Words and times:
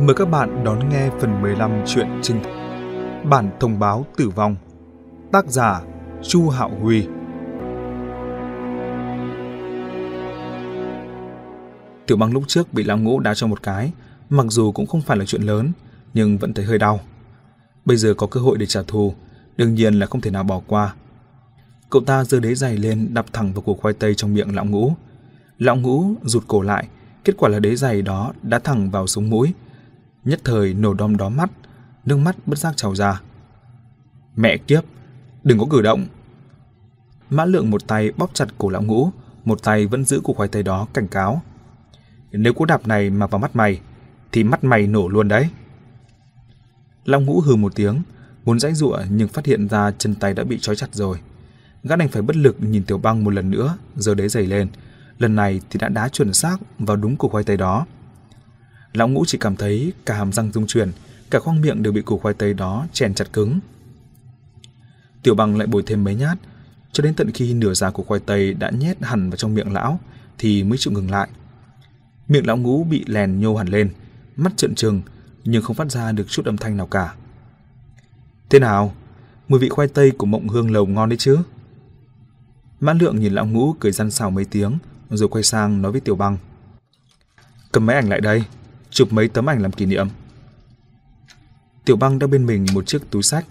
Mời 0.00 0.14
các 0.14 0.30
bạn 0.30 0.64
đón 0.64 0.88
nghe 0.88 1.10
phần 1.20 1.42
15 1.42 1.82
chuyện 1.86 2.08
trinh. 2.22 2.40
Bản 3.24 3.50
thông 3.60 3.78
báo 3.78 4.06
tử 4.16 4.28
vong. 4.28 4.56
Tác 5.32 5.46
giả 5.46 5.80
Chu 6.22 6.48
Hạo 6.48 6.70
Huy. 6.80 7.06
Tiểu 12.06 12.16
băng 12.16 12.32
lúc 12.32 12.42
trước 12.46 12.72
bị 12.72 12.84
lão 12.84 12.98
ngũ 12.98 13.20
đá 13.20 13.34
cho 13.34 13.46
một 13.46 13.62
cái, 13.62 13.92
Mặc 14.30 14.46
dù 14.48 14.72
cũng 14.72 14.86
không 14.86 15.00
phải 15.00 15.16
là 15.16 15.24
chuyện 15.24 15.42
lớn, 15.42 15.72
Nhưng 16.14 16.38
vẫn 16.38 16.54
thấy 16.54 16.64
hơi 16.64 16.78
đau. 16.78 17.00
Bây 17.84 17.96
giờ 17.96 18.14
có 18.14 18.26
cơ 18.26 18.40
hội 18.40 18.58
để 18.58 18.66
trả 18.66 18.82
thù, 18.82 19.14
Đương 19.56 19.74
nhiên 19.74 19.94
là 19.94 20.06
không 20.06 20.20
thể 20.20 20.30
nào 20.30 20.44
bỏ 20.44 20.60
qua. 20.66 20.94
Cậu 21.90 22.02
ta 22.06 22.24
giơ 22.24 22.40
đế 22.40 22.54
giày 22.54 22.76
lên 22.76 23.14
đập 23.14 23.26
thẳng 23.32 23.52
vào 23.52 23.62
củ 23.62 23.74
khoai 23.74 23.94
tây 23.94 24.14
trong 24.14 24.34
miệng 24.34 24.54
lão 24.54 24.64
ngũ. 24.64 24.92
Lão 25.58 25.76
ngũ 25.76 26.14
rụt 26.22 26.44
cổ 26.48 26.62
lại, 26.62 26.88
Kết 27.24 27.34
quả 27.38 27.48
là 27.48 27.58
đế 27.58 27.76
giày 27.76 28.02
đó 28.02 28.32
đã 28.42 28.58
thẳng 28.58 28.90
vào 28.90 29.06
sống 29.06 29.30
mũi 29.30 29.52
nhất 30.24 30.40
thời 30.44 30.74
nổ 30.74 30.94
đom 30.94 31.16
đóm 31.16 31.36
mắt, 31.36 31.50
nước 32.04 32.16
mắt 32.16 32.36
bất 32.46 32.58
giác 32.58 32.76
trào 32.76 32.94
ra. 32.94 33.20
Mẹ 34.36 34.56
kiếp, 34.56 34.84
đừng 35.44 35.58
có 35.58 35.66
cử 35.70 35.82
động. 35.82 36.06
Mã 37.30 37.44
lượng 37.44 37.70
một 37.70 37.86
tay 37.86 38.12
bóp 38.16 38.30
chặt 38.34 38.46
cổ 38.58 38.68
lão 38.68 38.82
ngũ, 38.82 39.10
một 39.44 39.62
tay 39.62 39.86
vẫn 39.86 40.04
giữ 40.04 40.20
cục 40.20 40.36
khoai 40.36 40.48
tây 40.48 40.62
đó 40.62 40.86
cảnh 40.94 41.08
cáo. 41.08 41.42
Nếu 42.32 42.52
cú 42.52 42.64
đạp 42.64 42.86
này 42.86 43.10
mà 43.10 43.26
vào 43.26 43.38
mắt 43.38 43.56
mày, 43.56 43.80
thì 44.32 44.44
mắt 44.44 44.64
mày 44.64 44.86
nổ 44.86 45.08
luôn 45.08 45.28
đấy. 45.28 45.48
Lão 47.04 47.20
ngũ 47.20 47.40
hừ 47.40 47.56
một 47.56 47.74
tiếng, 47.74 48.02
muốn 48.44 48.60
dãy 48.60 48.74
giụa 48.74 48.98
nhưng 49.10 49.28
phát 49.28 49.46
hiện 49.46 49.68
ra 49.68 49.90
chân 49.98 50.14
tay 50.14 50.34
đã 50.34 50.44
bị 50.44 50.58
trói 50.58 50.76
chặt 50.76 50.88
rồi. 50.92 51.18
Gã 51.82 51.96
đành 51.96 52.08
phải 52.08 52.22
bất 52.22 52.36
lực 52.36 52.56
nhìn 52.60 52.84
tiểu 52.84 52.98
băng 52.98 53.24
một 53.24 53.30
lần 53.34 53.50
nữa, 53.50 53.78
giờ 53.96 54.14
đế 54.14 54.28
dày 54.28 54.46
lên. 54.46 54.68
Lần 55.18 55.36
này 55.36 55.60
thì 55.70 55.78
đã 55.78 55.88
đá 55.88 56.08
chuẩn 56.08 56.32
xác 56.32 56.56
vào 56.78 56.96
đúng 56.96 57.16
cục 57.16 57.32
khoai 57.32 57.44
tây 57.44 57.56
đó. 57.56 57.86
Lão 58.92 59.08
ngũ 59.08 59.24
chỉ 59.26 59.38
cảm 59.38 59.56
thấy 59.56 59.92
cả 60.06 60.14
hàm 60.14 60.32
răng 60.32 60.52
rung 60.52 60.66
chuyển, 60.66 60.92
cả 61.30 61.38
khoang 61.38 61.60
miệng 61.60 61.82
đều 61.82 61.92
bị 61.92 62.02
củ 62.02 62.18
khoai 62.18 62.34
tây 62.34 62.54
đó 62.54 62.86
chèn 62.92 63.14
chặt 63.14 63.32
cứng. 63.32 63.60
Tiểu 65.22 65.34
bằng 65.34 65.56
lại 65.56 65.66
bồi 65.66 65.82
thêm 65.86 66.04
mấy 66.04 66.14
nhát, 66.14 66.38
cho 66.92 67.04
đến 67.04 67.14
tận 67.14 67.30
khi 67.30 67.54
nửa 67.54 67.74
giá 67.74 67.90
của 67.90 68.02
khoai 68.02 68.20
tây 68.20 68.54
đã 68.54 68.70
nhét 68.70 69.02
hẳn 69.02 69.30
vào 69.30 69.36
trong 69.36 69.54
miệng 69.54 69.72
lão, 69.72 70.00
thì 70.38 70.64
mới 70.64 70.78
chịu 70.78 70.92
ngừng 70.92 71.10
lại. 71.10 71.28
Miệng 72.28 72.46
lão 72.46 72.56
ngũ 72.56 72.84
bị 72.84 73.04
lèn 73.06 73.40
nhô 73.40 73.56
hẳn 73.56 73.68
lên, 73.68 73.90
mắt 74.36 74.56
trợn 74.56 74.74
trừng, 74.74 75.02
nhưng 75.44 75.62
không 75.62 75.76
phát 75.76 75.90
ra 75.90 76.12
được 76.12 76.28
chút 76.28 76.46
âm 76.46 76.56
thanh 76.56 76.76
nào 76.76 76.86
cả. 76.86 77.14
Thế 78.50 78.58
nào? 78.58 78.94
Mùi 79.48 79.60
vị 79.60 79.68
khoai 79.68 79.88
tây 79.88 80.10
của 80.10 80.26
mộng 80.26 80.48
hương 80.48 80.70
lầu 80.70 80.86
ngon 80.86 81.08
đấy 81.08 81.16
chứ? 81.16 81.38
Mã 82.80 82.92
lượng 82.92 83.20
nhìn 83.20 83.32
lão 83.32 83.46
ngũ 83.46 83.74
cười 83.80 83.92
răn 83.92 84.10
xào 84.10 84.30
mấy 84.30 84.44
tiếng, 84.44 84.78
rồi 85.10 85.28
quay 85.28 85.44
sang 85.44 85.82
nói 85.82 85.92
với 85.92 86.00
tiểu 86.00 86.16
băng. 86.16 86.36
Cầm 87.72 87.86
máy 87.86 87.96
ảnh 87.96 88.08
lại 88.08 88.20
đây, 88.20 88.44
chụp 88.90 89.12
mấy 89.12 89.28
tấm 89.28 89.50
ảnh 89.50 89.62
làm 89.62 89.72
kỷ 89.72 89.86
niệm. 89.86 90.08
Tiểu 91.84 91.96
băng 91.96 92.18
đeo 92.18 92.28
bên 92.28 92.46
mình 92.46 92.66
một 92.74 92.86
chiếc 92.86 93.10
túi 93.10 93.22
sách. 93.22 93.46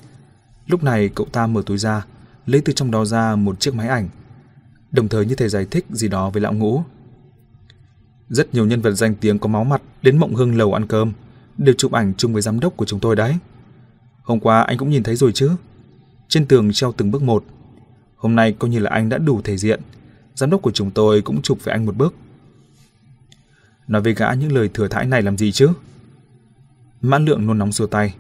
Lúc 0.68 0.84
này 0.84 1.10
cậu 1.16 1.28
ta 1.32 1.48
mở 1.48 1.62
túi 1.66 1.78
ra, 1.78 2.06
lấy 2.46 2.62
từ 2.66 2.74
trong 2.74 2.92
đó 2.92 3.06
ra 3.06 3.36
một 3.36 3.60
chiếc 3.60 3.76
máy 3.76 3.88
ảnh, 3.88 4.10
đồng 4.92 5.08
thời 5.08 5.26
như 5.26 5.36
thể 5.36 5.50
giải 5.50 5.66
thích 5.72 5.86
gì 5.90 6.08
đó 6.08 6.30
với 6.30 6.42
lão 6.42 6.54
ngũ. 6.54 6.84
Rất 8.30 8.54
nhiều 8.54 8.66
nhân 8.66 8.82
vật 8.82 8.92
danh 8.92 9.16
tiếng 9.16 9.40
có 9.40 9.48
máu 9.48 9.64
mặt 9.64 9.82
đến 10.02 10.18
mộng 10.18 10.36
hương 10.36 10.58
lầu 10.58 10.74
ăn 10.74 10.88
cơm, 10.88 11.14
đều 11.58 11.76
chụp 11.78 11.92
ảnh 11.92 12.14
chung 12.18 12.34
với 12.34 12.42
giám 12.42 12.60
đốc 12.60 12.78
của 12.78 12.86
chúng 12.86 13.00
tôi 13.00 13.16
đấy. 13.16 13.38
Hôm 14.24 14.40
qua 14.40 14.62
anh 14.62 14.78
cũng 14.78 14.90
nhìn 14.90 15.04
thấy 15.04 15.16
rồi 15.16 15.32
chứ. 15.32 15.52
Trên 16.28 16.46
tường 16.46 16.74
treo 16.74 16.92
từng 16.92 17.12
bước 17.12 17.22
một. 17.22 17.46
Hôm 18.16 18.36
nay 18.36 18.56
coi 18.60 18.70
như 18.70 18.80
là 18.80 18.90
anh 18.90 19.10
đã 19.10 19.18
đủ 19.18 19.42
thể 19.44 19.58
diện. 19.58 19.82
Giám 20.36 20.50
đốc 20.50 20.62
của 20.62 20.72
chúng 20.72 20.92
tôi 20.92 21.22
cũng 21.22 21.42
chụp 21.42 21.58
với 21.64 21.72
anh 21.72 21.86
một 21.86 21.96
bước. 21.96 22.14
Nói 23.88 24.02
với 24.02 24.14
gã 24.14 24.34
những 24.34 24.52
lời 24.52 24.70
thừa 24.74 24.88
thãi 24.88 25.06
này 25.06 25.22
làm 25.22 25.38
gì 25.38 25.52
chứ? 25.52 25.70
Mãn 27.02 27.26
lượng 27.26 27.48
nôn 27.48 27.58
nóng 27.58 27.72
xua 27.72 27.88
tay. 27.88 28.16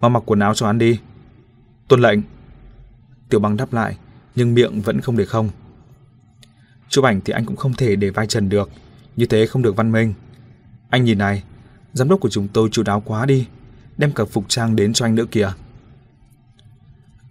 Mau 0.00 0.10
mặc 0.10 0.22
quần 0.26 0.40
áo 0.40 0.54
cho 0.54 0.66
hắn 0.66 0.78
đi. 0.78 0.98
Tuân 1.88 2.00
lệnh. 2.00 2.18
Tiểu 3.28 3.40
băng 3.40 3.56
đáp 3.56 3.72
lại, 3.72 3.96
nhưng 4.34 4.54
miệng 4.54 4.80
vẫn 4.80 5.00
không 5.00 5.16
để 5.16 5.24
không. 5.24 5.50
Chụp 6.88 7.04
ảnh 7.04 7.20
thì 7.24 7.32
anh 7.32 7.46
cũng 7.46 7.56
không 7.56 7.74
thể 7.74 7.96
để 7.96 8.10
vai 8.10 8.26
trần 8.26 8.48
được. 8.48 8.70
Như 9.16 9.26
thế 9.26 9.46
không 9.46 9.62
được 9.62 9.76
văn 9.76 9.92
minh. 9.92 10.14
Anh 10.90 11.04
nhìn 11.04 11.18
này, 11.18 11.42
giám 11.92 12.08
đốc 12.08 12.20
của 12.20 12.30
chúng 12.30 12.48
tôi 12.48 12.68
chu 12.72 12.82
đáo 12.82 13.00
quá 13.00 13.26
đi. 13.26 13.46
Đem 13.96 14.12
cả 14.12 14.24
phục 14.24 14.44
trang 14.48 14.76
đến 14.76 14.92
cho 14.92 15.06
anh 15.06 15.14
nữa 15.14 15.26
kìa. 15.30 15.52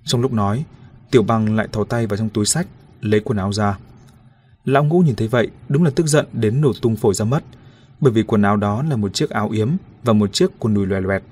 Trong 0.04 0.22
lúc 0.22 0.34
nói, 0.34 0.66
Tiểu 1.12 1.24
băng 1.24 1.56
lại 1.56 1.68
thò 1.72 1.84
tay 1.84 2.08
vào 2.08 2.18
trong 2.18 2.30
túi 2.30 2.46
sách, 2.46 2.68
lấy 3.02 3.20
quần 3.20 3.38
áo 3.38 3.54
ra. 3.54 3.78
Lão 4.66 4.84
ngũ 4.84 5.00
nhìn 5.00 5.16
thấy 5.16 5.28
vậy, 5.28 5.50
đúng 5.70 5.84
là 5.84 5.92
tức 5.96 6.08
giận 6.08 6.26
đến 6.34 6.62
nổ 6.62 6.74
tung 6.82 6.96
phổi 6.96 7.14
ra 7.14 7.26
mất 7.26 7.44
bởi 8.02 8.14
vì 8.14 8.24
quần 8.24 8.42
áo 8.42 8.58
đó 8.58 8.84
là 8.84 8.96
một 8.96 9.14
chiếc 9.14 9.30
áo 9.30 9.50
yếm 9.50 9.70
và 10.04 10.14
một 10.14 10.34
chiếc 10.34 10.52
quần 10.60 10.74
đùi 10.74 10.88
loè 10.88 11.02
loẹt. 11.02 11.24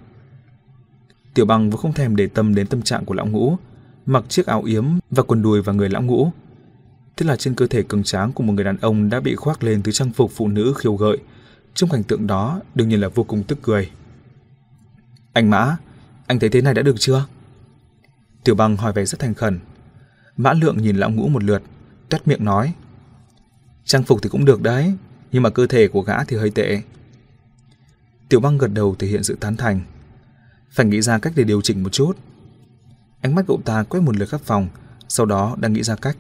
Tiểu 1.34 1.46
bằng 1.46 1.70
vẫn 1.70 1.82
không 1.82 1.94
thèm 1.94 2.16
để 2.16 2.28
tâm 2.28 2.56
đến 2.56 2.68
tâm 2.68 2.82
trạng 2.82 3.06
của 3.06 3.14
lão 3.14 3.26
ngũ, 3.26 3.58
mặc 4.06 4.24
chiếc 4.30 4.46
áo 4.46 4.64
yếm 4.64 4.86
và 5.12 5.24
quần 5.24 5.42
đùi 5.42 5.62
và 5.62 5.74
người 5.74 5.90
lão 5.90 6.02
ngũ. 6.02 6.32
Thế 7.18 7.26
là 7.26 7.36
trên 7.36 7.56
cơ 7.56 7.68
thể 7.68 7.84
cường 7.84 8.04
tráng 8.04 8.32
của 8.32 8.44
một 8.44 8.54
người 8.54 8.64
đàn 8.64 8.78
ông 8.78 9.10
đã 9.10 9.20
bị 9.20 9.36
khoác 9.36 9.64
lên 9.64 9.82
thứ 9.82 9.92
trang 9.92 10.12
phục 10.12 10.32
phụ 10.36 10.48
nữ 10.48 10.74
khiêu 10.78 10.96
gợi. 10.96 11.18
Trong 11.74 11.90
cảnh 11.90 12.04
tượng 12.04 12.28
đó 12.28 12.62
đương 12.76 12.90
nhiên 12.90 13.02
là 13.02 13.08
vô 13.08 13.24
cùng 13.24 13.44
tức 13.44 13.60
cười. 13.62 13.90
Anh 15.34 15.50
Mã, 15.50 15.78
anh 16.28 16.40
thấy 16.40 16.50
thế 16.50 16.62
này 16.62 16.74
đã 16.74 16.82
được 16.82 16.96
chưa? 17.00 17.26
Tiểu 18.44 18.56
bằng 18.56 18.78
hỏi 18.78 18.94
vẻ 18.94 19.06
rất 19.06 19.20
thành 19.20 19.34
khẩn. 19.34 19.60
Mã 20.38 20.54
lượng 20.54 20.78
nhìn 20.78 20.96
lão 20.96 21.10
ngũ 21.10 21.28
một 21.28 21.44
lượt, 21.44 21.64
tét 22.10 22.28
miệng 22.28 22.46
nói. 22.46 22.74
Trang 23.86 24.04
phục 24.04 24.20
thì 24.22 24.30
cũng 24.30 24.46
được 24.46 24.62
đấy, 24.62 24.94
nhưng 25.32 25.44
mà 25.44 25.50
cơ 25.50 25.68
thể 25.68 25.88
của 25.88 26.02
gã 26.02 26.24
thì 26.24 26.38
hơi 26.38 26.50
tệ. 26.50 26.82
Tiểu 28.30 28.40
băng 28.40 28.58
gật 28.58 28.68
đầu 28.68 28.96
thể 29.00 29.08
hiện 29.08 29.24
sự 29.24 29.38
tán 29.40 29.58
thành. 29.58 29.82
Phải 30.72 30.86
nghĩ 30.86 31.02
ra 31.02 31.20
cách 31.20 31.34
để 31.36 31.44
điều 31.44 31.62
chỉnh 31.62 31.84
một 31.84 31.90
chút. 31.90 32.18
Ánh 33.22 33.36
mắt 33.36 33.46
cậu 33.48 33.62
ta 33.66 33.84
quét 33.84 34.00
một 34.00 34.18
lượt 34.18 34.30
khắp 34.30 34.42
phòng, 34.42 34.68
sau 35.08 35.26
đó 35.26 35.56
đang 35.60 35.74
nghĩ 35.74 35.84
ra 35.84 35.96
cách. 35.96 36.18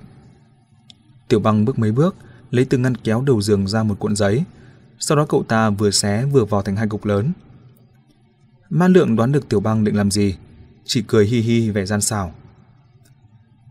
Tiểu 1.27 1.39
băng 1.39 1.65
bước 1.65 1.79
mấy 1.79 1.91
bước, 1.91 2.15
lấy 2.51 2.65
từ 2.65 2.77
ngăn 2.77 2.95
kéo 2.95 3.21
đầu 3.21 3.41
giường 3.41 3.67
ra 3.67 3.83
một 3.83 3.99
cuộn 3.99 4.15
giấy. 4.15 4.43
Sau 4.99 5.17
đó 5.17 5.25
cậu 5.29 5.43
ta 5.43 5.69
vừa 5.69 5.91
xé 5.91 6.25
vừa 6.25 6.45
vò 6.45 6.61
thành 6.61 6.75
hai 6.75 6.87
cục 6.87 7.05
lớn. 7.05 7.31
Ma 8.69 8.87
lượng 8.87 9.15
đoán 9.15 9.31
được 9.31 9.49
tiểu 9.49 9.59
băng 9.59 9.83
định 9.83 9.95
làm 9.95 10.11
gì, 10.11 10.35
chỉ 10.85 11.03
cười 11.07 11.25
hi 11.25 11.39
hi 11.39 11.69
vẻ 11.69 11.85
gian 11.85 12.01
xảo. 12.01 12.33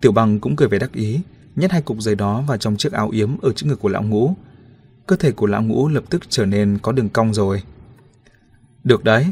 Tiểu 0.00 0.12
băng 0.12 0.40
cũng 0.40 0.56
cười 0.56 0.68
vẻ 0.68 0.78
đắc 0.78 0.92
ý, 0.92 1.20
nhét 1.56 1.72
hai 1.72 1.82
cục 1.82 2.00
giấy 2.00 2.14
đó 2.14 2.40
vào 2.46 2.56
trong 2.56 2.76
chiếc 2.76 2.92
áo 2.92 3.10
yếm 3.10 3.38
ở 3.38 3.52
trước 3.52 3.66
ngực 3.66 3.80
của 3.80 3.88
lão 3.88 4.02
ngũ, 4.02 4.34
cơ 5.08 5.16
thể 5.16 5.32
của 5.32 5.46
lão 5.46 5.62
ngũ 5.62 5.88
lập 5.88 6.04
tức 6.10 6.22
trở 6.28 6.46
nên 6.46 6.78
có 6.82 6.92
đường 6.92 7.08
cong 7.08 7.34
rồi. 7.34 7.62
Được 8.84 9.04
đấy, 9.04 9.26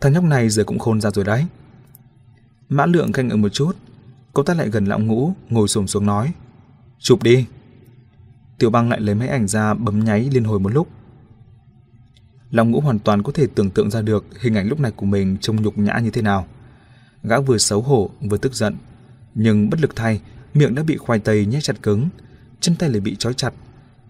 thằng 0.00 0.12
nhóc 0.12 0.24
này 0.24 0.48
giờ 0.48 0.64
cũng 0.64 0.78
khôn 0.78 1.00
ra 1.00 1.10
rồi 1.10 1.24
đấy. 1.24 1.46
Mã 2.68 2.86
lượng 2.86 3.12
canh 3.12 3.30
ở 3.30 3.36
một 3.36 3.48
chút, 3.48 3.76
cậu 4.34 4.44
ta 4.44 4.54
lại 4.54 4.68
gần 4.70 4.84
lão 4.84 4.98
ngũ, 4.98 5.32
ngồi 5.48 5.68
xổm 5.68 5.86
xuống 5.86 6.06
nói. 6.06 6.32
Chụp 6.98 7.22
đi. 7.22 7.46
Tiểu 8.58 8.70
băng 8.70 8.90
lại 8.90 9.00
lấy 9.00 9.14
máy 9.14 9.28
ảnh 9.28 9.48
ra 9.48 9.74
bấm 9.74 10.04
nháy 10.04 10.28
liên 10.32 10.44
hồi 10.44 10.60
một 10.60 10.72
lúc. 10.72 10.88
Lão 12.50 12.66
ngũ 12.66 12.80
hoàn 12.80 12.98
toàn 12.98 13.22
có 13.22 13.32
thể 13.32 13.46
tưởng 13.54 13.70
tượng 13.70 13.90
ra 13.90 14.02
được 14.02 14.24
hình 14.40 14.54
ảnh 14.54 14.68
lúc 14.68 14.80
này 14.80 14.92
của 14.96 15.06
mình 15.06 15.36
trông 15.40 15.62
nhục 15.62 15.78
nhã 15.78 15.98
như 15.98 16.10
thế 16.10 16.22
nào. 16.22 16.46
Gã 17.22 17.40
vừa 17.40 17.58
xấu 17.58 17.82
hổ 17.82 18.10
vừa 18.20 18.38
tức 18.38 18.54
giận, 18.54 18.76
nhưng 19.34 19.70
bất 19.70 19.80
lực 19.80 19.96
thay, 19.96 20.20
miệng 20.54 20.74
đã 20.74 20.82
bị 20.82 20.96
khoai 20.96 21.18
tây 21.18 21.46
nhét 21.46 21.62
chặt 21.62 21.82
cứng, 21.82 22.08
chân 22.60 22.76
tay 22.76 22.90
lại 22.90 23.00
bị 23.00 23.16
trói 23.16 23.34
chặt 23.34 23.54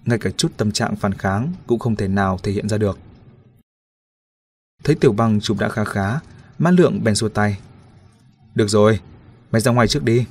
ngay 0.07 0.19
cả 0.19 0.31
chút 0.31 0.53
tâm 0.57 0.73
trạng 0.73 0.97
phản 0.97 1.13
kháng 1.13 1.53
cũng 1.67 1.79
không 1.79 1.97
thể 1.97 2.09
nào 2.09 2.39
thể 2.43 2.53
hiện 2.53 2.69
ra 2.69 2.79
được. 2.79 2.99
Thấy 4.85 4.95
Tiểu 4.95 5.13
Băng 5.13 5.41
chụp 5.41 5.57
đã 5.61 5.69
khá 5.69 5.85
khá, 5.85 6.19
Mã 6.59 6.71
Lượng 6.71 7.05
bèn 7.05 7.15
xua 7.15 7.29
tay. 7.29 7.59
Được 8.55 8.69
rồi, 8.69 9.01
mày 9.51 9.61
ra 9.61 9.73
ngoài 9.73 9.89
trước 9.89 10.05
đi. 10.05 10.27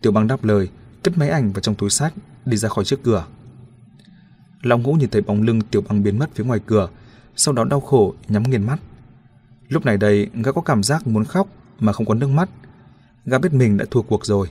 Tiểu 0.00 0.12
Băng 0.12 0.26
đáp 0.26 0.44
lời, 0.44 0.68
cất 1.02 1.18
máy 1.18 1.28
ảnh 1.28 1.52
vào 1.52 1.60
trong 1.60 1.74
túi 1.74 1.90
sách, 1.90 2.12
đi 2.44 2.56
ra 2.56 2.68
khỏi 2.68 2.84
trước 2.84 3.02
cửa. 3.02 3.26
Long 4.62 4.82
Ngũ 4.82 4.92
nhìn 4.92 5.10
thấy 5.10 5.22
bóng 5.22 5.42
lưng 5.42 5.60
Tiểu 5.60 5.82
Băng 5.88 6.02
biến 6.02 6.18
mất 6.18 6.30
phía 6.34 6.44
ngoài 6.44 6.60
cửa, 6.66 6.88
sau 7.36 7.54
đó 7.54 7.64
đau 7.64 7.80
khổ 7.80 8.14
nhắm 8.28 8.42
nghiền 8.42 8.66
mắt. 8.66 8.80
Lúc 9.68 9.84
này 9.84 9.96
đây, 9.96 10.30
gã 10.34 10.52
có 10.52 10.60
cảm 10.60 10.82
giác 10.82 11.06
muốn 11.06 11.24
khóc 11.24 11.48
mà 11.80 11.92
không 11.92 12.06
có 12.06 12.14
nước 12.14 12.28
mắt. 12.28 12.48
Gã 13.26 13.38
biết 13.38 13.52
mình 13.54 13.76
đã 13.76 13.84
thua 13.90 14.02
cuộc 14.02 14.26
rồi. 14.26 14.48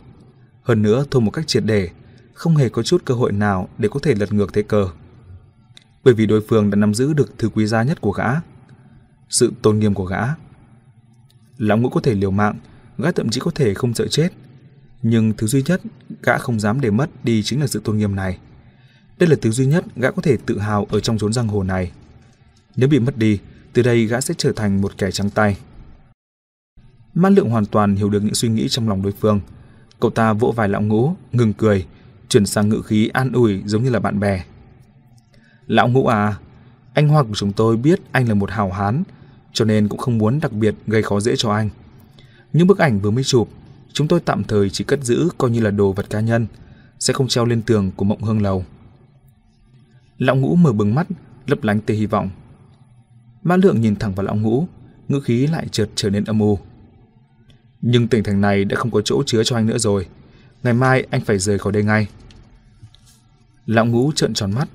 Hơn 0.63 0.81
nữa, 0.81 1.05
thua 1.11 1.19
một 1.19 1.31
cách 1.31 1.47
triệt 1.47 1.63
để, 1.65 1.89
không 2.37 2.55
hề 2.55 2.69
có 2.69 2.83
chút 2.83 3.05
cơ 3.05 3.13
hội 3.13 3.31
nào 3.31 3.69
để 3.77 3.89
có 3.89 3.99
thể 3.99 4.15
lật 4.15 4.33
ngược 4.33 4.53
thế 4.53 4.61
cờ. 4.61 4.89
Bởi 6.03 6.13
vì 6.13 6.25
đối 6.25 6.41
phương 6.41 6.69
đã 6.69 6.75
nắm 6.75 6.93
giữ 6.93 7.13
được 7.13 7.33
thứ 7.37 7.49
quý 7.49 7.65
giá 7.65 7.83
nhất 7.83 8.01
của 8.01 8.11
gã, 8.11 8.27
sự 9.29 9.53
tôn 9.61 9.79
nghiêm 9.79 9.93
của 9.93 10.05
gã. 10.05 10.21
Lão 11.57 11.77
ngũ 11.77 11.89
có 11.89 12.01
thể 12.01 12.13
liều 12.13 12.31
mạng, 12.31 12.55
gã 12.97 13.11
thậm 13.11 13.29
chí 13.29 13.39
có 13.39 13.51
thể 13.55 13.73
không 13.73 13.93
sợ 13.93 14.07
chết, 14.07 14.29
nhưng 15.01 15.33
thứ 15.37 15.47
duy 15.47 15.63
nhất 15.65 15.81
gã 16.23 16.37
không 16.37 16.59
dám 16.59 16.81
để 16.81 16.91
mất 16.91 17.09
đi 17.23 17.43
chính 17.43 17.61
là 17.61 17.67
sự 17.67 17.81
tôn 17.83 17.97
nghiêm 17.97 18.15
này. 18.15 18.37
Đây 19.19 19.29
là 19.29 19.35
thứ 19.41 19.51
duy 19.51 19.65
nhất 19.65 19.85
gã 19.95 20.11
có 20.11 20.21
thể 20.21 20.37
tự 20.45 20.59
hào 20.59 20.85
ở 20.89 20.99
trong 20.99 21.17
chốn 21.17 21.33
giang 21.33 21.47
hồ 21.47 21.63
này. 21.63 21.91
Nếu 22.75 22.89
bị 22.89 22.99
mất 22.99 23.17
đi, 23.17 23.39
từ 23.73 23.81
đây 23.81 24.05
gã 24.05 24.21
sẽ 24.21 24.33
trở 24.37 24.51
thành 24.51 24.81
một 24.81 24.97
kẻ 24.97 25.11
trắng 25.11 25.29
tay. 25.29 25.57
Mã 27.13 27.29
Lượng 27.29 27.49
hoàn 27.49 27.65
toàn 27.65 27.95
hiểu 27.95 28.09
được 28.09 28.23
những 28.23 28.35
suy 28.35 28.49
nghĩ 28.49 28.67
trong 28.69 28.89
lòng 28.89 29.01
đối 29.01 29.11
phương. 29.11 29.39
Cậu 29.99 30.11
ta 30.11 30.33
vỗ 30.33 30.53
vai 30.55 30.69
lão 30.69 30.81
ngũ, 30.81 31.15
ngừng 31.31 31.53
cười, 31.53 31.85
chuyển 32.29 32.45
sang 32.45 32.69
ngữ 32.69 32.81
khí 32.81 33.07
an 33.07 33.31
ủi 33.31 33.61
giống 33.65 33.83
như 33.83 33.89
là 33.89 33.99
bạn 33.99 34.19
bè. 34.19 34.43
Lão 35.67 35.87
ngũ 35.87 36.07
à, 36.07 36.37
Anh 36.93 37.07
Hoa 37.07 37.23
của 37.23 37.35
chúng 37.35 37.53
tôi 37.53 37.77
biết 37.77 37.99
anh 38.11 38.27
là 38.27 38.33
một 38.33 38.51
hào 38.51 38.71
hán, 38.71 39.03
cho 39.53 39.65
nên 39.65 39.87
cũng 39.87 39.99
không 39.99 40.17
muốn 40.17 40.39
đặc 40.39 40.51
biệt 40.51 40.75
gây 40.87 41.03
khó 41.03 41.19
dễ 41.19 41.35
cho 41.35 41.51
anh. 41.51 41.69
Những 42.53 42.67
bức 42.67 42.77
ảnh 42.77 42.99
vừa 42.99 43.11
mới 43.11 43.23
chụp, 43.23 43.49
chúng 43.93 44.07
tôi 44.07 44.19
tạm 44.19 44.43
thời 44.43 44.69
chỉ 44.69 44.83
cất 44.83 45.03
giữ 45.03 45.29
coi 45.37 45.51
như 45.51 45.61
là 45.61 45.71
đồ 45.71 45.91
vật 45.91 46.09
cá 46.09 46.19
nhân, 46.19 46.47
sẽ 46.99 47.13
không 47.13 47.27
treo 47.27 47.45
lên 47.45 47.61
tường 47.61 47.91
của 47.95 48.05
mộng 48.05 48.23
hương 48.23 48.41
lầu. 48.41 48.65
Lão 50.17 50.35
ngũ 50.35 50.55
mở 50.55 50.73
bừng 50.73 50.95
mắt, 50.95 51.07
lấp 51.47 51.63
lánh 51.63 51.81
tia 51.81 51.93
hy 51.93 52.05
vọng. 52.05 52.29
Mã 53.43 53.55
lượng 53.57 53.81
nhìn 53.81 53.95
thẳng 53.95 54.15
vào 54.15 54.25
lão 54.25 54.35
ngũ, 54.35 54.67
ngữ 55.07 55.19
khí 55.19 55.47
lại 55.47 55.67
chợt 55.71 55.89
trở 55.95 56.09
nên 56.09 56.23
âm 56.23 56.39
u. 56.39 56.59
Nhưng 57.81 58.07
tỉnh 58.07 58.23
thành 58.23 58.41
này 58.41 58.65
đã 58.65 58.75
không 58.75 58.91
có 58.91 59.01
chỗ 59.01 59.23
chứa 59.25 59.43
cho 59.43 59.55
anh 59.55 59.65
nữa 59.65 59.77
rồi. 59.77 60.07
Ngày 60.63 60.73
mai 60.73 61.07
anh 61.11 61.21
phải 61.21 61.39
rời 61.39 61.59
khỏi 61.59 61.73
đây 61.73 61.83
ngay. 61.83 62.07
Lão 63.65 63.85
ngũ 63.85 64.11
trợn 64.11 64.33
tròn 64.33 64.51
mắt, 64.51 64.67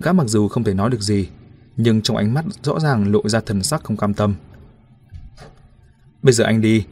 gã 0.00 0.12
mặc 0.12 0.28
dù 0.28 0.48
không 0.48 0.64
thể 0.64 0.74
nói 0.74 0.90
được 0.90 1.00
gì, 1.00 1.28
nhưng 1.76 2.02
trong 2.02 2.16
ánh 2.16 2.34
mắt 2.34 2.44
rõ 2.62 2.80
ràng 2.80 3.12
lộ 3.12 3.28
ra 3.28 3.40
thần 3.40 3.62
sắc 3.62 3.84
không 3.84 3.96
cam 3.96 4.14
tâm. 4.14 4.34
Bây 6.22 6.32
giờ 6.32 6.44
anh 6.44 6.60
đi, 6.60 6.84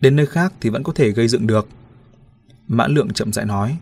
đến 0.00 0.16
nơi 0.16 0.26
khác 0.26 0.52
thì 0.60 0.70
vẫn 0.70 0.82
có 0.82 0.92
thể 0.92 1.10
gây 1.10 1.28
dựng 1.28 1.46
được. 1.46 1.68
Mã 2.66 2.86
lượng 2.86 3.12
chậm 3.12 3.32
rãi 3.32 3.46
nói, 3.46 3.76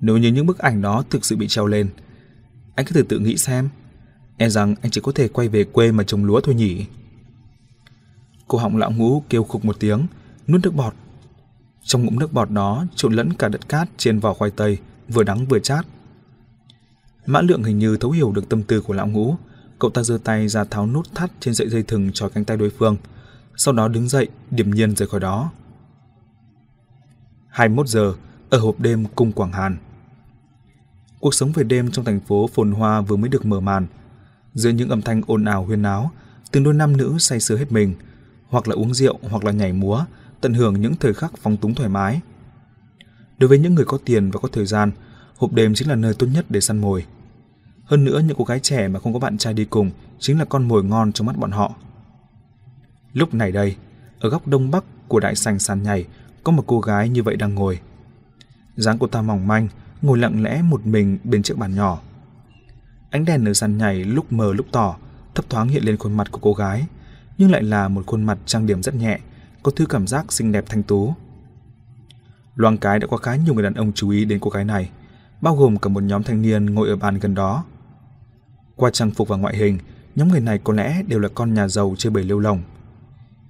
nếu 0.00 0.16
như 0.16 0.32
những 0.32 0.46
bức 0.46 0.58
ảnh 0.58 0.82
đó 0.82 1.04
thực 1.10 1.24
sự 1.24 1.36
bị 1.36 1.48
treo 1.48 1.66
lên, 1.66 1.88
anh 2.74 2.86
cứ 2.86 2.94
từ 2.94 3.02
tự 3.02 3.18
nghĩ 3.18 3.36
xem, 3.36 3.68
e 4.36 4.48
rằng 4.48 4.74
anh 4.82 4.90
chỉ 4.90 5.00
có 5.04 5.12
thể 5.14 5.28
quay 5.28 5.48
về 5.48 5.64
quê 5.64 5.92
mà 5.92 6.04
trồng 6.04 6.24
lúa 6.24 6.40
thôi 6.40 6.54
nhỉ. 6.54 6.86
Cô 8.48 8.58
họng 8.58 8.76
lão 8.76 8.90
ngũ 8.90 9.22
kêu 9.28 9.44
khục 9.44 9.64
một 9.64 9.76
tiếng, 9.80 10.06
nuốt 10.48 10.60
nước 10.62 10.74
bọt. 10.74 10.94
Trong 11.82 12.04
ngụm 12.04 12.18
nước 12.18 12.32
bọt 12.32 12.50
đó 12.50 12.84
trộn 12.94 13.12
lẫn 13.12 13.32
cả 13.32 13.48
đất 13.48 13.68
cát 13.68 13.88
trên 13.96 14.20
vỏ 14.20 14.34
khoai 14.34 14.50
tây, 14.50 14.78
vừa 15.08 15.22
đắng 15.22 15.46
vừa 15.46 15.58
chát. 15.58 15.86
Mã 17.26 17.40
lượng 17.40 17.62
hình 17.62 17.78
như 17.78 17.96
thấu 17.96 18.10
hiểu 18.10 18.32
được 18.32 18.48
tâm 18.48 18.62
tư 18.62 18.80
của 18.80 18.94
lão 18.94 19.06
ngũ, 19.06 19.36
cậu 19.78 19.90
ta 19.90 20.02
giơ 20.02 20.18
tay 20.24 20.48
ra 20.48 20.64
tháo 20.64 20.86
nút 20.86 21.14
thắt 21.14 21.30
trên 21.40 21.54
sợi 21.54 21.68
dây 21.68 21.82
thừng 21.82 22.12
trói 22.12 22.30
cánh 22.30 22.44
tay 22.44 22.56
đối 22.56 22.70
phương, 22.70 22.96
sau 23.56 23.74
đó 23.74 23.88
đứng 23.88 24.08
dậy, 24.08 24.28
điềm 24.50 24.70
nhiên 24.70 24.96
rời 24.96 25.08
khỏi 25.08 25.20
đó. 25.20 25.50
21 27.48 27.88
giờ, 27.88 28.14
ở 28.50 28.58
hộp 28.58 28.80
đêm 28.80 29.04
cung 29.14 29.32
Quảng 29.32 29.52
Hàn. 29.52 29.76
Cuộc 31.20 31.34
sống 31.34 31.52
về 31.52 31.64
đêm 31.64 31.90
trong 31.90 32.04
thành 32.04 32.20
phố 32.20 32.46
phồn 32.54 32.72
hoa 32.72 33.00
vừa 33.00 33.16
mới 33.16 33.28
được 33.28 33.46
mở 33.46 33.60
màn. 33.60 33.86
Giữa 34.54 34.70
những 34.70 34.88
âm 34.88 35.02
thanh 35.02 35.22
ồn 35.26 35.44
ào 35.44 35.64
huyên 35.64 35.82
náo, 35.82 36.10
từng 36.50 36.64
đôi 36.64 36.74
nam 36.74 36.96
nữ 36.96 37.16
say 37.18 37.40
sưa 37.40 37.56
hết 37.56 37.72
mình, 37.72 37.94
hoặc 38.48 38.68
là 38.68 38.74
uống 38.74 38.94
rượu 38.94 39.18
hoặc 39.22 39.44
là 39.44 39.52
nhảy 39.52 39.72
múa, 39.72 40.04
tận 40.42 40.54
hưởng 40.54 40.80
những 40.80 40.94
thời 40.96 41.14
khắc 41.14 41.32
phóng 41.36 41.56
túng 41.56 41.74
thoải 41.74 41.88
mái. 41.88 42.20
Đối 43.38 43.48
với 43.48 43.58
những 43.58 43.74
người 43.74 43.84
có 43.84 43.98
tiền 44.04 44.30
và 44.30 44.40
có 44.40 44.48
thời 44.52 44.66
gian, 44.66 44.92
hộp 45.36 45.52
đêm 45.52 45.74
chính 45.74 45.88
là 45.88 45.94
nơi 45.94 46.14
tốt 46.14 46.26
nhất 46.26 46.46
để 46.48 46.60
săn 46.60 46.78
mồi. 46.78 47.04
Hơn 47.84 48.04
nữa 48.04 48.20
những 48.26 48.36
cô 48.36 48.44
gái 48.44 48.60
trẻ 48.60 48.88
mà 48.88 49.00
không 49.00 49.12
có 49.12 49.18
bạn 49.18 49.38
trai 49.38 49.54
đi 49.54 49.64
cùng 49.64 49.90
chính 50.18 50.38
là 50.38 50.44
con 50.44 50.68
mồi 50.68 50.84
ngon 50.84 51.12
trong 51.12 51.26
mắt 51.26 51.36
bọn 51.36 51.50
họ. 51.50 51.74
Lúc 53.12 53.34
này 53.34 53.52
đây, 53.52 53.76
ở 54.20 54.28
góc 54.28 54.48
đông 54.48 54.70
bắc 54.70 54.84
của 55.08 55.20
đại 55.20 55.36
sảnh 55.36 55.58
sàn 55.58 55.82
nhảy 55.82 56.06
có 56.44 56.52
một 56.52 56.64
cô 56.66 56.80
gái 56.80 57.08
như 57.08 57.22
vậy 57.22 57.36
đang 57.36 57.54
ngồi. 57.54 57.80
dáng 58.76 58.98
cô 58.98 59.06
ta 59.06 59.22
mỏng 59.22 59.46
manh, 59.46 59.68
ngồi 60.02 60.18
lặng 60.18 60.42
lẽ 60.42 60.62
một 60.62 60.86
mình 60.86 61.18
bên 61.24 61.42
chiếc 61.42 61.58
bàn 61.58 61.74
nhỏ. 61.74 62.00
Ánh 63.10 63.24
đèn 63.24 63.44
ở 63.44 63.54
sàn 63.54 63.78
nhảy 63.78 64.04
lúc 64.04 64.32
mờ 64.32 64.52
lúc 64.52 64.66
tỏ, 64.72 64.96
thấp 65.34 65.50
thoáng 65.50 65.68
hiện 65.68 65.84
lên 65.84 65.96
khuôn 65.96 66.16
mặt 66.16 66.32
của 66.32 66.38
cô 66.42 66.52
gái, 66.52 66.86
nhưng 67.38 67.50
lại 67.50 67.62
là 67.62 67.88
một 67.88 68.06
khuôn 68.06 68.24
mặt 68.24 68.38
trang 68.46 68.66
điểm 68.66 68.82
rất 68.82 68.94
nhẹ, 68.94 69.18
có 69.62 69.72
thứ 69.76 69.86
cảm 69.86 70.06
giác 70.06 70.32
xinh 70.32 70.52
đẹp 70.52 70.64
thanh 70.68 70.82
tú. 70.82 71.14
Loang 72.56 72.78
cái 72.78 72.98
đã 72.98 73.06
có 73.06 73.16
khá 73.16 73.36
nhiều 73.36 73.54
người 73.54 73.62
đàn 73.62 73.74
ông 73.74 73.92
chú 73.92 74.10
ý 74.10 74.24
đến 74.24 74.38
cô 74.40 74.50
gái 74.50 74.64
này, 74.64 74.90
bao 75.40 75.56
gồm 75.56 75.76
cả 75.76 75.88
một 75.88 76.02
nhóm 76.02 76.22
thanh 76.22 76.42
niên 76.42 76.66
ngồi 76.66 76.88
ở 76.88 76.96
bàn 76.96 77.18
gần 77.18 77.34
đó. 77.34 77.64
Qua 78.76 78.90
trang 78.90 79.10
phục 79.10 79.28
và 79.28 79.36
ngoại 79.36 79.56
hình, 79.56 79.78
nhóm 80.14 80.28
người 80.28 80.40
này 80.40 80.58
có 80.64 80.72
lẽ 80.72 81.02
đều 81.02 81.18
là 81.18 81.28
con 81.34 81.54
nhà 81.54 81.68
giàu 81.68 81.94
chơi 81.98 82.10
bời 82.10 82.24
lêu 82.24 82.38
lồng. 82.38 82.62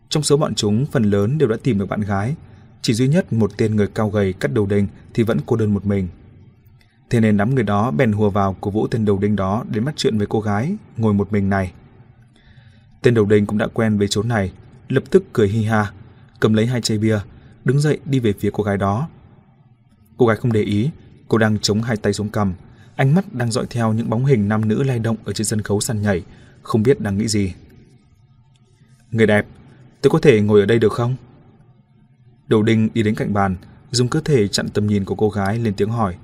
Trong 0.09 0.23
số 0.23 0.37
bọn 0.37 0.55
chúng, 0.55 0.87
phần 0.87 1.03
lớn 1.03 1.39
đều 1.39 1.49
đã 1.49 1.57
tìm 1.63 1.79
được 1.79 1.87
bạn 1.87 2.01
gái, 2.01 2.35
chỉ 2.83 2.95
duy 2.95 3.09
nhất 3.09 3.33
một 3.33 3.53
tên 3.57 3.77
người 3.77 3.87
cao 3.87 4.11
gầy 4.11 4.33
cắt 4.33 4.53
đầu 4.55 4.67
đinh 4.67 4.87
thì 5.15 5.23
vẫn 5.23 5.39
cô 5.47 5.57
đơn 5.57 5.75
một 5.75 5.87
mình. 5.87 6.09
Thế 7.11 7.21
nên 7.21 7.37
đám 7.37 7.55
người 7.55 7.65
đó 7.65 7.91
bèn 7.91 8.13
hùa 8.13 8.31
vào 8.31 8.57
cổ 8.61 8.71
vũ 8.71 8.87
tên 8.87 9.05
đầu 9.05 9.19
đinh 9.19 9.37
đó 9.37 9.65
đến 9.71 9.85
bắt 9.85 9.95
chuyện 9.97 10.19
với 10.19 10.27
cô 10.27 10.41
gái 10.41 10.77
ngồi 10.97 11.15
một 11.15 11.33
mình 11.33 11.51
này. 11.51 11.73
Tên 13.03 13.15
đầu 13.15 13.25
đinh 13.25 13.47
cũng 13.47 13.59
đã 13.59 13.67
quen 13.75 13.99
với 13.99 14.09
chỗ 14.09 14.23
này, 14.23 14.53
lập 14.89 15.05
tức 15.11 15.25
cười 15.33 15.49
hi 15.49 15.65
ha, 15.65 15.93
cầm 16.43 16.55
lấy 16.55 16.67
hai 16.67 16.81
chai 16.81 16.99
bia, 16.99 17.19
đứng 17.65 17.81
dậy 17.81 17.99
đi 18.05 18.19
về 18.19 18.33
phía 18.33 18.51
cô 18.53 18.65
gái 18.65 18.77
đó. 18.77 19.09
Cô 20.17 20.27
gái 20.27 20.37
không 20.37 20.53
để 20.53 20.63
ý, 20.63 20.91
cô 21.29 21.39
đang 21.39 21.59
chống 21.59 21.83
hai 21.83 21.97
tay 21.97 22.13
xuống 22.13 22.29
cầm, 22.29 22.55
ánh 22.97 23.15
mắt 23.15 23.35
đang 23.35 23.51
dõi 23.51 23.67
theo 23.71 23.93
những 23.93 24.11
bóng 24.11 24.25
hình 24.25 24.49
nam 24.49 24.69
nữ 24.69 24.83
lay 24.83 24.99
động 24.99 25.17
ở 25.25 25.33
trên 25.33 25.45
sân 25.45 25.63
khấu 25.63 25.81
săn 25.81 26.03
nhảy, 26.03 26.23
không 26.63 26.83
biết 26.83 27.01
đang 27.01 27.19
nghĩ 27.19 27.29
gì. 27.29 27.55
Người 29.11 29.27
đẹp, 29.27 29.47
tôi 30.01 30.11
có 30.11 30.19
thể 30.19 30.41
ngồi 30.41 30.61
ở 30.61 30.67
đây 30.67 30.79
được 30.79 30.93
không? 30.93 31.17
Đầu 32.49 32.63
đinh 32.63 32.89
đi 32.95 33.03
đến 33.03 33.15
cạnh 33.15 33.33
bàn, 33.33 33.57
dùng 33.91 34.09
cơ 34.09 34.21
thể 34.21 34.49
chặn 34.49 34.69
tầm 34.69 34.87
nhìn 34.87 35.05
của 35.05 35.15
cô 35.15 35.31
gái 35.31 35.59
lên 35.59 35.75
tiếng 35.75 35.91
hỏi. 35.91 36.17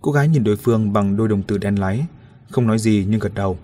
Cô 0.00 0.12
gái 0.12 0.28
nhìn 0.28 0.44
đối 0.44 0.56
phương 0.56 0.92
bằng 0.92 1.16
đôi 1.16 1.28
đồng 1.28 1.42
tử 1.42 1.58
đen 1.58 1.76
láy, 1.76 2.06
không 2.50 2.66
nói 2.66 2.78
gì 2.78 3.06
nhưng 3.08 3.20
gật 3.20 3.34
đầu. 3.34 3.58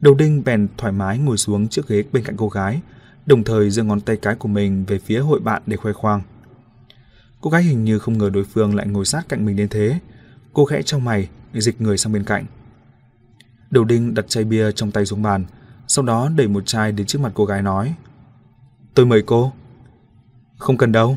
Đầu 0.00 0.14
đinh 0.14 0.44
bèn 0.44 0.68
thoải 0.76 0.92
mái 0.92 1.18
ngồi 1.18 1.36
xuống 1.36 1.68
trước 1.68 1.88
ghế 1.88 2.04
bên 2.12 2.24
cạnh 2.24 2.36
cô 2.36 2.48
gái, 2.48 2.80
đồng 3.28 3.44
thời 3.44 3.70
giơ 3.70 3.82
ngón 3.82 4.00
tay 4.00 4.16
cái 4.16 4.34
của 4.34 4.48
mình 4.48 4.84
về 4.84 4.98
phía 4.98 5.18
hội 5.18 5.40
bạn 5.40 5.62
để 5.66 5.76
khoe 5.76 5.92
khoang. 5.92 6.22
Cô 7.40 7.50
gái 7.50 7.62
hình 7.62 7.84
như 7.84 7.98
không 7.98 8.18
ngờ 8.18 8.30
đối 8.30 8.44
phương 8.44 8.74
lại 8.74 8.86
ngồi 8.86 9.04
sát 9.04 9.28
cạnh 9.28 9.44
mình 9.44 9.56
đến 9.56 9.68
thế. 9.68 9.98
Cô 10.52 10.64
khẽ 10.64 10.82
trong 10.82 11.04
mày, 11.04 11.28
dịch 11.54 11.80
người 11.80 11.98
sang 11.98 12.12
bên 12.12 12.24
cạnh. 12.24 12.46
Đầu 13.70 13.84
đinh 13.84 14.14
đặt 14.14 14.28
chai 14.28 14.44
bia 14.44 14.72
trong 14.72 14.90
tay 14.90 15.06
xuống 15.06 15.22
bàn, 15.22 15.44
sau 15.86 16.04
đó 16.04 16.28
đẩy 16.36 16.48
một 16.48 16.66
chai 16.66 16.92
đến 16.92 17.06
trước 17.06 17.20
mặt 17.20 17.32
cô 17.34 17.44
gái 17.44 17.62
nói. 17.62 17.94
Tôi 18.94 19.06
mời 19.06 19.22
cô. 19.26 19.52
Không 20.58 20.76
cần 20.76 20.92
đâu. 20.92 21.16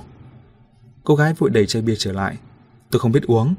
Cô 1.04 1.16
gái 1.16 1.34
vội 1.34 1.50
đẩy 1.50 1.66
chai 1.66 1.82
bia 1.82 1.96
trở 1.98 2.12
lại. 2.12 2.38
Tôi 2.90 3.00
không 3.00 3.12
biết 3.12 3.24
uống. 3.28 3.56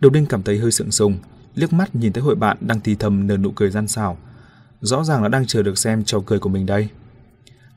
Đầu 0.00 0.10
đinh 0.10 0.26
cảm 0.26 0.42
thấy 0.42 0.58
hơi 0.58 0.72
sượng 0.72 0.90
sùng, 0.90 1.18
liếc 1.54 1.72
mắt 1.72 1.94
nhìn 1.94 2.12
thấy 2.12 2.22
hội 2.22 2.34
bạn 2.34 2.56
đang 2.60 2.80
thì 2.80 2.94
thầm 2.94 3.26
nở 3.26 3.36
nụ 3.36 3.50
cười 3.50 3.70
gian 3.70 3.88
xảo. 3.88 4.16
Rõ 4.80 5.04
ràng 5.04 5.22
là 5.22 5.28
đang 5.28 5.46
chờ 5.46 5.62
được 5.62 5.78
xem 5.78 6.04
trò 6.04 6.20
cười 6.26 6.38
của 6.38 6.48
mình 6.48 6.66
đây. 6.66 6.88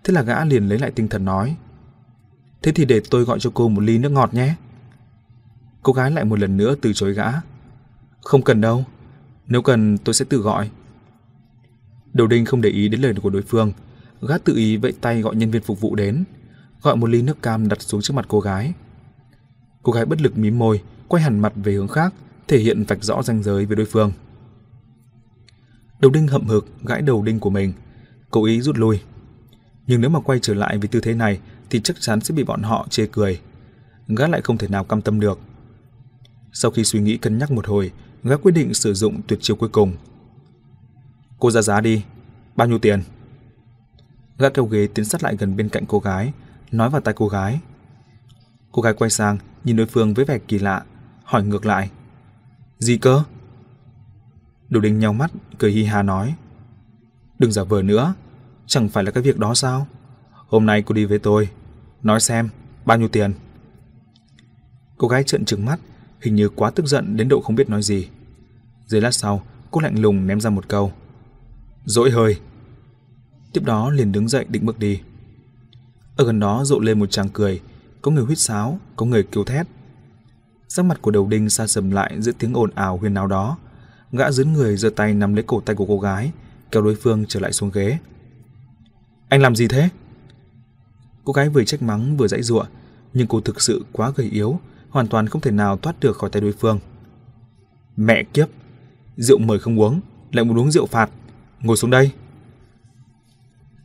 Thế 0.03 0.13
là 0.13 0.21
gã 0.21 0.45
liền 0.45 0.67
lấy 0.67 0.79
lại 0.79 0.91
tinh 0.91 1.07
thần 1.07 1.25
nói. 1.25 1.55
Thế 2.61 2.71
thì 2.71 2.85
để 2.85 3.01
tôi 3.09 3.23
gọi 3.23 3.39
cho 3.39 3.51
cô 3.53 3.69
một 3.69 3.81
ly 3.81 3.97
nước 3.97 4.09
ngọt 4.09 4.33
nhé. 4.33 4.55
Cô 5.83 5.93
gái 5.93 6.11
lại 6.11 6.25
một 6.25 6.39
lần 6.39 6.57
nữa 6.57 6.75
từ 6.81 6.93
chối 6.93 7.13
gã. 7.13 7.31
Không 8.21 8.41
cần 8.41 8.61
đâu, 8.61 8.85
nếu 9.47 9.61
cần 9.61 9.97
tôi 9.97 10.13
sẽ 10.13 10.25
tự 10.29 10.37
gọi. 10.37 10.69
Đầu 12.13 12.27
đinh 12.27 12.45
không 12.45 12.61
để 12.61 12.69
ý 12.69 12.87
đến 12.87 13.01
lời 13.01 13.13
của 13.21 13.29
đối 13.29 13.41
phương, 13.41 13.71
gã 14.21 14.37
tự 14.37 14.55
ý 14.55 14.77
vẫy 14.77 14.93
tay 15.01 15.21
gọi 15.21 15.35
nhân 15.35 15.51
viên 15.51 15.61
phục 15.61 15.81
vụ 15.81 15.95
đến, 15.95 16.23
gọi 16.81 16.95
một 16.95 17.09
ly 17.09 17.21
nước 17.21 17.41
cam 17.41 17.67
đặt 17.67 17.81
xuống 17.81 18.01
trước 18.01 18.13
mặt 18.13 18.25
cô 18.27 18.39
gái. 18.39 18.73
Cô 19.83 19.93
gái 19.93 20.05
bất 20.05 20.21
lực 20.21 20.37
mím 20.37 20.59
môi, 20.59 20.81
quay 21.07 21.23
hẳn 21.23 21.39
mặt 21.39 21.53
về 21.55 21.73
hướng 21.73 21.87
khác, 21.87 22.13
thể 22.47 22.57
hiện 22.57 22.83
vạch 22.83 23.03
rõ 23.03 23.23
ranh 23.23 23.43
giới 23.43 23.65
với 23.65 23.75
đối 23.75 23.85
phương. 23.85 24.11
Đầu 25.99 26.11
đinh 26.11 26.27
hậm 26.27 26.45
hực 26.45 26.67
gãi 26.83 27.01
đầu 27.01 27.21
đinh 27.21 27.39
của 27.39 27.49
mình, 27.49 27.73
cố 28.31 28.45
ý 28.45 28.61
rút 28.61 28.77
lui. 28.77 28.99
Nhưng 29.91 30.01
nếu 30.01 30.09
mà 30.09 30.19
quay 30.19 30.39
trở 30.39 30.53
lại 30.53 30.77
với 30.77 30.87
tư 30.87 30.99
thế 30.99 31.13
này 31.13 31.39
thì 31.69 31.81
chắc 31.83 32.01
chắn 32.01 32.21
sẽ 32.21 32.33
bị 32.33 32.43
bọn 32.43 32.61
họ 32.61 32.87
chê 32.89 33.07
cười. 33.11 33.41
Gã 34.07 34.27
lại 34.27 34.41
không 34.41 34.57
thể 34.57 34.67
nào 34.67 34.83
cam 34.83 35.01
tâm 35.01 35.19
được. 35.19 35.39
Sau 36.53 36.71
khi 36.71 36.83
suy 36.83 36.99
nghĩ 36.99 37.17
cân 37.17 37.37
nhắc 37.37 37.51
một 37.51 37.67
hồi, 37.67 37.91
gã 38.23 38.37
quyết 38.37 38.51
định 38.51 38.73
sử 38.73 38.93
dụng 38.93 39.21
tuyệt 39.27 39.39
chiêu 39.41 39.55
cuối 39.55 39.69
cùng. 39.69 39.93
Cô 41.39 41.51
ra 41.51 41.61
giá 41.61 41.81
đi, 41.81 42.03
bao 42.55 42.67
nhiêu 42.67 42.79
tiền? 42.79 43.03
Gã 44.37 44.49
kéo 44.49 44.65
ghế 44.65 44.87
tiến 44.93 45.05
sát 45.05 45.23
lại 45.23 45.35
gần 45.37 45.55
bên 45.55 45.69
cạnh 45.69 45.85
cô 45.87 45.99
gái, 45.99 46.33
nói 46.71 46.89
vào 46.89 47.01
tai 47.01 47.13
cô 47.13 47.27
gái. 47.27 47.59
Cô 48.71 48.81
gái 48.81 48.93
quay 48.93 49.09
sang, 49.09 49.37
nhìn 49.63 49.75
đối 49.75 49.85
phương 49.85 50.13
với 50.13 50.25
vẻ 50.25 50.39
kỳ 50.47 50.59
lạ, 50.59 50.83
hỏi 51.23 51.43
ngược 51.43 51.65
lại. 51.65 51.89
Gì 52.79 52.97
cơ? 52.97 53.23
Đồ 54.69 54.79
đình 54.79 54.99
nhau 54.99 55.13
mắt, 55.13 55.31
cười 55.57 55.71
hi 55.71 55.83
ha 55.83 56.03
nói. 56.03 56.35
Đừng 57.39 57.51
giả 57.51 57.63
vờ 57.63 57.81
nữa, 57.81 58.13
chẳng 58.71 58.89
phải 58.89 59.03
là 59.03 59.11
cái 59.11 59.23
việc 59.23 59.37
đó 59.37 59.53
sao? 59.53 59.87
Hôm 60.47 60.65
nay 60.65 60.81
cô 60.81 60.93
đi 60.93 61.05
với 61.05 61.19
tôi, 61.19 61.49
nói 62.03 62.19
xem, 62.19 62.49
bao 62.85 62.97
nhiêu 62.97 63.07
tiền? 63.07 63.33
Cô 64.97 65.07
gái 65.07 65.23
trợn 65.23 65.45
trừng 65.45 65.65
mắt, 65.65 65.79
hình 66.21 66.35
như 66.35 66.49
quá 66.49 66.71
tức 66.71 66.85
giận 66.85 67.17
đến 67.17 67.29
độ 67.29 67.41
không 67.41 67.55
biết 67.55 67.69
nói 67.69 67.81
gì. 67.81 68.09
Giây 68.85 69.01
lát 69.01 69.11
sau, 69.11 69.43
cô 69.71 69.81
lạnh 69.81 69.99
lùng 69.99 70.27
ném 70.27 70.41
ra 70.41 70.49
một 70.49 70.67
câu. 70.67 70.91
Dỗi 71.85 72.11
hơi. 72.11 72.39
Tiếp 73.53 73.61
đó 73.63 73.89
liền 73.89 74.11
đứng 74.11 74.27
dậy 74.27 74.45
định 74.49 74.65
bước 74.65 74.79
đi. 74.79 75.01
Ở 76.15 76.25
gần 76.25 76.39
đó 76.39 76.63
rộ 76.65 76.79
lên 76.79 76.99
một 76.99 77.11
tràng 77.11 77.29
cười, 77.29 77.61
có 78.01 78.11
người 78.11 78.23
huýt 78.23 78.39
sáo, 78.39 78.79
có 78.95 79.05
người 79.05 79.23
kêu 79.23 79.43
thét. 79.43 79.67
Sắc 80.67 80.85
mặt 80.85 81.01
của 81.01 81.11
đầu 81.11 81.27
đinh 81.27 81.49
xa 81.49 81.67
sầm 81.67 81.91
lại 81.91 82.21
giữa 82.21 82.31
tiếng 82.39 82.53
ồn 82.53 82.71
ào 82.75 82.97
huyền 82.97 83.13
náo 83.13 83.27
đó. 83.27 83.57
Gã 84.11 84.31
dướn 84.31 84.53
người 84.53 84.77
giơ 84.77 84.89
tay 84.89 85.13
nắm 85.13 85.33
lấy 85.33 85.43
cổ 85.47 85.61
tay 85.61 85.75
của 85.75 85.85
cô 85.85 85.99
gái, 85.99 86.31
kéo 86.71 86.81
đối 86.81 86.95
phương 86.95 87.25
trở 87.27 87.39
lại 87.39 87.53
xuống 87.53 87.71
ghế. 87.73 87.97
Anh 89.31 89.41
làm 89.41 89.55
gì 89.55 89.67
thế? 89.67 89.89
Cô 91.23 91.33
gái 91.33 91.49
vừa 91.49 91.63
trách 91.63 91.81
mắng 91.81 92.17
vừa 92.17 92.27
dãy 92.27 92.41
giụa, 92.41 92.65
nhưng 93.13 93.27
cô 93.27 93.41
thực 93.41 93.61
sự 93.61 93.85
quá 93.91 94.11
gầy 94.15 94.29
yếu, 94.29 94.59
hoàn 94.89 95.07
toàn 95.07 95.27
không 95.27 95.41
thể 95.41 95.51
nào 95.51 95.77
thoát 95.77 95.99
được 95.99 96.17
khỏi 96.17 96.29
tay 96.29 96.41
đối 96.41 96.51
phương. 96.51 96.79
Mẹ 97.97 98.23
kiếp, 98.33 98.49
rượu 99.17 99.37
mời 99.39 99.59
không 99.59 99.79
uống, 99.79 100.01
lại 100.31 100.45
muốn 100.45 100.59
uống 100.59 100.71
rượu 100.71 100.85
phạt. 100.85 101.09
Ngồi 101.61 101.77
xuống 101.77 101.89
đây. 101.89 102.11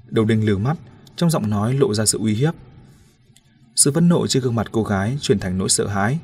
Đầu 0.06 0.24
đinh 0.24 0.46
lừa 0.46 0.58
mắt, 0.58 0.76
trong 1.16 1.30
giọng 1.30 1.50
nói 1.50 1.74
lộ 1.74 1.94
ra 1.94 2.06
sự 2.06 2.18
uy 2.18 2.34
hiếp. 2.34 2.54
Sự 3.76 3.92
phẫn 3.92 4.08
nộ 4.08 4.26
trên 4.26 4.42
gương 4.42 4.54
mặt 4.54 4.66
cô 4.72 4.84
gái 4.84 5.18
chuyển 5.20 5.38
thành 5.38 5.58
nỗi 5.58 5.68
sợ 5.68 5.86
hãi. 5.86 6.18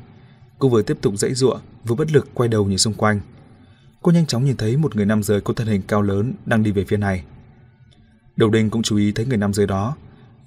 Cô 0.58 0.68
vừa 0.68 0.82
tiếp 0.82 0.98
tục 1.00 1.14
dãy 1.16 1.34
giụa, 1.34 1.58
vừa 1.84 1.94
bất 1.94 2.12
lực 2.12 2.28
quay 2.34 2.48
đầu 2.48 2.64
nhìn 2.64 2.78
xung 2.78 2.94
quanh. 2.94 3.20
Cô 4.02 4.12
nhanh 4.12 4.26
chóng 4.26 4.44
nhìn 4.44 4.56
thấy 4.56 4.76
một 4.76 4.96
người 4.96 5.06
nam 5.06 5.22
giới 5.22 5.40
có 5.40 5.54
thân 5.54 5.66
hình 5.66 5.82
cao 5.88 6.02
lớn 6.02 6.34
đang 6.46 6.62
đi 6.62 6.70
về 6.70 6.84
phía 6.84 6.96
này. 6.96 7.24
Đầu 8.36 8.50
đinh 8.50 8.70
cũng 8.70 8.82
chú 8.82 8.96
ý 8.96 9.12
thấy 9.12 9.26
người 9.26 9.36
nam 9.36 9.54
giới 9.54 9.66
đó, 9.66 9.96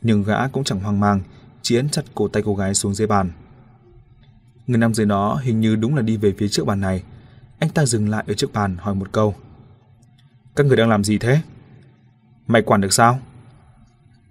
nhưng 0.01 0.23
gã 0.23 0.47
cũng 0.47 0.63
chẳng 0.63 0.79
hoang 0.79 0.99
mang, 0.99 1.21
chỉ 1.61 1.75
ấn 1.75 1.89
chặt 1.89 2.01
cổ 2.15 2.27
tay 2.27 2.43
cô 2.45 2.55
gái 2.55 2.73
xuống 2.73 2.93
dưới 2.93 3.07
bàn. 3.07 3.31
Người 4.67 4.77
nam 4.77 4.93
giới 4.93 5.05
đó 5.05 5.39
hình 5.43 5.59
như 5.59 5.75
đúng 5.75 5.95
là 5.95 6.01
đi 6.01 6.17
về 6.17 6.33
phía 6.37 6.47
trước 6.47 6.65
bàn 6.65 6.79
này. 6.79 7.03
Anh 7.59 7.69
ta 7.69 7.85
dừng 7.85 8.09
lại 8.09 8.23
ở 8.27 8.33
trước 8.33 8.53
bàn 8.53 8.77
hỏi 8.79 8.95
một 8.95 9.11
câu. 9.11 9.35
Các 10.55 10.65
người 10.65 10.77
đang 10.77 10.89
làm 10.89 11.03
gì 11.03 11.17
thế? 11.17 11.41
Mày 12.47 12.61
quản 12.61 12.81
được 12.81 12.93
sao? 12.93 13.19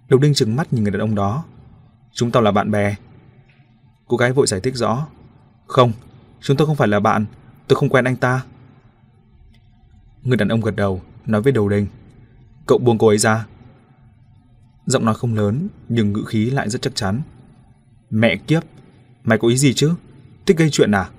Đầu 0.08 0.20
đinh 0.20 0.34
trừng 0.34 0.56
mắt 0.56 0.72
nhìn 0.72 0.82
người 0.82 0.92
đàn 0.92 1.00
ông 1.00 1.14
đó. 1.14 1.44
Chúng 2.12 2.30
tao 2.30 2.42
là 2.42 2.50
bạn 2.50 2.70
bè. 2.70 2.94
Cô 4.08 4.16
gái 4.16 4.32
vội 4.32 4.46
giải 4.46 4.60
thích 4.60 4.74
rõ. 4.76 5.06
Không, 5.66 5.92
chúng 6.40 6.56
tôi 6.56 6.66
không 6.66 6.76
phải 6.76 6.88
là 6.88 7.00
bạn, 7.00 7.26
tôi 7.68 7.76
không 7.76 7.88
quen 7.88 8.04
anh 8.04 8.16
ta. 8.16 8.44
Người 10.22 10.36
đàn 10.36 10.48
ông 10.48 10.60
gật 10.60 10.76
đầu, 10.76 11.02
nói 11.26 11.42
với 11.42 11.52
đầu 11.52 11.68
đinh. 11.68 11.86
Cậu 12.66 12.78
buông 12.78 12.98
cô 12.98 13.08
ấy 13.08 13.18
ra. 13.18 13.46
Giọng 14.86 15.04
nói 15.04 15.14
không 15.14 15.34
lớn, 15.34 15.68
nhưng 15.88 16.12
ngữ 16.12 16.24
khí 16.26 16.50
lại 16.50 16.70
rất 16.70 16.82
chắc 16.82 16.94
chắn. 16.94 17.22
Mẹ 18.10 18.36
kiếp, 18.36 18.62
mày 19.24 19.38
có 19.38 19.48
ý 19.48 19.56
gì 19.56 19.74
chứ? 19.74 19.94
Thích 20.46 20.56
gây 20.56 20.70
chuyện 20.70 20.90
à? 20.90 21.10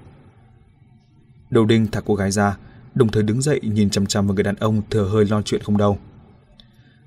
Đầu 1.49 1.65
đinh 1.65 1.87
thả 1.87 2.01
cô 2.05 2.15
gái 2.15 2.31
ra, 2.31 2.57
đồng 2.95 3.07
thời 3.07 3.23
đứng 3.23 3.41
dậy 3.41 3.59
nhìn 3.63 3.89
chằm 3.89 4.05
chằm 4.05 4.27
vào 4.27 4.35
người 4.35 4.43
đàn 4.43 4.55
ông 4.55 4.81
thừa 4.89 5.07
hơi 5.07 5.25
lo 5.25 5.41
chuyện 5.41 5.61
không 5.63 5.77
đâu. 5.77 5.97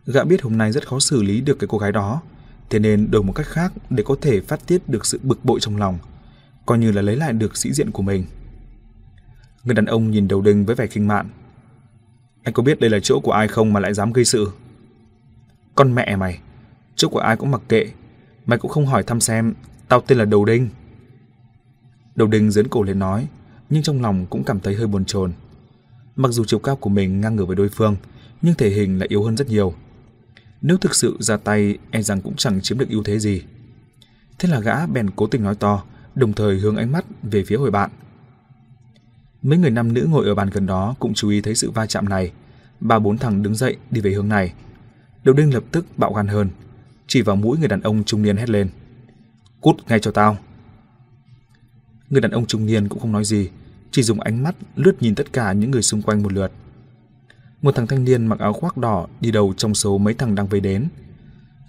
Gã 0.07 0.25
biết 0.25 0.43
hôm 0.43 0.59
nay 0.59 0.73
rất 0.73 0.89
khó 0.89 0.99
xử 0.99 1.23
lý 1.23 1.41
được 1.41 1.59
cái 1.59 1.69
cô 1.69 1.79
gái 1.79 1.93
đó, 1.93 2.23
thế 2.71 2.79
nên 2.79 3.11
đổi 3.11 3.23
một 3.23 3.33
cách 3.33 3.47
khác 3.47 3.73
để 3.91 4.03
có 4.07 4.17
thể 4.21 4.41
phát 4.41 4.67
tiết 4.67 4.89
được 4.89 5.07
sự 5.07 5.21
bực 5.23 5.45
bội 5.45 5.61
trong 5.61 5.77
lòng, 5.77 5.99
coi 6.67 6.79
như 6.79 6.93
là 6.93 7.03
lấy 7.03 7.17
lại 7.17 7.33
được 7.33 7.57
sĩ 7.57 7.73
diện 7.73 7.91
của 7.91 8.03
mình. 8.03 8.25
Người 9.65 9.75
đàn 9.75 9.85
ông 9.85 10.11
nhìn 10.11 10.29
đầu 10.29 10.43
đinh 10.43 10.67
với 10.67 10.75
vẻ 10.75 10.87
kinh 10.87 11.09
mạn. 11.09 11.29
Anh 12.49 12.53
có 12.53 12.63
biết 12.63 12.81
đây 12.81 12.91
là 12.91 12.99
chỗ 13.03 13.21
của 13.21 13.33
ai 13.33 13.49
không 13.49 13.73
mà 13.73 13.81
lại 13.81 13.95
dám 13.95 14.13
gây 14.13 14.25
sự? 14.25 14.51
Con 15.75 15.95
mẹ 15.95 16.17
mày, 16.17 16.39
chỗ 16.97 17.09
của 17.09 17.19
ai 17.19 17.37
cũng 17.37 17.51
mặc 17.51 17.61
kệ, 17.69 17.87
mày 18.47 18.59
cũng 18.59 18.71
không 18.71 18.87
hỏi 18.87 19.03
thăm 19.03 19.21
xem, 19.21 19.55
tao 19.89 20.01
tên 20.01 20.19
là 20.19 20.25
Đầu 20.25 20.45
Đinh. 20.45 20.69
Đầu 22.15 22.29
Đinh 22.29 22.51
dấn 22.51 22.69
cổ 22.69 22.83
lên 22.83 22.99
nói, 22.99 23.29
nhưng 23.71 23.83
trong 23.83 24.03
lòng 24.03 24.27
cũng 24.27 24.45
cảm 24.45 24.61
thấy 24.61 24.75
hơi 24.75 24.87
buồn 24.87 25.05
chồn. 25.05 25.33
Mặc 26.17 26.29
dù 26.29 26.45
chiều 26.45 26.59
cao 26.59 26.77
của 26.77 26.91
mình 26.91 27.21
ngang 27.21 27.37
ngửa 27.37 27.45
với 27.45 27.57
đối 27.57 27.69
phương, 27.69 27.97
nhưng 28.43 28.55
thể 28.55 28.71
hình 28.71 28.99
lại 28.99 29.09
yếu 29.09 29.23
hơn 29.23 29.37
rất 29.37 29.49
nhiều. 29.49 29.75
Nếu 30.63 30.77
thực 30.77 30.95
sự 30.95 31.17
ra 31.21 31.37
tay, 31.37 31.79
e 31.91 32.03
rằng 32.03 32.21
cũng 32.21 32.37
chẳng 32.37 32.61
chiếm 32.61 32.79
được 32.79 32.89
ưu 32.89 33.03
thế 33.03 33.19
gì. 33.19 33.43
Thế 34.39 34.49
là 34.49 34.61
gã 34.61 34.87
bèn 34.87 35.11
cố 35.11 35.27
tình 35.27 35.43
nói 35.43 35.55
to, 35.55 35.85
đồng 36.15 36.33
thời 36.33 36.59
hướng 36.59 36.77
ánh 36.77 36.93
mắt 36.93 37.05
về 37.23 37.45
phía 37.45 37.57
hồi 37.57 37.71
bạn. 37.71 37.91
Mấy 39.43 39.59
người 39.59 39.71
nam 39.71 39.95
nữ 39.95 40.07
ngồi 40.11 40.27
ở 40.27 40.35
bàn 40.35 40.51
gần 40.53 40.67
đó 40.67 40.95
cũng 40.99 41.15
chú 41.15 41.29
ý 41.29 41.41
thấy 41.41 41.55
sự 41.55 41.71
va 41.71 41.87
chạm 41.87 42.09
này. 42.09 42.33
Ba 42.81 42.99
bốn 42.99 43.19
thằng 43.19 43.43
đứng 43.43 43.55
dậy 43.55 43.77
đi 43.91 44.01
về 44.01 44.13
hướng 44.13 44.29
này. 44.29 44.53
Đầu 45.25 45.35
đinh 45.35 45.55
lập 45.55 45.65
tức 45.73 45.87
bạo 45.97 46.13
gan 46.13 46.29
hơn, 46.29 46.49
chỉ 47.07 47.23
vào 47.23 47.37
mũi 47.37 47.59
người 47.59 47.69
đàn 47.69 47.81
ông 47.81 48.05
trung 48.05 48.23
niên 48.23 48.37
hét 48.37 48.51
lên. 48.51 48.69
Cút 49.61 49.77
ngay 49.89 50.01
cho 50.01 50.11
tao. 50.11 50.37
Người 52.11 52.21
đàn 52.21 52.31
ông 52.31 52.47
trung 52.47 52.67
niên 52.67 52.89
cũng 52.89 52.99
không 52.99 53.13
nói 53.13 53.25
gì, 53.25 53.51
chỉ 53.91 54.03
dùng 54.03 54.21
ánh 54.21 54.43
mắt 54.43 54.57
lướt 54.77 55.03
nhìn 55.03 55.15
tất 55.15 55.33
cả 55.33 55.53
những 55.53 55.71
người 55.71 55.83
xung 55.83 56.03
quanh 56.03 56.23
một 56.23 56.33
lượt. 56.33 56.53
Một 57.63 57.75
thằng 57.75 57.87
thanh 57.87 58.05
niên 58.05 58.27
mặc 58.27 58.39
áo 58.39 58.53
khoác 58.53 58.77
đỏ 58.77 59.07
đi 59.21 59.31
đầu 59.31 59.55
trong 59.57 59.75
số 59.75 59.99
mấy 59.99 60.15
thằng 60.15 60.35
đang 60.35 60.47
về 60.47 60.61
đến. 60.61 60.89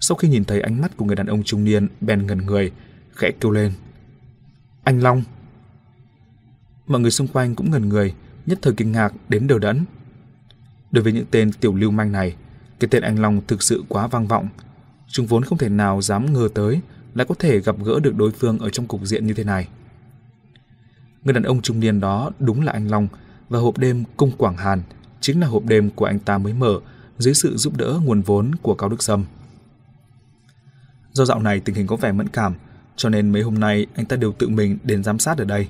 Sau 0.00 0.16
khi 0.16 0.28
nhìn 0.28 0.44
thấy 0.44 0.60
ánh 0.60 0.80
mắt 0.80 0.96
của 0.96 1.04
người 1.04 1.16
đàn 1.16 1.26
ông 1.26 1.42
trung 1.42 1.64
niên, 1.64 1.88
bèn 2.00 2.26
ngẩn 2.26 2.46
người, 2.46 2.72
khẽ 3.14 3.30
kêu 3.40 3.50
lên. 3.50 3.72
Anh 4.84 5.00
Long! 5.00 5.22
Mọi 6.90 7.00
người 7.00 7.10
xung 7.10 7.28
quanh 7.28 7.54
cũng 7.54 7.70
ngần 7.70 7.88
người, 7.88 8.14
nhất 8.46 8.58
thời 8.62 8.72
kinh 8.72 8.92
ngạc 8.92 9.12
đến 9.28 9.46
đờ 9.46 9.58
đẫn. 9.58 9.84
Đối 10.90 11.04
với 11.04 11.12
những 11.12 11.24
tên 11.30 11.52
tiểu 11.52 11.74
lưu 11.74 11.90
manh 11.90 12.12
này, 12.12 12.36
cái 12.80 12.88
tên 12.90 13.02
anh 13.02 13.18
Long 13.18 13.40
thực 13.46 13.62
sự 13.62 13.84
quá 13.88 14.06
vang 14.06 14.26
vọng. 14.26 14.48
Chúng 15.08 15.26
vốn 15.26 15.44
không 15.44 15.58
thể 15.58 15.68
nào 15.68 16.02
dám 16.02 16.32
ngờ 16.32 16.48
tới 16.54 16.80
lại 17.14 17.26
có 17.28 17.34
thể 17.38 17.60
gặp 17.60 17.76
gỡ 17.84 18.00
được 18.00 18.16
đối 18.16 18.30
phương 18.30 18.58
ở 18.58 18.70
trong 18.70 18.86
cục 18.86 19.00
diện 19.04 19.26
như 19.26 19.34
thế 19.34 19.44
này. 19.44 19.68
Người 21.24 21.34
đàn 21.34 21.42
ông 21.42 21.62
trung 21.62 21.80
niên 21.80 22.00
đó 22.00 22.30
đúng 22.38 22.62
là 22.62 22.72
anh 22.72 22.90
Long 22.90 23.08
và 23.48 23.58
hộp 23.58 23.78
đêm 23.78 24.04
Cung 24.16 24.32
Quảng 24.38 24.56
Hàn 24.56 24.82
chính 25.20 25.40
là 25.40 25.46
hộp 25.46 25.64
đêm 25.66 25.90
của 25.90 26.04
anh 26.04 26.18
ta 26.18 26.38
mới 26.38 26.52
mở 26.52 26.80
dưới 27.18 27.34
sự 27.34 27.56
giúp 27.56 27.76
đỡ 27.76 28.00
nguồn 28.04 28.22
vốn 28.22 28.54
của 28.62 28.74
Cao 28.74 28.88
Đức 28.88 29.02
Sâm. 29.02 29.24
Do 31.12 31.24
dạo 31.24 31.40
này 31.40 31.60
tình 31.60 31.74
hình 31.74 31.86
có 31.86 31.96
vẻ 31.96 32.12
mẫn 32.12 32.28
cảm, 32.28 32.54
cho 32.96 33.08
nên 33.08 33.32
mấy 33.32 33.42
hôm 33.42 33.58
nay 33.58 33.86
anh 33.94 34.06
ta 34.06 34.16
đều 34.16 34.32
tự 34.32 34.48
mình 34.48 34.78
đến 34.82 35.04
giám 35.04 35.18
sát 35.18 35.38
ở 35.38 35.44
đây. 35.44 35.68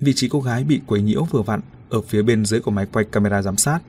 Vị 0.00 0.12
trí 0.16 0.28
cô 0.28 0.40
gái 0.40 0.64
bị 0.64 0.80
quấy 0.86 1.02
nhiễu 1.02 1.24
vừa 1.24 1.42
vặn 1.42 1.60
ở 1.90 2.00
phía 2.00 2.22
bên 2.22 2.44
dưới 2.44 2.60
của 2.60 2.70
máy 2.70 2.86
quay 2.92 3.04
camera 3.04 3.42
giám 3.42 3.56
sát, 3.56 3.80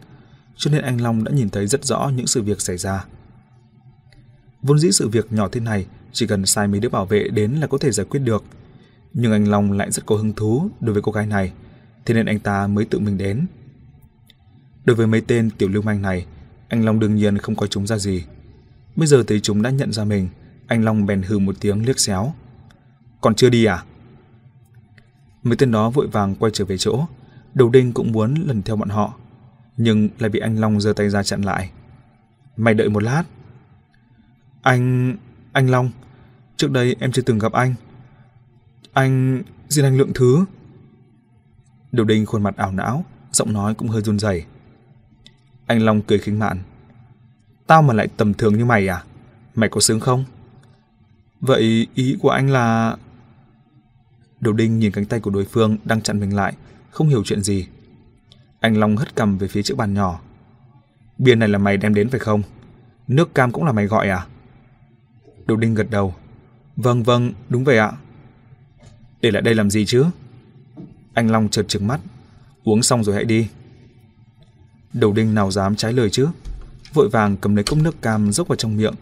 cho 0.56 0.72
nên 0.72 0.82
anh 0.82 1.02
Long 1.02 1.24
đã 1.24 1.32
nhìn 1.32 1.50
thấy 1.50 1.68
rất 1.68 1.86
rõ 1.86 2.12
những 2.16 2.28
sự 2.28 2.42
việc 2.42 2.62
xảy 2.62 2.78
ra. 2.78 3.06
Vốn 4.62 4.80
dĩ 4.80 4.92
sự 4.92 5.08
việc 5.08 5.34
nhỏ 5.34 5.50
thế 5.52 5.60
này 5.60 5.86
chỉ 6.12 6.28
cần 6.28 6.46
sai 6.46 6.68
mấy 6.68 6.80
đứa 6.80 6.90
bảo 6.90 7.06
vệ 7.06 7.28
đến 7.34 7.52
là 7.52 7.68
có 7.68 7.78
thể 7.78 7.92
giải 7.92 8.06
quyết 8.10 8.20
được. 8.20 8.44
Nhưng 9.14 9.32
anh 9.32 9.48
Long 9.48 9.72
lại 9.72 9.92
rất 9.92 10.06
có 10.06 10.16
hứng 10.16 10.34
thú 10.34 10.70
đối 10.80 10.94
với 10.94 11.02
cô 11.02 11.12
gái 11.12 11.26
này, 11.26 11.54
thế 12.06 12.14
nên 12.14 12.26
anh 12.26 12.40
ta 12.40 12.68
mới 12.68 12.86
tự 12.86 13.00
mình 13.00 13.18
đến. 13.18 13.48
Đối 14.86 14.96
với 14.96 15.08
mấy 15.08 15.22
tên 15.22 15.50
tiểu 15.58 15.70
lưu 15.70 15.82
manh 15.82 16.02
này, 16.02 16.26
anh 16.68 16.86
Long 16.86 17.00
đương 17.00 17.16
nhiên 17.16 17.38
không 17.38 17.56
coi 17.56 17.70
chúng 17.70 17.88
ra 17.88 17.98
gì. 17.98 18.24
Bây 18.96 19.08
giờ 19.08 19.24
thấy 19.28 19.40
chúng 19.40 19.62
đã 19.62 19.70
nhận 19.70 19.92
ra 19.92 20.04
mình, 20.04 20.30
anh 20.68 20.84
Long 20.84 21.06
bèn 21.06 21.22
hừ 21.22 21.40
một 21.40 21.56
tiếng 21.60 21.86
liếc 21.86 22.00
xéo. 22.00 22.34
Còn 23.22 23.36
chưa 23.36 23.50
đi 23.50 23.66
à? 23.66 23.84
Mấy 25.44 25.56
tên 25.58 25.72
đó 25.72 25.90
vội 25.90 26.08
vàng 26.08 26.36
quay 26.36 26.52
trở 26.56 26.66
về 26.66 26.78
chỗ, 26.78 27.06
đầu 27.54 27.70
đinh 27.70 27.94
cũng 27.94 28.12
muốn 28.12 28.34
lần 28.34 28.62
theo 28.62 28.76
bọn 28.76 28.90
họ, 28.90 29.14
nhưng 29.78 30.10
lại 30.20 30.30
bị 30.30 30.40
anh 30.40 30.60
Long 30.60 30.82
giơ 30.82 30.94
tay 30.94 31.10
ra 31.10 31.24
chặn 31.24 31.42
lại. 31.42 31.72
Mày 32.58 32.74
đợi 32.74 32.90
một 32.90 33.04
lát. 33.04 33.24
Anh... 34.62 35.16
anh 35.52 35.70
Long, 35.70 35.92
trước 36.58 36.72
đây 36.72 36.96
em 37.00 37.12
chưa 37.12 37.22
từng 37.22 37.40
gặp 37.40 37.52
anh. 37.52 37.76
Anh... 38.94 39.44
xin 39.70 39.86
anh 39.86 39.98
lượng 39.98 40.12
thứ. 40.16 40.46
Đầu 41.92 42.06
đinh 42.06 42.26
khuôn 42.26 42.44
mặt 42.44 42.58
ảo 42.58 42.72
não, 42.72 43.06
giọng 43.32 43.54
nói 43.54 43.74
cũng 43.74 43.88
hơi 43.88 44.02
run 44.02 44.20
rẩy. 44.20 44.46
Anh 45.66 45.82
Long 45.82 46.02
cười 46.02 46.20
khinh 46.20 46.40
mạn. 46.40 46.58
Tao 47.68 47.82
mà 47.82 47.94
lại 47.94 48.08
tầm 48.18 48.34
thường 48.34 48.58
như 48.58 48.66
mày 48.66 48.88
à? 48.88 49.04
Mày 49.56 49.70
có 49.70 49.82
sướng 49.82 50.00
không? 50.00 50.24
Vậy 51.42 51.88
ý 51.94 52.18
của 52.22 52.30
anh 52.30 52.50
là... 52.50 52.98
Đầu 54.42 54.54
đinh 54.54 54.80
nhìn 54.80 54.92
cánh 54.92 55.06
tay 55.06 55.20
của 55.20 55.32
đối 55.32 55.46
phương 55.46 55.78
đang 55.86 56.02
chặn 56.02 56.20
mình 56.20 56.36
lại, 56.36 56.54
không 56.92 57.10
hiểu 57.10 57.24
chuyện 57.26 57.42
gì. 57.42 57.68
Anh 58.60 58.78
Long 58.78 58.98
hất 58.98 59.16
cầm 59.16 59.38
về 59.38 59.48
phía 59.48 59.64
chiếc 59.64 59.78
bàn 59.78 59.94
nhỏ. 59.94 60.20
Bia 61.18 61.36
này 61.36 61.50
là 61.50 61.58
mày 61.58 61.78
đem 61.78 61.94
đến 61.94 62.10
phải 62.10 62.20
không? 62.20 62.42
Nước 63.08 63.36
cam 63.36 63.52
cũng 63.52 63.64
là 63.64 63.72
mày 63.72 63.86
gọi 63.86 64.10
à? 64.10 64.26
Đồ 65.46 65.56
đinh 65.56 65.74
gật 65.74 65.88
đầu. 65.90 66.16
Vâng 66.76 67.04
vâng, 67.04 67.34
đúng 67.50 67.64
vậy 67.64 67.78
ạ. 67.78 67.92
Để 69.22 69.32
lại 69.32 69.42
đây 69.42 69.56
làm 69.56 69.70
gì 69.70 69.86
chứ? 69.86 70.06
Anh 71.14 71.32
Long 71.32 71.50
chợt 71.50 71.66
trừng 71.68 71.88
mắt. 71.88 72.00
Uống 72.64 72.84
xong 72.84 73.04
rồi 73.04 73.16
hãy 73.16 73.24
đi. 73.24 73.48
Đầu 74.94 75.14
đinh 75.14 75.34
nào 75.34 75.52
dám 75.52 75.76
trái 75.76 75.94
lời 75.94 76.10
chứ? 76.10 76.28
Vội 76.94 77.10
vàng 77.10 77.38
cầm 77.38 77.56
lấy 77.56 77.64
cốc 77.64 77.80
nước 77.80 78.02
cam 78.02 78.32
dốc 78.32 78.48
vào 78.48 78.56
trong 78.56 78.78
miệng. 78.78 78.94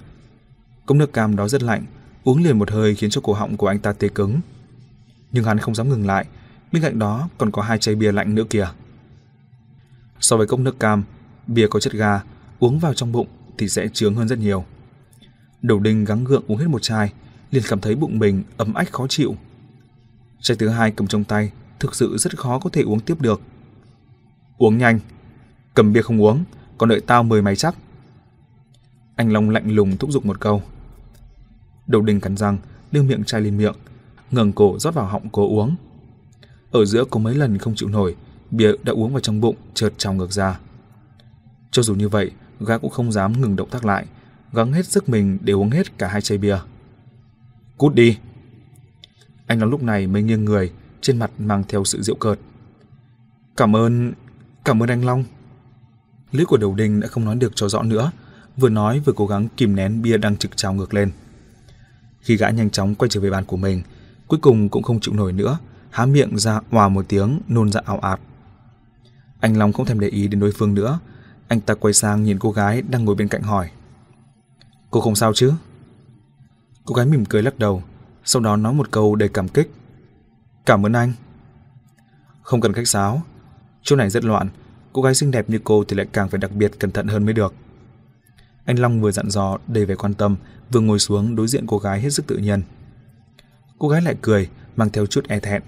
Cốc 0.85 0.97
nước 0.97 1.13
cam 1.13 1.35
đó 1.35 1.47
rất 1.47 1.63
lạnh, 1.63 1.85
uống 2.23 2.43
liền 2.43 2.59
một 2.59 2.71
hơi 2.71 2.95
khiến 2.95 3.09
cho 3.09 3.21
cổ 3.21 3.33
họng 3.33 3.57
của 3.57 3.67
anh 3.67 3.79
ta 3.79 3.93
tê 3.93 4.07
cứng. 4.07 4.39
Nhưng 5.31 5.43
hắn 5.43 5.57
không 5.57 5.75
dám 5.75 5.89
ngừng 5.89 6.05
lại, 6.05 6.25
bên 6.71 6.83
cạnh 6.83 6.99
đó 6.99 7.29
còn 7.37 7.51
có 7.51 7.61
hai 7.61 7.77
chai 7.77 7.95
bia 7.95 8.11
lạnh 8.11 8.35
nữa 8.35 8.43
kìa. 8.49 8.69
So 10.19 10.37
với 10.37 10.47
cốc 10.47 10.59
nước 10.59 10.79
cam, 10.79 11.03
bia 11.47 11.67
có 11.67 11.79
chất 11.79 11.93
ga, 11.93 12.21
uống 12.59 12.79
vào 12.79 12.93
trong 12.93 13.11
bụng 13.11 13.27
thì 13.57 13.69
sẽ 13.69 13.87
chướng 13.93 14.15
hơn 14.15 14.27
rất 14.27 14.39
nhiều. 14.39 14.65
Đầu 15.61 15.79
đinh 15.79 16.05
gắng 16.05 16.23
gượng 16.23 16.43
uống 16.47 16.57
hết 16.57 16.67
một 16.67 16.81
chai, 16.81 17.13
liền 17.51 17.63
cảm 17.67 17.81
thấy 17.81 17.95
bụng 17.95 18.19
mình 18.19 18.43
ấm 18.57 18.73
ách 18.73 18.91
khó 18.91 19.07
chịu. 19.09 19.35
Chai 20.41 20.57
thứ 20.57 20.69
hai 20.69 20.91
cầm 20.91 21.07
trong 21.07 21.23
tay, 21.23 21.51
thực 21.79 21.95
sự 21.95 22.17
rất 22.17 22.37
khó 22.37 22.59
có 22.59 22.69
thể 22.69 22.81
uống 22.81 22.99
tiếp 22.99 23.21
được. 23.21 23.41
Uống 24.57 24.77
nhanh, 24.77 24.99
cầm 25.73 25.93
bia 25.93 26.01
không 26.01 26.21
uống, 26.21 26.43
còn 26.77 26.89
đợi 26.89 27.01
tao 27.07 27.23
mời 27.23 27.41
mày 27.41 27.55
chắc. 27.55 27.75
Anh 29.15 29.33
Long 29.33 29.49
lạnh 29.49 29.75
lùng 29.75 29.97
thúc 29.97 30.11
giục 30.11 30.25
một 30.25 30.39
câu. 30.39 30.63
Đầu 31.87 32.01
đình 32.01 32.19
cắn 32.19 32.37
răng, 32.37 32.57
đưa 32.91 33.03
miệng 33.03 33.23
chai 33.23 33.41
lên 33.41 33.57
miệng, 33.57 33.75
ngẩng 34.31 34.53
cổ 34.53 34.79
rót 34.79 34.93
vào 34.93 35.05
họng 35.05 35.29
cố 35.29 35.47
uống. 35.49 35.75
Ở 36.71 36.85
giữa 36.85 37.03
có 37.05 37.19
mấy 37.19 37.35
lần 37.35 37.57
không 37.57 37.75
chịu 37.75 37.89
nổi, 37.89 38.15
bia 38.51 38.71
đã 38.83 38.93
uống 38.93 39.11
vào 39.11 39.19
trong 39.19 39.41
bụng 39.41 39.55
chợt 39.73 39.93
trào 39.97 40.13
ngược 40.13 40.31
ra. 40.31 40.59
Cho 41.71 41.81
dù 41.81 41.95
như 41.95 42.09
vậy, 42.09 42.31
gã 42.59 42.77
cũng 42.77 42.91
không 42.91 43.11
dám 43.11 43.41
ngừng 43.41 43.55
động 43.55 43.69
tác 43.69 43.85
lại, 43.85 44.05
gắng 44.53 44.73
hết 44.73 44.85
sức 44.85 45.09
mình 45.09 45.37
để 45.41 45.53
uống 45.53 45.69
hết 45.69 45.97
cả 45.97 46.07
hai 46.07 46.21
chai 46.21 46.37
bia. 46.37 46.57
Cút 47.77 47.95
đi! 47.95 48.17
Anh 49.47 49.59
Long 49.59 49.69
lúc 49.69 49.83
này 49.83 50.07
mới 50.07 50.23
nghiêng 50.23 50.45
người, 50.45 50.71
trên 51.01 51.19
mặt 51.19 51.31
mang 51.37 51.63
theo 51.67 51.83
sự 51.83 52.01
diệu 52.01 52.15
cợt. 52.15 52.39
Cảm 53.57 53.75
ơn... 53.75 54.13
cảm 54.65 54.83
ơn 54.83 54.89
anh 54.89 55.05
Long. 55.05 55.23
Lưỡi 56.31 56.45
của 56.45 56.57
đầu 56.57 56.75
đinh 56.75 56.99
đã 56.99 57.07
không 57.07 57.25
nói 57.25 57.35
được 57.35 57.55
cho 57.55 57.69
rõ 57.69 57.83
nữa, 57.83 58.11
vừa 58.57 58.69
nói 58.69 58.99
vừa 58.99 59.13
cố 59.13 59.27
gắng 59.27 59.47
kìm 59.57 59.75
nén 59.75 60.01
bia 60.01 60.17
đang 60.17 60.37
trực 60.37 60.57
trào 60.57 60.73
ngược 60.73 60.93
lên. 60.93 61.11
Khi 62.21 62.37
gã 62.37 62.49
nhanh 62.49 62.69
chóng 62.69 62.95
quay 62.95 63.09
trở 63.09 63.19
về 63.19 63.29
bàn 63.29 63.45
của 63.45 63.57
mình, 63.57 63.81
cuối 64.27 64.39
cùng 64.41 64.69
cũng 64.69 64.83
không 64.83 64.99
chịu 64.99 65.13
nổi 65.13 65.33
nữa, 65.33 65.57
há 65.89 66.05
miệng 66.05 66.37
ra 66.37 66.59
hòa 66.71 66.89
một 66.89 67.05
tiếng 67.07 67.39
nôn 67.47 67.71
ra 67.71 67.81
ảo 67.85 67.99
ạt. 67.99 68.19
Anh 69.39 69.57
Long 69.57 69.73
không 69.73 69.85
thèm 69.85 69.99
để 69.99 70.07
ý 70.07 70.27
đến 70.27 70.39
đối 70.39 70.51
phương 70.51 70.73
nữa, 70.73 70.99
anh 71.47 71.61
ta 71.61 71.73
quay 71.73 71.93
sang 71.93 72.23
nhìn 72.23 72.39
cô 72.39 72.51
gái 72.51 72.81
đang 72.81 73.05
ngồi 73.05 73.15
bên 73.15 73.27
cạnh 73.27 73.41
hỏi. 73.41 73.69
Cô 74.91 75.01
không 75.01 75.15
sao 75.15 75.33
chứ? 75.33 75.53
Cô 76.85 76.95
gái 76.95 77.05
mỉm 77.05 77.25
cười 77.25 77.43
lắc 77.43 77.59
đầu, 77.59 77.83
sau 78.23 78.41
đó 78.41 78.55
nói 78.55 78.73
một 78.73 78.91
câu 78.91 79.15
đầy 79.15 79.29
cảm 79.29 79.47
kích. 79.47 79.71
Cảm 80.65 80.85
ơn 80.85 80.93
anh. 80.93 81.13
Không 82.41 82.61
cần 82.61 82.73
khách 82.73 82.87
sáo. 82.87 83.21
Chỗ 83.83 83.95
này 83.95 84.09
rất 84.09 84.23
loạn, 84.25 84.49
cô 84.93 85.01
gái 85.01 85.15
xinh 85.15 85.31
đẹp 85.31 85.49
như 85.49 85.59
cô 85.63 85.83
thì 85.83 85.97
lại 85.97 86.07
càng 86.11 86.29
phải 86.29 86.37
đặc 86.37 86.51
biệt 86.51 86.71
cẩn 86.79 86.91
thận 86.91 87.07
hơn 87.07 87.25
mới 87.25 87.33
được. 87.33 87.53
Anh 88.65 88.79
Long 88.79 89.01
vừa 89.01 89.11
dặn 89.11 89.29
dò 89.29 89.57
đầy 89.67 89.85
vẻ 89.85 89.95
quan 89.95 90.13
tâm, 90.13 90.35
vừa 90.71 90.79
ngồi 90.79 90.99
xuống 90.99 91.35
đối 91.35 91.47
diện 91.47 91.67
cô 91.67 91.77
gái 91.77 92.01
hết 92.01 92.09
sức 92.09 92.27
tự 92.27 92.37
nhiên. 92.37 92.61
Cô 93.79 93.87
gái 93.87 94.01
lại 94.01 94.15
cười, 94.21 94.49
mang 94.75 94.89
theo 94.89 95.05
chút 95.05 95.27
e 95.27 95.39
thẹn. 95.39 95.61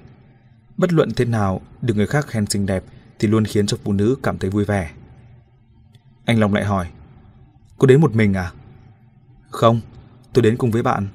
Bất 0.77 0.93
luận 0.93 1.09
thế 1.15 1.25
nào, 1.25 1.61
được 1.81 1.93
người 1.97 2.07
khác 2.07 2.27
khen 2.27 2.45
xinh 2.45 2.65
đẹp 2.65 2.83
thì 3.19 3.27
luôn 3.27 3.45
khiến 3.45 3.67
cho 3.67 3.77
phụ 3.83 3.93
nữ 3.93 4.15
cảm 4.23 4.37
thấy 4.37 4.49
vui 4.49 4.65
vẻ. 4.65 4.91
Anh 6.25 6.39
Long 6.39 6.53
lại 6.53 6.65
hỏi, 6.65 6.87
cô 7.77 7.87
đến 7.87 8.01
một 8.01 8.15
mình 8.15 8.33
à? 8.33 8.51
Không, 9.49 9.81
tôi 10.33 10.41
đến 10.41 10.57
cùng 10.57 10.71
với 10.71 10.83
bạn. 10.83 11.07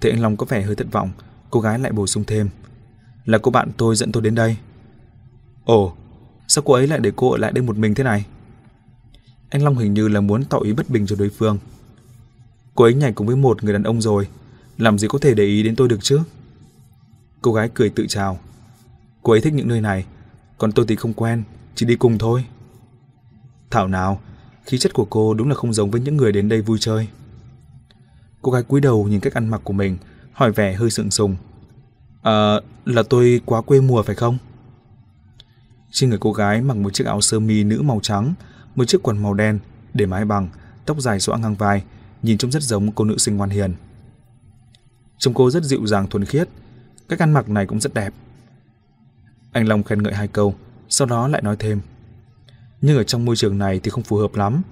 Thế 0.00 0.10
anh 0.10 0.20
Long 0.20 0.36
có 0.36 0.46
vẻ 0.46 0.62
hơi 0.62 0.76
thất 0.76 0.86
vọng, 0.92 1.10
cô 1.50 1.60
gái 1.60 1.78
lại 1.78 1.92
bổ 1.92 2.06
sung 2.06 2.24
thêm. 2.26 2.48
Là 3.24 3.38
cô 3.38 3.50
bạn 3.50 3.70
tôi 3.76 3.96
dẫn 3.96 4.12
tôi 4.12 4.22
đến 4.22 4.34
đây. 4.34 4.56
Ồ, 5.64 5.94
sao 6.48 6.64
cô 6.66 6.74
ấy 6.74 6.86
lại 6.86 6.98
để 7.02 7.12
cô 7.16 7.30
ở 7.30 7.38
lại 7.38 7.52
đây 7.52 7.62
một 7.62 7.76
mình 7.76 7.94
thế 7.94 8.04
này? 8.04 8.26
Anh 9.50 9.62
Long 9.62 9.78
hình 9.78 9.94
như 9.94 10.08
là 10.08 10.20
muốn 10.20 10.44
tỏ 10.44 10.58
ý 10.58 10.72
bất 10.72 10.90
bình 10.90 11.06
cho 11.06 11.16
đối 11.16 11.28
phương. 11.28 11.58
Cô 12.74 12.84
ấy 12.84 12.94
nhảy 12.94 13.12
cùng 13.12 13.26
với 13.26 13.36
một 13.36 13.64
người 13.64 13.72
đàn 13.72 13.82
ông 13.82 14.00
rồi, 14.00 14.28
làm 14.82 14.98
gì 14.98 15.08
có 15.08 15.18
thể 15.18 15.34
để 15.34 15.44
ý 15.44 15.62
đến 15.62 15.76
tôi 15.76 15.88
được 15.88 15.98
chứ? 16.02 16.20
Cô 17.42 17.52
gái 17.52 17.70
cười 17.74 17.90
tự 17.90 18.06
chào. 18.08 18.38
Cô 19.22 19.32
ấy 19.32 19.40
thích 19.40 19.52
những 19.52 19.68
nơi 19.68 19.80
này, 19.80 20.04
còn 20.58 20.72
tôi 20.72 20.86
thì 20.88 20.96
không 20.96 21.12
quen, 21.12 21.42
chỉ 21.74 21.86
đi 21.86 21.96
cùng 21.96 22.18
thôi. 22.18 22.44
Thảo 23.70 23.88
nào, 23.88 24.20
khí 24.64 24.78
chất 24.78 24.94
của 24.94 25.04
cô 25.04 25.34
đúng 25.34 25.48
là 25.48 25.54
không 25.54 25.72
giống 25.72 25.90
với 25.90 26.00
những 26.00 26.16
người 26.16 26.32
đến 26.32 26.48
đây 26.48 26.60
vui 26.60 26.78
chơi. 26.80 27.08
Cô 28.42 28.52
gái 28.52 28.62
cúi 28.62 28.80
đầu 28.80 29.08
nhìn 29.08 29.20
cách 29.20 29.34
ăn 29.34 29.48
mặc 29.48 29.60
của 29.64 29.72
mình, 29.72 29.96
hỏi 30.32 30.52
vẻ 30.52 30.74
hơi 30.74 30.90
sượng 30.90 31.10
sùng. 31.10 31.36
À, 32.22 32.54
là 32.84 33.02
tôi 33.02 33.40
quá 33.44 33.62
quê 33.62 33.80
mùa 33.80 34.02
phải 34.02 34.16
không? 34.16 34.38
Trên 35.90 36.10
người 36.10 36.18
cô 36.18 36.32
gái 36.32 36.62
mặc 36.62 36.76
một 36.76 36.94
chiếc 36.94 37.06
áo 37.06 37.20
sơ 37.20 37.40
mi 37.40 37.64
nữ 37.64 37.82
màu 37.82 38.00
trắng, 38.02 38.34
một 38.74 38.84
chiếc 38.84 39.02
quần 39.02 39.22
màu 39.22 39.34
đen, 39.34 39.58
để 39.94 40.06
mái 40.06 40.24
bằng, 40.24 40.48
tóc 40.86 41.00
dài 41.00 41.20
xõa 41.20 41.38
ngang 41.38 41.54
vai, 41.54 41.82
nhìn 42.22 42.38
trông 42.38 42.50
rất 42.50 42.62
giống 42.62 42.92
cô 42.92 43.04
nữ 43.04 43.18
sinh 43.18 43.36
ngoan 43.36 43.50
hiền. 43.50 43.74
Trông 45.22 45.34
cô 45.34 45.50
rất 45.50 45.64
dịu 45.64 45.86
dàng 45.86 46.08
thuần 46.08 46.24
khiết, 46.24 46.48
cách 47.08 47.18
ăn 47.18 47.32
mặc 47.32 47.48
này 47.48 47.66
cũng 47.66 47.80
rất 47.80 47.94
đẹp. 47.94 48.14
Anh 49.52 49.68
Long 49.68 49.82
khen 49.82 50.02
ngợi 50.02 50.14
hai 50.14 50.28
câu, 50.28 50.54
sau 50.88 51.06
đó 51.06 51.28
lại 51.28 51.42
nói 51.42 51.56
thêm. 51.58 51.80
Nhưng 52.80 52.96
ở 52.96 53.04
trong 53.04 53.24
môi 53.24 53.36
trường 53.36 53.58
này 53.58 53.80
thì 53.82 53.90
không 53.90 54.04
phù 54.04 54.16
hợp 54.16 54.34
lắm, 54.34 54.62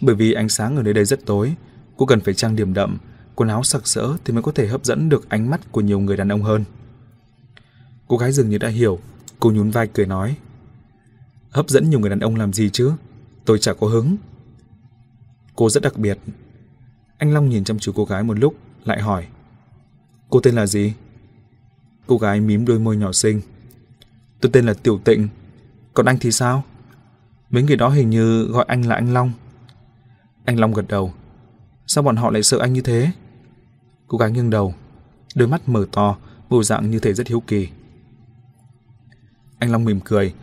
bởi 0.00 0.14
vì 0.14 0.32
ánh 0.32 0.48
sáng 0.48 0.76
ở 0.76 0.82
nơi 0.82 0.94
đây 0.94 1.04
rất 1.04 1.26
tối, 1.26 1.54
cô 1.96 2.06
cần 2.06 2.20
phải 2.20 2.34
trang 2.34 2.56
điểm 2.56 2.74
đậm, 2.74 2.98
quần 3.34 3.48
áo 3.48 3.62
sặc 3.62 3.86
sỡ 3.86 4.16
thì 4.24 4.32
mới 4.34 4.42
có 4.42 4.52
thể 4.52 4.66
hấp 4.66 4.84
dẫn 4.84 5.08
được 5.08 5.28
ánh 5.28 5.50
mắt 5.50 5.72
của 5.72 5.80
nhiều 5.80 6.00
người 6.00 6.16
đàn 6.16 6.28
ông 6.28 6.42
hơn. 6.42 6.64
Cô 8.08 8.16
gái 8.16 8.32
dường 8.32 8.48
như 8.48 8.58
đã 8.58 8.68
hiểu, 8.68 8.98
cô 9.40 9.50
nhún 9.50 9.70
vai 9.70 9.86
cười 9.86 10.06
nói. 10.06 10.36
Hấp 11.50 11.68
dẫn 11.68 11.90
nhiều 11.90 12.00
người 12.00 12.10
đàn 12.10 12.20
ông 12.20 12.36
làm 12.36 12.52
gì 12.52 12.70
chứ? 12.70 12.92
Tôi 13.44 13.58
chả 13.58 13.72
có 13.72 13.86
hứng. 13.86 14.16
Cô 15.56 15.70
rất 15.70 15.82
đặc 15.82 15.96
biệt. 15.96 16.18
Anh 17.18 17.34
Long 17.34 17.48
nhìn 17.48 17.64
chăm 17.64 17.78
chú 17.78 17.92
cô 17.92 18.04
gái 18.04 18.22
một 18.22 18.38
lúc, 18.38 18.54
lại 18.84 19.00
hỏi. 19.00 19.26
Cô 20.30 20.40
tên 20.40 20.54
là 20.54 20.66
gì? 20.66 20.92
Cô 22.06 22.18
gái 22.18 22.40
mím 22.40 22.64
đôi 22.64 22.78
môi 22.78 22.96
nhỏ 22.96 23.12
xinh. 23.12 23.40
Tôi 24.40 24.50
tên 24.52 24.66
là 24.66 24.74
Tiểu 24.74 24.98
Tịnh. 24.98 25.28
Còn 25.94 26.06
anh 26.06 26.18
thì 26.20 26.32
sao? 26.32 26.64
Mấy 27.50 27.62
người 27.62 27.76
đó 27.76 27.88
hình 27.88 28.10
như 28.10 28.42
gọi 28.42 28.64
anh 28.68 28.88
là 28.88 28.94
anh 28.94 29.14
Long. 29.14 29.32
Anh 30.44 30.60
Long 30.60 30.74
gật 30.74 30.88
đầu. 30.88 31.12
Sao 31.86 32.04
bọn 32.04 32.16
họ 32.16 32.30
lại 32.30 32.42
sợ 32.42 32.58
anh 32.58 32.72
như 32.72 32.80
thế? 32.80 33.10
Cô 34.06 34.18
gái 34.18 34.30
nghiêng 34.30 34.50
đầu, 34.50 34.74
đôi 35.34 35.48
mắt 35.48 35.68
mở 35.68 35.86
to, 35.92 36.16
bộ 36.48 36.62
dạng 36.62 36.90
như 36.90 36.98
thể 36.98 37.14
rất 37.14 37.26
hiếu 37.26 37.40
kỳ. 37.40 37.68
Anh 39.58 39.72
Long 39.72 39.84
mỉm 39.84 40.00
cười. 40.04 40.34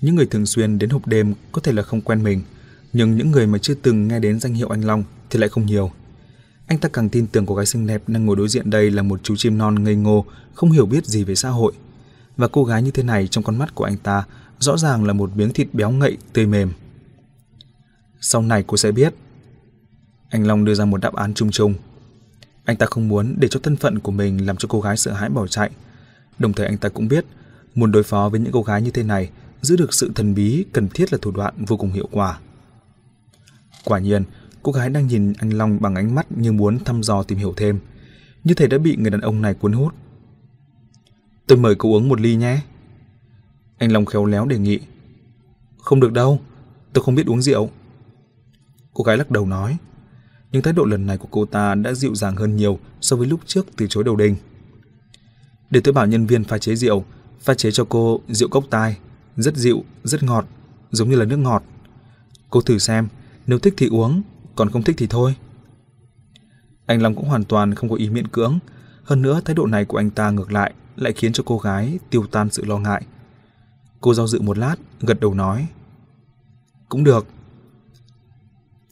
Những 0.00 0.14
người 0.14 0.26
thường 0.26 0.46
xuyên 0.46 0.78
đến 0.78 0.90
hộp 0.90 1.06
đêm 1.06 1.34
có 1.52 1.60
thể 1.60 1.72
là 1.72 1.82
không 1.82 2.00
quen 2.00 2.22
mình, 2.22 2.42
nhưng 2.92 3.16
những 3.16 3.30
người 3.30 3.46
mà 3.46 3.58
chưa 3.58 3.74
từng 3.74 4.08
nghe 4.08 4.18
đến 4.18 4.40
danh 4.40 4.54
hiệu 4.54 4.68
anh 4.68 4.80
Long 4.80 5.04
thì 5.30 5.38
lại 5.38 5.48
không 5.48 5.66
nhiều. 5.66 5.90
Anh 6.70 6.78
ta 6.78 6.88
càng 6.88 7.08
tin 7.08 7.26
tưởng 7.26 7.46
cô 7.46 7.54
gái 7.54 7.66
xinh 7.66 7.86
đẹp 7.86 8.02
đang 8.06 8.26
ngồi 8.26 8.36
đối 8.36 8.48
diện 8.48 8.70
đây 8.70 8.90
là 8.90 9.02
một 9.02 9.20
chú 9.22 9.36
chim 9.36 9.58
non 9.58 9.84
ngây 9.84 9.94
ngô, 9.94 10.24
không 10.54 10.70
hiểu 10.70 10.86
biết 10.86 11.06
gì 11.06 11.24
về 11.24 11.34
xã 11.34 11.48
hội. 11.48 11.72
Và 12.36 12.48
cô 12.48 12.64
gái 12.64 12.82
như 12.82 12.90
thế 12.90 13.02
này 13.02 13.28
trong 13.28 13.44
con 13.44 13.58
mắt 13.58 13.74
của 13.74 13.84
anh 13.84 13.96
ta 13.96 14.24
rõ 14.58 14.76
ràng 14.76 15.04
là 15.04 15.12
một 15.12 15.36
miếng 15.36 15.52
thịt 15.52 15.68
béo 15.72 15.90
ngậy, 15.90 16.16
tươi 16.32 16.46
mềm. 16.46 16.72
Sau 18.20 18.42
này 18.42 18.64
cô 18.66 18.76
sẽ 18.76 18.92
biết. 18.92 19.14
Anh 20.28 20.46
Long 20.46 20.64
đưa 20.64 20.74
ra 20.74 20.84
một 20.84 21.00
đáp 21.00 21.14
án 21.14 21.34
chung 21.34 21.50
chung. 21.50 21.74
Anh 22.64 22.76
ta 22.76 22.86
không 22.86 23.08
muốn 23.08 23.36
để 23.38 23.48
cho 23.48 23.60
thân 23.62 23.76
phận 23.76 23.98
của 23.98 24.12
mình 24.12 24.46
làm 24.46 24.56
cho 24.56 24.68
cô 24.68 24.80
gái 24.80 24.96
sợ 24.96 25.12
hãi 25.12 25.28
bỏ 25.30 25.46
chạy. 25.46 25.70
Đồng 26.38 26.52
thời 26.52 26.66
anh 26.66 26.78
ta 26.78 26.88
cũng 26.88 27.08
biết, 27.08 27.24
muốn 27.74 27.92
đối 27.92 28.02
phó 28.02 28.28
với 28.28 28.40
những 28.40 28.52
cô 28.52 28.62
gái 28.62 28.82
như 28.82 28.90
thế 28.90 29.02
này, 29.02 29.30
giữ 29.62 29.76
được 29.76 29.94
sự 29.94 30.12
thần 30.14 30.34
bí 30.34 30.64
cần 30.72 30.88
thiết 30.88 31.12
là 31.12 31.18
thủ 31.22 31.30
đoạn 31.30 31.54
vô 31.66 31.76
cùng 31.76 31.92
hiệu 31.92 32.08
quả. 32.12 32.38
Quả 33.84 33.98
nhiên, 33.98 34.24
cô 34.62 34.72
gái 34.72 34.90
đang 34.90 35.06
nhìn 35.06 35.32
anh 35.38 35.50
Long 35.50 35.80
bằng 35.80 35.94
ánh 35.94 36.14
mắt 36.14 36.32
như 36.32 36.52
muốn 36.52 36.78
thăm 36.84 37.02
dò 37.02 37.22
tìm 37.22 37.38
hiểu 37.38 37.54
thêm. 37.56 37.80
Như 38.44 38.54
thể 38.54 38.66
đã 38.66 38.78
bị 38.78 38.96
người 38.96 39.10
đàn 39.10 39.20
ông 39.20 39.42
này 39.42 39.54
cuốn 39.54 39.72
hút. 39.72 39.94
Tôi 41.46 41.58
mời 41.58 41.74
cô 41.74 41.88
uống 41.92 42.08
một 42.08 42.20
ly 42.20 42.36
nhé. 42.36 42.60
Anh 43.78 43.92
Long 43.92 44.06
khéo 44.06 44.24
léo 44.24 44.46
đề 44.46 44.58
nghị. 44.58 44.80
Không 45.78 46.00
được 46.00 46.12
đâu, 46.12 46.40
tôi 46.92 47.04
không 47.04 47.14
biết 47.14 47.26
uống 47.26 47.42
rượu. 47.42 47.70
Cô 48.94 49.04
gái 49.04 49.16
lắc 49.16 49.30
đầu 49.30 49.46
nói. 49.46 49.76
Nhưng 50.52 50.62
thái 50.62 50.72
độ 50.72 50.84
lần 50.84 51.06
này 51.06 51.18
của 51.18 51.28
cô 51.30 51.46
ta 51.46 51.74
đã 51.74 51.92
dịu 51.92 52.14
dàng 52.14 52.36
hơn 52.36 52.56
nhiều 52.56 52.78
so 53.00 53.16
với 53.16 53.26
lúc 53.26 53.40
trước 53.46 53.66
từ 53.76 53.86
chối 53.86 54.04
đầu 54.04 54.16
đinh. 54.16 54.36
Để 55.70 55.80
tôi 55.80 55.94
bảo 55.94 56.06
nhân 56.06 56.26
viên 56.26 56.44
pha 56.44 56.58
chế 56.58 56.74
rượu, 56.74 57.04
pha 57.40 57.54
chế 57.54 57.70
cho 57.70 57.84
cô 57.88 58.20
rượu 58.28 58.48
cốc 58.48 58.64
tai, 58.70 58.96
rất 59.36 59.56
dịu, 59.56 59.84
rất 60.04 60.22
ngọt, 60.22 60.46
giống 60.90 61.10
như 61.10 61.16
là 61.16 61.24
nước 61.24 61.36
ngọt. 61.36 61.64
Cô 62.50 62.60
thử 62.60 62.78
xem, 62.78 63.08
nếu 63.46 63.58
thích 63.58 63.74
thì 63.76 63.88
uống, 63.88 64.22
còn 64.60 64.70
không 64.70 64.82
thích 64.82 64.96
thì 64.98 65.06
thôi. 65.06 65.34
Anh 66.86 67.02
Long 67.02 67.14
cũng 67.14 67.28
hoàn 67.28 67.44
toàn 67.44 67.74
không 67.74 67.90
có 67.90 67.96
ý 67.96 68.10
miễn 68.10 68.28
cưỡng, 68.28 68.58
hơn 69.04 69.22
nữa 69.22 69.40
thái 69.44 69.54
độ 69.54 69.66
này 69.66 69.84
của 69.84 69.96
anh 69.96 70.10
ta 70.10 70.30
ngược 70.30 70.52
lại 70.52 70.74
lại 70.96 71.12
khiến 71.12 71.32
cho 71.32 71.42
cô 71.46 71.58
gái 71.58 71.98
tiêu 72.10 72.26
tan 72.30 72.50
sự 72.50 72.64
lo 72.64 72.78
ngại. 72.78 73.02
Cô 74.00 74.14
do 74.14 74.26
dự 74.26 74.40
một 74.40 74.58
lát, 74.58 74.76
gật 75.00 75.20
đầu 75.20 75.34
nói. 75.34 75.66
Cũng 76.88 77.04
được. 77.04 77.26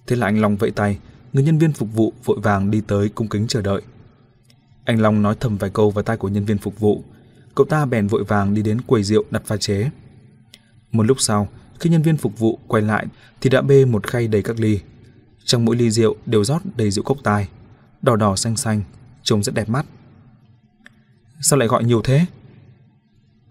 Thế 0.06 0.16
là 0.16 0.26
anh 0.26 0.40
Long 0.40 0.56
vẫy 0.56 0.70
tay, 0.70 0.98
người 1.32 1.44
nhân 1.44 1.58
viên 1.58 1.72
phục 1.72 1.88
vụ 1.92 2.12
vội 2.24 2.38
vàng 2.42 2.70
đi 2.70 2.80
tới 2.80 3.08
cung 3.08 3.28
kính 3.28 3.46
chờ 3.46 3.62
đợi. 3.62 3.82
Anh 4.84 5.00
Long 5.00 5.22
nói 5.22 5.36
thầm 5.40 5.56
vài 5.56 5.70
câu 5.70 5.90
vào 5.90 6.02
tai 6.02 6.16
của 6.16 6.28
nhân 6.28 6.44
viên 6.44 6.58
phục 6.58 6.80
vụ, 6.80 7.04
cậu 7.54 7.66
ta 7.66 7.86
bèn 7.86 8.06
vội 8.06 8.24
vàng 8.24 8.54
đi 8.54 8.62
đến 8.62 8.80
quầy 8.80 9.02
rượu 9.02 9.24
đặt 9.30 9.42
pha 9.46 9.56
chế. 9.56 9.90
Một 10.92 11.02
lúc 11.02 11.20
sau, 11.20 11.48
khi 11.80 11.90
nhân 11.90 12.02
viên 12.02 12.16
phục 12.16 12.38
vụ 12.38 12.58
quay 12.66 12.82
lại 12.82 13.06
thì 13.40 13.50
đã 13.50 13.62
bê 13.62 13.84
một 13.84 14.06
khay 14.06 14.28
đầy 14.28 14.42
các 14.42 14.60
ly. 14.60 14.80
Trong 15.48 15.64
mỗi 15.64 15.76
ly 15.76 15.90
rượu 15.90 16.16
đều 16.26 16.44
rót 16.44 16.62
đầy 16.76 16.90
rượu 16.90 17.04
cốc 17.04 17.18
tai, 17.22 17.48
đỏ 18.02 18.16
đỏ 18.16 18.36
xanh 18.36 18.56
xanh, 18.56 18.82
trông 19.22 19.42
rất 19.42 19.54
đẹp 19.54 19.68
mắt. 19.68 19.86
Sao 21.40 21.58
lại 21.58 21.68
gọi 21.68 21.84
nhiều 21.84 22.02
thế? 22.04 22.26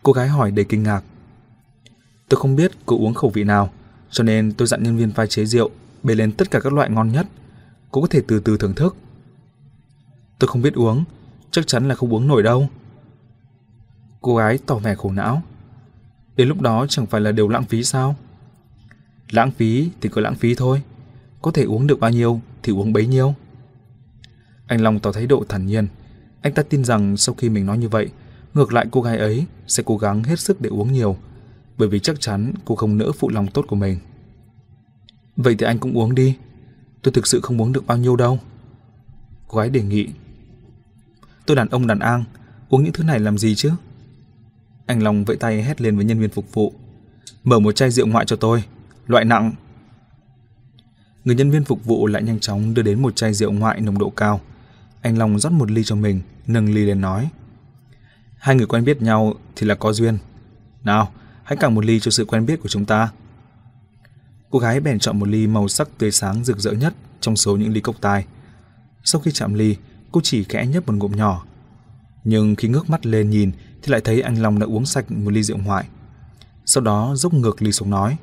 Cô 0.04 0.12
gái 0.14 0.28
hỏi 0.28 0.52
đầy 0.52 0.66
kinh 0.66 0.84
ngạc. 0.84 1.04
Tôi 2.30 2.40
không 2.40 2.56
biết 2.56 2.72
cô 2.86 2.98
uống 2.98 3.14
khẩu 3.14 3.30
vị 3.30 3.44
nào, 3.44 3.72
cho 4.10 4.24
nên 4.24 4.54
tôi 4.54 4.68
dặn 4.68 4.84
nhân 4.84 4.98
viên 4.98 5.12
pha 5.12 5.26
chế 5.26 5.46
rượu 5.46 5.70
bê 6.04 6.16
lên 6.16 6.32
tất 6.32 6.52
cả 6.52 6.60
các 6.60 6.74
loại 6.74 6.90
ngon 6.90 7.12
nhất. 7.12 7.28
Cô 7.92 8.02
có 8.02 8.08
thể 8.08 8.22
từ 8.28 8.40
từ 8.40 8.58
thưởng 8.58 8.76
thức. 8.76 8.96
Tôi 10.40 10.48
không 10.48 10.62
biết 10.62 10.74
uống, 10.74 11.04
chắc 11.52 11.68
chắn 11.68 11.88
là 11.88 11.96
không 11.96 12.14
uống 12.14 12.28
nổi 12.28 12.44
đâu. 12.44 12.70
Cô 14.22 14.36
gái 14.36 14.60
tỏ 14.66 14.76
vẻ 14.76 14.96
khổ 14.96 15.12
não. 15.12 15.42
Đến 16.36 16.48
lúc 16.48 16.62
đó 16.62 16.86
chẳng 16.90 17.06
phải 17.06 17.22
là 17.22 17.32
đều 17.32 17.48
lãng 17.48 17.66
phí 17.66 17.84
sao? 17.84 18.16
Lãng 19.30 19.52
phí 19.52 19.90
thì 20.02 20.10
cứ 20.10 20.22
lãng 20.22 20.36
phí 20.36 20.56
thôi. 20.56 20.82
Có 21.48 21.52
thể 21.52 21.64
uống 21.64 21.88
được 21.88 22.00
bao 22.00 22.12
nhiêu 22.12 22.42
thì 22.64 22.74
uống 22.74 22.94
bấy 22.94 23.08
nhiêu. 23.08 23.36
Anh 24.66 24.82
Long 24.82 25.00
tỏ 25.00 25.12
thái 25.12 25.28
độ 25.28 25.44
thản 25.50 25.66
nhiên. 25.66 25.88
Anh 26.42 26.54
ta 26.54 26.64
tin 26.64 26.84
rằng 26.84 27.18
sau 27.18 27.36
khi 27.36 27.50
mình 27.50 27.66
nói 27.66 27.78
như 27.78 27.90
vậy, 27.90 28.10
ngược 28.54 28.74
lại 28.74 28.86
cô 28.92 29.02
gái 29.02 29.18
ấy 29.18 29.46
sẽ 29.68 29.84
cố 29.86 29.98
gắng 29.98 30.24
hết 30.24 30.40
sức 30.40 30.62
để 30.62 30.70
uống 30.70 30.92
nhiều, 30.92 31.18
bởi 31.78 31.88
vì 31.90 32.00
chắc 32.00 32.20
chắn 32.20 32.54
cô 32.66 32.76
không 32.76 32.98
nỡ 32.98 33.12
phụ 33.12 33.30
lòng 33.30 33.48
tốt 33.48 33.66
của 33.68 33.76
mình. 33.76 34.00
Vậy 35.36 35.56
thì 35.60 35.66
anh 35.66 35.80
cũng 35.80 35.98
uống 35.98 36.16
đi. 36.16 36.38
Tôi 37.02 37.12
thực 37.12 37.28
sự 37.28 37.42
không 37.42 37.62
uống 37.62 37.72
được 37.72 37.88
bao 37.88 37.98
nhiêu 37.98 38.16
đâu. 38.16 38.40
Cô 39.48 39.58
gái 39.60 39.70
đề 39.70 39.82
nghị. 39.82 40.08
Tôi 41.46 41.56
đàn 41.56 41.70
ông 41.70 41.88
đàn 41.88 42.00
an, 42.00 42.24
uống 42.70 42.84
những 42.84 42.94
thứ 42.94 43.04
này 43.04 43.20
làm 43.20 43.38
gì 43.38 43.56
chứ? 43.56 43.72
Anh 44.86 45.04
Long 45.04 45.24
vẫy 45.24 45.38
tay 45.38 45.64
hét 45.64 45.82
lên 45.82 45.96
với 45.96 46.06
nhân 46.06 46.20
viên 46.20 46.30
phục 46.30 46.54
vụ. 46.54 46.74
Mở 47.44 47.60
một 47.60 47.72
chai 47.72 47.92
rượu 47.92 48.08
ngoại 48.08 48.26
cho 48.26 48.36
tôi. 48.36 48.64
loại 49.08 49.26
nặng. 49.26 49.52
Người 51.28 51.36
nhân 51.36 51.52
viên 51.52 51.64
phục 51.64 51.86
vụ 51.86 52.08
lại 52.08 52.24
nhanh 52.24 52.40
chóng 52.40 52.74
đưa 52.74 52.82
đến 52.82 53.02
một 53.02 53.16
chai 53.16 53.34
rượu 53.34 53.52
ngoại 53.52 53.82
nồng 53.82 53.98
độ 53.98 54.10
cao. 54.10 54.42
Anh 55.02 55.18
Long 55.18 55.40
rót 55.40 55.52
một 55.52 55.72
ly 55.72 55.84
cho 55.84 55.96
mình, 55.96 56.22
nâng 56.46 56.74
ly 56.74 56.86
lên 56.86 57.02
nói. 57.02 57.30
Hai 58.38 58.56
người 58.56 58.66
quen 58.66 58.86
biết 58.86 59.02
nhau 59.02 59.34
thì 59.56 59.68
là 59.68 59.76
có 59.76 59.94
duyên. 59.94 60.18
Nào, 60.84 61.12
hãy 61.44 61.58
cạn 61.58 61.76
một 61.76 61.86
ly 61.86 62.00
cho 62.00 62.12
sự 62.12 62.26
quen 62.26 62.46
biết 62.46 62.62
của 62.62 62.70
chúng 62.70 62.86
ta. 62.86 63.12
Cô 64.50 64.60
gái 64.60 64.80
bèn 64.80 65.00
chọn 65.00 65.20
một 65.20 65.28
ly 65.28 65.48
màu 65.48 65.68
sắc 65.68 65.90
tươi 65.98 66.12
sáng 66.12 66.44
rực 66.44 66.60
rỡ 66.60 66.72
nhất 66.72 66.94
trong 67.22 67.36
số 67.36 67.58
những 67.58 67.74
ly 67.74 67.82
cốc 67.82 67.96
tai. 68.02 68.26
Sau 69.04 69.22
khi 69.22 69.32
chạm 69.32 69.54
ly, 69.54 69.76
cô 70.12 70.22
chỉ 70.24 70.44
khẽ 70.44 70.66
nhấp 70.66 70.88
một 70.88 70.94
ngụm 70.94 71.12
nhỏ. 71.12 71.46
Nhưng 72.24 72.56
khi 72.56 72.68
ngước 72.68 72.90
mắt 72.90 73.06
lên 73.06 73.30
nhìn 73.30 73.52
thì 73.82 73.92
lại 73.92 74.02
thấy 74.04 74.22
anh 74.22 74.42
Long 74.42 74.60
đã 74.60 74.66
uống 74.66 74.86
sạch 74.86 75.12
một 75.12 75.34
ly 75.34 75.44
rượu 75.44 75.58
ngoại. 75.58 75.88
Sau 76.66 76.84
đó 76.84 77.14
dốc 77.16 77.34
ngược 77.34 77.62
ly 77.62 77.72
xuống 77.72 77.90
nói. 77.90 78.18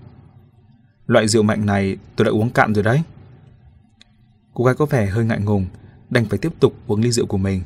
Loại 1.06 1.28
rượu 1.28 1.42
mạnh 1.42 1.66
này 1.66 1.96
tôi 2.16 2.24
đã 2.24 2.30
uống 2.30 2.50
cạn 2.50 2.74
rồi 2.74 2.84
đấy. 2.84 3.02
Cô 4.54 4.64
gái 4.64 4.74
có 4.74 4.86
vẻ 4.86 5.06
hơi 5.06 5.24
ngại 5.24 5.40
ngùng, 5.40 5.66
đành 6.10 6.24
phải 6.24 6.38
tiếp 6.38 6.52
tục 6.60 6.74
uống 6.86 7.00
ly 7.00 7.12
rượu 7.12 7.26
của 7.26 7.38
mình. 7.38 7.62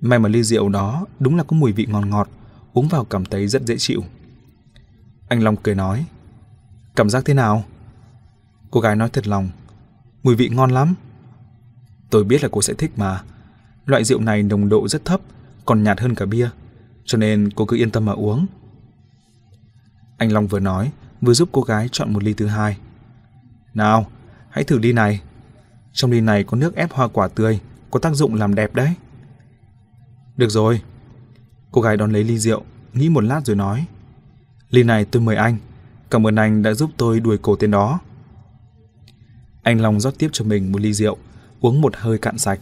May 0.00 0.18
mà 0.18 0.28
ly 0.28 0.42
rượu 0.42 0.68
đó 0.68 1.06
đúng 1.20 1.36
là 1.36 1.44
có 1.44 1.56
mùi 1.56 1.72
vị 1.72 1.86
ngon 1.90 2.10
ngọt, 2.10 2.28
uống 2.72 2.88
vào 2.88 3.04
cảm 3.04 3.24
thấy 3.24 3.48
rất 3.48 3.62
dễ 3.62 3.76
chịu. 3.78 4.04
Anh 5.28 5.42
Long 5.42 5.56
cười 5.56 5.74
nói, 5.74 6.06
cảm 6.96 7.10
giác 7.10 7.24
thế 7.24 7.34
nào? 7.34 7.64
Cô 8.70 8.80
gái 8.80 8.96
nói 8.96 9.08
thật 9.12 9.26
lòng, 9.26 9.48
mùi 10.22 10.34
vị 10.34 10.48
ngon 10.48 10.70
lắm. 10.70 10.94
Tôi 12.10 12.24
biết 12.24 12.42
là 12.42 12.48
cô 12.52 12.62
sẽ 12.62 12.74
thích 12.74 12.92
mà. 12.96 13.22
Loại 13.86 14.04
rượu 14.04 14.20
này 14.20 14.42
nồng 14.42 14.68
độ 14.68 14.88
rất 14.88 15.04
thấp, 15.04 15.20
còn 15.64 15.82
nhạt 15.82 16.00
hơn 16.00 16.14
cả 16.14 16.26
bia, 16.26 16.48
cho 17.04 17.18
nên 17.18 17.50
cô 17.56 17.66
cứ 17.66 17.76
yên 17.76 17.90
tâm 17.90 18.04
mà 18.04 18.12
uống. 18.12 18.46
Anh 20.18 20.32
Long 20.32 20.46
vừa 20.46 20.60
nói, 20.60 20.90
vừa 21.20 21.34
giúp 21.34 21.48
cô 21.52 21.62
gái 21.62 21.88
chọn 21.92 22.12
một 22.12 22.22
ly 22.22 22.34
thứ 22.34 22.46
hai. 22.46 22.76
Nào, 23.74 24.06
hãy 24.50 24.64
thử 24.64 24.78
ly 24.78 24.92
này. 24.92 25.20
Trong 25.92 26.10
ly 26.10 26.20
này 26.20 26.44
có 26.44 26.56
nước 26.56 26.76
ép 26.76 26.92
hoa 26.92 27.08
quả 27.08 27.28
tươi, 27.28 27.60
có 27.90 28.00
tác 28.00 28.14
dụng 28.14 28.34
làm 28.34 28.54
đẹp 28.54 28.74
đấy. 28.74 28.94
Được 30.36 30.48
rồi. 30.48 30.80
Cô 31.72 31.80
gái 31.80 31.96
đón 31.96 32.12
lấy 32.12 32.24
ly 32.24 32.38
rượu, 32.38 32.62
nghĩ 32.92 33.08
một 33.08 33.24
lát 33.24 33.46
rồi 33.46 33.56
nói. 33.56 33.86
Ly 34.70 34.82
này 34.82 35.04
tôi 35.04 35.22
mời 35.22 35.36
anh, 35.36 35.56
cảm 36.10 36.26
ơn 36.26 36.36
anh 36.36 36.62
đã 36.62 36.74
giúp 36.74 36.90
tôi 36.96 37.20
đuổi 37.20 37.38
cổ 37.38 37.56
tên 37.56 37.70
đó. 37.70 38.00
Anh 39.62 39.80
Long 39.80 40.00
rót 40.00 40.14
tiếp 40.18 40.28
cho 40.32 40.44
mình 40.44 40.72
một 40.72 40.80
ly 40.80 40.92
rượu, 40.92 41.16
uống 41.60 41.80
một 41.80 41.96
hơi 41.96 42.18
cạn 42.18 42.38
sạch. 42.38 42.60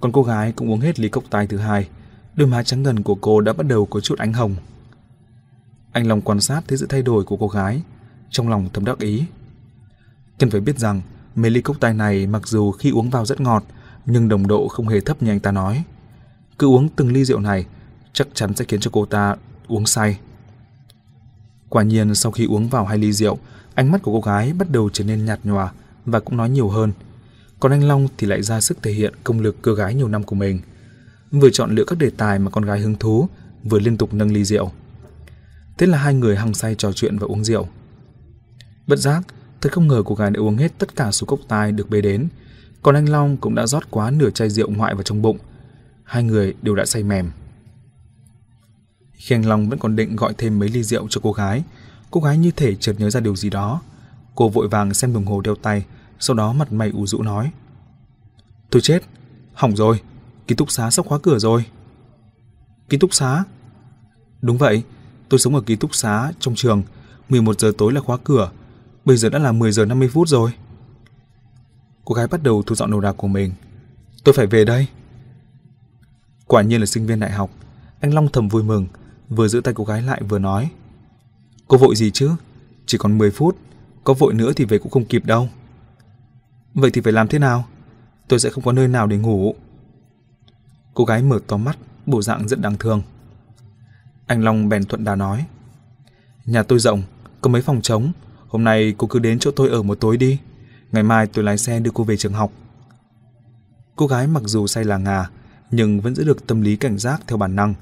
Còn 0.00 0.12
cô 0.12 0.22
gái 0.22 0.52
cũng 0.52 0.70
uống 0.70 0.80
hết 0.80 1.00
ly 1.00 1.08
cốc 1.08 1.24
tai 1.30 1.46
thứ 1.46 1.58
hai, 1.58 1.88
đôi 2.34 2.48
má 2.48 2.62
trắng 2.62 2.82
ngần 2.82 3.02
của 3.02 3.14
cô 3.14 3.40
đã 3.40 3.52
bắt 3.52 3.66
đầu 3.66 3.86
có 3.86 4.00
chút 4.00 4.18
ánh 4.18 4.32
hồng. 4.32 4.54
Anh 5.94 6.06
Long 6.06 6.20
quan 6.20 6.40
sát 6.40 6.60
thấy 6.68 6.78
sự 6.78 6.86
thay 6.88 7.02
đổi 7.02 7.24
của 7.24 7.36
cô 7.36 7.48
gái, 7.48 7.82
trong 8.30 8.48
lòng 8.48 8.68
thầm 8.72 8.84
đắc 8.84 8.98
ý. 8.98 9.24
Cần 10.38 10.50
phải 10.50 10.60
biết 10.60 10.78
rằng, 10.78 11.00
mê 11.34 11.50
ly 11.50 11.60
cốc 11.60 11.76
tai 11.80 11.94
này 11.94 12.26
mặc 12.26 12.48
dù 12.48 12.72
khi 12.72 12.90
uống 12.90 13.10
vào 13.10 13.26
rất 13.26 13.40
ngọt, 13.40 13.64
nhưng 14.06 14.28
đồng 14.28 14.46
độ 14.46 14.68
không 14.68 14.88
hề 14.88 15.00
thấp 15.00 15.22
như 15.22 15.30
anh 15.30 15.40
ta 15.40 15.52
nói. 15.52 15.84
Cứ 16.58 16.66
uống 16.66 16.88
từng 16.88 17.12
ly 17.12 17.24
rượu 17.24 17.40
này, 17.40 17.66
chắc 18.12 18.28
chắn 18.34 18.54
sẽ 18.54 18.64
khiến 18.68 18.80
cho 18.80 18.90
cô 18.92 19.06
ta 19.06 19.36
uống 19.68 19.86
say. 19.86 20.18
Quả 21.68 21.82
nhiên 21.82 22.14
sau 22.14 22.32
khi 22.32 22.46
uống 22.46 22.68
vào 22.68 22.84
hai 22.84 22.98
ly 22.98 23.12
rượu, 23.12 23.38
ánh 23.74 23.92
mắt 23.92 24.02
của 24.02 24.12
cô 24.12 24.20
gái 24.20 24.52
bắt 24.52 24.70
đầu 24.70 24.90
trở 24.92 25.04
nên 25.04 25.24
nhạt 25.24 25.40
nhòa 25.44 25.72
và 26.06 26.20
cũng 26.20 26.36
nói 26.36 26.50
nhiều 26.50 26.68
hơn. 26.68 26.92
Còn 27.60 27.72
anh 27.72 27.84
Long 27.84 28.08
thì 28.18 28.26
lại 28.26 28.42
ra 28.42 28.60
sức 28.60 28.82
thể 28.82 28.92
hiện 28.92 29.14
công 29.24 29.40
lực 29.40 29.62
cơ 29.62 29.74
gái 29.74 29.94
nhiều 29.94 30.08
năm 30.08 30.22
của 30.22 30.36
mình. 30.36 30.60
Vừa 31.30 31.50
chọn 31.50 31.74
lựa 31.74 31.84
các 31.86 31.98
đề 31.98 32.10
tài 32.10 32.38
mà 32.38 32.50
con 32.50 32.64
gái 32.64 32.80
hứng 32.80 32.94
thú, 32.94 33.28
vừa 33.64 33.78
liên 33.78 33.96
tục 33.96 34.14
nâng 34.14 34.32
ly 34.32 34.44
rượu. 34.44 34.72
Thế 35.78 35.86
là 35.86 35.98
hai 35.98 36.14
người 36.14 36.36
hăng 36.36 36.54
say 36.54 36.74
trò 36.74 36.92
chuyện 36.92 37.18
và 37.18 37.26
uống 37.26 37.44
rượu. 37.44 37.68
Bất 38.86 38.96
giác, 38.96 39.22
thật 39.60 39.72
không 39.72 39.88
ngờ 39.88 40.02
cô 40.06 40.14
gái 40.14 40.30
đã 40.30 40.40
uống 40.40 40.56
hết 40.56 40.78
tất 40.78 40.96
cả 40.96 41.10
số 41.10 41.26
cốc 41.26 41.40
tai 41.48 41.72
được 41.72 41.90
bê 41.90 42.00
đến, 42.00 42.28
còn 42.82 42.94
anh 42.94 43.08
Long 43.08 43.36
cũng 43.36 43.54
đã 43.54 43.66
rót 43.66 43.90
quá 43.90 44.10
nửa 44.10 44.30
chai 44.30 44.50
rượu 44.50 44.70
ngoại 44.70 44.94
vào 44.94 45.02
trong 45.02 45.22
bụng. 45.22 45.38
Hai 46.04 46.22
người 46.22 46.54
đều 46.62 46.74
đã 46.74 46.84
say 46.84 47.02
mềm. 47.02 47.30
Khi 49.12 49.36
anh 49.36 49.46
Long 49.46 49.68
vẫn 49.68 49.78
còn 49.78 49.96
định 49.96 50.16
gọi 50.16 50.34
thêm 50.38 50.58
mấy 50.58 50.68
ly 50.68 50.82
rượu 50.82 51.06
cho 51.10 51.20
cô 51.24 51.32
gái, 51.32 51.64
cô 52.10 52.20
gái 52.20 52.38
như 52.38 52.50
thể 52.50 52.74
chợt 52.74 52.94
nhớ 52.98 53.10
ra 53.10 53.20
điều 53.20 53.36
gì 53.36 53.50
đó. 53.50 53.82
Cô 54.34 54.48
vội 54.48 54.68
vàng 54.68 54.94
xem 54.94 55.12
đồng 55.12 55.26
hồ 55.26 55.40
đeo 55.40 55.54
tay, 55.54 55.84
sau 56.18 56.36
đó 56.36 56.52
mặt 56.52 56.72
mày 56.72 56.90
ủ 56.90 57.06
rũ 57.06 57.22
nói. 57.22 57.50
Tôi 58.70 58.82
chết, 58.82 59.02
hỏng 59.54 59.76
rồi, 59.76 60.00
ký 60.46 60.54
túc 60.54 60.70
xá 60.70 60.90
sắp 60.90 61.06
khóa 61.06 61.18
cửa 61.22 61.38
rồi. 61.38 61.64
Ký 62.88 62.98
túc 62.98 63.14
xá? 63.14 63.44
Đúng 64.42 64.58
vậy, 64.58 64.82
tôi 65.34 65.38
sống 65.38 65.54
ở 65.54 65.60
ký 65.60 65.76
túc 65.76 65.94
xá 65.94 66.32
trong 66.40 66.54
trường, 66.54 66.82
11 67.28 67.60
giờ 67.60 67.72
tối 67.78 67.92
là 67.92 68.00
khóa 68.00 68.16
cửa, 68.24 68.50
bây 69.04 69.16
giờ 69.16 69.28
đã 69.28 69.38
là 69.38 69.52
10 69.52 69.72
giờ 69.72 69.84
50 69.84 70.08
phút 70.08 70.28
rồi. 70.28 70.50
Cô 72.04 72.14
gái 72.14 72.26
bắt 72.26 72.42
đầu 72.42 72.62
thu 72.62 72.74
dọn 72.74 72.90
đồ 72.90 73.00
đạc 73.00 73.12
của 73.12 73.28
mình. 73.28 73.52
Tôi 74.24 74.32
phải 74.32 74.46
về 74.46 74.64
đây. 74.64 74.86
Quả 76.46 76.62
nhiên 76.62 76.80
là 76.80 76.86
sinh 76.86 77.06
viên 77.06 77.20
đại 77.20 77.30
học, 77.30 77.50
anh 78.00 78.14
Long 78.14 78.28
thầm 78.32 78.48
vui 78.48 78.62
mừng, 78.62 78.86
vừa 79.28 79.48
giữ 79.48 79.60
tay 79.60 79.74
cô 79.74 79.84
gái 79.84 80.02
lại 80.02 80.22
vừa 80.28 80.38
nói. 80.38 80.70
Cô 81.68 81.76
vội 81.76 81.96
gì 81.96 82.10
chứ? 82.10 82.30
Chỉ 82.86 82.98
còn 82.98 83.18
10 83.18 83.30
phút, 83.30 83.56
có 84.04 84.14
vội 84.14 84.34
nữa 84.34 84.52
thì 84.56 84.64
về 84.64 84.78
cũng 84.78 84.92
không 84.92 85.04
kịp 85.04 85.26
đâu. 85.26 85.48
Vậy 86.74 86.90
thì 86.90 87.00
phải 87.00 87.12
làm 87.12 87.28
thế 87.28 87.38
nào? 87.38 87.64
Tôi 88.28 88.38
sẽ 88.38 88.50
không 88.50 88.64
có 88.64 88.72
nơi 88.72 88.88
nào 88.88 89.06
để 89.06 89.16
ngủ. 89.16 89.54
Cô 90.94 91.04
gái 91.04 91.22
mở 91.22 91.38
to 91.46 91.56
mắt, 91.56 91.78
bộ 92.06 92.22
dạng 92.22 92.48
rất 92.48 92.60
đáng 92.60 92.76
thương. 92.78 93.02
Anh 94.26 94.44
Long 94.44 94.68
bèn 94.68 94.84
thuận 94.84 95.04
đà 95.04 95.16
nói. 95.16 95.44
Nhà 96.44 96.62
tôi 96.62 96.78
rộng, 96.78 97.02
có 97.40 97.50
mấy 97.50 97.62
phòng 97.62 97.82
trống. 97.82 98.12
Hôm 98.48 98.64
nay 98.64 98.94
cô 98.98 99.06
cứ 99.06 99.18
đến 99.18 99.38
chỗ 99.38 99.50
tôi 99.56 99.68
ở 99.68 99.82
một 99.82 100.00
tối 100.00 100.16
đi. 100.16 100.38
Ngày 100.92 101.02
mai 101.02 101.26
tôi 101.26 101.44
lái 101.44 101.58
xe 101.58 101.80
đưa 101.80 101.90
cô 101.94 102.04
về 102.04 102.16
trường 102.16 102.32
học. 102.32 102.52
Cô 103.96 104.06
gái 104.06 104.26
mặc 104.26 104.42
dù 104.46 104.66
say 104.66 104.84
là 104.84 104.98
ngà, 104.98 105.30
nhưng 105.70 106.00
vẫn 106.00 106.14
giữ 106.14 106.24
được 106.24 106.46
tâm 106.46 106.60
lý 106.60 106.76
cảnh 106.76 106.98
giác 106.98 107.22
theo 107.26 107.38
bản 107.38 107.56
năng. 107.56 107.74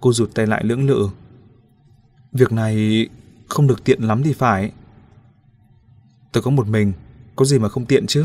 Cô 0.00 0.12
rụt 0.12 0.34
tay 0.34 0.46
lại 0.46 0.64
lưỡng 0.64 0.86
lự. 0.86 1.08
Việc 2.32 2.52
này 2.52 3.06
không 3.48 3.66
được 3.66 3.84
tiện 3.84 4.02
lắm 4.02 4.22
thì 4.22 4.32
phải. 4.32 4.72
Tôi 6.32 6.42
có 6.42 6.50
một 6.50 6.68
mình, 6.68 6.92
có 7.36 7.44
gì 7.44 7.58
mà 7.58 7.68
không 7.68 7.86
tiện 7.86 8.06
chứ? 8.06 8.24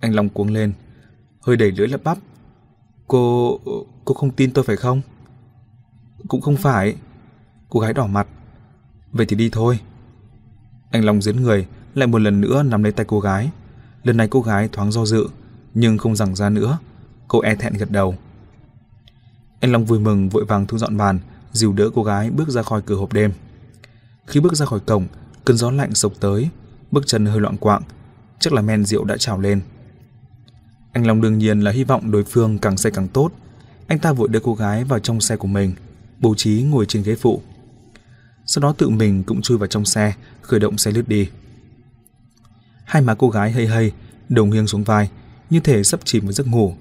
Anh 0.00 0.14
Long 0.14 0.28
cuống 0.28 0.50
lên, 0.50 0.72
hơi 1.40 1.56
đẩy 1.56 1.72
lưỡi 1.72 1.88
lắp 1.88 2.00
bắp. 2.04 2.18
Cô... 3.06 3.58
cô 4.04 4.14
không 4.14 4.30
tin 4.30 4.52
tôi 4.52 4.64
phải 4.64 4.76
không? 4.76 5.00
Cũng 6.28 6.40
không 6.40 6.56
phải. 6.56 6.96
Cô 7.68 7.80
gái 7.80 7.92
đỏ 7.92 8.06
mặt. 8.06 8.26
Vậy 9.12 9.26
thì 9.26 9.36
đi 9.36 9.50
thôi. 9.52 9.78
Anh 10.90 11.04
Long 11.04 11.22
giến 11.22 11.42
người, 11.42 11.66
lại 11.94 12.06
một 12.06 12.18
lần 12.18 12.40
nữa 12.40 12.62
nắm 12.62 12.82
lấy 12.82 12.92
tay 12.92 13.06
cô 13.08 13.20
gái. 13.20 13.50
Lần 14.02 14.16
này 14.16 14.28
cô 14.30 14.40
gái 14.40 14.68
thoáng 14.72 14.92
do 14.92 15.06
dự, 15.06 15.28
nhưng 15.74 15.98
không 15.98 16.16
rằng 16.16 16.36
ra 16.36 16.50
nữa. 16.50 16.78
Cô 17.28 17.40
e 17.40 17.54
thẹn 17.54 17.72
gật 17.72 17.90
đầu. 17.90 18.14
Anh 19.60 19.72
Long 19.72 19.84
vui 19.84 20.00
mừng 20.00 20.28
vội 20.28 20.44
vàng 20.44 20.66
thu 20.66 20.78
dọn 20.78 20.96
bàn, 20.96 21.18
dìu 21.52 21.72
đỡ 21.72 21.90
cô 21.94 22.02
gái 22.02 22.30
bước 22.30 22.48
ra 22.48 22.62
khỏi 22.62 22.82
cửa 22.82 22.94
hộp 22.94 23.12
đêm. 23.12 23.32
Khi 24.26 24.40
bước 24.40 24.54
ra 24.54 24.66
khỏi 24.66 24.80
cổng, 24.80 25.06
cơn 25.44 25.56
gió 25.56 25.70
lạnh 25.70 25.94
sộc 25.94 26.12
tới, 26.20 26.48
bước 26.90 27.06
chân 27.06 27.26
hơi 27.26 27.40
loạn 27.40 27.56
quạng, 27.56 27.82
chắc 28.40 28.52
là 28.52 28.62
men 28.62 28.84
rượu 28.84 29.04
đã 29.04 29.16
trào 29.16 29.40
lên. 29.40 29.60
Anh 30.92 31.06
Long 31.06 31.20
đương 31.20 31.38
nhiên 31.38 31.60
là 31.60 31.70
hy 31.70 31.84
vọng 31.84 32.10
đối 32.10 32.24
phương 32.24 32.58
càng 32.58 32.76
say 32.76 32.92
càng 32.92 33.08
tốt. 33.08 33.30
Anh 33.86 33.98
ta 33.98 34.12
vội 34.12 34.28
đưa 34.28 34.40
cô 34.40 34.54
gái 34.54 34.84
vào 34.84 34.98
trong 34.98 35.20
xe 35.20 35.36
của 35.36 35.48
mình, 35.48 35.72
bố 36.20 36.34
trí 36.34 36.62
ngồi 36.62 36.86
trên 36.86 37.02
ghế 37.02 37.14
phụ. 37.14 37.42
Sau 38.46 38.62
đó 38.62 38.72
tự 38.78 38.88
mình 38.88 39.24
cũng 39.24 39.42
chui 39.42 39.58
vào 39.58 39.66
trong 39.66 39.84
xe, 39.84 40.14
khởi 40.42 40.60
động 40.60 40.78
xe 40.78 40.90
lướt 40.90 41.08
đi. 41.08 41.28
Hai 42.84 43.02
má 43.02 43.14
cô 43.14 43.28
gái 43.28 43.52
hơi 43.52 43.66
hơi, 43.66 43.92
đầu 44.28 44.46
nghiêng 44.46 44.66
xuống 44.66 44.84
vai, 44.84 45.10
như 45.50 45.60
thể 45.60 45.84
sắp 45.84 46.00
chìm 46.04 46.24
vào 46.24 46.32
giấc 46.32 46.46
ngủ. 46.46 46.74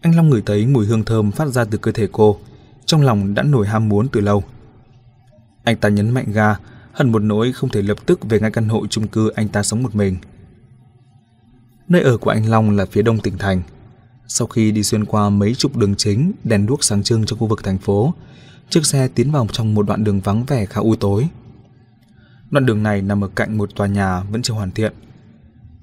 Anh 0.00 0.16
Long 0.16 0.30
ngửi 0.30 0.42
thấy 0.46 0.66
mùi 0.66 0.86
hương 0.86 1.04
thơm 1.04 1.30
phát 1.30 1.48
ra 1.48 1.64
từ 1.64 1.78
cơ 1.78 1.92
thể 1.92 2.08
cô, 2.12 2.38
trong 2.86 3.02
lòng 3.02 3.34
đã 3.34 3.42
nổi 3.42 3.66
ham 3.66 3.88
muốn 3.88 4.08
từ 4.08 4.20
lâu. 4.20 4.44
Anh 5.64 5.76
ta 5.76 5.88
nhấn 5.88 6.10
mạnh 6.10 6.32
ga, 6.32 6.56
hận 6.92 7.12
một 7.12 7.22
nỗi 7.22 7.52
không 7.52 7.70
thể 7.70 7.82
lập 7.82 8.06
tức 8.06 8.20
về 8.28 8.40
ngay 8.40 8.50
căn 8.50 8.68
hộ 8.68 8.86
chung 8.86 9.08
cư 9.08 9.30
anh 9.30 9.48
ta 9.48 9.62
sống 9.62 9.82
một 9.82 9.94
mình. 9.94 10.16
Nơi 11.88 12.02
ở 12.02 12.16
của 12.16 12.30
anh 12.30 12.50
Long 12.50 12.70
là 12.70 12.86
phía 12.86 13.02
đông 13.02 13.20
tỉnh 13.20 13.38
thành. 13.38 13.62
Sau 14.28 14.46
khi 14.46 14.72
đi 14.72 14.82
xuyên 14.82 15.04
qua 15.04 15.30
mấy 15.30 15.54
chục 15.54 15.76
đường 15.76 15.94
chính, 15.94 16.32
đèn 16.44 16.66
đuốc 16.66 16.84
sáng 16.84 17.02
trưng 17.02 17.26
trong 17.26 17.38
khu 17.38 17.46
vực 17.46 17.64
thành 17.64 17.78
phố, 17.78 18.14
chiếc 18.70 18.86
xe 18.86 19.08
tiến 19.08 19.30
vào 19.30 19.46
trong 19.52 19.74
một 19.74 19.86
đoạn 19.86 20.04
đường 20.04 20.20
vắng 20.20 20.44
vẻ 20.44 20.66
khá 20.66 20.80
u 20.80 20.96
tối. 20.96 21.28
Đoạn 22.50 22.66
đường 22.66 22.82
này 22.82 23.02
nằm 23.02 23.24
ở 23.24 23.28
cạnh 23.28 23.58
một 23.58 23.74
tòa 23.74 23.86
nhà 23.86 24.20
vẫn 24.20 24.42
chưa 24.42 24.54
hoàn 24.54 24.70
thiện. 24.70 24.92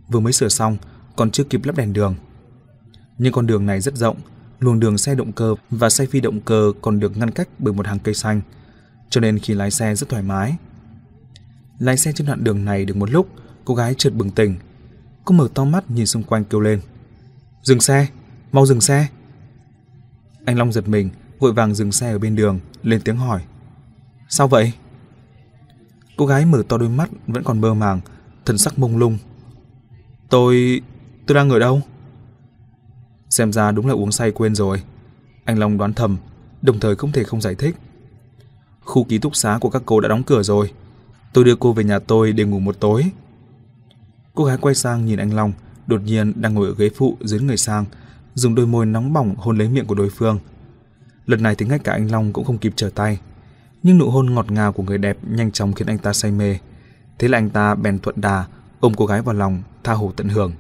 Vừa 0.08 0.20
mới 0.20 0.34
sửa 0.34 0.50
xong, 0.50 0.78
còn 1.16 1.32
chưa 1.32 1.44
kịp 1.44 1.66
lắp 1.66 1.78
đèn 1.78 1.94
đường. 1.94 2.16
Nhưng 3.18 3.34
con 3.34 3.48
đường 3.48 3.66
này 3.66 3.82
rất 3.82 3.96
rộng, 3.96 4.18
luồng 4.60 4.80
đường 4.80 4.98
xe 4.98 5.16
động 5.16 5.32
cơ 5.32 5.56
và 5.70 5.90
xe 5.90 6.06
phi 6.06 6.20
động 6.22 6.42
cơ 6.42 6.72
còn 6.82 7.00
được 7.00 7.18
ngăn 7.18 7.32
cách 7.32 7.50
bởi 7.60 7.74
một 7.74 7.88
hàng 7.88 8.00
cây 8.00 8.14
xanh, 8.14 8.42
cho 9.10 9.22
nên 9.22 9.40
khi 9.40 9.54
lái 9.54 9.72
xe 9.72 9.96
rất 9.96 10.10
thoải 10.10 10.24
mái. 10.24 10.56
Lái 11.80 11.98
xe 11.98 12.12
trên 12.16 12.28
đoạn 12.28 12.44
đường 12.44 12.66
này 12.66 12.86
được 12.86 12.98
một 12.98 13.12
lúc, 13.12 13.30
cô 13.66 13.76
gái 13.76 13.96
chợt 13.98 14.14
bừng 14.14 14.32
tỉnh. 14.32 14.56
Cô 15.26 15.36
mở 15.36 15.48
to 15.54 15.66
mắt 15.66 15.92
nhìn 15.92 16.06
xung 16.06 16.24
quanh 16.24 16.44
kêu 16.46 16.62
lên. 16.62 16.82
Dừng 17.64 17.82
xe, 17.82 18.08
mau 18.54 18.66
dừng 18.66 18.82
xe. 18.82 19.08
Anh 20.46 20.58
Long 20.58 20.72
giật 20.72 20.88
mình, 20.88 21.10
vội 21.40 21.54
vàng 21.54 21.76
dừng 21.76 21.92
xe 21.92 22.12
ở 22.12 22.20
bên 22.20 22.36
đường, 22.36 22.60
lên 22.84 23.02
tiếng 23.02 23.18
hỏi. 23.18 23.42
Sao 24.30 24.48
vậy? 24.48 24.74
Cô 26.18 26.26
gái 26.26 26.46
mở 26.46 26.64
to 26.70 26.78
đôi 26.78 26.90
mắt 26.90 27.10
vẫn 27.28 27.44
còn 27.44 27.62
mơ 27.62 27.74
màng, 27.74 28.02
thần 28.46 28.58
sắc 28.58 28.80
mông 28.80 28.98
lung. 28.98 29.18
Tôi... 30.30 30.82
tôi 31.28 31.36
đang 31.36 31.50
ở 31.50 31.60
đâu? 31.60 31.82
Xem 33.30 33.54
ra 33.54 33.72
đúng 33.72 33.88
là 33.88 33.94
uống 33.94 34.12
say 34.12 34.32
quên 34.32 34.56
rồi. 34.56 34.84
Anh 35.46 35.60
Long 35.60 35.78
đoán 35.78 35.94
thầm, 35.94 36.18
đồng 36.62 36.80
thời 36.80 36.96
không 36.96 37.12
thể 37.12 37.24
không 37.24 37.42
giải 37.42 37.56
thích. 37.56 37.76
Khu 38.80 39.04
ký 39.04 39.18
túc 39.18 39.36
xá 39.36 39.58
của 39.62 39.70
các 39.70 39.82
cô 39.86 40.00
đã 40.00 40.10
đóng 40.10 40.24
cửa 40.24 40.44
rồi. 40.44 40.72
Tôi 41.34 41.44
đưa 41.44 41.56
cô 41.56 41.74
về 41.74 41.84
nhà 41.84 42.00
tôi 42.00 42.32
để 42.32 42.44
ngủ 42.44 42.60
một 42.60 42.80
tối. 42.80 43.06
Cô 44.34 44.46
gái 44.46 44.58
quay 44.58 44.76
sang 44.76 45.06
nhìn 45.06 45.20
anh 45.20 45.34
Long, 45.34 45.54
đột 45.88 46.02
nhiên 46.02 46.34
đang 46.36 46.54
ngồi 46.54 46.68
ở 46.68 46.76
ghế 46.78 46.90
phụ 46.96 47.18
dưới 47.22 47.40
người 47.40 47.58
sang, 47.58 47.86
dùng 48.34 48.56
đôi 48.56 48.68
môi 48.68 48.86
nóng 48.86 49.14
bỏng 49.14 49.36
hôn 49.38 49.58
lấy 49.58 49.70
miệng 49.70 49.86
của 49.86 49.96
đối 49.96 50.10
phương. 50.10 50.40
Lần 51.26 51.44
này 51.44 51.56
thì 51.56 51.66
ngay 51.66 51.80
cả 51.80 51.92
anh 51.92 52.12
Long 52.12 52.34
cũng 52.34 52.46
không 52.46 52.58
kịp 52.58 52.74
trở 52.76 52.90
tay. 52.90 53.20
Nhưng 53.84 53.98
nụ 53.98 54.10
hôn 54.10 54.34
ngọt 54.34 54.52
ngào 54.52 54.74
của 54.74 54.84
người 54.84 54.98
đẹp 54.98 55.18
nhanh 55.28 55.52
chóng 55.52 55.74
khiến 55.74 55.88
anh 55.88 55.98
ta 55.98 56.14
say 56.14 56.32
mê. 56.32 56.58
Thế 57.20 57.28
là 57.28 57.38
anh 57.38 57.50
ta 57.50 57.76
bèn 57.76 58.00
thuận 58.00 58.22
đà, 58.22 58.46
ôm 58.80 58.94
cô 58.98 59.06
gái 59.06 59.22
vào 59.22 59.36
lòng, 59.36 59.62
tha 59.84 59.94
hồ 59.94 60.12
tận 60.16 60.30
hưởng. 60.30 60.54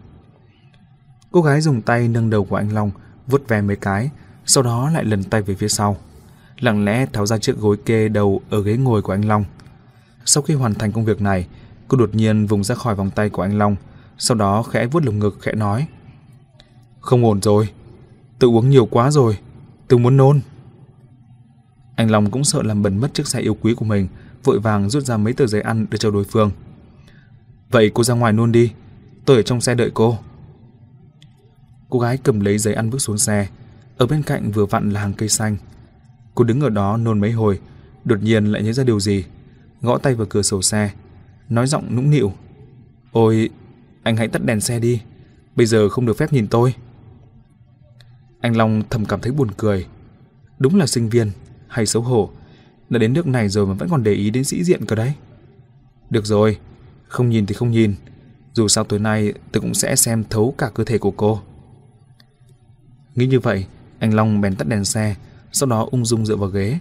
Cô 1.31 1.41
gái 1.41 1.61
dùng 1.61 1.81
tay 1.81 2.07
nâng 2.07 2.29
đầu 2.29 2.45
của 2.45 2.55
anh 2.55 2.73
Long, 2.73 2.91
vuốt 3.27 3.47
ve 3.47 3.61
mấy 3.61 3.75
cái, 3.75 4.09
sau 4.45 4.63
đó 4.63 4.89
lại 4.89 5.03
lần 5.03 5.23
tay 5.23 5.41
về 5.41 5.55
phía 5.55 5.67
sau. 5.67 5.97
Lặng 6.59 6.85
lẽ 6.85 7.05
tháo 7.13 7.25
ra 7.25 7.37
chiếc 7.37 7.57
gối 7.57 7.77
kê 7.85 8.07
đầu 8.07 8.41
ở 8.49 8.63
ghế 8.63 8.77
ngồi 8.77 9.01
của 9.01 9.13
anh 9.13 9.25
Long. 9.25 9.45
Sau 10.25 10.43
khi 10.43 10.53
hoàn 10.53 10.73
thành 10.73 10.91
công 10.91 11.05
việc 11.05 11.21
này, 11.21 11.47
cô 11.87 11.97
đột 11.97 12.15
nhiên 12.15 12.47
vùng 12.47 12.63
ra 12.63 12.75
khỏi 12.75 12.95
vòng 12.95 13.09
tay 13.09 13.29
của 13.29 13.41
anh 13.41 13.57
Long, 13.57 13.75
sau 14.17 14.37
đó 14.37 14.63
khẽ 14.63 14.85
vuốt 14.85 15.05
lồng 15.05 15.19
ngực 15.19 15.37
khẽ 15.41 15.51
nói. 15.53 15.87
Không 17.03 17.25
ổn 17.25 17.41
rồi, 17.41 17.69
tự 18.39 18.47
uống 18.47 18.69
nhiều 18.69 18.85
quá 18.85 19.11
rồi, 19.11 19.37
tôi 19.87 19.99
muốn 19.99 20.17
nôn. 20.17 20.41
Anh 21.95 22.11
Long 22.11 22.31
cũng 22.31 22.43
sợ 22.43 22.61
làm 22.63 22.81
bẩn 22.81 22.97
mất 22.97 23.13
chiếc 23.13 23.27
xe 23.27 23.39
yêu 23.39 23.57
quý 23.61 23.73
của 23.73 23.85
mình, 23.85 24.07
vội 24.43 24.59
vàng 24.59 24.89
rút 24.89 25.03
ra 25.03 25.17
mấy 25.17 25.33
tờ 25.33 25.47
giấy 25.47 25.61
ăn 25.61 25.85
đưa 25.89 25.97
cho 25.97 26.11
đối 26.11 26.23
phương. 26.23 26.51
Vậy 27.71 27.91
cô 27.93 28.03
ra 28.03 28.13
ngoài 28.13 28.33
nôn 28.33 28.51
đi, 28.51 28.71
tôi 29.25 29.37
ở 29.37 29.43
trong 29.43 29.61
xe 29.61 29.75
đợi 29.75 29.91
cô. 29.93 30.17
Cô 31.89 31.99
gái 31.99 32.17
cầm 32.17 32.39
lấy 32.39 32.57
giấy 32.57 32.73
ăn 32.73 32.89
bước 32.89 32.99
xuống 32.99 33.17
xe, 33.17 33.47
ở 33.97 34.05
bên 34.07 34.23
cạnh 34.23 34.51
vừa 34.51 34.65
vặn 34.65 34.89
là 34.89 35.01
hàng 35.01 35.13
cây 35.13 35.29
xanh. 35.29 35.57
Cô 36.35 36.43
đứng 36.43 36.61
ở 36.61 36.69
đó 36.69 36.97
nôn 36.97 37.19
mấy 37.19 37.31
hồi, 37.31 37.59
đột 38.03 38.21
nhiên 38.21 38.45
lại 38.45 38.63
nhớ 38.63 38.73
ra 38.73 38.83
điều 38.83 38.99
gì, 38.99 39.25
gõ 39.81 39.97
tay 39.97 40.15
vào 40.15 40.27
cửa 40.29 40.41
sổ 40.41 40.61
xe, 40.61 40.91
nói 41.49 41.67
giọng 41.67 41.95
nũng 41.95 42.09
nịu. 42.09 42.31
Ôi, 43.11 43.49
anh 44.03 44.17
hãy 44.17 44.27
tắt 44.27 44.45
đèn 44.45 44.61
xe 44.61 44.79
đi, 44.79 45.01
bây 45.55 45.65
giờ 45.65 45.89
không 45.89 46.05
được 46.05 46.17
phép 46.17 46.33
nhìn 46.33 46.47
tôi. 46.47 46.73
Anh 48.43 48.57
Long 48.57 48.83
thầm 48.89 49.05
cảm 49.05 49.21
thấy 49.21 49.31
buồn 49.31 49.47
cười. 49.57 49.85
Đúng 50.59 50.75
là 50.75 50.87
sinh 50.87 51.09
viên, 51.09 51.31
hay 51.67 51.85
xấu 51.85 52.03
hổ, 52.03 52.29
đã 52.89 52.99
đến 52.99 53.13
nước 53.13 53.27
này 53.27 53.49
rồi 53.49 53.67
mà 53.67 53.73
vẫn 53.73 53.89
còn 53.89 54.03
để 54.03 54.13
ý 54.13 54.29
đến 54.29 54.43
sĩ 54.43 54.63
diện 54.63 54.85
cơ 54.85 54.95
đấy. 54.95 55.13
Được 56.09 56.25
rồi, 56.25 56.57
không 57.07 57.29
nhìn 57.29 57.45
thì 57.45 57.53
không 57.53 57.71
nhìn, 57.71 57.95
dù 58.53 58.67
sao 58.67 58.83
tối 58.83 58.99
nay 58.99 59.33
tôi 59.51 59.61
cũng 59.61 59.73
sẽ 59.73 59.95
xem 59.95 60.23
thấu 60.29 60.55
cả 60.57 60.69
cơ 60.73 60.83
thể 60.83 60.97
của 60.97 61.11
cô. 61.11 61.41
Nghĩ 63.15 63.27
như 63.27 63.39
vậy, 63.39 63.65
anh 63.99 64.13
Long 64.13 64.41
bèn 64.41 64.55
tắt 64.55 64.67
đèn 64.67 64.85
xe, 64.85 65.15
sau 65.51 65.69
đó 65.69 65.87
ung 65.91 66.05
dung 66.05 66.25
dựa 66.25 66.35
vào 66.35 66.49
ghế. 66.49 66.79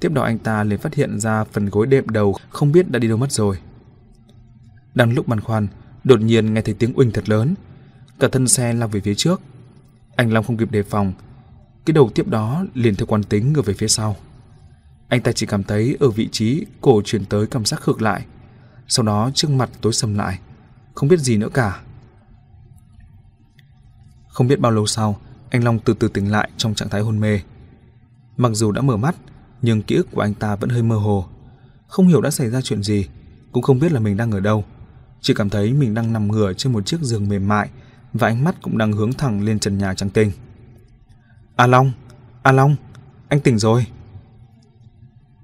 Tiếp 0.00 0.12
đó 0.12 0.22
anh 0.22 0.38
ta 0.38 0.64
liền 0.64 0.78
phát 0.78 0.94
hiện 0.94 1.20
ra 1.20 1.44
phần 1.44 1.66
gối 1.66 1.86
đệm 1.86 2.08
đầu 2.08 2.36
không 2.50 2.72
biết 2.72 2.90
đã 2.90 2.98
đi 2.98 3.08
đâu 3.08 3.16
mất 3.16 3.32
rồi. 3.32 3.58
Đang 4.94 5.12
lúc 5.12 5.28
băn 5.28 5.40
khoăn, 5.40 5.66
đột 6.04 6.20
nhiên 6.20 6.54
nghe 6.54 6.62
thấy 6.62 6.74
tiếng 6.74 6.92
uỳnh 6.94 7.10
thật 7.10 7.28
lớn. 7.28 7.54
Cả 8.18 8.28
thân 8.28 8.48
xe 8.48 8.72
lao 8.72 8.88
về 8.88 9.00
phía 9.00 9.14
trước. 9.14 9.40
Anh 10.20 10.32
Long 10.32 10.44
không 10.44 10.56
kịp 10.56 10.70
đề 10.70 10.82
phòng. 10.82 11.12
Cái 11.86 11.92
đầu 11.92 12.10
tiếp 12.14 12.28
đó 12.28 12.64
liền 12.74 12.96
theo 12.96 13.06
quan 13.06 13.22
tính 13.22 13.52
ngược 13.52 13.66
về 13.66 13.74
phía 13.74 13.88
sau. 13.88 14.16
Anh 15.08 15.20
ta 15.20 15.32
chỉ 15.32 15.46
cảm 15.46 15.64
thấy 15.64 15.96
ở 16.00 16.10
vị 16.10 16.28
trí 16.32 16.66
cổ 16.80 17.02
chuyển 17.04 17.24
tới 17.24 17.46
cảm 17.46 17.64
giác 17.64 17.82
ngược 17.86 18.02
lại. 18.02 18.24
Sau 18.88 19.06
đó 19.06 19.30
trước 19.34 19.50
mặt 19.50 19.70
tối 19.80 19.92
sầm 19.92 20.14
lại. 20.14 20.38
Không 20.94 21.08
biết 21.08 21.20
gì 21.20 21.36
nữa 21.36 21.48
cả. 21.54 21.80
Không 24.28 24.48
biết 24.48 24.60
bao 24.60 24.72
lâu 24.72 24.86
sau, 24.86 25.20
anh 25.50 25.64
Long 25.64 25.78
từ 25.78 25.94
từ 25.94 26.08
tỉnh 26.08 26.30
lại 26.30 26.50
trong 26.56 26.74
trạng 26.74 26.88
thái 26.88 27.00
hôn 27.00 27.20
mê. 27.20 27.40
Mặc 28.36 28.50
dù 28.52 28.72
đã 28.72 28.82
mở 28.82 28.96
mắt, 28.96 29.16
nhưng 29.62 29.82
ký 29.82 29.96
ức 29.96 30.06
của 30.10 30.20
anh 30.20 30.34
ta 30.34 30.56
vẫn 30.56 30.70
hơi 30.70 30.82
mơ 30.82 30.96
hồ. 30.96 31.26
Không 31.86 32.08
hiểu 32.08 32.20
đã 32.20 32.30
xảy 32.30 32.50
ra 32.50 32.60
chuyện 32.60 32.82
gì, 32.82 33.08
cũng 33.52 33.62
không 33.62 33.78
biết 33.78 33.92
là 33.92 34.00
mình 34.00 34.16
đang 34.16 34.30
ở 34.30 34.40
đâu. 34.40 34.64
Chỉ 35.20 35.34
cảm 35.34 35.50
thấy 35.50 35.72
mình 35.72 35.94
đang 35.94 36.12
nằm 36.12 36.28
ngửa 36.28 36.52
trên 36.52 36.72
một 36.72 36.86
chiếc 36.86 37.00
giường 37.00 37.28
mềm 37.28 37.48
mại 37.48 37.70
và 38.12 38.28
ánh 38.28 38.44
mắt 38.44 38.56
cũng 38.62 38.78
đang 38.78 38.92
hướng 38.92 39.12
thẳng 39.12 39.44
lên 39.44 39.58
trần 39.58 39.78
nhà 39.78 39.94
trắng 39.94 40.10
tinh. 40.10 40.32
A 41.56 41.66
Long, 41.66 41.92
A 42.42 42.52
Long, 42.52 42.76
anh 43.28 43.40
tỉnh 43.40 43.58
rồi. 43.58 43.86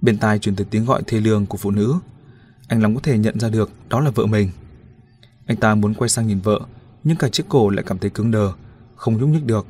Bên 0.01 0.19
tai 0.19 0.39
truyền 0.39 0.57
tới 0.57 0.67
tiếng 0.71 0.85
gọi 0.85 1.03
thê 1.07 1.21
lương 1.21 1.47
của 1.47 1.59
phụ 1.59 1.71
nữ. 1.71 1.95
Anh 2.69 2.83
Long 2.83 2.95
có 2.95 3.01
thể 3.01 3.19
nhận 3.19 3.41
ra 3.41 3.49
được 3.49 3.71
đó 3.89 4.01
là 4.01 4.11
vợ 4.11 4.27
mình. 4.27 4.51
Anh 5.47 5.57
ta 5.57 5.75
muốn 5.75 5.95
quay 5.95 6.09
sang 6.09 6.27
nhìn 6.27 6.41
vợ, 6.41 6.61
nhưng 7.05 7.17
cả 7.17 7.29
chiếc 7.29 7.45
cổ 7.49 7.71
lại 7.71 7.85
cảm 7.87 7.99
thấy 7.99 8.11
cứng 8.11 8.31
đờ, 8.31 8.53
không 8.97 9.17
nhúc 9.17 9.29
nhích 9.29 9.45
được. 9.45 9.67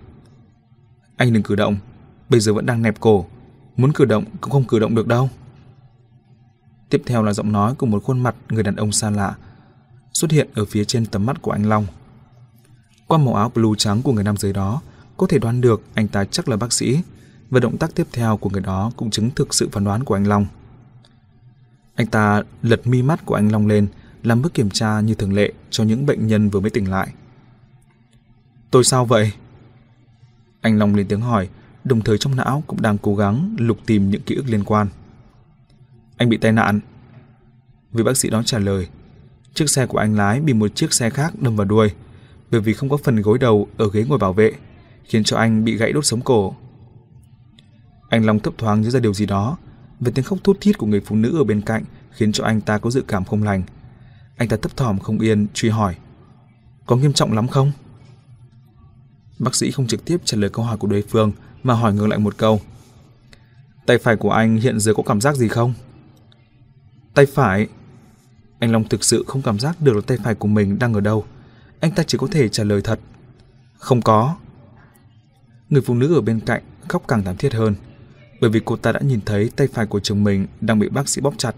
Anh 1.17 1.33
đừng 1.33 1.43
cử 1.43 1.55
động, 1.55 1.77
bây 2.29 2.41
giờ 2.41 2.53
vẫn 2.53 2.67
đang 2.67 2.83
nẹp 2.83 3.01
cổ, 3.01 3.27
muốn 3.77 3.93
cử 3.93 4.05
động 4.05 4.25
cũng 4.41 4.53
không 4.53 4.65
cử 4.65 4.79
động 4.79 4.95
được 4.95 5.07
đâu. 5.07 5.29
Tiếp 6.91 7.03
theo 7.07 7.23
là 7.23 7.33
giọng 7.33 7.53
nói 7.53 7.75
của 7.75 7.87
một 7.87 8.05
khuôn 8.05 8.21
mặt 8.21 8.35
người 8.49 8.63
đàn 8.63 8.77
ông 8.77 8.93
xa 8.93 9.11
lạ 9.11 9.35
xuất 10.13 10.31
hiện 10.31 10.49
ở 10.55 10.65
phía 10.65 10.85
trên 10.85 11.07
tầm 11.07 11.27
mắt 11.27 11.43
của 11.43 11.51
anh 11.51 11.69
Long. 11.69 11.87
Qua 13.07 13.19
màu 13.19 13.35
áo 13.35 13.53
blue 13.55 13.71
trắng 13.79 14.03
của 14.03 14.13
người 14.13 14.25
nam 14.25 14.37
giới 14.37 14.53
đó, 14.53 14.81
có 15.17 15.27
thể 15.27 15.39
đoán 15.39 15.61
được 15.61 15.83
anh 15.95 16.09
ta 16.09 16.25
chắc 16.25 16.49
là 16.49 16.57
bác 16.57 16.73
sĩ, 16.73 17.01
và 17.51 17.61
động 17.61 17.77
tác 17.77 17.95
tiếp 17.95 18.07
theo 18.13 18.37
của 18.37 18.51
người 18.51 18.61
đó 18.61 18.93
cũng 18.97 19.11
chứng 19.11 19.31
thực 19.31 19.55
sự 19.55 19.69
phán 19.73 19.85
đoán 19.85 20.05
của 20.05 20.15
anh 20.15 20.27
Long. 20.27 20.47
Anh 21.95 22.07
ta 22.07 22.43
lật 22.63 22.87
mi 22.87 23.03
mắt 23.03 23.27
của 23.27 23.35
anh 23.35 23.53
Long 23.53 23.67
lên, 23.67 23.87
làm 24.23 24.43
bước 24.43 24.55
kiểm 24.55 24.71
tra 24.71 25.01
như 25.01 25.15
thường 25.15 25.33
lệ 25.33 25.53
cho 25.71 25.85
những 25.85 26.07
bệnh 26.07 26.27
nhân 26.27 26.51
vừa 26.51 26.61
mới 26.61 26.71
tỉnh 26.71 26.91
lại. 26.91 27.09
Tôi 28.71 28.85
sao 28.85 29.05
vậy? 29.05 29.33
Anh 30.61 30.79
Long 30.79 30.95
lên 30.95 31.09
tiếng 31.09 31.21
hỏi, 31.21 31.49
đồng 31.85 32.01
thời 32.01 32.19
trong 32.19 32.37
não 32.37 32.63
cũng 32.67 32.83
đang 32.83 32.99
cố 32.99 33.17
gắng 33.17 33.57
lục 33.59 33.79
tìm 33.87 34.11
những 34.11 34.23
ký 34.23 34.35
ức 34.35 34.45
liên 34.47 34.65
quan. 34.65 34.89
Anh 36.17 36.29
bị 36.29 36.37
tai 36.37 36.53
nạn. 36.53 36.81
Vị 37.93 38.03
bác 38.03 38.17
sĩ 38.17 38.31
đó 38.31 38.43
trả 38.43 38.59
lời, 38.59 38.89
chiếc 39.55 39.71
xe 39.71 39.87
của 39.87 39.99
anh 39.99 40.15
lái 40.17 40.41
bị 40.41 40.53
một 40.53 40.75
chiếc 40.75 40.93
xe 40.93 41.11
khác 41.11 41.33
đâm 41.41 41.57
vào 41.57 41.65
đuôi, 41.65 41.91
bởi 42.51 42.61
vì 42.61 42.75
không 42.75 42.89
có 42.89 42.97
phần 42.97 43.23
gối 43.23 43.39
đầu 43.39 43.69
ở 43.77 43.91
ghế 43.93 44.05
ngồi 44.09 44.19
bảo 44.19 44.33
vệ, 44.33 44.53
khiến 45.05 45.25
cho 45.25 45.37
anh 45.37 45.65
bị 45.65 45.77
gãy 45.77 45.93
đốt 45.93 46.07
sống 46.07 46.21
cổ. 46.21 46.55
Anh 48.09 48.27
Long 48.27 48.41
thấp 48.41 48.55
thoáng 48.59 48.81
nhớ 48.81 48.91
ra 48.91 49.01
điều 49.01 49.15
gì 49.15 49.27
đó, 49.27 49.57
về 50.01 50.13
tiếng 50.15 50.25
khóc 50.25 50.39
thút 50.45 50.61
thít 50.61 50.79
của 50.79 50.87
người 50.87 51.01
phụ 51.01 51.17
nữ 51.17 51.39
ở 51.39 51.45
bên 51.45 51.61
cạnh 51.61 51.85
khiến 52.11 52.33
cho 52.33 52.45
anh 52.45 52.61
ta 52.61 52.79
có 52.79 52.91
dự 52.91 53.05
cảm 53.09 53.25
không 53.25 53.43
lành. 53.43 53.63
Anh 54.37 54.49
ta 54.49 54.57
thấp 54.57 54.77
thỏm 54.77 54.99
không 54.99 55.19
yên, 55.19 55.47
truy 55.55 55.69
hỏi. 55.69 55.95
Có 56.87 56.97
nghiêm 56.97 57.13
trọng 57.13 57.33
lắm 57.33 57.49
không? 57.49 57.73
Bác 59.39 59.55
sĩ 59.55 59.71
không 59.71 59.87
trực 59.87 60.05
tiếp 60.05 60.21
trả 60.25 60.39
lời 60.39 60.51
câu 60.51 60.65
hỏi 60.65 60.77
của 60.77 60.89
đối 60.89 61.03
phương 61.03 61.33
mà 61.63 61.75
hỏi 61.75 61.95
ngược 61.95 62.07
lại 62.07 62.19
một 62.19 62.37
câu. 62.37 62.61
Tay 63.87 63.99
phải 63.99 64.17
của 64.17 64.31
anh 64.31 64.57
hiện 64.57 64.81
giờ 64.81 64.95
có 64.95 65.03
cảm 65.03 65.21
giác 65.21 65.37
gì 65.37 65.49
không? 65.49 65.75
Tay 67.15 67.27
phải? 67.27 67.69
Anh 68.59 68.73
Long 68.73 68.85
thực 68.85 69.05
sự 69.05 69.25
không 69.27 69.43
cảm 69.43 69.59
giác 69.59 69.81
được 69.81 69.95
là 69.97 70.01
tay 70.07 70.19
phải 70.25 70.35
của 70.35 70.49
mình 70.49 70.79
đang 70.79 70.95
ở 70.95 71.01
đâu. 71.01 71.25
Anh 71.81 71.91
ta 71.91 72.03
chỉ 72.03 72.19
có 72.19 72.27
thể 72.31 72.49
trả 72.49 72.65
lời 72.65 72.81
thật. 72.83 73.01
Không 73.79 74.03
có. 74.03 74.37
Người 75.69 75.83
phụ 75.83 75.95
nữ 75.95 76.15
ở 76.15 76.21
bên 76.21 76.41
cạnh 76.41 76.63
khóc 76.89 77.03
càng 77.09 77.25
thảm 77.25 77.37
thiết 77.37 77.55
hơn, 77.55 77.75
bởi 78.41 78.51
vì 78.51 78.61
cô 78.65 78.77
ta 78.77 78.93
đã 78.93 79.01
nhìn 79.01 79.21
thấy 79.27 79.51
tay 79.57 79.69
phải 79.73 79.87
của 79.87 80.01
chồng 80.01 80.25
mình 80.25 80.47
đang 80.61 80.79
bị 80.79 80.89
bác 80.89 81.09
sĩ 81.09 81.21
bóp 81.21 81.35
chặt. 81.39 81.55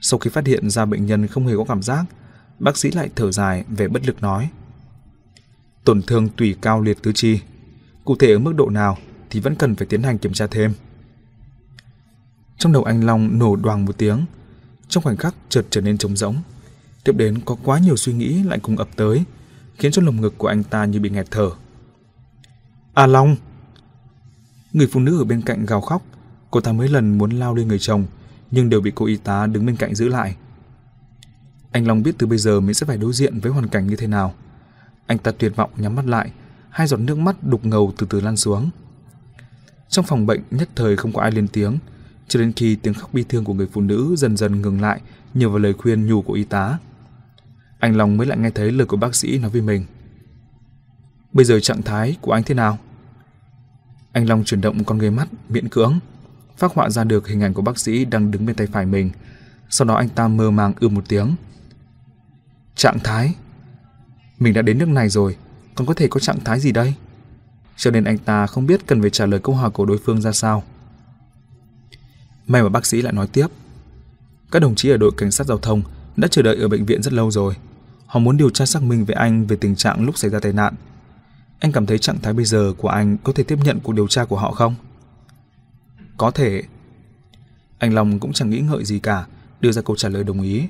Sau 0.00 0.18
khi 0.18 0.30
phát 0.30 0.46
hiện 0.46 0.70
ra 0.70 0.84
bệnh 0.84 1.06
nhân 1.06 1.26
không 1.26 1.46
hề 1.46 1.56
có 1.56 1.64
cảm 1.64 1.82
giác, 1.82 2.04
bác 2.58 2.76
sĩ 2.76 2.90
lại 2.90 3.10
thở 3.16 3.32
dài 3.32 3.64
về 3.68 3.88
bất 3.88 4.06
lực 4.06 4.22
nói. 4.22 4.48
Tổn 5.84 6.02
thương 6.02 6.28
tủy 6.28 6.56
cao 6.60 6.80
liệt 6.80 7.02
tứ 7.02 7.12
chi, 7.14 7.40
cụ 8.04 8.16
thể 8.16 8.32
ở 8.32 8.38
mức 8.38 8.52
độ 8.56 8.70
nào 8.70 8.98
thì 9.30 9.40
vẫn 9.40 9.54
cần 9.54 9.74
phải 9.74 9.86
tiến 9.86 10.02
hành 10.02 10.18
kiểm 10.18 10.32
tra 10.32 10.46
thêm. 10.46 10.72
Trong 12.58 12.72
đầu 12.72 12.84
anh 12.84 13.04
Long 13.04 13.38
nổ 13.38 13.56
đoàng 13.56 13.84
một 13.84 13.98
tiếng, 13.98 14.24
trong 14.88 15.02
khoảnh 15.04 15.16
khắc 15.16 15.34
chợt 15.48 15.66
trở 15.70 15.80
nên 15.80 15.98
trống 15.98 16.16
rỗng. 16.16 16.36
Tiếp 17.04 17.16
đến 17.16 17.38
có 17.44 17.56
quá 17.62 17.78
nhiều 17.78 17.96
suy 17.96 18.12
nghĩ 18.12 18.42
lại 18.42 18.58
cùng 18.62 18.76
ập 18.76 18.88
tới, 18.96 19.24
khiến 19.78 19.92
cho 19.92 20.02
lồng 20.02 20.20
ngực 20.20 20.34
của 20.38 20.48
anh 20.48 20.64
ta 20.64 20.84
như 20.84 21.00
bị 21.00 21.10
nghẹt 21.10 21.26
thở. 21.30 21.50
A 22.94 23.06
Long! 23.06 23.36
Người 24.72 24.86
phụ 24.86 25.00
nữ 25.00 25.18
ở 25.18 25.24
bên 25.24 25.42
cạnh 25.42 25.66
gào 25.66 25.80
khóc, 25.80 26.02
cô 26.50 26.60
ta 26.60 26.72
mấy 26.72 26.88
lần 26.88 27.18
muốn 27.18 27.30
lao 27.30 27.54
lên 27.54 27.68
người 27.68 27.78
chồng, 27.78 28.06
nhưng 28.50 28.68
đều 28.68 28.80
bị 28.80 28.92
cô 28.94 29.06
y 29.06 29.16
tá 29.16 29.46
đứng 29.46 29.66
bên 29.66 29.76
cạnh 29.76 29.94
giữ 29.94 30.08
lại. 30.08 30.36
Anh 31.72 31.86
Long 31.86 32.02
biết 32.02 32.14
từ 32.18 32.26
bây 32.26 32.38
giờ 32.38 32.60
mình 32.60 32.74
sẽ 32.74 32.86
phải 32.86 32.98
đối 32.98 33.12
diện 33.12 33.40
với 33.40 33.52
hoàn 33.52 33.68
cảnh 33.68 33.86
như 33.86 33.96
thế 33.96 34.06
nào. 34.06 34.34
Anh 35.06 35.18
ta 35.18 35.32
tuyệt 35.38 35.56
vọng 35.56 35.70
nhắm 35.76 35.94
mắt 35.94 36.06
lại, 36.06 36.32
hai 36.70 36.86
giọt 36.86 36.96
nước 36.96 37.18
mắt 37.18 37.36
đục 37.42 37.64
ngầu 37.64 37.92
từ 37.98 38.06
từ 38.10 38.20
lan 38.20 38.36
xuống. 38.36 38.70
Trong 39.88 40.04
phòng 40.04 40.26
bệnh 40.26 40.42
nhất 40.50 40.68
thời 40.76 40.96
không 40.96 41.12
có 41.12 41.22
ai 41.22 41.30
lên 41.30 41.48
tiếng, 41.48 41.78
cho 42.28 42.40
đến 42.40 42.52
khi 42.52 42.76
tiếng 42.76 42.94
khóc 42.94 43.14
bi 43.14 43.24
thương 43.28 43.44
của 43.44 43.54
người 43.54 43.66
phụ 43.72 43.80
nữ 43.80 44.14
dần 44.18 44.36
dần 44.36 44.62
ngừng 44.62 44.80
lại 44.80 45.00
nhờ 45.34 45.48
vào 45.48 45.58
lời 45.58 45.72
khuyên 45.72 46.06
nhủ 46.06 46.22
của 46.22 46.32
y 46.32 46.44
tá. 46.44 46.78
Anh 47.82 47.96
Long 47.96 48.16
mới 48.16 48.26
lại 48.26 48.38
nghe 48.38 48.50
thấy 48.50 48.72
lời 48.72 48.86
của 48.86 48.96
bác 48.96 49.14
sĩ 49.14 49.38
nói 49.38 49.50
với 49.50 49.60
mình. 49.60 49.84
Bây 51.32 51.44
giờ 51.44 51.60
trạng 51.60 51.82
thái 51.82 52.16
của 52.20 52.32
anh 52.32 52.42
thế 52.42 52.54
nào? 52.54 52.78
Anh 54.12 54.28
Long 54.28 54.44
chuyển 54.44 54.60
động 54.60 54.84
con 54.84 54.98
người 54.98 55.10
mắt 55.10 55.28
miễn 55.48 55.68
cưỡng, 55.68 55.98
phát 56.56 56.74
họa 56.74 56.90
ra 56.90 57.04
được 57.04 57.28
hình 57.28 57.40
ảnh 57.40 57.54
của 57.54 57.62
bác 57.62 57.78
sĩ 57.78 58.04
đang 58.04 58.30
đứng 58.30 58.46
bên 58.46 58.56
tay 58.56 58.66
phải 58.66 58.86
mình. 58.86 59.10
Sau 59.70 59.88
đó 59.88 59.94
anh 59.94 60.08
ta 60.08 60.28
mơ 60.28 60.50
màng 60.50 60.72
ư 60.80 60.88
một 60.88 61.04
tiếng. 61.08 61.34
Trạng 62.74 62.98
thái? 62.98 63.34
Mình 64.38 64.54
đã 64.54 64.62
đến 64.62 64.78
nước 64.78 64.88
này 64.88 65.08
rồi, 65.08 65.36
còn 65.74 65.86
có 65.86 65.94
thể 65.94 66.08
có 66.08 66.20
trạng 66.20 66.40
thái 66.44 66.60
gì 66.60 66.72
đây? 66.72 66.94
Cho 67.76 67.90
nên 67.90 68.04
anh 68.04 68.18
ta 68.18 68.46
không 68.46 68.66
biết 68.66 68.86
cần 68.86 69.00
phải 69.00 69.10
trả 69.10 69.26
lời 69.26 69.40
câu 69.42 69.54
hỏi 69.54 69.70
của 69.70 69.86
đối 69.86 69.98
phương 69.98 70.20
ra 70.20 70.32
sao. 70.32 70.62
May 72.46 72.62
mà 72.62 72.68
bác 72.68 72.86
sĩ 72.86 73.02
lại 73.02 73.12
nói 73.12 73.26
tiếp. 73.32 73.46
Các 74.50 74.62
đồng 74.62 74.74
chí 74.74 74.90
ở 74.90 74.96
đội 74.96 75.12
cảnh 75.16 75.30
sát 75.30 75.46
giao 75.46 75.58
thông 75.58 75.82
đã 76.16 76.28
chờ 76.28 76.42
đợi 76.42 76.56
ở 76.56 76.68
bệnh 76.68 76.86
viện 76.86 77.02
rất 77.02 77.12
lâu 77.12 77.30
rồi. 77.30 77.54
Họ 78.12 78.20
muốn 78.20 78.36
điều 78.36 78.50
tra 78.50 78.66
xác 78.66 78.82
minh 78.82 79.04
với 79.04 79.16
anh 79.16 79.46
về 79.46 79.56
tình 79.56 79.76
trạng 79.76 80.04
lúc 80.04 80.18
xảy 80.18 80.30
ra 80.30 80.38
tai 80.40 80.52
nạn. 80.52 80.74
Anh 81.58 81.72
cảm 81.72 81.86
thấy 81.86 81.98
trạng 81.98 82.20
thái 82.20 82.32
bây 82.32 82.44
giờ 82.44 82.72
của 82.78 82.88
anh 82.88 83.16
có 83.18 83.32
thể 83.32 83.44
tiếp 83.44 83.58
nhận 83.64 83.80
cuộc 83.80 83.92
điều 83.92 84.08
tra 84.08 84.24
của 84.24 84.36
họ 84.36 84.52
không? 84.52 84.74
Có 86.16 86.30
thể. 86.30 86.62
Anh 87.78 87.94
Long 87.94 88.18
cũng 88.18 88.32
chẳng 88.32 88.50
nghĩ 88.50 88.60
ngợi 88.60 88.84
gì 88.84 88.98
cả, 88.98 89.26
đưa 89.60 89.72
ra 89.72 89.82
câu 89.82 89.96
trả 89.96 90.08
lời 90.08 90.24
đồng 90.24 90.42
ý. 90.42 90.68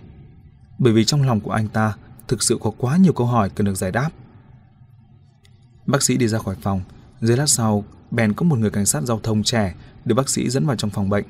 Bởi 0.78 0.92
vì 0.92 1.04
trong 1.04 1.22
lòng 1.22 1.40
của 1.40 1.50
anh 1.50 1.68
ta 1.68 1.96
thực 2.28 2.42
sự 2.42 2.58
có 2.60 2.70
quá 2.78 2.96
nhiều 2.96 3.12
câu 3.12 3.26
hỏi 3.26 3.50
cần 3.54 3.64
được 3.64 3.74
giải 3.74 3.92
đáp. 3.92 4.10
Bác 5.86 6.02
sĩ 6.02 6.16
đi 6.16 6.28
ra 6.28 6.38
khỏi 6.38 6.56
phòng, 6.62 6.80
dưới 7.20 7.36
lát 7.36 7.48
sau, 7.48 7.84
bèn 8.10 8.32
có 8.32 8.44
một 8.44 8.58
người 8.58 8.70
cảnh 8.70 8.86
sát 8.86 9.02
giao 9.02 9.20
thông 9.22 9.42
trẻ 9.42 9.74
được 10.04 10.14
bác 10.14 10.28
sĩ 10.28 10.50
dẫn 10.50 10.66
vào 10.66 10.76
trong 10.76 10.90
phòng 10.90 11.08
bệnh. 11.08 11.24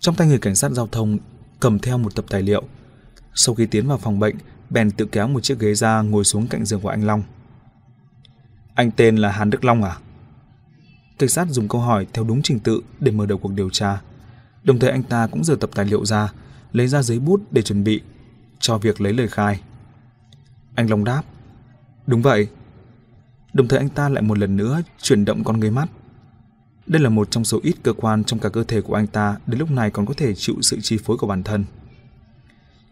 Trong 0.00 0.14
tay 0.14 0.26
người 0.28 0.38
cảnh 0.38 0.56
sát 0.56 0.72
giao 0.72 0.86
thông 0.86 1.18
cầm 1.60 1.78
theo 1.78 1.98
một 1.98 2.14
tập 2.14 2.24
tài 2.28 2.42
liệu. 2.42 2.62
Sau 3.34 3.54
khi 3.54 3.66
tiến 3.66 3.88
vào 3.88 3.98
phòng 3.98 4.18
bệnh, 4.18 4.36
bèn 4.70 4.90
tự 4.90 5.06
kéo 5.06 5.28
một 5.28 5.40
chiếc 5.40 5.58
ghế 5.58 5.74
ra 5.74 6.02
ngồi 6.02 6.24
xuống 6.24 6.46
cạnh 6.46 6.64
giường 6.64 6.80
của 6.80 6.88
anh 6.88 7.04
Long. 7.04 7.22
Anh 8.74 8.90
tên 8.90 9.16
là 9.16 9.30
Hàn 9.30 9.50
Đức 9.50 9.64
Long 9.64 9.82
à? 9.82 9.96
Cảnh 11.18 11.28
sát 11.28 11.48
dùng 11.50 11.68
câu 11.68 11.80
hỏi 11.80 12.06
theo 12.12 12.24
đúng 12.24 12.42
trình 12.42 12.60
tự 12.60 12.80
để 13.00 13.12
mở 13.12 13.26
đầu 13.26 13.38
cuộc 13.38 13.52
điều 13.52 13.70
tra. 13.70 14.00
Đồng 14.64 14.78
thời 14.78 14.90
anh 14.90 15.02
ta 15.02 15.26
cũng 15.26 15.44
giờ 15.44 15.56
tập 15.60 15.70
tài 15.74 15.86
liệu 15.86 16.04
ra, 16.04 16.32
lấy 16.72 16.88
ra 16.88 17.02
giấy 17.02 17.18
bút 17.18 17.42
để 17.50 17.62
chuẩn 17.62 17.84
bị 17.84 18.00
cho 18.58 18.78
việc 18.78 19.00
lấy 19.00 19.12
lời 19.12 19.28
khai. 19.28 19.60
Anh 20.74 20.90
Long 20.90 21.04
đáp, 21.04 21.22
đúng 22.06 22.22
vậy. 22.22 22.48
Đồng 23.52 23.68
thời 23.68 23.78
anh 23.78 23.88
ta 23.88 24.08
lại 24.08 24.22
một 24.22 24.38
lần 24.38 24.56
nữa 24.56 24.80
chuyển 25.02 25.24
động 25.24 25.44
con 25.44 25.60
người 25.60 25.70
mắt. 25.70 25.88
Đây 26.86 27.02
là 27.02 27.08
một 27.08 27.30
trong 27.30 27.44
số 27.44 27.60
ít 27.62 27.74
cơ 27.82 27.92
quan 27.92 28.24
trong 28.24 28.38
cả 28.38 28.48
cơ 28.48 28.64
thể 28.64 28.80
của 28.80 28.94
anh 28.94 29.06
ta 29.06 29.36
đến 29.46 29.58
lúc 29.58 29.70
này 29.70 29.90
còn 29.90 30.06
có 30.06 30.14
thể 30.16 30.34
chịu 30.34 30.54
sự 30.62 30.80
chi 30.80 30.98
phối 31.04 31.16
của 31.16 31.26
bản 31.26 31.42
thân. 31.42 31.64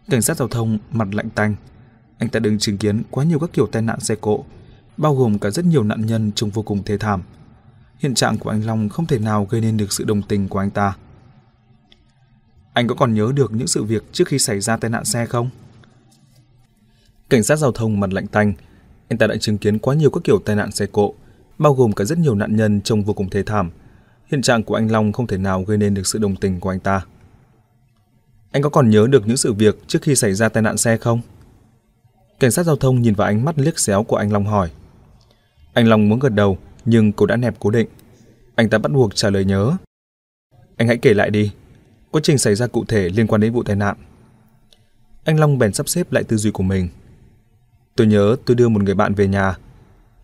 Cảnh 0.09 0.21
sát 0.21 0.37
giao 0.37 0.47
thông 0.47 0.77
mặt 0.91 1.07
lạnh 1.11 1.29
tanh. 1.29 1.55
Anh 2.17 2.29
ta 2.29 2.39
đừng 2.39 2.57
chứng 2.57 2.77
kiến 2.77 3.03
quá 3.11 3.23
nhiều 3.23 3.39
các 3.39 3.49
kiểu 3.53 3.67
tai 3.67 3.81
nạn 3.81 3.99
xe 3.99 4.15
cộ, 4.15 4.45
bao 4.97 5.15
gồm 5.15 5.39
cả 5.39 5.49
rất 5.49 5.65
nhiều 5.65 5.83
nạn 5.83 6.05
nhân 6.05 6.31
trông 6.35 6.49
vô 6.49 6.61
cùng 6.61 6.83
thê 6.83 6.97
thảm. 6.97 7.23
Hiện 7.97 8.13
trạng 8.13 8.37
của 8.37 8.49
anh 8.49 8.65
Long 8.65 8.89
không 8.89 9.05
thể 9.05 9.19
nào 9.19 9.47
gây 9.49 9.61
nên 9.61 9.77
được 9.77 9.93
sự 9.93 10.03
đồng 10.03 10.21
tình 10.21 10.47
của 10.47 10.59
anh 10.59 10.69
ta. 10.69 10.97
Anh 12.73 12.87
có 12.87 12.95
còn 12.95 13.13
nhớ 13.13 13.31
được 13.35 13.51
những 13.51 13.67
sự 13.67 13.83
việc 13.83 14.03
trước 14.11 14.27
khi 14.27 14.39
xảy 14.39 14.59
ra 14.59 14.77
tai 14.77 14.89
nạn 14.89 15.05
xe 15.05 15.25
không? 15.25 15.49
Cảnh 17.29 17.43
sát 17.43 17.55
giao 17.55 17.71
thông 17.71 17.99
mặt 17.99 18.13
lạnh 18.13 18.27
tanh, 18.27 18.53
anh 19.09 19.17
ta 19.17 19.27
đã 19.27 19.35
chứng 19.37 19.57
kiến 19.57 19.79
quá 19.79 19.95
nhiều 19.95 20.09
các 20.09 20.23
kiểu 20.23 20.39
tai 20.45 20.55
nạn 20.55 20.71
xe 20.71 20.85
cộ, 20.85 21.13
bao 21.57 21.73
gồm 21.73 21.91
cả 21.91 22.05
rất 22.05 22.17
nhiều 22.17 22.35
nạn 22.35 22.55
nhân 22.55 22.81
trông 22.81 23.03
vô 23.03 23.13
cùng 23.13 23.29
thê 23.29 23.43
thảm. 23.43 23.71
Hiện 24.31 24.41
trạng 24.41 24.63
của 24.63 24.75
anh 24.75 24.91
Long 24.91 25.11
không 25.11 25.27
thể 25.27 25.37
nào 25.37 25.63
gây 25.63 25.77
nên 25.77 25.93
được 25.93 26.07
sự 26.07 26.19
đồng 26.19 26.35
tình 26.35 26.59
của 26.59 26.69
anh 26.69 26.79
ta. 26.79 27.05
Anh 28.53 28.61
có 28.61 28.69
còn 28.69 28.89
nhớ 28.89 29.07
được 29.09 29.27
những 29.27 29.37
sự 29.37 29.53
việc 29.53 29.87
trước 29.87 30.01
khi 30.01 30.15
xảy 30.15 30.33
ra 30.33 30.49
tai 30.49 30.63
nạn 30.63 30.77
xe 30.77 30.97
không? 30.97 31.21
Cảnh 32.39 32.51
sát 32.51 32.63
giao 32.63 32.75
thông 32.75 33.01
nhìn 33.01 33.13
vào 33.13 33.27
ánh 33.27 33.45
mắt 33.45 33.59
liếc 33.59 33.79
xéo 33.79 34.03
của 34.03 34.15
anh 34.15 34.31
Long 34.31 34.45
hỏi. 34.45 34.69
Anh 35.73 35.87
Long 35.87 36.09
muốn 36.09 36.19
gật 36.19 36.29
đầu, 36.29 36.57
nhưng 36.85 37.11
cô 37.11 37.25
đã 37.25 37.35
nẹp 37.35 37.55
cố 37.59 37.69
định. 37.69 37.87
Anh 38.55 38.69
ta 38.69 38.77
bắt 38.77 38.91
buộc 38.91 39.15
trả 39.15 39.29
lời 39.29 39.45
nhớ. 39.45 39.71
Anh 40.77 40.87
hãy 40.87 40.97
kể 40.97 41.13
lại 41.13 41.29
đi. 41.29 41.51
Quá 42.11 42.21
trình 42.23 42.37
xảy 42.37 42.55
ra 42.55 42.67
cụ 42.67 42.85
thể 42.87 43.09
liên 43.09 43.27
quan 43.27 43.41
đến 43.41 43.53
vụ 43.53 43.63
tai 43.63 43.75
nạn. 43.75 43.95
Anh 45.23 45.39
Long 45.39 45.57
bèn 45.57 45.73
sắp 45.73 45.89
xếp 45.89 46.11
lại 46.11 46.23
tư 46.23 46.37
duy 46.37 46.51
của 46.51 46.63
mình. 46.63 46.89
Tôi 47.95 48.07
nhớ 48.07 48.35
tôi 48.45 48.55
đưa 48.55 48.69
một 48.69 48.83
người 48.83 48.95
bạn 48.95 49.13
về 49.13 49.27
nhà. 49.27 49.57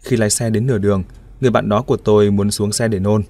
Khi 0.02 0.18
lái 0.18 0.30
xe 0.30 0.50
đến 0.50 0.68
nửa 0.68 0.78
đường, 0.78 1.04
người 1.42 1.52
bạn 1.52 1.70
đó 1.70 1.82
của 1.82 1.98
tôi 1.98 2.32
muốn 2.32 2.52
xuống 2.52 2.72
xe 2.72 2.88
để 2.88 3.00
nôn. 3.00 3.24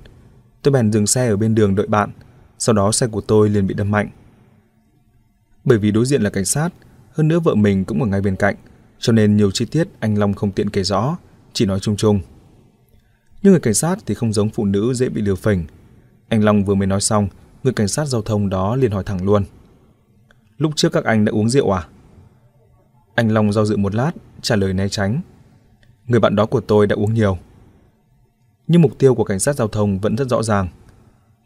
Tôi 0.62 0.72
bèn 0.72 0.92
dừng 0.92 1.08
xe 1.08 1.28
ở 1.28 1.38
bên 1.38 1.56
đường 1.56 1.76
đợi 1.76 1.88
bạn, 1.88 2.12
sau 2.58 2.74
đó 2.74 2.92
xe 2.92 3.08
của 3.08 3.22
tôi 3.22 3.50
liền 3.50 3.68
bị 3.68 3.74
đâm 3.74 3.92
mạnh. 3.92 4.10
Bởi 5.70 5.78
vì 5.78 5.92
đối 5.92 6.06
diện 6.06 6.22
là 6.22 6.30
cảnh 6.30 6.46
sát, 6.46 6.70
hơn 7.12 7.28
nữa 7.28 7.40
vợ 7.40 7.56
mình 7.56 7.86
cũng 7.86 8.02
ở 8.02 8.08
ngay 8.08 8.22
bên 8.22 8.36
cạnh, 8.36 8.56
cho 9.00 9.14
nên 9.14 9.38
nhiều 9.38 9.52
chi 9.52 9.66
tiết 9.66 9.88
anh 10.00 10.18
Long 10.18 10.34
không 10.34 10.52
tiện 10.52 10.70
kể 10.70 10.84
rõ, 10.84 11.18
chỉ 11.54 11.66
nói 11.66 11.80
chung 11.80 11.96
chung. 11.96 12.20
Nhưng 13.42 13.54
người 13.54 13.60
cảnh 13.60 13.74
sát 13.74 14.00
thì 14.06 14.14
không 14.16 14.34
giống 14.34 14.50
phụ 14.50 14.66
nữ 14.66 14.94
dễ 14.94 15.10
bị 15.10 15.22
lừa 15.22 15.36
phỉnh. 15.36 15.66
Anh 16.30 16.44
Long 16.44 16.66
vừa 16.66 16.76
mới 16.76 16.88
nói 16.88 17.02
xong, 17.02 17.28
người 17.64 17.74
cảnh 17.74 17.88
sát 17.88 18.06
giao 18.06 18.22
thông 18.22 18.50
đó 18.50 18.76
liền 18.76 18.92
hỏi 18.92 19.04
thẳng 19.04 19.26
luôn. 19.26 19.44
Lúc 20.58 20.72
trước 20.76 20.92
các 20.92 21.04
anh 21.04 21.26
đã 21.26 21.32
uống 21.32 21.50
rượu 21.50 21.76
à? 21.76 21.88
Anh 23.16 23.32
Long 23.32 23.52
do 23.52 23.66
dự 23.66 23.78
một 23.78 23.96
lát, 23.96 24.12
trả 24.42 24.56
lời 24.56 24.74
né 24.74 24.90
tránh. 24.90 25.22
Người 26.08 26.20
bạn 26.20 26.36
đó 26.36 26.46
của 26.46 26.62
tôi 26.62 26.88
đã 26.88 26.96
uống 26.96 27.14
nhiều. 27.14 27.38
Nhưng 28.68 28.82
mục 28.82 28.92
tiêu 29.00 29.16
của 29.16 29.24
cảnh 29.24 29.40
sát 29.40 29.56
giao 29.56 29.68
thông 29.68 30.00
vẫn 30.00 30.18
rất 30.18 30.28
rõ 30.28 30.44
ràng. 30.44 30.68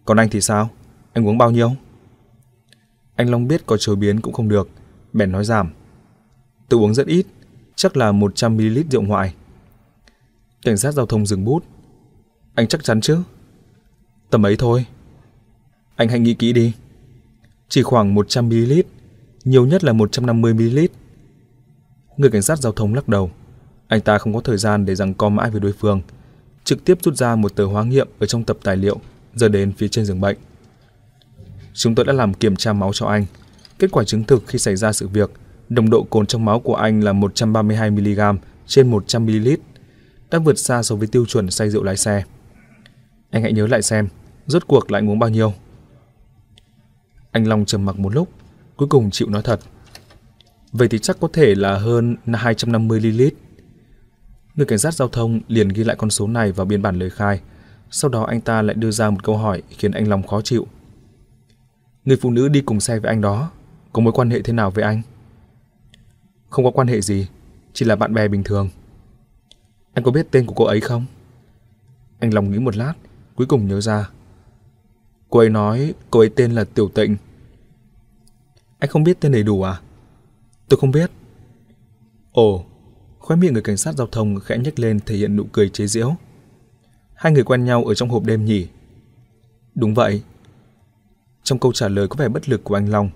Còn 0.05 0.17
anh 0.17 0.29
thì 0.29 0.41
sao? 0.41 0.69
Anh 1.13 1.27
uống 1.27 1.38
bao 1.38 1.51
nhiêu? 1.51 1.71
Anh 3.15 3.30
Long 3.30 3.47
biết 3.47 3.65
có 3.65 3.78
chối 3.78 3.95
biến 3.95 4.21
cũng 4.21 4.34
không 4.34 4.49
được, 4.49 4.69
bèn 5.13 5.32
nói 5.32 5.45
giảm. 5.45 5.73
tự 6.69 6.78
uống 6.78 6.93
rất 6.93 7.08
ít, 7.08 7.26
chắc 7.76 7.97
là 7.97 8.12
100ml 8.12 8.84
rượu 8.91 9.02
ngoại. 9.02 9.34
Cảnh 10.62 10.78
sát 10.78 10.91
giao 10.91 11.06
thông 11.06 11.26
dừng 11.26 11.45
bút. 11.45 11.63
Anh 12.56 12.67
chắc 12.67 12.84
chắn 12.84 13.02
chứ? 13.02 13.17
Tầm 14.30 14.45
ấy 14.45 14.56
thôi. 14.58 14.86
Anh 15.95 16.10
hãy 16.10 16.19
nghĩ 16.19 16.34
kỹ 16.34 16.54
đi. 16.54 16.73
Chỉ 17.69 17.84
khoảng 17.84 18.15
100ml, 18.15 18.84
nhiều 19.43 19.65
nhất 19.65 19.84
là 19.84 19.93
150ml. 19.93 20.88
Người 22.17 22.30
cảnh 22.32 22.41
sát 22.41 22.60
giao 22.60 22.71
thông 22.71 22.93
lắc 22.93 23.08
đầu. 23.08 23.32
Anh 23.88 24.02
ta 24.02 24.17
không 24.17 24.34
có 24.34 24.41
thời 24.41 24.58
gian 24.58 24.86
để 24.86 24.95
rằng 24.95 25.13
co 25.13 25.30
mãi 25.30 25.52
với 25.52 25.60
đối 25.60 25.73
phương. 25.73 26.02
Trực 26.63 26.86
tiếp 26.86 26.97
rút 27.04 27.15
ra 27.15 27.36
một 27.36 27.56
tờ 27.56 27.65
hóa 27.65 27.84
nghiệm 27.84 28.08
ở 28.19 28.26
trong 28.26 28.43
tập 28.43 28.58
tài 28.63 28.78
liệu, 28.78 28.99
giờ 29.36 29.47
đến 29.47 29.73
phía 29.78 29.88
trên 29.88 30.06
giường 30.06 30.21
bệnh. 30.21 30.38
Chúng 31.73 31.95
tôi 31.95 32.05
đã 32.05 32.13
làm 32.13 32.33
kiểm 32.33 32.55
tra 32.55 32.73
máu 32.73 32.91
cho 32.93 33.05
anh. 33.07 33.25
Kết 33.79 33.91
quả 33.91 34.03
chứng 34.03 34.23
thực 34.23 34.43
khi 34.47 34.59
xảy 34.59 34.75
ra 34.75 34.91
sự 34.91 35.07
việc, 35.07 35.31
nồng 35.69 35.89
độ 35.89 36.03
cồn 36.03 36.25
trong 36.25 36.45
máu 36.45 36.59
của 36.59 36.75
anh 36.75 37.03
là 37.03 37.13
132mg 37.13 38.38
trên 38.67 38.91
100ml, 38.91 39.57
đã 40.31 40.39
vượt 40.39 40.59
xa 40.59 40.83
so 40.83 40.95
với 40.95 41.07
tiêu 41.07 41.25
chuẩn 41.25 41.49
say 41.49 41.69
rượu 41.69 41.83
lái 41.83 41.97
xe. 41.97 42.23
Anh 43.31 43.43
hãy 43.43 43.53
nhớ 43.53 43.67
lại 43.67 43.81
xem, 43.81 44.07
rốt 44.45 44.67
cuộc 44.67 44.91
lại 44.91 45.01
uống 45.01 45.19
bao 45.19 45.29
nhiêu. 45.29 45.53
Anh 47.31 47.47
Long 47.47 47.65
trầm 47.65 47.86
mặc 47.86 47.99
một 47.99 48.13
lúc, 48.13 48.29
cuối 48.77 48.88
cùng 48.88 49.12
chịu 49.12 49.29
nói 49.29 49.41
thật. 49.41 49.59
Vậy 50.71 50.88
thì 50.88 50.99
chắc 50.99 51.17
có 51.19 51.27
thể 51.33 51.55
là 51.55 51.77
hơn 51.77 52.15
250ml. 52.25 53.29
Người 54.55 54.65
cảnh 54.65 54.79
sát 54.79 54.93
giao 54.93 55.07
thông 55.07 55.39
liền 55.47 55.67
ghi 55.69 55.83
lại 55.83 55.95
con 55.95 56.09
số 56.09 56.27
này 56.27 56.51
vào 56.51 56.65
biên 56.65 56.81
bản 56.81 56.99
lời 56.99 57.09
khai. 57.09 57.41
Sau 57.91 58.09
đó 58.09 58.23
anh 58.23 58.41
ta 58.41 58.62
lại 58.62 58.75
đưa 58.75 58.91
ra 58.91 59.09
một 59.09 59.23
câu 59.23 59.38
hỏi 59.38 59.62
khiến 59.69 59.91
anh 59.91 60.07
Long 60.07 60.27
khó 60.27 60.41
chịu. 60.41 60.67
Người 62.05 62.17
phụ 62.17 62.31
nữ 62.31 62.47
đi 62.47 62.61
cùng 62.61 62.79
xe 62.79 62.99
với 62.99 63.09
anh 63.09 63.21
đó 63.21 63.51
có 63.93 64.01
mối 64.01 64.13
quan 64.13 64.29
hệ 64.29 64.41
thế 64.41 64.53
nào 64.53 64.71
với 64.71 64.83
anh? 64.83 65.01
Không 66.49 66.65
có 66.65 66.71
quan 66.71 66.87
hệ 66.87 67.01
gì, 67.01 67.27
chỉ 67.73 67.85
là 67.85 67.95
bạn 67.95 68.13
bè 68.13 68.27
bình 68.27 68.43
thường. 68.43 68.69
Anh 69.93 70.03
có 70.03 70.11
biết 70.11 70.27
tên 70.31 70.45
của 70.45 70.53
cô 70.53 70.65
ấy 70.65 70.81
không? 70.81 71.05
Anh 72.19 72.33
lòng 72.33 72.51
nghĩ 72.51 72.59
một 72.59 72.75
lát, 72.75 72.93
cuối 73.35 73.47
cùng 73.47 73.67
nhớ 73.67 73.81
ra. 73.81 74.09
Cô 75.29 75.39
ấy 75.39 75.49
nói 75.49 75.93
cô 76.11 76.19
ấy 76.19 76.29
tên 76.29 76.51
là 76.51 76.63
Tiểu 76.63 76.89
Tịnh. 76.89 77.17
Anh 78.79 78.89
không 78.89 79.03
biết 79.03 79.19
tên 79.19 79.31
đầy 79.31 79.43
đủ 79.43 79.61
à? 79.61 79.81
Tôi 80.69 80.79
không 80.79 80.91
biết. 80.91 81.11
Ồ, 82.31 82.65
khóe 83.19 83.35
miệng 83.35 83.53
người 83.53 83.61
cảnh 83.61 83.77
sát 83.77 83.95
giao 83.95 84.07
thông 84.07 84.39
khẽ 84.39 84.57
nhếch 84.57 84.79
lên 84.79 84.99
thể 85.05 85.15
hiện 85.15 85.35
nụ 85.35 85.43
cười 85.51 85.69
chế 85.69 85.87
giễu. 85.87 86.15
Hai 87.13 87.31
người 87.31 87.43
quen 87.43 87.65
nhau 87.65 87.83
ở 87.83 87.93
trong 87.93 88.09
hộp 88.09 88.23
đêm 88.23 88.45
nhỉ? 88.45 88.67
Đúng 89.75 89.93
vậy. 89.93 90.23
Trong 91.44 91.60
câu 91.60 91.73
trả 91.73 91.87
lời 91.87 92.08
có 92.08 92.15
vẻ 92.15 92.29
bất 92.29 92.50
lực 92.50 92.63
của 92.63 92.75
anh 92.75 92.89
Long, 92.89 93.10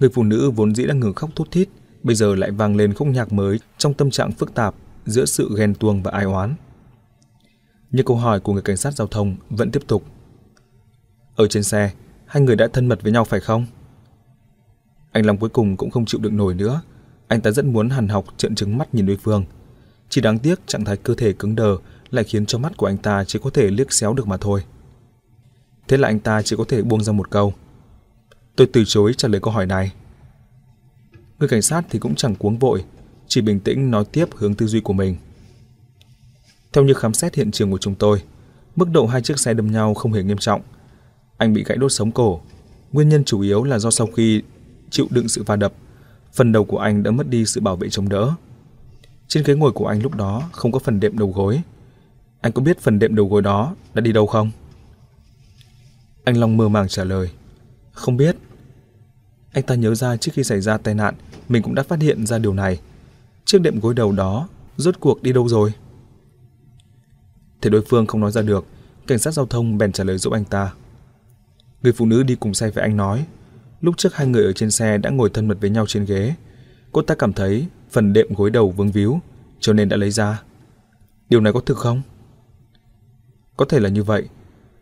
người 0.00 0.10
phụ 0.10 0.22
nữ 0.22 0.50
vốn 0.50 0.74
dĩ 0.74 0.86
đang 0.86 1.00
ngừng 1.00 1.14
khóc 1.14 1.30
thút 1.36 1.50
thít, 1.50 1.68
bây 2.02 2.14
giờ 2.14 2.34
lại 2.34 2.50
vang 2.50 2.76
lên 2.76 2.94
khúc 2.94 3.08
nhạc 3.08 3.32
mới 3.32 3.60
trong 3.78 3.94
tâm 3.94 4.10
trạng 4.10 4.32
phức 4.32 4.54
tạp 4.54 4.74
giữa 5.06 5.24
sự 5.24 5.54
ghen 5.58 5.74
tuông 5.74 6.02
và 6.02 6.10
ai 6.10 6.24
oán. 6.24 6.54
Nhưng 7.90 8.06
câu 8.06 8.16
hỏi 8.16 8.40
của 8.40 8.52
người 8.52 8.62
cảnh 8.62 8.76
sát 8.76 8.94
giao 8.94 9.06
thông 9.06 9.36
vẫn 9.50 9.70
tiếp 9.70 9.82
tục. 9.86 10.04
Ở 11.36 11.46
trên 11.46 11.62
xe, 11.62 11.90
hai 12.26 12.42
người 12.42 12.56
đã 12.56 12.68
thân 12.72 12.86
mật 12.86 13.02
với 13.02 13.12
nhau 13.12 13.24
phải 13.24 13.40
không? 13.40 13.66
Anh 15.12 15.26
Long 15.26 15.38
cuối 15.38 15.48
cùng 15.50 15.76
cũng 15.76 15.90
không 15.90 16.04
chịu 16.04 16.20
đựng 16.20 16.36
nổi 16.36 16.54
nữa. 16.54 16.82
Anh 17.28 17.40
ta 17.40 17.50
rất 17.50 17.64
muốn 17.64 17.90
hàn 17.90 18.08
học 18.08 18.24
trợn 18.36 18.54
trừng 18.54 18.78
mắt 18.78 18.94
nhìn 18.94 19.06
đối 19.06 19.16
phương. 19.16 19.44
Chỉ 20.08 20.20
đáng 20.20 20.38
tiếc 20.38 20.66
trạng 20.66 20.84
thái 20.84 20.96
cơ 20.96 21.14
thể 21.14 21.32
cứng 21.32 21.56
đờ 21.56 21.76
lại 22.10 22.24
khiến 22.24 22.46
cho 22.46 22.58
mắt 22.58 22.76
của 22.76 22.86
anh 22.86 22.96
ta 22.96 23.24
chỉ 23.24 23.38
có 23.42 23.50
thể 23.50 23.70
liếc 23.70 23.92
xéo 23.92 24.14
được 24.14 24.26
mà 24.26 24.36
thôi. 24.36 24.64
Thế 25.90 25.96
là 25.96 26.08
anh 26.08 26.18
ta 26.18 26.42
chỉ 26.42 26.56
có 26.56 26.64
thể 26.68 26.82
buông 26.82 27.02
ra 27.02 27.12
một 27.12 27.30
câu. 27.30 27.52
Tôi 28.56 28.66
từ 28.72 28.84
chối 28.86 29.14
trả 29.16 29.28
lời 29.28 29.40
câu 29.40 29.54
hỏi 29.54 29.66
này. 29.66 29.92
Người 31.38 31.48
cảnh 31.48 31.62
sát 31.62 31.84
thì 31.90 31.98
cũng 31.98 32.14
chẳng 32.14 32.34
cuống 32.34 32.58
vội, 32.58 32.84
chỉ 33.28 33.40
bình 33.40 33.60
tĩnh 33.60 33.90
nói 33.90 34.04
tiếp 34.12 34.28
hướng 34.36 34.54
tư 34.54 34.66
duy 34.66 34.80
của 34.80 34.92
mình. 34.92 35.16
Theo 36.72 36.84
như 36.84 36.94
khám 36.94 37.14
xét 37.14 37.34
hiện 37.34 37.50
trường 37.50 37.70
của 37.70 37.78
chúng 37.78 37.94
tôi, 37.94 38.22
mức 38.76 38.88
độ 38.92 39.06
hai 39.06 39.22
chiếc 39.22 39.38
xe 39.38 39.54
đâm 39.54 39.72
nhau 39.72 39.94
không 39.94 40.12
hề 40.12 40.22
nghiêm 40.22 40.38
trọng. 40.38 40.62
Anh 41.36 41.52
bị 41.52 41.64
gãy 41.64 41.78
đốt 41.78 41.92
sống 41.92 42.12
cổ. 42.12 42.40
Nguyên 42.92 43.08
nhân 43.08 43.24
chủ 43.24 43.40
yếu 43.40 43.64
là 43.64 43.78
do 43.78 43.90
sau 43.90 44.06
khi 44.06 44.42
chịu 44.90 45.06
đựng 45.10 45.28
sự 45.28 45.42
va 45.42 45.56
đập, 45.56 45.72
phần 46.32 46.52
đầu 46.52 46.64
của 46.64 46.78
anh 46.78 47.02
đã 47.02 47.10
mất 47.10 47.28
đi 47.28 47.46
sự 47.46 47.60
bảo 47.60 47.76
vệ 47.76 47.88
chống 47.88 48.08
đỡ. 48.08 48.32
Trên 49.28 49.44
ghế 49.44 49.54
ngồi 49.54 49.72
của 49.72 49.86
anh 49.86 50.02
lúc 50.02 50.14
đó 50.14 50.42
không 50.52 50.72
có 50.72 50.78
phần 50.78 51.00
đệm 51.00 51.18
đầu 51.18 51.32
gối. 51.36 51.60
Anh 52.40 52.52
có 52.52 52.62
biết 52.62 52.80
phần 52.80 52.98
đệm 52.98 53.14
đầu 53.14 53.28
gối 53.28 53.42
đó 53.42 53.74
đã 53.94 54.00
đi 54.00 54.12
đâu 54.12 54.26
không? 54.26 54.50
Anh 56.24 56.36
Long 56.36 56.56
mơ 56.56 56.68
màng 56.68 56.88
trả 56.88 57.04
lời. 57.04 57.30
Không 57.92 58.16
biết. 58.16 58.36
Anh 59.52 59.64
ta 59.64 59.74
nhớ 59.74 59.94
ra 59.94 60.16
trước 60.16 60.32
khi 60.34 60.44
xảy 60.44 60.60
ra 60.60 60.78
tai 60.78 60.94
nạn, 60.94 61.14
mình 61.48 61.62
cũng 61.62 61.74
đã 61.74 61.82
phát 61.82 62.00
hiện 62.00 62.26
ra 62.26 62.38
điều 62.38 62.54
này. 62.54 62.80
Chiếc 63.44 63.60
đệm 63.60 63.80
gối 63.80 63.94
đầu 63.94 64.12
đó 64.12 64.48
rốt 64.76 65.00
cuộc 65.00 65.22
đi 65.22 65.32
đâu 65.32 65.48
rồi? 65.48 65.72
Thế 67.62 67.70
đối 67.70 67.82
phương 67.82 68.06
không 68.06 68.20
nói 68.20 68.32
ra 68.32 68.42
được, 68.42 68.64
cảnh 69.06 69.18
sát 69.18 69.34
giao 69.34 69.46
thông 69.46 69.78
bèn 69.78 69.92
trả 69.92 70.04
lời 70.04 70.18
giúp 70.18 70.32
anh 70.32 70.44
ta. 70.44 70.72
Người 71.82 71.92
phụ 71.92 72.06
nữ 72.06 72.22
đi 72.22 72.34
cùng 72.34 72.54
xe 72.54 72.70
với 72.70 72.82
anh 72.82 72.96
nói, 72.96 73.26
lúc 73.80 73.94
trước 73.98 74.14
hai 74.14 74.26
người 74.26 74.44
ở 74.44 74.52
trên 74.52 74.70
xe 74.70 74.98
đã 74.98 75.10
ngồi 75.10 75.30
thân 75.30 75.48
mật 75.48 75.58
với 75.60 75.70
nhau 75.70 75.84
trên 75.88 76.04
ghế. 76.04 76.34
Cô 76.92 77.02
ta 77.02 77.14
cảm 77.14 77.32
thấy 77.32 77.66
phần 77.90 78.12
đệm 78.12 78.34
gối 78.34 78.50
đầu 78.50 78.70
vương 78.70 78.92
víu, 78.92 79.20
cho 79.60 79.72
nên 79.72 79.88
đã 79.88 79.96
lấy 79.96 80.10
ra. 80.10 80.42
Điều 81.28 81.40
này 81.40 81.52
có 81.52 81.60
thực 81.60 81.78
không? 81.78 82.02
Có 83.56 83.64
thể 83.64 83.80
là 83.80 83.88
như 83.88 84.02
vậy. 84.02 84.28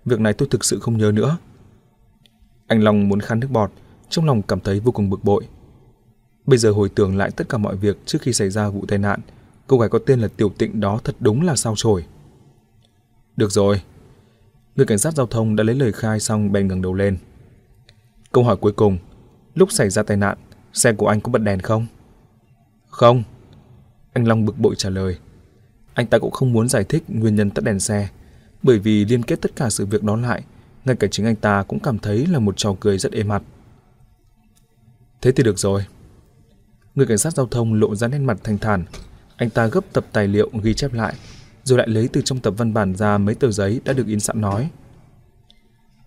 Việc 0.05 0.21
này 0.21 0.33
tôi 0.33 0.49
thực 0.51 0.65
sự 0.65 0.79
không 0.79 0.99
nhớ 0.99 1.13
nữa. 1.15 1.39
Anh 2.67 2.83
Long 2.83 3.09
muốn 3.09 3.21
khăn 3.21 3.41
nước 3.41 3.49
bọt, 3.51 3.71
trong 4.09 4.25
lòng 4.25 4.43
cảm 4.43 4.61
thấy 4.61 4.81
vô 4.81 4.93
cùng 4.93 5.11
bực 5.11 5.25
bội. 5.25 5.49
Bây 6.47 6.59
giờ 6.59 6.71
hồi 6.71 6.89
tưởng 6.89 7.17
lại 7.17 7.31
tất 7.31 7.49
cả 7.49 7.59
mọi 7.59 7.77
việc 7.77 7.97
trước 8.07 8.19
khi 8.23 8.33
xảy 8.33 8.51
ra 8.51 8.69
vụ 8.69 8.87
tai 8.87 8.99
nạn, 8.99 9.21
cô 9.67 9.79
gái 9.79 9.89
có 9.89 9.99
tên 10.07 10.21
là 10.21 10.29
Tiểu 10.29 10.53
Tịnh 10.59 10.81
đó 10.81 11.01
thật 11.05 11.17
đúng 11.21 11.43
là 11.43 11.57
sao 11.57 11.75
chổi. 11.77 12.05
Được 13.37 13.51
rồi. 13.53 13.83
Người 14.77 14.87
cảnh 14.87 14.99
sát 14.99 15.15
giao 15.15 15.27
thông 15.27 15.57
đã 15.57 15.65
lấy 15.65 15.75
lời 15.75 15.93
khai 15.93 16.21
xong 16.21 16.53
bèn 16.53 16.69
ngẩng 16.69 16.83
đầu 16.83 16.95
lên. 16.95 17.19
Câu 18.33 18.45
hỏi 18.45 18.57
cuối 18.57 18.73
cùng, 18.73 18.99
lúc 19.55 19.73
xảy 19.73 19.91
ra 19.91 20.03
tai 20.03 20.17
nạn, 20.17 20.39
xe 20.73 20.93
của 20.93 21.07
anh 21.07 21.21
có 21.21 21.33
bật 21.33 21.39
đèn 21.39 21.61
không? 21.61 21.87
Không. 22.89 23.23
Anh 24.13 24.29
Long 24.29 24.45
bực 24.45 24.59
bội 24.59 24.75
trả 24.79 24.91
lời. 24.91 25.19
Anh 25.95 26.07
ta 26.07 26.19
cũng 26.19 26.31
không 26.31 26.53
muốn 26.53 26.69
giải 26.69 26.85
thích 26.85 27.05
nguyên 27.09 27.35
nhân 27.35 27.51
tắt 27.51 27.65
đèn 27.65 27.81
xe, 27.81 28.09
bởi 28.63 28.79
vì 28.79 29.05
liên 29.05 29.23
kết 29.23 29.41
tất 29.41 29.57
cả 29.57 29.71
sự 29.71 29.87
việc 29.87 30.03
đó 30.03 30.17
lại, 30.17 30.43
ngay 30.85 30.97
cả 30.97 31.07
chính 31.11 31.27
anh 31.27 31.37
ta 31.37 31.63
cũng 31.63 31.81
cảm 31.81 31.99
thấy 31.99 32.27
là 32.27 32.39
một 32.39 32.57
trò 32.57 32.75
cười 32.81 32.99
rất 32.99 33.13
êm 33.13 33.29
mặt. 33.29 33.43
Thế 35.23 35.33
thì 35.33 35.43
được 35.43 35.59
rồi. 35.59 35.85
Người 36.95 37.07
cảnh 37.07 37.19
sát 37.19 37.35
giao 37.35 37.47
thông 37.47 37.75
lộ 37.75 37.95
ra 37.95 38.09
nét 38.09 38.19
mặt 38.19 38.39
thanh 38.45 38.59
thản. 38.59 38.85
Anh 39.37 39.51
ta 39.51 39.67
gấp 39.67 39.93
tập 39.93 40.07
tài 40.13 40.29
liệu 40.29 40.51
ghi 40.63 40.75
chép 40.75 40.93
lại, 40.93 41.15
rồi 41.65 41.79
lại 41.79 41.89
lấy 41.89 42.09
từ 42.13 42.21
trong 42.25 42.41
tập 42.41 42.55
văn 42.57 42.75
bản 42.75 42.97
ra 42.97 43.19
mấy 43.19 43.35
tờ 43.35 43.51
giấy 43.51 43.81
đã 43.85 43.93
được 43.93 44.07
in 44.07 44.21
sẵn 44.21 44.41
nói. 44.41 44.71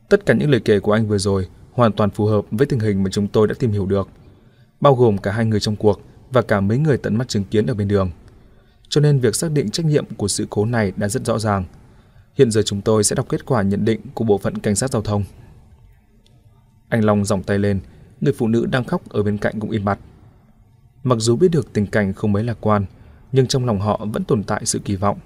Tất 0.09 0.25
cả 0.25 0.33
những 0.33 0.49
lời 0.49 0.61
kể 0.65 0.79
của 0.79 0.91
anh 0.91 1.07
vừa 1.07 1.17
rồi 1.17 1.47
hoàn 1.71 1.91
toàn 1.91 2.09
phù 2.09 2.25
hợp 2.25 2.45
với 2.51 2.67
tình 2.67 2.79
hình 2.79 3.03
mà 3.03 3.09
chúng 3.09 3.27
tôi 3.27 3.47
đã 3.47 3.53
tìm 3.59 3.71
hiểu 3.71 3.85
được, 3.85 4.09
bao 4.81 4.95
gồm 4.95 5.17
cả 5.17 5.31
hai 5.31 5.45
người 5.45 5.59
trong 5.59 5.75
cuộc 5.75 6.01
và 6.31 6.41
cả 6.41 6.61
mấy 6.61 6.77
người 6.77 6.97
tận 6.97 7.15
mắt 7.15 7.27
chứng 7.27 7.43
kiến 7.43 7.65
ở 7.65 7.73
bên 7.73 7.87
đường. 7.87 8.11
Cho 8.89 9.01
nên 9.01 9.19
việc 9.19 9.35
xác 9.35 9.51
định 9.51 9.69
trách 9.69 9.85
nhiệm 9.85 10.05
của 10.17 10.27
sự 10.27 10.47
cố 10.49 10.65
này 10.65 10.93
đã 10.95 11.07
rất 11.07 11.25
rõ 11.25 11.39
ràng. 11.39 11.65
Hiện 12.35 12.51
giờ 12.51 12.61
chúng 12.61 12.81
tôi 12.81 13.03
sẽ 13.03 13.15
đọc 13.15 13.29
kết 13.29 13.45
quả 13.45 13.61
nhận 13.61 13.85
định 13.85 14.01
của 14.13 14.23
bộ 14.23 14.37
phận 14.37 14.57
cảnh 14.57 14.75
sát 14.75 14.91
giao 14.91 15.01
thông. 15.01 15.23
Anh 16.89 17.03
Long 17.05 17.25
dòng 17.25 17.43
tay 17.43 17.59
lên, 17.59 17.79
người 18.21 18.33
phụ 18.33 18.47
nữ 18.47 18.65
đang 18.65 18.83
khóc 18.83 19.09
ở 19.09 19.23
bên 19.23 19.37
cạnh 19.37 19.59
cũng 19.59 19.69
im 19.69 19.85
mặt. 19.85 19.99
Mặc 21.03 21.15
dù 21.19 21.35
biết 21.35 21.47
được 21.51 21.73
tình 21.73 21.87
cảnh 21.87 22.13
không 22.13 22.31
mấy 22.31 22.43
lạc 22.43 22.57
quan, 22.61 22.85
nhưng 23.31 23.47
trong 23.47 23.65
lòng 23.65 23.79
họ 23.79 24.05
vẫn 24.13 24.23
tồn 24.23 24.43
tại 24.43 24.65
sự 24.65 24.79
kỳ 24.79 24.95
vọng. 24.95 25.17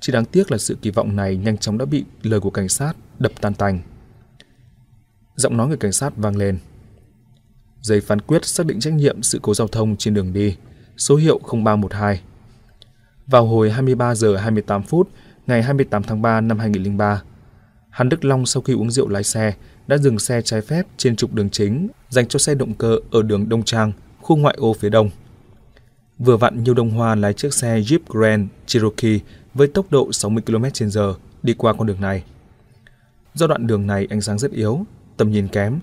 Chỉ 0.00 0.12
đáng 0.12 0.24
tiếc 0.24 0.50
là 0.50 0.58
sự 0.58 0.76
kỳ 0.82 0.90
vọng 0.90 1.16
này 1.16 1.36
nhanh 1.36 1.58
chóng 1.58 1.78
đã 1.78 1.84
bị 1.84 2.04
lời 2.22 2.40
của 2.40 2.50
cảnh 2.50 2.68
sát 2.68 2.92
đập 3.18 3.32
tan 3.40 3.54
tành. 3.54 3.80
Giọng 5.34 5.56
nói 5.56 5.68
người 5.68 5.76
cảnh 5.76 5.92
sát 5.92 6.16
vang 6.16 6.36
lên. 6.36 6.58
Giấy 7.82 8.00
phán 8.00 8.20
quyết 8.20 8.44
xác 8.44 8.66
định 8.66 8.80
trách 8.80 8.92
nhiệm 8.94 9.22
sự 9.22 9.38
cố 9.42 9.54
giao 9.54 9.68
thông 9.68 9.96
trên 9.96 10.14
đường 10.14 10.32
đi, 10.32 10.56
số 10.96 11.16
hiệu 11.16 11.40
0312. 11.52 12.20
Vào 13.26 13.46
hồi 13.46 13.70
23 13.70 14.14
giờ 14.14 14.36
28 14.36 14.82
phút 14.82 15.10
ngày 15.46 15.62
28 15.62 16.02
tháng 16.02 16.22
3 16.22 16.40
năm 16.40 16.58
2003, 16.58 17.22
Hàn 17.90 18.08
Đức 18.08 18.24
Long 18.24 18.46
sau 18.46 18.62
khi 18.62 18.72
uống 18.72 18.90
rượu 18.90 19.08
lái 19.08 19.24
xe 19.24 19.54
đã 19.86 19.98
dừng 19.98 20.18
xe 20.18 20.42
trái 20.42 20.60
phép 20.60 20.86
trên 20.96 21.16
trục 21.16 21.34
đường 21.34 21.50
chính 21.50 21.88
dành 22.08 22.28
cho 22.28 22.38
xe 22.38 22.54
động 22.54 22.74
cơ 22.74 22.98
ở 23.10 23.22
đường 23.22 23.48
Đông 23.48 23.62
Trang, 23.62 23.92
khu 24.20 24.36
ngoại 24.36 24.54
ô 24.58 24.72
phía 24.72 24.88
đông. 24.88 25.10
Vừa 26.18 26.36
vặn 26.36 26.64
Nhiêu 26.64 26.74
Đông 26.74 26.90
Hoa 26.90 27.14
lái 27.14 27.32
chiếc 27.32 27.54
xe 27.54 27.80
Jeep 27.80 27.98
Grand 28.08 28.48
Cherokee 28.66 29.18
với 29.54 29.68
tốc 29.68 29.86
độ 29.90 30.12
60 30.12 30.42
km/h 30.46 31.14
đi 31.42 31.54
qua 31.54 31.72
con 31.72 31.86
đường 31.86 32.00
này. 32.00 32.24
Do 33.34 33.46
đoạn 33.46 33.66
đường 33.66 33.86
này 33.86 34.06
ánh 34.10 34.20
sáng 34.20 34.38
rất 34.38 34.50
yếu, 34.50 34.86
tầm 35.16 35.30
nhìn 35.30 35.48
kém, 35.48 35.78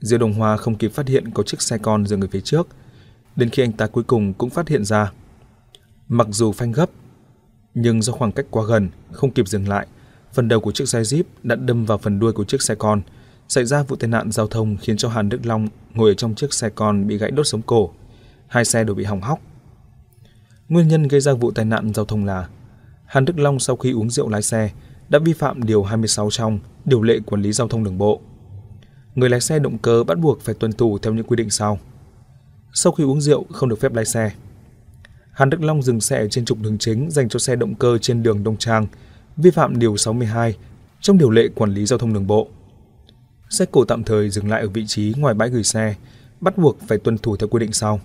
Diêu 0.00 0.18
đồng 0.18 0.32
Hoa 0.32 0.56
không 0.56 0.74
kịp 0.74 0.92
phát 0.94 1.08
hiện 1.08 1.30
có 1.30 1.42
chiếc 1.42 1.62
xe 1.62 1.78
con 1.78 2.06
dừng 2.06 2.20
ở 2.20 2.26
phía 2.30 2.40
trước, 2.40 2.68
đến 3.36 3.50
khi 3.50 3.62
anh 3.62 3.72
ta 3.72 3.86
cuối 3.86 4.04
cùng 4.04 4.34
cũng 4.34 4.50
phát 4.50 4.68
hiện 4.68 4.84
ra. 4.84 5.12
Mặc 6.08 6.26
dù 6.30 6.52
phanh 6.52 6.72
gấp, 6.72 6.90
nhưng 7.74 8.02
do 8.02 8.12
khoảng 8.12 8.32
cách 8.32 8.46
quá 8.50 8.64
gần, 8.68 8.88
không 9.12 9.30
kịp 9.30 9.48
dừng 9.48 9.68
lại, 9.68 9.86
phần 10.32 10.48
đầu 10.48 10.60
của 10.60 10.72
chiếc 10.72 10.88
xe 10.88 11.00
Jeep 11.00 11.22
đã 11.42 11.56
đâm 11.56 11.84
vào 11.84 11.98
phần 11.98 12.18
đuôi 12.18 12.32
của 12.32 12.44
chiếc 12.44 12.62
xe 12.62 12.74
con, 12.74 13.02
xảy 13.48 13.64
ra 13.64 13.82
vụ 13.82 13.96
tai 13.96 14.08
nạn 14.08 14.32
giao 14.32 14.46
thông 14.46 14.76
khiến 14.76 14.96
cho 14.96 15.08
Hàn 15.08 15.28
Đức 15.28 15.46
Long 15.46 15.68
ngồi 15.94 16.10
ở 16.10 16.14
trong 16.14 16.34
chiếc 16.34 16.54
xe 16.54 16.68
con 16.68 17.06
bị 17.06 17.18
gãy 17.18 17.30
đốt 17.30 17.46
sống 17.46 17.62
cổ. 17.62 17.90
Hai 18.46 18.64
xe 18.64 18.84
đều 18.84 18.94
bị 18.94 19.04
hỏng 19.04 19.20
hóc. 19.20 19.40
Nguyên 20.68 20.88
nhân 20.88 21.08
gây 21.08 21.20
ra 21.20 21.32
vụ 21.32 21.50
tai 21.50 21.64
nạn 21.64 21.94
giao 21.94 22.04
thông 22.04 22.24
là 22.24 22.48
Hàn 23.06 23.24
Đức 23.24 23.38
Long 23.38 23.58
sau 23.58 23.76
khi 23.76 23.92
uống 23.92 24.10
rượu 24.10 24.28
lái 24.28 24.42
xe 24.42 24.70
đã 25.08 25.18
vi 25.18 25.32
phạm 25.32 25.64
điều 25.64 25.82
26 25.82 26.30
trong 26.30 26.58
điều 26.84 27.02
lệ 27.02 27.18
quản 27.26 27.42
lý 27.42 27.52
giao 27.52 27.68
thông 27.68 27.84
đường 27.84 27.98
bộ. 27.98 28.20
Người 29.14 29.30
lái 29.30 29.40
xe 29.40 29.58
động 29.58 29.78
cơ 29.78 30.04
bắt 30.04 30.18
buộc 30.18 30.40
phải 30.40 30.54
tuân 30.54 30.72
thủ 30.72 30.98
theo 30.98 31.14
những 31.14 31.26
quy 31.26 31.36
định 31.36 31.50
sau. 31.50 31.78
Sau 32.72 32.92
khi 32.92 33.04
uống 33.04 33.20
rượu 33.20 33.44
không 33.52 33.68
được 33.68 33.80
phép 33.80 33.94
lái 33.94 34.04
xe. 34.04 34.32
Hàn 35.32 35.50
Đức 35.50 35.62
Long 35.62 35.82
dừng 35.82 36.00
xe 36.00 36.18
ở 36.18 36.28
trên 36.28 36.44
trục 36.44 36.58
đường 36.62 36.78
chính 36.78 37.10
dành 37.10 37.28
cho 37.28 37.38
xe 37.38 37.56
động 37.56 37.74
cơ 37.74 37.98
trên 37.98 38.22
đường 38.22 38.44
Đông 38.44 38.56
Trang, 38.56 38.86
vi 39.36 39.50
phạm 39.50 39.78
điều 39.78 39.96
62 39.96 40.56
trong 41.00 41.18
điều 41.18 41.30
lệ 41.30 41.48
quản 41.54 41.74
lý 41.74 41.86
giao 41.86 41.98
thông 41.98 42.14
đường 42.14 42.26
bộ. 42.26 42.48
Xe 43.50 43.64
cổ 43.70 43.84
tạm 43.84 44.04
thời 44.04 44.30
dừng 44.30 44.48
lại 44.50 44.60
ở 44.60 44.68
vị 44.68 44.86
trí 44.86 45.14
ngoài 45.16 45.34
bãi 45.34 45.48
gửi 45.48 45.64
xe, 45.64 45.94
bắt 46.40 46.58
buộc 46.58 46.78
phải 46.88 46.98
tuân 46.98 47.18
thủ 47.18 47.36
theo 47.36 47.48
quy 47.48 47.58
định 47.60 47.72
sau. 47.72 48.00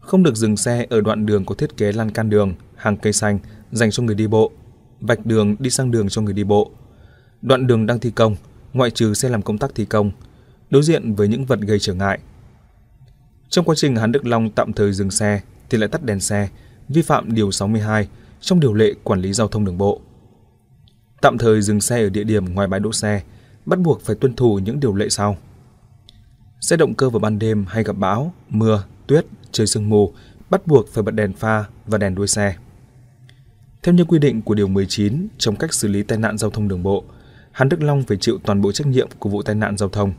Không 0.00 0.22
được 0.22 0.36
dừng 0.36 0.56
xe 0.56 0.86
ở 0.90 1.00
đoạn 1.00 1.26
đường 1.26 1.44
có 1.44 1.54
thiết 1.54 1.76
kế 1.76 1.92
lan 1.92 2.10
can 2.10 2.30
đường, 2.30 2.54
hàng 2.76 2.96
cây 2.96 3.12
xanh 3.12 3.38
dành 3.72 3.90
cho 3.90 4.02
người 4.02 4.14
đi 4.14 4.26
bộ, 4.26 4.52
vạch 5.00 5.26
đường 5.26 5.56
đi 5.58 5.70
sang 5.70 5.90
đường 5.90 6.08
cho 6.08 6.22
người 6.22 6.34
đi 6.34 6.44
bộ. 6.44 6.70
Đoạn 7.42 7.66
đường 7.66 7.86
đang 7.86 8.00
thi 8.00 8.10
công, 8.10 8.36
ngoại 8.72 8.90
trừ 8.90 9.14
xe 9.14 9.28
làm 9.28 9.42
công 9.42 9.58
tác 9.58 9.74
thi 9.74 9.84
công, 9.84 10.10
đối 10.70 10.82
diện 10.82 11.14
với 11.14 11.28
những 11.28 11.44
vật 11.44 11.60
gây 11.60 11.78
trở 11.78 11.94
ngại. 11.94 12.18
Trong 13.48 13.64
quá 13.64 13.74
trình 13.74 13.96
Hán 13.96 14.12
Đức 14.12 14.26
Long 14.26 14.50
tạm 14.50 14.72
thời 14.72 14.92
dừng 14.92 15.10
xe 15.10 15.40
thì 15.74 15.80
lại 15.80 15.88
tắt 15.88 16.02
đèn 16.02 16.20
xe, 16.20 16.48
vi 16.88 17.02
phạm 17.02 17.34
điều 17.34 17.50
62 17.50 18.08
trong 18.40 18.60
điều 18.60 18.74
lệ 18.74 18.94
quản 19.04 19.20
lý 19.20 19.32
giao 19.32 19.48
thông 19.48 19.64
đường 19.64 19.78
bộ. 19.78 20.00
Tạm 21.20 21.38
thời 21.38 21.62
dừng 21.62 21.80
xe 21.80 22.02
ở 22.02 22.08
địa 22.08 22.24
điểm 22.24 22.54
ngoài 22.54 22.68
bãi 22.68 22.80
đỗ 22.80 22.92
xe, 22.92 23.22
bắt 23.66 23.78
buộc 23.78 24.00
phải 24.00 24.16
tuân 24.16 24.36
thủ 24.36 24.58
những 24.58 24.80
điều 24.80 24.94
lệ 24.94 25.08
sau. 25.08 25.36
Xe 26.60 26.76
động 26.76 26.94
cơ 26.94 27.10
vào 27.10 27.20
ban 27.20 27.38
đêm 27.38 27.64
hay 27.68 27.84
gặp 27.84 27.92
bão, 27.92 28.32
mưa, 28.48 28.84
tuyết, 29.06 29.26
trời 29.52 29.66
sương 29.66 29.88
mù, 29.88 30.12
bắt 30.50 30.66
buộc 30.66 30.88
phải 30.88 31.02
bật 31.02 31.14
đèn 31.14 31.32
pha 31.32 31.64
và 31.86 31.98
đèn 31.98 32.14
đuôi 32.14 32.26
xe. 32.26 32.56
Theo 33.82 33.94
như 33.94 34.04
quy 34.04 34.18
định 34.18 34.42
của 34.42 34.54
Điều 34.54 34.68
19 34.68 35.28
trong 35.38 35.56
cách 35.56 35.74
xử 35.74 35.88
lý 35.88 36.02
tai 36.02 36.18
nạn 36.18 36.38
giao 36.38 36.50
thông 36.50 36.68
đường 36.68 36.82
bộ, 36.82 37.04
Hàn 37.52 37.68
Đức 37.68 37.82
Long 37.82 38.02
phải 38.02 38.16
chịu 38.16 38.38
toàn 38.44 38.60
bộ 38.60 38.72
trách 38.72 38.86
nhiệm 38.86 39.08
của 39.18 39.28
vụ 39.30 39.42
tai 39.42 39.54
nạn 39.54 39.76
giao 39.76 39.88
thông. 39.88 40.12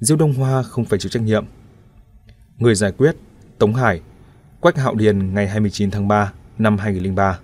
Diêu 0.00 0.16
Đông 0.16 0.32
Hoa 0.32 0.62
không 0.62 0.84
phải 0.84 0.98
chịu 0.98 1.10
trách 1.10 1.22
nhiệm. 1.22 1.44
Người 2.58 2.74
giải 2.74 2.92
quyết, 2.92 3.16
Tống 3.58 3.74
Hải, 3.74 4.00
Quách 4.60 4.76
Hạo 4.76 4.94
Điền 4.94 5.34
ngày 5.34 5.48
29 5.48 5.90
tháng 5.90 6.08
3 6.08 6.32
năm 6.58 6.78
2003. 6.78 7.38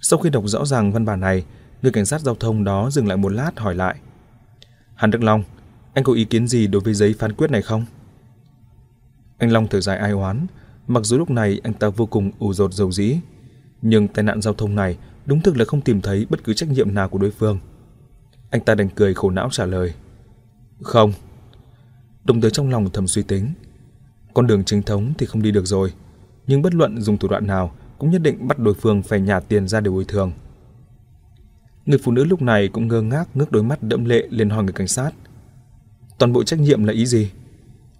Sau 0.00 0.18
khi 0.18 0.30
đọc 0.30 0.44
rõ 0.46 0.64
ràng 0.64 0.92
văn 0.92 1.04
bản 1.04 1.20
này, 1.20 1.44
người 1.82 1.92
cảnh 1.92 2.06
sát 2.06 2.20
giao 2.20 2.34
thông 2.34 2.64
đó 2.64 2.90
dừng 2.90 3.08
lại 3.08 3.16
một 3.16 3.28
lát 3.28 3.50
hỏi 3.56 3.74
lại. 3.74 3.96
Hàn 4.94 5.10
Đức 5.10 5.22
Long, 5.22 5.42
anh 5.94 6.04
có 6.04 6.12
ý 6.12 6.24
kiến 6.24 6.48
gì 6.48 6.66
đối 6.66 6.80
với 6.82 6.94
giấy 6.94 7.14
phán 7.18 7.32
quyết 7.32 7.50
này 7.50 7.62
không? 7.62 7.84
Anh 9.38 9.52
Long 9.52 9.68
thở 9.68 9.80
dài 9.80 9.98
ai 9.98 10.10
oán, 10.10 10.46
mặc 10.86 11.04
dù 11.04 11.18
lúc 11.18 11.30
này 11.30 11.60
anh 11.64 11.72
ta 11.74 11.88
vô 11.88 12.06
cùng 12.06 12.30
ủ 12.38 12.52
rột 12.52 12.72
dầu 12.72 12.92
dĩ, 12.92 13.18
nhưng 13.82 14.08
tai 14.08 14.22
nạn 14.22 14.42
giao 14.42 14.54
thông 14.54 14.74
này 14.74 14.98
đúng 15.26 15.40
thực 15.40 15.56
là 15.56 15.64
không 15.64 15.80
tìm 15.80 16.00
thấy 16.00 16.26
bất 16.30 16.44
cứ 16.44 16.54
trách 16.54 16.68
nhiệm 16.68 16.94
nào 16.94 17.08
của 17.08 17.18
đối 17.18 17.30
phương. 17.30 17.58
Anh 18.50 18.60
ta 18.60 18.74
đành 18.74 18.88
cười 18.88 19.14
khổ 19.14 19.30
não 19.30 19.48
trả 19.50 19.66
lời. 19.66 19.94
Không. 20.82 21.12
Đồng 22.24 22.40
thời 22.40 22.50
trong 22.50 22.70
lòng 22.70 22.90
thầm 22.92 23.06
suy 23.06 23.22
tính. 23.22 23.52
Con 24.34 24.46
đường 24.46 24.64
chính 24.64 24.82
thống 24.82 25.12
thì 25.18 25.26
không 25.26 25.42
đi 25.42 25.50
được 25.50 25.66
rồi, 25.66 25.92
nhưng 26.46 26.62
bất 26.62 26.74
luận 26.74 27.00
dùng 27.00 27.18
thủ 27.18 27.28
đoạn 27.28 27.46
nào 27.46 27.72
cũng 27.98 28.10
nhất 28.10 28.22
định 28.22 28.48
bắt 28.48 28.58
đối 28.58 28.74
phương 28.74 29.02
phải 29.02 29.20
nhả 29.20 29.40
tiền 29.40 29.68
ra 29.68 29.80
để 29.80 29.90
bồi 29.90 30.04
thường. 30.04 30.32
Người 31.86 31.98
phụ 31.98 32.12
nữ 32.12 32.24
lúc 32.24 32.42
này 32.42 32.68
cũng 32.68 32.88
ngơ 32.88 33.02
ngác 33.02 33.28
ngước 33.34 33.52
đôi 33.52 33.62
mắt 33.62 33.82
đẫm 33.82 34.04
lệ 34.04 34.26
lên 34.30 34.50
hỏi 34.50 34.64
người 34.64 34.72
cảnh 34.72 34.88
sát. 34.88 35.10
Toàn 36.18 36.32
bộ 36.32 36.44
trách 36.44 36.60
nhiệm 36.60 36.84
là 36.84 36.92
ý 36.92 37.06
gì? 37.06 37.30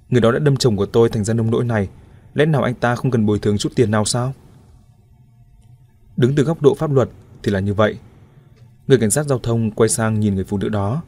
Người 0.09 0.20
đó 0.20 0.32
đã 0.32 0.39
đâm 0.39 0.57
chồng 0.57 0.76
của 0.76 0.87
tôi 0.87 1.09
thành 1.09 1.24
ra 1.24 1.35
nông 1.35 1.51
nỗi 1.51 1.64
này, 1.64 1.89
lẽ 2.35 2.47
nào 2.47 2.62
anh 2.62 2.74
ta 2.74 2.95
không 2.95 3.11
cần 3.11 3.26
bồi 3.26 3.39
thường 3.39 3.59
chút 3.59 3.72
tiền 3.76 3.91
nào 3.91 4.05
sao? 4.05 4.32
Đứng 6.16 6.35
từ 6.35 6.43
góc 6.43 6.62
độ 6.62 6.74
pháp 6.74 6.93
luật 6.93 7.09
thì 7.43 7.53
là 7.53 7.61
như 7.61 7.74
vậy. 7.74 7.99
Người 8.87 8.99
cảnh 8.99 9.11
sát 9.11 9.26
giao 9.26 9.39
thông 9.39 9.70
quay 9.70 9.89
sang 9.89 10.20
nhìn 10.20 10.35
người 10.35 10.45
phụ 10.45 10.59
nữ 10.59 10.68
đó. 10.68 11.03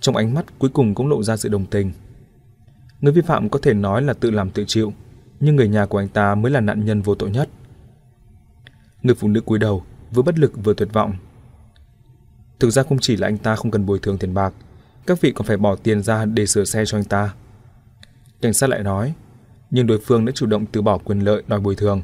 Trong 0.00 0.16
ánh 0.16 0.34
mắt 0.34 0.58
cuối 0.58 0.70
cùng 0.70 0.94
cũng 0.94 1.08
lộ 1.08 1.22
ra 1.22 1.36
sự 1.36 1.48
đồng 1.48 1.66
tình. 1.66 1.92
Người 3.00 3.12
vi 3.12 3.22
phạm 3.22 3.48
có 3.48 3.58
thể 3.62 3.74
nói 3.74 4.02
là 4.02 4.12
tự 4.12 4.30
làm 4.30 4.50
tự 4.50 4.64
chịu, 4.66 4.92
nhưng 5.40 5.56
người 5.56 5.68
nhà 5.68 5.86
của 5.86 5.98
anh 5.98 6.08
ta 6.08 6.34
mới 6.34 6.52
là 6.52 6.60
nạn 6.60 6.84
nhân 6.84 7.02
vô 7.02 7.14
tội 7.14 7.30
nhất. 7.30 7.48
Người 9.02 9.14
phụ 9.14 9.28
nữ 9.28 9.40
cúi 9.40 9.58
đầu, 9.58 9.82
vừa 10.10 10.22
bất 10.22 10.38
lực 10.38 10.52
vừa 10.64 10.74
tuyệt 10.74 10.92
vọng. 10.92 11.12
Thực 12.58 12.70
ra 12.70 12.82
không 12.82 12.98
chỉ 12.98 13.16
là 13.16 13.28
anh 13.28 13.38
ta 13.38 13.56
không 13.56 13.70
cần 13.70 13.86
bồi 13.86 13.98
thường 13.98 14.18
tiền 14.18 14.34
bạc, 14.34 14.54
các 15.06 15.20
vị 15.20 15.32
còn 15.32 15.46
phải 15.46 15.56
bỏ 15.56 15.76
tiền 15.76 16.02
ra 16.02 16.24
để 16.24 16.46
sửa 16.46 16.64
xe 16.64 16.84
cho 16.86 16.98
anh 16.98 17.04
ta. 17.04 17.34
Cảnh 18.40 18.52
sát 18.52 18.70
lại 18.70 18.82
nói, 18.82 19.14
nhưng 19.70 19.86
đối 19.86 19.98
phương 19.98 20.24
đã 20.24 20.32
chủ 20.34 20.46
động 20.46 20.66
từ 20.66 20.82
bỏ 20.82 20.98
quyền 20.98 21.20
lợi 21.20 21.42
đòi 21.46 21.60
bồi 21.60 21.76
thường. 21.76 22.02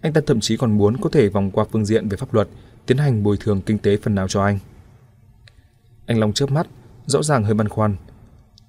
Anh 0.00 0.12
ta 0.12 0.20
thậm 0.26 0.40
chí 0.40 0.56
còn 0.56 0.78
muốn 0.78 0.96
có 0.96 1.10
thể 1.10 1.28
vòng 1.28 1.50
qua 1.50 1.64
phương 1.72 1.84
diện 1.84 2.08
về 2.08 2.16
pháp 2.16 2.34
luật, 2.34 2.48
tiến 2.86 2.98
hành 2.98 3.22
bồi 3.22 3.36
thường 3.40 3.60
kinh 3.60 3.78
tế 3.78 3.96
phần 3.96 4.14
nào 4.14 4.28
cho 4.28 4.44
anh. 4.44 4.58
Anh 6.06 6.18
Long 6.18 6.32
chớp 6.32 6.50
mắt, 6.50 6.66
rõ 7.06 7.22
ràng 7.22 7.44
hơi 7.44 7.54
băn 7.54 7.68
khoăn. 7.68 7.96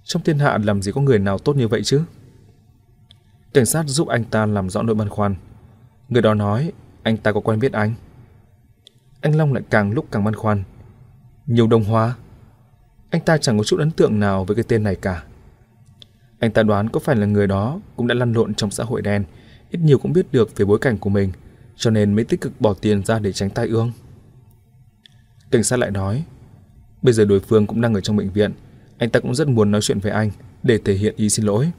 Trong 0.06 0.24
thiên 0.24 0.40
hạ 0.40 0.58
làm 0.64 0.82
gì 0.82 0.92
có 0.92 1.02
người 1.02 1.20
nào 1.20 1.38
tốt 1.38 1.56
như 1.56 1.68
vậy 1.68 1.84
chứ? 1.84 2.02
Cảnh 3.54 3.66
sát 3.66 3.84
giúp 3.88 4.08
anh 4.08 4.24
ta 4.24 4.46
làm 4.46 4.70
rõ 4.70 4.82
nỗi 4.82 4.96
băn 4.96 5.10
khoăn. 5.10 5.36
Người 6.10 6.22
đó 6.22 6.34
nói 6.34 6.72
anh 7.04 7.18
ta 7.18 7.32
có 7.32 7.40
quen 7.40 7.60
biết 7.60 7.74
anh. 7.74 7.94
Anh 9.22 9.36
Long 9.36 9.54
lại 9.54 9.64
càng 9.70 9.92
lúc 9.92 10.06
càng 10.12 10.24
băn 10.24 10.36
khoăn. 10.36 10.64
Nhiều 11.46 11.68
đồng 11.68 11.84
hoa. 11.84 12.16
Anh 13.10 13.22
ta 13.22 13.38
chẳng 13.38 13.58
có 13.58 13.64
chút 13.64 13.80
ấn 13.80 13.92
tượng 13.92 14.20
nào 14.20 14.46
với 14.46 14.56
cái 14.56 14.66
tên 14.68 14.84
này 14.84 14.96
cả. 14.96 15.24
Anh 16.40 16.52
ta 16.52 16.64
đoán 16.64 16.90
có 16.90 17.00
phải 17.00 17.16
là 17.16 17.26
người 17.26 17.48
đó 17.48 17.80
cũng 17.96 18.08
đã 18.08 18.16
lăn 18.16 18.34
lộn 18.34 18.56
trong 18.56 18.72
xã 18.72 18.84
hội 18.84 19.02
đen, 19.02 19.24
ít 19.70 19.80
nhiều 19.80 20.00
cũng 20.00 20.14
biết 20.14 20.32
được 20.32 20.58
về 20.58 20.66
bối 20.66 20.80
cảnh 20.80 20.98
của 20.98 21.10
mình, 21.10 21.32
cho 21.76 21.92
nên 21.92 22.14
mới 22.14 22.26
tích 22.26 22.42
cực 22.42 22.62
bỏ 22.62 22.74
tiền 22.74 23.06
ra 23.06 23.20
để 23.20 23.32
tránh 23.32 23.50
tai 23.50 23.68
ương. 23.68 23.92
Cảnh 25.52 25.64
sát 25.64 25.80
lại 25.80 25.92
nói, 25.92 26.24
bây 27.02 27.14
giờ 27.14 27.26
đối 27.26 27.40
phương 27.40 27.68
cũng 27.68 27.82
đang 27.82 27.94
ở 27.94 28.02
trong 28.02 28.16
bệnh 28.16 28.30
viện, 28.30 28.54
anh 28.98 29.10
ta 29.10 29.20
cũng 29.20 29.36
rất 29.36 29.48
muốn 29.48 29.72
nói 29.72 29.82
chuyện 29.82 30.00
với 30.00 30.12
anh 30.12 30.32
để 30.64 30.78
thể 30.86 30.94
hiện 30.94 31.14
ý 31.18 31.30
xin 31.30 31.46
lỗi. 31.46 31.72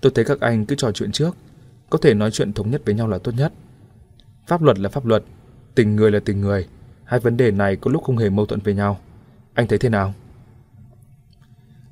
Tôi 0.00 0.12
thấy 0.14 0.24
các 0.24 0.40
anh 0.40 0.66
cứ 0.66 0.74
trò 0.74 0.92
chuyện 0.92 1.12
trước, 1.12 1.36
có 1.90 1.98
thể 1.98 2.14
nói 2.14 2.30
chuyện 2.30 2.52
thống 2.52 2.70
nhất 2.70 2.82
với 2.84 2.94
nhau 2.94 3.08
là 3.08 3.18
tốt 3.18 3.32
nhất. 3.36 3.52
Pháp 4.46 4.62
luật 4.62 4.78
là 4.78 4.88
pháp 4.88 5.06
luật, 5.06 5.24
tình 5.74 5.96
người 5.96 6.10
là 6.10 6.20
tình 6.24 6.40
người, 6.40 6.68
hai 7.04 7.20
vấn 7.20 7.36
đề 7.36 7.50
này 7.50 7.76
có 7.76 7.90
lúc 7.90 8.02
không 8.02 8.18
hề 8.18 8.30
mâu 8.30 8.46
thuẫn 8.46 8.60
với 8.60 8.74
nhau. 8.74 9.00
Anh 9.54 9.66
thấy 9.66 9.78
thế 9.78 9.88
nào? 9.88 10.14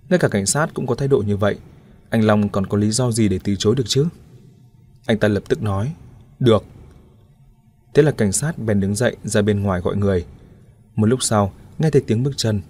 Ngay 0.08 0.18
cả 0.18 0.28
cảnh 0.28 0.46
sát 0.46 0.70
cũng 0.74 0.86
có 0.86 0.94
thái 0.94 1.08
độ 1.08 1.18
như 1.18 1.36
vậy, 1.36 1.58
anh 2.10 2.24
Long 2.24 2.48
còn 2.48 2.66
có 2.66 2.78
lý 2.78 2.90
do 2.90 3.10
gì 3.10 3.28
để 3.28 3.38
từ 3.44 3.56
chối 3.58 3.74
được 3.74 3.84
chứ? 3.86 4.06
Anh 5.06 5.18
ta 5.18 5.28
lập 5.28 5.42
tức 5.48 5.62
nói, 5.62 5.92
được. 6.38 6.64
Thế 7.94 8.02
là 8.02 8.10
cảnh 8.10 8.32
sát 8.32 8.58
bèn 8.58 8.80
đứng 8.80 8.94
dậy 8.94 9.16
ra 9.24 9.42
bên 9.42 9.62
ngoài 9.62 9.80
gọi 9.80 9.96
người. 9.96 10.26
Một 10.94 11.06
lúc 11.06 11.22
sau, 11.22 11.52
nghe 11.78 11.90
thấy 11.90 12.02
tiếng 12.06 12.22
bước 12.22 12.32
chân, 12.36 12.60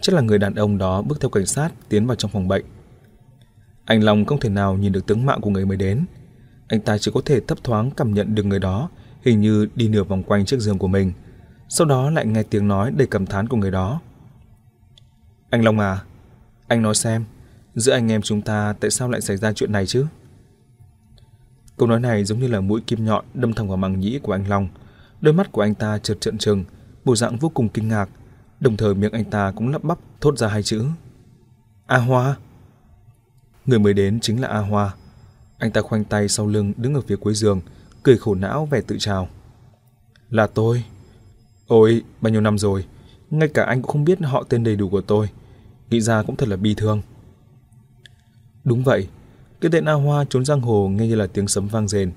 chắc 0.00 0.14
là 0.14 0.20
người 0.20 0.38
đàn 0.38 0.54
ông 0.54 0.78
đó 0.78 1.02
bước 1.02 1.20
theo 1.20 1.30
cảnh 1.30 1.46
sát 1.46 1.70
tiến 1.88 2.06
vào 2.06 2.16
trong 2.16 2.30
phòng 2.30 2.48
bệnh. 2.48 2.64
Anh 3.84 4.04
Long 4.04 4.24
không 4.24 4.40
thể 4.40 4.48
nào 4.48 4.76
nhìn 4.76 4.92
được 4.92 5.06
tướng 5.06 5.26
mạo 5.26 5.40
của 5.40 5.50
người 5.50 5.66
mới 5.66 5.76
đến. 5.76 6.04
Anh 6.68 6.80
ta 6.80 6.98
chỉ 6.98 7.10
có 7.14 7.20
thể 7.24 7.40
thấp 7.40 7.58
thoáng 7.64 7.90
cảm 7.90 8.14
nhận 8.14 8.34
được 8.34 8.46
người 8.46 8.58
đó 8.58 8.90
hình 9.22 9.40
như 9.40 9.68
đi 9.74 9.88
nửa 9.88 10.04
vòng 10.04 10.22
quanh 10.22 10.44
chiếc 10.44 10.60
giường 10.60 10.78
của 10.78 10.88
mình. 10.88 11.12
Sau 11.68 11.86
đó 11.86 12.10
lại 12.10 12.26
nghe 12.26 12.42
tiếng 12.42 12.68
nói 12.68 12.90
đầy 12.90 13.06
cảm 13.06 13.26
thán 13.26 13.48
của 13.48 13.56
người 13.56 13.70
đó. 13.70 14.00
Anh 15.50 15.64
Long 15.64 15.78
à, 15.78 16.02
anh 16.68 16.82
nói 16.82 16.94
xem, 16.94 17.24
giữa 17.74 17.92
anh 17.92 18.12
em 18.12 18.22
chúng 18.22 18.42
ta 18.42 18.74
tại 18.80 18.90
sao 18.90 19.08
lại 19.08 19.20
xảy 19.20 19.36
ra 19.36 19.52
chuyện 19.52 19.72
này 19.72 19.86
chứ? 19.86 20.06
Câu 21.76 21.88
nói 21.88 22.00
này 22.00 22.24
giống 22.24 22.38
như 22.38 22.46
là 22.46 22.60
mũi 22.60 22.80
kim 22.86 23.04
nhọn 23.04 23.24
đâm 23.34 23.52
thẳng 23.52 23.68
vào 23.68 23.76
màng 23.76 24.00
nhĩ 24.00 24.18
của 24.22 24.32
anh 24.32 24.48
Long. 24.48 24.68
Đôi 25.20 25.34
mắt 25.34 25.52
của 25.52 25.62
anh 25.62 25.74
ta 25.74 25.98
chợt 25.98 26.20
trợn 26.20 26.38
trừng, 26.38 26.64
bộ 27.04 27.16
dạng 27.16 27.36
vô 27.36 27.48
cùng 27.48 27.68
kinh 27.68 27.88
ngạc, 27.88 28.08
đồng 28.64 28.76
thời 28.76 28.94
miệng 28.94 29.12
anh 29.12 29.24
ta 29.24 29.52
cũng 29.56 29.68
lắp 29.68 29.84
bắp 29.84 29.98
thốt 30.20 30.38
ra 30.38 30.48
hai 30.48 30.62
chữ. 30.62 30.84
A 31.86 31.98
Hoa. 31.98 32.36
Người 33.66 33.78
mới 33.78 33.94
đến 33.94 34.20
chính 34.20 34.40
là 34.40 34.48
A 34.48 34.58
Hoa. 34.58 34.94
Anh 35.58 35.70
ta 35.70 35.80
khoanh 35.80 36.04
tay 36.04 36.28
sau 36.28 36.46
lưng 36.46 36.72
đứng 36.76 36.94
ở 36.94 37.00
phía 37.00 37.16
cuối 37.16 37.34
giường, 37.34 37.60
cười 38.02 38.18
khổ 38.18 38.34
não 38.34 38.66
vẻ 38.66 38.80
tự 38.80 38.96
trào. 38.98 39.28
Là 40.30 40.46
tôi. 40.46 40.84
Ôi, 41.66 42.02
bao 42.20 42.32
nhiêu 42.32 42.40
năm 42.40 42.58
rồi, 42.58 42.84
ngay 43.30 43.48
cả 43.48 43.64
anh 43.64 43.82
cũng 43.82 43.92
không 43.92 44.04
biết 44.04 44.18
họ 44.22 44.44
tên 44.48 44.64
đầy 44.64 44.76
đủ 44.76 44.88
của 44.88 45.00
tôi. 45.00 45.28
Nghĩ 45.90 46.00
ra 46.00 46.22
cũng 46.22 46.36
thật 46.36 46.48
là 46.48 46.56
bi 46.56 46.74
thương. 46.74 47.02
Đúng 48.64 48.82
vậy, 48.82 49.08
cái 49.60 49.70
tên 49.70 49.84
A 49.84 49.92
Hoa 49.92 50.24
trốn 50.30 50.44
giang 50.44 50.60
hồ 50.60 50.88
nghe 50.88 51.06
như 51.08 51.14
là 51.14 51.26
tiếng 51.26 51.48
sấm 51.48 51.68
vang 51.68 51.88
rền. 51.88 52.12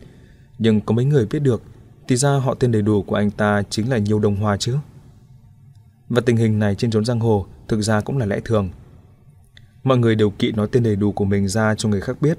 Nhưng 0.59 0.81
có 0.81 0.93
mấy 0.93 1.05
người 1.05 1.25
biết 1.25 1.39
được, 1.39 1.61
thì 2.07 2.15
ra 2.15 2.29
họ 2.29 2.53
tên 2.53 2.71
đầy 2.71 2.81
đủ 2.81 3.01
của 3.03 3.15
anh 3.15 3.31
ta 3.31 3.63
chính 3.69 3.89
là 3.89 3.97
Nhiêu 3.97 4.19
Đông 4.19 4.35
Hoa 4.35 4.57
chứ. 4.57 4.77
Và 6.10 6.22
tình 6.22 6.38
hình 6.38 6.60
này 6.60 6.76
trên 6.76 6.91
trốn 6.91 7.05
giang 7.05 7.20
hồ 7.20 7.45
thực 7.68 7.82
ra 7.82 8.01
cũng 8.01 8.18
là 8.18 8.26
lẽ 8.26 8.39
thường. 8.45 8.70
Mọi 9.84 9.97
người 9.97 10.16
đều 10.16 10.30
kỵ 10.30 10.51
nói 10.51 10.68
tên 10.72 10.84
đầy 10.84 10.95
đủ 10.95 11.12
của 11.12 11.26
mình 11.26 11.47
ra 11.47 11.76
cho 11.76 11.89
người 11.89 12.01
khác 12.01 12.22
biết, 12.22 12.38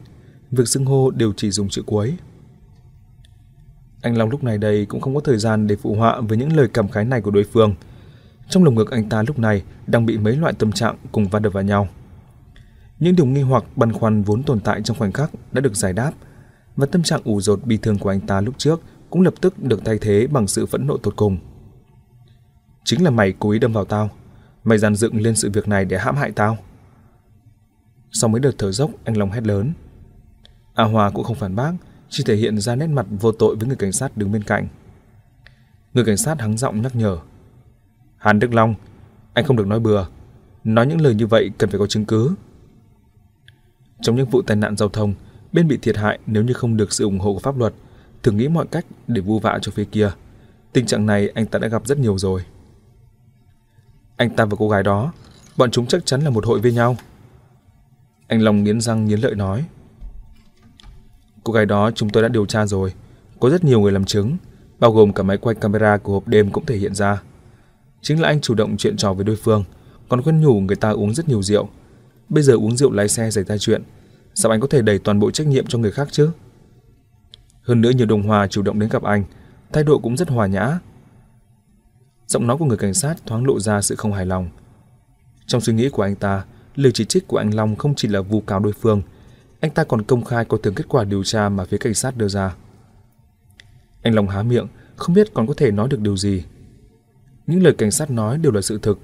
việc 0.51 0.69
xưng 0.69 0.85
hô 0.85 1.11
đều 1.11 1.33
chỉ 1.37 1.51
dùng 1.51 1.69
chữ 1.69 1.83
cuối. 1.87 2.17
Anh 4.03 4.19
Long 4.19 4.31
lúc 4.31 4.45
này 4.45 4.59
đây 4.59 4.87
cũng 4.87 5.01
không 5.01 5.15
có 5.15 5.21
thời 5.21 5.39
gian 5.39 5.67
để 5.67 5.77
phụ 5.77 5.95
họa 5.95 6.21
với 6.21 6.39
những 6.39 6.57
lời 6.57 6.69
cảm 6.75 6.89
khái 6.89 7.05
này 7.05 7.21
của 7.21 7.31
đối 7.31 7.45
phương. 7.45 7.75
Trong 8.51 8.65
lồng 8.65 8.75
ngực 8.75 8.91
anh 8.91 9.09
ta 9.09 9.23
lúc 9.23 9.39
này 9.39 9.63
đang 9.87 10.07
bị 10.07 10.19
mấy 10.19 10.37
loại 10.37 10.53
tâm 10.59 10.73
trạng 10.73 10.97
cùng 11.13 11.29
va 11.29 11.39
đập 11.39 11.53
vào 11.53 11.63
nhau. 11.63 11.89
Những 12.99 13.17
điều 13.17 13.27
nghi 13.27 13.43
hoặc 13.43 13.65
băn 13.77 13.93
khoăn 13.93 14.23
vốn 14.23 14.43
tồn 14.43 14.61
tại 14.61 14.83
trong 14.83 14.97
khoảnh 14.97 15.13
khắc 15.13 15.31
đã 15.53 15.61
được 15.61 15.77
giải 15.77 15.93
đáp 15.93 16.13
và 16.77 16.87
tâm 16.87 17.03
trạng 17.03 17.21
ủ 17.25 17.41
rột 17.41 17.65
bi 17.65 17.77
thương 17.77 17.99
của 17.99 18.09
anh 18.09 18.21
ta 18.21 18.41
lúc 18.41 18.55
trước 18.59 18.81
cũng 19.11 19.23
lập 19.23 19.35
tức 19.41 19.63
được 19.63 19.85
thay 19.85 19.99
thế 19.99 20.27
bằng 20.27 20.47
sự 20.47 20.67
phẫn 20.67 20.87
nộ 20.87 20.97
tột 20.97 21.17
cùng. 21.17 21.39
Chính 22.89 23.05
là 23.05 23.11
mày 23.11 23.35
cố 23.39 23.51
ý 23.51 23.59
đâm 23.59 23.73
vào 23.73 23.85
tao, 23.85 24.11
mày 24.65 24.79
dàn 24.79 24.95
dựng 24.95 25.21
lên 25.21 25.35
sự 25.35 25.51
việc 25.51 25.69
này 25.69 25.85
để 25.85 25.99
hãm 25.99 26.17
hại 26.17 26.33
tao. 26.33 26.59
Sau 28.13 28.29
mấy 28.29 28.41
đợt 28.41 28.51
thở 28.59 28.73
dốc, 28.73 28.91
anh 29.05 29.17
Long 29.17 29.31
hét 29.31 29.47
lớn. 29.47 29.73
A 30.75 30.85
Hòa 30.85 31.11
cũng 31.11 31.25
không 31.25 31.37
phản 31.37 31.57
bác, 31.57 31.73
chỉ 32.09 32.25
thể 32.27 32.37
hiện 32.37 32.61
ra 32.61 32.75
nét 32.75 32.87
mặt 32.87 33.07
vô 33.21 33.33
tội 33.33 33.57
với 33.57 33.67
người 33.69 33.77
cảnh 33.77 33.93
sát 33.93 34.17
đứng 34.17 34.33
bên 34.33 34.43
cạnh. 34.43 34.69
Người 35.95 36.05
cảnh 36.05 36.17
sát 36.17 36.41
hắng 36.41 36.57
giọng 36.57 36.83
nhắc 36.83 36.97
nhở. 36.97 37.19
Hàn 38.17 38.39
Đức 38.39 38.55
Long, 38.55 38.75
anh 39.35 39.45
không 39.45 39.57
được 39.57 39.67
nói 39.67 39.81
bừa. 39.81 40.07
Nói 40.65 40.87
những 40.87 41.01
lời 41.01 41.15
như 41.15 41.27
vậy 41.27 41.51
cần 41.59 41.71
phải 41.71 41.79
có 41.79 41.87
chứng 41.87 42.05
cứ. 42.05 42.35
Trong 44.01 44.17
những 44.17 44.29
vụ 44.29 44.43
tai 44.43 44.57
nạn 44.57 44.77
giao 44.77 44.89
thông, 44.89 45.15
bên 45.53 45.69
bị 45.69 45.77
thiệt 45.77 45.97
hại 45.97 46.19
nếu 46.27 46.45
như 46.45 46.53
không 46.53 46.77
được 46.77 46.93
sự 46.93 47.05
ủng 47.05 47.19
hộ 47.19 47.33
của 47.33 47.41
pháp 47.41 47.59
luật, 47.59 47.75
thường 48.23 48.37
nghĩ 48.37 48.49
mọi 48.49 48.67
cách 48.67 48.87
để 49.07 49.21
vu 49.21 49.39
vạ 49.39 49.59
cho 49.63 49.73
phía 49.73 49.85
kia. 49.85 50.11
Tình 50.73 50.87
trạng 50.87 51.07
này 51.07 51.29
anh 51.29 51.47
ta 51.47 51.59
đã 51.59 51.69
gặp 51.69 51.87
rất 51.87 51.99
nhiều 51.99 52.19
rồi. 52.19 52.45
Anh 54.19 54.31
ta 54.31 54.45
và 54.45 54.57
cô 54.59 54.69
gái 54.69 54.83
đó, 54.83 55.13
bọn 55.57 55.71
chúng 55.71 55.87
chắc 55.87 56.07
chắn 56.07 56.21
là 56.21 56.31
một 56.31 56.47
hội 56.47 56.61
với 56.61 56.73
nhau. 56.73 56.97
Anh 58.27 58.43
Long 58.43 58.65
nghiến 58.65 58.81
răng 58.81 59.05
nghiến 59.05 59.21
lợi 59.21 59.35
nói. 59.35 59.65
Cô 61.45 61.53
gái 61.53 61.67
đó 61.67 61.91
chúng 61.95 62.11
tôi 62.11 62.23
đã 62.23 62.29
điều 62.29 62.47
tra 62.47 62.67
rồi, 62.67 62.93
có 63.41 63.51
rất 63.51 63.65
nhiều 63.65 63.81
người 63.81 63.93
làm 63.93 64.05
chứng, 64.05 64.37
bao 64.79 64.93
gồm 64.93 65.13
cả 65.13 65.23
máy 65.23 65.37
quay 65.37 65.55
camera 65.55 65.97
của 65.97 66.13
hộp 66.13 66.29
đêm 66.29 66.51
cũng 66.51 66.67
thể 66.67 66.77
hiện 66.77 66.95
ra. 66.95 67.23
Chính 68.03 68.21
là 68.21 68.29
anh 68.29 68.41
chủ 68.41 68.55
động 68.55 68.77
chuyện 68.77 68.97
trò 68.97 69.13
với 69.13 69.25
đối 69.25 69.37
phương, 69.37 69.65
còn 70.09 70.23
khuyên 70.23 70.41
nhủ 70.41 70.61
người 70.61 70.77
ta 70.77 70.91
uống 70.91 71.15
rất 71.15 71.29
nhiều 71.29 71.43
rượu. 71.43 71.69
Bây 72.29 72.43
giờ 72.43 72.55
uống 72.55 72.77
rượu 72.77 72.93
lái 72.93 73.09
xe 73.09 73.31
xảy 73.31 73.45
ra 73.45 73.59
chuyện, 73.59 73.83
sao 74.35 74.53
anh 74.53 74.61
có 74.61 74.67
thể 74.71 74.83
đẩy 74.83 74.99
toàn 74.99 75.21
bộ 75.21 75.31
trách 75.31 75.47
nhiệm 75.47 75.67
cho 75.67 75.79
người 75.79 75.93
khác 75.93 76.09
chứ? 76.11 76.31
Hơn 77.63 77.81
nữa 77.81 77.91
nhiều 77.91 78.07
đồng 78.07 78.23
hòa 78.23 78.47
chủ 78.47 78.63
động 78.63 78.79
đến 78.79 78.89
gặp 78.89 79.03
anh, 79.03 79.25
thái 79.73 79.85
độ 79.85 79.99
cũng 79.99 80.17
rất 80.17 80.29
hòa 80.29 80.47
nhã. 80.47 80.79
Giọng 82.29 82.47
nói 82.47 82.57
của 82.57 82.65
người 82.65 82.77
cảnh 82.77 82.95
sát 82.95 83.15
thoáng 83.27 83.47
lộ 83.47 83.61
ra 83.61 83.83
sự 83.83 83.97
không 83.97 84.13
hài 84.13 84.27
lòng. 84.27 84.49
Trong 85.47 85.61
suy 85.61 85.73
nghĩ 85.73 85.89
của 85.89 86.03
anh 86.03 86.15
ta, 86.15 86.45
lời 86.77 86.93
chỉ 86.93 87.05
trích 87.05 87.29
của 87.29 87.37
anh 87.37 87.55
Long 87.55 87.77
không 87.77 87.95
chỉ 87.95 88.09
là 88.09 88.21
vu 88.21 88.41
cáo 88.41 88.61
đối 88.61 88.73
phương, 88.73 89.03
anh 89.61 89.71
ta 89.71 89.85
còn 89.85 90.03
công 90.03 90.25
khai 90.25 90.45
coi 90.45 90.61
thường 90.63 90.75
kết 90.75 90.85
quả 90.89 91.05
điều 91.05 91.25
tra 91.25 91.49
mà 91.49 91.65
phía 91.65 91.77
cảnh 91.77 91.95
sát 91.95 92.17
đưa 92.17 92.29
ra. 92.29 92.55
Anh 94.03 94.15
Long 94.15 94.29
há 94.29 94.43
miệng, 94.43 94.67
không 94.97 95.15
biết 95.15 95.35
còn 95.35 95.47
có 95.47 95.55
thể 95.57 95.71
nói 95.71 95.89
được 95.89 96.01
điều 96.01 96.17
gì. 96.17 96.45
Những 97.47 97.63
lời 97.63 97.75
cảnh 97.79 97.91
sát 97.91 98.11
nói 98.11 98.39
đều 98.39 98.53
là 98.53 98.61
sự 98.61 98.79
thực. 98.83 98.99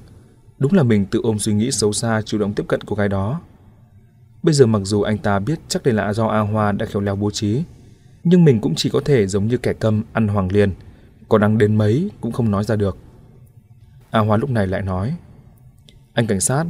Đúng 0.59 0.73
là 0.73 0.83
mình 0.83 1.07
tự 1.07 1.21
ôm 1.23 1.39
suy 1.39 1.53
nghĩ 1.53 1.71
xấu 1.71 1.93
xa 1.93 2.23
chủ 2.23 2.39
động 2.39 2.55
tiếp 2.55 2.65
cận 2.69 2.81
cô 2.87 2.97
gái 2.97 3.09
đó. 3.09 3.41
Bây 4.43 4.55
giờ 4.55 4.67
mặc 4.67 4.81
dù 4.85 5.03
anh 5.03 5.19
ta 5.19 5.39
biết 5.39 5.59
chắc 5.69 5.83
đây 5.83 5.95
là 5.95 6.13
do 6.13 6.27
A 6.27 6.41
Hoa 6.41 6.73
đã 6.73 6.87
khéo 6.87 7.03
léo 7.03 7.17
bố 7.17 7.31
trí, 7.31 7.63
nhưng 8.25 8.45
mình 8.45 8.61
cũng 8.61 8.75
chỉ 8.75 8.91
có 8.91 9.01
thể 9.05 9.27
giống 9.27 9.47
như 9.47 9.57
kẻ 9.57 9.73
câm 9.73 10.03
ăn 10.13 10.29
hoàng 10.29 10.53
liên, 10.53 10.73
có 11.29 11.39
đang 11.39 11.59
đến 11.59 11.77
mấy 11.77 12.11
cũng 12.21 12.33
không 12.33 12.51
nói 12.51 12.65
ra 12.65 12.77
được. 12.77 12.97
A 14.15 14.21
Hoa 14.21 14.37
lúc 14.37 14.51
này 14.51 14.67
lại 14.67 14.83
nói, 14.83 15.17
anh 16.13 16.27
cảnh 16.27 16.41
sát, 16.41 16.65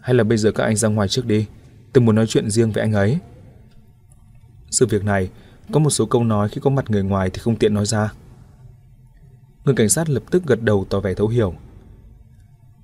hay 0.00 0.14
là 0.14 0.24
bây 0.24 0.38
giờ 0.38 0.52
các 0.52 0.64
anh 0.64 0.76
ra 0.76 0.88
ngoài 0.88 1.08
trước 1.08 1.26
đi, 1.26 1.46
tôi 1.92 2.04
muốn 2.04 2.14
nói 2.14 2.26
chuyện 2.26 2.50
riêng 2.50 2.72
với 2.72 2.82
anh 2.82 2.92
ấy. 2.92 3.18
Sự 4.70 4.86
việc 4.86 5.04
này, 5.04 5.30
có 5.72 5.80
một 5.80 5.90
số 5.90 6.06
câu 6.06 6.24
nói 6.24 6.48
khi 6.48 6.60
có 6.60 6.70
mặt 6.70 6.90
người 6.90 7.02
ngoài 7.02 7.30
thì 7.30 7.38
không 7.38 7.56
tiện 7.56 7.74
nói 7.74 7.86
ra. 7.86 8.12
Người 9.64 9.74
cảnh 9.74 9.88
sát 9.88 10.08
lập 10.08 10.22
tức 10.30 10.46
gật 10.46 10.62
đầu 10.62 10.86
tỏ 10.90 11.00
vẻ 11.00 11.14
thấu 11.14 11.28
hiểu. 11.28 11.54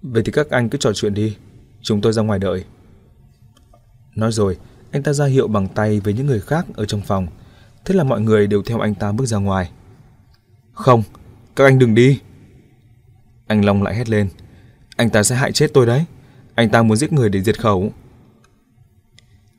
Vậy 0.02 0.22
thì 0.26 0.32
các 0.32 0.50
anh 0.50 0.68
cứ 0.68 0.78
trò 0.78 0.92
chuyện 0.92 1.14
đi, 1.14 1.36
chúng 1.80 2.00
tôi 2.00 2.12
ra 2.12 2.22
ngoài 2.22 2.38
đợi. 2.38 2.64
Nói 4.16 4.32
rồi, 4.32 4.56
anh 4.90 5.02
ta 5.02 5.12
ra 5.12 5.26
hiệu 5.26 5.48
bằng 5.48 5.68
tay 5.68 6.00
với 6.00 6.14
những 6.14 6.26
người 6.26 6.40
khác 6.40 6.66
ở 6.74 6.84
trong 6.84 7.02
phòng. 7.02 7.26
Thế 7.84 7.94
là 7.94 8.04
mọi 8.04 8.20
người 8.20 8.46
đều 8.46 8.62
theo 8.62 8.80
anh 8.80 8.94
ta 8.94 9.12
bước 9.12 9.26
ra 9.26 9.38
ngoài. 9.38 9.70
Không, 10.72 11.02
các 11.56 11.64
anh 11.64 11.78
đừng 11.78 11.94
đi. 11.94 12.20
Anh 13.46 13.64
Long 13.64 13.82
lại 13.82 13.94
hét 13.94 14.08
lên. 14.08 14.28
Anh 14.96 15.10
ta 15.10 15.22
sẽ 15.22 15.36
hại 15.36 15.52
chết 15.52 15.70
tôi 15.74 15.86
đấy. 15.86 16.04
Anh 16.54 16.70
ta 16.70 16.82
muốn 16.82 16.96
giết 16.96 17.12
người 17.12 17.28
để 17.28 17.42
diệt 17.42 17.60
khẩu. 17.60 17.92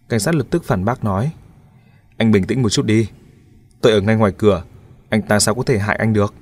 Cảnh 0.09 0.19
sát 0.19 0.35
lập 0.35 0.47
tức 0.49 0.63
phản 0.63 0.85
bác 0.85 1.03
nói. 1.03 1.31
Anh 2.17 2.31
bình 2.31 2.43
tĩnh 2.43 2.61
một 2.61 2.69
chút 2.69 2.85
đi. 2.85 3.07
Tôi 3.81 3.93
ở 3.93 4.01
ngay 4.01 4.15
ngoài 4.15 4.31
cửa. 4.37 4.63
Anh 5.09 5.21
ta 5.21 5.39
sao 5.39 5.55
có 5.55 5.63
thể 5.63 5.79
hại 5.79 5.95
anh 5.95 6.13
được? 6.13 6.33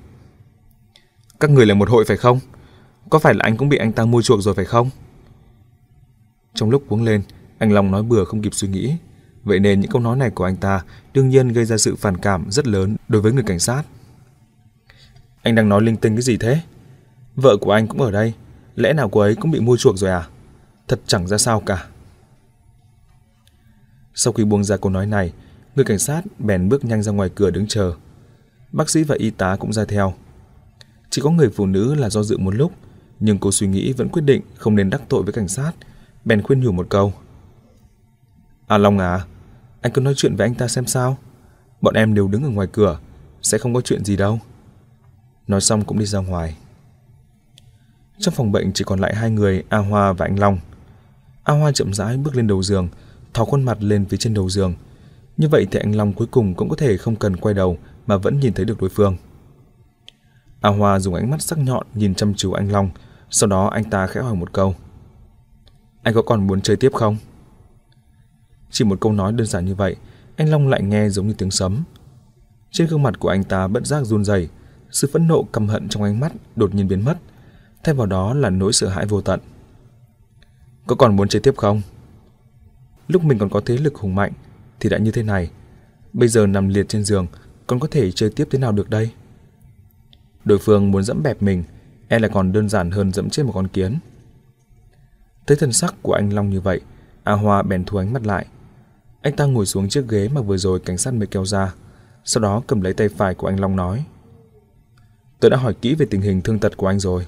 Các 1.40 1.50
người 1.50 1.66
là 1.66 1.74
một 1.74 1.88
hội 1.90 2.04
phải 2.04 2.16
không? 2.16 2.40
Có 3.10 3.18
phải 3.18 3.34
là 3.34 3.44
anh 3.44 3.56
cũng 3.56 3.68
bị 3.68 3.76
anh 3.76 3.92
ta 3.92 4.04
mua 4.04 4.22
chuộc 4.22 4.42
rồi 4.42 4.54
phải 4.54 4.64
không? 4.64 4.90
Trong 6.54 6.70
lúc 6.70 6.84
cuống 6.88 7.02
lên, 7.02 7.22
anh 7.58 7.72
Long 7.72 7.90
nói 7.90 8.02
bừa 8.02 8.24
không 8.24 8.42
kịp 8.42 8.54
suy 8.54 8.68
nghĩ. 8.68 8.96
Vậy 9.44 9.60
nên 9.60 9.80
những 9.80 9.90
câu 9.90 10.02
nói 10.02 10.16
này 10.16 10.30
của 10.30 10.44
anh 10.44 10.56
ta 10.56 10.82
đương 11.14 11.28
nhiên 11.28 11.48
gây 11.48 11.64
ra 11.64 11.76
sự 11.76 11.96
phản 11.96 12.16
cảm 12.16 12.50
rất 12.50 12.66
lớn 12.66 12.96
đối 13.08 13.22
với 13.22 13.32
người 13.32 13.44
cảnh 13.46 13.58
sát. 13.58 13.82
Anh 15.42 15.54
đang 15.54 15.68
nói 15.68 15.82
linh 15.82 15.96
tinh 15.96 16.14
cái 16.14 16.22
gì 16.22 16.36
thế? 16.36 16.60
Vợ 17.36 17.56
của 17.56 17.72
anh 17.72 17.86
cũng 17.86 18.00
ở 18.00 18.10
đây, 18.10 18.32
lẽ 18.74 18.92
nào 18.92 19.08
cô 19.08 19.20
ấy 19.20 19.34
cũng 19.34 19.50
bị 19.50 19.60
mua 19.60 19.76
chuộc 19.76 19.96
rồi 19.96 20.10
à? 20.10 20.28
Thật 20.88 21.00
chẳng 21.06 21.26
ra 21.26 21.38
sao 21.38 21.60
cả. 21.60 21.86
Sau 24.14 24.32
khi 24.32 24.44
buông 24.44 24.64
ra 24.64 24.76
câu 24.76 24.90
nói 24.90 25.06
này, 25.06 25.32
người 25.74 25.84
cảnh 25.84 25.98
sát 25.98 26.22
bèn 26.38 26.68
bước 26.68 26.84
nhanh 26.84 27.02
ra 27.02 27.12
ngoài 27.12 27.30
cửa 27.34 27.50
đứng 27.50 27.66
chờ. 27.66 27.94
Bác 28.72 28.90
sĩ 28.90 29.02
và 29.02 29.16
y 29.18 29.30
tá 29.30 29.56
cũng 29.60 29.72
ra 29.72 29.84
theo. 29.84 30.14
Chỉ 31.10 31.22
có 31.22 31.30
người 31.30 31.48
phụ 31.48 31.66
nữ 31.66 31.94
là 31.94 32.10
do 32.10 32.22
dự 32.22 32.38
một 32.38 32.54
lúc, 32.54 32.72
nhưng 33.20 33.38
cô 33.38 33.52
suy 33.52 33.66
nghĩ 33.66 33.92
vẫn 33.92 34.08
quyết 34.08 34.22
định 34.22 34.42
không 34.56 34.76
nên 34.76 34.90
đắc 34.90 35.02
tội 35.08 35.22
với 35.22 35.32
cảnh 35.32 35.48
sát, 35.48 35.72
bèn 36.24 36.42
khuyên 36.42 36.60
nhủ 36.60 36.72
một 36.72 36.86
câu. 36.90 37.12
À 38.66 38.78
Long 38.78 38.98
à, 38.98 39.24
anh 39.80 39.92
cứ 39.92 40.00
nói 40.00 40.14
chuyện 40.16 40.36
với 40.36 40.46
anh 40.46 40.54
ta 40.54 40.68
xem 40.68 40.86
sao. 40.86 41.18
Bọn 41.80 41.94
em 41.94 42.14
đều 42.14 42.28
đứng 42.28 42.44
ở 42.44 42.48
ngoài 42.48 42.68
cửa, 42.72 42.98
sẽ 43.42 43.58
không 43.58 43.74
có 43.74 43.80
chuyện 43.80 44.04
gì 44.04 44.16
đâu. 44.16 44.38
Nói 45.46 45.60
xong 45.60 45.84
cũng 45.84 45.98
đi 45.98 46.06
ra 46.06 46.18
ngoài. 46.18 46.56
Trong 48.18 48.34
phòng 48.34 48.52
bệnh 48.52 48.72
chỉ 48.72 48.84
còn 48.84 48.98
lại 48.98 49.14
hai 49.14 49.30
người, 49.30 49.62
A 49.68 49.78
Hoa 49.78 50.12
và 50.12 50.26
anh 50.26 50.38
Long. 50.38 50.58
A 51.44 51.54
Hoa 51.54 51.72
chậm 51.72 51.94
rãi 51.94 52.16
bước 52.16 52.36
lên 52.36 52.46
đầu 52.46 52.62
giường, 52.62 52.88
thò 53.34 53.44
khuôn 53.44 53.62
mặt 53.62 53.78
lên 53.80 54.04
phía 54.04 54.16
trên 54.16 54.34
đầu 54.34 54.48
giường. 54.48 54.74
Như 55.36 55.48
vậy 55.48 55.66
thì 55.70 55.78
anh 55.78 55.96
Long 55.96 56.12
cuối 56.12 56.26
cùng 56.30 56.54
cũng 56.54 56.68
có 56.68 56.76
thể 56.76 56.96
không 56.96 57.16
cần 57.16 57.36
quay 57.36 57.54
đầu 57.54 57.78
mà 58.06 58.16
vẫn 58.16 58.40
nhìn 58.40 58.52
thấy 58.52 58.64
được 58.64 58.80
đối 58.80 58.90
phương. 58.90 59.16
A 60.60 60.70
Hoa 60.70 60.98
dùng 60.98 61.14
ánh 61.14 61.30
mắt 61.30 61.42
sắc 61.42 61.58
nhọn 61.58 61.86
nhìn 61.94 62.14
chăm 62.14 62.34
chú 62.34 62.52
anh 62.52 62.72
Long, 62.72 62.90
sau 63.30 63.48
đó 63.48 63.66
anh 63.66 63.84
ta 63.84 64.06
khẽ 64.06 64.20
hỏi 64.20 64.34
một 64.34 64.52
câu. 64.52 64.74
Anh 66.02 66.14
có 66.14 66.22
còn 66.22 66.46
muốn 66.46 66.60
chơi 66.60 66.76
tiếp 66.76 66.92
không? 66.92 67.16
Chỉ 68.70 68.84
một 68.84 69.00
câu 69.00 69.12
nói 69.12 69.32
đơn 69.32 69.46
giản 69.46 69.64
như 69.64 69.74
vậy, 69.74 69.96
anh 70.36 70.50
Long 70.50 70.68
lại 70.68 70.82
nghe 70.82 71.08
giống 71.08 71.28
như 71.28 71.34
tiếng 71.38 71.50
sấm. 71.50 71.84
Trên 72.70 72.86
gương 72.86 73.02
mặt 73.02 73.18
của 73.18 73.28
anh 73.28 73.44
ta 73.44 73.68
bất 73.68 73.86
giác 73.86 74.04
run 74.04 74.24
rẩy, 74.24 74.48
sự 74.90 75.10
phẫn 75.12 75.28
nộ 75.28 75.42
căm 75.52 75.68
hận 75.68 75.88
trong 75.88 76.02
ánh 76.02 76.20
mắt 76.20 76.32
đột 76.56 76.74
nhiên 76.74 76.88
biến 76.88 77.04
mất, 77.04 77.18
thay 77.84 77.94
vào 77.94 78.06
đó 78.06 78.34
là 78.34 78.50
nỗi 78.50 78.72
sợ 78.72 78.88
hãi 78.88 79.06
vô 79.06 79.20
tận. 79.20 79.40
Có 80.86 80.96
còn 80.96 81.16
muốn 81.16 81.28
chơi 81.28 81.40
tiếp 81.40 81.56
không? 81.56 81.82
Lúc 83.08 83.24
mình 83.24 83.38
còn 83.38 83.50
có 83.50 83.60
thế 83.66 83.76
lực 83.76 83.94
hùng 83.94 84.14
mạnh 84.14 84.32
thì 84.80 84.88
đã 84.88 84.98
như 84.98 85.10
thế 85.10 85.22
này, 85.22 85.50
bây 86.12 86.28
giờ 86.28 86.46
nằm 86.46 86.68
liệt 86.68 86.88
trên 86.88 87.04
giường, 87.04 87.26
còn 87.66 87.80
có 87.80 87.88
thể 87.90 88.12
chơi 88.12 88.30
tiếp 88.30 88.48
thế 88.50 88.58
nào 88.58 88.72
được 88.72 88.90
đây? 88.90 89.10
Đối 90.44 90.58
phương 90.58 90.90
muốn 90.90 91.04
dẫm 91.04 91.22
bẹp 91.22 91.42
mình, 91.42 91.64
e 92.08 92.18
là 92.18 92.28
còn 92.28 92.52
đơn 92.52 92.68
giản 92.68 92.90
hơn 92.90 93.12
dẫm 93.12 93.30
chết 93.30 93.42
một 93.42 93.52
con 93.54 93.68
kiến. 93.68 93.98
Thấy 95.46 95.56
thân 95.56 95.72
sắc 95.72 95.94
của 96.02 96.12
anh 96.12 96.32
Long 96.32 96.50
như 96.50 96.60
vậy, 96.60 96.80
A 97.24 97.32
Hoa 97.32 97.62
bèn 97.62 97.84
thu 97.84 97.98
ánh 97.98 98.12
mắt 98.12 98.26
lại. 98.26 98.46
Anh 99.22 99.36
ta 99.36 99.44
ngồi 99.44 99.66
xuống 99.66 99.88
chiếc 99.88 100.08
ghế 100.08 100.28
mà 100.28 100.40
vừa 100.40 100.56
rồi 100.56 100.80
cảnh 100.80 100.98
sát 100.98 101.14
mới 101.14 101.26
kéo 101.26 101.44
ra, 101.44 101.74
sau 102.24 102.42
đó 102.42 102.62
cầm 102.66 102.80
lấy 102.80 102.92
tay 102.92 103.08
phải 103.08 103.34
của 103.34 103.46
anh 103.46 103.60
Long 103.60 103.76
nói. 103.76 104.04
Tôi 105.40 105.50
đã 105.50 105.56
hỏi 105.56 105.74
kỹ 105.74 105.94
về 105.94 106.06
tình 106.10 106.20
hình 106.20 106.42
thương 106.42 106.58
tật 106.58 106.76
của 106.76 106.86
anh 106.86 107.00
rồi. 107.00 107.26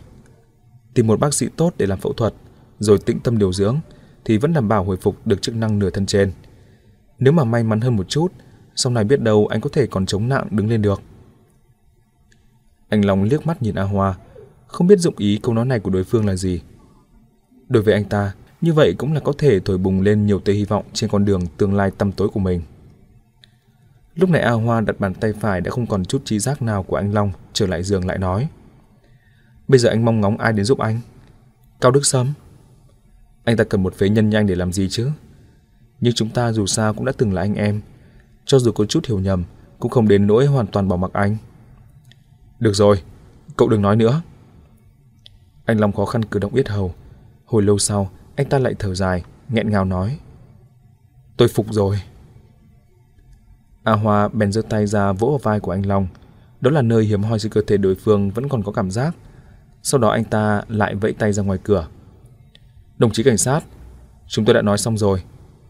Tìm 0.96 1.06
một 1.06 1.20
bác 1.20 1.34
sĩ 1.34 1.48
tốt 1.56 1.74
để 1.78 1.86
làm 1.86 1.98
phẫu 1.98 2.12
thuật, 2.12 2.34
rồi 2.78 2.98
tĩnh 2.98 3.20
tâm 3.20 3.38
điều 3.38 3.52
dưỡng, 3.52 3.78
thì 4.24 4.38
vẫn 4.38 4.52
đảm 4.52 4.68
bảo 4.68 4.84
hồi 4.84 4.96
phục 4.96 5.26
được 5.26 5.42
chức 5.42 5.54
năng 5.54 5.78
nửa 5.78 5.90
thân 5.90 6.06
trên. 6.06 6.32
Nếu 7.18 7.32
mà 7.32 7.44
may 7.44 7.64
mắn 7.64 7.80
hơn 7.80 7.96
một 7.96 8.08
chút, 8.08 8.32
sau 8.74 8.92
này 8.92 9.04
biết 9.04 9.20
đâu 9.20 9.46
anh 9.46 9.60
có 9.60 9.70
thể 9.72 9.86
còn 9.86 10.06
chống 10.06 10.28
nặng 10.28 10.46
đứng 10.50 10.70
lên 10.70 10.82
được. 10.82 11.02
Anh 12.88 13.04
Long 13.04 13.22
liếc 13.22 13.46
mắt 13.46 13.62
nhìn 13.62 13.74
A 13.74 13.82
Hoa, 13.82 14.14
không 14.66 14.86
biết 14.86 14.98
dụng 14.98 15.14
ý 15.18 15.40
câu 15.42 15.54
nói 15.54 15.64
này 15.64 15.80
của 15.80 15.90
đối 15.90 16.04
phương 16.04 16.26
là 16.26 16.36
gì. 16.36 16.60
Đối 17.68 17.82
với 17.82 17.94
anh 17.94 18.04
ta, 18.04 18.34
như 18.60 18.72
vậy 18.72 18.94
cũng 18.98 19.12
là 19.12 19.20
có 19.20 19.32
thể 19.38 19.60
thổi 19.60 19.78
bùng 19.78 20.00
lên 20.00 20.26
nhiều 20.26 20.40
tia 20.40 20.52
hy 20.52 20.64
vọng 20.64 20.84
trên 20.92 21.10
con 21.10 21.24
đường 21.24 21.46
tương 21.56 21.74
lai 21.74 21.90
tăm 21.90 22.12
tối 22.12 22.28
của 22.28 22.40
mình. 22.40 22.62
Lúc 24.14 24.30
này 24.30 24.42
A 24.42 24.52
Hoa 24.52 24.80
đặt 24.80 25.00
bàn 25.00 25.14
tay 25.14 25.32
phải 25.40 25.60
đã 25.60 25.70
không 25.70 25.86
còn 25.86 26.04
chút 26.04 26.22
trí 26.24 26.38
giác 26.38 26.62
nào 26.62 26.82
của 26.82 26.96
anh 26.96 27.14
Long 27.14 27.32
trở 27.52 27.66
lại 27.66 27.82
giường 27.82 28.06
lại 28.06 28.18
nói. 28.18 28.48
Bây 29.68 29.78
giờ 29.78 29.88
anh 29.88 30.04
mong 30.04 30.20
ngóng 30.20 30.38
ai 30.38 30.52
đến 30.52 30.64
giúp 30.64 30.78
anh? 30.78 31.00
Cao 31.80 31.92
Đức 31.92 32.06
Sâm? 32.06 32.32
Anh 33.44 33.56
ta 33.56 33.64
cần 33.64 33.82
một 33.82 33.94
phế 33.94 34.08
nhân 34.08 34.30
nhanh 34.30 34.46
để 34.46 34.54
làm 34.54 34.72
gì 34.72 34.88
chứ? 34.88 35.10
Nhưng 36.00 36.14
chúng 36.14 36.30
ta 36.30 36.52
dù 36.52 36.66
sao 36.66 36.94
cũng 36.94 37.04
đã 37.04 37.12
từng 37.16 37.32
là 37.32 37.42
anh 37.42 37.54
em. 37.54 37.80
Cho 38.44 38.58
dù 38.58 38.72
có 38.72 38.84
chút 38.84 39.06
hiểu 39.06 39.18
nhầm, 39.18 39.44
cũng 39.78 39.90
không 39.90 40.08
đến 40.08 40.26
nỗi 40.26 40.46
hoàn 40.46 40.66
toàn 40.66 40.88
bỏ 40.88 40.96
mặc 40.96 41.10
anh. 41.12 41.36
Được 42.60 42.72
rồi, 42.72 43.02
cậu 43.56 43.68
đừng 43.68 43.82
nói 43.82 43.96
nữa. 43.96 44.22
Anh 45.64 45.80
Long 45.80 45.92
khó 45.92 46.04
khăn 46.04 46.24
cử 46.24 46.38
động 46.38 46.54
yết 46.54 46.68
hầu. 46.68 46.94
Hồi 47.44 47.62
lâu 47.62 47.78
sau, 47.78 48.10
anh 48.36 48.48
ta 48.48 48.58
lại 48.58 48.74
thở 48.78 48.94
dài, 48.94 49.24
nghẹn 49.48 49.70
ngào 49.70 49.84
nói. 49.84 50.18
Tôi 51.36 51.48
phục 51.48 51.66
rồi. 51.70 52.00
A 53.82 53.92
Hoa 53.92 54.28
bèn 54.28 54.52
giơ 54.52 54.62
tay 54.62 54.86
ra 54.86 55.12
vỗ 55.12 55.28
vào 55.28 55.38
vai 55.38 55.60
của 55.60 55.72
anh 55.72 55.86
Long. 55.86 56.06
Đó 56.60 56.70
là 56.70 56.82
nơi 56.82 57.04
hiếm 57.04 57.22
hoi 57.22 57.38
trên 57.38 57.52
cơ 57.52 57.60
thể 57.66 57.76
đối 57.76 57.94
phương 57.94 58.30
vẫn 58.30 58.48
còn 58.48 58.62
có 58.62 58.72
cảm 58.72 58.90
giác. 58.90 59.16
Sau 59.88 60.00
đó 60.00 60.08
anh 60.08 60.24
ta 60.24 60.62
lại 60.68 60.94
vẫy 60.94 61.12
tay 61.12 61.32
ra 61.32 61.42
ngoài 61.42 61.58
cửa. 61.62 61.88
Đồng 62.98 63.12
chí 63.12 63.22
cảnh 63.22 63.38
sát, 63.38 63.60
chúng 64.26 64.44
tôi 64.44 64.54
đã 64.54 64.62
nói 64.62 64.78
xong 64.78 64.98
rồi. 64.98 65.22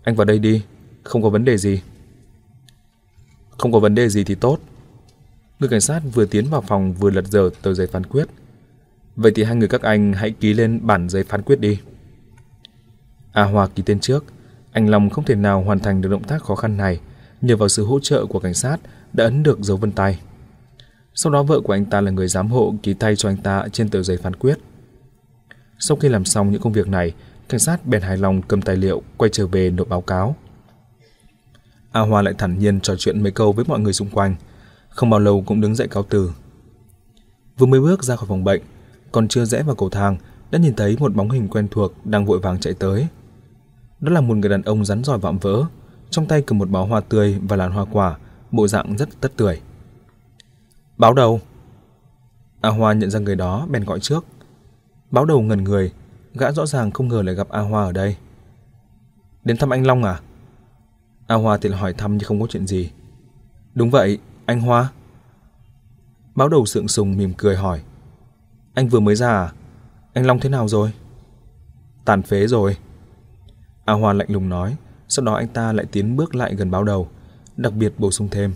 Anh 0.03 0.14
vào 0.14 0.25
đây 0.25 0.39
đi, 0.39 0.62
không 1.03 1.23
có 1.23 1.31
vấn 1.31 1.45
đề 1.45 1.57
gì. 1.57 1.83
Không 3.59 3.73
có 3.73 3.79
vấn 3.79 3.95
đề 3.95 4.09
gì 4.09 4.25
thì 4.25 4.35
tốt. 4.35 4.59
Người 5.59 5.69
cảnh 5.69 5.81
sát 5.81 6.03
vừa 6.14 6.27
tiến 6.27 6.47
vào 6.51 6.61
phòng 6.61 6.93
vừa 6.93 7.11
lật 7.11 7.27
dở 7.27 7.51
tờ 7.62 7.75
giấy 7.75 7.87
phán 7.87 8.07
quyết. 8.07 8.29
Vậy 9.17 9.33
thì 9.35 9.43
hai 9.43 9.57
người 9.57 9.69
các 9.69 9.83
anh 9.83 10.12
hãy 10.12 10.31
ký 10.31 10.55
lên 10.55 10.81
bản 10.83 11.09
giấy 11.09 11.25
phán 11.25 11.43
quyết 11.43 11.61
đi. 11.61 11.81
A 13.33 13.43
hòa 13.45 13.67
ký 13.67 13.83
tên 13.87 14.01
trước. 14.01 14.25
Anh 14.73 14.89
Long 14.89 15.11
không 15.11 15.25
thể 15.25 15.35
nào 15.35 15.62
hoàn 15.62 15.79
thành 15.79 16.01
được 16.01 16.09
động 16.09 16.25
tác 16.25 16.43
khó 16.43 16.55
khăn 16.55 16.77
này 16.77 17.01
nhờ 17.41 17.57
vào 17.57 17.69
sự 17.69 17.85
hỗ 17.85 18.01
trợ 18.01 18.27
của 18.27 18.41
cảnh 18.41 18.55
sát 18.55 18.77
đã 19.12 19.25
ấn 19.25 19.43
được 19.43 19.59
dấu 19.61 19.77
vân 19.77 19.93
tay. 19.93 20.21
Sau 21.19 21.33
đó 21.33 21.43
vợ 21.43 21.61
của 21.61 21.73
anh 21.73 21.85
ta 21.85 22.01
là 22.01 22.11
người 22.11 22.29
giám 22.29 22.49
hộ 22.49 22.75
ký 22.83 22.95
tay 22.95 23.17
cho 23.17 23.29
anh 23.29 23.37
ta 23.37 23.64
trên 23.73 23.89
tờ 23.89 24.03
giấy 24.03 24.17
phán 24.17 24.37
quyết. 24.37 24.59
Sau 25.79 25.97
khi 25.97 26.09
làm 26.09 26.25
xong 26.25 26.51
những 26.51 26.61
công 26.61 26.73
việc 26.73 26.89
này, 26.89 27.14
cảnh 27.49 27.61
sát 27.61 27.87
bèn 27.87 28.03
hài 28.03 28.17
lòng 28.17 28.43
cầm 28.43 28.62
tài 28.62 28.77
liệu 28.77 29.03
quay 29.17 29.31
trở 29.33 29.47
về 29.47 29.71
nộp 29.71 29.89
báo 29.89 30.01
cáo. 30.01 30.37
A 31.93 32.01
Hoa 32.01 32.23
lại 32.23 32.35
thản 32.39 32.59
nhiên 32.59 32.81
trò 32.81 32.97
chuyện 32.97 33.23
mấy 33.23 33.33
câu 33.33 33.53
với 33.53 33.64
mọi 33.69 33.81
người 33.81 33.93
xung 33.93 34.11
quanh, 34.11 34.37
không 34.89 35.11
bao 35.11 35.21
lâu 35.21 35.43
cũng 35.47 35.61
đứng 35.61 35.75
dậy 35.75 35.89
cáo 35.89 36.03
từ. 36.03 36.31
Vừa 37.59 37.67
mới 37.67 37.81
bước 37.81 38.05
ra 38.05 38.17
khỏi 38.17 38.29
phòng 38.29 38.45
bệnh, 38.45 38.62
còn 39.12 39.29
chưa 39.29 39.45
rẽ 39.45 39.62
vào 39.62 39.75
cầu 39.75 39.91
thang, 39.91 40.17
đã 40.51 40.59
nhìn 40.59 40.75
thấy 40.75 40.97
một 41.01 41.14
bóng 41.14 41.31
hình 41.31 41.49
quen 41.49 41.69
thuộc 41.71 42.07
đang 42.07 42.27
vội 42.27 42.39
vàng 42.39 42.61
chạy 42.61 42.75
tới. 42.75 43.07
Đó 44.01 44.12
là 44.12 44.21
một 44.21 44.37
người 44.37 44.51
đàn 44.51 44.62
ông 44.62 44.85
rắn 44.85 45.05
giỏi 45.05 45.19
vạm 45.19 45.39
vỡ, 45.39 45.64
trong 46.11 46.27
tay 46.27 46.43
cầm 46.43 46.59
một 46.59 46.71
bó 46.71 46.85
hoa 46.85 47.01
tươi 47.01 47.39
và 47.49 47.57
làn 47.57 47.73
hoa 47.73 47.85
quả, 47.93 48.19
bộ 48.51 48.69
dạng 48.69 48.97
rất 48.97 49.09
tất 49.21 49.33
tưởi. 49.37 49.61
Báo 50.99 51.14
đầu. 51.14 51.40
A 52.61 52.70
Hoa 52.70 52.92
nhận 52.92 53.11
ra 53.11 53.18
người 53.18 53.36
đó 53.36 53.66
bèn 53.70 53.84
gọi 53.84 54.01
trước. 54.01 54.24
Báo 55.11 55.24
đầu 55.24 55.40
ngẩn 55.40 55.64
người, 55.64 55.92
gã 56.34 56.53
rõ 56.53 56.66
ràng 56.66 56.90
không 56.90 57.09
ngờ 57.09 57.22
lại 57.22 57.34
gặp 57.34 57.49
A 57.49 57.61
Hoa 57.61 57.84
ở 57.84 57.92
đây. 57.92 58.16
Đến 59.44 59.57
thăm 59.57 59.70
anh 59.70 59.86
Long 59.86 60.05
à? 60.05 60.20
A 61.26 61.34
Hoa 61.34 61.59
thì 61.59 61.68
hỏi 61.68 61.92
thăm 61.92 62.16
nhưng 62.16 62.28
không 62.28 62.40
có 62.40 62.47
chuyện 62.47 62.66
gì. 62.66 62.90
Đúng 63.74 63.90
vậy, 63.90 64.18
anh 64.47 64.61
Hoa. 64.61 64.88
Báo 66.34 66.49
đầu 66.49 66.66
sượng 66.66 66.88
sùng 66.88 67.16
mỉm 67.16 67.32
cười 67.36 67.57
hỏi. 67.57 67.82
Anh 68.74 68.88
vừa 68.88 69.01
mới 69.01 69.14
ra 69.14 69.30
à? 69.30 69.53
Anh 70.14 70.26
Long 70.26 70.40
thế 70.40 70.49
nào 70.49 70.68
rồi? 70.68 70.92
Tàn 72.05 72.22
phế 72.22 72.47
rồi. 72.47 72.76
A 73.84 73.92
Hoa 73.92 74.12
lạnh 74.12 74.28
lùng 74.30 74.49
nói, 74.49 74.76
sau 75.09 75.24
đó 75.24 75.34
anh 75.34 75.49
ta 75.49 75.72
lại 75.72 75.86
tiến 75.92 76.16
bước 76.16 76.34
lại 76.34 76.55
gần 76.55 76.70
báo 76.70 76.84
đầu, 76.84 77.09
đặc 77.57 77.72
biệt 77.72 77.92
bổ 77.99 78.11
sung 78.11 78.28
thêm. 78.30 78.55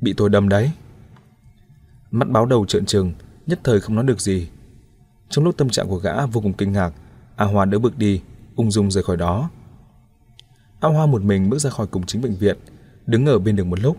Bị 0.00 0.14
tôi 0.16 0.30
đâm 0.30 0.48
đấy. 0.48 0.72
Mắt 2.12 2.30
báo 2.30 2.46
đầu 2.46 2.66
trợn 2.66 2.86
trừng, 2.86 3.12
nhất 3.46 3.60
thời 3.64 3.80
không 3.80 3.96
nói 3.96 4.04
được 4.04 4.20
gì. 4.20 4.48
Trong 5.28 5.44
lúc 5.44 5.56
tâm 5.56 5.70
trạng 5.70 5.88
của 5.88 5.96
gã 5.96 6.26
vô 6.26 6.40
cùng 6.40 6.52
kinh 6.52 6.72
ngạc, 6.72 6.92
A 7.36 7.44
Hoa 7.44 7.64
đỡ 7.64 7.78
bước 7.78 7.98
đi, 7.98 8.20
ung 8.56 8.70
dung 8.70 8.90
rời 8.90 9.04
khỏi 9.04 9.16
đó. 9.16 9.50
A 10.80 10.88
Hoa 10.88 11.06
một 11.06 11.22
mình 11.22 11.50
bước 11.50 11.58
ra 11.58 11.70
khỏi 11.70 11.86
cổng 11.86 12.06
chính 12.06 12.22
bệnh 12.22 12.36
viện, 12.36 12.58
đứng 13.06 13.26
ở 13.26 13.38
bên 13.38 13.56
đường 13.56 13.70
một 13.70 13.80
lúc. 13.80 13.96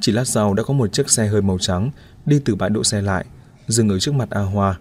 Chỉ 0.00 0.12
lát 0.12 0.24
sau 0.24 0.54
đã 0.54 0.62
có 0.62 0.74
một 0.74 0.92
chiếc 0.92 1.10
xe 1.10 1.26
hơi 1.26 1.42
màu 1.42 1.58
trắng 1.58 1.90
đi 2.26 2.40
từ 2.44 2.54
bãi 2.54 2.70
đỗ 2.70 2.84
xe 2.84 3.02
lại, 3.02 3.24
dừng 3.68 3.88
ở 3.88 3.98
trước 3.98 4.14
mặt 4.14 4.30
A 4.30 4.40
Hoa. 4.40 4.78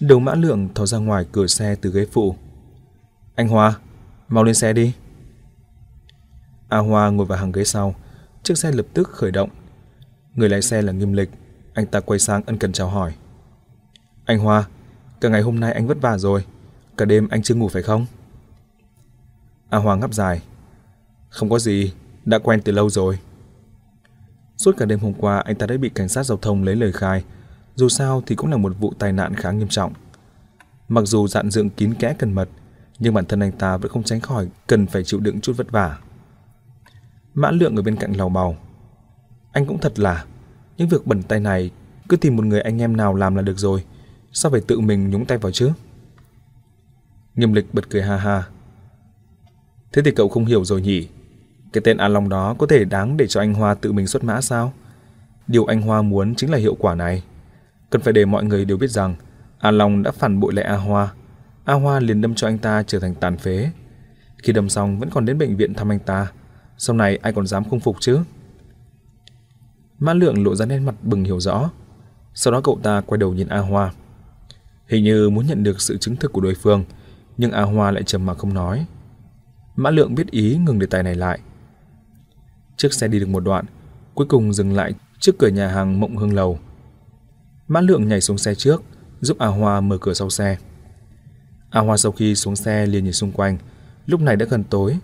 Đầu 0.00 0.20
mã 0.20 0.34
lượng 0.34 0.68
thò 0.74 0.86
ra 0.86 0.98
ngoài 0.98 1.26
cửa 1.32 1.46
xe 1.46 1.74
từ 1.80 1.92
ghế 1.92 2.06
phụ. 2.12 2.36
Anh 3.34 3.48
Hoa, 3.48 3.74
mau 4.28 4.44
lên 4.44 4.54
xe 4.54 4.72
đi. 4.72 4.92
A 6.68 6.78
Hoa 6.78 7.10
ngồi 7.10 7.26
vào 7.26 7.38
hàng 7.38 7.52
ghế 7.52 7.64
sau, 7.64 7.94
chiếc 8.42 8.58
xe 8.58 8.72
lập 8.72 8.86
tức 8.94 9.08
khởi 9.08 9.30
động. 9.30 9.50
Người 10.34 10.48
lái 10.48 10.62
xe 10.62 10.82
là 10.82 10.92
Nghiêm 10.92 11.12
Lịch, 11.12 11.30
anh 11.74 11.86
ta 11.86 12.00
quay 12.00 12.18
sang 12.18 12.42
ân 12.46 12.56
cần 12.56 12.72
chào 12.72 12.88
hỏi. 12.88 13.14
Anh 14.24 14.38
Hoa, 14.38 14.64
cả 15.20 15.28
ngày 15.28 15.42
hôm 15.42 15.60
nay 15.60 15.72
anh 15.72 15.86
vất 15.86 15.98
vả 16.00 16.18
rồi, 16.18 16.44
cả 16.96 17.04
đêm 17.04 17.28
anh 17.28 17.42
chưa 17.42 17.54
ngủ 17.54 17.68
phải 17.68 17.82
không? 17.82 18.06
A 19.70 19.78
Hoa 19.78 19.96
ngáp 19.96 20.14
dài. 20.14 20.42
Không 21.28 21.50
có 21.50 21.58
gì, 21.58 21.92
đã 22.24 22.38
quen 22.38 22.60
từ 22.64 22.72
lâu 22.72 22.90
rồi. 22.90 23.18
Suốt 24.56 24.74
cả 24.76 24.86
đêm 24.86 24.98
hôm 24.98 25.14
qua 25.14 25.38
anh 25.38 25.56
ta 25.56 25.66
đã 25.66 25.76
bị 25.76 25.88
cảnh 25.88 26.08
sát 26.08 26.22
giao 26.22 26.38
thông 26.38 26.64
lấy 26.64 26.76
lời 26.76 26.92
khai. 26.92 27.24
Dù 27.74 27.88
sao 27.88 28.22
thì 28.26 28.34
cũng 28.34 28.50
là 28.50 28.56
một 28.56 28.72
vụ 28.78 28.92
tai 28.98 29.12
nạn 29.12 29.34
khá 29.34 29.50
nghiêm 29.50 29.68
trọng. 29.68 29.92
Mặc 30.88 31.02
dù 31.04 31.28
dạn 31.28 31.50
dựng 31.50 31.70
kín 31.70 31.94
kẽ 31.94 32.14
cẩn 32.18 32.32
mật, 32.32 32.48
nhưng 32.98 33.14
bản 33.14 33.24
thân 33.26 33.40
anh 33.40 33.52
ta 33.52 33.76
vẫn 33.76 33.92
không 33.92 34.02
tránh 34.02 34.20
khỏi 34.20 34.48
cần 34.66 34.86
phải 34.86 35.04
chịu 35.04 35.20
đựng 35.20 35.40
chút 35.40 35.56
vất 35.56 35.70
vả. 35.70 35.98
Mã 37.34 37.50
Lượng 37.50 37.76
ở 37.76 37.82
bên 37.82 37.96
cạnh 37.96 38.12
lầu 38.12 38.28
bầu. 38.28 38.56
Anh 39.52 39.66
cũng 39.66 39.78
thật 39.78 39.98
là, 39.98 40.24
những 40.80 40.88
việc 40.88 41.06
bẩn 41.06 41.22
tay 41.22 41.40
này 41.40 41.70
cứ 42.08 42.16
tìm 42.16 42.36
một 42.36 42.44
người 42.44 42.60
anh 42.60 42.82
em 42.82 42.96
nào 42.96 43.14
làm 43.14 43.34
là 43.34 43.42
được 43.42 43.58
rồi, 43.58 43.84
sao 44.32 44.50
phải 44.50 44.60
tự 44.60 44.80
mình 44.80 45.10
nhúng 45.10 45.26
tay 45.26 45.38
vào 45.38 45.52
chứ? 45.52 45.70
Nghiêm 47.34 47.52
lịch 47.52 47.74
bật 47.74 47.90
cười 47.90 48.02
ha 48.02 48.16
ha. 48.16 48.42
Thế 49.92 50.02
thì 50.02 50.10
cậu 50.10 50.28
không 50.28 50.44
hiểu 50.44 50.64
rồi 50.64 50.82
nhỉ? 50.82 51.08
Cái 51.72 51.82
tên 51.84 51.96
A 51.96 52.08
Long 52.08 52.28
đó 52.28 52.54
có 52.58 52.66
thể 52.66 52.84
đáng 52.84 53.16
để 53.16 53.26
cho 53.26 53.40
anh 53.40 53.54
Hoa 53.54 53.74
tự 53.74 53.92
mình 53.92 54.06
xuất 54.06 54.24
mã 54.24 54.40
sao? 54.40 54.72
Điều 55.46 55.64
anh 55.64 55.82
Hoa 55.82 56.02
muốn 56.02 56.34
chính 56.34 56.50
là 56.50 56.58
hiệu 56.58 56.76
quả 56.78 56.94
này. 56.94 57.22
Cần 57.90 58.02
phải 58.02 58.12
để 58.12 58.24
mọi 58.24 58.44
người 58.44 58.64
đều 58.64 58.76
biết 58.76 58.90
rằng 58.90 59.14
A 59.58 59.70
Long 59.70 60.02
đã 60.02 60.10
phản 60.10 60.40
bội 60.40 60.52
lại 60.52 60.64
A 60.64 60.76
Hoa. 60.76 61.12
A 61.64 61.74
Hoa 61.74 62.00
liền 62.00 62.20
đâm 62.20 62.34
cho 62.34 62.48
anh 62.48 62.58
ta 62.58 62.82
trở 62.82 62.98
thành 62.98 63.14
tàn 63.14 63.36
phế. 63.36 63.70
Khi 64.42 64.52
đâm 64.52 64.68
xong 64.68 64.98
vẫn 64.98 65.10
còn 65.10 65.24
đến 65.24 65.38
bệnh 65.38 65.56
viện 65.56 65.74
thăm 65.74 65.92
anh 65.92 65.98
ta. 65.98 66.32
Sau 66.78 66.96
này 66.96 67.16
ai 67.16 67.32
còn 67.32 67.46
dám 67.46 67.64
không 67.70 67.80
phục 67.80 67.96
chứ? 68.00 68.20
Mã 70.00 70.14
Lượng 70.14 70.44
lộ 70.44 70.54
ra 70.54 70.66
nét 70.66 70.78
mặt 70.78 70.94
bừng 71.02 71.24
hiểu 71.24 71.40
rõ. 71.40 71.70
Sau 72.34 72.52
đó 72.52 72.60
cậu 72.64 72.78
ta 72.82 73.00
quay 73.00 73.18
đầu 73.18 73.34
nhìn 73.34 73.48
A 73.48 73.58
Hoa. 73.58 73.92
Hình 74.86 75.04
như 75.04 75.30
muốn 75.30 75.46
nhận 75.46 75.62
được 75.62 75.80
sự 75.80 75.98
chứng 75.98 76.16
thực 76.16 76.32
của 76.32 76.40
đối 76.40 76.54
phương, 76.54 76.84
nhưng 77.38 77.52
A 77.52 77.62
Hoa 77.62 77.90
lại 77.90 78.02
trầm 78.02 78.26
mặc 78.26 78.38
không 78.38 78.54
nói. 78.54 78.86
Mã 79.76 79.90
Lượng 79.90 80.14
biết 80.14 80.30
ý 80.30 80.56
ngừng 80.56 80.78
đề 80.78 80.86
tài 80.86 81.02
này 81.02 81.14
lại. 81.14 81.38
Chiếc 82.76 82.92
xe 82.92 83.08
đi 83.08 83.20
được 83.20 83.28
một 83.28 83.40
đoạn, 83.40 83.64
cuối 84.14 84.26
cùng 84.26 84.52
dừng 84.52 84.72
lại 84.72 84.92
trước 85.18 85.38
cửa 85.38 85.48
nhà 85.48 85.68
hàng 85.68 86.00
Mộng 86.00 86.16
Hương 86.16 86.34
Lầu. 86.34 86.58
Mã 87.68 87.80
Lượng 87.80 88.08
nhảy 88.08 88.20
xuống 88.20 88.38
xe 88.38 88.54
trước, 88.54 88.82
giúp 89.20 89.38
A 89.38 89.46
Hoa 89.46 89.80
mở 89.80 89.98
cửa 90.00 90.14
sau 90.14 90.30
xe. 90.30 90.56
A 91.70 91.80
Hoa 91.80 91.96
sau 91.96 92.12
khi 92.12 92.34
xuống 92.34 92.56
xe 92.56 92.86
liền 92.86 93.04
nhìn 93.04 93.12
xung 93.12 93.32
quanh, 93.32 93.58
lúc 94.06 94.20
này 94.20 94.36
đã 94.36 94.46
gần 94.50 94.64
tối, 94.64 94.98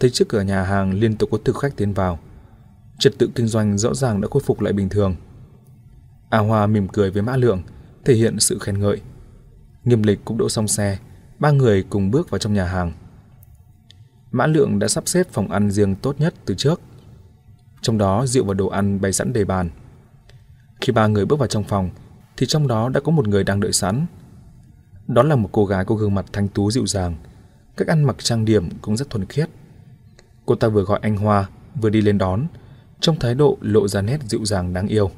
thấy 0.00 0.10
trước 0.10 0.28
cửa 0.28 0.40
nhà 0.40 0.62
hàng 0.62 0.94
liên 0.94 1.16
tục 1.16 1.28
có 1.32 1.38
thực 1.44 1.56
khách 1.56 1.76
tiến 1.76 1.92
vào. 1.92 2.18
Trật 2.98 3.18
tự 3.18 3.30
kinh 3.34 3.46
doanh 3.46 3.78
rõ 3.78 3.94
ràng 3.94 4.20
đã 4.20 4.28
khôi 4.30 4.42
phục 4.46 4.60
lại 4.60 4.72
bình 4.72 4.88
thường. 4.88 5.16
A 6.30 6.38
Hoa 6.38 6.66
mỉm 6.66 6.88
cười 6.88 7.10
với 7.10 7.22
Mã 7.22 7.36
Lượng, 7.36 7.62
thể 8.04 8.14
hiện 8.14 8.40
sự 8.40 8.58
khen 8.58 8.80
ngợi. 8.80 9.00
Nghiêm 9.84 10.02
Lịch 10.02 10.20
cũng 10.24 10.38
đỗ 10.38 10.48
xong 10.48 10.68
xe, 10.68 10.98
ba 11.38 11.50
người 11.50 11.84
cùng 11.90 12.10
bước 12.10 12.30
vào 12.30 12.38
trong 12.38 12.54
nhà 12.54 12.64
hàng. 12.64 12.92
Mã 14.30 14.46
Lượng 14.46 14.78
đã 14.78 14.88
sắp 14.88 15.08
xếp 15.08 15.26
phòng 15.32 15.48
ăn 15.48 15.70
riêng 15.70 15.94
tốt 15.94 16.20
nhất 16.20 16.34
từ 16.44 16.54
trước. 16.54 16.80
Trong 17.82 17.98
đó 17.98 18.26
rượu 18.26 18.44
và 18.44 18.54
đồ 18.54 18.68
ăn 18.68 19.00
bày 19.00 19.12
sẵn 19.12 19.32
đầy 19.32 19.44
bàn. 19.44 19.70
Khi 20.80 20.92
ba 20.92 21.06
người 21.06 21.26
bước 21.26 21.38
vào 21.38 21.48
trong 21.48 21.64
phòng, 21.64 21.90
thì 22.36 22.46
trong 22.46 22.68
đó 22.68 22.88
đã 22.88 23.00
có 23.00 23.12
một 23.12 23.28
người 23.28 23.44
đang 23.44 23.60
đợi 23.60 23.72
sẵn. 23.72 24.06
Đó 25.06 25.22
là 25.22 25.36
một 25.36 25.48
cô 25.52 25.66
gái 25.66 25.84
có 25.84 25.94
gương 25.94 26.14
mặt 26.14 26.26
thanh 26.32 26.48
tú 26.48 26.70
dịu 26.70 26.86
dàng, 26.86 27.16
cách 27.76 27.88
ăn 27.88 28.04
mặc 28.04 28.16
trang 28.18 28.44
điểm 28.44 28.68
cũng 28.82 28.96
rất 28.96 29.10
thuần 29.10 29.26
khiết. 29.26 29.48
Cô 30.46 30.54
ta 30.54 30.68
vừa 30.68 30.82
gọi 30.82 30.98
anh 31.02 31.16
Hoa, 31.16 31.48
vừa 31.80 31.90
đi 31.90 32.00
lên 32.00 32.18
đón, 32.18 32.46
trong 33.00 33.18
thái 33.18 33.34
độ 33.34 33.58
lộ 33.60 33.88
ra 33.88 34.02
nét 34.02 34.18
dịu 34.28 34.44
dàng 34.44 34.72
đáng 34.72 34.88
yêu. 34.88 35.10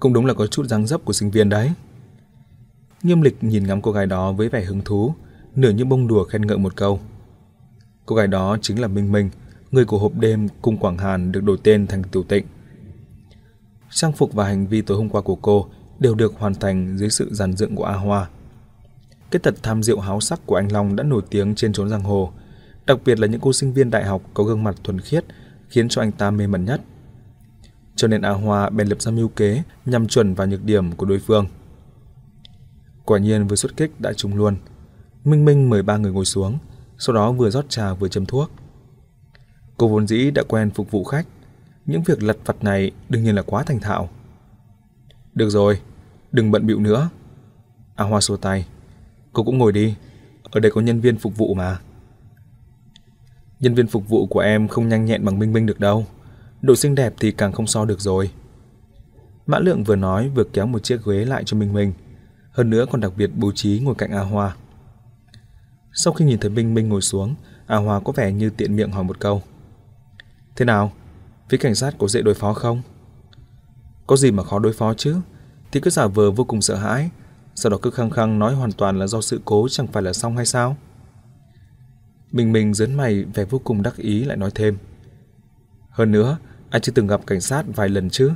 Cũng 0.00 0.12
đúng 0.12 0.26
là 0.26 0.34
có 0.34 0.46
chút 0.46 0.66
dáng 0.66 0.86
dấp 0.86 1.04
của 1.04 1.12
sinh 1.12 1.30
viên 1.30 1.48
đấy. 1.48 1.72
Nghiêm 3.02 3.22
lịch 3.22 3.44
nhìn 3.44 3.66
ngắm 3.66 3.82
cô 3.82 3.92
gái 3.92 4.06
đó 4.06 4.32
với 4.32 4.48
vẻ 4.48 4.64
hứng 4.64 4.80
thú, 4.84 5.14
nửa 5.54 5.70
như 5.70 5.84
bông 5.84 6.08
đùa 6.08 6.24
khen 6.24 6.42
ngợi 6.42 6.58
một 6.58 6.76
câu. 6.76 7.00
Cô 8.06 8.16
gái 8.16 8.26
đó 8.26 8.56
chính 8.62 8.80
là 8.80 8.88
Minh 8.88 9.12
Minh, 9.12 9.30
người 9.70 9.84
của 9.84 9.98
hộp 9.98 10.12
đêm 10.14 10.48
cung 10.62 10.78
Quảng 10.78 10.98
Hàn 10.98 11.32
được 11.32 11.44
đổi 11.44 11.58
tên 11.62 11.86
thành 11.86 12.02
Tiểu 12.04 12.22
Tịnh. 12.22 12.46
Trang 13.90 14.12
phục 14.12 14.32
và 14.32 14.44
hành 14.44 14.66
vi 14.66 14.82
tối 14.82 14.96
hôm 14.96 15.08
qua 15.08 15.22
của 15.22 15.36
cô 15.36 15.66
đều 15.98 16.14
được 16.14 16.34
hoàn 16.38 16.54
thành 16.54 16.98
dưới 16.98 17.10
sự 17.10 17.34
giàn 17.34 17.56
dựng 17.56 17.76
của 17.76 17.84
A 17.84 17.94
Hoa. 17.94 18.28
Cái 19.30 19.40
tật 19.40 19.54
tham 19.62 19.82
rượu 19.82 20.00
háo 20.00 20.20
sắc 20.20 20.40
của 20.46 20.56
anh 20.56 20.72
Long 20.72 20.96
đã 20.96 21.04
nổi 21.04 21.22
tiếng 21.30 21.54
trên 21.54 21.72
chốn 21.72 21.88
giang 21.88 22.02
hồ, 22.02 22.32
đặc 22.86 22.98
biệt 23.04 23.20
là 23.20 23.26
những 23.26 23.40
cô 23.40 23.52
sinh 23.52 23.72
viên 23.72 23.90
đại 23.90 24.04
học 24.04 24.22
có 24.34 24.44
gương 24.44 24.64
mặt 24.64 24.76
thuần 24.84 25.00
khiết 25.00 25.24
khiến 25.74 25.88
cho 25.88 26.02
anh 26.02 26.12
ta 26.12 26.30
mê 26.30 26.46
mẩn 26.46 26.64
nhất. 26.64 26.80
Cho 27.96 28.08
nên 28.08 28.22
A 28.22 28.30
Hoa 28.30 28.70
bèn 28.70 28.88
lập 28.88 29.02
ra 29.02 29.10
mưu 29.10 29.28
kế 29.28 29.62
nhằm 29.84 30.06
chuẩn 30.06 30.34
vào 30.34 30.46
nhược 30.46 30.64
điểm 30.64 30.92
của 30.92 31.06
đối 31.06 31.18
phương. 31.18 31.46
Quả 33.04 33.18
nhiên 33.18 33.46
vừa 33.46 33.56
xuất 33.56 33.76
kích 33.76 34.00
đã 34.00 34.12
trúng 34.12 34.36
luôn. 34.36 34.56
Minh 35.24 35.44
Minh 35.44 35.70
mời 35.70 35.82
ba 35.82 35.96
người 35.96 36.12
ngồi 36.12 36.24
xuống, 36.24 36.58
sau 36.98 37.14
đó 37.14 37.32
vừa 37.32 37.50
rót 37.50 37.64
trà 37.68 37.94
vừa 37.94 38.08
châm 38.08 38.26
thuốc. 38.26 38.50
Cô 39.76 39.88
vốn 39.88 40.06
dĩ 40.06 40.30
đã 40.30 40.42
quen 40.48 40.70
phục 40.70 40.90
vụ 40.90 41.04
khách, 41.04 41.26
những 41.86 42.02
việc 42.02 42.22
lặt 42.22 42.36
vặt 42.44 42.64
này 42.64 42.90
đương 43.08 43.22
nhiên 43.22 43.34
là 43.34 43.42
quá 43.42 43.62
thành 43.62 43.80
thạo. 43.80 44.08
Được 45.34 45.50
rồi, 45.50 45.80
đừng 46.32 46.50
bận 46.50 46.66
bịu 46.66 46.80
nữa. 46.80 47.10
A 47.94 48.04
Hoa 48.04 48.20
xua 48.20 48.36
tay. 48.36 48.66
Cô 49.32 49.42
cũng 49.42 49.58
ngồi 49.58 49.72
đi, 49.72 49.94
ở 50.42 50.60
đây 50.60 50.72
có 50.72 50.80
nhân 50.80 51.00
viên 51.00 51.16
phục 51.16 51.36
vụ 51.36 51.54
mà. 51.54 51.78
Nhân 53.64 53.74
viên 53.74 53.86
phục 53.86 54.08
vụ 54.08 54.26
của 54.26 54.40
em 54.40 54.68
không 54.68 54.88
nhanh 54.88 55.04
nhẹn 55.04 55.24
bằng 55.24 55.38
Minh 55.38 55.52
Minh 55.52 55.66
được 55.66 55.80
đâu. 55.80 56.06
Độ 56.62 56.76
xinh 56.76 56.94
đẹp 56.94 57.14
thì 57.20 57.32
càng 57.32 57.52
không 57.52 57.66
so 57.66 57.84
được 57.84 58.00
rồi. 58.00 58.30
Mã 59.46 59.58
Lượng 59.58 59.84
vừa 59.84 59.96
nói 59.96 60.28
vừa 60.28 60.44
kéo 60.44 60.66
một 60.66 60.82
chiếc 60.82 61.04
ghế 61.06 61.24
lại 61.24 61.42
cho 61.46 61.56
Minh 61.56 61.72
Minh. 61.72 61.92
Hơn 62.50 62.70
nữa 62.70 62.84
còn 62.90 63.00
đặc 63.00 63.12
biệt 63.16 63.30
bố 63.34 63.52
trí 63.52 63.80
ngồi 63.84 63.94
cạnh 63.94 64.10
A 64.10 64.20
Hoa. 64.20 64.56
Sau 65.92 66.12
khi 66.12 66.24
nhìn 66.24 66.38
thấy 66.38 66.50
Minh 66.50 66.74
Minh 66.74 66.88
ngồi 66.88 67.00
xuống, 67.00 67.34
A 67.66 67.76
Hoa 67.76 68.00
có 68.00 68.12
vẻ 68.12 68.32
như 68.32 68.50
tiện 68.50 68.76
miệng 68.76 68.92
hỏi 68.92 69.04
một 69.04 69.20
câu. 69.20 69.42
Thế 70.56 70.64
nào? 70.64 70.92
Phía 71.48 71.56
cảnh 71.56 71.74
sát 71.74 71.94
có 71.98 72.08
dễ 72.08 72.22
đối 72.22 72.34
phó 72.34 72.52
không? 72.52 72.82
Có 74.06 74.16
gì 74.16 74.30
mà 74.30 74.42
khó 74.42 74.58
đối 74.58 74.72
phó 74.72 74.94
chứ? 74.94 75.16
Thì 75.72 75.80
cứ 75.80 75.90
giả 75.90 76.06
vờ 76.06 76.30
vô 76.30 76.44
cùng 76.44 76.62
sợ 76.62 76.76
hãi, 76.76 77.10
sau 77.54 77.70
đó 77.70 77.78
cứ 77.82 77.90
khăng 77.90 78.10
khăng 78.10 78.38
nói 78.38 78.54
hoàn 78.54 78.72
toàn 78.72 78.98
là 78.98 79.06
do 79.06 79.20
sự 79.20 79.40
cố 79.44 79.68
chẳng 79.70 79.86
phải 79.86 80.02
là 80.02 80.12
xong 80.12 80.36
hay 80.36 80.46
sao? 80.46 80.76
Minh 82.34 82.52
Minh 82.52 82.74
dấn 82.74 82.94
mày 82.94 83.24
vẻ 83.24 83.44
vô 83.44 83.60
cùng 83.64 83.82
đắc 83.82 83.96
ý 83.96 84.24
lại 84.24 84.36
nói 84.36 84.50
thêm. 84.54 84.76
Hơn 85.90 86.12
nữa, 86.12 86.38
anh 86.70 86.82
chưa 86.82 86.92
từng 86.92 87.06
gặp 87.06 87.20
cảnh 87.26 87.40
sát 87.40 87.64
vài 87.66 87.88
lần 87.88 88.10
chứ? 88.10 88.32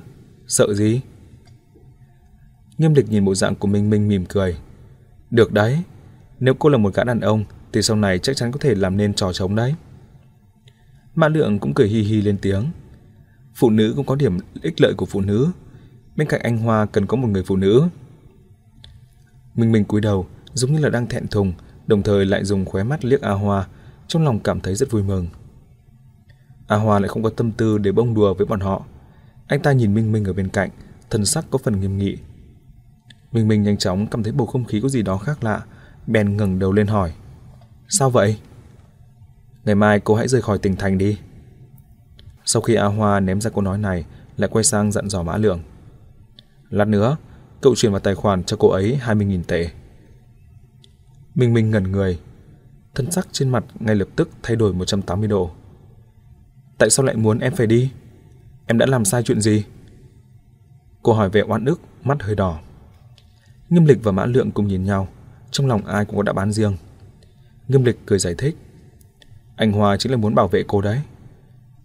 Sợ 0.47 0.75
gì? 0.75 1.01
Nghiêm 2.79 2.95
địch 2.95 3.07
nhìn 3.09 3.25
bộ 3.25 3.35
dạng 3.35 3.55
của 3.55 3.69
Minh 3.69 3.91
Minh 3.91 4.09
mỉm 4.09 4.27
cười. 4.27 4.57
Được 5.31 5.53
đấy, 5.53 5.83
nếu 6.41 6.55
cô 6.55 6.69
là 6.69 6.79
một 6.79 6.95
gã 6.95 7.05
đàn 7.05 7.21
ông 7.21 7.45
thì 7.73 7.83
sau 7.83 7.97
này 7.97 8.19
chắc 8.19 8.37
chắn 8.37 8.53
có 8.53 8.59
thể 8.59 8.75
làm 8.75 8.97
nên 8.97 9.15
trò 9.15 9.33
trống 9.33 9.55
đấy. 9.55 9.75
Mã 11.15 11.29
Lượng 11.29 11.59
cũng 11.59 11.75
cười 11.75 11.89
hi 11.89 12.03
hi 12.03 12.21
lên 12.21 12.39
tiếng. 12.43 12.65
Phụ 13.55 13.71
nữ 13.71 13.93
cũng 13.97 14.07
có 14.07 14.15
điểm 14.15 14.39
ích 14.63 14.81
lợi 14.81 14.95
của 14.95 15.07
phụ 15.07 15.21
nữ. 15.21 15.49
Bên 16.17 16.29
cạnh 16.29 16.41
anh 16.41 16.59
Hoa 16.59 16.87
cần 16.87 17.07
có 17.07 17.17
một 17.17 17.29
người 17.29 17.43
phụ 17.43 17.57
nữ. 17.57 17.89
Minh 19.55 19.73
Minh 19.73 19.85
cúi 19.85 20.01
đầu, 20.01 20.27
giống 20.53 20.73
như 20.73 20.79
là 20.79 20.89
đang 20.89 21.07
thẹn 21.07 21.29
thùng, 21.29 21.53
đồng 21.87 22.03
thời 22.03 22.27
lại 22.27 22.45
dùng 22.45 22.65
khóe 22.65 22.83
mắt 22.83 23.05
liếc 23.05 23.21
A 23.21 23.33
Hoa, 23.33 23.67
trong 24.09 24.25
lòng 24.25 24.41
cảm 24.41 24.61
thấy 24.61 24.75
rất 24.75 24.91
vui 24.91 25.03
mừng. 25.03 25.27
A 26.67 26.77
Hoa 26.77 26.99
lại 26.99 27.09
không 27.09 27.23
có 27.23 27.31
tâm 27.31 27.53
tư 27.53 27.79
để 27.79 27.93
bông 27.93 28.15
đùa 28.15 28.35
với 28.35 28.47
bọn 28.47 28.61
họ. 28.61 28.83
Anh 29.47 29.61
ta 29.63 29.73
nhìn 29.73 29.95
Minh 29.95 30.13
Minh 30.13 30.25
ở 30.25 30.33
bên 30.33 30.49
cạnh, 30.49 30.71
thần 31.11 31.25
sắc 31.25 31.45
có 31.51 31.59
phần 31.59 31.81
nghiêm 31.81 31.99
nghị. 31.99 32.17
Minh 33.33 33.49
Minh 33.49 33.63
nhanh 33.63 33.77
chóng 33.77 34.07
cảm 34.07 34.23
thấy 34.23 34.33
bầu 34.33 34.47
không 34.47 34.65
khí 34.65 34.81
có 34.81 34.89
gì 34.89 35.03
đó 35.03 35.19
khác 35.19 35.45
lạ, 35.45 35.65
bèn 36.07 36.37
ngẩng 36.37 36.59
đầu 36.59 36.73
lên 36.73 36.87
hỏi. 36.87 37.13
Sao 37.89 38.11
vậy? 38.11 38.39
Ngày 39.65 39.75
mai 39.75 40.01
cô 40.01 40.15
hãy 40.15 40.29
rời 40.29 40.43
khỏi 40.43 40.59
tỉnh 40.59 40.77
thành 40.77 40.99
đi. 40.99 41.19
Sau 42.45 42.63
khi 42.63 42.75
A 42.75 42.87
Hoa 42.87 43.21
ném 43.21 43.41
ra 43.41 43.51
câu 43.51 43.63
nói 43.63 43.79
này, 43.79 44.05
lại 44.37 44.51
quay 44.53 44.65
sang 44.65 44.93
dặn 44.93 45.09
dò 45.09 45.23
Mã 45.23 45.37
Lượng. 45.37 45.61
Lát 46.71 46.89
nữa, 46.89 47.17
cậu 47.61 47.75
chuyển 47.75 47.93
vào 47.93 48.01
tài 48.01 48.15
khoản 48.15 48.45
cho 48.45 48.57
cô 48.61 48.69
ấy 48.69 48.99
20.000 49.07 49.43
tệ. 49.43 49.71
Minh 51.35 51.55
Minh 51.55 51.71
ngẩn 51.71 51.93
người, 51.93 52.19
thân 52.95 53.11
sắc 53.11 53.29
trên 53.33 53.49
mặt 53.49 53.65
ngay 53.81 53.95
lập 53.95 54.09
tức 54.17 54.31
thay 54.43 54.57
đổi 54.57 54.75
180 54.75 55.29
độ. 55.29 55.51
Tại 56.79 56.91
sao 56.91 57.07
lại 57.07 57.17
muốn 57.17 57.39
em 57.39 57.55
phải 57.55 57.67
đi? 57.67 57.91
Em 58.67 58.79
đã 58.79 58.87
làm 58.87 59.05
sai 59.05 59.23
chuyện 59.23 59.41
gì? 59.41 59.65
Cô 61.03 61.13
hỏi 61.13 61.31
vẻ 61.31 61.43
oan 61.49 61.65
ức, 61.65 61.81
mắt 62.05 62.23
hơi 62.23 62.35
đỏ. 62.35 62.59
Nghiêm 63.69 63.85
Lịch 63.85 63.99
và 64.03 64.13
Mã 64.13 64.27
Lượng 64.27 64.51
cùng 64.51 64.69
nhìn 64.69 64.85
nhau, 64.85 65.09
trong 65.51 65.67
lòng 65.67 65.85
ai 65.85 66.05
cũng 66.05 66.17
có 66.17 66.23
đã 66.23 66.33
bán 66.33 66.53
riêng. 66.53 66.77
Nghiêm 67.69 67.85
Lịch 67.85 67.99
cười 68.07 68.19
giải 68.19 68.35
thích. 68.39 68.57
Anh 69.57 69.73
Hoa 69.73 69.97
chính 69.97 70.13
là 70.13 70.19
muốn 70.19 70.35
bảo 70.35 70.49
vệ 70.49 70.65
cô 70.69 70.81
đấy. 70.81 71.01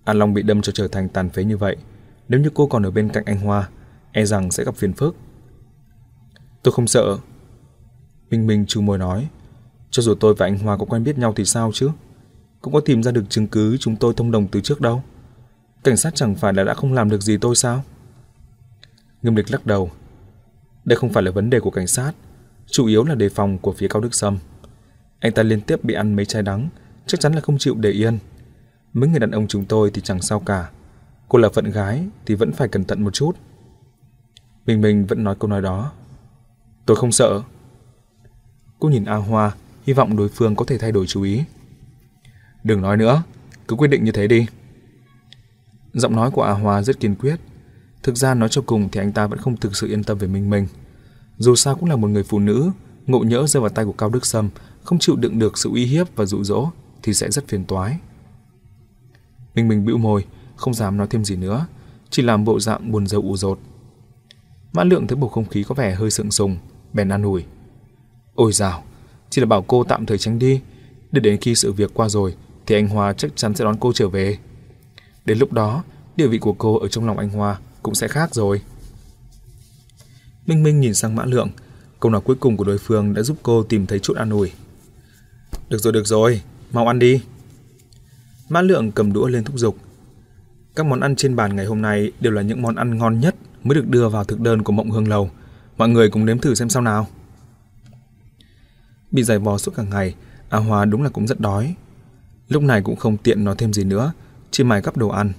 An 0.03 0.19
Long 0.19 0.33
bị 0.33 0.41
đâm 0.41 0.61
cho 0.61 0.71
trở 0.71 0.87
thành 0.87 1.09
tàn 1.09 1.29
phế 1.29 1.43
như 1.43 1.57
vậy. 1.57 1.75
Nếu 2.27 2.39
như 2.39 2.49
cô 2.53 2.67
còn 2.67 2.83
ở 2.83 2.91
bên 2.91 3.09
cạnh 3.09 3.23
anh 3.25 3.39
Hoa, 3.39 3.69
e 4.11 4.25
rằng 4.25 4.51
sẽ 4.51 4.63
gặp 4.63 4.75
phiền 4.75 4.93
phức. 4.93 5.15
Tôi 6.63 6.71
không 6.71 6.87
sợ. 6.87 7.17
Minh 8.29 8.47
Minh 8.47 8.65
chu 8.67 8.81
môi 8.81 8.97
nói. 8.97 9.27
Cho 9.93 10.01
dù 10.01 10.13
tôi 10.15 10.33
và 10.33 10.45
anh 10.45 10.57
Hoa 10.57 10.77
có 10.77 10.85
quen 10.85 11.03
biết 11.03 11.17
nhau 11.17 11.33
thì 11.35 11.45
sao 11.45 11.71
chứ? 11.73 11.89
Cũng 12.61 12.73
có 12.73 12.79
tìm 12.79 13.03
ra 13.03 13.11
được 13.11 13.23
chứng 13.29 13.47
cứ 13.47 13.77
chúng 13.77 13.95
tôi 13.95 14.13
thông 14.17 14.31
đồng 14.31 14.47
từ 14.47 14.61
trước 14.61 14.81
đâu. 14.81 15.03
Cảnh 15.83 15.97
sát 15.97 16.15
chẳng 16.15 16.35
phải 16.35 16.53
là 16.53 16.63
đã 16.63 16.73
không 16.73 16.93
làm 16.93 17.09
được 17.09 17.21
gì 17.21 17.37
tôi 17.37 17.55
sao? 17.55 17.83
Nghiêm 19.21 19.35
lịch 19.35 19.51
lắc 19.51 19.65
đầu. 19.65 19.91
Đây 20.85 20.97
không 20.97 21.09
phải 21.13 21.23
là 21.23 21.31
vấn 21.31 21.49
đề 21.49 21.59
của 21.59 21.71
cảnh 21.71 21.87
sát, 21.87 22.11
chủ 22.65 22.85
yếu 22.85 23.03
là 23.03 23.15
đề 23.15 23.29
phòng 23.29 23.57
của 23.57 23.73
phía 23.73 23.87
Cao 23.87 24.01
Đức 24.01 24.13
Sâm. 24.13 24.37
Anh 25.19 25.31
ta 25.31 25.43
liên 25.43 25.61
tiếp 25.61 25.83
bị 25.83 25.93
ăn 25.93 26.15
mấy 26.15 26.25
chai 26.25 26.41
đắng, 26.41 26.69
chắc 27.05 27.19
chắn 27.19 27.33
là 27.33 27.41
không 27.41 27.57
chịu 27.57 27.75
để 27.75 27.91
yên. 27.91 28.17
Mấy 28.93 29.09
người 29.09 29.19
đàn 29.19 29.31
ông 29.31 29.47
chúng 29.47 29.65
tôi 29.65 29.91
thì 29.93 30.01
chẳng 30.01 30.21
sao 30.21 30.39
cả. 30.39 30.69
Cô 31.29 31.39
là 31.39 31.49
phận 31.49 31.71
gái 31.71 32.07
thì 32.25 32.35
vẫn 32.35 32.51
phải 32.51 32.67
cẩn 32.67 32.83
thận 32.83 33.03
một 33.03 33.13
chút. 33.13 33.31
Mình 34.65 34.81
mình 34.81 35.05
vẫn 35.05 35.23
nói 35.23 35.35
câu 35.39 35.49
nói 35.49 35.61
đó. 35.61 35.91
Tôi 36.85 36.97
không 36.97 37.11
sợ. 37.11 37.41
Cô 38.79 38.89
nhìn 38.89 39.05
A 39.05 39.15
Hoa, 39.15 39.51
hy 39.83 39.93
vọng 39.93 40.17
đối 40.17 40.29
phương 40.29 40.55
có 40.55 40.65
thể 40.65 40.77
thay 40.77 40.91
đổi 40.91 41.07
chú 41.07 41.21
ý. 41.21 41.43
Đừng 42.63 42.81
nói 42.81 42.97
nữa, 42.97 43.23
cứ 43.67 43.75
quyết 43.75 43.87
định 43.87 44.03
như 44.03 44.11
thế 44.11 44.27
đi. 44.27 44.45
Giọng 45.93 46.15
nói 46.15 46.31
của 46.31 46.41
A 46.43 46.51
Hoa 46.51 46.81
rất 46.81 46.99
kiên 46.99 47.15
quyết. 47.15 47.39
Thực 48.03 48.17
ra 48.17 48.33
nói 48.33 48.49
cho 48.49 48.61
cùng 48.65 48.89
thì 48.89 48.99
anh 48.99 49.11
ta 49.11 49.27
vẫn 49.27 49.39
không 49.39 49.57
thực 49.57 49.75
sự 49.75 49.87
yên 49.87 50.03
tâm 50.03 50.17
về 50.17 50.27
Minh 50.27 50.49
Minh. 50.49 50.67
Dù 51.37 51.55
sao 51.55 51.75
cũng 51.75 51.89
là 51.89 51.95
một 51.95 52.07
người 52.07 52.23
phụ 52.23 52.39
nữ, 52.39 52.71
ngộ 53.05 53.19
nhỡ 53.19 53.47
rơi 53.47 53.61
vào 53.61 53.69
tay 53.69 53.85
của 53.85 53.91
Cao 53.91 54.09
Đức 54.09 54.25
Sâm, 54.25 54.49
không 54.83 54.99
chịu 54.99 55.15
đựng 55.15 55.39
được 55.39 55.57
sự 55.57 55.69
uy 55.69 55.85
hiếp 55.85 56.15
và 56.15 56.25
dụ 56.25 56.43
dỗ 56.43 56.69
thì 57.03 57.13
sẽ 57.13 57.31
rất 57.31 57.47
phiền 57.47 57.65
toái. 57.65 57.99
Minh 59.55 59.67
Minh 59.67 59.85
bĩu 59.85 59.97
môi, 59.97 60.25
không 60.55 60.73
dám 60.73 60.97
nói 60.97 61.07
thêm 61.09 61.25
gì 61.25 61.35
nữa, 61.35 61.65
chỉ 62.09 62.21
làm 62.21 62.45
bộ 62.45 62.59
dạng 62.59 62.91
buồn 62.91 63.07
rầu 63.07 63.21
ủ 63.21 63.37
rột. 63.37 63.59
Mã 64.73 64.83
Lượng 64.83 65.07
thấy 65.07 65.15
bầu 65.15 65.29
không 65.29 65.45
khí 65.45 65.63
có 65.63 65.75
vẻ 65.75 65.95
hơi 65.95 66.11
sượng 66.11 66.31
sùng, 66.31 66.57
bèn 66.93 67.09
an 67.09 67.23
ủi. 67.23 67.45
Ôi 68.35 68.53
dào, 68.53 68.83
chỉ 69.33 69.41
là 69.41 69.45
bảo 69.45 69.61
cô 69.61 69.83
tạm 69.83 70.05
thời 70.05 70.17
tránh 70.17 70.39
đi, 70.39 70.61
để 71.11 71.19
đến 71.19 71.37
khi 71.41 71.55
sự 71.55 71.71
việc 71.71 71.91
qua 71.93 72.09
rồi 72.09 72.35
thì 72.65 72.75
anh 72.75 72.87
Hoa 72.87 73.13
chắc 73.13 73.31
chắn 73.35 73.55
sẽ 73.55 73.65
đón 73.65 73.77
cô 73.79 73.93
trở 73.93 74.09
về. 74.09 74.37
Đến 75.25 75.37
lúc 75.37 75.51
đó, 75.51 75.83
địa 76.15 76.27
vị 76.27 76.37
của 76.37 76.53
cô 76.53 76.79
ở 76.79 76.87
trong 76.87 77.07
lòng 77.07 77.17
anh 77.17 77.29
Hoa 77.29 77.59
cũng 77.83 77.95
sẽ 77.95 78.07
khác 78.07 78.35
rồi. 78.35 78.61
Minh 80.45 80.63
Minh 80.63 80.79
nhìn 80.79 80.93
sang 80.93 81.15
Mã 81.15 81.25
Lượng, 81.25 81.49
câu 81.99 82.11
nói 82.11 82.21
cuối 82.21 82.35
cùng 82.39 82.57
của 82.57 82.63
đối 82.63 82.77
phương 82.77 83.13
đã 83.13 83.21
giúp 83.21 83.37
cô 83.43 83.63
tìm 83.63 83.85
thấy 83.85 83.99
chút 83.99 84.17
an 84.17 84.29
ủi. 84.29 84.51
Được 85.69 85.77
rồi, 85.77 85.93
được 85.93 86.07
rồi, 86.07 86.41
mau 86.71 86.87
ăn 86.87 86.99
đi. 86.99 87.21
Mã 88.49 88.61
Lượng 88.61 88.91
cầm 88.91 89.13
đũa 89.13 89.27
lên 89.27 89.43
thúc 89.43 89.59
giục. 89.59 89.77
Các 90.75 90.85
món 90.85 90.99
ăn 90.99 91.15
trên 91.15 91.35
bàn 91.35 91.55
ngày 91.55 91.65
hôm 91.65 91.81
nay 91.81 92.11
đều 92.19 92.33
là 92.33 92.41
những 92.41 92.61
món 92.61 92.75
ăn 92.75 92.97
ngon 92.97 93.19
nhất 93.19 93.35
mới 93.63 93.75
được 93.75 93.87
đưa 93.87 94.09
vào 94.09 94.23
thực 94.23 94.39
đơn 94.39 94.63
của 94.63 94.73
Mộng 94.73 94.91
Hương 94.91 95.07
Lầu. 95.07 95.29
Mọi 95.77 95.89
người 95.89 96.09
cùng 96.09 96.25
nếm 96.25 96.39
thử 96.39 96.55
xem 96.55 96.69
sao 96.69 96.81
nào. 96.81 97.07
Bị 99.13 99.23
giải 99.23 99.39
vò 99.39 99.57
suốt 99.57 99.71
cả 99.75 99.83
ngày, 99.83 100.15
A 100.49 100.57
Hoa 100.59 100.85
đúng 100.85 101.03
là 101.03 101.09
cũng 101.09 101.27
rất 101.27 101.39
đói. 101.39 101.75
Lúc 102.47 102.63
này 102.63 102.81
cũng 102.81 102.95
không 102.95 103.17
tiện 103.17 103.43
nói 103.43 103.55
thêm 103.57 103.73
gì 103.73 103.83
nữa, 103.83 104.13
chỉ 104.51 104.63
mài 104.63 104.81
gắp 104.81 104.97
đồ 104.97 105.09
ăn. 105.09 105.33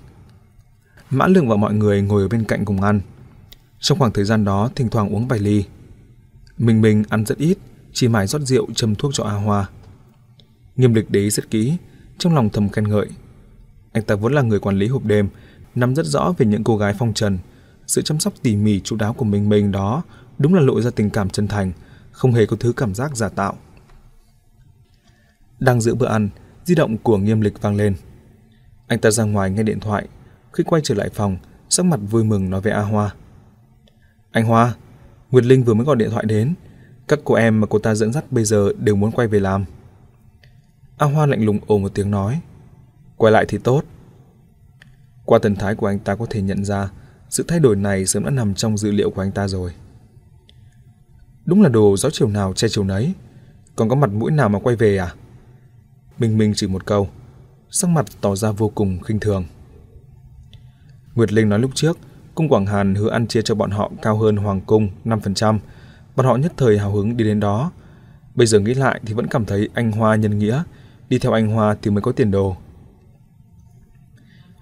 Mã 1.10 1.26
Lượng 1.26 1.48
và 1.48 1.56
mọi 1.56 1.74
người 1.74 2.02
ngồi 2.02 2.22
ở 2.22 2.28
bên 2.28 2.44
cạnh 2.44 2.64
cùng 2.64 2.82
ăn. 2.82 3.00
Trong 3.80 3.98
khoảng 3.98 4.12
thời 4.12 4.24
gian 4.24 4.44
đó 4.44 4.70
thỉnh 4.74 4.88
thoảng 4.88 5.14
uống 5.14 5.28
vài 5.28 5.38
ly. 5.38 5.64
Mình 6.58 6.80
mình 6.80 7.04
ăn 7.08 7.26
rất 7.26 7.38
ít, 7.38 7.58
chỉ 7.92 8.08
mải 8.08 8.26
rót 8.26 8.40
rượu 8.40 8.66
châm 8.74 8.94
thuốc 8.94 9.14
cho 9.14 9.24
A 9.24 9.32
Hoa. 9.32 9.68
Nghiêm 10.76 10.94
lịch 10.94 11.10
đấy 11.10 11.30
rất 11.30 11.50
kỹ, 11.50 11.76
trong 12.18 12.34
lòng 12.34 12.50
thầm 12.50 12.68
khen 12.68 12.88
ngợi. 12.88 13.06
Anh 13.92 14.04
ta 14.04 14.14
vốn 14.14 14.32
là 14.32 14.42
người 14.42 14.58
quản 14.58 14.78
lý 14.78 14.88
hộp 14.88 15.04
đêm, 15.04 15.28
nắm 15.74 15.94
rất 15.94 16.06
rõ 16.06 16.34
về 16.38 16.46
những 16.46 16.64
cô 16.64 16.76
gái 16.76 16.94
phong 16.98 17.14
trần. 17.14 17.38
Sự 17.86 18.02
chăm 18.02 18.20
sóc 18.20 18.32
tỉ 18.42 18.56
mỉ 18.56 18.80
chu 18.80 18.96
đáo 18.96 19.12
của 19.12 19.24
mình 19.24 19.48
mình 19.48 19.72
đó 19.72 20.02
đúng 20.38 20.54
là 20.54 20.60
lộ 20.60 20.80
ra 20.80 20.90
tình 20.90 21.10
cảm 21.10 21.30
chân 21.30 21.48
thành, 21.48 21.72
không 22.12 22.32
hề 22.32 22.46
có 22.46 22.56
thứ 22.60 22.72
cảm 22.72 22.94
giác 22.94 23.16
giả 23.16 23.28
tạo. 23.28 23.56
Đang 25.64 25.80
giữ 25.80 25.94
bữa 25.94 26.06
ăn, 26.06 26.28
di 26.64 26.74
động 26.74 26.98
của 26.98 27.18
nghiêm 27.18 27.40
lịch 27.40 27.62
vang 27.62 27.76
lên. 27.76 27.94
Anh 28.86 28.98
ta 28.98 29.10
ra 29.10 29.24
ngoài 29.24 29.50
nghe 29.50 29.62
điện 29.62 29.80
thoại, 29.80 30.08
khi 30.52 30.64
quay 30.64 30.82
trở 30.84 30.94
lại 30.94 31.08
phòng, 31.08 31.36
sắc 31.68 31.86
mặt 31.86 32.00
vui 32.10 32.24
mừng 32.24 32.50
nói 32.50 32.60
với 32.60 32.72
A 32.72 32.80
Hoa. 32.80 33.14
Anh 34.32 34.44
Hoa, 34.44 34.74
Nguyệt 35.30 35.44
Linh 35.44 35.64
vừa 35.64 35.74
mới 35.74 35.84
gọi 35.84 35.96
điện 35.96 36.10
thoại 36.10 36.24
đến, 36.28 36.54
các 37.08 37.18
cô 37.24 37.34
em 37.34 37.60
mà 37.60 37.66
cô 37.70 37.78
ta 37.78 37.94
dẫn 37.94 38.12
dắt 38.12 38.32
bây 38.32 38.44
giờ 38.44 38.72
đều 38.78 38.96
muốn 38.96 39.10
quay 39.10 39.28
về 39.28 39.40
làm. 39.40 39.64
A 40.98 41.06
Hoa 41.06 41.26
lạnh 41.26 41.44
lùng 41.44 41.58
ồ 41.66 41.78
một 41.78 41.94
tiếng 41.94 42.10
nói. 42.10 42.40
Quay 43.16 43.32
lại 43.32 43.44
thì 43.48 43.58
tốt. 43.58 43.84
Qua 45.24 45.38
thần 45.42 45.56
thái 45.56 45.74
của 45.74 45.86
anh 45.86 45.98
ta 45.98 46.14
có 46.14 46.26
thể 46.30 46.42
nhận 46.42 46.64
ra 46.64 46.90
sự 47.30 47.44
thay 47.48 47.60
đổi 47.60 47.76
này 47.76 48.06
sớm 48.06 48.24
đã 48.24 48.30
nằm 48.30 48.54
trong 48.54 48.78
dữ 48.78 48.90
liệu 48.90 49.10
của 49.10 49.22
anh 49.22 49.32
ta 49.32 49.48
rồi. 49.48 49.72
Đúng 51.44 51.62
là 51.62 51.68
đồ 51.68 51.96
gió 51.96 52.10
chiều 52.10 52.28
nào 52.28 52.52
che 52.52 52.68
chiều 52.68 52.84
nấy. 52.84 53.14
Còn 53.76 53.88
có 53.88 53.94
mặt 53.94 54.10
mũi 54.10 54.30
nào 54.32 54.48
mà 54.48 54.58
quay 54.58 54.76
về 54.76 54.96
à? 54.96 55.14
Minh 56.18 56.38
Minh 56.38 56.52
chỉ 56.56 56.66
một 56.66 56.86
câu, 56.86 57.08
sắc 57.70 57.90
mặt 57.90 58.06
tỏ 58.20 58.36
ra 58.36 58.50
vô 58.50 58.68
cùng 58.68 59.00
khinh 59.00 59.20
thường. 59.20 59.44
Nguyệt 61.14 61.32
Linh 61.32 61.48
nói 61.48 61.58
lúc 61.58 61.70
trước, 61.74 61.98
cung 62.34 62.48
Quảng 62.48 62.66
Hàn 62.66 62.94
hứa 62.94 63.10
ăn 63.10 63.26
chia 63.26 63.42
cho 63.42 63.54
bọn 63.54 63.70
họ 63.70 63.90
cao 64.02 64.16
hơn 64.18 64.36
Hoàng 64.36 64.60
cung 64.60 64.88
5%, 65.04 65.58
bọn 66.16 66.26
họ 66.26 66.36
nhất 66.36 66.52
thời 66.56 66.78
hào 66.78 66.92
hứng 66.92 67.16
đi 67.16 67.24
đến 67.24 67.40
đó. 67.40 67.72
Bây 68.34 68.46
giờ 68.46 68.60
nghĩ 68.60 68.74
lại 68.74 69.00
thì 69.06 69.14
vẫn 69.14 69.26
cảm 69.26 69.44
thấy 69.44 69.68
anh 69.74 69.92
Hoa 69.92 70.16
nhân 70.16 70.38
nghĩa, 70.38 70.62
đi 71.08 71.18
theo 71.18 71.32
anh 71.32 71.48
Hoa 71.48 71.76
thì 71.82 71.90
mới 71.90 72.02
có 72.02 72.12
tiền 72.12 72.30
đồ. 72.30 72.56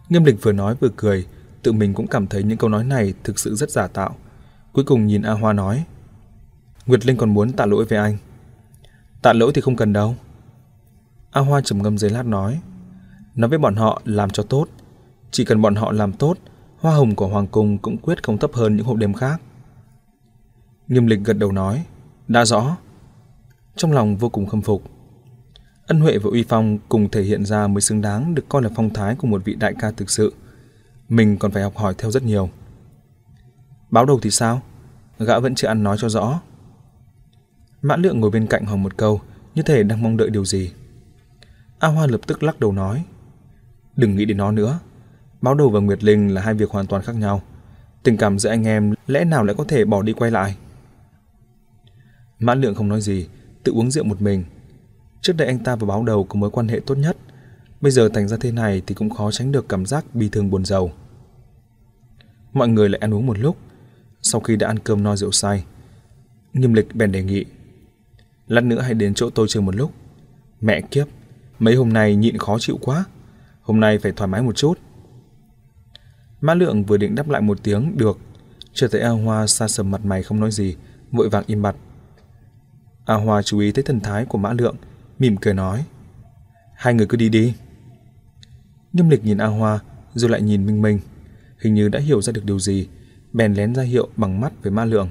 Nghiêm 0.09 0.24
Lịch 0.24 0.42
vừa 0.42 0.53
nói 0.53 0.74
vừa 0.80 0.90
cười, 0.96 1.26
tự 1.62 1.72
mình 1.72 1.94
cũng 1.94 2.07
cảm 2.07 2.26
thấy 2.26 2.42
những 2.42 2.59
câu 2.59 2.70
nói 2.70 2.84
này 2.84 3.14
thực 3.24 3.38
sự 3.38 3.55
rất 3.55 3.70
giả 3.70 3.86
tạo. 3.86 4.16
Cuối 4.72 4.84
cùng 4.84 5.07
nhìn 5.07 5.22
A 5.22 5.32
Hoa 5.32 5.53
nói, 5.53 5.84
Nguyệt 6.86 7.07
Linh 7.07 7.16
còn 7.16 7.34
muốn 7.34 7.53
tạ 7.53 7.66
lỗi 7.66 7.84
với 7.84 7.98
anh. 7.98 8.16
Tạ 9.22 9.32
lỗi 9.32 9.53
thì 9.55 9.61
không 9.61 9.76
cần 9.76 9.92
đâu. 9.92 10.16
A 11.33 11.41
Hoa 11.41 11.61
trầm 11.61 11.83
ngâm 11.83 11.99
giây 11.99 12.11
lát 12.11 12.26
nói, 12.26 12.61
nói 13.35 13.49
với 13.51 13.59
bọn 13.59 13.76
họ 13.76 14.03
làm 14.05 14.30
cho 14.30 14.43
tốt, 14.43 14.66
chỉ 15.30 15.45
cần 15.45 15.62
bọn 15.62 15.74
họ 15.74 15.93
làm 15.93 16.12
tốt, 16.12 16.39
hoa 16.78 16.95
hồng 16.95 17.14
của 17.14 17.28
Hoàng 17.28 17.47
Cung 17.47 17.78
cũng 17.78 17.99
quyết 17.99 18.22
không 18.22 18.39
thấp 18.39 18.51
hơn 18.55 18.76
những 18.76 18.87
hộp 18.87 18.97
đêm 18.97 19.14
khác. 19.14 19.41
Nghiêm 20.89 21.07
lịch 21.07 21.20
gật 21.24 21.33
đầu 21.33 21.53
nói, 21.53 21.85
đã 22.28 22.45
rõ. 22.45 22.76
Trong 23.76 23.93
lòng 23.93 24.16
vô 24.16 24.28
cùng 24.28 24.47
khâm 24.47 24.62
phục. 24.62 24.83
Ân 25.87 26.01
huệ 26.01 26.18
và 26.18 26.30
uy 26.30 26.45
phong 26.49 26.78
cùng 26.89 27.11
thể 27.11 27.22
hiện 27.22 27.45
ra 27.45 27.66
mới 27.66 27.80
xứng 27.80 28.01
đáng 28.01 28.35
được 28.35 28.49
coi 28.49 28.62
là 28.62 28.70
phong 28.74 28.91
thái 28.91 29.14
của 29.14 29.26
một 29.26 29.45
vị 29.45 29.55
đại 29.55 29.74
ca 29.80 29.91
thực 29.91 30.11
sự. 30.11 30.35
Mình 31.09 31.39
còn 31.39 31.51
phải 31.51 31.62
học 31.62 31.76
hỏi 31.76 31.95
theo 31.99 32.11
rất 32.11 32.22
nhiều. 32.22 32.49
Báo 33.91 34.05
đầu 34.05 34.18
thì 34.22 34.30
sao? 34.30 34.62
Gã 35.18 35.39
vẫn 35.39 35.55
chưa 35.55 35.68
ăn 35.68 35.83
nói 35.83 35.97
cho 36.01 36.09
rõ. 36.09 36.41
Mã 37.83 37.97
lượng 37.97 38.20
ngồi 38.20 38.30
bên 38.30 38.47
cạnh 38.47 38.64
hỏi 38.64 38.76
một 38.76 38.97
câu, 38.97 39.20
như 39.55 39.62
thể 39.62 39.83
đang 39.83 40.03
mong 40.03 40.16
đợi 40.16 40.30
điều 40.30 40.45
gì. 40.45 40.72
A 41.83 41.89
Hoa 41.89 42.07
lập 42.07 42.20
tức 42.26 42.43
lắc 42.43 42.61
đầu 42.61 42.72
nói, 42.72 43.05
đừng 43.97 44.16
nghĩ 44.16 44.24
đến 44.24 44.37
nó 44.37 44.53
nữa. 44.53 44.78
Báo 45.41 45.55
đầu 45.55 45.70
và 45.70 45.80
Nguyệt 45.80 46.05
Linh 46.05 46.35
là 46.35 46.41
hai 46.41 46.55
việc 46.55 46.70
hoàn 46.70 46.87
toàn 46.87 47.03
khác 47.03 47.16
nhau. 47.16 47.43
Tình 48.03 48.16
cảm 48.16 48.39
giữa 48.39 48.51
anh 48.51 48.66
em 48.66 48.95
lẽ 49.07 49.24
nào 49.24 49.45
lại 49.45 49.55
có 49.59 49.64
thể 49.64 49.85
bỏ 49.85 50.03
đi 50.03 50.12
quay 50.12 50.30
lại? 50.30 50.57
Mã 52.39 52.55
Lượng 52.55 52.74
không 52.74 52.89
nói 52.89 53.01
gì, 53.01 53.28
tự 53.64 53.72
uống 53.72 53.91
rượu 53.91 54.05
một 54.05 54.22
mình. 54.22 54.45
Trước 55.20 55.33
đây 55.37 55.49
anh 55.49 55.59
ta 55.59 55.76
và 55.76 55.87
báo 55.87 56.05
đầu 56.05 56.24
có 56.24 56.35
mối 56.35 56.51
quan 56.51 56.68
hệ 56.68 56.80
tốt 56.87 56.95
nhất. 56.95 57.16
Bây 57.80 57.93
giờ 57.93 58.09
thành 58.09 58.28
ra 58.28 58.37
thế 58.41 58.53
này 58.53 58.83
thì 58.87 58.95
cũng 58.95 59.11
khó 59.11 59.30
tránh 59.30 59.53
được 59.53 59.68
cảm 59.68 59.87
giác 59.87 60.14
bi 60.14 60.28
thương 60.33 60.51
buồn 60.51 60.64
giàu. 60.64 60.91
Mọi 62.53 62.68
người 62.68 62.89
lại 62.89 62.99
ăn 62.99 63.14
uống 63.14 63.26
một 63.26 63.39
lúc. 63.39 63.57
Sau 64.22 64.41
khi 64.41 64.57
đã 64.57 64.66
ăn 64.66 64.78
cơm 64.78 65.03
no 65.03 65.16
rượu 65.16 65.30
say, 65.30 65.64
Nghiêm 66.53 66.74
lịch 66.74 66.95
bèn 66.95 67.12
đề 67.12 67.22
nghị. 67.22 67.45
Lát 68.47 68.64
nữa 68.64 68.80
hãy 68.80 68.95
đến 68.95 69.14
chỗ 69.14 69.30
tôi 69.30 69.47
chơi 69.49 69.62
một 69.62 69.76
lúc. 69.76 69.93
Mẹ 70.61 70.80
kiếp, 70.80 71.07
mấy 71.62 71.74
hôm 71.74 71.92
nay 71.92 72.16
nhịn 72.16 72.38
khó 72.38 72.58
chịu 72.58 72.78
quá. 72.80 73.04
Hôm 73.62 73.80
nay 73.80 73.98
phải 73.98 74.12
thoải 74.12 74.28
mái 74.28 74.42
một 74.42 74.56
chút. 74.56 74.78
Mã 76.40 76.54
Lượng 76.54 76.84
vừa 76.84 76.96
định 76.96 77.14
đáp 77.14 77.28
lại 77.28 77.40
một 77.40 77.58
tiếng 77.62 77.96
được, 77.96 78.18
chợt 78.72 78.88
thấy 78.92 79.00
A 79.00 79.08
Hoa 79.08 79.46
xa 79.46 79.68
sầm 79.68 79.90
mặt 79.90 80.04
mày 80.04 80.22
không 80.22 80.40
nói 80.40 80.50
gì, 80.50 80.76
vội 81.12 81.28
vàng 81.28 81.44
im 81.46 81.62
bặt. 81.62 81.76
A 83.04 83.14
Hoa 83.14 83.42
chú 83.42 83.58
ý 83.58 83.72
thấy 83.72 83.84
thần 83.84 84.00
thái 84.00 84.24
của 84.24 84.38
Mã 84.38 84.52
Lượng, 84.52 84.76
mỉm 85.18 85.36
cười 85.36 85.54
nói: 85.54 85.84
"Hai 86.74 86.94
người 86.94 87.06
cứ 87.06 87.16
đi 87.16 87.28
đi." 87.28 87.54
Nghiêm 88.92 89.10
Lịch 89.10 89.24
nhìn 89.24 89.38
A 89.38 89.46
Hoa, 89.46 89.80
rồi 90.14 90.30
lại 90.30 90.42
nhìn 90.42 90.66
Minh 90.66 90.82
Minh, 90.82 90.98
hình 91.60 91.74
như 91.74 91.88
đã 91.88 91.98
hiểu 91.98 92.22
ra 92.22 92.32
được 92.32 92.44
điều 92.44 92.58
gì, 92.58 92.88
bèn 93.32 93.54
lén 93.54 93.74
ra 93.74 93.82
hiệu 93.82 94.08
bằng 94.16 94.40
mắt 94.40 94.52
với 94.62 94.72
Mã 94.72 94.84
Lượng. 94.84 95.08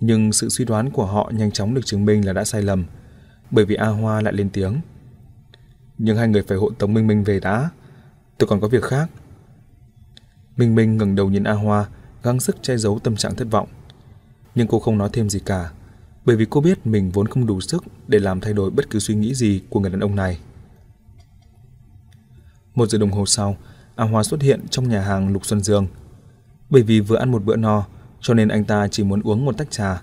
Nhưng 0.00 0.32
sự 0.32 0.48
suy 0.48 0.64
đoán 0.64 0.90
của 0.90 1.06
họ 1.06 1.30
nhanh 1.34 1.50
chóng 1.50 1.74
được 1.74 1.86
chứng 1.86 2.04
minh 2.04 2.26
là 2.26 2.32
đã 2.32 2.44
sai 2.44 2.62
lầm, 2.62 2.84
bởi 3.50 3.64
vì 3.64 3.74
A 3.74 3.86
Hoa 3.86 4.20
lại 4.20 4.32
lên 4.32 4.50
tiếng. 4.50 4.80
"Nhưng 5.98 6.16
hai 6.16 6.28
người 6.28 6.42
phải 6.42 6.58
hộ 6.58 6.70
tống 6.78 6.94
Minh 6.94 7.06
Minh 7.06 7.24
về 7.24 7.40
đã, 7.40 7.70
tôi 8.38 8.48
còn 8.48 8.60
có 8.60 8.68
việc 8.68 8.82
khác." 8.82 9.10
Minh 10.56 10.74
Minh 10.74 10.96
ngẩng 10.96 11.14
đầu 11.14 11.30
nhìn 11.30 11.44
A 11.44 11.52
Hoa, 11.52 11.86
gắng 12.22 12.40
sức 12.40 12.56
che 12.62 12.76
giấu 12.76 12.98
tâm 12.98 13.16
trạng 13.16 13.34
thất 13.34 13.48
vọng. 13.50 13.68
Nhưng 14.54 14.68
cô 14.68 14.80
không 14.80 14.98
nói 14.98 15.08
thêm 15.12 15.30
gì 15.30 15.40
cả, 15.40 15.70
bởi 16.24 16.36
vì 16.36 16.46
cô 16.50 16.60
biết 16.60 16.86
mình 16.86 17.10
vốn 17.10 17.26
không 17.26 17.46
đủ 17.46 17.60
sức 17.60 17.84
để 18.08 18.18
làm 18.18 18.40
thay 18.40 18.52
đổi 18.52 18.70
bất 18.70 18.90
cứ 18.90 18.98
suy 18.98 19.14
nghĩ 19.14 19.34
gì 19.34 19.62
của 19.70 19.80
người 19.80 19.90
đàn 19.90 20.00
ông 20.00 20.16
này. 20.16 20.38
Một 22.74 22.88
giờ 22.88 22.98
đồng 22.98 23.10
hồ 23.10 23.26
sau, 23.26 23.56
A 23.96 24.04
Hoa 24.04 24.22
xuất 24.22 24.42
hiện 24.42 24.60
trong 24.70 24.88
nhà 24.88 25.00
hàng 25.00 25.32
Lục 25.32 25.46
Xuân 25.46 25.60
Dương. 25.60 25.86
Bởi 26.70 26.82
vì 26.82 27.00
vừa 27.00 27.16
ăn 27.16 27.30
một 27.30 27.44
bữa 27.44 27.56
no, 27.56 27.84
cho 28.20 28.34
nên 28.34 28.48
anh 28.48 28.64
ta 28.64 28.88
chỉ 28.88 29.04
muốn 29.04 29.22
uống 29.22 29.44
một 29.44 29.58
tách 29.58 29.70
trà, 29.70 30.02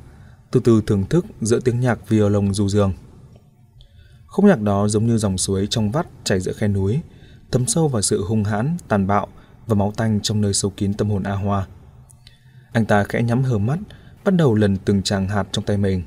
từ 0.52 0.60
từ 0.64 0.82
thưởng 0.88 1.06
thức 1.10 1.26
giữa 1.42 1.60
tiếng 1.60 1.80
nhạc 1.80 2.10
violon 2.10 2.54
du 2.54 2.70
dương. 2.70 2.94
Khúc 4.30 4.46
nhạc 4.46 4.62
đó 4.62 4.88
giống 4.88 5.08
như 5.08 5.18
dòng 5.18 5.38
suối 5.38 5.68
trong 5.70 5.92
vắt 5.92 6.08
chảy 6.24 6.40
giữa 6.40 6.54
khe 6.54 6.68
núi, 6.68 7.00
thấm 7.52 7.66
sâu 7.68 7.88
vào 7.88 8.02
sự 8.02 8.24
hung 8.24 8.44
hãn, 8.44 8.78
tàn 8.88 9.08
bạo 9.08 9.28
và 9.68 9.76
máu 9.76 9.94
tanh 9.98 10.20
trong 10.22 10.42
nơi 10.42 10.54
sâu 10.54 10.74
kín 10.78 10.94
tâm 10.94 11.10
hồn 11.10 11.24
A 11.24 11.34
Hoa. 11.34 11.68
Anh 12.72 12.86
ta 12.86 13.04
khẽ 13.04 13.22
nhắm 13.22 13.44
hờ 13.44 13.58
mắt, 13.58 13.80
bắt 14.26 14.36
đầu 14.36 14.56
lần 14.56 14.78
từng 14.78 15.02
tràng 15.02 15.28
hạt 15.28 15.48
trong 15.52 15.66
tay 15.66 15.78
mình. 15.78 16.04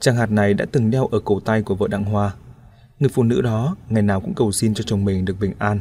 Tràng 0.00 0.16
hạt 0.16 0.30
này 0.30 0.54
đã 0.54 0.66
từng 0.72 0.90
đeo 0.90 1.06
ở 1.06 1.20
cổ 1.20 1.40
tay 1.40 1.62
của 1.62 1.74
vợ 1.74 1.88
Đặng 1.88 2.04
Hoa. 2.04 2.34
Người 2.98 3.08
phụ 3.08 3.22
nữ 3.22 3.40
đó 3.40 3.76
ngày 3.88 4.02
nào 4.02 4.20
cũng 4.20 4.34
cầu 4.34 4.52
xin 4.52 4.74
cho 4.74 4.84
chồng 4.86 5.04
mình 5.04 5.24
được 5.24 5.40
bình 5.40 5.52
an. 5.58 5.80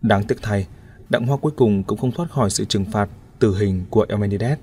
Đáng 0.00 0.24
tiếc 0.24 0.42
thay, 0.42 0.66
Đặng 1.08 1.26
Hoa 1.26 1.36
cuối 1.36 1.52
cùng 1.56 1.84
cũng 1.84 1.98
không 1.98 2.12
thoát 2.12 2.30
khỏi 2.30 2.50
sự 2.50 2.64
trừng 2.64 2.84
phạt 2.84 3.08
tử 3.38 3.56
hình 3.58 3.84
của 3.90 4.06
Elmenides. 4.08 4.58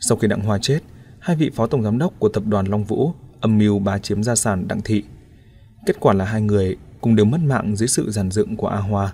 Sau 0.00 0.18
khi 0.18 0.28
Đặng 0.28 0.40
Hoa 0.40 0.58
chết, 0.62 0.80
hai 1.18 1.36
vị 1.36 1.50
phó 1.54 1.66
tổng 1.66 1.82
giám 1.82 1.98
đốc 1.98 2.12
của 2.18 2.28
tập 2.28 2.42
đoàn 2.46 2.66
Long 2.66 2.84
Vũ 2.84 3.12
âm 3.46 3.58
mưu 3.58 3.78
bá 3.78 3.98
chiếm 3.98 4.22
gia 4.22 4.34
sản 4.34 4.68
Đặng 4.68 4.80
Thị. 4.82 5.04
Kết 5.86 5.96
quả 6.00 6.14
là 6.14 6.24
hai 6.24 6.42
người 6.42 6.76
cùng 7.00 7.16
đều 7.16 7.26
mất 7.26 7.40
mạng 7.40 7.76
dưới 7.76 7.88
sự 7.88 8.10
giàn 8.10 8.30
dựng 8.30 8.56
của 8.56 8.68
A 8.68 8.78
Hoa. 8.78 9.12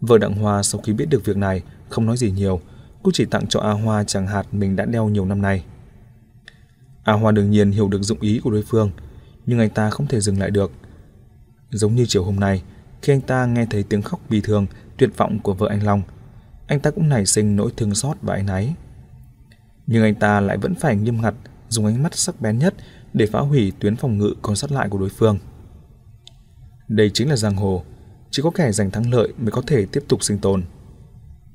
Vợ 0.00 0.18
Đặng 0.18 0.34
Hoa 0.34 0.62
sau 0.62 0.80
khi 0.80 0.92
biết 0.92 1.08
được 1.08 1.24
việc 1.24 1.36
này 1.36 1.62
không 1.88 2.06
nói 2.06 2.16
gì 2.16 2.30
nhiều, 2.30 2.60
cô 3.02 3.10
chỉ 3.14 3.24
tặng 3.24 3.46
cho 3.46 3.60
A 3.60 3.70
Hoa 3.70 4.04
chàng 4.04 4.26
hạt 4.26 4.46
mình 4.52 4.76
đã 4.76 4.84
đeo 4.84 5.08
nhiều 5.08 5.24
năm 5.24 5.42
nay. 5.42 5.64
A 7.04 7.12
Hoa 7.12 7.32
đương 7.32 7.50
nhiên 7.50 7.70
hiểu 7.70 7.88
được 7.88 8.02
dụng 8.02 8.20
ý 8.20 8.40
của 8.44 8.50
đối 8.50 8.62
phương, 8.62 8.90
nhưng 9.46 9.58
anh 9.58 9.70
ta 9.70 9.90
không 9.90 10.06
thể 10.06 10.20
dừng 10.20 10.38
lại 10.38 10.50
được. 10.50 10.72
Giống 11.70 11.94
như 11.94 12.04
chiều 12.08 12.24
hôm 12.24 12.36
nay, 12.36 12.62
khi 13.02 13.12
anh 13.12 13.20
ta 13.20 13.46
nghe 13.46 13.66
thấy 13.70 13.82
tiếng 13.82 14.02
khóc 14.02 14.20
bi 14.28 14.40
thương, 14.40 14.66
tuyệt 14.96 15.10
vọng 15.16 15.38
của 15.38 15.54
vợ 15.54 15.68
anh 15.70 15.82
Long, 15.82 16.02
anh 16.66 16.80
ta 16.80 16.90
cũng 16.90 17.08
nảy 17.08 17.26
sinh 17.26 17.56
nỗi 17.56 17.72
thương 17.76 17.94
xót 17.94 18.16
và 18.22 18.34
áy 18.34 18.42
náy. 18.42 18.74
Nhưng 19.86 20.02
anh 20.02 20.14
ta 20.14 20.40
lại 20.40 20.56
vẫn 20.56 20.74
phải 20.74 20.96
nghiêm 20.96 21.22
ngặt 21.22 21.34
dùng 21.70 21.86
ánh 21.86 22.02
mắt 22.02 22.14
sắc 22.14 22.40
bén 22.40 22.58
nhất 22.58 22.74
để 23.12 23.26
phá 23.26 23.40
hủy 23.40 23.72
tuyến 23.78 23.96
phòng 23.96 24.18
ngự 24.18 24.34
còn 24.42 24.56
sót 24.56 24.72
lại 24.72 24.88
của 24.88 24.98
đối 24.98 25.08
phương. 25.08 25.38
Đây 26.88 27.10
chính 27.14 27.28
là 27.28 27.36
giang 27.36 27.56
hồ, 27.56 27.84
chỉ 28.30 28.42
có 28.42 28.50
kẻ 28.50 28.72
giành 28.72 28.90
thắng 28.90 29.10
lợi 29.10 29.32
mới 29.38 29.50
có 29.50 29.62
thể 29.66 29.86
tiếp 29.86 30.04
tục 30.08 30.22
sinh 30.22 30.38
tồn. 30.38 30.64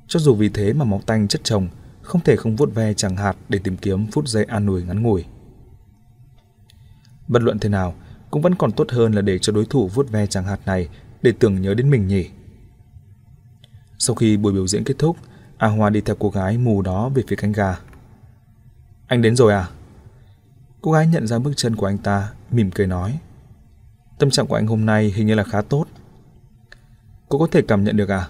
Cho 0.07 0.20
dù 0.20 0.36
vì 0.36 0.49
thế 0.49 0.74
mà 0.74 0.86
máu 0.86 1.01
tanh 1.05 1.28
chất 1.28 1.41
chồng, 1.43 1.68
không 2.01 2.22
thể 2.22 2.36
không 2.36 2.55
vuốt 2.55 2.74
ve 2.76 2.93
chẳng 2.93 3.16
hạt 3.16 3.36
để 3.49 3.59
tìm 3.59 3.78
kiếm 3.78 4.07
phút 4.11 4.28
giây 4.28 4.45
an 4.45 4.68
ủi 4.68 4.84
ngắn 4.84 5.03
ngủi. 5.03 5.26
Bất 7.28 7.41
luận 7.41 7.59
thế 7.59 7.70
nào, 7.70 7.95
cũng 8.32 8.41
vẫn 8.41 8.55
còn 8.55 8.72
tốt 8.72 8.91
hơn 8.91 9.11
là 9.11 9.22
để 9.22 9.39
cho 9.39 9.53
đối 9.53 9.66
thủ 9.66 9.88
vuốt 9.88 10.09
ve 10.09 10.28
chẳng 10.28 10.45
hạt 10.45 10.59
này 10.66 10.89
để 11.22 11.34
tưởng 11.39 11.61
nhớ 11.61 11.74
đến 11.74 11.89
mình 11.89 12.07
nhỉ. 12.07 12.30
Sau 13.97 14.16
khi 14.16 14.38
buổi 14.38 14.53
biểu 14.53 14.68
diễn 14.68 14.84
kết 14.84 14.95
thúc, 14.99 15.18
A 15.57 15.68
Hoa 15.68 15.89
đi 15.89 16.01
theo 16.01 16.16
cô 16.20 16.30
gái 16.30 16.57
mù 16.57 16.82
đó 16.82 17.09
về 17.09 17.24
phía 17.28 17.36
cánh 17.36 17.51
gà. 17.51 17.80
Anh 19.07 19.22
đến 19.22 19.36
rồi 19.36 19.53
à? 19.53 19.70
Cô 20.86 20.91
gái 20.91 21.07
nhận 21.07 21.27
ra 21.27 21.39
bước 21.39 21.51
chân 21.55 21.75
của 21.75 21.86
anh 21.86 21.97
ta, 21.97 22.31
mỉm 22.51 22.71
cười 22.71 22.88
nói. 22.88 23.19
Tâm 24.19 24.29
trạng 24.29 24.47
của 24.47 24.55
anh 24.55 24.67
hôm 24.67 24.86
nay 24.86 25.13
hình 25.15 25.27
như 25.27 25.36
là 25.36 25.43
khá 25.43 25.61
tốt. 25.61 25.86
Cô 27.29 27.39
có 27.39 27.47
thể 27.51 27.61
cảm 27.67 27.83
nhận 27.83 27.97
được 27.97 28.09
à? 28.09 28.27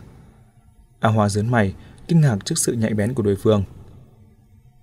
A 0.99 1.09
Hoa 1.09 1.29
dướn 1.29 1.51
mày, 1.51 1.73
kinh 2.07 2.21
ngạc 2.21 2.37
trước 2.45 2.57
sự 2.57 2.73
nhạy 2.73 2.93
bén 2.93 3.13
của 3.13 3.23
đối 3.23 3.35
phương. 3.35 3.63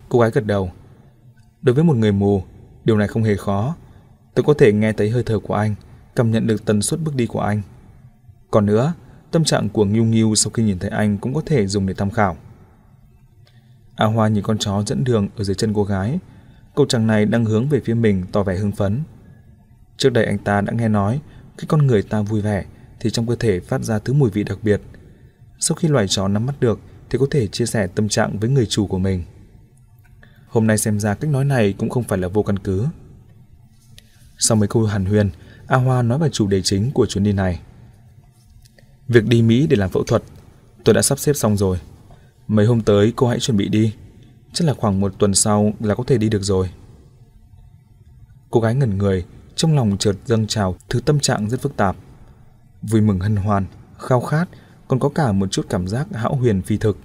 Cô 0.08 0.18
gái 0.18 0.30
gật 0.30 0.46
đầu. 0.46 0.70
Đối 1.62 1.74
với 1.74 1.84
một 1.84 1.96
người 1.96 2.12
mù, 2.12 2.42
điều 2.84 2.98
này 2.98 3.08
không 3.08 3.22
hề 3.22 3.36
khó. 3.36 3.76
Tôi 4.34 4.44
có 4.44 4.54
thể 4.54 4.72
nghe 4.72 4.92
thấy 4.92 5.10
hơi 5.10 5.22
thở 5.22 5.38
của 5.38 5.54
anh, 5.54 5.74
cảm 6.16 6.30
nhận 6.30 6.46
được 6.46 6.64
tần 6.64 6.82
suất 6.82 7.00
bước 7.00 7.16
đi 7.16 7.26
của 7.26 7.40
anh. 7.40 7.62
Còn 8.50 8.66
nữa, 8.66 8.92
tâm 9.30 9.44
trạng 9.44 9.68
của 9.68 9.84
Nghiêu 9.84 10.04
Nghiêu 10.04 10.34
sau 10.34 10.50
khi 10.50 10.62
nhìn 10.62 10.78
thấy 10.78 10.90
anh 10.90 11.18
cũng 11.18 11.34
có 11.34 11.42
thể 11.46 11.66
dùng 11.66 11.86
để 11.86 11.94
tham 11.94 12.10
khảo. 12.10 12.36
A 13.96 14.06
Hoa 14.06 14.28
nhìn 14.28 14.44
con 14.44 14.58
chó 14.58 14.82
dẫn 14.86 15.04
đường 15.04 15.28
ở 15.36 15.44
dưới 15.44 15.54
chân 15.54 15.74
cô 15.74 15.84
gái. 15.84 16.18
Cậu 16.74 16.86
chàng 16.86 17.06
này 17.06 17.24
đang 17.24 17.44
hướng 17.44 17.68
về 17.68 17.80
phía 17.84 17.94
mình 17.94 18.24
tỏ 18.32 18.42
vẻ 18.42 18.56
hưng 18.56 18.72
phấn. 18.72 19.02
Trước 19.96 20.10
đây 20.10 20.24
anh 20.24 20.38
ta 20.38 20.60
đã 20.60 20.72
nghe 20.72 20.88
nói, 20.88 21.20
khi 21.58 21.66
con 21.68 21.86
người 21.86 22.02
ta 22.02 22.22
vui 22.22 22.40
vẻ 22.40 22.64
thì 23.00 23.10
trong 23.10 23.26
cơ 23.26 23.36
thể 23.36 23.60
phát 23.60 23.82
ra 23.82 23.98
thứ 23.98 24.12
mùi 24.12 24.30
vị 24.30 24.44
đặc 24.44 24.58
biệt. 24.62 24.80
Sau 25.58 25.74
khi 25.74 25.88
loài 25.88 26.08
chó 26.08 26.28
nắm 26.28 26.46
bắt 26.46 26.54
được 26.60 26.80
thì 27.10 27.18
có 27.18 27.26
thể 27.30 27.46
chia 27.46 27.66
sẻ 27.66 27.86
tâm 27.86 28.08
trạng 28.08 28.38
với 28.38 28.50
người 28.50 28.66
chủ 28.66 28.86
của 28.86 28.98
mình. 28.98 29.24
Hôm 30.48 30.66
nay 30.66 30.78
xem 30.78 31.00
ra 31.00 31.14
cách 31.14 31.30
nói 31.30 31.44
này 31.44 31.74
cũng 31.78 31.90
không 31.90 32.04
phải 32.04 32.18
là 32.18 32.28
vô 32.28 32.42
căn 32.42 32.58
cứ. 32.58 32.86
Sau 34.38 34.56
mấy 34.56 34.68
câu 34.68 34.84
hàn 34.84 35.04
huyên, 35.04 35.30
A 35.66 35.76
Hoa 35.76 36.02
nói 36.02 36.18
về 36.18 36.28
chủ 36.32 36.46
đề 36.46 36.62
chính 36.62 36.90
của 36.90 37.06
chuyến 37.06 37.24
đi 37.24 37.32
này. 37.32 37.60
Việc 39.08 39.24
đi 39.24 39.42
Mỹ 39.42 39.66
để 39.66 39.76
làm 39.76 39.90
phẫu 39.90 40.04
thuật, 40.04 40.22
tôi 40.84 40.94
đã 40.94 41.02
sắp 41.02 41.18
xếp 41.18 41.32
xong 41.32 41.56
rồi. 41.56 41.78
Mấy 42.48 42.66
hôm 42.66 42.82
tới 42.82 43.12
cô 43.16 43.28
hãy 43.28 43.40
chuẩn 43.40 43.56
bị 43.56 43.68
đi. 43.68 43.94
Chắc 44.52 44.68
là 44.68 44.74
khoảng 44.74 45.00
một 45.00 45.14
tuần 45.18 45.34
sau 45.34 45.72
là 45.80 45.94
có 45.94 46.04
thể 46.06 46.18
đi 46.18 46.28
được 46.28 46.42
rồi. 46.42 46.70
Cô 48.50 48.60
gái 48.60 48.74
ngẩn 48.74 48.98
người, 48.98 49.24
trong 49.56 49.74
lòng 49.76 49.96
chợt 49.98 50.16
dâng 50.24 50.46
trào 50.46 50.76
thứ 50.88 51.00
tâm 51.00 51.20
trạng 51.20 51.50
rất 51.50 51.60
phức 51.60 51.76
tạp. 51.76 51.96
Vui 52.82 53.00
mừng 53.00 53.20
hân 53.20 53.36
hoan, 53.36 53.66
khao 53.98 54.20
khát, 54.20 54.48
còn 54.88 54.98
có 54.98 55.08
cả 55.08 55.32
một 55.32 55.46
chút 55.50 55.66
cảm 55.68 55.88
giác 55.88 56.06
hão 56.12 56.34
huyền 56.34 56.62
phi 56.62 56.76
thực. 56.76 56.98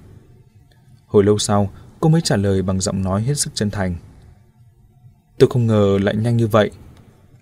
Hồi 1.07 1.23
lâu 1.23 1.37
sau, 1.37 1.69
cô 1.99 2.09
mới 2.09 2.21
trả 2.21 2.35
lời 2.35 2.61
bằng 2.61 2.79
giọng 2.79 3.03
nói 3.03 3.23
hết 3.23 3.37
sức 3.37 3.55
chân 3.55 3.71
thành. 3.71 3.95
Tôi 5.39 5.49
không 5.49 5.67
ngờ 5.67 5.97
lại 6.01 6.15
nhanh 6.15 6.37
như 6.37 6.47
vậy. 6.47 6.71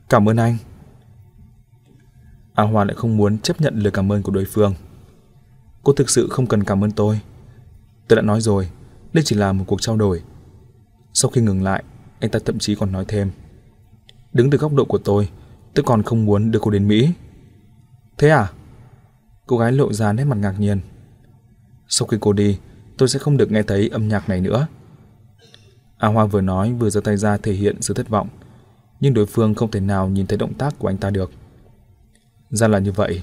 Cảm 0.09 0.29
ơn 0.29 0.37
anh. 0.37 0.57
A 2.53 2.63
Hoa 2.63 2.83
lại 2.83 2.95
không 2.95 3.17
muốn 3.17 3.39
chấp 3.39 3.61
nhận 3.61 3.79
lời 3.79 3.91
cảm 3.91 4.11
ơn 4.11 4.23
của 4.23 4.31
đối 4.31 4.45
phương. 4.45 4.73
Cô 5.83 5.93
thực 5.93 6.09
sự 6.09 6.27
không 6.31 6.47
cần 6.47 6.63
cảm 6.63 6.83
ơn 6.83 6.91
tôi. 6.91 7.19
Tôi 8.07 8.15
đã 8.15 8.21
nói 8.21 8.41
rồi, 8.41 8.69
đây 9.15 9.23
chỉ 9.23 9.35
là 9.35 9.53
một 9.53 9.63
cuộc 9.67 9.81
trao 9.81 9.97
đổi. 9.97 10.21
Sau 11.13 11.31
khi 11.31 11.41
ngừng 11.41 11.63
lại, 11.63 11.83
anh 12.19 12.31
ta 12.31 12.39
thậm 12.45 12.59
chí 12.59 12.75
còn 12.75 12.91
nói 12.91 13.05
thêm. 13.07 13.31
Đứng 14.33 14.49
từ 14.49 14.57
góc 14.57 14.73
độ 14.73 14.85
của 14.85 14.97
tôi, 14.97 15.29
tôi 15.73 15.83
còn 15.83 16.03
không 16.03 16.25
muốn 16.25 16.51
đưa 16.51 16.59
cô 16.59 16.71
đến 16.71 16.87
Mỹ. 16.87 17.09
Thế 18.17 18.29
à? 18.29 18.51
Cô 19.45 19.57
gái 19.57 19.71
lộ 19.71 19.93
ra 19.93 20.13
nét 20.13 20.23
mặt 20.23 20.37
ngạc 20.37 20.59
nhiên. 20.59 20.79
Sau 21.87 22.07
khi 22.07 22.17
cô 22.21 22.33
đi, 22.33 22.59
tôi 22.97 23.09
sẽ 23.09 23.19
không 23.19 23.37
được 23.37 23.51
nghe 23.51 23.63
thấy 23.63 23.89
âm 23.89 24.07
nhạc 24.07 24.29
này 24.29 24.41
nữa. 24.41 24.67
A 25.97 26.07
Hoa 26.07 26.25
vừa 26.25 26.41
nói 26.41 26.73
vừa 26.73 26.89
giơ 26.89 27.01
tay 27.01 27.17
ra 27.17 27.37
thể 27.37 27.53
hiện 27.53 27.81
sự 27.81 27.93
thất 27.93 28.09
vọng, 28.09 28.27
nhưng 28.99 29.13
đối 29.13 29.25
phương 29.25 29.55
không 29.55 29.71
thể 29.71 29.79
nào 29.79 30.09
nhìn 30.09 30.27
thấy 30.27 30.37
động 30.37 30.53
tác 30.53 30.79
của 30.79 30.87
anh 30.87 30.97
ta 30.97 31.09
được. 31.09 31.31
Ra 32.49 32.67
là 32.67 32.79
như 32.79 32.91
vậy. 32.91 33.21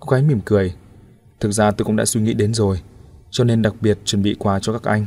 Cô 0.00 0.10
gái 0.10 0.22
mỉm 0.22 0.40
cười. 0.44 0.74
Thực 1.40 1.52
ra 1.52 1.70
tôi 1.70 1.84
cũng 1.84 1.96
đã 1.96 2.04
suy 2.04 2.20
nghĩ 2.20 2.34
đến 2.34 2.54
rồi, 2.54 2.80
cho 3.34 3.44
nên 3.44 3.62
đặc 3.62 3.74
biệt 3.80 3.98
chuẩn 4.04 4.22
bị 4.22 4.34
quà 4.38 4.58
cho 4.60 4.72
các 4.72 4.82
anh. 4.82 5.06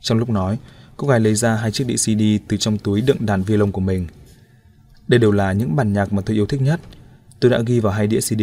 Trong 0.00 0.18
lúc 0.18 0.30
nói, 0.30 0.58
cô 0.96 1.08
gái 1.08 1.20
lấy 1.20 1.34
ra 1.34 1.56
hai 1.56 1.70
chiếc 1.70 1.84
đĩa 1.86 1.96
CD 1.96 2.22
từ 2.48 2.56
trong 2.56 2.78
túi 2.78 3.00
đựng 3.00 3.26
đàn 3.26 3.42
violon 3.42 3.72
của 3.72 3.80
mình. 3.80 4.06
Đây 5.08 5.20
đều 5.20 5.32
là 5.32 5.52
những 5.52 5.76
bản 5.76 5.92
nhạc 5.92 6.12
mà 6.12 6.22
tôi 6.22 6.36
yêu 6.36 6.46
thích 6.46 6.62
nhất. 6.62 6.80
Tôi 7.40 7.50
đã 7.50 7.60
ghi 7.66 7.80
vào 7.80 7.92
hai 7.92 8.06
đĩa 8.06 8.20
CD, 8.20 8.42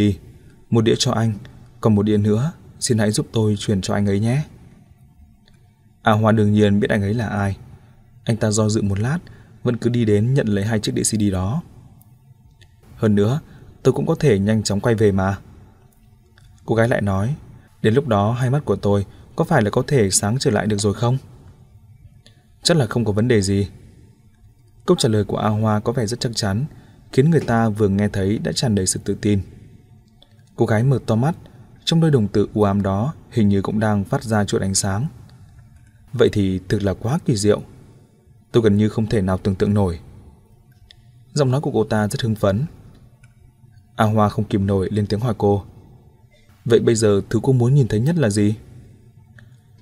một 0.69 0.81
đĩa 0.81 0.95
cho 0.97 1.11
anh, 1.11 1.33
còn 1.81 1.95
một 1.95 2.03
đĩa 2.03 2.17
nữa, 2.17 2.51
xin 2.79 2.97
hãy 2.97 3.11
giúp 3.11 3.27
tôi 3.31 3.55
chuyển 3.59 3.81
cho 3.81 3.93
anh 3.93 4.05
ấy 4.05 4.19
nhé. 4.19 4.43
A 6.01 6.11
Hoa 6.11 6.31
đương 6.31 6.53
nhiên 6.53 6.79
biết 6.79 6.89
anh 6.89 7.01
ấy 7.01 7.13
là 7.13 7.27
ai. 7.27 7.57
Anh 8.23 8.37
ta 8.37 8.51
do 8.51 8.69
dự 8.69 8.81
một 8.81 8.99
lát, 8.99 9.19
vẫn 9.63 9.77
cứ 9.77 9.89
đi 9.89 10.05
đến 10.05 10.33
nhận 10.33 10.47
lấy 10.47 10.65
hai 10.65 10.79
chiếc 10.79 10.95
đĩa 10.95 11.03
CD 11.03 11.31
đó. 11.31 11.61
Hơn 12.95 13.15
nữa, 13.15 13.39
tôi 13.83 13.93
cũng 13.93 14.05
có 14.05 14.15
thể 14.19 14.39
nhanh 14.39 14.63
chóng 14.63 14.79
quay 14.79 14.95
về 14.95 15.11
mà. 15.11 15.37
Cô 16.65 16.75
gái 16.75 16.87
lại 16.87 17.01
nói, 17.01 17.35
đến 17.85 17.93
lúc 17.93 18.07
đó 18.07 18.31
hai 18.31 18.49
mắt 18.49 18.65
của 18.65 18.75
tôi 18.75 19.05
có 19.35 19.43
phải 19.43 19.61
là 19.61 19.69
có 19.69 19.83
thể 19.87 20.09
sáng 20.11 20.37
trở 20.39 20.51
lại 20.51 20.67
được 20.67 20.77
rồi 20.77 20.93
không? 20.93 21.17
Chắc 22.63 22.77
là 22.77 22.85
không 22.87 23.05
có 23.05 23.11
vấn 23.11 23.27
đề 23.27 23.41
gì. 23.41 23.69
Câu 24.85 24.97
trả 24.99 25.09
lời 25.09 25.23
của 25.23 25.37
A 25.37 25.49
Hoa 25.49 25.79
có 25.79 25.91
vẻ 25.91 26.05
rất 26.05 26.19
chắc 26.19 26.35
chắn, 26.35 26.65
khiến 27.11 27.29
người 27.29 27.39
ta 27.39 27.69
vừa 27.69 27.87
nghe 27.87 28.07
thấy 28.07 28.37
đã 28.37 28.51
tràn 28.51 28.75
đầy 28.75 28.87
sự 28.87 28.99
tự 29.03 29.15
tin. 29.21 29.41
Cô 30.55 30.65
gái 30.65 30.83
mở 30.83 30.99
to 31.05 31.15
mắt, 31.15 31.35
trong 31.83 32.01
đôi 32.01 32.11
đồng 32.11 32.27
tử 32.27 32.47
u 32.53 32.63
ám 32.63 32.81
đó 32.81 33.13
hình 33.31 33.49
như 33.49 33.61
cũng 33.61 33.79
đang 33.79 34.03
phát 34.03 34.23
ra 34.23 34.45
chuột 34.45 34.61
ánh 34.61 34.75
sáng. 34.75 35.07
Vậy 36.13 36.29
thì 36.31 36.59
thực 36.69 36.83
là 36.83 36.93
quá 36.93 37.19
kỳ 37.25 37.35
diệu. 37.35 37.61
Tôi 38.51 38.63
gần 38.63 38.77
như 38.77 38.89
không 38.89 39.07
thể 39.07 39.21
nào 39.21 39.37
tưởng 39.37 39.55
tượng 39.55 39.73
nổi. 39.73 39.99
Giọng 41.33 41.51
nói 41.51 41.61
của 41.61 41.71
cô 41.71 41.83
ta 41.83 42.07
rất 42.07 42.21
hưng 42.21 42.35
phấn. 42.35 42.65
A 43.95 44.05
Hoa 44.05 44.29
không 44.29 44.45
kìm 44.45 44.67
nổi 44.67 44.89
lên 44.91 45.07
tiếng 45.07 45.19
hỏi 45.19 45.33
cô. 45.37 45.65
Vậy 46.65 46.79
bây 46.79 46.95
giờ 46.95 47.21
thứ 47.29 47.39
cô 47.43 47.53
muốn 47.53 47.73
nhìn 47.73 47.87
thấy 47.87 47.99
nhất 47.99 48.15
là 48.15 48.29
gì? 48.29 48.55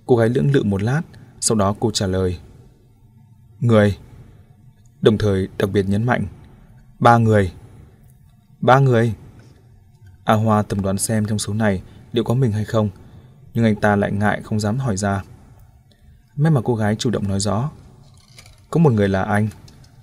Cô 0.06 0.16
gái 0.16 0.30
lưỡng 0.30 0.52
lự 0.52 0.64
một 0.64 0.84
lát, 0.84 1.02
sau 1.40 1.58
đó 1.58 1.76
cô 1.80 1.92
trả 1.92 2.08
lời. 2.08 2.40
Người. 3.60 3.98
Đồng 5.02 5.18
thời 5.18 5.48
đặc 5.58 5.70
biệt 5.74 5.90
nhấn 5.90 6.04
mạnh. 6.04 6.26
Ba 7.00 7.18
người. 7.18 7.52
Ba 8.62 8.80
người. 8.80 9.14
A 10.24 10.34
Hoa 10.34 10.62
tầm 10.62 10.82
đoán 10.82 10.98
xem 10.98 11.26
trong 11.26 11.40
số 11.40 11.54
này 11.54 11.82
liệu 12.12 12.24
có 12.24 12.34
mình 12.34 12.52
hay 12.52 12.66
không, 12.66 12.90
nhưng 13.54 13.66
anh 13.66 13.76
ta 13.76 13.96
lại 13.96 14.12
ngại 14.12 14.42
không 14.44 14.60
dám 14.60 14.78
hỏi 14.78 14.98
ra. 14.98 15.24
May 16.36 16.52
mà 16.52 16.62
cô 16.64 16.76
gái 16.76 16.96
chủ 16.96 17.10
động 17.10 17.28
nói 17.28 17.40
rõ. 17.40 17.72
Có 18.70 18.80
một 18.80 18.94
người 18.94 19.10
là 19.10 19.24
anh, 19.24 19.48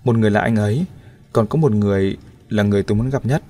một 0.04 0.16
người 0.16 0.30
là 0.30 0.40
anh 0.40 0.56
ấy, 0.56 0.84
còn 1.32 1.46
có 1.46 1.58
một 1.58 1.72
người 1.72 2.16
là 2.48 2.62
người 2.62 2.82
tôi 2.82 2.96
muốn 2.96 3.10
gặp 3.10 3.26
nhất. 3.26 3.42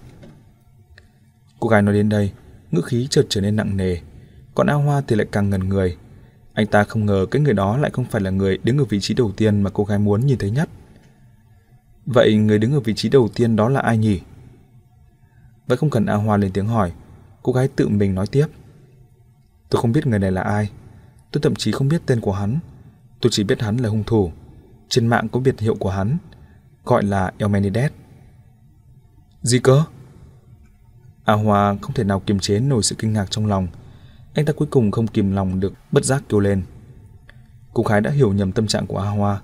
Cô 1.61 1.69
gái 1.69 1.83
nói 1.83 1.95
đến 1.95 2.09
đây, 2.09 2.33
ngữ 2.71 2.81
khí 2.81 3.07
chợt 3.11 3.27
trở 3.29 3.41
nên 3.41 3.57
nặng 3.57 3.77
nề, 3.77 3.97
còn 4.55 4.67
A 4.67 4.75
Hoa 4.75 5.03
thì 5.07 5.17
lại 5.17 5.27
càng 5.33 5.51
ngần 5.51 5.69
người. 5.69 5.97
Anh 6.53 6.67
ta 6.67 6.85
không 6.85 7.07
ngờ 7.07 7.27
cái 7.31 7.43
người 7.43 7.55
đó 7.55 7.77
lại 7.77 7.91
không 7.91 8.05
phải 8.05 8.21
là 8.21 8.31
người 8.31 8.59
đứng 8.63 8.79
ở 8.79 8.85
vị 8.85 9.01
trí 9.01 9.15
đầu 9.15 9.33
tiên 9.37 9.63
mà 9.63 9.71
cô 9.71 9.85
gái 9.85 9.99
muốn 9.99 10.27
nhìn 10.27 10.39
thấy 10.39 10.51
nhất. 10.51 10.69
Vậy 12.07 12.37
người 12.37 12.59
đứng 12.59 12.73
ở 12.73 12.81
vị 12.81 12.95
trí 12.95 13.09
đầu 13.09 13.29
tiên 13.35 13.57
đó 13.57 13.69
là 13.69 13.81
ai 13.81 13.99
nhỉ? 13.99 14.21
Vậy 15.67 15.77
không 15.77 15.91
cần 15.91 16.07
A 16.07 16.15
Hoa 16.15 16.37
lên 16.37 16.53
tiếng 16.53 16.67
hỏi, 16.67 16.93
cô 17.43 17.53
gái 17.53 17.69
tự 17.69 17.89
mình 17.89 18.15
nói 18.15 18.27
tiếp. 18.27 18.47
Tôi 19.71 19.83
không 19.83 19.93
biết 19.93 20.07
người 20.07 20.19
này 20.19 20.33
là 20.33 20.43
ai, 20.43 20.71
tôi 21.33 21.41
thậm 21.43 21.55
chí 21.55 21.73
không 21.73 21.89
biết 21.89 22.03
tên 22.07 22.21
của 22.21 22.33
hắn. 22.33 22.59
Tôi 23.21 23.31
chỉ 23.33 23.45
biết 23.45 23.63
hắn 23.63 23.77
là 23.77 23.89
hung 23.89 24.05
thủ. 24.05 24.33
Trên 24.89 25.07
mạng 25.07 25.29
có 25.29 25.41
biệt 25.41 25.61
hiệu 25.61 25.75
của 25.75 25.91
hắn. 25.91 26.17
gọi 26.85 27.05
là 27.05 27.33
Elmenides. 27.39 27.93
Gì 29.43 29.59
cơ? 29.59 29.85
À, 31.31 31.35
A 31.35 31.37
Hoa 31.37 31.77
không 31.83 31.93
thể 31.93 32.05
nào 32.05 32.21
kiềm 32.21 32.39
chế 32.39 32.61
nổi 32.61 32.83
sự 32.83 32.95
kinh 32.99 33.13
ngạc 33.13 33.31
trong 33.31 33.47
lòng. 33.47 33.69
Anh 34.35 34.45
ta 34.45 34.53
cuối 34.53 34.69
cùng 34.71 34.91
không 34.91 35.07
kìm 35.07 35.33
lòng 35.33 35.61
được 35.61 35.73
bất 35.93 36.05
giác 36.05 36.23
kêu 36.29 36.41
lên. 36.41 36.63
Cô 37.73 37.83
gái 37.83 38.01
đã 38.01 38.11
hiểu 38.11 38.33
nhầm 38.33 38.53
tâm 38.53 38.67
trạng 38.67 38.87
của 38.87 38.99
A 38.99 39.11
Hoa. 39.11 39.41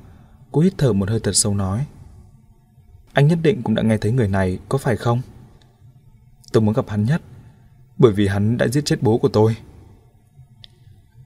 Cô 0.52 0.60
hít 0.60 0.74
thở 0.78 0.92
một 0.92 1.08
hơi 1.08 1.20
thật 1.20 1.32
sâu 1.32 1.54
nói. 1.54 1.86
Anh 3.12 3.28
nhất 3.28 3.38
định 3.42 3.62
cũng 3.62 3.74
đã 3.74 3.82
nghe 3.82 3.98
thấy 3.98 4.12
người 4.12 4.28
này, 4.28 4.58
có 4.68 4.78
phải 4.78 4.96
không? 4.96 5.20
Tôi 6.52 6.60
muốn 6.60 6.74
gặp 6.74 6.88
hắn 6.88 7.04
nhất, 7.04 7.22
bởi 7.98 8.12
vì 8.12 8.26
hắn 8.26 8.56
đã 8.56 8.68
giết 8.68 8.84
chết 8.84 9.02
bố 9.02 9.18
của 9.18 9.28
tôi. 9.28 9.56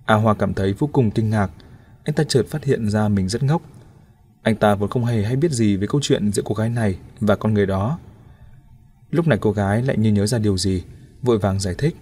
A 0.04 0.14
Hoa 0.14 0.34
cảm 0.34 0.54
thấy 0.54 0.72
vô 0.72 0.88
cùng 0.92 1.10
kinh 1.10 1.30
ngạc. 1.30 1.50
Anh 2.04 2.14
ta 2.14 2.24
chợt 2.28 2.46
phát 2.48 2.64
hiện 2.64 2.90
ra 2.90 3.08
mình 3.08 3.28
rất 3.28 3.42
ngốc. 3.42 3.62
Anh 4.42 4.56
ta 4.56 4.74
vốn 4.74 4.90
không 4.90 5.04
hề 5.04 5.24
hay 5.24 5.36
biết 5.36 5.50
gì 5.50 5.76
về 5.76 5.86
câu 5.86 6.00
chuyện 6.02 6.32
giữa 6.32 6.42
cô 6.44 6.54
gái 6.54 6.68
này 6.68 6.98
và 7.20 7.36
con 7.36 7.54
người 7.54 7.66
đó. 7.66 7.98
Lúc 9.10 9.26
này 9.26 9.38
cô 9.40 9.52
gái 9.52 9.82
lại 9.82 9.96
như 9.98 10.12
nhớ 10.12 10.26
ra 10.26 10.38
điều 10.38 10.56
gì, 10.58 10.84
vội 11.22 11.38
vàng 11.38 11.60
giải 11.60 11.74
thích. 11.78 11.96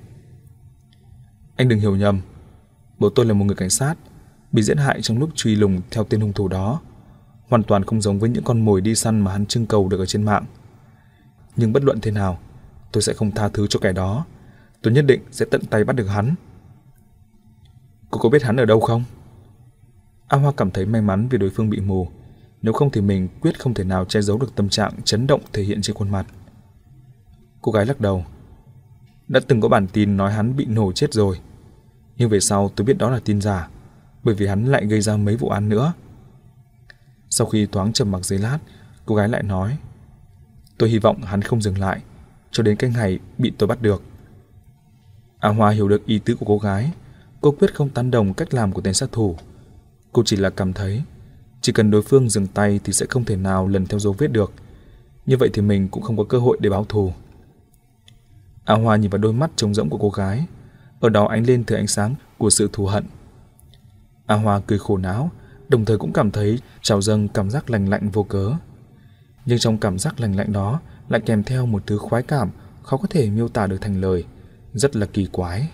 Anh 1.57 1.69
đừng 1.69 1.81
hiểu 1.81 1.97
nhầm, 1.97 2.21
bố 2.99 3.11
tôi 3.11 3.27
là 3.27 3.35
một 3.35 3.45
người 3.45 3.57
cảnh 3.57 3.71
sát, 3.71 3.95
bị 4.53 4.63
giết 4.63 4.79
hại 4.79 5.03
trong 5.03 5.19
lúc 5.19 5.31
truy 5.35 5.57
lùng 5.57 5.81
theo 5.91 6.05
tên 6.05 6.21
hung 6.21 6.33
thủ 6.33 6.49
đó, 6.49 6.81
hoàn 7.49 7.63
toàn 7.63 7.85
không 7.85 8.01
giống 8.01 8.19
với 8.19 8.31
những 8.31 8.45
con 8.45 8.61
mồi 8.61 8.81
đi 8.81 8.95
săn 8.95 9.21
mà 9.21 9.33
hắn 9.33 9.47
trưng 9.47 9.67
cầu 9.67 9.89
được 9.89 9.99
ở 9.99 10.07
trên 10.07 10.23
mạng. 10.23 10.45
Nhưng 11.57 11.73
bất 11.73 11.85
luận 11.85 12.01
thế 12.01 12.11
nào, 12.11 12.39
tôi 12.93 13.03
sẽ 13.03 13.13
không 13.13 13.31
tha 13.31 13.49
thứ 13.49 13.67
cho 13.67 13.81
kẻ 13.81 13.93
đó. 13.93 14.25
Tôi 14.83 14.93
nhất 14.93 15.05
định 15.07 15.21
sẽ 15.31 15.47
tận 15.51 15.61
tay 15.71 15.85
bắt 15.85 15.97
được 15.97 16.07
hắn. 16.07 16.35
Cô 18.11 18.19
có 18.19 18.29
biết 18.29 18.43
hắn 18.43 18.57
ở 18.57 18.65
đâu 18.65 18.81
không? 18.81 19.05
A 20.29 20.39
Hoa 20.39 20.53
cảm 20.57 20.71
thấy 20.71 20.87
may 20.87 21.03
mắn 21.03 21.29
vì 21.29 21.39
đối 21.39 21.51
phương 21.51 21.71
bị 21.71 21.81
mù, 21.81 22.09
nếu 22.63 22.73
không 22.73 22.91
thì 22.91 23.01
mình 23.01 23.29
quyết 23.41 23.61
không 23.61 23.75
thể 23.75 23.85
nào 23.85 24.05
che 24.05 24.21
giấu 24.21 24.39
được 24.39 24.55
tâm 24.55 24.69
trạng 24.69 24.93
chấn 25.05 25.27
động 25.27 25.41
thể 25.53 25.63
hiện 25.63 25.83
trên 25.83 25.97
khuôn 25.97 26.11
mặt. 26.11 26.27
Cô 27.63 27.73
gái 27.73 27.87
lắc 27.87 28.01
đầu. 28.01 28.25
Đã 29.29 29.41
từng 29.49 29.61
có 29.61 29.69
bản 29.69 29.87
tin 29.87 30.17
nói 30.17 30.33
hắn 30.33 30.57
bị 30.57 30.67
nổ 30.67 30.93
chết 30.93 31.13
rồi. 31.13 31.39
Nhưng 32.17 32.29
về 32.29 32.41
sau 32.41 32.71
tôi 32.77 32.85
biết 32.85 32.99
đó 32.99 33.11
là 33.11 33.21
tin 33.25 33.41
giả, 33.41 33.69
bởi 34.23 34.35
vì 34.35 34.47
hắn 34.47 34.65
lại 34.65 34.87
gây 34.87 35.01
ra 35.01 35.17
mấy 35.17 35.37
vụ 35.37 35.49
án 35.49 35.69
nữa. 35.69 35.93
Sau 37.31 37.47
khi 37.47 37.67
thoáng 37.67 37.93
trầm 37.93 38.11
mặc 38.11 38.25
giây 38.25 38.39
lát, 38.39 38.59
cô 39.07 39.15
gái 39.15 39.29
lại 39.29 39.43
nói 39.43 39.79
Tôi 40.79 40.89
hy 40.89 40.99
vọng 40.99 41.23
hắn 41.23 41.43
không 41.43 41.63
dừng 41.63 41.79
lại, 41.79 42.01
cho 42.51 42.63
đến 42.63 42.77
cái 42.77 42.91
ngày 42.91 43.19
bị 43.39 43.53
tôi 43.59 43.67
bắt 43.67 43.83
được. 43.83 44.03
A 45.39 45.49
Hoa 45.49 45.71
hiểu 45.71 45.89
được 45.89 46.07
ý 46.07 46.19
tứ 46.19 46.35
của 46.35 46.47
cô 46.47 46.59
gái, 46.59 46.93
cô 47.41 47.51
quyết 47.51 47.75
không 47.75 47.89
tán 47.89 48.11
đồng 48.11 48.35
cách 48.35 48.55
làm 48.55 48.73
của 48.73 48.81
tên 48.81 48.95
sát 48.95 49.13
thủ. 49.13 49.37
Cô 50.13 50.23
chỉ 50.27 50.37
là 50.37 50.51
cảm 50.51 50.73
thấy, 50.73 51.03
chỉ 51.61 51.73
cần 51.73 51.91
đối 51.91 52.03
phương 52.03 52.29
dừng 52.29 52.47
tay 52.47 52.81
thì 52.85 52.93
sẽ 52.93 53.07
không 53.09 53.25
thể 53.25 53.37
nào 53.37 53.69
lần 53.69 53.87
theo 53.87 53.99
dấu 53.99 54.13
vết 54.19 54.33
được. 54.33 54.53
Như 55.27 55.37
vậy 55.37 55.51
thì 55.53 55.63
mình 55.63 55.89
cũng 55.89 56.03
không 56.03 56.17
có 56.17 56.25
cơ 56.25 56.39
hội 56.39 56.59
để 56.61 56.71
báo 56.71 56.85
thù. 56.85 57.13
A 58.69 58.75
Hoa 58.75 58.97
nhìn 58.97 59.11
vào 59.11 59.19
đôi 59.19 59.33
mắt 59.33 59.51
trống 59.57 59.75
rỗng 59.75 59.89
của 59.89 59.99
cô 59.99 60.11
gái, 60.11 60.47
ở 61.01 61.09
đó 61.09 61.27
ánh 61.27 61.47
lên 61.47 61.65
thứ 61.65 61.77
ánh 61.77 61.87
sáng 61.87 62.15
của 62.39 62.51
sự 62.51 62.69
thù 62.73 62.87
hận. 62.87 63.05
A 64.27 64.35
Hoa 64.35 64.61
cười 64.67 64.79
khổ 64.79 64.97
não, 64.97 65.31
đồng 65.69 65.85
thời 65.85 65.99
cũng 65.99 66.13
cảm 66.13 66.31
thấy 66.31 66.59
trào 66.83 67.01
dâng 67.01 67.29
cảm 67.29 67.51
giác 67.51 67.71
lành 67.71 67.89
lạnh 67.89 68.11
vô 68.11 68.23
cớ. 68.23 68.53
Nhưng 69.47 69.59
trong 69.59 69.79
cảm 69.79 69.99
giác 69.99 70.21
lành 70.21 70.37
lạnh 70.37 70.53
đó 70.53 70.81
lại 71.09 71.21
kèm 71.27 71.43
theo 71.43 71.67
một 71.67 71.83
thứ 71.87 71.99
khoái 71.99 72.23
cảm 72.23 72.51
khó 72.83 72.97
có 72.97 73.09
thể 73.11 73.31
miêu 73.31 73.49
tả 73.49 73.67
được 73.67 73.79
thành 73.81 74.01
lời, 74.01 74.25
rất 74.73 74.97
là 74.97 75.07
kỳ 75.07 75.27
quái. 75.33 75.71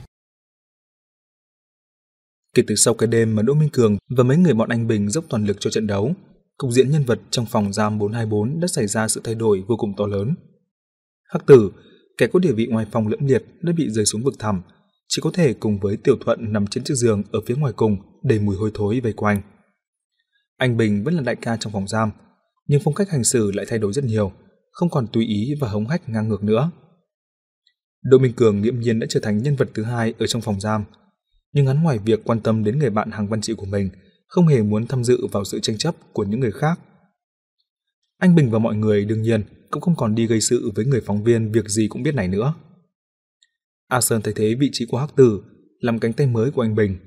Kể 2.54 2.62
từ 2.66 2.74
sau 2.74 2.94
cái 2.94 3.06
đêm 3.06 3.34
mà 3.34 3.42
Đỗ 3.42 3.54
Minh 3.54 3.70
Cường 3.72 3.96
và 4.16 4.24
mấy 4.24 4.36
người 4.36 4.54
bọn 4.54 4.68
anh 4.68 4.86
Bình 4.86 5.10
dốc 5.10 5.24
toàn 5.28 5.44
lực 5.44 5.56
cho 5.60 5.70
trận 5.70 5.86
đấu, 5.86 6.14
cục 6.58 6.70
diện 6.70 6.90
nhân 6.90 7.04
vật 7.04 7.20
trong 7.30 7.46
phòng 7.46 7.72
giam 7.72 7.98
424 7.98 8.60
đã 8.60 8.68
xảy 8.68 8.86
ra 8.86 9.08
sự 9.08 9.20
thay 9.24 9.34
đổi 9.34 9.64
vô 9.68 9.76
cùng 9.76 9.94
to 9.96 10.06
lớn. 10.06 10.34
Hắc 11.28 11.46
Tử, 11.46 11.70
kẻ 12.18 12.26
có 12.26 12.38
địa 12.38 12.52
vị 12.52 12.66
ngoài 12.66 12.86
phòng 12.92 13.08
lẫm 13.08 13.26
liệt 13.26 13.44
đã 13.60 13.72
bị 13.76 13.90
rơi 13.90 14.04
xuống 14.04 14.22
vực 14.22 14.34
thẳm, 14.38 14.62
chỉ 15.08 15.20
có 15.22 15.30
thể 15.34 15.54
cùng 15.54 15.78
với 15.78 15.96
Tiểu 15.96 16.16
Thuận 16.24 16.52
nằm 16.52 16.66
trên 16.66 16.84
chiếc 16.84 16.94
giường 16.94 17.22
ở 17.32 17.40
phía 17.46 17.56
ngoài 17.56 17.72
cùng 17.76 17.96
đầy 18.22 18.38
mùi 18.38 18.56
hôi 18.56 18.70
thối 18.74 19.00
vây 19.00 19.12
quanh. 19.12 19.42
Anh 20.56 20.76
Bình 20.76 21.04
vẫn 21.04 21.14
là 21.14 21.22
đại 21.22 21.36
ca 21.36 21.56
trong 21.56 21.72
phòng 21.72 21.88
giam, 21.88 22.10
nhưng 22.66 22.80
phong 22.84 22.94
cách 22.94 23.10
hành 23.10 23.24
xử 23.24 23.52
lại 23.52 23.66
thay 23.68 23.78
đổi 23.78 23.92
rất 23.92 24.04
nhiều, 24.04 24.32
không 24.70 24.90
còn 24.90 25.06
tùy 25.06 25.24
ý 25.26 25.54
và 25.60 25.68
hống 25.68 25.88
hách 25.88 26.08
ngang 26.08 26.28
ngược 26.28 26.42
nữa. 26.42 26.70
Đỗ 28.02 28.18
Minh 28.18 28.32
Cường 28.32 28.62
nghiễm 28.62 28.80
nhiên 28.80 28.98
đã 28.98 29.06
trở 29.10 29.20
thành 29.20 29.38
nhân 29.38 29.56
vật 29.56 29.68
thứ 29.74 29.82
hai 29.82 30.14
ở 30.18 30.26
trong 30.26 30.42
phòng 30.42 30.60
giam, 30.60 30.84
nhưng 31.52 31.66
hắn 31.66 31.82
ngoài 31.82 31.98
việc 31.98 32.20
quan 32.24 32.40
tâm 32.40 32.64
đến 32.64 32.78
người 32.78 32.90
bạn 32.90 33.10
hàng 33.10 33.28
văn 33.28 33.40
trị 33.40 33.54
của 33.56 33.66
mình, 33.66 33.90
không 34.26 34.46
hề 34.46 34.62
muốn 34.62 34.86
tham 34.86 35.04
dự 35.04 35.26
vào 35.32 35.44
sự 35.44 35.60
tranh 35.60 35.78
chấp 35.78 35.94
của 36.12 36.24
những 36.24 36.40
người 36.40 36.52
khác. 36.52 36.80
Anh 38.18 38.34
Bình 38.34 38.50
và 38.50 38.58
mọi 38.58 38.74
người 38.74 39.04
đương 39.04 39.22
nhiên 39.22 39.42
cũng 39.74 39.80
không 39.80 39.96
còn 39.96 40.14
đi 40.14 40.26
gây 40.26 40.40
sự 40.40 40.70
với 40.74 40.84
người 40.84 41.00
phóng 41.00 41.24
viên 41.24 41.52
việc 41.52 41.68
gì 41.68 41.88
cũng 41.88 42.02
biết 42.02 42.14
này 42.14 42.28
nữa. 42.28 42.54
A 43.88 44.00
Sơn 44.00 44.22
thay 44.22 44.34
thế 44.36 44.54
vị 44.54 44.70
trí 44.72 44.86
của 44.86 44.98
Hắc 44.98 45.16
Tử 45.16 45.42
làm 45.80 45.98
cánh 45.98 46.12
tay 46.12 46.26
mới 46.26 46.50
của 46.50 46.62
anh 46.62 46.74
Bình. 46.74 46.98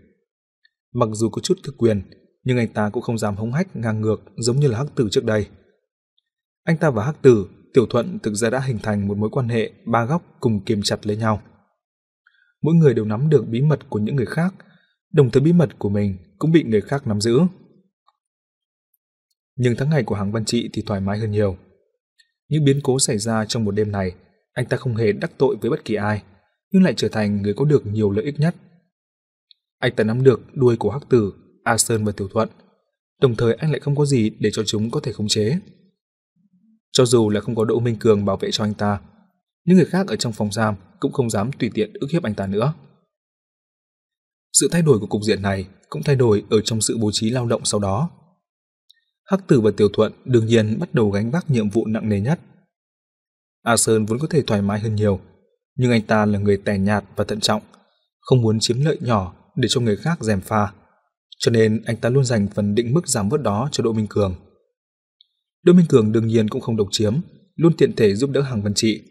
Mặc 0.93 1.09
dù 1.13 1.29
có 1.29 1.41
chút 1.41 1.59
thực 1.63 1.77
quyền, 1.77 2.01
nhưng 2.43 2.57
anh 2.57 2.67
ta 2.67 2.89
cũng 2.89 3.03
không 3.03 3.17
dám 3.17 3.35
hống 3.35 3.53
hách 3.53 3.75
ngang 3.75 4.01
ngược 4.01 4.17
giống 4.37 4.59
như 4.59 4.67
là 4.67 4.77
Hắc 4.77 4.95
Tử 4.95 5.07
trước 5.11 5.23
đây. 5.23 5.47
Anh 6.63 6.77
ta 6.77 6.89
và 6.89 7.05
Hắc 7.05 7.21
Tử, 7.21 7.47
Tiểu 7.73 7.85
Thuận 7.85 8.19
thực 8.19 8.33
ra 8.33 8.49
đã 8.49 8.59
hình 8.59 8.79
thành 8.83 9.07
một 9.07 9.17
mối 9.17 9.29
quan 9.31 9.49
hệ 9.49 9.71
ba 9.85 10.05
góc 10.05 10.23
cùng 10.39 10.65
kiềm 10.65 10.81
chặt 10.81 11.07
lấy 11.07 11.17
nhau. 11.17 11.41
Mỗi 12.61 12.75
người 12.75 12.93
đều 12.93 13.05
nắm 13.05 13.29
được 13.29 13.45
bí 13.47 13.61
mật 13.61 13.79
của 13.89 13.99
những 13.99 14.15
người 14.15 14.25
khác, 14.25 14.53
đồng 15.13 15.31
thời 15.31 15.41
bí 15.41 15.53
mật 15.53 15.69
của 15.79 15.89
mình 15.89 16.17
cũng 16.39 16.51
bị 16.51 16.63
người 16.63 16.81
khác 16.81 17.07
nắm 17.07 17.21
giữ. 17.21 17.39
Nhưng 19.55 19.75
tháng 19.77 19.89
ngày 19.89 20.03
của 20.03 20.15
hàng 20.15 20.31
văn 20.31 20.45
trị 20.45 20.69
thì 20.73 20.81
thoải 20.85 21.01
mái 21.01 21.19
hơn 21.19 21.31
nhiều. 21.31 21.57
Những 22.49 22.65
biến 22.65 22.79
cố 22.83 22.99
xảy 22.99 23.17
ra 23.17 23.45
trong 23.45 23.65
một 23.65 23.71
đêm 23.71 23.91
này, 23.91 24.11
anh 24.53 24.65
ta 24.65 24.77
không 24.77 24.95
hề 24.95 25.11
đắc 25.11 25.31
tội 25.37 25.55
với 25.61 25.69
bất 25.69 25.85
kỳ 25.85 25.95
ai, 25.95 26.23
nhưng 26.71 26.83
lại 26.83 26.93
trở 26.97 27.09
thành 27.09 27.41
người 27.41 27.53
có 27.53 27.65
được 27.65 27.85
nhiều 27.85 28.11
lợi 28.11 28.25
ích 28.25 28.39
nhất. 28.39 28.55
Anh 29.79 29.95
ta 29.95 30.03
nắm 30.03 30.23
được 30.23 30.41
đuôi 30.53 30.77
của 30.77 30.91
Hắc 30.91 31.09
Tử, 31.09 31.33
A 31.63 31.77
Sơn 31.77 32.05
và 32.05 32.11
Tiểu 32.11 32.27
Thuận, 32.27 32.49
đồng 33.21 33.35
thời 33.35 33.53
anh 33.53 33.71
lại 33.71 33.79
không 33.79 33.95
có 33.95 34.05
gì 34.05 34.29
để 34.39 34.49
cho 34.53 34.63
chúng 34.65 34.91
có 34.91 34.99
thể 34.99 35.13
khống 35.13 35.27
chế. 35.27 35.59
Cho 36.91 37.05
dù 37.05 37.29
là 37.29 37.41
không 37.41 37.55
có 37.55 37.65
Đỗ 37.65 37.79
Minh 37.79 37.95
Cường 37.99 38.25
bảo 38.25 38.37
vệ 38.37 38.51
cho 38.51 38.63
anh 38.63 38.73
ta, 38.73 38.99
những 39.65 39.77
người 39.77 39.85
khác 39.85 40.07
ở 40.07 40.15
trong 40.15 40.33
phòng 40.33 40.51
giam 40.51 40.75
cũng 40.99 41.11
không 41.11 41.29
dám 41.29 41.51
tùy 41.51 41.71
tiện 41.73 41.93
ức 41.93 42.07
hiếp 42.11 42.23
anh 42.23 42.35
ta 42.35 42.47
nữa. 42.47 42.73
Sự 44.53 44.67
thay 44.71 44.81
đổi 44.81 44.99
của 44.99 45.07
cục 45.07 45.21
diện 45.23 45.41
này 45.41 45.67
cũng 45.89 46.03
thay 46.03 46.15
đổi 46.15 46.43
ở 46.49 46.61
trong 46.61 46.81
sự 46.81 46.97
bố 46.97 47.11
trí 47.13 47.29
lao 47.29 47.47
động 47.47 47.65
sau 47.65 47.79
đó. 47.79 48.09
Hắc 49.27 49.47
Tử 49.47 49.61
và 49.61 49.71
Tiểu 49.77 49.89
Thuận 49.93 50.11
đương 50.25 50.45
nhiên 50.45 50.79
bắt 50.79 50.93
đầu 50.93 51.11
gánh 51.11 51.31
vác 51.31 51.49
nhiệm 51.49 51.69
vụ 51.69 51.85
nặng 51.85 52.09
nề 52.09 52.19
nhất. 52.19 52.39
A 53.63 53.77
Sơn 53.77 54.05
vốn 54.05 54.19
có 54.19 54.27
thể 54.27 54.41
thoải 54.41 54.61
mái 54.61 54.79
hơn 54.79 54.95
nhiều, 54.95 55.19
nhưng 55.75 55.91
anh 55.91 56.01
ta 56.01 56.25
là 56.25 56.39
người 56.39 56.57
tẻ 56.57 56.77
nhạt 56.77 57.03
và 57.15 57.23
thận 57.23 57.39
trọng, 57.39 57.61
không 58.19 58.41
muốn 58.41 58.59
chiếm 58.59 58.81
lợi 58.81 58.97
nhỏ 59.01 59.33
để 59.55 59.67
cho 59.71 59.81
người 59.81 59.97
khác 59.97 60.17
dèm 60.21 60.41
pha. 60.41 60.73
Cho 61.37 61.51
nên 61.51 61.83
anh 61.85 61.97
ta 61.97 62.09
luôn 62.09 62.25
dành 62.25 62.47
phần 62.55 62.75
định 62.75 62.93
mức 62.93 63.07
giảm 63.07 63.29
bớt 63.29 63.41
đó 63.41 63.69
cho 63.71 63.83
Đỗ 63.83 63.93
Minh 63.93 64.07
Cường. 64.09 64.35
Đỗ 65.63 65.73
Minh 65.73 65.85
Cường 65.89 66.11
đương 66.11 66.27
nhiên 66.27 66.49
cũng 66.49 66.61
không 66.61 66.77
độc 66.77 66.87
chiếm, 66.91 67.15
luôn 67.55 67.73
tiện 67.77 67.95
thể 67.95 68.15
giúp 68.15 68.29
đỡ 68.29 68.41
hàng 68.41 68.61
văn 68.61 68.73
trị. 68.73 69.03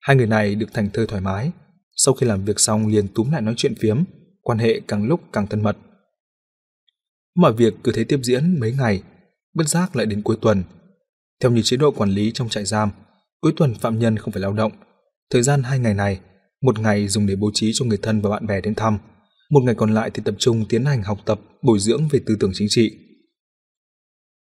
Hai 0.00 0.16
người 0.16 0.26
này 0.26 0.54
được 0.54 0.72
thành 0.72 0.90
thơi 0.92 1.06
thoải 1.06 1.20
mái, 1.20 1.50
sau 1.96 2.14
khi 2.14 2.26
làm 2.26 2.44
việc 2.44 2.60
xong 2.60 2.86
liền 2.86 3.08
túm 3.08 3.30
lại 3.30 3.40
nói 3.40 3.54
chuyện 3.56 3.74
phiếm, 3.80 4.04
quan 4.42 4.58
hệ 4.58 4.80
càng 4.88 5.04
lúc 5.04 5.20
càng 5.32 5.46
thân 5.46 5.62
mật. 5.62 5.76
Mọi 7.36 7.52
việc 7.52 7.74
cứ 7.84 7.92
thế 7.92 8.04
tiếp 8.04 8.20
diễn 8.22 8.60
mấy 8.60 8.72
ngày, 8.72 9.02
bất 9.54 9.68
giác 9.68 9.96
lại 9.96 10.06
đến 10.06 10.22
cuối 10.22 10.36
tuần. 10.40 10.62
Theo 11.40 11.50
như 11.50 11.62
chế 11.62 11.76
độ 11.76 11.90
quản 11.90 12.10
lý 12.10 12.30
trong 12.32 12.48
trại 12.48 12.64
giam, 12.64 12.90
cuối 13.40 13.52
tuần 13.56 13.74
phạm 13.74 13.98
nhân 13.98 14.16
không 14.16 14.32
phải 14.32 14.42
lao 14.42 14.52
động. 14.52 14.72
Thời 15.30 15.42
gian 15.42 15.62
hai 15.62 15.78
ngày 15.78 15.94
này, 15.94 16.20
một 16.62 16.78
ngày 16.78 17.08
dùng 17.08 17.26
để 17.26 17.36
bố 17.36 17.50
trí 17.54 17.70
cho 17.74 17.84
người 17.84 17.98
thân 18.02 18.20
và 18.20 18.30
bạn 18.30 18.46
bè 18.46 18.60
đến 18.60 18.74
thăm, 18.74 18.98
một 19.50 19.60
ngày 19.64 19.74
còn 19.74 19.94
lại 19.94 20.10
thì 20.14 20.22
tập 20.24 20.34
trung 20.38 20.64
tiến 20.68 20.84
hành 20.84 21.02
học 21.02 21.18
tập, 21.24 21.40
bồi 21.62 21.78
dưỡng 21.78 22.08
về 22.08 22.20
tư 22.26 22.36
tưởng 22.40 22.50
chính 22.54 22.68
trị. 22.70 22.90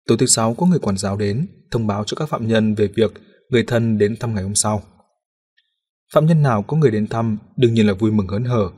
Tối 0.08 0.18
thứ 0.18 0.26
sáu 0.26 0.54
có 0.54 0.66
người 0.66 0.78
quản 0.78 0.96
giáo 0.96 1.16
đến, 1.16 1.46
thông 1.70 1.86
báo 1.86 2.04
cho 2.04 2.14
các 2.14 2.28
phạm 2.28 2.48
nhân 2.48 2.74
về 2.74 2.86
việc 2.86 3.12
người 3.48 3.64
thân 3.66 3.98
đến 3.98 4.16
thăm 4.20 4.34
ngày 4.34 4.42
hôm 4.42 4.54
sau. 4.54 4.82
Phạm 6.14 6.26
nhân 6.26 6.42
nào 6.42 6.62
có 6.62 6.76
người 6.76 6.90
đến 6.90 7.06
thăm 7.06 7.38
đương 7.56 7.74
nhiên 7.74 7.86
là 7.86 7.92
vui 7.92 8.12
mừng 8.12 8.28
hớn 8.28 8.44
hở, 8.44 8.70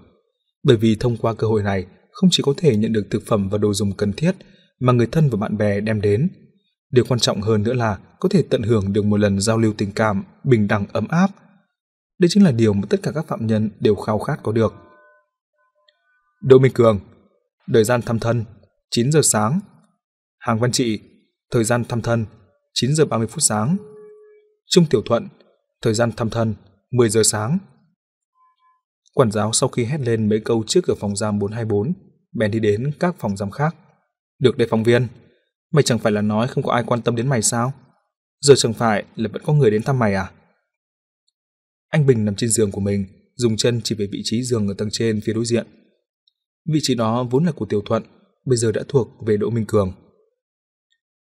bởi 0.63 0.77
vì 0.77 0.97
thông 1.01 1.17
qua 1.17 1.35
cơ 1.35 1.47
hội 1.47 1.63
này 1.63 1.87
không 2.13 2.31
chỉ 2.33 2.43
có 2.43 2.55
thể 2.57 2.77
nhận 2.77 2.93
được 2.93 3.07
thực 3.11 3.23
phẩm 3.27 3.49
và 3.49 3.59
đồ 3.59 3.75
dùng 3.75 3.93
cần 3.93 4.13
thiết 4.13 4.33
mà 4.81 4.93
người 4.93 5.07
thân 5.07 5.31
và 5.31 5.37
bạn 5.37 5.57
bè 5.57 5.81
đem 5.81 6.01
đến, 6.01 6.29
điều 6.91 7.05
quan 7.09 7.21
trọng 7.21 7.41
hơn 7.41 7.63
nữa 7.63 7.73
là 7.73 7.99
có 8.21 8.29
thể 8.29 8.45
tận 8.51 8.63
hưởng 8.63 8.93
được 8.93 9.05
một 9.05 9.17
lần 9.17 9.41
giao 9.41 9.59
lưu 9.59 9.73
tình 9.79 9.93
cảm 9.93 10.25
bình 10.45 10.69
đẳng 10.69 10.87
ấm 10.93 11.09
áp. 11.09 11.31
Đây 12.19 12.29
chính 12.31 12.45
là 12.45 12.53
điều 12.53 12.73
mà 12.73 12.83
tất 12.91 13.01
cả 13.03 13.13
các 13.15 13.27
phạm 13.27 13.47
nhân 13.47 13.71
đều 13.81 13.95
khao 13.95 14.19
khát 14.19 14.41
có 14.43 14.53
được. 14.53 14.75
Đỗ 16.43 16.59
Minh 16.59 16.73
Cường, 16.73 17.01
thời 17.73 17.85
gian 17.85 18.03
thăm 18.03 18.19
thân 18.19 18.45
9 18.91 19.13
giờ 19.13 19.21
sáng. 19.23 19.61
Hàng 20.39 20.59
Văn 20.59 20.73
Trị, 20.73 21.01
thời 21.51 21.65
gian 21.65 21.85
thăm 21.85 22.03
thân 22.03 22.27
9 22.75 22.95
giờ 22.95 23.05
30 23.05 23.27
phút 23.27 23.43
sáng. 23.43 23.77
Trung 24.67 24.87
Tiểu 24.91 25.03
Thuận, 25.05 25.29
thời 25.83 25.95
gian 25.95 26.13
thăm 26.13 26.31
thân 26.31 26.55
10 26.91 27.09
giờ 27.09 27.23
sáng. 27.23 27.59
Quản 29.15 29.31
giáo 29.31 29.53
sau 29.53 29.69
khi 29.69 29.85
hét 29.85 30.01
lên 30.01 30.29
mấy 30.29 30.41
câu 30.45 30.65
trước 30.67 30.81
cửa 30.85 30.95
phòng 31.01 31.17
giam 31.17 31.39
424, 31.39 31.93
bèn 32.33 32.51
đi 32.51 32.61
đến 32.61 32.93
các 33.01 33.15
phòng 33.19 33.37
giam 33.37 33.51
khác. 33.51 33.77
Được 34.41 34.59
đây 34.59 34.69
phóng 34.71 34.83
viên, 34.83 35.07
mày 35.73 35.83
chẳng 35.83 35.99
phải 35.99 36.13
là 36.13 36.23
nói 36.23 36.49
không 36.49 36.65
có 36.65 36.73
ai 36.73 36.85
quan 36.87 37.03
tâm 37.03 37.17
đến 37.17 37.29
mày 37.29 37.43
sao? 37.43 37.73
Giờ 38.41 38.55
chẳng 38.57 38.73
phải 38.73 39.05
là 39.17 39.29
vẫn 39.33 39.43
có 39.45 39.53
người 39.53 39.71
đến 39.71 39.83
thăm 39.83 39.99
mày 39.99 40.15
à? 40.15 40.31
Anh 41.89 42.07
Bình 42.07 42.25
nằm 42.25 42.35
trên 42.35 42.51
giường 42.51 42.71
của 42.71 42.81
mình, 42.81 43.07
dùng 43.37 43.57
chân 43.57 43.81
chỉ 43.85 43.95
về 43.95 44.07
vị 44.13 44.21
trí 44.25 44.43
giường 44.43 44.69
ở 44.69 44.75
tầng 44.79 44.89
trên 44.93 45.21
phía 45.25 45.33
đối 45.33 45.45
diện. 45.45 45.67
Vị 46.73 46.79
trí 46.83 46.95
đó 46.95 47.25
vốn 47.31 47.45
là 47.45 47.53
của 47.53 47.67
Tiểu 47.67 47.83
Thuận, 47.87 48.03
bây 48.45 48.57
giờ 48.57 48.73
đã 48.73 48.83
thuộc 48.89 49.09
về 49.27 49.37
Đỗ 49.37 49.51
Minh 49.51 49.67
Cường. 49.69 49.93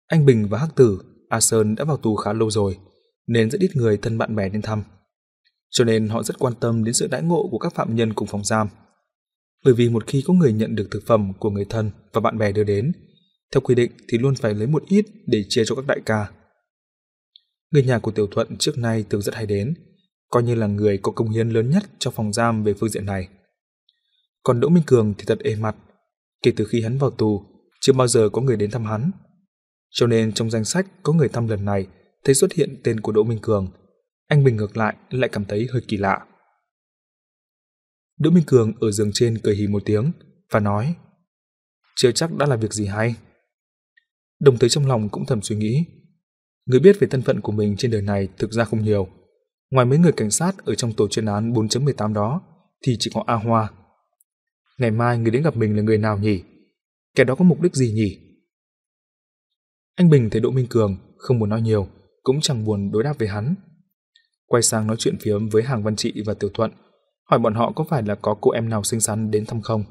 Anh 0.08 0.26
Bình 0.26 0.48
và 0.50 0.60
Hắc 0.60 0.76
Tử, 0.76 1.00
A 1.30 1.40
Sơn 1.40 1.76
đã 1.76 1.84
vào 1.84 1.98
tù 1.98 2.16
khá 2.16 2.34
lâu 2.34 2.52
rồi, 2.52 2.78
nên 3.28 3.52
rất 3.52 3.62
ít 3.62 3.76
người 3.76 3.98
thân 3.98 4.18
bạn 4.18 4.36
bè 4.36 4.50
đến 4.50 4.62
thăm. 4.62 4.84
Cho 5.70 5.84
nên 5.84 6.10
họ 6.10 6.24
rất 6.24 6.40
quan 6.40 6.54
tâm 6.60 6.84
đến 6.84 6.94
sự 6.94 7.08
đãi 7.08 7.24
ngộ 7.24 7.48
của 7.52 7.58
các 7.58 7.74
phạm 7.76 7.96
nhân 7.96 8.14
cùng 8.14 8.28
phòng 8.28 8.44
giam. 8.44 8.68
Bởi 9.66 9.74
vì 9.74 9.90
một 9.90 10.08
khi 10.08 10.24
có 10.28 10.34
người 10.34 10.54
nhận 10.54 10.76
được 10.76 10.88
thực 10.92 11.04
phẩm 11.06 11.34
của 11.40 11.50
người 11.50 11.66
thân 11.70 11.92
và 12.14 12.22
bạn 12.22 12.38
bè 12.38 12.52
đưa 12.52 12.64
đến, 12.64 12.92
theo 13.52 13.62
quy 13.62 13.76
định 13.76 13.92
thì 14.08 14.18
luôn 14.18 14.36
phải 14.36 14.54
lấy 14.54 14.68
một 14.68 14.84
ít 14.88 15.06
để 15.26 15.46
chia 15.50 15.64
cho 15.66 15.76
các 15.76 15.86
đại 15.88 16.00
ca. 16.06 16.32
Người 17.72 17.84
nhà 17.84 18.00
của 18.00 18.12
Tiểu 18.12 18.28
Thuận 18.28 18.58
trước 18.58 18.78
nay 18.78 19.06
thường 19.10 19.22
rất 19.22 19.36
hay 19.36 19.46
đến, 19.46 19.74
coi 20.30 20.44
như 20.44 20.56
là 20.56 20.68
người 20.68 20.98
có 20.98 21.12
công 21.12 21.30
hiến 21.30 21.50
lớn 21.50 21.70
nhất 21.70 21.84
cho 22.00 22.12
phòng 22.12 22.34
giam 22.34 22.64
về 22.64 22.74
phương 22.74 22.90
diện 22.90 23.06
này. 23.06 23.28
Còn 24.44 24.60
Đỗ 24.60 24.70
Minh 24.70 24.84
Cường 24.86 25.14
thì 25.18 25.24
thật 25.28 25.40
êm 25.44 25.62
mặt, 25.62 25.76
kể 26.44 26.52
từ 26.56 26.66
khi 26.66 26.82
hắn 26.82 26.98
vào 26.98 27.12
tù, 27.12 27.44
chưa 27.82 27.94
bao 27.94 28.08
giờ 28.08 28.30
có 28.30 28.42
người 28.42 28.58
đến 28.58 28.72
thăm 28.72 28.86
hắn. 28.86 29.12
Cho 29.90 30.08
nên 30.08 30.34
trong 30.34 30.52
danh 30.52 30.66
sách 30.66 30.88
có 31.04 31.14
người 31.14 31.30
thăm 31.30 31.48
lần 31.48 31.66
này 31.66 31.88
thấy 32.24 32.36
xuất 32.36 32.54
hiện 32.54 32.78
tên 32.84 33.00
của 33.00 33.12
Đỗ 33.12 33.24
Minh 33.24 33.40
Cường, 33.42 33.72
anh 34.28 34.44
Bình 34.44 34.56
ngược 34.56 34.78
lại 34.78 34.96
lại 35.10 35.30
cảm 35.30 35.46
thấy 35.46 35.68
hơi 35.72 35.82
kỳ 35.88 35.98
lạ. 35.98 36.26
Đỗ 38.18 38.30
Minh 38.30 38.44
Cường 38.48 38.74
ở 38.80 38.92
giường 38.92 39.12
trên 39.14 39.38
cười 39.44 39.56
hì 39.56 39.68
một 39.68 39.82
tiếng 39.86 40.12
và 40.52 40.60
nói 40.60 40.96
Chưa 41.96 42.12
chắc 42.12 42.34
đã 42.34 42.46
là 42.46 42.56
việc 42.56 42.74
gì 42.74 42.86
hay. 42.86 43.16
Đồng 44.40 44.58
thời 44.58 44.70
trong 44.70 44.88
lòng 44.88 45.10
cũng 45.10 45.26
thầm 45.26 45.42
suy 45.42 45.56
nghĩ 45.56 45.86
Người 46.66 46.80
biết 46.80 47.00
về 47.00 47.08
thân 47.08 47.22
phận 47.22 47.42
của 47.42 47.52
mình 47.52 47.76
trên 47.78 47.92
đời 47.92 48.02
này 48.02 48.30
thực 48.38 48.52
ra 48.52 48.66
không 48.66 48.84
nhiều. 48.84 49.08
Ngoài 49.72 49.86
mấy 49.86 49.98
người 49.98 50.12
cảnh 50.12 50.32
sát 50.32 50.66
ở 50.66 50.76
trong 50.76 50.94
tổ 50.94 51.08
chuyên 51.08 51.26
án 51.26 51.54
4.18 51.54 52.14
đó 52.14 52.42
thì 52.86 52.96
chỉ 53.00 53.12
có 53.14 53.24
A 53.28 53.36
Hoa. 53.36 53.70
Ngày 54.78 54.92
mai 54.92 55.18
người 55.18 55.32
đến 55.32 55.44
gặp 55.44 55.56
mình 55.56 55.76
là 55.76 55.82
người 55.82 55.98
nào 55.98 56.18
nhỉ? 56.18 56.44
Kẻ 57.16 57.24
đó 57.24 57.36
có 57.36 57.46
mục 57.46 57.62
đích 57.62 57.76
gì 57.76 57.92
nhỉ? 57.92 58.20
Anh 59.96 60.10
Bình 60.10 60.30
thấy 60.30 60.42
Đỗ 60.42 60.52
Minh 60.52 60.68
Cường 60.70 60.98
không 61.18 61.40
muốn 61.40 61.50
nói 61.50 61.62
nhiều, 61.62 61.88
cũng 62.24 62.42
chẳng 62.42 62.66
buồn 62.66 62.92
đối 62.92 63.04
đáp 63.04 63.14
với 63.20 63.28
hắn. 63.28 63.56
Quay 64.46 64.64
sang 64.64 64.88
nói 64.88 64.96
chuyện 65.00 65.18
phiếm 65.22 65.50
với 65.50 65.64
Hàng 65.64 65.84
Văn 65.84 65.96
Trị 65.96 66.14
và 66.26 66.34
Tiểu 66.34 66.50
Thuận, 66.54 66.72
hỏi 67.30 67.40
bọn 67.40 67.54
họ 67.54 67.72
có 67.72 67.84
phải 67.84 68.04
là 68.04 68.16
có 68.16 68.36
cô 68.42 68.52
em 68.52 68.70
nào 68.70 68.84
xinh 68.84 69.00
xắn 69.00 69.32
đến 69.32 69.46
thăm 69.46 69.62
không. 69.62 69.84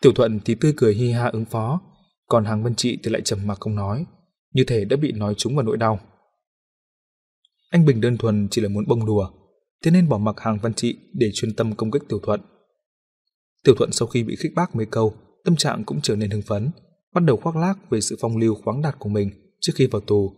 Tiểu 0.00 0.12
Thuận 0.12 0.40
thì 0.44 0.54
tươi 0.54 0.74
cười 0.76 0.94
hi 0.94 1.10
ha 1.10 1.26
ứng 1.26 1.44
phó, 1.44 1.80
còn 2.28 2.44
Hàng 2.44 2.62
Văn 2.62 2.74
Trị 2.74 2.98
thì 3.02 3.10
lại 3.10 3.22
trầm 3.24 3.46
mặc 3.46 3.58
không 3.60 3.74
nói, 3.74 4.06
như 4.52 4.64
thể 4.66 4.84
đã 4.84 4.96
bị 4.96 5.12
nói 5.12 5.34
trúng 5.36 5.56
vào 5.56 5.64
nỗi 5.64 5.76
đau. 5.76 6.00
Anh 7.70 7.84
Bình 7.84 8.00
đơn 8.00 8.16
thuần 8.18 8.48
chỉ 8.50 8.62
là 8.62 8.68
muốn 8.68 8.84
bông 8.88 9.06
đùa, 9.06 9.30
thế 9.84 9.90
nên 9.90 10.08
bỏ 10.08 10.18
mặc 10.18 10.40
Hàng 10.40 10.58
Văn 10.62 10.74
Trị 10.74 10.98
để 11.14 11.30
chuyên 11.34 11.54
tâm 11.54 11.74
công 11.74 11.90
kích 11.90 12.02
Tiểu 12.08 12.20
Thuận. 12.22 12.40
Tiểu 13.64 13.74
Thuận 13.78 13.92
sau 13.92 14.08
khi 14.08 14.22
bị 14.22 14.36
khích 14.36 14.52
bác 14.54 14.76
mấy 14.76 14.86
câu, 14.86 15.14
tâm 15.44 15.56
trạng 15.56 15.84
cũng 15.84 16.00
trở 16.02 16.16
nên 16.16 16.30
hưng 16.30 16.42
phấn, 16.42 16.70
bắt 17.14 17.24
đầu 17.24 17.36
khoác 17.36 17.56
lác 17.56 17.90
về 17.90 18.00
sự 18.00 18.16
phong 18.20 18.36
lưu 18.36 18.54
khoáng 18.54 18.82
đạt 18.82 18.96
của 18.98 19.08
mình 19.08 19.30
trước 19.60 19.72
khi 19.76 19.86
vào 19.86 20.00
tù. 20.00 20.32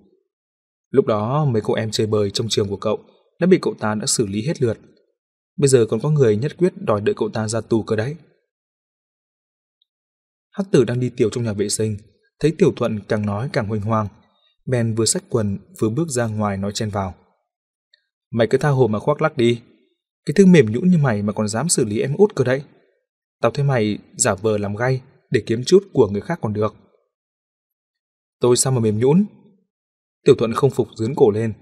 Lúc 0.91 1.07
đó 1.07 1.45
mấy 1.45 1.63
cô 1.65 1.75
em 1.75 1.91
chơi 1.91 2.07
bời 2.07 2.31
trong 2.31 2.47
trường 2.51 2.69
của 2.69 2.77
cậu 2.77 2.99
đã 3.41 3.47
bị 3.47 3.59
cậu 3.63 3.75
ta 3.81 3.95
đã 3.95 4.07
xử 4.07 4.27
lý 4.27 4.47
hết 4.47 4.63
lượt. 4.63 4.79
Bây 5.57 5.69
giờ 5.69 5.87
còn 5.91 6.01
có 6.01 6.11
người 6.11 6.37
nhất 6.37 6.57
quyết 6.59 6.73
đòi 6.77 7.01
đợi 7.01 7.15
cậu 7.15 7.29
ta 7.29 7.49
ra 7.49 7.61
tù 7.61 7.83
cơ 7.83 7.97
đấy. 7.97 8.17
Hắc 10.51 10.67
tử 10.71 10.85
đang 10.85 11.01
đi 11.01 11.11
tiểu 11.11 11.31
trong 11.31 11.45
nhà 11.45 11.53
vệ 11.53 11.69
sinh, 11.69 11.97
thấy 12.41 12.55
tiểu 12.59 12.73
thuận 12.77 13.01
càng 13.09 13.27
nói 13.27 13.51
càng 13.53 13.69
huỳnh 13.69 13.81
hoang. 13.81 14.09
Ben 14.67 14.95
vừa 14.95 15.05
xách 15.05 15.25
quần 15.29 15.59
vừa 15.79 15.89
bước 15.89 16.09
ra 16.09 16.27
ngoài 16.27 16.57
nói 16.57 16.73
chen 16.75 16.91
vào. 16.91 17.15
Mày 18.31 18.47
cứ 18.47 18.59
tha 18.59 18.69
hồ 18.69 18.87
mà 18.87 18.99
khoác 18.99 19.23
lắc 19.23 19.37
đi. 19.37 19.63
Cái 20.27 20.35
thứ 20.37 20.47
mềm 20.47 20.73
nhũn 20.73 20.89
như 20.89 20.99
mày 20.99 21.23
mà 21.23 21.33
còn 21.33 21.49
dám 21.49 21.69
xử 21.69 21.85
lý 21.85 22.01
em 22.01 22.17
út 22.17 22.35
cơ 22.35 22.45
đấy. 22.45 22.63
Tao 23.41 23.51
thấy 23.51 23.65
mày 23.65 23.99
giả 24.17 24.35
vờ 24.35 24.59
làm 24.59 24.77
gay 24.77 25.01
để 25.31 25.43
kiếm 25.47 25.65
chút 25.65 25.85
của 25.93 26.09
người 26.09 26.21
khác 26.21 26.39
còn 26.43 26.53
được. 26.53 26.75
Tôi 28.41 28.57
sao 28.57 28.73
mà 28.73 28.81
mềm 28.81 28.99
nhũn? 28.99 29.25
Tiểu 30.25 30.35
Thuận 30.39 30.53
không 30.53 30.71
phục 30.71 30.89
dướn 30.97 31.15
cổ 31.17 31.31
lên. 31.31 31.53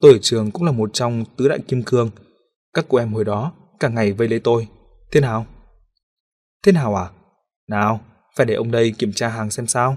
Tôi 0.00 0.12
ở 0.12 0.18
trường 0.22 0.50
cũng 0.50 0.64
là 0.64 0.72
một 0.72 0.90
trong 0.92 1.24
tứ 1.36 1.48
đại 1.48 1.58
kim 1.68 1.82
cương. 1.82 2.10
Các 2.74 2.86
cô 2.88 2.98
em 2.98 3.12
hồi 3.12 3.24
đó 3.24 3.52
cả 3.80 3.88
ngày 3.88 4.12
vây 4.12 4.28
lấy 4.28 4.40
tôi. 4.40 4.68
Thế 5.12 5.20
nào? 5.20 5.46
Thế 6.62 6.72
nào 6.72 6.94
à? 6.94 7.10
Nào, 7.68 8.00
phải 8.36 8.46
để 8.46 8.54
ông 8.54 8.70
đây 8.70 8.94
kiểm 8.98 9.12
tra 9.12 9.28
hàng 9.28 9.50
xem 9.50 9.66
sao. 9.66 9.96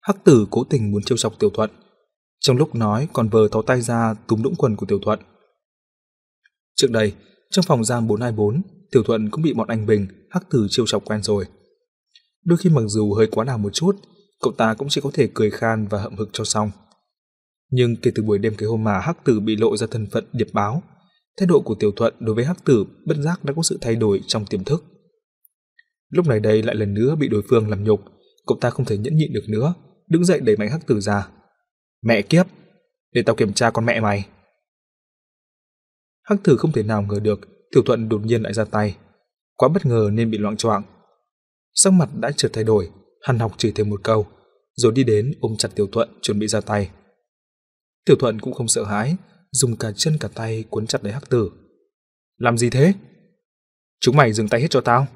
Hắc 0.00 0.24
tử 0.24 0.46
cố 0.50 0.64
tình 0.64 0.90
muốn 0.90 1.02
trêu 1.02 1.18
chọc 1.18 1.38
Tiểu 1.38 1.50
Thuận. 1.50 1.70
Trong 2.40 2.56
lúc 2.56 2.74
nói 2.74 3.08
còn 3.12 3.28
vờ 3.28 3.48
thò 3.52 3.62
tay 3.62 3.80
ra 3.80 4.14
túm 4.26 4.42
đũng 4.42 4.54
quần 4.58 4.76
của 4.76 4.86
Tiểu 4.86 4.98
Thuận. 5.02 5.20
Trước 6.76 6.90
đây, 6.90 7.14
trong 7.50 7.64
phòng 7.68 7.84
giam 7.84 8.06
424, 8.06 8.62
Tiểu 8.90 9.02
Thuận 9.02 9.30
cũng 9.30 9.42
bị 9.42 9.52
bọn 9.52 9.68
anh 9.68 9.86
Bình, 9.86 10.06
Hắc 10.30 10.50
tử 10.50 10.66
trêu 10.70 10.86
chọc 10.86 11.04
quen 11.04 11.22
rồi. 11.22 11.46
Đôi 12.44 12.58
khi 12.58 12.70
mặc 12.70 12.82
dù 12.86 13.14
hơi 13.14 13.26
quá 13.30 13.44
đà 13.44 13.56
một 13.56 13.70
chút, 13.72 13.96
cậu 14.42 14.52
ta 14.52 14.74
cũng 14.74 14.88
chỉ 14.88 15.00
có 15.00 15.10
thể 15.14 15.28
cười 15.34 15.50
khan 15.50 15.86
và 15.88 15.98
hậm 15.98 16.16
hực 16.16 16.28
cho 16.32 16.44
xong. 16.44 16.70
Nhưng 17.70 17.96
kể 17.96 18.10
từ 18.14 18.22
buổi 18.22 18.38
đêm 18.38 18.54
cái 18.58 18.68
hôm 18.68 18.84
mà 18.84 19.00
Hắc 19.00 19.24
Tử 19.24 19.40
bị 19.40 19.56
lộ 19.56 19.76
ra 19.76 19.86
thân 19.90 20.06
phận 20.12 20.24
điệp 20.32 20.48
báo, 20.52 20.82
thái 21.36 21.46
độ 21.46 21.60
của 21.60 21.74
Tiểu 21.74 21.92
Thuận 21.96 22.14
đối 22.20 22.34
với 22.34 22.44
Hắc 22.44 22.64
Tử 22.64 22.84
bất 23.06 23.16
giác 23.16 23.44
đã 23.44 23.52
có 23.56 23.62
sự 23.62 23.78
thay 23.80 23.96
đổi 23.96 24.20
trong 24.26 24.46
tiềm 24.46 24.64
thức. 24.64 24.84
Lúc 26.10 26.26
này 26.26 26.40
đây 26.40 26.62
lại 26.62 26.74
lần 26.74 26.94
nữa 26.94 27.16
bị 27.16 27.28
đối 27.28 27.42
phương 27.50 27.70
làm 27.70 27.84
nhục, 27.84 28.00
cậu 28.46 28.58
ta 28.60 28.70
không 28.70 28.86
thể 28.86 28.98
nhẫn 28.98 29.16
nhịn 29.16 29.32
được 29.32 29.44
nữa, 29.48 29.74
đứng 30.08 30.24
dậy 30.24 30.40
đẩy 30.40 30.56
mạnh 30.56 30.68
Hắc 30.70 30.86
Tử 30.86 31.00
ra. 31.00 31.28
Mẹ 32.02 32.22
kiếp, 32.22 32.46
để 33.12 33.22
tao 33.22 33.36
kiểm 33.36 33.52
tra 33.52 33.70
con 33.70 33.86
mẹ 33.86 34.00
mày. 34.00 34.26
Hắc 36.22 36.38
Tử 36.44 36.56
không 36.56 36.72
thể 36.72 36.82
nào 36.82 37.02
ngờ 37.02 37.20
được 37.20 37.40
Tiểu 37.70 37.82
Thuận 37.86 38.08
đột 38.08 38.24
nhiên 38.24 38.42
lại 38.42 38.54
ra 38.54 38.64
tay, 38.64 38.96
quá 39.56 39.68
bất 39.68 39.86
ngờ 39.86 40.10
nên 40.12 40.30
bị 40.30 40.38
loạn 40.38 40.56
choạng. 40.56 40.82
Sắc 41.74 41.92
mặt 41.92 42.08
đã 42.14 42.30
chợt 42.36 42.50
thay 42.52 42.64
đổi, 42.64 42.90
Hàn 43.22 43.38
học 43.38 43.54
chỉ 43.56 43.72
thêm 43.72 43.90
một 43.90 44.00
câu, 44.04 44.26
rồi 44.74 44.92
đi 44.92 45.04
đến 45.04 45.32
ôm 45.40 45.56
chặt 45.58 45.68
Tiểu 45.74 45.88
Thuận 45.92 46.08
chuẩn 46.22 46.38
bị 46.38 46.46
ra 46.46 46.60
tay. 46.60 46.90
Tiểu 48.04 48.16
Thuận 48.16 48.40
cũng 48.40 48.54
không 48.54 48.68
sợ 48.68 48.84
hãi, 48.84 49.16
dùng 49.52 49.76
cả 49.76 49.92
chân 49.96 50.16
cả 50.20 50.28
tay 50.34 50.64
cuốn 50.70 50.86
chặt 50.86 51.04
lấy 51.04 51.12
Hắc 51.12 51.28
Tử. 51.28 51.50
Làm 52.36 52.58
gì 52.58 52.70
thế? 52.70 52.94
Chúng 54.00 54.16
mày 54.16 54.32
dừng 54.32 54.48
tay 54.48 54.60
hết 54.60 54.68
cho 54.70 54.80
tao. 54.80 55.06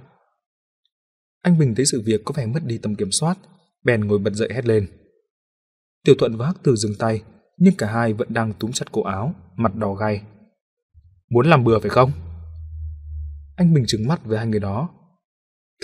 Anh 1.43 1.59
Bình 1.59 1.75
thấy 1.75 1.87
sự 1.87 2.03
việc 2.07 2.21
có 2.25 2.35
vẻ 2.37 2.47
mất 2.47 2.61
đi 2.65 2.79
tầm 2.79 2.95
kiểm 2.95 3.11
soát, 3.11 3.39
bèn 3.85 4.01
ngồi 4.01 4.19
bật 4.19 4.33
dậy 4.35 4.49
hét 4.55 4.67
lên. 4.67 4.87
Tiểu 6.05 6.15
Thuận 6.19 6.37
và 6.37 6.47
Hắc 6.47 6.63
Tử 6.63 6.77
dừng 6.77 6.95
tay, 6.99 7.23
nhưng 7.57 7.75
cả 7.79 7.93
hai 7.93 8.13
vẫn 8.13 8.29
đang 8.35 8.53
túm 8.53 8.73
chặt 8.73 8.93
cổ 8.93 9.03
áo, 9.03 9.35
mặt 9.57 9.75
đỏ 9.75 9.95
gay. 9.95 10.23
Muốn 11.31 11.47
làm 11.47 11.65
bừa 11.65 11.79
phải 11.79 11.91
không? 11.91 12.13
Anh 13.57 13.75
Bình 13.75 13.85
trừng 13.87 14.09
mắt 14.09 14.25
với 14.25 14.39
hai 14.39 14.47
người 14.47 14.61
đó. 14.61 14.89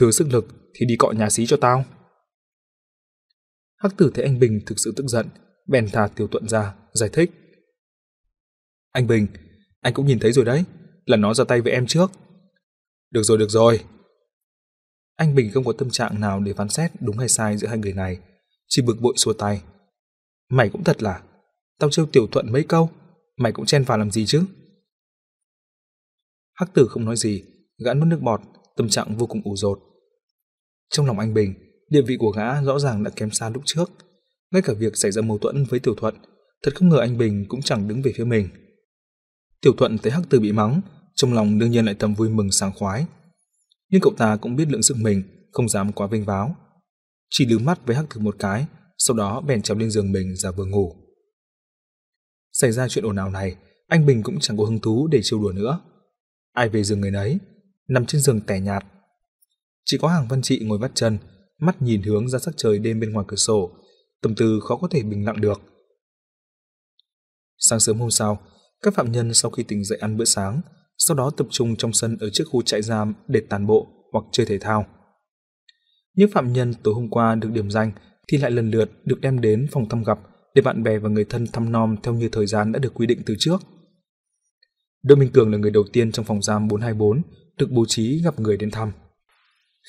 Thừa 0.00 0.10
sức 0.10 0.28
lực 0.32 0.46
thì 0.74 0.86
đi 0.86 0.96
cọ 0.96 1.12
nhà 1.12 1.30
xí 1.30 1.46
cho 1.46 1.56
tao. 1.60 1.84
Hắc 3.76 3.96
tử 3.96 4.10
thấy 4.14 4.24
anh 4.24 4.38
Bình 4.38 4.60
thực 4.66 4.78
sự 4.78 4.92
tức 4.96 5.06
giận, 5.06 5.26
bèn 5.68 5.88
thả 5.92 6.06
Tiểu 6.06 6.28
Thuận 6.28 6.48
ra, 6.48 6.74
giải 6.92 7.08
thích. 7.12 7.30
Anh 8.92 9.06
Bình, 9.06 9.26
anh 9.80 9.94
cũng 9.94 10.06
nhìn 10.06 10.18
thấy 10.18 10.32
rồi 10.32 10.44
đấy, 10.44 10.64
là 11.06 11.16
nó 11.16 11.34
ra 11.34 11.44
tay 11.44 11.60
với 11.60 11.72
em 11.72 11.86
trước. 11.86 12.12
Được 13.10 13.22
rồi, 13.22 13.38
được 13.38 13.50
rồi. 13.50 13.84
Anh 15.16 15.34
Bình 15.34 15.50
không 15.54 15.64
có 15.64 15.72
tâm 15.72 15.90
trạng 15.90 16.20
nào 16.20 16.40
để 16.40 16.52
phán 16.52 16.68
xét 16.68 16.90
đúng 17.00 17.18
hay 17.18 17.28
sai 17.28 17.56
giữa 17.56 17.68
hai 17.68 17.78
người 17.78 17.92
này, 17.92 18.18
chỉ 18.68 18.82
bực 18.82 19.00
bội 19.00 19.14
xua 19.16 19.32
tay. 19.32 19.62
Mày 20.48 20.68
cũng 20.68 20.84
thật 20.84 21.02
là, 21.02 21.22
tao 21.78 21.90
trêu 21.90 22.06
Tiểu 22.06 22.26
Thuận 22.26 22.52
mấy 22.52 22.64
câu, 22.64 22.90
mày 23.36 23.52
cũng 23.52 23.66
chen 23.66 23.84
vào 23.84 23.98
làm 23.98 24.10
gì 24.10 24.26
chứ? 24.26 24.44
Hắc 26.54 26.74
tử 26.74 26.86
không 26.90 27.04
nói 27.04 27.16
gì, 27.16 27.44
gã 27.84 27.94
nuốt 27.94 28.06
nước 28.06 28.20
bọt, 28.20 28.40
tâm 28.76 28.88
trạng 28.88 29.16
vô 29.16 29.26
cùng 29.26 29.42
ủ 29.44 29.56
rột. 29.56 29.78
Trong 30.90 31.06
lòng 31.06 31.18
anh 31.18 31.34
Bình, 31.34 31.54
địa 31.90 32.02
vị 32.02 32.16
của 32.18 32.30
gã 32.30 32.62
rõ 32.62 32.78
ràng 32.78 33.04
đã 33.04 33.10
kém 33.16 33.30
xa 33.30 33.50
lúc 33.50 33.62
trước. 33.66 33.90
Ngay 34.50 34.62
cả 34.62 34.72
việc 34.72 34.96
xảy 34.96 35.10
ra 35.10 35.22
mâu 35.22 35.38
thuẫn 35.38 35.64
với 35.64 35.80
Tiểu 35.80 35.94
Thuận, 35.94 36.14
thật 36.62 36.74
không 36.74 36.88
ngờ 36.88 36.98
anh 37.00 37.18
Bình 37.18 37.46
cũng 37.48 37.62
chẳng 37.62 37.88
đứng 37.88 38.02
về 38.02 38.12
phía 38.16 38.24
mình. 38.24 38.48
Tiểu 39.60 39.72
Thuận 39.78 39.98
thấy 39.98 40.12
Hắc 40.12 40.22
Tử 40.30 40.40
bị 40.40 40.52
mắng, 40.52 40.80
trong 41.14 41.32
lòng 41.32 41.58
đương 41.58 41.70
nhiên 41.70 41.84
lại 41.84 41.94
thầm 41.98 42.14
vui 42.14 42.28
mừng 42.28 42.50
sảng 42.50 42.72
khoái. 42.72 43.06
Nhưng 43.88 44.00
cậu 44.00 44.12
ta 44.18 44.36
cũng 44.36 44.56
biết 44.56 44.68
lượng 44.68 44.82
sức 44.82 44.96
mình, 44.96 45.22
không 45.52 45.68
dám 45.68 45.92
quá 45.92 46.06
vinh 46.06 46.24
váo. 46.24 46.56
Chỉ 47.30 47.46
lứ 47.46 47.58
mắt 47.58 47.86
với 47.86 47.96
Hắc 47.96 48.06
Tử 48.14 48.20
một 48.20 48.36
cái, 48.38 48.66
sau 48.98 49.16
đó 49.16 49.40
bèn 49.40 49.62
trèo 49.62 49.76
lên 49.76 49.90
giường 49.90 50.12
mình 50.12 50.36
ra 50.36 50.50
vừa 50.50 50.64
ngủ. 50.64 50.96
Xảy 52.52 52.72
ra 52.72 52.88
chuyện 52.88 53.04
ồn 53.04 53.16
ào 53.16 53.30
này, 53.30 53.56
anh 53.88 54.06
Bình 54.06 54.22
cũng 54.22 54.40
chẳng 54.40 54.56
có 54.56 54.64
hứng 54.64 54.80
thú 54.80 55.08
để 55.12 55.20
trêu 55.22 55.42
đùa 55.42 55.52
nữa. 55.52 55.80
Ai 56.52 56.68
về 56.68 56.84
giường 56.84 57.00
người 57.00 57.10
nấy, 57.10 57.38
nằm 57.88 58.06
trên 58.06 58.20
giường 58.20 58.40
tẻ 58.40 58.60
nhạt. 58.60 58.84
Chỉ 59.84 59.98
có 59.98 60.08
hàng 60.08 60.28
văn 60.28 60.42
trị 60.42 60.60
ngồi 60.64 60.78
vắt 60.78 60.90
chân, 60.94 61.18
mắt 61.58 61.82
nhìn 61.82 62.02
hướng 62.02 62.28
ra 62.28 62.38
sắc 62.38 62.54
trời 62.56 62.78
đêm 62.78 63.00
bên 63.00 63.12
ngoài 63.12 63.24
cửa 63.28 63.36
sổ, 63.36 63.70
tâm 64.22 64.34
tư 64.34 64.60
khó 64.68 64.76
có 64.76 64.88
thể 64.90 65.02
bình 65.02 65.24
lặng 65.24 65.40
được. 65.40 65.60
Sáng 67.58 67.80
sớm 67.80 67.98
hôm 67.98 68.10
sau, 68.10 68.42
các 68.82 68.94
phạm 68.94 69.12
nhân 69.12 69.34
sau 69.34 69.50
khi 69.50 69.62
tỉnh 69.62 69.84
dậy 69.84 69.98
ăn 70.00 70.16
bữa 70.16 70.24
sáng, 70.24 70.60
sau 70.98 71.16
đó 71.16 71.30
tập 71.36 71.46
trung 71.50 71.76
trong 71.76 71.92
sân 71.92 72.16
ở 72.20 72.30
trước 72.32 72.44
khu 72.50 72.62
trại 72.62 72.82
giam 72.82 73.14
để 73.28 73.40
tàn 73.48 73.66
bộ 73.66 73.86
hoặc 74.12 74.24
chơi 74.32 74.46
thể 74.46 74.58
thao. 74.58 74.86
Những 76.14 76.30
phạm 76.30 76.52
nhân 76.52 76.74
tối 76.82 76.94
hôm 76.94 77.10
qua 77.10 77.34
được 77.34 77.50
điểm 77.52 77.70
danh 77.70 77.92
thì 78.28 78.38
lại 78.38 78.50
lần 78.50 78.70
lượt 78.70 78.90
được 79.04 79.20
đem 79.20 79.40
đến 79.40 79.66
phòng 79.72 79.88
thăm 79.88 80.04
gặp 80.04 80.18
để 80.54 80.62
bạn 80.62 80.82
bè 80.82 80.98
và 80.98 81.08
người 81.08 81.24
thân 81.24 81.46
thăm 81.52 81.72
nom 81.72 81.96
theo 82.02 82.14
như 82.14 82.28
thời 82.32 82.46
gian 82.46 82.72
đã 82.72 82.78
được 82.78 82.94
quy 82.94 83.06
định 83.06 83.22
từ 83.26 83.34
trước. 83.38 83.62
Đỗ 85.02 85.16
Minh 85.16 85.30
Cường 85.32 85.52
là 85.52 85.58
người 85.58 85.70
đầu 85.70 85.84
tiên 85.92 86.12
trong 86.12 86.24
phòng 86.24 86.42
giam 86.42 86.68
424 86.68 87.22
được 87.58 87.70
bố 87.70 87.84
trí 87.88 88.22
gặp 88.22 88.40
người 88.40 88.56
đến 88.56 88.70
thăm. 88.70 88.92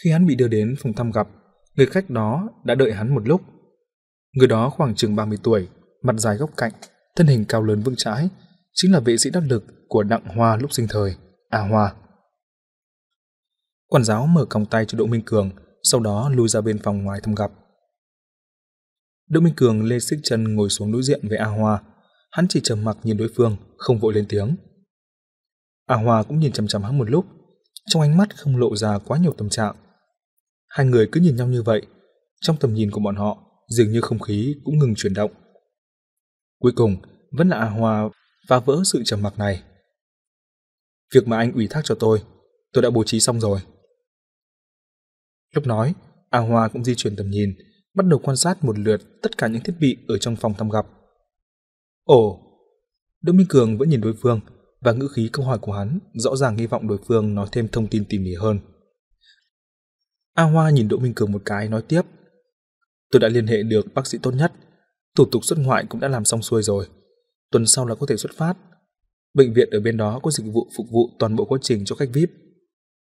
Khi 0.04 0.12
hắn 0.12 0.28
bị 0.28 0.36
đưa 0.36 0.48
đến 0.48 0.76
phòng 0.80 0.94
thăm 0.94 1.12
gặp, 1.12 1.28
người 1.76 1.86
khách 1.86 2.10
đó 2.10 2.50
đã 2.64 2.76
đợi 2.76 2.94
hắn 2.94 3.16
một 3.16 3.28
lúc. 3.28 3.42
Người 4.34 4.48
đó 4.48 4.70
khoảng 4.70 4.96
chừng 4.96 5.16
30 5.16 5.38
tuổi, 5.44 5.68
mặt 6.04 6.16
dài 6.18 6.38
góc 6.38 6.50
cạnh, 6.58 6.72
thân 7.16 7.28
hình 7.28 7.46
cao 7.46 7.64
lớn 7.64 7.82
vững 7.82 7.96
chãi, 7.96 8.30
chính 8.74 8.92
là 8.92 9.00
vệ 9.00 9.18
sĩ 9.18 9.30
đắc 9.30 9.44
lực 9.50 9.64
của 9.88 10.04
Đặng 10.04 10.26
Hoa 10.26 10.56
lúc 10.56 10.74
sinh 10.74 10.88
thời, 10.90 11.16
A 11.50 11.60
Hoa. 11.60 11.96
Quản 13.88 14.04
giáo 14.04 14.28
mở 14.28 14.46
còng 14.46 14.66
tay 14.66 14.86
cho 14.86 14.98
Đỗ 14.98 15.06
Minh 15.06 15.22
Cường, 15.26 15.52
sau 15.84 16.02
đó 16.02 16.30
lui 16.30 16.48
ra 16.48 16.62
bên 16.62 16.80
phòng 16.84 17.04
ngoài 17.04 17.20
thăm 17.24 17.36
gặp. 17.36 17.52
Đỗ 19.30 19.42
Minh 19.42 19.54
Cường 19.58 19.84
lê 19.84 20.00
xích 20.00 20.20
chân 20.24 20.56
ngồi 20.56 20.70
xuống 20.70 20.92
đối 20.92 21.04
diện 21.04 21.28
với 21.28 21.38
A 21.38 21.46
Hoa, 21.46 21.84
hắn 22.32 22.48
chỉ 22.48 22.62
trầm 22.64 22.84
mặc 22.84 22.98
nhìn 23.04 23.18
đối 23.18 23.30
phương, 23.36 23.58
không 23.78 24.00
vội 24.00 24.14
lên 24.14 24.26
tiếng. 24.30 24.56
A 25.86 25.96
Hoa 25.96 26.24
cũng 26.24 26.40
nhìn 26.40 26.52
chằm 26.52 26.68
chằm 26.68 26.84
hắn 26.84 26.98
một 26.98 27.10
lúc, 27.10 27.26
trong 27.86 28.02
ánh 28.02 28.18
mắt 28.18 28.38
không 28.38 28.58
lộ 28.58 28.76
ra 28.76 28.98
quá 28.98 29.18
nhiều 29.18 29.34
tâm 29.38 29.50
trạng. 29.50 29.76
Hai 30.68 30.86
người 30.86 31.10
cứ 31.12 31.20
nhìn 31.20 31.36
nhau 31.36 31.48
như 31.48 31.64
vậy, 31.64 31.82
trong 32.42 32.58
tầm 32.58 32.74
nhìn 32.74 32.92
của 32.92 33.02
bọn 33.02 33.16
họ 33.16 33.38
dường 33.68 33.92
như 33.92 34.02
không 34.02 34.20
khí 34.20 34.56
cũng 34.66 34.78
ngừng 34.78 34.94
chuyển 34.98 35.14
động. 35.14 35.32
Cuối 36.60 36.72
cùng, 36.76 36.98
vẫn 37.32 37.50
là 37.50 37.58
A 37.58 37.70
Hoa 37.70 38.10
phá 38.48 38.60
vỡ 38.60 38.82
sự 38.86 39.02
trầm 39.06 39.22
mặc 39.22 39.40
này. 39.40 39.64
Việc 41.14 41.28
mà 41.28 41.38
anh 41.38 41.54
ủy 41.54 41.68
thác 41.68 41.82
cho 41.84 41.96
tôi, 42.00 42.24
tôi 42.74 42.82
đã 42.82 42.90
bố 42.90 43.04
trí 43.04 43.20
xong 43.20 43.40
rồi. 43.40 43.60
Lúc 45.56 45.68
nói, 45.68 45.96
A 46.30 46.40
Hoa 46.40 46.68
cũng 46.68 46.84
di 46.84 46.96
chuyển 46.96 47.16
tầm 47.16 47.30
nhìn, 47.30 47.56
bắt 47.94 48.06
đầu 48.06 48.20
quan 48.24 48.38
sát 48.38 48.64
một 48.64 48.80
lượt 48.80 49.02
tất 49.22 49.38
cả 49.38 49.48
những 49.48 49.64
thiết 49.64 49.76
bị 49.80 49.98
ở 50.08 50.18
trong 50.18 50.36
phòng 50.36 50.54
thăm 50.54 50.70
gặp. 50.70 50.86
Ồ, 52.04 52.40
Đỗ 53.22 53.34
Minh 53.34 53.48
Cường 53.50 53.78
vẫn 53.78 53.90
nhìn 53.90 54.02
đối 54.02 54.14
phương 54.22 54.40
và 54.82 54.92
ngữ 54.92 55.08
khí 55.08 55.30
câu 55.34 55.46
hỏi 55.46 55.60
của 55.60 55.72
hắn 55.72 56.00
rõ 56.14 56.36
ràng 56.36 56.58
hy 56.58 56.68
vọng 56.68 56.88
đối 56.88 56.98
phương 57.08 57.36
nói 57.36 57.48
thêm 57.52 57.68
thông 57.68 57.88
tin 57.88 58.06
tỉ 58.10 58.20
mỉ 58.20 58.34
hơn. 58.34 58.60
A 60.34 60.44
Hoa 60.44 60.70
nhìn 60.70 60.88
Đỗ 60.88 60.98
Minh 60.98 61.14
Cường 61.14 61.32
một 61.32 61.42
cái 61.46 61.70
nói 61.70 61.82
tiếp. 61.88 62.02
Tôi 63.12 63.20
đã 63.20 63.28
liên 63.28 63.48
hệ 63.48 63.64
được 63.64 63.94
bác 63.94 64.08
sĩ 64.08 64.18
tốt 64.22 64.32
nhất, 64.32 64.52
thủ 65.16 65.26
tục 65.26 65.46
xuất 65.46 65.60
ngoại 65.60 65.86
cũng 65.90 66.00
đã 66.02 66.08
làm 66.08 66.26
xong 66.26 66.42
xuôi 66.42 66.64
rồi. 66.64 66.88
Tuần 67.52 67.66
sau 67.66 67.86
là 67.86 67.96
có 67.96 68.06
thể 68.06 68.18
xuất 68.18 68.32
phát. 68.36 68.54
Bệnh 69.34 69.54
viện 69.54 69.70
ở 69.70 69.80
bên 69.80 69.98
đó 69.98 70.20
có 70.24 70.32
dịch 70.32 70.54
vụ 70.54 70.68
phục 70.78 70.88
vụ 70.92 71.10
toàn 71.20 71.36
bộ 71.36 71.46
quá 71.46 71.60
trình 71.62 71.86
cho 71.86 71.96
khách 71.96 72.10
VIP. 72.14 72.32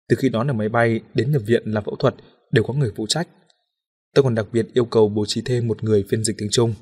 Từ 0.08 0.16
khi 0.16 0.28
đón 0.28 0.50
ở 0.50 0.52
máy 0.52 0.68
bay 0.68 1.00
đến 1.14 1.32
nhập 1.32 1.42
viện 1.46 1.62
làm 1.66 1.84
phẫu 1.84 1.96
thuật 1.96 2.14
đều 2.52 2.64
có 2.64 2.74
người 2.74 2.92
phụ 2.96 3.06
trách. 3.06 3.28
Tôi 4.14 4.22
còn 4.22 4.34
đặc 4.34 4.46
biệt 4.52 4.66
yêu 4.74 4.84
cầu 4.84 5.08
bố 5.08 5.26
trí 5.26 5.42
thêm 5.44 5.68
một 5.68 5.84
người 5.84 6.04
phiên 6.08 6.24
dịch 6.24 6.36
tiếng 6.38 6.48
Trung. 6.52 6.74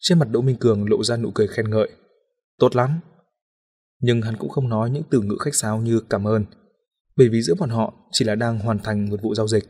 Trên 0.00 0.18
mặt 0.18 0.28
Đỗ 0.30 0.40
Minh 0.40 0.56
Cường 0.56 0.90
lộ 0.90 1.04
ra 1.04 1.16
nụ 1.16 1.30
cười 1.34 1.46
khen 1.48 1.70
ngợi. 1.70 1.90
Tốt 2.58 2.76
lắm. 2.76 3.00
Nhưng 4.00 4.22
hắn 4.22 4.36
cũng 4.36 4.50
không 4.50 4.68
nói 4.68 4.90
những 4.90 5.02
từ 5.10 5.20
ngữ 5.20 5.36
khách 5.40 5.54
sáo 5.54 5.78
như 5.78 6.00
cảm 6.10 6.26
ơn, 6.26 6.44
bởi 7.16 7.28
vì 7.28 7.42
giữa 7.42 7.54
bọn 7.54 7.70
họ 7.70 7.94
chỉ 8.12 8.24
là 8.24 8.34
đang 8.34 8.58
hoàn 8.58 8.78
thành 8.78 9.10
một 9.10 9.22
vụ 9.22 9.34
giao 9.34 9.48
dịch. 9.48 9.64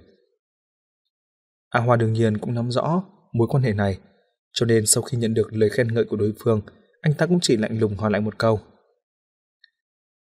A 1.69 1.81
Hoa 1.81 1.97
đương 1.97 2.13
nhiên 2.13 2.39
cũng 2.39 2.55
nắm 2.55 2.71
rõ 2.71 3.05
mối 3.33 3.49
quan 3.51 3.63
hệ 3.63 3.73
này, 3.73 3.99
cho 4.57 4.67
nên 4.67 4.87
sau 4.87 5.03
khi 5.03 5.19
nhận 5.19 5.35
được 5.35 5.53
lời 5.53 5.71
khen 5.71 5.95
ngợi 5.95 6.05
của 6.05 6.17
đối 6.17 6.33
phương, 6.39 6.61
anh 7.01 7.15
ta 7.15 7.27
cũng 7.27 7.39
chỉ 7.43 7.57
lạnh 7.57 7.79
lùng 7.79 7.97
hỏi 7.97 8.11
lại 8.11 8.21
một 8.21 8.39
câu. 8.39 8.61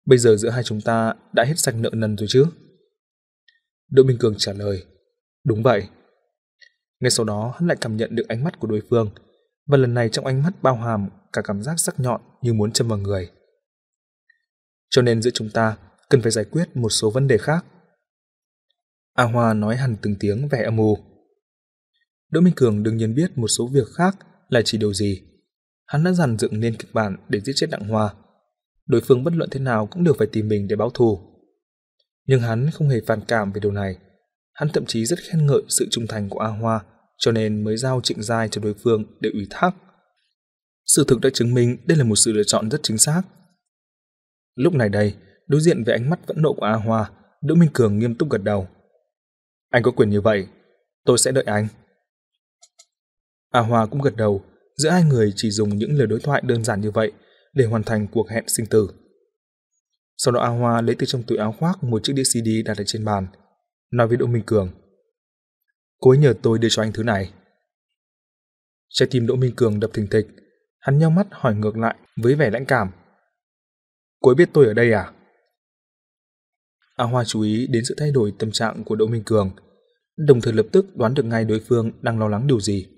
Bây 0.05 0.17
giờ 0.17 0.35
giữa 0.35 0.49
hai 0.49 0.63
chúng 0.63 0.81
ta 0.81 1.13
đã 1.33 1.43
hết 1.43 1.59
sạch 1.59 1.75
nợ 1.75 1.89
nần 1.93 2.17
rồi 2.17 2.27
chứ? 2.29 2.45
Đỗ 3.91 4.03
Minh 4.03 4.17
Cường 4.17 4.35
trả 4.37 4.53
lời, 4.53 4.85
đúng 5.43 5.63
vậy. 5.63 5.87
Ngay 6.99 7.11
sau 7.11 7.25
đó 7.25 7.53
hắn 7.55 7.67
lại 7.67 7.77
cảm 7.81 7.97
nhận 7.97 8.15
được 8.15 8.27
ánh 8.27 8.43
mắt 8.43 8.59
của 8.59 8.67
đối 8.67 8.81
phương, 8.89 9.09
và 9.67 9.77
lần 9.77 9.93
này 9.93 10.09
trong 10.09 10.25
ánh 10.25 10.43
mắt 10.43 10.51
bao 10.61 10.75
hàm 10.75 11.09
cả 11.33 11.41
cảm 11.41 11.63
giác 11.63 11.79
sắc 11.79 11.99
nhọn 11.99 12.21
như 12.41 12.53
muốn 12.53 12.71
châm 12.71 12.87
vào 12.87 12.97
người. 12.97 13.31
Cho 14.89 15.01
nên 15.01 15.21
giữa 15.21 15.31
chúng 15.33 15.49
ta 15.49 15.77
cần 16.09 16.21
phải 16.21 16.31
giải 16.31 16.45
quyết 16.45 16.75
một 16.75 16.89
số 16.89 17.09
vấn 17.09 17.27
đề 17.27 17.37
khác. 17.37 17.65
A 19.13 19.23
Hoa 19.23 19.53
nói 19.53 19.75
hẳn 19.75 19.95
từng 20.01 20.15
tiếng 20.19 20.47
vẻ 20.47 20.63
âm 20.63 20.77
u. 20.77 20.97
Đỗ 22.33 22.41
Minh 22.41 22.53
Cường 22.55 22.83
đương 22.83 22.97
nhiên 22.97 23.15
biết 23.15 23.37
một 23.37 23.47
số 23.47 23.67
việc 23.67 23.87
khác 23.95 24.17
là 24.49 24.61
chỉ 24.65 24.77
điều 24.77 24.93
gì. 24.93 25.21
Hắn 25.85 26.03
đã 26.03 26.11
dàn 26.11 26.37
dựng 26.37 26.59
nên 26.59 26.75
kịch 26.75 26.93
bản 26.93 27.17
để 27.29 27.39
giết 27.39 27.53
chết 27.55 27.67
Đặng 27.69 27.87
Hoa. 27.87 28.13
Đối 28.85 29.01
phương 29.01 29.23
bất 29.23 29.33
luận 29.33 29.49
thế 29.49 29.59
nào 29.59 29.87
cũng 29.87 30.03
đều 30.03 30.13
phải 30.17 30.27
tìm 30.27 30.47
mình 30.47 30.67
để 30.67 30.75
báo 30.75 30.89
thù. 30.89 31.19
Nhưng 32.27 32.41
hắn 32.41 32.69
không 32.73 32.89
hề 32.89 33.01
phản 33.07 33.21
cảm 33.27 33.51
về 33.51 33.59
điều 33.59 33.71
này. 33.71 33.97
Hắn 34.53 34.69
thậm 34.69 34.85
chí 34.85 35.05
rất 35.05 35.19
khen 35.19 35.45
ngợi 35.45 35.61
sự 35.69 35.87
trung 35.91 36.07
thành 36.07 36.29
của 36.29 36.39
A 36.39 36.47
Hoa, 36.47 36.83
cho 37.17 37.31
nên 37.31 37.63
mới 37.63 37.77
giao 37.77 38.01
Trịnh 38.01 38.23
Giai 38.23 38.49
cho 38.49 38.61
đối 38.61 38.73
phương 38.73 39.03
để 39.19 39.29
ủy 39.33 39.47
thác. 39.49 39.71
Sự 40.85 41.03
thực 41.07 41.21
đã 41.21 41.29
chứng 41.33 41.53
minh 41.53 41.77
đây 41.85 41.97
là 41.97 42.03
một 42.03 42.15
sự 42.15 42.31
lựa 42.31 42.43
chọn 42.47 42.69
rất 42.69 42.79
chính 42.83 42.97
xác. 42.97 43.21
Lúc 44.55 44.73
này 44.73 44.89
đây, 44.89 45.15
đối 45.47 45.61
diện 45.61 45.83
với 45.83 45.95
ánh 45.95 46.09
mắt 46.09 46.27
vẫn 46.27 46.41
nộ 46.41 46.53
của 46.53 46.65
A 46.65 46.73
Hoa, 46.73 47.11
Đỗ 47.41 47.55
Minh 47.55 47.69
Cường 47.73 47.99
nghiêm 47.99 48.15
túc 48.15 48.29
gật 48.29 48.43
đầu. 48.43 48.67
Anh 49.69 49.83
có 49.83 49.91
quyền 49.91 50.09
như 50.09 50.21
vậy, 50.21 50.47
tôi 51.05 51.17
sẽ 51.17 51.31
đợi 51.31 51.43
anh. 51.43 51.67
À, 53.53 53.59
A 53.59 53.61
Hoa 53.61 53.85
cũng 53.85 54.01
gật 54.01 54.15
đầu, 54.15 54.43
giữa 54.75 54.89
hai 54.89 55.03
người 55.03 55.33
chỉ 55.35 55.51
dùng 55.51 55.77
những 55.77 55.97
lời 55.97 56.07
đối 56.07 56.19
thoại 56.19 56.41
đơn 56.45 56.63
giản 56.63 56.81
như 56.81 56.91
vậy 56.91 57.11
để 57.53 57.65
hoàn 57.65 57.83
thành 57.83 58.07
cuộc 58.07 58.29
hẹn 58.29 58.43
sinh 58.47 58.65
tử. 58.65 58.89
Sau 60.17 60.31
đó 60.31 60.41
A 60.41 60.47
Hoa 60.47 60.81
lấy 60.81 60.95
từ 60.99 61.05
trong 61.05 61.23
túi 61.23 61.37
áo 61.37 61.55
khoác 61.59 61.83
một 61.83 62.03
chiếc 62.03 62.13
đĩa 62.13 62.23
CD 62.23 62.47
đặt 62.65 62.77
ở 62.77 62.83
trên 62.87 63.05
bàn, 63.05 63.27
nói 63.91 64.07
với 64.07 64.17
Đỗ 64.17 64.25
Minh 64.25 64.43
Cường. 64.45 64.69
Cô 65.99 66.11
ấy 66.11 66.17
nhờ 66.17 66.33
tôi 66.41 66.59
đưa 66.59 66.67
cho 66.71 66.81
anh 66.81 66.91
thứ 66.93 67.03
này. 67.03 67.33
Trái 68.89 69.07
tim 69.11 69.27
Đỗ 69.27 69.35
Minh 69.35 69.55
Cường 69.55 69.79
đập 69.79 69.89
thình 69.93 70.07
thịch, 70.07 70.27
hắn 70.79 70.99
nhau 70.99 71.09
mắt 71.09 71.27
hỏi 71.31 71.55
ngược 71.55 71.77
lại 71.77 71.95
với 72.21 72.35
vẻ 72.35 72.49
lãnh 72.49 72.65
cảm. 72.65 72.91
Cô 74.19 74.31
ấy 74.31 74.35
biết 74.35 74.49
tôi 74.53 74.65
ở 74.65 74.73
đây 74.73 74.91
à? 74.91 75.11
A 76.95 77.05
Hoa 77.05 77.23
chú 77.23 77.41
ý 77.41 77.67
đến 77.67 77.83
sự 77.85 77.95
thay 77.97 78.11
đổi 78.11 78.33
tâm 78.39 78.51
trạng 78.51 78.83
của 78.83 78.95
Đỗ 78.95 79.07
Minh 79.07 79.23
Cường, 79.25 79.51
đồng 80.17 80.41
thời 80.41 80.53
lập 80.53 80.65
tức 80.71 80.95
đoán 80.95 81.13
được 81.13 81.25
ngay 81.25 81.45
đối 81.45 81.59
phương 81.59 81.91
đang 82.01 82.19
lo 82.19 82.27
lắng 82.27 82.47
điều 82.47 82.59
gì. 82.59 82.92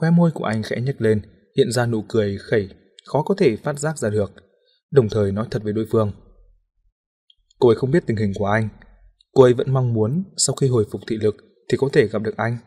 Khóe 0.00 0.10
môi 0.10 0.30
của 0.30 0.44
anh 0.44 0.62
khẽ 0.62 0.80
nhếch 0.80 1.00
lên, 1.00 1.22
hiện 1.56 1.72
ra 1.72 1.86
nụ 1.86 2.02
cười 2.08 2.38
khẩy, 2.38 2.68
khó 3.04 3.22
có 3.22 3.34
thể 3.38 3.56
phát 3.56 3.78
giác 3.78 3.98
ra 3.98 4.10
được, 4.10 4.32
đồng 4.90 5.08
thời 5.08 5.32
nói 5.32 5.46
thật 5.50 5.62
với 5.62 5.72
đối 5.72 5.86
phương. 5.90 6.12
Cô 7.58 7.68
ấy 7.68 7.76
không 7.76 7.90
biết 7.90 8.06
tình 8.06 8.16
hình 8.16 8.32
của 8.34 8.46
anh, 8.46 8.68
cô 9.32 9.42
ấy 9.42 9.54
vẫn 9.54 9.72
mong 9.72 9.94
muốn 9.94 10.24
sau 10.36 10.56
khi 10.56 10.68
hồi 10.68 10.86
phục 10.92 11.00
thị 11.08 11.16
lực 11.16 11.36
thì 11.70 11.78
có 11.80 11.88
thể 11.92 12.08
gặp 12.08 12.22
được 12.22 12.36
anh. 12.36 12.58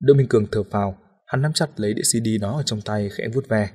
Đỗ 0.00 0.14
Minh 0.14 0.28
Cường 0.28 0.46
thở 0.52 0.62
phào, 0.62 0.98
hắn 1.26 1.42
nắm 1.42 1.52
chặt 1.52 1.66
lấy 1.76 1.94
đĩa 1.94 2.02
CD 2.02 2.42
đó 2.42 2.56
ở 2.56 2.62
trong 2.62 2.80
tay 2.80 3.08
khẽ 3.12 3.28
vuốt 3.34 3.48
ve. 3.48 3.70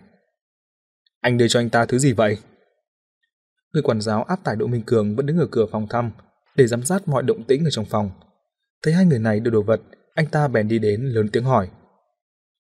Anh 1.22 1.38
đưa 1.38 1.48
cho 1.48 1.60
anh 1.60 1.70
ta 1.70 1.86
thứ 1.86 2.00
gì 2.00 2.14
vậy? 2.14 2.38
Người 3.74 3.84
quản 3.84 4.02
giáo 4.02 4.24
áp 4.24 4.44
tải 4.44 4.56
Đỗ 4.56 4.68
Minh 4.68 4.84
Cường 4.86 5.16
vẫn 5.16 5.26
đứng 5.26 5.38
ở 5.38 5.48
cửa 5.52 5.66
phòng 5.72 5.88
thăm 5.90 6.12
để 6.56 6.68
giám 6.68 6.84
sát 6.84 7.08
mọi 7.08 7.24
động 7.24 7.44
tĩnh 7.44 7.64
ở 7.66 7.70
trong 7.70 7.86
phòng. 7.86 8.12
Thấy 8.84 8.94
hai 8.94 9.06
người 9.06 9.20
này 9.20 9.40
đưa 9.40 9.52
đồ 9.52 9.62
vật, 9.62 9.82
anh 10.14 10.26
ta 10.26 10.48
bèn 10.48 10.68
đi 10.68 10.80
đến 10.80 11.02
lớn 11.02 11.30
tiếng 11.34 11.44
hỏi. 11.44 11.70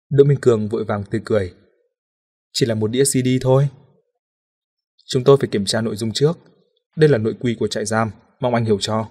Đỗ 0.10 0.24
Minh 0.24 0.38
Cường 0.42 0.70
vội 0.70 0.84
vàng 0.84 1.04
tươi 1.04 1.22
cười. 1.26 1.54
Chỉ 2.54 2.66
là 2.66 2.76
một 2.76 2.92
đĩa 2.92 3.04
CD 3.04 3.28
thôi. 3.42 3.70
Chúng 5.06 5.24
tôi 5.24 5.38
phải 5.40 5.50
kiểm 5.52 5.66
tra 5.66 5.82
nội 5.82 5.96
dung 5.96 6.12
trước. 6.14 6.40
Đây 6.96 7.10
là 7.10 7.18
nội 7.18 7.36
quy 7.40 7.56
của 7.60 7.68
trại 7.68 7.86
giam, 7.86 8.12
mong 8.40 8.54
anh 8.54 8.66
hiểu 8.66 8.78
cho. 8.82 9.10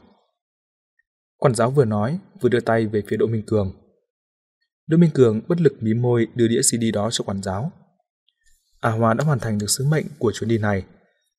Quản 1.36 1.54
giáo 1.54 1.70
vừa 1.70 1.84
nói, 1.84 2.18
vừa 2.40 2.48
đưa 2.48 2.60
tay 2.60 2.86
về 2.86 3.02
phía 3.08 3.16
Đỗ 3.16 3.26
Minh 3.26 3.42
Cường. 3.46 3.72
Đỗ 4.86 4.96
Minh 4.96 5.10
Cường 5.14 5.40
bất 5.48 5.60
lực 5.60 5.72
mím 5.80 6.02
môi 6.02 6.26
đưa 6.34 6.48
đĩa 6.48 6.60
CD 6.60 6.84
đó 6.92 7.08
cho 7.10 7.24
quản 7.24 7.42
giáo. 7.42 7.72
À, 8.80 8.90
A 8.90 8.90
Hoa 8.90 9.14
đã 9.14 9.24
hoàn 9.24 9.38
thành 9.38 9.58
được 9.58 9.70
sứ 9.70 9.84
mệnh 9.84 10.04
của 10.18 10.32
chuyến 10.32 10.48
đi 10.48 10.58
này. 10.58 10.84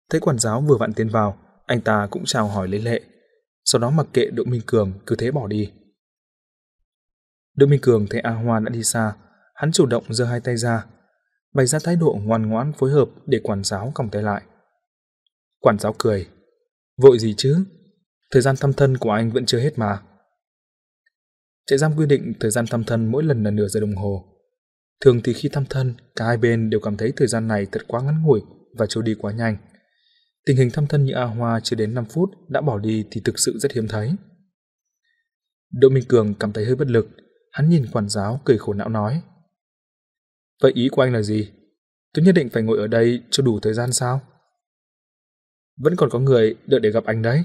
Thấy 0.09 0.21
quản 0.21 0.39
giáo 0.39 0.61
vừa 0.61 0.77
vặn 0.77 0.93
tiến 0.93 1.09
vào, 1.09 1.37
anh 1.65 1.81
ta 1.81 2.07
cũng 2.11 2.25
chào 2.25 2.47
hỏi 2.47 2.67
lấy 2.67 2.81
lệ. 2.81 3.01
Sau 3.65 3.79
đó 3.79 3.89
mặc 3.89 4.07
kệ 4.13 4.25
Đỗ 4.25 4.43
Minh 4.43 4.61
Cường 4.65 4.93
cứ 5.05 5.15
thế 5.15 5.31
bỏ 5.31 5.47
đi. 5.47 5.71
Đỗ 7.57 7.67
Minh 7.67 7.81
Cường 7.81 8.07
thấy 8.09 8.21
A 8.21 8.31
Hoa 8.31 8.59
đã 8.59 8.69
đi 8.69 8.83
xa, 8.83 9.13
hắn 9.55 9.71
chủ 9.71 9.85
động 9.85 10.03
giơ 10.09 10.25
hai 10.25 10.39
tay 10.39 10.57
ra, 10.57 10.85
bày 11.53 11.65
ra 11.65 11.79
thái 11.83 11.95
độ 11.95 12.19
ngoan 12.23 12.49
ngoãn 12.49 12.73
phối 12.73 12.91
hợp 12.91 13.09
để 13.25 13.39
quản 13.43 13.63
giáo 13.63 13.91
còng 13.95 14.09
tay 14.09 14.23
lại. 14.23 14.41
Quản 15.59 15.79
giáo 15.79 15.95
cười. 15.97 16.27
Vội 16.97 17.19
gì 17.19 17.33
chứ? 17.37 17.65
Thời 18.31 18.41
gian 18.41 18.55
thăm 18.55 18.73
thân 18.73 18.97
của 18.97 19.11
anh 19.11 19.31
vẫn 19.31 19.45
chưa 19.45 19.59
hết 19.59 19.79
mà. 19.79 20.01
Trại 21.65 21.77
giam 21.77 21.97
quy 21.97 22.05
định 22.05 22.33
thời 22.39 22.51
gian 22.51 22.65
thăm 22.71 22.83
thân 22.83 23.05
mỗi 23.05 23.23
lần 23.23 23.43
là 23.43 23.51
nửa 23.51 23.67
giờ 23.67 23.79
đồng 23.79 23.95
hồ. 23.95 24.25
Thường 25.01 25.21
thì 25.23 25.33
khi 25.33 25.49
thăm 25.49 25.65
thân, 25.65 25.93
cả 26.15 26.25
hai 26.25 26.37
bên 26.37 26.69
đều 26.69 26.79
cảm 26.79 26.97
thấy 26.97 27.13
thời 27.15 27.27
gian 27.27 27.47
này 27.47 27.67
thật 27.71 27.81
quá 27.87 28.01
ngắn 28.01 28.23
ngủi 28.23 28.41
và 28.77 28.85
trôi 28.85 29.03
đi 29.03 29.15
quá 29.15 29.31
nhanh. 29.31 29.57
Tình 30.45 30.57
hình 30.57 30.69
thăm 30.71 30.87
thân 30.87 31.05
như 31.05 31.13
A 31.13 31.23
Hoa 31.23 31.59
chưa 31.59 31.75
đến 31.75 31.93
5 31.93 32.05
phút 32.05 32.29
đã 32.49 32.61
bỏ 32.61 32.79
đi 32.79 33.05
thì 33.11 33.21
thực 33.25 33.39
sự 33.39 33.57
rất 33.59 33.71
hiếm 33.71 33.87
thấy. 33.87 34.15
Đỗ 35.71 35.89
Minh 35.89 36.03
Cường 36.07 36.33
cảm 36.39 36.53
thấy 36.53 36.65
hơi 36.65 36.75
bất 36.75 36.87
lực, 36.87 37.07
hắn 37.57 37.69
nhìn 37.69 37.85
quản 37.91 38.09
giáo 38.09 38.41
cười 38.45 38.57
khổ 38.57 38.73
não 38.73 38.89
nói. 38.89 39.21
Vậy 40.61 40.71
ý 40.75 40.89
của 40.91 41.01
anh 41.01 41.13
là 41.13 41.21
gì? 41.21 41.51
Tôi 42.13 42.25
nhất 42.25 42.31
định 42.35 42.49
phải 42.49 42.63
ngồi 42.63 42.77
ở 42.77 42.87
đây 42.87 43.23
cho 43.31 43.43
đủ 43.43 43.59
thời 43.59 43.73
gian 43.73 43.93
sao? 43.93 44.21
Vẫn 45.77 45.95
còn 45.95 46.09
có 46.09 46.19
người 46.19 46.55
đợi 46.65 46.79
để 46.79 46.91
gặp 46.91 47.03
anh 47.05 47.21
đấy. 47.21 47.43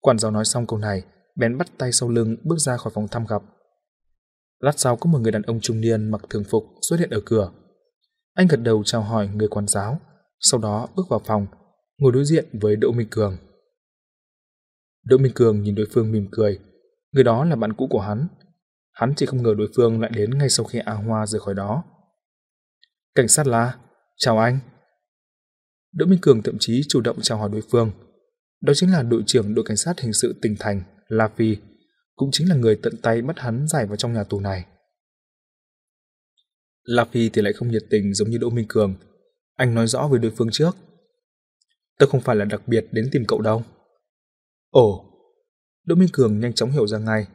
Quản 0.00 0.18
giáo 0.18 0.30
nói 0.30 0.44
xong 0.44 0.66
câu 0.66 0.78
này, 0.78 1.04
bèn 1.36 1.58
bắt 1.58 1.66
tay 1.78 1.92
sau 1.92 2.08
lưng 2.08 2.36
bước 2.44 2.58
ra 2.58 2.76
khỏi 2.76 2.92
phòng 2.94 3.08
thăm 3.08 3.26
gặp. 3.28 3.42
Lát 4.60 4.78
sau 4.78 4.96
có 4.96 5.10
một 5.10 5.18
người 5.18 5.32
đàn 5.32 5.42
ông 5.42 5.60
trung 5.60 5.80
niên 5.80 6.10
mặc 6.10 6.20
thường 6.30 6.44
phục 6.44 6.64
xuất 6.88 7.00
hiện 7.00 7.10
ở 7.10 7.20
cửa. 7.24 7.52
Anh 8.34 8.46
gật 8.46 8.60
đầu 8.62 8.82
chào 8.84 9.02
hỏi 9.02 9.28
người 9.28 9.48
quản 9.48 9.68
giáo, 9.68 10.00
sau 10.40 10.60
đó 10.60 10.88
bước 10.96 11.08
vào 11.08 11.20
phòng, 11.24 11.46
ngồi 11.98 12.12
đối 12.12 12.24
diện 12.24 12.46
với 12.52 12.76
Đỗ 12.76 12.92
Minh 12.92 13.08
Cường. 13.10 13.36
Đỗ 15.04 15.18
Minh 15.18 15.32
Cường 15.34 15.62
nhìn 15.62 15.74
đối 15.74 15.86
phương 15.94 16.12
mỉm 16.12 16.28
cười, 16.30 16.58
người 17.12 17.24
đó 17.24 17.44
là 17.44 17.56
bạn 17.56 17.72
cũ 17.72 17.86
của 17.90 18.00
hắn. 18.00 18.28
Hắn 18.96 19.12
chỉ 19.16 19.26
không 19.26 19.42
ngờ 19.42 19.54
đối 19.58 19.68
phương 19.76 20.00
lại 20.00 20.10
đến 20.14 20.38
ngay 20.38 20.50
sau 20.50 20.66
khi 20.66 20.78
A 20.78 20.92
Hoa 20.92 21.26
rời 21.26 21.40
khỏi 21.40 21.54
đó. 21.54 21.84
Cảnh 23.14 23.28
sát 23.28 23.46
La, 23.46 23.78
chào 24.16 24.38
anh. 24.38 24.58
Đỗ 25.92 26.06
Minh 26.06 26.18
Cường 26.22 26.42
thậm 26.42 26.56
chí 26.60 26.82
chủ 26.88 27.00
động 27.00 27.18
chào 27.22 27.38
hỏi 27.38 27.50
đối 27.52 27.62
phương. 27.70 27.90
Đó 28.60 28.72
chính 28.76 28.92
là 28.92 29.02
đội 29.02 29.22
trưởng 29.26 29.54
đội 29.54 29.64
cảnh 29.68 29.76
sát 29.76 30.00
hình 30.00 30.12
sự 30.12 30.38
tỉnh 30.42 30.56
thành, 30.58 30.82
La 31.08 31.28
Phi, 31.28 31.56
cũng 32.14 32.28
chính 32.32 32.48
là 32.48 32.56
người 32.56 32.78
tận 32.82 32.96
tay 33.02 33.22
bắt 33.22 33.38
hắn 33.38 33.66
giải 33.68 33.86
vào 33.86 33.96
trong 33.96 34.12
nhà 34.12 34.24
tù 34.24 34.40
này. 34.40 34.66
La 36.82 37.04
Phi 37.04 37.28
thì 37.28 37.42
lại 37.42 37.52
không 37.52 37.70
nhiệt 37.70 37.82
tình 37.90 38.14
giống 38.14 38.30
như 38.30 38.38
Đỗ 38.38 38.50
Minh 38.50 38.66
Cường. 38.68 38.94
Anh 39.56 39.74
nói 39.74 39.86
rõ 39.86 40.08
với 40.08 40.18
đối 40.18 40.30
phương 40.30 40.50
trước. 40.52 40.76
Tôi 41.98 42.08
không 42.08 42.20
phải 42.20 42.36
là 42.36 42.44
đặc 42.44 42.68
biệt 42.68 42.86
đến 42.92 43.08
tìm 43.12 43.24
cậu 43.28 43.40
đâu. 43.40 43.62
Ồ, 44.70 45.04
Đỗ 45.84 45.94
Minh 45.94 46.08
Cường 46.12 46.40
nhanh 46.40 46.52
chóng 46.52 46.70
hiểu 46.70 46.86
ra 46.86 46.98
ngay. 46.98 47.26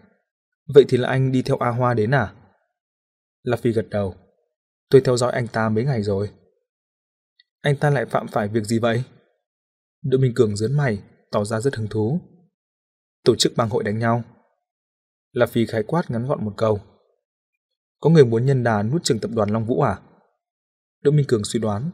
Vậy 0.74 0.86
thì 0.90 0.98
là 0.98 1.10
anh 1.10 1.32
đi 1.32 1.42
theo 1.42 1.58
A 1.58 1.70
Hoa 1.70 1.94
đến 1.94 2.12
à? 2.12 2.34
La 3.44 3.58
Phi 3.58 3.72
gật 3.72 3.88
đầu. 3.90 4.16
Tôi 4.90 5.02
theo 5.06 5.18
dõi 5.18 5.32
anh 5.32 5.48
ta 5.48 5.70
mấy 5.70 5.84
ngày 5.84 6.04
rồi. 6.04 6.32
Anh 7.62 7.78
ta 7.78 7.90
lại 7.90 8.06
phạm 8.06 8.28
phải 8.28 8.48
việc 8.48 8.64
gì 8.64 8.80
vậy? 8.80 9.04
Đỗ 10.02 10.18
Minh 10.18 10.32
Cường 10.36 10.56
dướn 10.56 10.74
mày, 10.74 11.04
tỏ 11.32 11.44
ra 11.44 11.60
rất 11.60 11.76
hứng 11.76 11.88
thú. 11.88 12.22
Tổ 13.24 13.36
chức 13.36 13.54
bang 13.56 13.70
hội 13.70 13.84
đánh 13.84 14.00
nhau. 14.00 14.24
La 15.32 15.46
Phi 15.46 15.66
khái 15.66 15.84
quát 15.84 16.12
ngắn 16.12 16.28
gọn 16.28 16.46
một 16.46 16.54
câu. 16.58 16.80
Có 18.00 18.10
người 18.10 18.26
muốn 18.26 18.46
nhân 18.46 18.64
đà 18.64 18.84
nuốt 18.84 19.04
trường 19.04 19.20
tập 19.20 19.32
đoàn 19.34 19.50
Long 19.50 19.66
Vũ 19.66 19.82
à? 19.82 20.02
Đỗ 21.02 21.12
Minh 21.12 21.26
Cường 21.28 21.44
suy 21.44 21.60
đoán. 21.60 21.92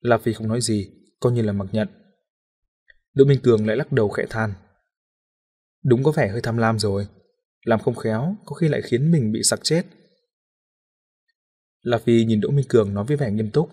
La 0.00 0.18
Phi 0.18 0.32
không 0.32 0.48
nói 0.48 0.60
gì, 0.60 0.90
coi 1.20 1.32
như 1.32 1.42
là 1.42 1.52
mặc 1.52 1.66
nhận. 1.72 1.88
Đỗ 3.14 3.24
Minh 3.24 3.40
Cường 3.42 3.66
lại 3.66 3.76
lắc 3.76 3.92
đầu 3.92 4.08
khẽ 4.08 4.26
than. 4.30 4.54
Đúng 5.84 6.04
có 6.04 6.12
vẻ 6.12 6.28
hơi 6.28 6.40
tham 6.42 6.56
lam 6.56 6.78
rồi. 6.78 7.08
Làm 7.68 7.80
không 7.80 7.94
khéo, 7.94 8.36
có 8.44 8.54
khi 8.54 8.68
lại 8.68 8.82
khiến 8.82 9.10
mình 9.10 9.32
bị 9.32 9.42
sặc 9.42 9.60
chết. 9.62 9.82
La 11.82 11.98
Phi 11.98 12.24
nhìn 12.24 12.40
Đỗ 12.40 12.50
Minh 12.50 12.66
Cường 12.68 12.94
nói 12.94 13.04
với 13.04 13.16
vẻ 13.16 13.30
nghiêm 13.30 13.50
túc. 13.50 13.70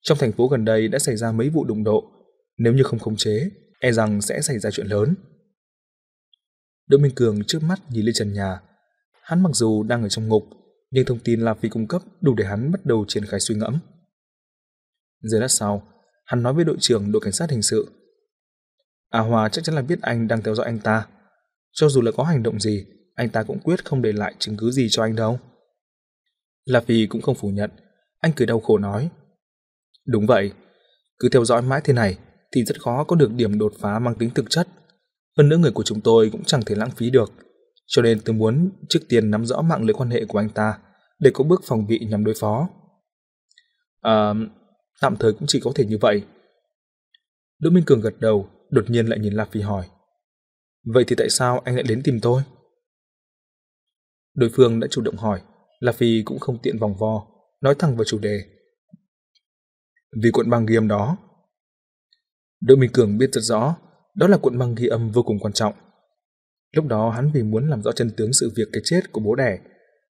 Trong 0.00 0.18
thành 0.18 0.32
phố 0.32 0.48
gần 0.48 0.64
đây 0.64 0.88
đã 0.88 0.98
xảy 0.98 1.16
ra 1.16 1.32
mấy 1.32 1.48
vụ 1.48 1.64
đụng 1.64 1.84
độ, 1.84 2.04
nếu 2.58 2.72
như 2.72 2.82
không 2.82 2.98
khống 2.98 3.16
chế, 3.16 3.50
e 3.80 3.92
rằng 3.92 4.22
sẽ 4.22 4.40
xảy 4.40 4.58
ra 4.58 4.70
chuyện 4.70 4.86
lớn. 4.86 5.14
Đỗ 6.86 6.98
Minh 6.98 7.14
Cường 7.14 7.44
trước 7.44 7.62
mắt 7.62 7.80
nhìn 7.90 8.04
lên 8.04 8.14
trần 8.14 8.32
nhà. 8.32 8.60
Hắn 9.22 9.42
mặc 9.42 9.50
dù 9.52 9.82
đang 9.82 10.02
ở 10.02 10.08
trong 10.08 10.28
ngục, 10.28 10.44
nhưng 10.90 11.04
thông 11.04 11.18
tin 11.18 11.40
La 11.40 11.54
Phi 11.54 11.68
cung 11.68 11.88
cấp 11.88 12.02
đủ 12.20 12.34
để 12.34 12.44
hắn 12.44 12.72
bắt 12.72 12.86
đầu 12.86 13.04
triển 13.08 13.26
khai 13.26 13.40
suy 13.40 13.54
ngẫm. 13.54 13.78
Giờ 15.20 15.38
lát 15.38 15.48
sau, 15.48 15.88
hắn 16.24 16.42
nói 16.42 16.54
với 16.54 16.64
đội 16.64 16.76
trưởng 16.80 17.12
đội 17.12 17.22
cảnh 17.24 17.32
sát 17.32 17.50
hình 17.50 17.62
sự. 17.62 17.88
A 19.10 19.20
Hòa 19.20 19.48
chắc 19.48 19.64
chắn 19.64 19.74
là 19.74 19.82
biết 19.82 19.98
anh 20.02 20.28
đang 20.28 20.42
theo 20.42 20.54
dõi 20.54 20.66
anh 20.66 20.78
ta. 20.78 21.06
Cho 21.74 21.88
dù 21.88 22.00
là 22.00 22.12
có 22.12 22.24
hành 22.24 22.42
động 22.42 22.60
gì, 22.60 22.86
anh 23.14 23.28
ta 23.28 23.42
cũng 23.42 23.60
quyết 23.60 23.84
không 23.84 24.02
để 24.02 24.12
lại 24.12 24.34
chứng 24.38 24.56
cứ 24.56 24.70
gì 24.70 24.86
cho 24.90 25.02
anh 25.02 25.16
đâu. 25.16 25.38
La 26.64 26.80
Phi 26.80 27.06
cũng 27.06 27.22
không 27.22 27.34
phủ 27.34 27.48
nhận, 27.48 27.70
anh 28.20 28.32
cười 28.36 28.46
đau 28.46 28.60
khổ 28.60 28.78
nói. 28.78 29.10
Đúng 30.06 30.26
vậy, 30.26 30.52
cứ 31.18 31.28
theo 31.28 31.44
dõi 31.44 31.62
mãi 31.62 31.80
thế 31.84 31.92
này 31.92 32.18
thì 32.52 32.64
rất 32.64 32.80
khó 32.80 33.04
có 33.04 33.16
được 33.16 33.32
điểm 33.32 33.58
đột 33.58 33.72
phá 33.80 33.98
mang 33.98 34.14
tính 34.14 34.30
thực 34.30 34.50
chất. 34.50 34.68
Hơn 35.36 35.48
nữa 35.48 35.56
người 35.56 35.70
của 35.70 35.82
chúng 35.82 36.00
tôi 36.00 36.30
cũng 36.32 36.44
chẳng 36.44 36.62
thể 36.66 36.74
lãng 36.74 36.90
phí 36.90 37.10
được. 37.10 37.32
Cho 37.86 38.02
nên 38.02 38.20
tôi 38.20 38.34
muốn 38.34 38.70
trước 38.88 39.00
tiên 39.08 39.30
nắm 39.30 39.46
rõ 39.46 39.62
mạng 39.62 39.84
lưới 39.84 39.94
quan 39.94 40.10
hệ 40.10 40.24
của 40.24 40.38
anh 40.38 40.48
ta 40.48 40.78
để 41.18 41.30
có 41.34 41.44
bước 41.44 41.62
phòng 41.64 41.86
bị 41.86 41.98
nhằm 41.98 42.24
đối 42.24 42.34
phó. 42.40 42.68
À, 44.00 44.34
tạm 45.00 45.16
thời 45.16 45.32
cũng 45.32 45.44
chỉ 45.46 45.60
có 45.64 45.72
thể 45.74 45.84
như 45.84 45.98
vậy. 46.00 46.22
Đỗ 47.58 47.70
Minh 47.70 47.84
Cường 47.84 48.00
gật 48.00 48.14
đầu, 48.20 48.48
đột 48.70 48.90
nhiên 48.90 49.06
lại 49.06 49.18
nhìn 49.18 49.32
La 49.32 49.44
Phi 49.44 49.60
hỏi. 49.60 49.86
Vậy 50.84 51.04
thì 51.06 51.16
tại 51.16 51.30
sao 51.30 51.58
anh 51.58 51.74
lại 51.74 51.84
đến 51.88 52.02
tìm 52.04 52.20
tôi? 52.20 52.42
Đối 54.34 54.50
phương 54.52 54.80
đã 54.80 54.88
chủ 54.90 55.02
động 55.02 55.16
hỏi, 55.16 55.40
La 55.80 55.92
Phi 55.92 56.22
cũng 56.24 56.38
không 56.38 56.58
tiện 56.62 56.78
vòng 56.78 56.96
vo, 56.96 57.26
nói 57.60 57.74
thẳng 57.78 57.96
vào 57.96 58.04
chủ 58.04 58.18
đề. 58.18 58.40
Vì 60.22 60.30
cuộn 60.32 60.50
băng 60.50 60.66
ghi 60.66 60.76
âm 60.76 60.88
đó. 60.88 61.16
Đỗ 62.60 62.76
Minh 62.76 62.90
Cường 62.92 63.18
biết 63.18 63.30
rất 63.32 63.40
rõ, 63.40 63.76
đó 64.14 64.26
là 64.26 64.36
cuộn 64.36 64.58
băng 64.58 64.74
ghi 64.74 64.86
âm 64.86 65.10
vô 65.10 65.22
cùng 65.22 65.38
quan 65.40 65.52
trọng. 65.52 65.74
Lúc 66.76 66.86
đó 66.86 67.10
hắn 67.10 67.30
vì 67.34 67.42
muốn 67.42 67.70
làm 67.70 67.82
rõ 67.82 67.92
chân 67.92 68.10
tướng 68.16 68.32
sự 68.32 68.52
việc 68.56 68.68
cái 68.72 68.82
chết 68.84 69.12
của 69.12 69.20
bố 69.20 69.34
đẻ, 69.34 69.58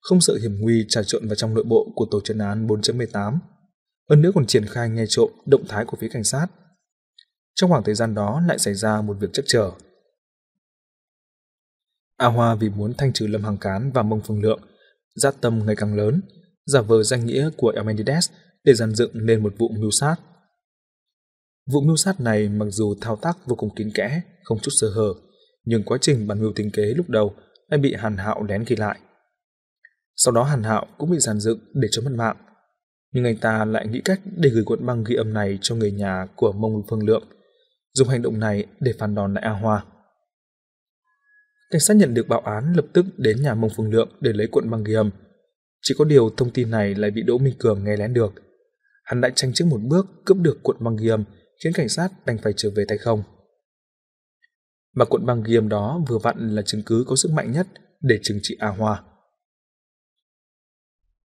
không 0.01 0.20
sợ 0.20 0.34
hiểm 0.42 0.60
nguy 0.60 0.84
trà 0.88 1.02
trộn 1.02 1.28
vào 1.28 1.34
trong 1.34 1.55
nội 1.55 1.64
bộ 1.64 1.92
của 1.94 2.06
tổ 2.10 2.20
chuyên 2.20 2.38
án 2.38 2.66
4.18, 2.66 3.38
hơn 4.10 4.22
nữa 4.22 4.30
còn 4.34 4.46
triển 4.46 4.66
khai 4.66 4.90
nghe 4.90 5.05
trộm 5.09 5.30
động 5.46 5.64
thái 5.68 5.84
của 5.84 5.96
phía 6.01 6.09
cảnh 6.09 6.24
sát. 6.24 6.46
Trong 7.55 7.70
khoảng 7.70 7.82
thời 7.84 7.94
gian 7.94 8.14
đó 8.14 8.42
lại 8.48 8.59
xảy 8.59 8.74
ra 8.74 9.01
một 9.01 9.16
việc 9.20 9.30
chắc 9.32 9.44
trở. 9.46 9.70
A 12.16 12.27
Hoa 12.27 12.55
vì 12.55 12.69
muốn 12.69 12.95
thanh 12.99 13.12
trừ 13.12 13.27
Lâm 13.27 13.45
Hằng 13.45 13.59
Cán 13.59 13.91
và 13.95 14.03
Mông 14.03 14.20
Phương 14.27 14.43
Lượng, 14.43 14.61
giác 15.15 15.35
tâm 15.41 15.66
ngày 15.66 15.77
càng 15.77 15.97
lớn, 15.97 16.20
giả 16.66 16.81
vờ 16.81 17.03
danh 17.03 17.27
nghĩa 17.27 17.51
của 17.57 17.69
Elmenides 17.69 18.31
để 18.65 18.74
dàn 18.74 18.95
dựng 18.95 19.11
nên 19.15 19.43
một 19.43 19.55
vụ 19.59 19.69
mưu 19.69 19.91
sát. 19.91 20.16
Vụ 21.73 21.81
mưu 21.81 21.97
sát 21.97 22.20
này 22.20 22.49
mặc 22.49 22.66
dù 22.70 22.95
thao 23.01 23.16
tác 23.16 23.39
vô 23.47 23.57
cùng 23.57 23.74
kín 23.74 23.91
kẽ, 23.95 24.20
không 24.43 24.59
chút 24.59 24.70
sơ 24.74 24.89
hở, 24.89 25.15
nhưng 25.65 25.82
quá 25.82 25.99
trình 26.01 26.27
bàn 26.27 26.41
mưu 26.41 26.53
tính 26.53 26.70
kế 26.70 26.82
lúc 26.82 27.09
đầu 27.09 27.35
lại 27.69 27.78
bị 27.78 27.95
Hàn 27.95 28.16
Hạo 28.16 28.43
lén 28.43 28.65
ghi 28.66 28.77
lại. 28.77 28.99
Sau 30.16 30.35
đó 30.35 30.43
Hàn 30.43 30.62
Hạo 30.62 30.86
cũng 30.99 31.11
bị 31.11 31.19
dàn 31.19 31.41
dựng 31.41 31.59
để 31.74 31.89
cho 31.91 32.03
mất 32.03 32.12
mạng, 32.15 32.36
nhưng 33.12 33.24
anh 33.24 33.36
ta 33.36 33.65
lại 33.65 33.86
nghĩ 33.86 34.01
cách 34.05 34.20
để 34.36 34.51
gửi 34.51 34.65
cuộn 34.65 34.86
băng 34.86 35.05
ghi 35.05 35.15
âm 35.15 35.35
này 35.35 35.59
cho 35.62 35.74
người 35.74 35.93
nhà 35.93 36.27
của 36.36 36.53
Mông 36.53 36.82
Phương 36.91 37.07
Lượng, 37.07 37.24
dùng 37.95 38.09
hành 38.09 38.23
động 38.23 38.41
này 38.41 38.66
để 38.81 38.93
phản 38.99 39.15
đòn 39.15 39.35
lại 39.35 39.45
A 39.45 39.51
Hoa. 39.51 39.85
Cảnh 41.74 41.80
sát 41.80 41.96
nhận 41.96 42.14
được 42.14 42.28
báo 42.28 42.40
án 42.40 42.72
lập 42.76 42.86
tức 42.92 43.06
đến 43.16 43.42
nhà 43.42 43.55
Mông 43.55 43.70
Phương 43.76 43.90
Lượng 43.90 44.09
để 44.20 44.32
lấy 44.32 44.46
cuộn 44.46 44.70
băng 44.70 44.84
ghi 44.84 44.94
âm. 44.94 45.10
Chỉ 45.82 45.94
có 45.98 46.05
điều 46.05 46.30
thông 46.36 46.51
tin 46.51 46.70
này 46.70 46.94
lại 46.94 47.10
bị 47.10 47.22
Đỗ 47.22 47.38
Minh 47.38 47.55
Cường 47.59 47.84
nghe 47.84 47.96
lén 47.96 48.14
được. 48.14 48.32
Hắn 49.05 49.20
đã 49.20 49.30
tranh 49.34 49.52
trước 49.52 49.64
một 49.64 49.80
bước 49.82 50.06
cướp 50.24 50.36
được 50.36 50.62
cuộn 50.62 50.76
băng 50.80 50.96
ghi 50.96 51.09
âm, 51.09 51.24
khiến 51.64 51.72
cảnh 51.72 51.88
sát 51.88 52.09
đành 52.26 52.38
phải 52.38 52.52
trở 52.56 52.70
về 52.76 52.84
tay 52.88 52.98
không. 52.98 53.22
Mà 54.94 55.05
cuộn 55.05 55.26
băng 55.26 55.42
ghi 55.42 55.56
âm 55.56 55.68
đó 55.68 56.05
vừa 56.09 56.18
vặn 56.18 56.55
là 56.55 56.62
chứng 56.62 56.82
cứ 56.86 57.05
có 57.06 57.16
sức 57.16 57.32
mạnh 57.32 57.52
nhất 57.52 57.66
để 58.01 58.18
trừng 58.22 58.38
trị 58.42 58.56
A 58.59 58.68
Hoa. 58.68 59.02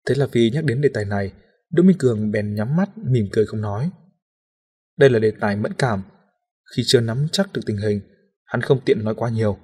Thế 0.06 0.14
là 0.14 0.26
vì 0.32 0.50
nhắc 0.50 0.64
đến 0.64 0.80
đề 0.80 0.88
tài 0.94 1.04
này, 1.04 1.32
Đỗ 1.70 1.82
Minh 1.82 1.98
Cường 1.98 2.30
bèn 2.30 2.54
nhắm 2.54 2.76
mắt 2.76 2.98
mỉm 2.98 3.28
cười 3.32 3.46
không 3.46 3.60
nói. 3.60 3.90
Đây 4.98 5.10
là 5.10 5.18
đề 5.18 5.32
tài 5.40 5.56
mẫn 5.56 5.72
cảm. 5.72 6.02
Khi 6.76 6.82
chưa 6.86 7.00
nắm 7.00 7.26
chắc 7.32 7.52
được 7.52 7.62
tình 7.66 7.76
hình, 7.76 8.00
hắn 8.44 8.60
không 8.60 8.80
tiện 8.84 9.04
nói 9.04 9.14
quá 9.14 9.30
nhiều, 9.30 9.58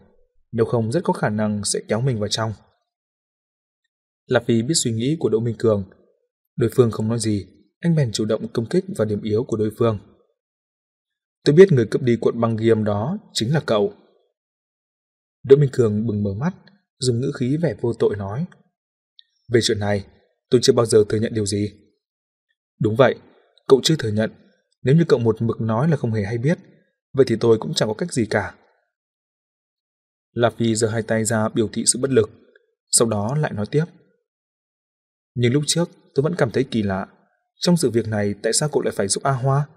nếu 0.53 0.67
không 0.67 0.93
rất 0.93 1.05
có 1.05 1.13
khả 1.13 1.29
năng 1.29 1.65
sẽ 1.65 1.81
kéo 1.89 2.01
mình 2.01 2.21
vào 2.21 2.29
trong. 2.29 2.53
Lạp 4.27 4.45
vì 4.47 4.63
biết 4.63 4.75
suy 4.75 4.93
nghĩ 4.93 5.17
của 5.19 5.29
Đỗ 5.29 5.41
Minh 5.41 5.55
Cường, 5.59 5.91
đối 6.57 6.71
phương 6.75 6.91
không 6.91 7.09
nói 7.09 7.19
gì, 7.19 7.47
anh 7.81 7.95
bèn 7.95 8.13
chủ 8.13 8.25
động 8.25 8.49
công 8.53 8.67
kích 8.67 8.85
vào 8.97 9.05
điểm 9.05 9.23
yếu 9.23 9.45
của 9.45 9.57
đối 9.57 9.71
phương. 9.79 9.99
Tôi 11.45 11.55
biết 11.55 11.73
người 11.73 11.87
cướp 11.87 12.03
đi 12.03 12.17
cuộn 12.21 12.41
băng 12.41 12.57
ghi 12.57 12.69
âm 12.69 12.85
đó 12.85 13.19
chính 13.33 13.55
là 13.55 13.61
cậu. 13.67 13.95
Đỗ 15.43 15.57
Minh 15.57 15.71
Cường 15.73 16.07
bừng 16.07 16.23
mở 16.23 16.35
mắt, 16.35 16.55
dùng 16.99 17.21
ngữ 17.21 17.33
khí 17.39 17.57
vẻ 17.63 17.75
vô 17.81 17.93
tội 17.99 18.17
nói. 18.17 18.47
Về 19.53 19.61
chuyện 19.63 19.79
này, 19.79 20.07
tôi 20.51 20.61
chưa 20.63 20.73
bao 20.73 20.87
giờ 20.87 21.05
thừa 21.09 21.19
nhận 21.19 21.35
điều 21.35 21.47
gì. 21.47 21.73
Đúng 22.81 22.97
vậy, 22.97 23.15
cậu 23.69 23.81
chưa 23.83 23.97
thừa 23.99 24.13
nhận. 24.13 24.31
Nếu 24.83 24.95
như 24.97 25.05
cậu 25.09 25.19
một 25.19 25.43
mực 25.43 25.61
nói 25.61 25.89
là 25.89 25.97
không 25.97 26.13
hề 26.13 26.25
hay 26.25 26.39
biết, 26.39 26.59
vậy 27.13 27.27
thì 27.29 27.37
tôi 27.41 27.59
cũng 27.59 27.75
chẳng 27.75 27.89
có 27.89 27.95
cách 27.95 28.13
gì 28.13 28.27
cả. 28.27 28.55
La 30.33 30.51
Phi 30.51 30.75
giơ 30.75 30.89
hai 30.89 31.03
tay 31.03 31.25
ra 31.25 31.49
biểu 31.49 31.69
thị 31.73 31.83
sự 31.87 31.99
bất 31.99 32.11
lực, 32.11 32.31
sau 32.91 33.09
đó 33.09 33.37
lại 33.41 33.53
nói 33.53 33.67
tiếp. 33.71 33.85
Nhưng 35.35 35.53
lúc 35.53 35.63
trước 35.67 35.91
tôi 36.15 36.23
vẫn 36.23 36.35
cảm 36.39 36.51
thấy 36.51 36.65
kỳ 36.65 36.83
lạ. 36.83 37.07
Trong 37.61 37.77
sự 37.77 37.91
việc 37.91 38.09
này 38.09 38.35
tại 38.43 38.53
sao 38.53 38.69
cậu 38.73 38.83
lại 38.83 38.95
phải 38.97 39.09
giúp 39.09 39.25
A 39.25 39.33
Hoa? 39.33 39.69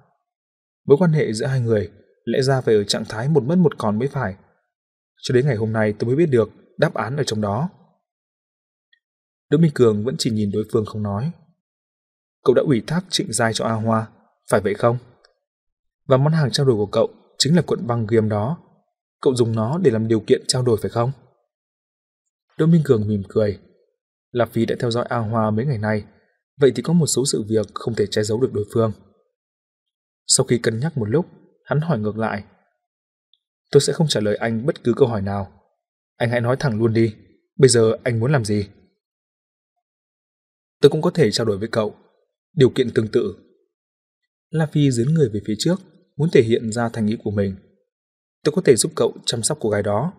Mối 0.85 0.97
quan 0.97 1.11
hệ 1.11 1.33
giữa 1.33 1.45
hai 1.45 1.59
người 1.59 1.91
lẽ 2.25 2.41
ra 2.41 2.61
phải 2.61 2.75
ở 2.75 2.83
trạng 2.83 3.05
thái 3.05 3.29
một 3.29 3.43
mất 3.43 3.57
một 3.57 3.77
còn 3.77 3.99
mới 3.99 4.07
phải. 4.07 4.35
Cho 5.21 5.33
đến 5.35 5.45
ngày 5.45 5.55
hôm 5.55 5.73
nay 5.73 5.93
tôi 5.99 6.07
mới 6.07 6.15
biết 6.15 6.29
được 6.29 6.49
đáp 6.77 6.93
án 6.93 7.17
ở 7.17 7.23
trong 7.23 7.41
đó. 7.41 7.69
Đỗ 9.49 9.57
Minh 9.57 9.71
Cường 9.73 10.03
vẫn 10.05 10.15
chỉ 10.17 10.31
nhìn 10.31 10.51
đối 10.51 10.63
phương 10.71 10.85
không 10.85 11.03
nói. 11.03 11.31
Cậu 12.43 12.55
đã 12.55 12.61
ủy 12.65 12.83
thác 12.87 13.05
trịnh 13.09 13.33
giai 13.33 13.53
cho 13.53 13.65
A 13.65 13.73
Hoa, 13.73 14.07
phải 14.49 14.61
vậy 14.61 14.73
không? 14.73 14.97
Và 16.07 16.17
món 16.17 16.33
hàng 16.33 16.51
trao 16.51 16.65
đổi 16.65 16.75
của 16.75 16.89
cậu 16.91 17.09
chính 17.37 17.55
là 17.55 17.61
cuộn 17.61 17.87
băng 17.87 18.07
ghi 18.07 18.17
đó. 18.29 18.57
Cậu 19.23 19.35
dùng 19.35 19.55
nó 19.55 19.77
để 19.83 19.91
làm 19.91 20.07
điều 20.07 20.19
kiện 20.19 20.41
trao 20.47 20.63
đổi 20.63 20.77
phải 20.81 20.89
không? 20.89 21.11
Đỗ 22.57 22.65
Minh 22.65 22.81
Cường 22.85 23.07
mỉm 23.07 23.23
cười. 23.29 23.59
Lạp 24.31 24.51
Phi 24.53 24.65
đã 24.65 24.75
theo 24.79 24.91
dõi 24.91 25.05
A 25.09 25.17
Hoa 25.17 25.51
mấy 25.51 25.65
ngày 25.65 25.77
nay, 25.77 26.05
vậy 26.57 26.71
thì 26.75 26.81
có 26.83 26.93
một 26.93 27.07
số 27.07 27.25
sự 27.25 27.43
việc 27.49 27.67
không 27.73 27.95
thể 27.95 28.05
che 28.07 28.23
giấu 28.23 28.41
được 28.41 28.53
đối 28.53 28.65
phương. 28.73 28.91
Sau 30.27 30.45
khi 30.45 30.57
cân 30.57 30.79
nhắc 30.79 30.97
một 30.97 31.05
lúc, 31.05 31.25
hắn 31.65 31.81
hỏi 31.81 31.99
ngược 31.99 32.17
lại. 32.17 32.43
Tôi 33.71 33.81
sẽ 33.81 33.93
không 33.93 34.07
trả 34.07 34.19
lời 34.19 34.35
anh 34.35 34.65
bất 34.65 34.83
cứ 34.83 34.93
câu 34.97 35.07
hỏi 35.07 35.21
nào. 35.21 35.61
Anh 36.15 36.29
hãy 36.29 36.41
nói 36.41 36.55
thẳng 36.59 36.79
luôn 36.79 36.93
đi. 36.93 37.15
Bây 37.57 37.69
giờ 37.69 37.97
anh 38.03 38.19
muốn 38.19 38.31
làm 38.31 38.45
gì? 38.45 38.67
Tôi 40.81 40.89
cũng 40.89 41.01
có 41.01 41.11
thể 41.11 41.31
trao 41.31 41.45
đổi 41.45 41.57
với 41.57 41.67
cậu. 41.71 41.95
Điều 42.53 42.69
kiện 42.69 42.91
tương 42.91 43.07
tự. 43.07 43.35
La 44.49 44.65
Phi 44.65 44.91
dướn 44.91 45.13
người 45.13 45.29
về 45.29 45.41
phía 45.45 45.55
trước, 45.59 45.81
muốn 46.17 46.29
thể 46.29 46.43
hiện 46.43 46.71
ra 46.71 46.89
thành 46.89 47.07
ý 47.07 47.17
của 47.23 47.31
mình. 47.31 47.55
Tôi 48.43 48.53
có 48.55 48.61
thể 48.65 48.75
giúp 48.75 48.91
cậu 48.95 49.13
chăm 49.25 49.43
sóc 49.43 49.57
cô 49.61 49.69
gái 49.69 49.83
đó. 49.83 50.13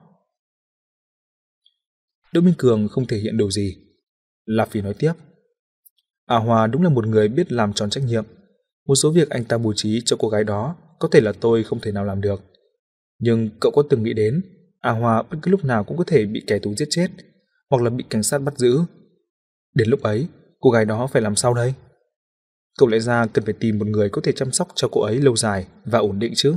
Đỗ 2.33 2.41
Minh 2.41 2.55
Cường 2.59 2.89
không 2.89 3.07
thể 3.07 3.17
hiện 3.17 3.37
điều 3.37 3.51
gì. 3.51 3.77
La 4.45 4.67
Phi 4.67 4.81
nói 4.81 4.95
tiếp. 4.95 5.13
À 6.27 6.37
Hòa 6.37 6.67
đúng 6.67 6.83
là 6.83 6.89
một 6.89 7.07
người 7.07 7.29
biết 7.29 7.53
làm 7.53 7.73
tròn 7.73 7.91
trách 7.91 8.05
nhiệm. 8.05 8.25
Một 8.87 8.95
số 8.95 9.13
việc 9.13 9.31
anh 9.31 9.45
ta 9.45 9.59
bố 9.59 9.73
trí 9.77 10.03
cho 10.05 10.17
cô 10.21 10.29
gái 10.29 10.45
đó 10.45 10.77
có 10.99 11.09
thể 11.13 11.21
là 11.21 11.33
tôi 11.41 11.65
không 11.65 11.81
thể 11.81 11.93
nào 11.93 12.05
làm 12.05 12.21
được. 12.21 12.43
Nhưng 13.19 13.51
cậu 13.61 13.73
có 13.73 13.83
từng 13.91 14.03
nghĩ 14.03 14.13
đến 14.13 14.43
à, 14.81 14.91
A 14.91 14.93
Hoa 14.93 15.23
bất 15.23 15.39
cứ 15.43 15.51
lúc 15.51 15.65
nào 15.65 15.85
cũng 15.85 15.97
có 15.97 16.05
thể 16.07 16.27
bị 16.27 16.43
kẻ 16.47 16.59
thù 16.59 16.75
giết 16.75 16.89
chết 16.91 17.09
hoặc 17.71 17.83
là 17.83 17.91
bị 17.91 18.05
cảnh 18.11 18.23
sát 18.23 18.39
bắt 18.39 18.59
giữ. 18.59 18.81
Đến 19.75 19.89
lúc 19.89 20.03
ấy, 20.03 20.29
cô 20.61 20.71
gái 20.71 20.85
đó 20.85 21.07
phải 21.07 21.23
làm 21.23 21.37
sao 21.37 21.55
đây? 21.55 21.75
Cậu 22.79 22.89
lẽ 22.89 22.99
ra 22.99 23.27
cần 23.27 23.45
phải 23.45 23.55
tìm 23.55 23.79
một 23.79 23.87
người 23.87 24.09
có 24.09 24.21
thể 24.25 24.33
chăm 24.33 24.53
sóc 24.53 24.69
cho 24.75 24.89
cô 24.93 25.01
ấy 25.01 25.21
lâu 25.21 25.37
dài 25.37 25.67
và 25.85 25.99
ổn 25.99 26.19
định 26.19 26.33
chứ. 26.37 26.55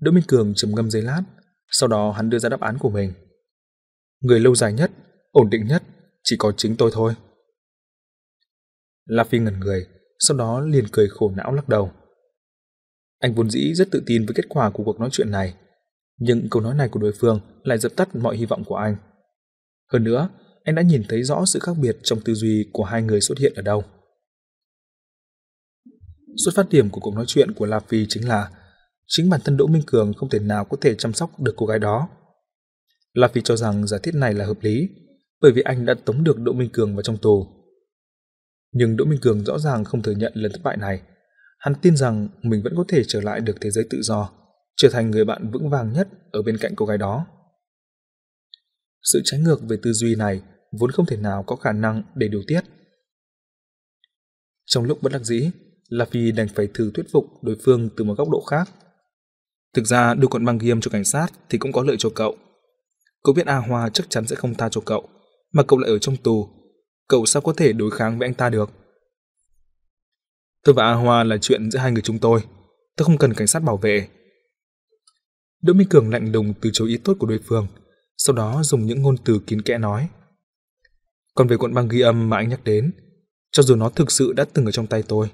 Đỗ 0.00 0.10
Minh 0.10 0.24
Cường 0.28 0.54
trầm 0.54 0.74
ngâm 0.74 0.90
giây 0.90 1.02
lát, 1.02 1.22
sau 1.70 1.88
đó 1.88 2.12
hắn 2.12 2.30
đưa 2.30 2.38
ra 2.38 2.48
đáp 2.48 2.60
án 2.60 2.78
của 2.78 2.90
mình. 2.90 3.12
Người 4.20 4.40
lâu 4.40 4.54
dài 4.54 4.72
nhất, 4.72 4.90
ổn 5.30 5.50
định 5.50 5.66
nhất 5.66 5.82
chỉ 6.22 6.36
có 6.38 6.52
chính 6.56 6.76
tôi 6.76 6.90
thôi. 6.94 7.14
La 9.04 9.24
Phi 9.24 9.38
ngẩn 9.38 9.60
người, 9.60 9.86
sau 10.18 10.36
đó 10.36 10.60
liền 10.60 10.84
cười 10.92 11.08
khổ 11.08 11.32
não 11.36 11.52
lắc 11.52 11.68
đầu. 11.68 11.92
Anh 13.18 13.34
vốn 13.34 13.50
dĩ 13.50 13.74
rất 13.74 13.90
tự 13.90 14.02
tin 14.06 14.26
với 14.26 14.34
kết 14.34 14.48
quả 14.48 14.70
của 14.70 14.84
cuộc 14.84 15.00
nói 15.00 15.08
chuyện 15.12 15.30
này, 15.30 15.54
nhưng 16.18 16.48
câu 16.50 16.62
nói 16.62 16.74
này 16.74 16.88
của 16.88 17.00
đối 17.00 17.12
phương 17.12 17.40
lại 17.62 17.78
dập 17.78 17.92
tắt 17.96 18.16
mọi 18.16 18.36
hy 18.36 18.46
vọng 18.46 18.64
của 18.64 18.76
anh. 18.76 18.96
Hơn 19.92 20.04
nữa, 20.04 20.28
anh 20.64 20.74
đã 20.74 20.82
nhìn 20.82 21.02
thấy 21.08 21.22
rõ 21.22 21.44
sự 21.46 21.58
khác 21.58 21.72
biệt 21.80 21.96
trong 22.02 22.20
tư 22.20 22.34
duy 22.34 22.70
của 22.72 22.84
hai 22.84 23.02
người 23.02 23.20
xuất 23.20 23.38
hiện 23.38 23.52
ở 23.56 23.62
đâu. 23.62 23.84
Xuất 26.44 26.54
phát 26.54 26.68
điểm 26.70 26.90
của 26.90 27.00
cuộc 27.00 27.14
nói 27.14 27.24
chuyện 27.28 27.52
của 27.52 27.66
La 27.66 27.80
Phi 27.80 28.06
chính 28.08 28.28
là 28.28 28.50
chính 29.12 29.30
bản 29.30 29.40
thân 29.44 29.56
Đỗ 29.56 29.66
Minh 29.66 29.82
Cường 29.86 30.14
không 30.14 30.28
thể 30.28 30.38
nào 30.38 30.64
có 30.64 30.76
thể 30.80 30.94
chăm 30.94 31.12
sóc 31.12 31.40
được 31.40 31.54
cô 31.56 31.66
gái 31.66 31.78
đó. 31.78 32.08
La 33.12 33.28
Phi 33.28 33.40
cho 33.44 33.56
rằng 33.56 33.86
giả 33.86 33.98
thiết 34.02 34.14
này 34.14 34.34
là 34.34 34.46
hợp 34.46 34.58
lý, 34.60 34.88
bởi 35.40 35.52
vì 35.52 35.62
anh 35.62 35.86
đã 35.86 35.94
tống 36.04 36.24
được 36.24 36.38
Đỗ 36.38 36.52
Minh 36.52 36.70
Cường 36.72 36.94
vào 36.96 37.02
trong 37.02 37.18
tù. 37.18 37.46
Nhưng 38.72 38.96
Đỗ 38.96 39.04
Minh 39.04 39.20
Cường 39.22 39.44
rõ 39.44 39.58
ràng 39.58 39.84
không 39.84 40.02
thừa 40.02 40.12
nhận 40.12 40.32
lần 40.34 40.52
thất 40.52 40.62
bại 40.62 40.76
này. 40.76 41.02
Hắn 41.58 41.74
tin 41.82 41.96
rằng 41.96 42.28
mình 42.42 42.62
vẫn 42.62 42.72
có 42.76 42.84
thể 42.88 43.02
trở 43.08 43.20
lại 43.20 43.40
được 43.40 43.56
thế 43.60 43.70
giới 43.70 43.84
tự 43.90 44.02
do, 44.02 44.30
trở 44.76 44.88
thành 44.88 45.10
người 45.10 45.24
bạn 45.24 45.50
vững 45.50 45.70
vàng 45.70 45.92
nhất 45.92 46.08
ở 46.30 46.42
bên 46.42 46.58
cạnh 46.58 46.72
cô 46.76 46.86
gái 46.86 46.98
đó. 46.98 47.26
Sự 49.02 49.20
trái 49.24 49.40
ngược 49.40 49.62
về 49.68 49.76
tư 49.82 49.92
duy 49.92 50.14
này 50.14 50.42
vốn 50.72 50.90
không 50.90 51.06
thể 51.06 51.16
nào 51.16 51.42
có 51.42 51.56
khả 51.56 51.72
năng 51.72 52.02
để 52.14 52.28
điều 52.28 52.42
tiết. 52.46 52.60
Trong 54.66 54.84
lúc 54.84 55.02
bất 55.02 55.12
đắc 55.12 55.22
dĩ, 55.24 55.50
La 55.88 56.04
Phi 56.04 56.32
đành 56.32 56.48
phải 56.48 56.68
thử 56.74 56.90
thuyết 56.94 57.06
phục 57.12 57.24
đối 57.42 57.56
phương 57.64 57.88
từ 57.96 58.04
một 58.04 58.14
góc 58.18 58.28
độ 58.30 58.44
khác. 58.50 58.70
Thực 59.74 59.86
ra 59.86 60.14
đưa 60.14 60.28
con 60.28 60.44
băng 60.44 60.58
ghiêm 60.58 60.80
cho 60.80 60.90
cảnh 60.90 61.04
sát 61.04 61.26
thì 61.48 61.58
cũng 61.58 61.72
có 61.72 61.82
lợi 61.82 61.96
cho 61.98 62.10
cậu. 62.14 62.36
Cậu 63.24 63.34
biết 63.34 63.46
A 63.46 63.56
Hoa 63.56 63.88
chắc 63.88 64.10
chắn 64.10 64.26
sẽ 64.26 64.36
không 64.36 64.54
tha 64.54 64.68
cho 64.68 64.80
cậu, 64.80 65.08
mà 65.52 65.62
cậu 65.62 65.78
lại 65.78 65.90
ở 65.90 65.98
trong 65.98 66.16
tù. 66.16 66.48
Cậu 67.08 67.26
sao 67.26 67.42
có 67.42 67.52
thể 67.52 67.72
đối 67.72 67.90
kháng 67.90 68.18
với 68.18 68.28
anh 68.28 68.34
ta 68.34 68.50
được? 68.50 68.70
Tôi 70.64 70.74
và 70.74 70.84
A 70.84 70.92
Hoa 70.92 71.24
là 71.24 71.36
chuyện 71.38 71.70
giữa 71.70 71.78
hai 71.78 71.92
người 71.92 72.02
chúng 72.02 72.18
tôi. 72.18 72.40
Tôi 72.96 73.04
không 73.04 73.18
cần 73.18 73.34
cảnh 73.34 73.46
sát 73.46 73.62
bảo 73.62 73.76
vệ. 73.76 74.08
Đỗ 75.62 75.72
Minh 75.72 75.88
Cường 75.88 76.10
lạnh 76.10 76.32
lùng 76.32 76.54
từ 76.60 76.70
chối 76.72 76.88
ý 76.88 76.96
tốt 76.96 77.16
của 77.18 77.26
đối 77.26 77.38
phương, 77.44 77.66
sau 78.16 78.36
đó 78.36 78.62
dùng 78.62 78.86
những 78.86 79.02
ngôn 79.02 79.16
từ 79.24 79.40
kín 79.46 79.62
kẽ 79.62 79.78
nói. 79.78 80.08
Còn 81.34 81.48
về 81.48 81.56
cuộn 81.56 81.74
băng 81.74 81.88
ghi 81.88 82.00
âm 82.00 82.30
mà 82.30 82.36
anh 82.36 82.48
nhắc 82.48 82.64
đến, 82.64 82.92
cho 83.52 83.62
dù 83.62 83.74
nó 83.74 83.88
thực 83.88 84.10
sự 84.10 84.32
đã 84.32 84.44
từng 84.52 84.64
ở 84.64 84.70
trong 84.70 84.86
tay 84.86 85.02
tôi, 85.08 85.30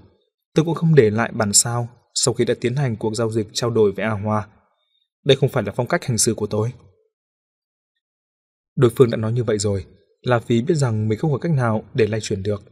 tôi 0.55 0.65
cũng 0.65 0.75
không 0.75 0.95
để 0.95 1.11
lại 1.11 1.31
bản 1.35 1.53
sao 1.53 1.89
sau 2.19 2.35
khi 2.35 2.45
đã 2.45 2.55
tiến 2.61 2.77
hành 2.77 2.97
cuộc 2.97 3.15
giao 3.15 3.31
dịch 3.31 3.47
trao 3.53 3.71
đổi 3.71 3.93
với 3.93 4.05
A 4.05 4.11
Hoa. 4.11 4.49
Đây 5.25 5.37
không 5.37 5.49
phải 5.49 5.63
là 5.63 5.73
phong 5.77 5.87
cách 5.87 6.05
hành 6.05 6.19
xử 6.19 6.35
của 6.35 6.47
tôi. 6.47 6.73
Đối 8.77 8.91
phương 8.97 9.11
đã 9.11 9.17
nói 9.17 9.33
như 9.33 9.45
vậy 9.45 9.59
rồi, 9.59 9.87
là 10.21 10.39
vì 10.47 10.63
biết 10.63 10.75
rằng 10.75 11.09
mình 11.09 11.19
không 11.19 11.33
có 11.33 11.39
cách 11.39 11.53
nào 11.53 11.85
để 11.95 12.07
lay 12.07 12.21
chuyển 12.21 12.43
được. 12.43 12.63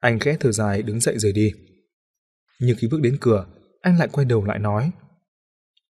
Anh 0.00 0.18
khẽ 0.18 0.36
thở 0.40 0.52
dài 0.52 0.82
đứng 0.82 1.00
dậy 1.00 1.18
rời 1.18 1.32
đi. 1.32 1.52
Nhưng 2.60 2.76
khi 2.78 2.88
bước 2.88 3.00
đến 3.00 3.16
cửa, 3.20 3.46
anh 3.80 3.98
lại 3.98 4.08
quay 4.12 4.24
đầu 4.24 4.44
lại 4.44 4.58
nói. 4.58 4.90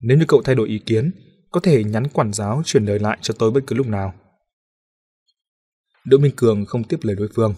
Nếu 0.01 0.17
như 0.17 0.25
cậu 0.27 0.41
thay 0.41 0.55
đổi 0.55 0.67
ý 0.67 0.79
kiến, 0.79 1.11
có 1.51 1.59
thể 1.59 1.83
nhắn 1.83 2.07
quản 2.13 2.33
giáo 2.33 2.61
chuyển 2.65 2.85
lời 2.85 2.99
lại 2.99 3.17
cho 3.21 3.33
tôi 3.39 3.51
bất 3.51 3.61
cứ 3.67 3.75
lúc 3.75 3.87
nào. 3.87 4.13
Đỗ 6.05 6.17
Minh 6.17 6.33
Cường 6.35 6.65
không 6.65 6.83
tiếp 6.83 6.97
lời 7.01 7.15
đối 7.15 7.29
phương. 7.35 7.53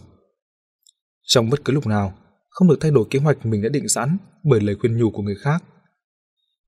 Trong 1.24 1.50
bất 1.50 1.66
cứ 1.66 1.74
lúc 1.74 1.88
nào, 1.88 2.18
không 2.52 2.68
được 2.68 2.78
thay 2.82 2.92
đổi 2.92 3.06
kế 3.10 3.20
hoạch 3.20 3.46
mình 3.46 3.62
đã 3.62 3.70
định 3.70 3.90
sẵn 3.90 4.18
bởi 4.44 4.62
lời 4.62 4.76
khuyên 4.80 4.98
nhủ 4.98 5.12
của 5.12 5.22
người 5.22 5.36
khác. 5.36 5.64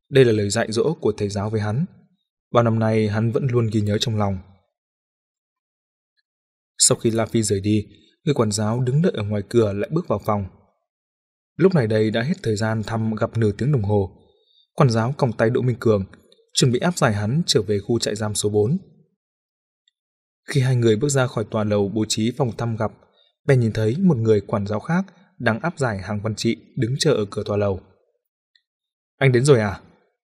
Đây 0.10 0.26
là 0.26 0.31
lời 0.31 0.49
dạy 0.49 0.72
dỗ 0.72 0.93
của 0.93 1.14
thầy 1.18 1.30
giáo 1.30 1.49
với 1.49 1.61
hắn. 1.61 1.85
Bao 2.51 2.64
năm 2.64 2.80
nay 2.80 3.07
hắn 3.07 3.31
vẫn 3.31 3.47
luôn 3.47 3.69
ghi 3.73 3.81
nhớ 3.81 3.97
trong 3.97 4.18
lòng. 4.18 4.38
Sau 6.77 6.97
khi 6.97 7.11
La 7.11 7.26
Phi 7.26 7.43
rời 7.43 7.60
đi, 7.60 7.88
người 8.23 8.34
quản 8.34 8.51
giáo 8.51 8.80
đứng 8.80 9.01
đợi 9.01 9.11
ở 9.15 9.23
ngoài 9.23 9.41
cửa 9.49 9.73
lại 9.73 9.89
bước 9.93 10.07
vào 10.07 10.22
phòng. 10.26 10.45
Lúc 11.55 11.76
này 11.76 11.88
đây 11.88 12.11
đã 12.11 12.22
hết 12.22 12.34
thời 12.43 12.55
gian 12.55 12.84
thăm 12.84 13.15
gặp 13.15 13.38
nửa 13.38 13.51
tiếng 13.51 13.72
đồng 13.72 13.84
hồ. 13.84 14.11
Quản 14.73 14.89
giáo 14.89 15.14
còng 15.18 15.34
tay 15.34 15.49
Đỗ 15.49 15.61
Minh 15.61 15.77
Cường, 15.80 16.05
chuẩn 16.53 16.72
bị 16.72 16.80
áp 16.80 16.97
giải 16.97 17.14
hắn 17.14 17.41
trở 17.45 17.61
về 17.61 17.80
khu 17.80 17.99
trại 17.99 18.15
giam 18.15 18.35
số 18.35 18.49
4. 18.49 18.77
Khi 20.49 20.61
hai 20.61 20.76
người 20.76 20.95
bước 20.95 21.10
ra 21.10 21.27
khỏi 21.27 21.45
tòa 21.51 21.64
lầu 21.64 21.89
bố 21.89 22.05
trí 22.07 22.31
phòng 22.38 22.51
thăm 22.57 22.76
gặp, 22.76 22.91
bèn 23.45 23.60
nhìn 23.60 23.72
thấy 23.72 23.95
một 23.99 24.18
người 24.18 24.41
quản 24.41 24.68
giáo 24.68 24.80
khác 24.80 25.05
đang 25.43 25.59
áp 25.59 25.79
giải 25.79 25.97
hàng 25.97 26.21
văn 26.21 26.35
trị 26.35 26.57
đứng 26.75 26.95
chờ 26.99 27.13
ở 27.13 27.25
cửa 27.31 27.43
tòa 27.45 27.57
lầu. 27.57 27.81
Anh 29.17 29.31
đến 29.31 29.45
rồi 29.45 29.59
à? 29.59 29.81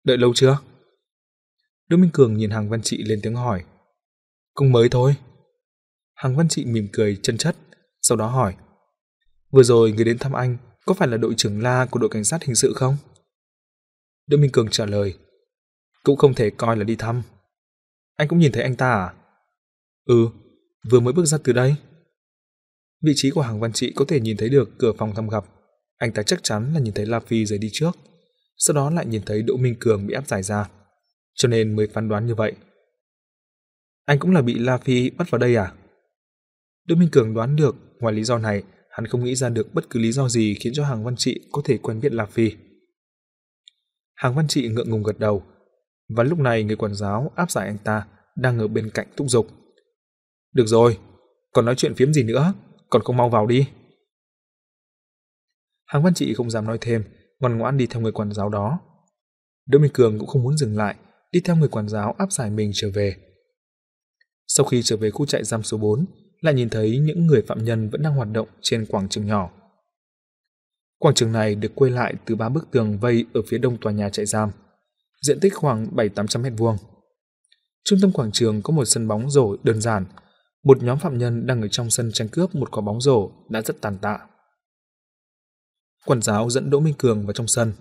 Đợi 0.04 0.18
lâu 0.18 0.34
chưa? 0.36 0.58
Đỗ 1.88 1.98
Minh 1.98 2.10
Cường 2.14 2.38
nhìn 2.38 2.50
hàng 2.50 2.70
văn 2.70 2.82
trị 2.82 3.04
lên 3.06 3.20
tiếng 3.24 3.36
hỏi. 3.36 3.64
Cũng 4.54 4.72
mới 4.72 4.90
thôi. 4.90 5.16
Hàng 6.16 6.36
văn 6.36 6.48
trị 6.50 6.66
mỉm 6.66 6.88
cười 6.94 7.20
chân 7.24 7.38
chất, 7.38 7.56
sau 8.02 8.18
đó 8.18 8.28
hỏi. 8.28 8.56
Vừa 9.52 9.64
rồi 9.64 9.92
người 9.92 10.06
đến 10.06 10.18
thăm 10.18 10.34
anh 10.34 10.58
có 10.86 10.94
phải 10.94 11.08
là 11.08 11.18
đội 11.18 11.34
trưởng 11.38 11.62
La 11.62 11.86
của 11.92 12.00
đội 12.00 12.10
cảnh 12.10 12.24
sát 12.24 12.44
hình 12.44 12.56
sự 12.56 12.74
không? 12.76 12.98
Đỗ 14.28 14.38
Minh 14.38 14.52
Cường 14.52 14.70
trả 14.70 14.86
lời. 14.86 15.18
Cũng 16.04 16.18
không 16.18 16.34
thể 16.34 16.50
coi 16.50 16.78
là 16.78 16.84
đi 16.84 16.96
thăm. 16.96 17.22
Anh 18.16 18.28
cũng 18.28 18.40
nhìn 18.40 18.52
thấy 18.52 18.64
anh 18.64 18.76
ta 18.76 18.92
à? 18.92 19.14
Ừ, 20.06 20.28
vừa 20.90 21.00
mới 21.00 21.14
bước 21.14 21.26
ra 21.26 21.38
từ 21.44 21.54
đây. 21.54 21.76
Vị 23.06 23.14
trí 23.16 23.32
của 23.32 23.42
hàng 23.42 23.60
văn 23.60 23.74
trị 23.74 23.94
có 23.96 24.06
thể 24.08 24.20
nhìn 24.20 24.38
thấy 24.38 24.50
được 24.50 24.70
cửa 24.80 24.94
phòng 24.98 25.16
thăm 25.16 25.30
gặp. 25.30 25.46
Anh 25.98 26.12
ta 26.12 26.24
chắc 26.24 26.44
chắn 26.44 26.74
là 26.74 26.80
nhìn 26.80 26.94
thấy 26.94 27.06
La 27.06 27.20
Phi 27.20 27.46
rời 27.46 27.60
đi 27.60 27.70
trước, 27.74 27.92
sau 28.58 28.76
đó 28.76 28.90
lại 28.90 29.06
nhìn 29.06 29.22
thấy 29.26 29.42
Đỗ 29.42 29.58
Minh 29.58 29.76
Cường 29.80 30.08
bị 30.08 30.14
áp 30.14 30.28
giải 30.28 30.44
ra, 30.44 30.70
cho 31.36 31.48
nên 31.48 31.76
mới 31.76 31.88
phán 31.88 32.10
đoán 32.10 32.26
như 32.26 32.36
vậy. 32.36 32.54
Anh 34.06 34.20
cũng 34.20 34.32
là 34.32 34.42
bị 34.42 34.60
La 34.60 34.78
Phi 34.78 35.10
bắt 35.10 35.30
vào 35.30 35.40
đây 35.40 35.56
à? 35.56 35.74
Đỗ 36.88 36.96
Minh 36.96 37.10
Cường 37.12 37.34
đoán 37.34 37.56
được, 37.56 37.76
ngoài 38.00 38.14
lý 38.14 38.24
do 38.24 38.38
này, 38.38 38.64
hắn 38.90 39.08
không 39.08 39.24
nghĩ 39.24 39.36
ra 39.36 39.50
được 39.50 39.74
bất 39.74 39.90
cứ 39.90 40.00
lý 40.00 40.12
do 40.12 40.30
gì 40.30 40.56
khiến 40.60 40.74
cho 40.76 40.86
hàng 40.86 41.04
văn 41.04 41.16
trị 41.16 41.40
có 41.52 41.62
thể 41.66 41.78
quen 41.78 42.00
biết 42.00 42.14
La 42.14 42.26
Phi. 42.26 42.52
Hàng 44.16 44.36
văn 44.36 44.48
trị 44.48 44.68
ngượng 44.70 44.90
ngùng 44.90 45.04
gật 45.04 45.20
đầu, 45.20 45.44
và 46.10 46.24
lúc 46.24 46.40
này 46.40 46.64
người 46.64 46.76
quản 46.76 46.96
giáo 46.96 47.32
áp 47.36 47.52
giải 47.52 47.68
anh 47.68 47.78
ta 47.78 48.08
đang 48.36 48.60
ở 48.60 48.68
bên 48.68 48.90
cạnh 48.90 49.08
thúc 49.18 49.28
giục. 49.30 49.48
Được 50.54 50.66
rồi, 50.68 50.98
còn 51.54 51.66
nói 51.66 51.76
chuyện 51.76 51.96
phiếm 51.96 52.14
gì 52.14 52.24
nữa, 52.24 52.54
còn 52.96 53.04
không 53.04 53.18
mau 53.18 53.30
vào 53.30 53.48
đi. 53.48 53.68
Hàng 55.86 56.04
văn 56.04 56.14
trị 56.14 56.34
không 56.34 56.50
dám 56.50 56.66
nói 56.66 56.78
thêm, 56.82 57.04
ngoan 57.40 57.58
ngoãn 57.58 57.78
đi 57.78 57.88
theo 57.88 58.02
người 58.02 58.12
quản 58.12 58.32
giáo 58.32 58.50
đó. 58.50 58.80
Đỗ 59.66 59.80
Minh 59.80 59.92
Cường 59.94 60.20
cũng 60.20 60.28
không 60.28 60.44
muốn 60.44 60.58
dừng 60.58 60.78
lại, 60.78 60.96
đi 61.32 61.40
theo 61.40 61.56
người 61.56 61.70
quản 61.70 61.90
giáo 61.90 62.16
áp 62.18 62.32
giải 62.32 62.50
mình 62.50 62.72
trở 62.74 62.90
về. 62.94 63.16
Sau 64.48 64.66
khi 64.66 64.82
trở 64.84 64.98
về 64.98 65.12
khu 65.12 65.26
trại 65.26 65.44
giam 65.44 65.64
số 65.64 65.78
4, 65.78 66.06
lại 66.42 66.54
nhìn 66.54 66.70
thấy 66.70 67.00
những 67.00 67.26
người 67.26 67.42
phạm 67.48 67.66
nhân 67.66 67.90
vẫn 67.90 68.02
đang 68.02 68.16
hoạt 68.16 68.28
động 68.32 68.48
trên 68.62 68.86
quảng 68.86 69.10
trường 69.10 69.26
nhỏ. 69.26 69.52
Quảng 71.00 71.16
trường 71.16 71.32
này 71.32 71.56
được 71.56 71.72
quay 71.76 71.92
lại 71.92 72.14
từ 72.26 72.36
ba 72.36 72.50
bức 72.50 72.72
tường 72.72 73.00
vây 73.00 73.26
ở 73.34 73.42
phía 73.48 73.58
đông 73.58 73.78
tòa 73.78 73.94
nhà 73.94 74.10
trại 74.10 74.26
giam, 74.26 74.52
diện 75.22 75.40
tích 75.40 75.54
khoảng 75.56 75.96
7-800 75.96 76.42
mét 76.42 76.54
vuông. 76.58 76.78
Trung 77.84 78.00
tâm 78.02 78.12
quảng 78.12 78.32
trường 78.32 78.62
có 78.62 78.74
một 78.74 78.86
sân 78.86 79.08
bóng 79.08 79.30
rổ 79.30 79.56
đơn 79.64 79.82
giản 79.82 80.06
một 80.66 80.84
nhóm 80.84 81.00
phạm 81.00 81.18
nhân 81.18 81.46
đang 81.46 81.62
ở 81.62 81.68
trong 81.68 81.90
sân 81.90 82.12
tranh 82.14 82.30
cướp 82.30 82.56
một 82.56 82.72
quả 82.72 82.82
bóng 82.82 83.02
rổ 83.02 83.32
đã 83.50 83.62
rất 83.62 83.82
tàn 83.82 83.98
tạ. 84.02 84.20
Quản 86.06 86.22
giáo 86.22 86.50
dẫn 86.50 86.70
Đỗ 86.70 86.80
Minh 86.80 86.94
Cường 86.98 87.26
vào 87.26 87.34
trong 87.34 87.48
sân. 87.48 87.74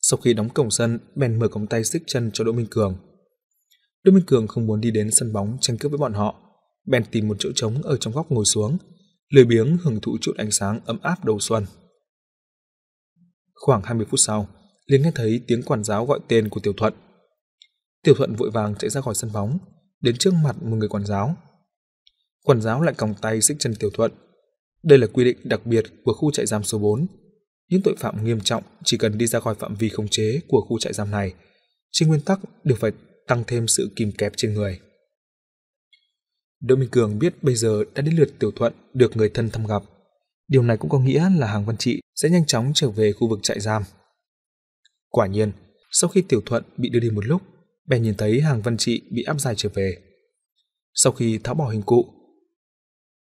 Sau 0.00 0.18
khi 0.24 0.34
đóng 0.34 0.48
cổng 0.48 0.70
sân, 0.70 0.98
bèn 1.14 1.38
mở 1.38 1.48
cổng 1.48 1.66
tay 1.66 1.84
xích 1.84 2.02
chân 2.06 2.30
cho 2.34 2.44
Đỗ 2.44 2.52
Minh 2.52 2.66
Cường. 2.70 2.96
Đỗ 4.04 4.12
Minh 4.12 4.24
Cường 4.26 4.46
không 4.46 4.66
muốn 4.66 4.80
đi 4.80 4.90
đến 4.90 5.10
sân 5.10 5.32
bóng 5.32 5.58
tranh 5.60 5.78
cướp 5.78 5.90
với 5.92 5.98
bọn 5.98 6.12
họ, 6.12 6.34
bèn 6.86 7.04
tìm 7.10 7.28
một 7.28 7.36
chỗ 7.38 7.48
trống 7.54 7.82
ở 7.82 7.96
trong 7.96 8.12
góc 8.12 8.30
ngồi 8.30 8.44
xuống, 8.44 8.78
lười 9.28 9.44
biếng 9.44 9.76
hưởng 9.82 10.00
thụ 10.00 10.18
chút 10.20 10.32
ánh 10.36 10.50
sáng 10.50 10.80
ấm 10.84 10.98
áp 11.02 11.24
đầu 11.24 11.40
xuân. 11.40 11.66
Khoảng 13.54 13.82
20 13.82 14.06
phút 14.10 14.20
sau, 14.20 14.48
liền 14.86 15.02
nghe 15.02 15.12
thấy 15.14 15.44
tiếng 15.46 15.62
quản 15.62 15.84
giáo 15.84 16.06
gọi 16.06 16.20
tên 16.28 16.48
của 16.48 16.60
Tiểu 16.60 16.72
Thuận. 16.76 16.94
Tiểu 18.02 18.14
Thuận 18.14 18.34
vội 18.34 18.50
vàng 18.50 18.74
chạy 18.74 18.90
ra 18.90 19.00
khỏi 19.00 19.14
sân 19.14 19.32
bóng, 19.32 19.58
đến 20.00 20.16
trước 20.18 20.34
mặt 20.34 20.62
một 20.62 20.76
người 20.76 20.88
quản 20.88 21.06
giáo. 21.06 21.36
Quản 22.44 22.60
giáo 22.60 22.82
lại 22.82 22.94
còng 22.94 23.14
tay 23.22 23.40
xích 23.40 23.56
chân 23.60 23.74
Tiểu 23.74 23.90
Thuận. 23.94 24.12
Đây 24.82 24.98
là 24.98 25.06
quy 25.06 25.24
định 25.24 25.36
đặc 25.44 25.66
biệt 25.66 25.84
của 26.04 26.12
khu 26.12 26.30
trại 26.30 26.46
giam 26.46 26.62
số 26.62 26.78
4. 26.78 27.06
Những 27.68 27.82
tội 27.84 27.94
phạm 27.98 28.24
nghiêm 28.24 28.40
trọng 28.40 28.62
chỉ 28.84 28.98
cần 28.98 29.18
đi 29.18 29.26
ra 29.26 29.40
khỏi 29.40 29.54
phạm 29.54 29.74
vi 29.74 29.88
khống 29.88 30.08
chế 30.08 30.40
của 30.48 30.60
khu 30.68 30.78
trại 30.78 30.92
giam 30.92 31.10
này, 31.10 31.34
trên 31.92 32.08
nguyên 32.08 32.20
tắc 32.20 32.40
đều 32.64 32.76
phải 32.80 32.92
tăng 33.26 33.44
thêm 33.46 33.68
sự 33.68 33.90
kìm 33.96 34.12
kẹp 34.12 34.32
trên 34.36 34.54
người. 34.54 34.80
Đỗ 36.60 36.76
Minh 36.76 36.88
Cường 36.88 37.18
biết 37.18 37.42
bây 37.42 37.54
giờ 37.54 37.84
đã 37.94 38.02
đến 38.02 38.16
lượt 38.16 38.30
Tiểu 38.38 38.50
Thuận 38.56 38.72
được 38.94 39.16
người 39.16 39.30
thân 39.34 39.50
thăm 39.50 39.66
gặp. 39.66 39.82
Điều 40.48 40.62
này 40.62 40.76
cũng 40.76 40.90
có 40.90 40.98
nghĩa 40.98 41.30
là 41.38 41.46
Hàng 41.46 41.66
Văn 41.66 41.76
Trị 41.76 42.00
sẽ 42.14 42.30
nhanh 42.30 42.46
chóng 42.46 42.72
trở 42.74 42.90
về 42.90 43.12
khu 43.12 43.28
vực 43.28 43.38
trại 43.42 43.60
giam. 43.60 43.82
Quả 45.08 45.26
nhiên, 45.26 45.52
sau 45.90 46.08
khi 46.08 46.22
Tiểu 46.22 46.40
Thuận 46.46 46.64
bị 46.76 46.88
đưa 46.88 47.00
đi 47.00 47.10
một 47.10 47.26
lúc, 47.26 47.42
bèn 47.88 48.02
nhìn 48.02 48.14
thấy 48.14 48.40
Hàng 48.40 48.62
Văn 48.62 48.76
Trị 48.76 49.02
bị 49.10 49.22
áp 49.22 49.40
giải 49.40 49.54
trở 49.56 49.68
về. 49.74 49.96
Sau 50.94 51.12
khi 51.12 51.38
tháo 51.38 51.54
bỏ 51.54 51.68
hình 51.68 51.82
cụ, 51.82 52.04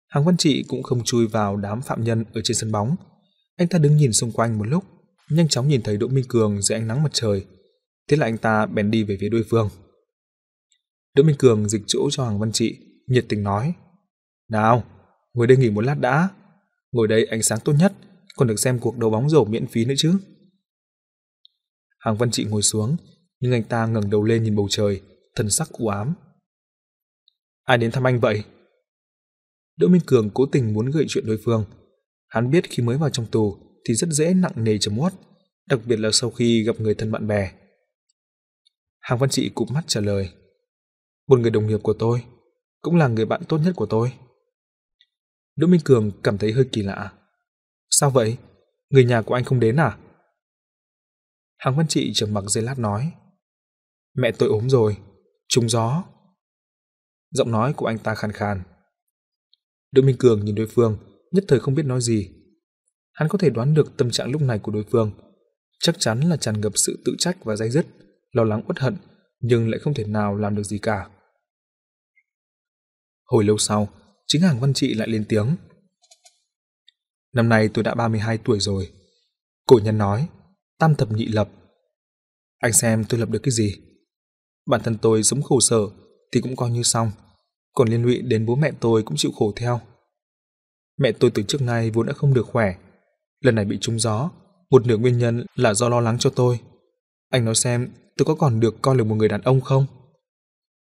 Hàng 0.08 0.24
Văn 0.24 0.36
Trị 0.36 0.64
cũng 0.68 0.82
không 0.82 1.04
chui 1.04 1.26
vào 1.26 1.56
đám 1.56 1.82
phạm 1.82 2.04
nhân 2.04 2.24
ở 2.34 2.40
trên 2.44 2.56
sân 2.56 2.72
bóng. 2.72 2.96
Anh 3.56 3.68
ta 3.68 3.78
đứng 3.78 3.96
nhìn 3.96 4.12
xung 4.12 4.32
quanh 4.32 4.58
một 4.58 4.64
lúc, 4.64 4.84
nhanh 5.30 5.48
chóng 5.48 5.68
nhìn 5.68 5.82
thấy 5.82 5.96
Đỗ 5.96 6.08
Minh 6.08 6.24
Cường 6.28 6.62
dưới 6.62 6.78
ánh 6.78 6.88
nắng 6.88 7.02
mặt 7.02 7.10
trời. 7.12 7.46
Thế 8.08 8.16
là 8.16 8.26
anh 8.26 8.38
ta 8.38 8.66
bèn 8.66 8.90
đi 8.90 9.04
về 9.04 9.16
phía 9.20 9.28
đối 9.28 9.44
phương. 9.50 9.68
Đỗ 11.14 11.22
Minh 11.22 11.36
Cường 11.38 11.68
dịch 11.68 11.82
chỗ 11.86 12.08
cho 12.10 12.24
Hàng 12.24 12.38
Văn 12.38 12.52
Trị, 12.52 12.76
nhiệt 13.06 13.24
tình 13.28 13.42
nói. 13.42 13.74
Nào, 14.48 14.84
ngồi 15.34 15.46
đây 15.46 15.56
nghỉ 15.56 15.70
một 15.70 15.80
lát 15.80 15.98
đã. 16.00 16.28
Ngồi 16.92 17.08
đây 17.08 17.24
ánh 17.24 17.42
sáng 17.42 17.58
tốt 17.64 17.72
nhất, 17.72 17.92
còn 18.36 18.48
được 18.48 18.58
xem 18.58 18.78
cuộc 18.78 18.98
đấu 18.98 19.10
bóng 19.10 19.30
rổ 19.30 19.44
miễn 19.44 19.66
phí 19.66 19.84
nữa 19.84 19.94
chứ. 19.96 20.18
Hàng 21.98 22.16
Văn 22.16 22.30
Trị 22.30 22.44
ngồi 22.44 22.62
xuống, 22.62 22.96
nhưng 23.40 23.52
anh 23.52 23.62
ta 23.62 23.86
ngẩng 23.86 24.10
đầu 24.10 24.22
lên 24.22 24.42
nhìn 24.42 24.56
bầu 24.56 24.66
trời, 24.70 25.00
thần 25.34 25.50
sắc 25.50 25.68
u 25.72 25.88
ám. 25.88 26.14
Ai 27.64 27.78
đến 27.78 27.90
thăm 27.90 28.06
anh 28.06 28.20
vậy? 28.20 28.44
Đỗ 29.78 29.88
Minh 29.88 30.02
Cường 30.06 30.30
cố 30.34 30.46
tình 30.46 30.72
muốn 30.74 30.90
gợi 30.90 31.04
chuyện 31.08 31.26
đối 31.26 31.38
phương. 31.44 31.64
Hắn 32.28 32.50
biết 32.50 32.70
khi 32.70 32.82
mới 32.82 32.98
vào 32.98 33.10
trong 33.10 33.26
tù 33.26 33.56
thì 33.84 33.94
rất 33.94 34.08
dễ 34.10 34.34
nặng 34.34 34.52
nề 34.56 34.78
chấm 34.78 34.98
uất, 34.98 35.12
đặc 35.68 35.80
biệt 35.86 35.98
là 35.98 36.10
sau 36.12 36.30
khi 36.30 36.62
gặp 36.62 36.80
người 36.80 36.94
thân 36.94 37.12
bạn 37.12 37.26
bè. 37.26 37.52
Hàng 39.00 39.18
Văn 39.18 39.30
Trị 39.30 39.50
cụp 39.54 39.70
mắt 39.70 39.84
trả 39.86 40.00
lời. 40.00 40.30
Một 41.28 41.40
người 41.40 41.50
đồng 41.50 41.66
nghiệp 41.66 41.78
của 41.82 41.92
tôi, 41.92 42.24
cũng 42.80 42.96
là 42.96 43.08
người 43.08 43.26
bạn 43.26 43.42
tốt 43.48 43.58
nhất 43.58 43.72
của 43.76 43.86
tôi. 43.86 44.12
Đỗ 45.56 45.66
Minh 45.66 45.80
Cường 45.84 46.10
cảm 46.22 46.38
thấy 46.38 46.52
hơi 46.52 46.68
kỳ 46.72 46.82
lạ. 46.82 47.12
Sao 47.90 48.10
vậy? 48.10 48.36
Người 48.90 49.04
nhà 49.04 49.22
của 49.22 49.34
anh 49.34 49.44
không 49.44 49.60
đến 49.60 49.76
à? 49.76 49.98
Hàng 51.58 51.76
Văn 51.76 51.88
Trị 51.88 52.12
trầm 52.14 52.34
mặc 52.34 52.44
giây 52.46 52.64
lát 52.64 52.78
nói. 52.78 53.12
Mẹ 54.14 54.32
tôi 54.38 54.48
ốm 54.48 54.70
rồi, 54.70 54.96
trúng 55.48 55.68
gió. 55.68 56.04
Giọng 57.30 57.50
nói 57.50 57.72
của 57.72 57.86
anh 57.86 57.98
ta 57.98 58.14
khàn 58.14 58.32
khàn. 58.32 58.62
Đỗ 59.92 60.02
Minh 60.02 60.16
Cường 60.18 60.44
nhìn 60.44 60.54
đối 60.54 60.66
phương, 60.66 60.98
nhất 61.32 61.44
thời 61.48 61.60
không 61.60 61.74
biết 61.74 61.86
nói 61.86 62.00
gì. 62.00 62.30
Hắn 63.12 63.28
có 63.28 63.38
thể 63.38 63.50
đoán 63.50 63.74
được 63.74 63.96
tâm 63.96 64.10
trạng 64.10 64.30
lúc 64.30 64.42
này 64.42 64.58
của 64.58 64.72
đối 64.72 64.84
phương. 64.84 65.10
Chắc 65.80 65.96
chắn 65.98 66.20
là 66.20 66.36
tràn 66.36 66.60
ngập 66.60 66.72
sự 66.78 67.02
tự 67.04 67.14
trách 67.18 67.44
và 67.44 67.56
dây 67.56 67.70
dứt, 67.70 67.86
lo 68.32 68.44
lắng 68.44 68.62
uất 68.68 68.78
hận, 68.78 68.96
nhưng 69.40 69.70
lại 69.70 69.78
không 69.78 69.94
thể 69.94 70.04
nào 70.04 70.36
làm 70.36 70.56
được 70.56 70.62
gì 70.62 70.78
cả. 70.78 71.08
Hồi 73.24 73.44
lâu 73.44 73.58
sau, 73.58 73.88
chính 74.26 74.42
Hàng 74.42 74.60
Văn 74.60 74.74
Trị 74.74 74.94
lại 74.94 75.08
lên 75.08 75.24
tiếng. 75.28 75.56
Năm 77.32 77.48
nay 77.48 77.68
tôi 77.74 77.84
đã 77.84 77.94
32 77.94 78.38
tuổi 78.38 78.60
rồi. 78.60 78.90
Cổ 79.66 79.80
nhân 79.84 79.98
nói, 79.98 80.28
tam 80.78 80.94
thập 80.94 81.12
nhị 81.12 81.26
lập. 81.26 81.48
Anh 82.58 82.72
xem 82.72 83.04
tôi 83.08 83.20
lập 83.20 83.30
được 83.30 83.40
cái 83.42 83.52
gì? 83.52 83.74
Bản 84.66 84.80
thân 84.84 84.98
tôi 85.02 85.22
sống 85.22 85.42
khổ 85.42 85.60
sở 85.60 85.80
thì 86.32 86.40
cũng 86.40 86.56
coi 86.56 86.70
như 86.70 86.82
xong, 86.82 87.10
còn 87.78 87.88
liên 87.88 88.02
lụy 88.02 88.22
đến 88.22 88.46
bố 88.46 88.56
mẹ 88.56 88.70
tôi 88.80 89.02
cũng 89.02 89.16
chịu 89.16 89.32
khổ 89.32 89.52
theo. 89.56 89.80
Mẹ 90.96 91.12
tôi 91.12 91.30
từ 91.34 91.42
trước 91.42 91.62
nay 91.62 91.90
vốn 91.90 92.06
đã 92.06 92.12
không 92.12 92.34
được 92.34 92.46
khỏe, 92.46 92.74
lần 93.40 93.54
này 93.54 93.64
bị 93.64 93.78
trúng 93.80 93.98
gió, 93.98 94.30
một 94.70 94.86
nửa 94.86 94.96
nguyên 94.96 95.18
nhân 95.18 95.44
là 95.54 95.74
do 95.74 95.88
lo 95.88 96.00
lắng 96.00 96.18
cho 96.18 96.30
tôi. 96.30 96.60
Anh 97.30 97.44
nói 97.44 97.54
xem 97.54 97.90
tôi 98.16 98.26
có 98.26 98.34
còn 98.34 98.60
được 98.60 98.82
coi 98.82 98.96
là 98.96 99.04
một 99.04 99.14
người 99.14 99.28
đàn 99.28 99.40
ông 99.40 99.60
không? 99.60 99.86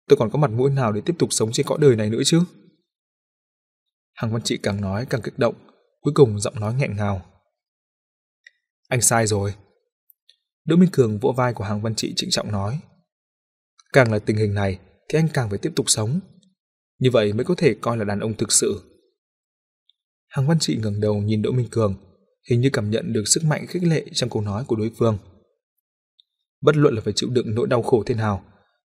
Tôi 0.09 0.17
còn 0.17 0.31
có 0.31 0.39
mặt 0.39 0.51
mũi 0.51 0.71
nào 0.71 0.93
để 0.93 1.01
tiếp 1.05 1.15
tục 1.19 1.33
sống 1.33 1.53
trên 1.53 1.67
cõi 1.67 1.79
đời 1.81 1.97
này 1.97 2.11
nữa 2.11 2.23
chứ? 2.25 2.41
Hàng 4.15 4.33
Văn 4.33 4.43
Trị 4.43 4.59
càng 4.63 4.81
nói 4.81 5.07
càng 5.11 5.23
kích 5.23 5.39
động, 5.39 5.55
cuối 6.01 6.15
cùng 6.15 6.41
giọng 6.41 6.61
nói 6.61 6.75
nghẹn 6.75 6.97
ngào. 6.97 7.23
Anh 8.89 9.01
sai 9.01 9.27
rồi. 9.27 9.55
Đỗ 10.65 10.77
Minh 10.77 10.91
Cường 10.93 11.19
vỗ 11.19 11.33
vai 11.33 11.55
của 11.55 11.65
Hàng 11.65 11.83
Văn 11.83 11.95
Trị 11.95 12.13
trịnh 12.17 12.31
trọng 12.31 12.53
nói. 12.53 12.81
Càng 13.93 14.13
là 14.13 14.19
tình 14.19 14.37
hình 14.37 14.55
này 14.55 14.79
thì 15.09 15.19
anh 15.19 15.29
càng 15.35 15.51
phải 15.51 15.59
tiếp 15.59 15.73
tục 15.77 15.87
sống. 15.89 16.21
Như 16.99 17.11
vậy 17.13 17.33
mới 17.33 17.45
có 17.45 17.55
thể 17.59 17.75
coi 17.81 17.97
là 17.97 18.05
đàn 18.05 18.21
ông 18.21 18.37
thực 18.37 18.53
sự. 18.53 18.83
Hàng 20.29 20.47
Văn 20.47 20.59
Trị 20.59 20.77
ngẩng 20.77 21.01
đầu 21.01 21.15
nhìn 21.15 21.43
Đỗ 21.43 21.53
Minh 21.53 21.69
Cường, 21.71 21.95
hình 22.51 22.61
như 22.61 22.71
cảm 22.73 22.91
nhận 22.91 23.13
được 23.13 23.25
sức 23.27 23.45
mạnh 23.45 23.67
khích 23.69 23.83
lệ 23.83 24.05
trong 24.13 24.31
câu 24.31 24.43
nói 24.43 24.65
của 24.67 24.77
đối 24.77 24.91
phương. 24.99 25.19
Bất 26.61 26.77
luận 26.77 26.95
là 26.95 27.01
phải 27.01 27.13
chịu 27.17 27.31
đựng 27.31 27.55
nỗi 27.55 27.67
đau 27.67 27.83
khổ 27.83 28.03
thế 28.07 28.15
nào, 28.15 28.45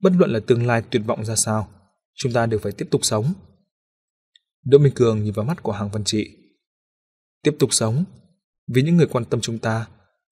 bất 0.01 0.13
luận 0.19 0.31
là 0.31 0.41
tương 0.41 0.67
lai 0.67 0.83
tuyệt 0.91 1.03
vọng 1.07 1.25
ra 1.25 1.37
sao, 1.37 1.69
chúng 2.15 2.33
ta 2.33 2.47
đều 2.47 2.61
phải 2.61 2.73
tiếp 2.73 2.89
tục 2.91 3.05
sống. 3.05 3.33
Đỗ 4.65 4.79
Minh 4.79 4.93
Cường 4.95 5.23
nhìn 5.23 5.33
vào 5.33 5.45
mắt 5.45 5.63
của 5.63 5.73
Hàng 5.73 5.91
Văn 5.91 6.05
Trị. 6.05 6.29
Tiếp 7.43 7.57
tục 7.59 7.73
sống, 7.73 8.05
vì 8.75 8.83
những 8.83 8.97
người 8.97 9.07
quan 9.07 9.25
tâm 9.25 9.41
chúng 9.41 9.59
ta, 9.59 9.87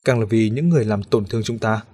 càng 0.04 0.20
là 0.20 0.26
vì 0.30 0.50
những 0.50 0.68
người 0.68 0.84
làm 0.84 1.02
tổn 1.02 1.24
thương 1.24 1.42
chúng 1.42 1.58
ta. 1.58 1.84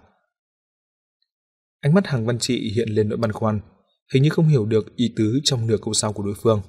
Ánh 1.80 1.94
mắt 1.94 2.06
Hàng 2.06 2.26
Văn 2.26 2.38
Trị 2.38 2.72
hiện 2.74 2.88
lên 2.88 3.08
nỗi 3.08 3.18
băn 3.18 3.32
khoăn, 3.32 3.60
hình 4.12 4.22
như 4.22 4.30
không 4.30 4.48
hiểu 4.48 4.64
được 4.64 4.96
ý 4.96 5.12
tứ 5.16 5.40
trong 5.44 5.66
nửa 5.66 5.76
câu 5.82 5.94
sau 5.94 6.12
của 6.12 6.22
đối 6.22 6.34
phương. 6.34 6.62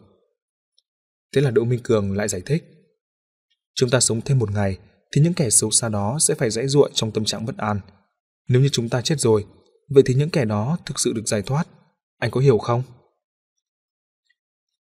Thế 1.35 1.41
là 1.41 1.51
Đỗ 1.51 1.63
Minh 1.63 1.79
Cường 1.83 2.17
lại 2.17 2.27
giải 2.27 2.41
thích. 2.45 2.63
Chúng 3.75 3.89
ta 3.89 3.99
sống 3.99 4.21
thêm 4.21 4.39
một 4.39 4.51
ngày 4.51 4.77
thì 5.11 5.21
những 5.21 5.33
kẻ 5.33 5.49
xấu 5.49 5.71
xa 5.71 5.89
đó 5.89 6.17
sẽ 6.19 6.35
phải 6.35 6.49
dãy 6.49 6.67
ruộng 6.67 6.91
trong 6.93 7.11
tâm 7.11 7.25
trạng 7.25 7.45
bất 7.45 7.57
an. 7.57 7.79
Nếu 8.47 8.61
như 8.61 8.69
chúng 8.71 8.89
ta 8.89 9.01
chết 9.01 9.19
rồi, 9.19 9.45
vậy 9.89 10.03
thì 10.05 10.13
những 10.13 10.29
kẻ 10.29 10.45
đó 10.45 10.77
thực 10.85 10.99
sự 10.99 11.13
được 11.13 11.27
giải 11.27 11.41
thoát. 11.41 11.67
Anh 12.17 12.31
có 12.31 12.41
hiểu 12.41 12.57
không? 12.57 12.83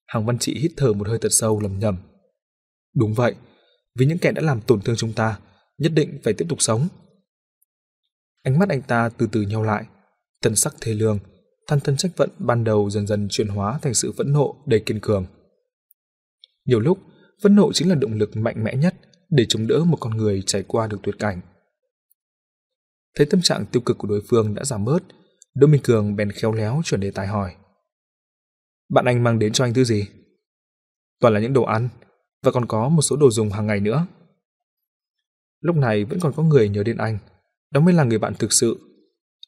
Hàng 0.06 0.26
Văn 0.26 0.38
Trị 0.38 0.58
hít 0.58 0.72
thở 0.76 0.92
một 0.92 1.08
hơi 1.08 1.18
thật 1.18 1.28
sâu 1.32 1.60
lầm 1.60 1.78
nhầm. 1.78 1.96
Đúng 2.94 3.14
vậy, 3.14 3.34
vì 3.94 4.06
những 4.06 4.18
kẻ 4.18 4.32
đã 4.32 4.42
làm 4.42 4.60
tổn 4.60 4.80
thương 4.80 4.96
chúng 4.96 5.12
ta, 5.12 5.38
nhất 5.78 5.92
định 5.94 6.18
phải 6.24 6.34
tiếp 6.34 6.46
tục 6.48 6.62
sống. 6.62 6.88
Ánh 8.42 8.58
mắt 8.58 8.68
anh 8.68 8.82
ta 8.82 9.08
từ 9.08 9.28
từ 9.32 9.42
nhau 9.42 9.62
lại, 9.62 9.84
thân 10.42 10.56
sắc 10.56 10.74
thê 10.80 10.94
lương, 10.94 11.18
than 11.66 11.80
thân 11.80 11.96
trách 11.96 12.16
vận 12.16 12.30
ban 12.38 12.64
đầu 12.64 12.90
dần 12.90 13.06
dần 13.06 13.28
chuyển 13.30 13.48
hóa 13.48 13.78
thành 13.82 13.94
sự 13.94 14.12
phẫn 14.12 14.32
nộ 14.32 14.56
đầy 14.66 14.80
kiên 14.80 15.00
cường. 15.00 15.26
Nhiều 16.64 16.80
lúc, 16.80 16.98
phẫn 17.42 17.56
nộ 17.56 17.72
chính 17.72 17.88
là 17.88 17.94
động 17.94 18.12
lực 18.12 18.36
mạnh 18.36 18.64
mẽ 18.64 18.76
nhất 18.76 18.94
để 19.30 19.46
chống 19.48 19.66
đỡ 19.66 19.84
một 19.84 19.96
con 20.00 20.16
người 20.16 20.42
trải 20.46 20.62
qua 20.62 20.86
được 20.86 20.98
tuyệt 21.02 21.14
cảnh. 21.18 21.40
Thấy 23.16 23.26
tâm 23.26 23.40
trạng 23.40 23.66
tiêu 23.66 23.82
cực 23.86 23.98
của 23.98 24.08
đối 24.08 24.22
phương 24.28 24.54
đã 24.54 24.64
giảm 24.64 24.84
bớt, 24.84 25.02
Đỗ 25.54 25.66
Minh 25.66 25.80
Cường 25.84 26.16
bèn 26.16 26.32
khéo 26.32 26.52
léo 26.52 26.80
chuyển 26.84 27.00
đề 27.00 27.10
tài 27.10 27.26
hỏi. 27.26 27.54
Bạn 28.88 29.04
anh 29.04 29.24
mang 29.24 29.38
đến 29.38 29.52
cho 29.52 29.64
anh 29.64 29.74
thứ 29.74 29.84
gì? 29.84 30.06
Toàn 31.20 31.34
là 31.34 31.40
những 31.40 31.52
đồ 31.52 31.62
ăn, 31.62 31.88
và 32.42 32.52
còn 32.52 32.66
có 32.66 32.88
một 32.88 33.02
số 33.02 33.16
đồ 33.16 33.30
dùng 33.30 33.50
hàng 33.50 33.66
ngày 33.66 33.80
nữa. 33.80 34.06
Lúc 35.60 35.76
này 35.76 36.04
vẫn 36.04 36.20
còn 36.20 36.32
có 36.36 36.42
người 36.42 36.68
nhớ 36.68 36.82
đến 36.82 36.96
anh, 36.96 37.18
đó 37.70 37.80
mới 37.80 37.94
là 37.94 38.04
người 38.04 38.18
bạn 38.18 38.34
thực 38.34 38.52
sự. 38.52 38.78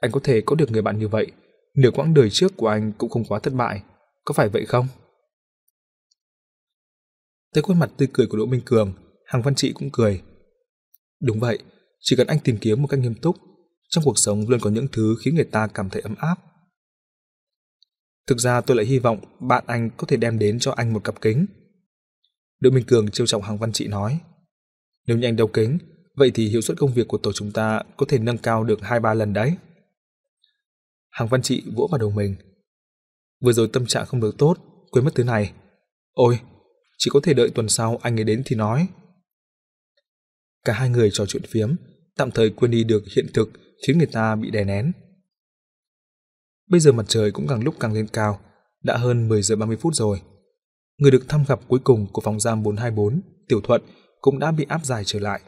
Anh 0.01 0.11
có 0.11 0.21
thể 0.25 0.41
có 0.41 0.57
được 0.57 0.71
người 0.71 0.83
bạn 0.83 0.99
như 0.99 1.09
vậy, 1.09 1.33
nửa 1.79 1.91
quãng 1.91 2.15
đời 2.15 2.31
trước 2.31 2.57
của 2.57 2.69
anh 2.69 2.93
cũng 2.99 3.11
không 3.11 3.25
quá 3.25 3.39
thất 3.39 3.55
bại, 3.55 3.83
có 4.25 4.33
phải 4.33 4.49
vậy 4.49 4.67
không? 4.67 4.87
Thấy 7.55 7.63
khuôn 7.63 7.79
mặt 7.79 7.91
tươi 7.97 8.09
cười 8.13 8.27
của 8.27 8.39
Đỗ 8.39 8.47
Minh 8.47 8.61
Cường, 8.65 8.93
Hàng 9.27 9.43
Văn 9.43 9.55
Trị 9.55 9.73
cũng 9.73 9.91
cười. 9.93 10.23
Đúng 11.21 11.41
vậy, 11.41 11.59
chỉ 12.01 12.17
cần 12.17 12.27
anh 12.27 12.39
tìm 12.45 12.59
kiếm 12.61 12.83
một 12.83 12.89
cách 12.89 13.01
nghiêm 13.01 13.15
túc, 13.15 13.37
trong 13.89 14.05
cuộc 14.05 14.19
sống 14.19 14.49
luôn 14.49 14.61
có 14.61 14.71
những 14.71 14.87
thứ 14.93 15.17
khiến 15.25 15.35
người 15.35 15.45
ta 15.45 15.67
cảm 15.67 15.91
thấy 15.91 16.03
ấm 16.03 16.15
áp. 16.19 16.37
Thực 18.27 18.39
ra 18.39 18.61
tôi 18.61 18.77
lại 18.77 18.87
hy 18.87 18.99
vọng 18.99 19.19
bạn 19.41 19.65
anh 19.67 19.91
có 19.97 20.07
thể 20.07 20.17
đem 20.17 20.39
đến 20.39 20.59
cho 20.59 20.73
anh 20.73 20.93
một 20.93 21.05
cặp 21.05 21.21
kính. 21.21 21.47
Đỗ 22.61 22.71
Minh 22.71 22.85
Cường 22.85 23.11
trêu 23.11 23.27
trọng 23.27 23.43
Hàng 23.43 23.59
Văn 23.59 23.73
Trị 23.73 23.87
nói. 23.87 24.21
Nếu 25.07 25.19
như 25.19 25.27
anh 25.29 25.37
đeo 25.37 25.47
kính, 25.47 25.79
vậy 26.17 26.31
thì 26.35 26.49
hiệu 26.49 26.61
suất 26.61 26.79
công 26.79 26.95
việc 26.95 27.09
của 27.09 27.19
tổ 27.19 27.33
chúng 27.33 27.53
ta 27.53 27.83
có 27.97 28.07
thể 28.09 28.19
nâng 28.19 28.39
cao 28.39 28.65
được 28.65 28.81
2-3 28.81 29.15
lần 29.15 29.33
đấy. 29.33 29.57
Hàng 31.19 31.29
Văn 31.29 31.43
Trị 31.43 31.63
vỗ 31.75 31.89
vào 31.91 31.99
đầu 31.99 32.11
mình. 32.11 32.37
Vừa 33.41 33.53
rồi 33.53 33.69
tâm 33.73 33.87
trạng 33.87 34.07
không 34.07 34.21
được 34.21 34.35
tốt, 34.39 34.57
quên 34.91 35.05
mất 35.05 35.11
thứ 35.15 35.25
này. 35.25 35.53
Ôi, 36.13 36.41
chỉ 36.99 37.11
có 37.13 37.21
thể 37.23 37.35
đợi 37.35 37.51
tuần 37.55 37.69
sau 37.69 37.99
anh 38.03 38.21
ấy 38.21 38.25
đến 38.25 38.43
thì 38.47 38.57
nói. 38.57 38.89
Cả 40.65 40.73
hai 40.73 40.91
người 40.91 41.11
trò 41.13 41.27
chuyện 41.27 41.43
phiếm, 41.49 41.75
tạm 42.17 42.31
thời 42.31 42.51
quên 42.51 42.71
đi 42.71 42.85
được 42.85 43.05
hiện 43.17 43.27
thực 43.35 43.49
khiến 43.87 43.99
người 43.99 44.07
ta 44.07 44.37
bị 44.37 44.51
đè 44.51 44.65
nén. 44.65 44.93
Bây 46.71 46.81
giờ 46.81 46.93
mặt 46.93 47.05
trời 47.09 47.31
cũng 47.31 47.47
càng 47.47 47.65
lúc 47.65 47.75
càng 47.81 47.93
lên 47.93 48.07
cao, 48.13 48.41
đã 48.83 48.97
hơn 48.97 49.29
10 49.29 49.43
giờ 49.43 49.57
30 49.57 49.77
phút 49.77 49.95
rồi. 49.95 50.21
Người 50.99 51.11
được 51.11 51.25
thăm 51.29 51.45
gặp 51.49 51.61
cuối 51.69 51.81
cùng 51.85 52.07
của 52.13 52.21
phòng 52.21 52.41
giam 52.41 52.63
424, 52.63 53.21
Tiểu 53.49 53.61
Thuận, 53.61 53.83
cũng 54.21 54.39
đã 54.39 54.53
bị 54.53 54.67
áp 54.69 54.85
giải 54.85 55.03
trở 55.07 55.19
lại. 55.19 55.41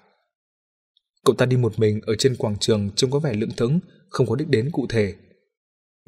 Cậu 1.24 1.36
ta 1.36 1.46
đi 1.46 1.56
một 1.56 1.78
mình 1.78 2.00
ở 2.06 2.14
trên 2.18 2.36
quảng 2.36 2.56
trường 2.60 2.90
trông 2.96 3.10
có 3.10 3.18
vẻ 3.18 3.34
lưỡng 3.34 3.56
thững, 3.56 3.80
không 4.08 4.26
có 4.26 4.36
đích 4.36 4.48
đến 4.48 4.70
cụ 4.72 4.86
thể. 4.88 5.14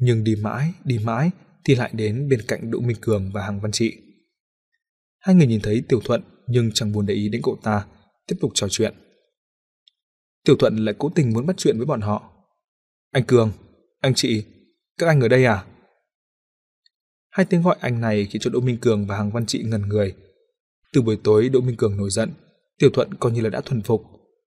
Nhưng 0.03 0.23
đi 0.23 0.35
mãi, 0.35 0.73
đi 0.83 0.99
mãi, 0.99 1.31
thì 1.63 1.75
lại 1.75 1.91
đến 1.93 2.29
bên 2.29 2.41
cạnh 2.47 2.71
Đỗ 2.71 2.79
Minh 2.79 2.97
Cường 3.01 3.31
và 3.33 3.45
Hàng 3.45 3.59
Văn 3.61 3.71
Trị. 3.71 3.97
Hai 5.19 5.35
người 5.35 5.47
nhìn 5.47 5.61
thấy 5.61 5.83
Tiểu 5.89 6.01
Thuận 6.03 6.21
nhưng 6.47 6.71
chẳng 6.73 6.91
buồn 6.91 7.05
để 7.05 7.13
ý 7.13 7.29
đến 7.29 7.41
cậu 7.43 7.57
ta, 7.63 7.85
tiếp 8.27 8.35
tục 8.41 8.51
trò 8.53 8.67
chuyện. 8.69 8.93
Tiểu 10.45 10.55
Thuận 10.59 10.77
lại 10.77 10.95
cố 10.97 11.09
tình 11.15 11.33
muốn 11.33 11.45
bắt 11.45 11.55
chuyện 11.57 11.77
với 11.77 11.85
bọn 11.85 12.01
họ. 12.01 12.33
Anh 13.11 13.23
Cường, 13.23 13.51
anh 14.01 14.13
chị, 14.15 14.43
các 14.97 15.07
anh 15.07 15.21
ở 15.21 15.27
đây 15.27 15.45
à? 15.45 15.65
Hai 17.29 17.45
tiếng 17.45 17.61
gọi 17.61 17.75
anh 17.79 18.01
này 18.01 18.25
khiến 18.25 18.41
cho 18.41 18.49
Đỗ 18.49 18.59
Minh 18.59 18.77
Cường 18.77 19.07
và 19.07 19.17
Hàng 19.17 19.31
Văn 19.31 19.45
Trị 19.45 19.63
ngần 19.63 19.81
người. 19.81 20.15
Từ 20.93 21.01
buổi 21.01 21.17
tối 21.23 21.49
Đỗ 21.49 21.61
Minh 21.61 21.75
Cường 21.75 21.97
nổi 21.97 22.09
giận, 22.09 22.31
Tiểu 22.79 22.89
Thuận 22.93 23.13
coi 23.13 23.31
như 23.31 23.41
là 23.41 23.49
đã 23.49 23.61
thuần 23.61 23.81
phục, 23.81 24.03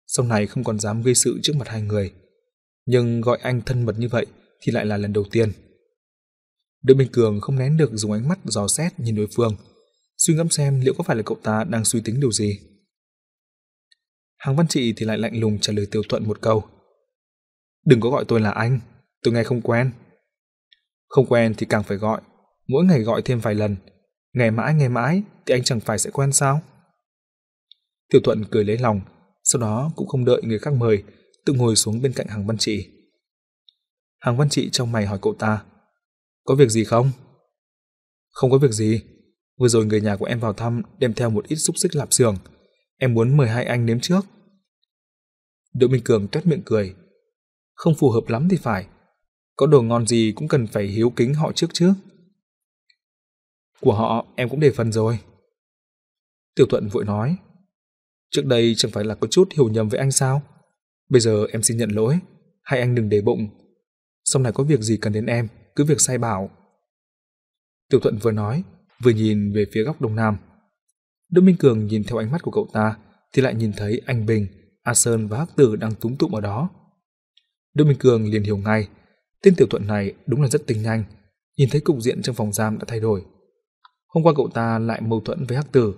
sau 0.06 0.26
này 0.26 0.46
không 0.46 0.64
còn 0.64 0.78
dám 0.78 1.02
gây 1.02 1.14
sự 1.14 1.38
trước 1.42 1.56
mặt 1.56 1.68
hai 1.68 1.82
người. 1.82 2.12
Nhưng 2.86 3.20
gọi 3.20 3.38
anh 3.42 3.60
thân 3.60 3.86
mật 3.86 3.98
như 3.98 4.08
vậy 4.08 4.26
thì 4.60 4.72
lại 4.72 4.86
là 4.86 4.96
lần 4.96 5.12
đầu 5.12 5.24
tiên. 5.30 5.52
Đỗ 6.82 6.94
Minh 6.94 7.08
Cường 7.12 7.40
không 7.40 7.58
nén 7.58 7.76
được 7.76 7.90
dùng 7.92 8.12
ánh 8.12 8.28
mắt 8.28 8.38
dò 8.44 8.68
xét 8.68 9.00
nhìn 9.00 9.14
đối 9.14 9.26
phương, 9.36 9.56
suy 10.18 10.34
ngẫm 10.34 10.48
xem 10.48 10.80
liệu 10.80 10.94
có 10.94 11.04
phải 11.04 11.16
là 11.16 11.22
cậu 11.26 11.38
ta 11.42 11.64
đang 11.64 11.84
suy 11.84 12.00
tính 12.00 12.20
điều 12.20 12.32
gì. 12.32 12.60
Hàng 14.36 14.56
Văn 14.56 14.68
Trị 14.68 14.92
thì 14.96 15.06
lại 15.06 15.18
lạnh 15.18 15.40
lùng 15.40 15.58
trả 15.60 15.72
lời 15.72 15.86
Tiểu 15.90 16.02
Thuận 16.08 16.28
một 16.28 16.40
câu. 16.40 16.64
Đừng 17.86 18.00
có 18.00 18.10
gọi 18.10 18.24
tôi 18.28 18.40
là 18.40 18.50
anh, 18.50 18.80
tôi 19.22 19.34
nghe 19.34 19.44
không 19.44 19.60
quen. 19.60 19.90
Không 21.08 21.26
quen 21.26 21.54
thì 21.56 21.66
càng 21.68 21.82
phải 21.82 21.96
gọi, 21.96 22.20
mỗi 22.68 22.84
ngày 22.84 23.00
gọi 23.00 23.22
thêm 23.22 23.40
vài 23.40 23.54
lần. 23.54 23.76
Ngày 24.32 24.50
mãi 24.50 24.74
ngày 24.74 24.88
mãi 24.88 25.22
thì 25.46 25.54
anh 25.54 25.64
chẳng 25.64 25.80
phải 25.80 25.98
sẽ 25.98 26.10
quen 26.10 26.32
sao? 26.32 26.60
Tiểu 28.10 28.20
Thuận 28.24 28.44
cười 28.50 28.64
lấy 28.64 28.78
lòng, 28.78 29.00
sau 29.44 29.60
đó 29.60 29.92
cũng 29.96 30.08
không 30.08 30.24
đợi 30.24 30.40
người 30.44 30.58
khác 30.58 30.74
mời, 30.74 31.02
tự 31.44 31.52
ngồi 31.52 31.76
xuống 31.76 32.02
bên 32.02 32.12
cạnh 32.12 32.26
Hàng 32.26 32.46
Văn 32.46 32.58
Trị. 32.58 32.95
Hàng 34.20 34.36
Văn 34.36 34.48
Trị 34.48 34.68
trong 34.72 34.92
mày 34.92 35.06
hỏi 35.06 35.18
cậu 35.22 35.34
ta, 35.34 35.64
có 36.44 36.54
việc 36.54 36.68
gì 36.68 36.84
không? 36.84 37.10
Không 38.30 38.50
có 38.50 38.58
việc 38.58 38.72
gì, 38.72 39.02
vừa 39.58 39.68
rồi 39.68 39.86
người 39.86 40.00
nhà 40.00 40.16
của 40.16 40.26
em 40.26 40.40
vào 40.40 40.52
thăm 40.52 40.82
đem 40.98 41.14
theo 41.14 41.30
một 41.30 41.48
ít 41.48 41.56
xúc 41.56 41.76
xích 41.78 41.96
lạp 41.96 42.12
xưởng, 42.12 42.36
em 42.98 43.14
muốn 43.14 43.36
mời 43.36 43.48
hai 43.48 43.64
anh 43.64 43.86
nếm 43.86 44.00
trước. 44.00 44.26
Đỗ 45.74 45.88
Minh 45.88 46.02
Cường 46.04 46.28
tuét 46.28 46.46
miệng 46.46 46.62
cười, 46.64 46.94
không 47.74 47.94
phù 47.94 48.10
hợp 48.10 48.28
lắm 48.28 48.48
thì 48.50 48.56
phải, 48.56 48.86
có 49.56 49.66
đồ 49.66 49.82
ngon 49.82 50.06
gì 50.06 50.32
cũng 50.36 50.48
cần 50.48 50.66
phải 50.66 50.84
hiếu 50.84 51.10
kính 51.10 51.34
họ 51.34 51.52
trước 51.52 51.70
chứ. 51.72 51.92
Của 53.80 53.94
họ 53.94 54.26
em 54.36 54.48
cũng 54.48 54.60
để 54.60 54.70
phần 54.70 54.92
rồi. 54.92 55.18
Tiểu 56.54 56.66
Thuận 56.70 56.88
vội 56.88 57.04
nói, 57.04 57.36
trước 58.30 58.46
đây 58.46 58.74
chẳng 58.76 58.92
phải 58.92 59.04
là 59.04 59.14
có 59.14 59.26
chút 59.26 59.48
hiểu 59.52 59.68
nhầm 59.68 59.88
với 59.88 60.00
anh 60.00 60.12
sao? 60.12 60.42
Bây 61.08 61.20
giờ 61.20 61.46
em 61.52 61.62
xin 61.62 61.76
nhận 61.76 61.90
lỗi, 61.90 62.18
hai 62.62 62.80
anh 62.80 62.94
đừng 62.94 63.08
để 63.08 63.20
bụng. 63.20 63.48
Sau 64.26 64.42
này 64.42 64.52
có 64.52 64.64
việc 64.64 64.80
gì 64.80 64.96
cần 64.96 65.12
đến 65.12 65.26
em, 65.26 65.48
cứ 65.76 65.84
việc 65.84 66.00
sai 66.00 66.18
bảo. 66.18 66.50
Tiểu 67.90 68.00
Thuận 68.00 68.18
vừa 68.18 68.32
nói, 68.32 68.62
vừa 69.02 69.10
nhìn 69.10 69.52
về 69.52 69.64
phía 69.72 69.82
góc 69.82 70.00
đông 70.00 70.16
nam. 70.16 70.36
Đỗ 71.30 71.42
Minh 71.42 71.56
Cường 71.56 71.86
nhìn 71.86 72.04
theo 72.04 72.18
ánh 72.18 72.32
mắt 72.32 72.42
của 72.42 72.50
cậu 72.50 72.68
ta, 72.72 72.96
thì 73.32 73.42
lại 73.42 73.54
nhìn 73.54 73.72
thấy 73.76 74.00
anh 74.06 74.26
Bình, 74.26 74.46
A 74.82 74.94
Sơn 74.94 75.28
và 75.28 75.38
Hắc 75.38 75.56
Tử 75.56 75.76
đang 75.76 75.94
túng 75.94 76.16
tụng 76.16 76.34
ở 76.34 76.40
đó. 76.40 76.70
Đỗ 77.74 77.84
Minh 77.84 77.98
Cường 77.98 78.30
liền 78.30 78.42
hiểu 78.42 78.56
ngay, 78.56 78.88
tên 79.42 79.54
Tiểu 79.54 79.66
Thuận 79.66 79.86
này 79.86 80.14
đúng 80.26 80.42
là 80.42 80.48
rất 80.48 80.66
tinh 80.66 80.82
nhanh, 80.82 81.04
nhìn 81.56 81.68
thấy 81.70 81.80
cục 81.80 82.00
diện 82.00 82.22
trong 82.22 82.34
phòng 82.34 82.52
giam 82.52 82.78
đã 82.78 82.84
thay 82.88 83.00
đổi. 83.00 83.24
Hôm 84.08 84.24
qua 84.24 84.32
cậu 84.36 84.50
ta 84.54 84.78
lại 84.78 85.00
mâu 85.00 85.20
thuẫn 85.20 85.46
với 85.46 85.56
Hắc 85.56 85.72
Tử, 85.72 85.94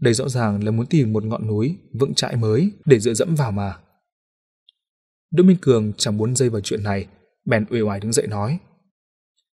đây 0.00 0.14
rõ 0.14 0.28
ràng 0.28 0.64
là 0.64 0.70
muốn 0.70 0.86
tìm 0.86 1.12
một 1.12 1.24
ngọn 1.24 1.46
núi 1.46 1.76
vững 2.00 2.14
chãi 2.14 2.36
mới 2.36 2.70
để 2.84 3.00
dựa 3.00 3.14
dẫm 3.14 3.34
vào 3.34 3.52
mà. 3.52 3.78
Đỗ 5.30 5.44
Minh 5.44 5.56
Cường 5.60 5.92
chẳng 5.96 6.16
muốn 6.16 6.36
dây 6.36 6.48
vào 6.48 6.60
chuyện 6.60 6.82
này, 6.82 7.06
bèn 7.44 7.64
uể 7.70 7.80
oải 7.80 8.00
đứng 8.00 8.12
dậy 8.12 8.26
nói: 8.26 8.58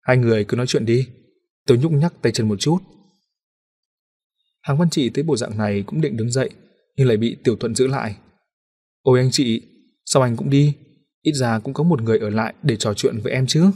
"Hai 0.03 0.17
người 0.17 0.45
cứ 0.45 0.57
nói 0.57 0.67
chuyện 0.67 0.87
đi, 0.87 1.09
tôi 1.67 1.79
nhúc 1.79 1.93
nhắc 1.93 2.15
tay 2.23 2.33
chân 2.33 2.49
một 2.49 2.57
chút." 2.61 2.79
Hàng 4.63 4.79
Văn 4.79 4.91
Trị 4.91 5.11
thấy 5.11 5.25
bộ 5.25 5.37
dạng 5.37 5.59
này 5.59 5.85
cũng 5.87 6.01
định 6.01 6.17
đứng 6.17 6.31
dậy, 6.31 6.51
nhưng 6.97 7.09
lại 7.09 7.17
bị 7.17 7.37
Tiểu 7.45 7.57
Thuận 7.57 7.75
giữ 7.75 7.87
lại. 7.87 8.17
"Ôi 9.03 9.21
anh 9.21 9.31
chị, 9.31 9.63
sao 10.05 10.23
anh 10.23 10.37
cũng 10.37 10.51
đi? 10.51 10.77
Ít 11.23 11.33
ra 11.33 11.59
cũng 11.59 11.75
có 11.75 11.85
một 11.85 12.03
người 12.03 12.19
ở 12.19 12.31
lại 12.31 12.55
để 12.63 12.77
trò 12.77 12.95
chuyện 12.95 13.19
với 13.23 13.33
em 13.33 13.47
chứ." 13.47 13.71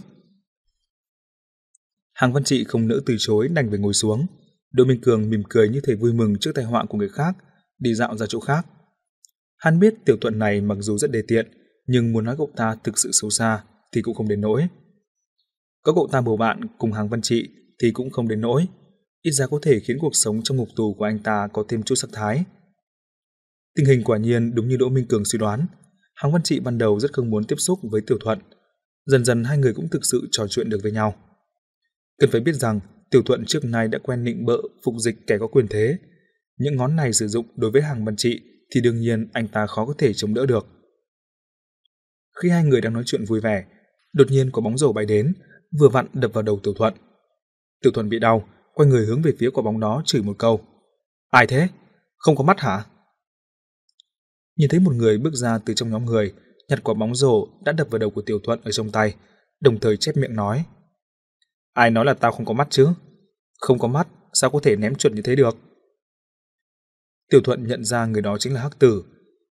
Hàng 2.14 2.32
Văn 2.32 2.44
Trị 2.44 2.64
không 2.64 2.89
nỡ 2.89 3.01
từ 3.06 3.16
chối 3.18 3.48
đành 3.48 3.70
phải 3.70 3.78
ngồi 3.78 3.94
xuống. 3.94 4.26
Đỗ 4.72 4.85
Minh 4.85 5.01
Cường 5.01 5.31
mỉm 5.31 5.43
cười 5.48 5.68
như 5.68 5.81
thể 5.81 5.94
vui 5.94 6.12
mừng 6.12 6.39
trước 6.40 6.51
tai 6.55 6.64
họa 6.64 6.85
của 6.89 6.98
người 6.98 7.09
khác, 7.09 7.36
đi 7.78 7.94
dạo 7.94 8.16
ra 8.16 8.26
chỗ 8.28 8.40
khác. 8.40 8.66
Hắn 9.56 9.78
biết 9.78 9.94
tiểu 10.05 10.16
thuận 10.20 10.39
này 10.39 10.60
mặc 10.60 10.78
dù 10.81 10.98
rất 10.98 11.10
đề 11.10 11.22
tiện, 11.28 11.47
nhưng 11.86 12.12
muốn 12.12 12.24
nói 12.24 12.35
cậu 12.39 12.51
ta 12.56 12.76
thực 12.85 12.98
sự 12.98 13.10
xấu 13.12 13.31
xa 13.31 13.64
thì 13.95 14.03
cũng 14.03 14.15
không 14.15 14.29
đến 14.29 14.41
nỗi. 14.41 14.66
Có 15.83 15.95
cậu 15.95 16.09
ta 16.12 16.21
bầu 16.21 16.37
bạn 16.37 16.61
cùng 16.79 16.93
hàng 16.93 17.09
văn 17.09 17.23
trị 17.23 17.49
thì 17.83 17.91
cũng 17.91 18.11
không 18.11 18.29
đến 18.29 18.41
nỗi, 18.41 18.66
ít 19.23 19.31
ra 19.31 19.47
có 19.47 19.59
thể 19.62 19.81
khiến 19.81 19.97
cuộc 20.01 20.16
sống 20.16 20.43
trong 20.43 20.57
ngục 20.57 20.69
tù 20.77 20.95
của 20.95 21.05
anh 21.05 21.19
ta 21.19 21.49
có 21.53 21.65
thêm 21.69 21.83
chút 21.83 21.95
sắc 21.95 22.11
thái. 22.12 22.45
Tình 23.75 23.87
hình 23.87 24.05
quả 24.05 24.19
nhiên 24.19 24.55
đúng 24.55 24.69
như 24.69 24.77
Đỗ 24.77 24.89
Minh 24.89 25.07
Cường 25.09 25.25
suy 25.25 25.39
đoán, 25.39 25.66
hàng 26.15 26.33
văn 26.33 26.43
trị 26.43 26.61
ban 26.61 26.79
đầu 26.79 27.01
rất 27.01 27.12
không 27.12 27.31
muốn 27.31 27.45
tiếp 27.45 27.57
xúc 27.59 27.79
với 27.83 28.01
tiểu 28.01 28.19
thuận. 28.21 28.39
Dần 29.07 29.25
dần 29.25 29.45
hai 29.45 29.59
người 29.59 29.75
cũng 29.75 29.89
thực 29.89 30.05
sự 30.05 30.29
trò 30.31 30.47
chuyện 30.49 30.71
được 30.71 30.79
với 30.83 30.93
nhau. 30.93 31.15
Cần 32.19 32.31
phải 32.31 32.41
biết 32.41 32.55
rằng 32.55 32.81
Tiểu 33.11 33.23
Thuận 33.23 33.45
trước 33.45 33.65
nay 33.65 33.89
đã 33.89 33.99
quen 34.03 34.25
nịnh 34.25 34.45
bợ 34.45 34.59
phục 34.85 34.95
dịch 34.99 35.16
kẻ 35.27 35.39
có 35.39 35.47
quyền 35.47 35.69
thế. 35.69 35.99
Những 36.59 36.77
ngón 36.77 36.97
này 36.97 37.12
sử 37.12 37.29
dụng 37.29 37.47
đối 37.57 37.71
với 37.71 37.83
hàng 37.83 38.05
văn 38.05 38.16
trị 38.16 38.41
thì 38.71 38.81
đương 38.81 39.01
nhiên 39.01 39.29
anh 39.33 39.49
ta 39.49 39.66
khó 39.66 39.87
có 39.87 39.95
thể 39.99 40.12
chống 40.12 40.35
đỡ 40.35 40.47
được. 40.47 40.66
Khi 42.43 42.49
hai 42.49 42.65
người 42.65 42.81
đang 42.81 42.93
nói 42.93 43.03
chuyện 43.07 43.25
vui 43.25 43.41
vẻ, 43.41 43.65
đột 44.15 44.27
nhiên 44.31 44.51
có 44.51 44.62
bóng 44.62 44.78
rổ 44.78 44.93
bay 44.93 45.07
đến, 45.07 45.35
vừa 45.78 45.89
vặn 45.89 46.07
đập 46.12 46.31
vào 46.35 46.43
đầu 46.43 46.61
Tiểu 46.62 46.74
Thuận. 46.74 46.95
Tiểu 47.82 47.93
Thuận 47.93 48.09
bị 48.09 48.19
đau, 48.19 48.49
quay 48.74 48.89
người 48.89 49.07
hướng 49.07 49.23
về 49.23 49.32
phía 49.39 49.51
quả 49.51 49.62
bóng 49.62 49.81
đó 49.81 50.03
chửi 50.07 50.23
một 50.23 50.35
câu. 50.39 50.61
Ai 51.31 51.47
thế? 51.47 51.69
Không 52.16 52.36
có 52.36 52.45
mắt 52.45 52.61
hả? 52.61 52.85
Nhìn 54.57 54.69
thấy 54.69 54.81
một 54.81 54.95
người 54.95 55.19
bước 55.19 55.32
ra 55.35 55.59
từ 55.59 55.74
trong 55.74 55.91
nhóm 55.91 56.05
người, 56.05 56.32
nhặt 56.69 56.81
quả 56.85 56.95
bóng 56.95 57.15
rổ 57.15 57.49
đã 57.65 57.73
đập 57.73 57.86
vào 57.91 57.99
đầu 57.99 58.11
của 58.11 58.23
Tiểu 58.23 58.39
Thuận 58.45 58.61
ở 58.65 58.70
trong 58.70 58.91
tay, 58.91 59.15
đồng 59.61 59.81
thời 59.81 59.97
chép 59.97 60.16
miệng 60.16 60.36
nói. 60.36 60.65
Ai 61.73 61.91
nói 61.91 62.05
là 62.05 62.15
tao 62.15 62.32
không 62.32 62.47
có 62.47 62.55
mắt 62.55 62.66
chứ? 62.70 62.89
Không 63.59 63.78
có 63.78 63.89
mắt, 63.89 64.09
sao 64.32 64.51
có 64.51 64.61
thể 64.62 64.77
ném 64.77 64.95
chuẩn 64.95 65.15
như 65.15 65.23
thế 65.23 65.36
được? 65.36 65.57
Tiểu 67.31 67.41
Thuận 67.45 67.66
nhận 67.66 67.85
ra 67.85 68.07
người 68.07 68.23
đó 68.23 68.36
chính 68.39 68.55
là 68.55 68.61
Hắc 68.61 68.78
Tử, 68.78 69.05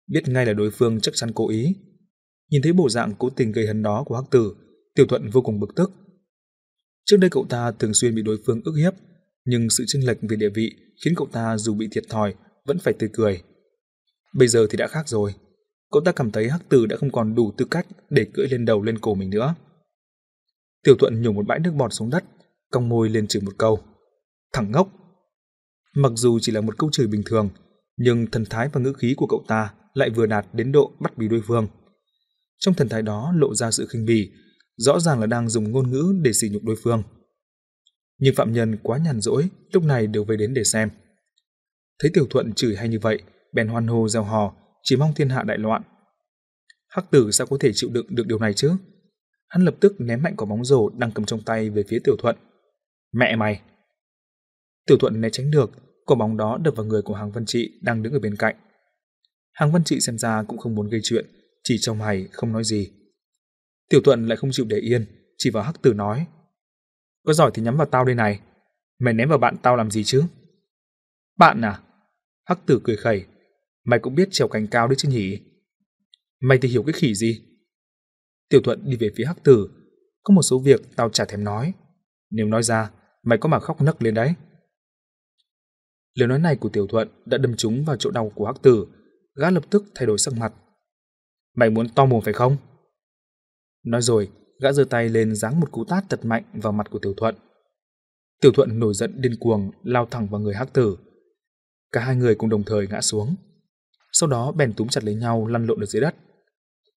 biết 0.07 0.23
ngay 0.27 0.45
là 0.45 0.53
đối 0.53 0.71
phương 0.71 1.01
chắc 1.01 1.11
chắn 1.15 1.31
cố 1.35 1.49
ý. 1.49 1.75
Nhìn 2.51 2.61
thấy 2.61 2.73
bộ 2.73 2.89
dạng 2.89 3.13
cố 3.19 3.29
tình 3.29 3.51
gây 3.51 3.67
hấn 3.67 3.83
đó 3.83 4.03
của 4.05 4.15
Hắc 4.15 4.25
Tử, 4.31 4.55
Tiểu 4.95 5.05
Thuận 5.09 5.29
vô 5.29 5.41
cùng 5.41 5.59
bực 5.59 5.75
tức. 5.75 5.91
Trước 7.05 7.17
đây 7.17 7.29
cậu 7.29 7.45
ta 7.49 7.71
thường 7.71 7.93
xuyên 7.93 8.15
bị 8.15 8.21
đối 8.21 8.37
phương 8.45 8.61
ức 8.65 8.73
hiếp, 8.75 8.93
nhưng 9.45 9.69
sự 9.69 9.83
chênh 9.87 10.05
lệch 10.05 10.17
về 10.21 10.35
địa 10.35 10.49
vị 10.49 10.75
khiến 11.05 11.13
cậu 11.17 11.27
ta 11.31 11.57
dù 11.57 11.73
bị 11.73 11.87
thiệt 11.91 12.03
thòi 12.09 12.35
vẫn 12.65 12.79
phải 12.79 12.93
tươi 12.93 13.09
cười. 13.13 13.41
Bây 14.33 14.47
giờ 14.47 14.67
thì 14.69 14.77
đã 14.77 14.87
khác 14.87 15.09
rồi. 15.09 15.33
Cậu 15.91 16.01
ta 16.05 16.11
cảm 16.11 16.31
thấy 16.31 16.49
Hắc 16.49 16.69
Tử 16.69 16.85
đã 16.85 16.97
không 16.97 17.11
còn 17.11 17.35
đủ 17.35 17.51
tư 17.57 17.65
cách 17.71 17.87
để 18.09 18.25
cưỡi 18.33 18.47
lên 18.47 18.65
đầu 18.65 18.81
lên 18.81 18.99
cổ 18.99 19.15
mình 19.15 19.29
nữa. 19.29 19.55
Tiểu 20.83 20.95
Thuận 20.99 21.21
nhổ 21.21 21.31
một 21.31 21.47
bãi 21.47 21.59
nước 21.59 21.71
bọt 21.77 21.93
xuống 21.93 22.09
đất, 22.09 22.23
cong 22.71 22.89
môi 22.89 23.09
lên 23.09 23.27
chửi 23.27 23.41
một 23.41 23.53
câu. 23.57 23.79
thẳng 24.53 24.71
ngốc! 24.71 24.89
Mặc 25.95 26.11
dù 26.15 26.39
chỉ 26.39 26.51
là 26.51 26.61
một 26.61 26.77
câu 26.77 26.89
chửi 26.91 27.07
bình 27.07 27.21
thường, 27.25 27.49
nhưng 27.97 28.27
thần 28.27 28.45
thái 28.49 28.69
và 28.73 28.81
ngữ 28.81 28.93
khí 28.93 29.13
của 29.17 29.27
cậu 29.27 29.43
ta 29.47 29.73
lại 29.93 30.09
vừa 30.09 30.25
đạt 30.25 30.45
đến 30.53 30.71
độ 30.71 30.91
bắt 30.99 31.17
bì 31.17 31.27
đối 31.27 31.41
phương. 31.47 31.67
Trong 32.61 32.73
thần 32.73 32.89
thái 32.89 33.01
đó 33.01 33.33
lộ 33.35 33.55
ra 33.55 33.71
sự 33.71 33.87
khinh 33.87 34.05
bỉ, 34.05 34.31
rõ 34.77 34.99
ràng 34.99 35.19
là 35.19 35.27
đang 35.27 35.49
dùng 35.49 35.71
ngôn 35.71 35.91
ngữ 35.91 36.13
để 36.21 36.33
sỉ 36.33 36.49
nhục 36.49 36.63
đối 36.63 36.75
phương. 36.83 37.03
Nhưng 38.17 38.35
phạm 38.35 38.53
nhân 38.53 38.77
quá 38.83 38.97
nhàn 38.97 39.21
rỗi, 39.21 39.49
lúc 39.71 39.83
này 39.83 40.07
đều 40.07 40.23
về 40.23 40.37
đến 40.37 40.53
để 40.53 40.63
xem. 40.63 40.89
Thấy 41.99 42.11
Tiểu 42.13 42.27
Thuận 42.29 42.53
chửi 42.53 42.75
hay 42.75 42.89
như 42.89 42.99
vậy, 42.99 43.19
bèn 43.53 43.67
hoan 43.67 43.87
hô 43.87 44.07
gieo 44.07 44.23
hò, 44.23 44.53
chỉ 44.83 44.95
mong 44.95 45.13
thiên 45.13 45.29
hạ 45.29 45.43
đại 45.43 45.57
loạn. 45.57 45.81
Hắc 46.89 47.11
tử 47.11 47.31
sao 47.31 47.47
có 47.47 47.57
thể 47.59 47.71
chịu 47.73 47.89
đựng 47.93 48.05
được 48.09 48.27
điều 48.27 48.39
này 48.39 48.53
chứ? 48.53 48.71
Hắn 49.47 49.65
lập 49.65 49.75
tức 49.79 49.95
ném 49.99 50.21
mạnh 50.21 50.35
quả 50.37 50.45
bóng 50.45 50.65
rổ 50.65 50.89
đang 50.89 51.11
cầm 51.11 51.25
trong 51.25 51.43
tay 51.43 51.69
về 51.69 51.83
phía 51.89 51.99
Tiểu 52.03 52.15
Thuận. 52.19 52.35
Mẹ 53.13 53.35
mày! 53.35 53.61
Tiểu 54.85 54.97
Thuận 54.97 55.21
né 55.21 55.29
tránh 55.29 55.51
được, 55.51 55.71
quả 56.05 56.15
bóng 56.15 56.37
đó 56.37 56.57
đập 56.63 56.73
vào 56.77 56.85
người 56.85 57.01
của 57.01 57.13
Hàng 57.13 57.31
Văn 57.31 57.45
Trị 57.45 57.79
đang 57.81 58.03
đứng 58.03 58.13
ở 58.13 58.19
bên 58.19 58.35
cạnh. 58.35 58.55
Hàng 59.53 59.71
Văn 59.71 59.83
Trị 59.83 59.99
xem 59.99 60.17
ra 60.17 60.43
cũng 60.43 60.57
không 60.57 60.75
muốn 60.75 60.89
gây 60.89 61.01
chuyện, 61.03 61.25
chỉ 61.63 61.77
trong 61.81 61.97
mày 61.97 62.27
không 62.31 62.51
nói 62.51 62.63
gì. 62.63 62.91
Tiểu 63.89 64.01
Thuận 64.03 64.27
lại 64.27 64.37
không 64.37 64.51
chịu 64.53 64.65
để 64.69 64.77
yên, 64.77 65.05
chỉ 65.37 65.49
vào 65.49 65.63
Hắc 65.63 65.81
Tử 65.81 65.93
nói. 65.93 66.27
Có 67.25 67.33
giỏi 67.33 67.51
thì 67.53 67.61
nhắm 67.61 67.77
vào 67.77 67.87
tao 67.87 68.05
đây 68.05 68.15
này, 68.15 68.39
mày 68.99 69.13
ném 69.13 69.29
vào 69.29 69.37
bạn 69.37 69.55
tao 69.61 69.75
làm 69.75 69.91
gì 69.91 70.03
chứ? 70.03 70.23
Bạn 71.37 71.61
à? 71.61 71.81
Hắc 72.45 72.65
Tử 72.65 72.81
cười 72.83 72.97
khẩy, 72.97 73.25
mày 73.83 73.99
cũng 73.99 74.15
biết 74.15 74.27
trèo 74.31 74.47
cành 74.47 74.67
cao 74.67 74.87
đấy 74.87 74.95
chứ 74.95 75.09
nhỉ? 75.09 75.39
Mày 76.41 76.57
thì 76.61 76.69
hiểu 76.69 76.83
cái 76.83 76.93
khỉ 76.93 77.15
gì? 77.15 77.41
Tiểu 78.49 78.61
Thuận 78.63 78.79
đi 78.85 78.97
về 78.97 79.09
phía 79.15 79.25
Hắc 79.25 79.43
Tử. 79.43 79.69
Có 80.23 80.33
một 80.33 80.41
số 80.41 80.59
việc 80.59 80.81
tao 80.95 81.09
chả 81.09 81.25
thèm 81.25 81.43
nói. 81.43 81.73
Nếu 82.31 82.45
nói 82.45 82.63
ra, 82.63 82.91
mày 83.23 83.37
có 83.37 83.49
mà 83.49 83.59
khóc 83.59 83.81
nấc 83.81 84.01
lên 84.01 84.13
đấy. 84.13 84.33
Lời 86.13 86.27
nói 86.27 86.39
này 86.39 86.55
của 86.55 86.69
Tiểu 86.69 86.87
Thuận 86.87 87.07
đã 87.25 87.37
đâm 87.37 87.55
trúng 87.57 87.85
vào 87.85 87.95
chỗ 87.97 88.11
đau 88.11 88.31
của 88.35 88.45
Hắc 88.45 88.61
Tử. 88.61 88.87
Gã 89.35 89.49
lập 89.49 89.63
tức 89.69 89.83
thay 89.95 90.05
đổi 90.05 90.17
sắc 90.17 90.33
mặt. 90.33 90.53
Mày 91.55 91.69
muốn 91.69 91.89
to 91.89 92.05
mồm 92.05 92.21
phải 92.21 92.33
không? 92.33 92.57
Nói 93.83 94.01
rồi, 94.01 94.29
gã 94.61 94.71
giơ 94.71 94.83
tay 94.83 95.09
lên 95.09 95.35
giáng 95.35 95.59
một 95.59 95.71
cú 95.71 95.85
tát 95.85 96.03
thật 96.09 96.25
mạnh 96.25 96.43
vào 96.53 96.73
mặt 96.73 96.87
của 96.91 96.99
Tiểu 96.99 97.13
Thuận. 97.17 97.35
Tiểu 98.41 98.51
Thuận 98.51 98.79
nổi 98.79 98.93
giận 98.93 99.21
điên 99.21 99.35
cuồng 99.39 99.71
lao 99.83 100.05
thẳng 100.11 100.27
vào 100.27 100.41
người 100.41 100.55
Hắc 100.55 100.73
Tử. 100.73 100.97
Cả 101.91 102.01
hai 102.01 102.15
người 102.15 102.35
cùng 102.35 102.49
đồng 102.49 102.63
thời 102.63 102.87
ngã 102.87 103.01
xuống. 103.01 103.35
Sau 104.11 104.29
đó 104.29 104.51
bèn 104.51 104.73
túm 104.73 104.87
chặt 104.87 105.03
lấy 105.03 105.15
nhau 105.15 105.47
lăn 105.47 105.65
lộn 105.65 105.79
ở 105.79 105.85
dưới 105.85 106.01
đất. 106.01 106.15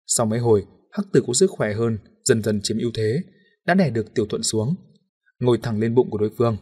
Sau 0.08 0.26
mấy 0.26 0.40
hồi, 0.40 0.66
Hắc 0.92 1.06
Tử 1.14 1.24
có 1.28 1.34
sức 1.34 1.52
khỏe 1.52 1.74
hơn, 1.74 1.98
dần 2.24 2.42
dần 2.42 2.60
chiếm 2.64 2.78
ưu 2.78 2.92
thế, 2.94 3.22
đã 3.66 3.74
đè 3.74 3.90
được 3.90 4.14
Tiểu 4.14 4.26
Thuận 4.26 4.44
xuống, 4.44 4.76
ngồi 5.40 5.58
thẳng 5.64 5.80
lên 5.80 5.96
bụng 5.96 6.10
của 6.10 6.18
đối 6.18 6.32
phương. 6.38 6.58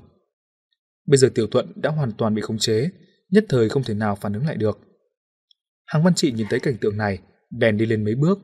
Bây 1.08 1.18
giờ 1.18 1.30
Tiểu 1.36 1.48
Thuận 1.48 1.72
đã 1.76 1.90
hoàn 1.90 2.12
toàn 2.12 2.36
bị 2.36 2.42
khống 2.42 2.58
chế, 2.58 2.90
nhất 3.30 3.46
thời 3.50 3.70
không 3.70 3.84
thể 3.84 3.94
nào 3.94 4.16
phản 4.16 4.34
ứng 4.34 4.46
lại 4.46 4.56
được. 4.56 4.80
Hàng 5.86 6.04
Văn 6.04 6.14
Trị 6.16 6.32
nhìn 6.32 6.48
thấy 6.50 6.60
cảnh 6.60 6.78
tượng 6.82 6.98
này, 6.98 7.20
đèn 7.50 7.78
đi 7.78 7.86
lên 7.86 8.04
mấy 8.04 8.16
bước, 8.16 8.40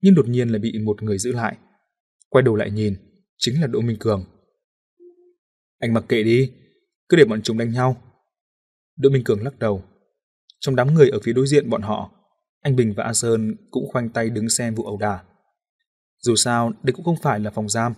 nhưng 0.00 0.14
đột 0.14 0.28
nhiên 0.28 0.48
lại 0.48 0.58
bị 0.58 0.78
một 0.78 1.02
người 1.02 1.18
giữ 1.18 1.32
lại. 1.32 1.56
Quay 2.28 2.42
đầu 2.42 2.56
lại 2.56 2.70
nhìn, 2.70 2.94
chính 3.38 3.60
là 3.60 3.66
Đỗ 3.66 3.80
Minh 3.80 3.96
Cường. 4.00 4.24
Anh 5.78 5.94
mặc 5.94 6.04
kệ 6.08 6.22
đi, 6.22 6.52
cứ 7.08 7.16
để 7.16 7.24
bọn 7.24 7.42
chúng 7.42 7.58
đánh 7.58 7.72
nhau. 7.72 7.96
Đỗ 8.96 9.10
Minh 9.10 9.24
Cường 9.24 9.42
lắc 9.44 9.58
đầu. 9.58 9.84
Trong 10.60 10.76
đám 10.76 10.94
người 10.94 11.08
ở 11.08 11.18
phía 11.22 11.32
đối 11.32 11.46
diện 11.46 11.70
bọn 11.70 11.82
họ, 11.82 12.10
anh 12.60 12.76
Bình 12.76 12.94
và 12.96 13.04
A 13.04 13.12
Sơn 13.12 13.56
cũng 13.70 13.88
khoanh 13.92 14.08
tay 14.08 14.30
đứng 14.30 14.48
xem 14.48 14.74
vụ 14.74 14.84
ẩu 14.84 14.96
đả. 14.96 15.24
Dù 16.18 16.36
sao, 16.36 16.72
đây 16.82 16.92
cũng 16.92 17.04
không 17.04 17.16
phải 17.22 17.40
là 17.40 17.50
phòng 17.50 17.68
giam, 17.68 17.94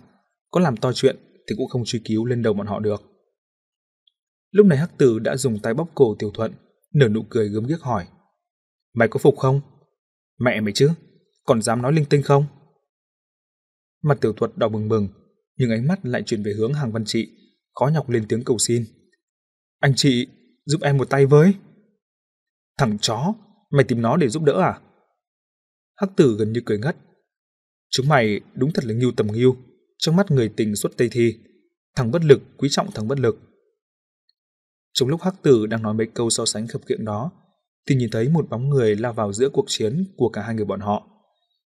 có 0.51 0.59
làm 0.59 0.77
to 0.77 0.93
chuyện 0.93 1.15
thì 1.47 1.55
cũng 1.57 1.67
không 1.67 1.85
truy 1.85 2.01
cứu 2.05 2.25
lên 2.25 2.41
đầu 2.41 2.53
bọn 2.53 2.67
họ 2.67 2.79
được. 2.79 3.03
Lúc 4.51 4.65
này 4.65 4.77
Hắc 4.77 4.97
Tử 4.97 5.19
đã 5.19 5.37
dùng 5.37 5.59
tay 5.59 5.73
bóp 5.73 5.87
cổ 5.95 6.15
Tiểu 6.19 6.31
Thuận, 6.33 6.53
nở 6.93 7.07
nụ 7.07 7.23
cười 7.29 7.49
gớm 7.49 7.65
ghiếc 7.65 7.81
hỏi. 7.81 8.07
Mày 8.93 9.07
có 9.07 9.17
phục 9.17 9.37
không? 9.37 9.61
Mẹ 10.39 10.61
mày 10.61 10.73
chứ, 10.73 10.89
còn 11.45 11.61
dám 11.61 11.81
nói 11.81 11.93
linh 11.93 12.05
tinh 12.05 12.23
không? 12.23 12.45
Mặt 14.03 14.17
Tiểu 14.21 14.33
thuật 14.33 14.51
đỏ 14.57 14.69
bừng 14.69 14.89
bừng, 14.89 15.07
nhưng 15.57 15.71
ánh 15.71 15.87
mắt 15.87 16.05
lại 16.05 16.23
chuyển 16.25 16.43
về 16.43 16.53
hướng 16.53 16.73
hàng 16.73 16.91
văn 16.91 17.05
trị, 17.05 17.27
khó 17.73 17.87
nhọc 17.93 18.09
lên 18.09 18.25
tiếng 18.29 18.43
cầu 18.43 18.57
xin. 18.57 18.85
Anh 19.79 19.93
chị, 19.95 20.27
giúp 20.65 20.81
em 20.81 20.97
một 20.97 21.09
tay 21.09 21.25
với. 21.25 21.53
Thằng 22.77 22.97
chó, 22.99 23.33
mày 23.71 23.85
tìm 23.85 24.01
nó 24.01 24.17
để 24.17 24.29
giúp 24.29 24.43
đỡ 24.43 24.61
à? 24.61 24.81
Hắc 25.95 26.09
tử 26.15 26.35
gần 26.39 26.53
như 26.53 26.61
cười 26.65 26.77
ngất. 26.77 26.97
Chúng 27.89 28.07
mày 28.07 28.39
đúng 28.53 28.71
thật 28.73 28.85
là 28.85 28.93
nghiêu 28.93 29.11
tầm 29.17 29.27
nghiêu, 29.27 29.57
trong 29.97 30.15
mắt 30.15 30.31
người 30.31 30.49
tình 30.49 30.75
xuất 30.75 30.97
tây 30.97 31.09
thi. 31.11 31.39
Thằng 31.95 32.11
bất 32.11 32.23
lực, 32.23 32.41
quý 32.57 32.69
trọng 32.71 32.91
thằng 32.91 33.07
bất 33.07 33.19
lực. 33.19 33.39
Trong 34.93 35.09
lúc 35.09 35.21
Hắc 35.21 35.41
tử 35.41 35.65
đang 35.65 35.83
nói 35.83 35.93
mấy 35.93 36.07
câu 36.13 36.29
so 36.29 36.45
sánh 36.45 36.67
khập 36.67 36.81
khiễng 36.85 37.05
đó, 37.05 37.31
thì 37.89 37.95
nhìn 37.95 38.09
thấy 38.11 38.29
một 38.29 38.49
bóng 38.49 38.69
người 38.69 38.95
lao 38.95 39.13
vào 39.13 39.33
giữa 39.33 39.49
cuộc 39.49 39.65
chiến 39.67 40.05
của 40.17 40.29
cả 40.29 40.41
hai 40.41 40.55
người 40.55 40.65
bọn 40.65 40.79
họ. 40.79 41.07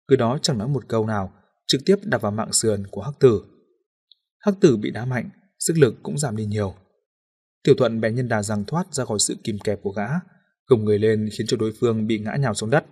Người 0.08 0.18
đó 0.18 0.40
chẳng 0.42 0.58
nói 0.58 0.68
một 0.68 0.88
câu 0.88 1.08
nào, 1.08 1.34
trực 1.68 1.82
tiếp 1.86 1.96
đạp 2.04 2.22
vào 2.22 2.32
mạng 2.32 2.54
sườn 2.54 2.84
của 2.92 3.02
Hắc 3.02 3.20
tử. 3.20 3.42
Hắc 4.40 4.56
tử 4.62 4.78
bị 4.78 4.92
đá 4.92 5.06
mạnh, 5.06 5.30
sức 5.60 5.74
lực 5.78 5.96
cũng 6.04 6.18
giảm 6.18 6.36
đi 6.36 6.46
nhiều. 6.46 6.76
Tiểu 7.64 7.76
thuận 7.78 8.02
bèn 8.02 8.16
nhân 8.16 8.28
đà 8.28 8.44
rằng 8.44 8.66
thoát 8.66 8.94
ra 8.94 9.06
khỏi 9.06 9.20
sự 9.20 9.36
kìm 9.44 9.60
kẹp 9.64 9.80
của 9.82 9.92
gã, 9.92 10.08
gồng 10.68 10.86
người 10.86 11.00
lên 11.00 11.30
khiến 11.38 11.48
cho 11.48 11.58
đối 11.58 11.74
phương 11.80 12.08
bị 12.08 12.20
ngã 12.20 12.36
nhào 12.36 12.54
xuống 12.54 12.70
đất. 12.70 12.86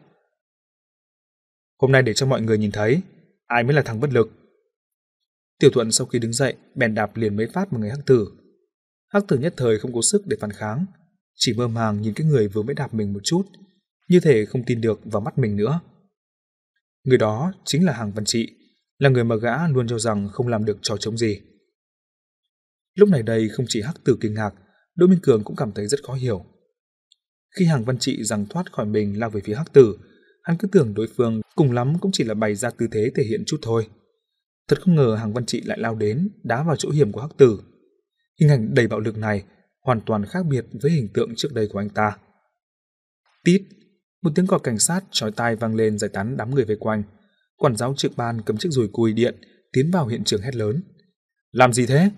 Hôm 1.81 1.91
nay 1.91 2.01
để 2.01 2.13
cho 2.13 2.25
mọi 2.25 2.41
người 2.41 2.57
nhìn 2.57 2.71
thấy, 2.71 3.01
ai 3.45 3.63
mới 3.63 3.73
là 3.73 3.81
thằng 3.81 3.99
bất 3.99 4.13
lực. 4.13 4.31
Tiểu 5.59 5.69
thuận 5.73 5.91
sau 5.91 6.07
khi 6.07 6.19
đứng 6.19 6.33
dậy, 6.33 6.55
bèn 6.75 6.95
đạp 6.95 7.17
liền 7.17 7.35
mấy 7.35 7.47
phát 7.47 7.73
một 7.73 7.79
người 7.79 7.89
hắc 7.89 8.05
tử. 8.05 8.27
Hắc 9.09 9.23
tử 9.27 9.37
nhất 9.37 9.53
thời 9.57 9.79
không 9.79 9.93
có 9.93 10.01
sức 10.01 10.21
để 10.25 10.37
phản 10.39 10.51
kháng, 10.51 10.85
chỉ 11.35 11.53
mơ 11.53 11.68
màng 11.68 12.01
nhìn 12.01 12.14
cái 12.14 12.27
người 12.27 12.47
vừa 12.47 12.61
mới 12.61 12.76
đạp 12.76 12.93
mình 12.93 13.14
một 13.14 13.19
chút, 13.23 13.43
như 14.10 14.19
thể 14.19 14.45
không 14.45 14.64
tin 14.65 14.81
được 14.81 14.99
vào 15.03 15.22
mắt 15.22 15.38
mình 15.38 15.55
nữa. 15.55 15.80
Người 17.03 17.18
đó 17.18 17.53
chính 17.65 17.85
là 17.85 17.93
Hàng 17.93 18.11
Văn 18.11 18.26
Trị, 18.26 18.49
là 18.97 19.10
người 19.10 19.23
mà 19.23 19.35
gã 19.35 19.68
luôn 19.68 19.88
cho 19.88 19.99
rằng 19.99 20.30
không 20.30 20.47
làm 20.47 20.65
được 20.65 20.77
trò 20.81 20.97
chống 20.97 21.18
gì. 21.18 21.41
Lúc 22.95 23.10
này 23.10 23.23
đây 23.23 23.49
không 23.49 23.65
chỉ 23.69 23.81
Hắc 23.81 24.03
Tử 24.03 24.18
kinh 24.22 24.34
ngạc, 24.34 24.51
Đỗ 24.95 25.07
Minh 25.07 25.19
Cường 25.22 25.43
cũng 25.43 25.55
cảm 25.55 25.72
thấy 25.72 25.88
rất 25.88 26.03
khó 26.03 26.14
hiểu. 26.14 26.45
Khi 27.60 27.65
Hàng 27.65 27.85
Văn 27.85 27.97
Trị 27.99 28.23
rằng 28.23 28.45
thoát 28.49 28.72
khỏi 28.72 28.85
mình 28.85 29.19
lao 29.19 29.30
về 29.30 29.41
phía 29.43 29.55
Hắc 29.55 29.73
Tử, 29.73 29.97
hắn 30.43 30.57
cứ 30.57 30.68
tưởng 30.68 30.93
đối 30.93 31.07
phương 31.07 31.41
cùng 31.55 31.72
lắm 31.72 31.93
cũng 32.01 32.11
chỉ 32.11 32.23
là 32.23 32.34
bày 32.34 32.55
ra 32.55 32.69
tư 32.69 32.88
thế 32.91 33.11
thể 33.15 33.23
hiện 33.23 33.43
chút 33.45 33.57
thôi. 33.61 33.88
Thật 34.68 34.81
không 34.81 34.95
ngờ 34.95 35.15
Hàng 35.19 35.34
Văn 35.34 35.45
Trị 35.45 35.61
lại 35.65 35.77
lao 35.80 35.95
đến, 35.95 36.30
đá 36.43 36.64
vào 36.64 36.76
chỗ 36.76 36.89
hiểm 36.89 37.11
của 37.11 37.22
Hắc 37.22 37.38
Tử. 37.38 37.60
Hình 38.39 38.49
ảnh 38.49 38.73
đầy 38.73 38.88
bạo 38.88 38.99
lực 38.99 39.18
này 39.18 39.43
hoàn 39.84 40.01
toàn 40.05 40.26
khác 40.26 40.45
biệt 40.49 40.65
với 40.81 40.91
hình 40.91 41.07
tượng 41.14 41.34
trước 41.35 41.53
đây 41.53 41.68
của 41.72 41.80
anh 41.80 41.89
ta. 41.89 42.18
Tít, 43.43 43.61
một 44.22 44.31
tiếng 44.35 44.47
còi 44.47 44.60
cảnh 44.64 44.80
sát 44.80 45.01
chói 45.11 45.31
tai 45.31 45.55
vang 45.55 45.76
lên 45.76 45.97
giải 45.99 46.10
tán 46.14 46.38
đám 46.38 46.55
người 46.55 46.65
vây 46.65 46.77
quanh. 46.80 47.03
Quản 47.57 47.76
giáo 47.76 47.93
trực 47.97 48.11
ban 48.18 48.41
cầm 48.41 48.57
chiếc 48.57 48.69
rùi 48.72 48.88
cùi 48.88 49.14
điện 49.14 49.35
tiến 49.73 49.91
vào 49.91 50.07
hiện 50.07 50.23
trường 50.23 50.41
hét 50.41 50.55
lớn. 50.55 50.84
Làm 51.51 51.73
gì 51.73 51.85
thế? 51.85 52.11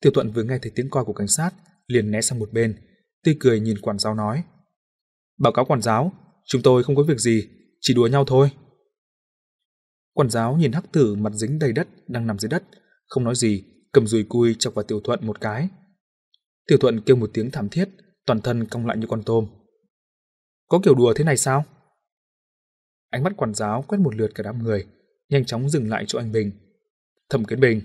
Tiểu 0.00 0.12
Thuận 0.12 0.30
vừa 0.30 0.42
nghe 0.42 0.58
thấy 0.62 0.72
tiếng 0.74 0.90
còi 0.90 1.04
của 1.04 1.12
cảnh 1.12 1.28
sát, 1.28 1.50
liền 1.86 2.10
né 2.10 2.20
sang 2.20 2.38
một 2.38 2.52
bên, 2.52 2.76
tươi 3.24 3.36
cười 3.40 3.60
nhìn 3.60 3.80
quản 3.80 3.98
giáo 3.98 4.14
nói. 4.14 4.44
Báo 5.38 5.52
cáo 5.52 5.64
quản 5.64 5.82
giáo, 5.82 6.12
chúng 6.46 6.62
tôi 6.62 6.84
không 6.84 6.96
có 6.96 7.02
việc 7.02 7.18
gì, 7.18 7.48
chỉ 7.80 7.94
đùa 7.94 8.06
nhau 8.06 8.24
thôi. 8.24 8.50
Quản 10.12 10.30
giáo 10.30 10.56
nhìn 10.56 10.72
hắc 10.72 10.92
tử 10.92 11.14
mặt 11.14 11.32
dính 11.32 11.58
đầy 11.58 11.72
đất 11.72 11.88
đang 12.08 12.26
nằm 12.26 12.38
dưới 12.38 12.48
đất, 12.48 12.62
không 13.06 13.24
nói 13.24 13.34
gì, 13.34 13.64
cầm 13.92 14.06
dùi 14.06 14.24
cui 14.28 14.56
chọc 14.58 14.74
vào 14.74 14.82
Tiểu 14.82 15.00
Thuận 15.04 15.26
một 15.26 15.40
cái. 15.40 15.68
Tiểu 16.66 16.78
Thuận 16.78 17.00
kêu 17.00 17.16
một 17.16 17.30
tiếng 17.34 17.50
thảm 17.50 17.68
thiết, 17.68 17.88
toàn 18.26 18.40
thân 18.40 18.64
cong 18.64 18.86
lại 18.86 18.96
như 18.96 19.06
con 19.06 19.22
tôm. 19.22 19.46
Có 20.68 20.80
kiểu 20.84 20.94
đùa 20.94 21.14
thế 21.16 21.24
này 21.24 21.36
sao? 21.36 21.64
Ánh 23.10 23.22
mắt 23.22 23.32
quản 23.36 23.54
giáo 23.54 23.84
quét 23.88 23.98
một 23.98 24.14
lượt 24.16 24.30
cả 24.34 24.42
đám 24.42 24.62
người, 24.62 24.86
nhanh 25.28 25.44
chóng 25.44 25.70
dừng 25.70 25.88
lại 25.88 26.04
chỗ 26.08 26.18
anh 26.18 26.32
Bình. 26.32 26.52
Thẩm 27.30 27.44
Kiến 27.44 27.60
Bình, 27.60 27.80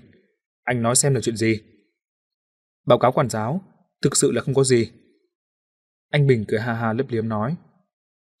anh 0.62 0.82
nói 0.82 0.96
xem 0.96 1.14
là 1.14 1.20
chuyện 1.20 1.36
gì? 1.36 1.60
Báo 2.86 2.98
cáo 2.98 3.12
quản 3.12 3.30
giáo, 3.30 3.60
thực 4.02 4.16
sự 4.16 4.32
là 4.32 4.42
không 4.42 4.54
có 4.54 4.64
gì. 4.64 4.90
Anh 6.10 6.26
Bình 6.26 6.44
cười 6.48 6.60
ha 6.60 6.74
ha 6.74 6.92
lấp 6.92 7.06
liếm 7.08 7.28
nói. 7.28 7.56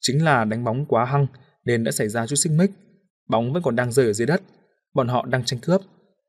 Chính 0.00 0.24
là 0.24 0.44
đánh 0.44 0.64
bóng 0.64 0.86
quá 0.86 1.04
hăng 1.04 1.26
nên 1.64 1.84
đã 1.84 1.92
xảy 1.92 2.08
ra 2.08 2.26
chút 2.26 2.36
xích 2.36 2.52
mích. 2.52 2.70
Bóng 3.28 3.52
vẫn 3.52 3.62
còn 3.62 3.76
đang 3.76 3.92
rơi 3.92 4.06
ở 4.06 4.12
dưới 4.12 4.26
đất. 4.26 4.42
Bọn 4.94 5.08
họ 5.08 5.26
đang 5.26 5.44
tranh 5.44 5.60
cướp. 5.60 5.80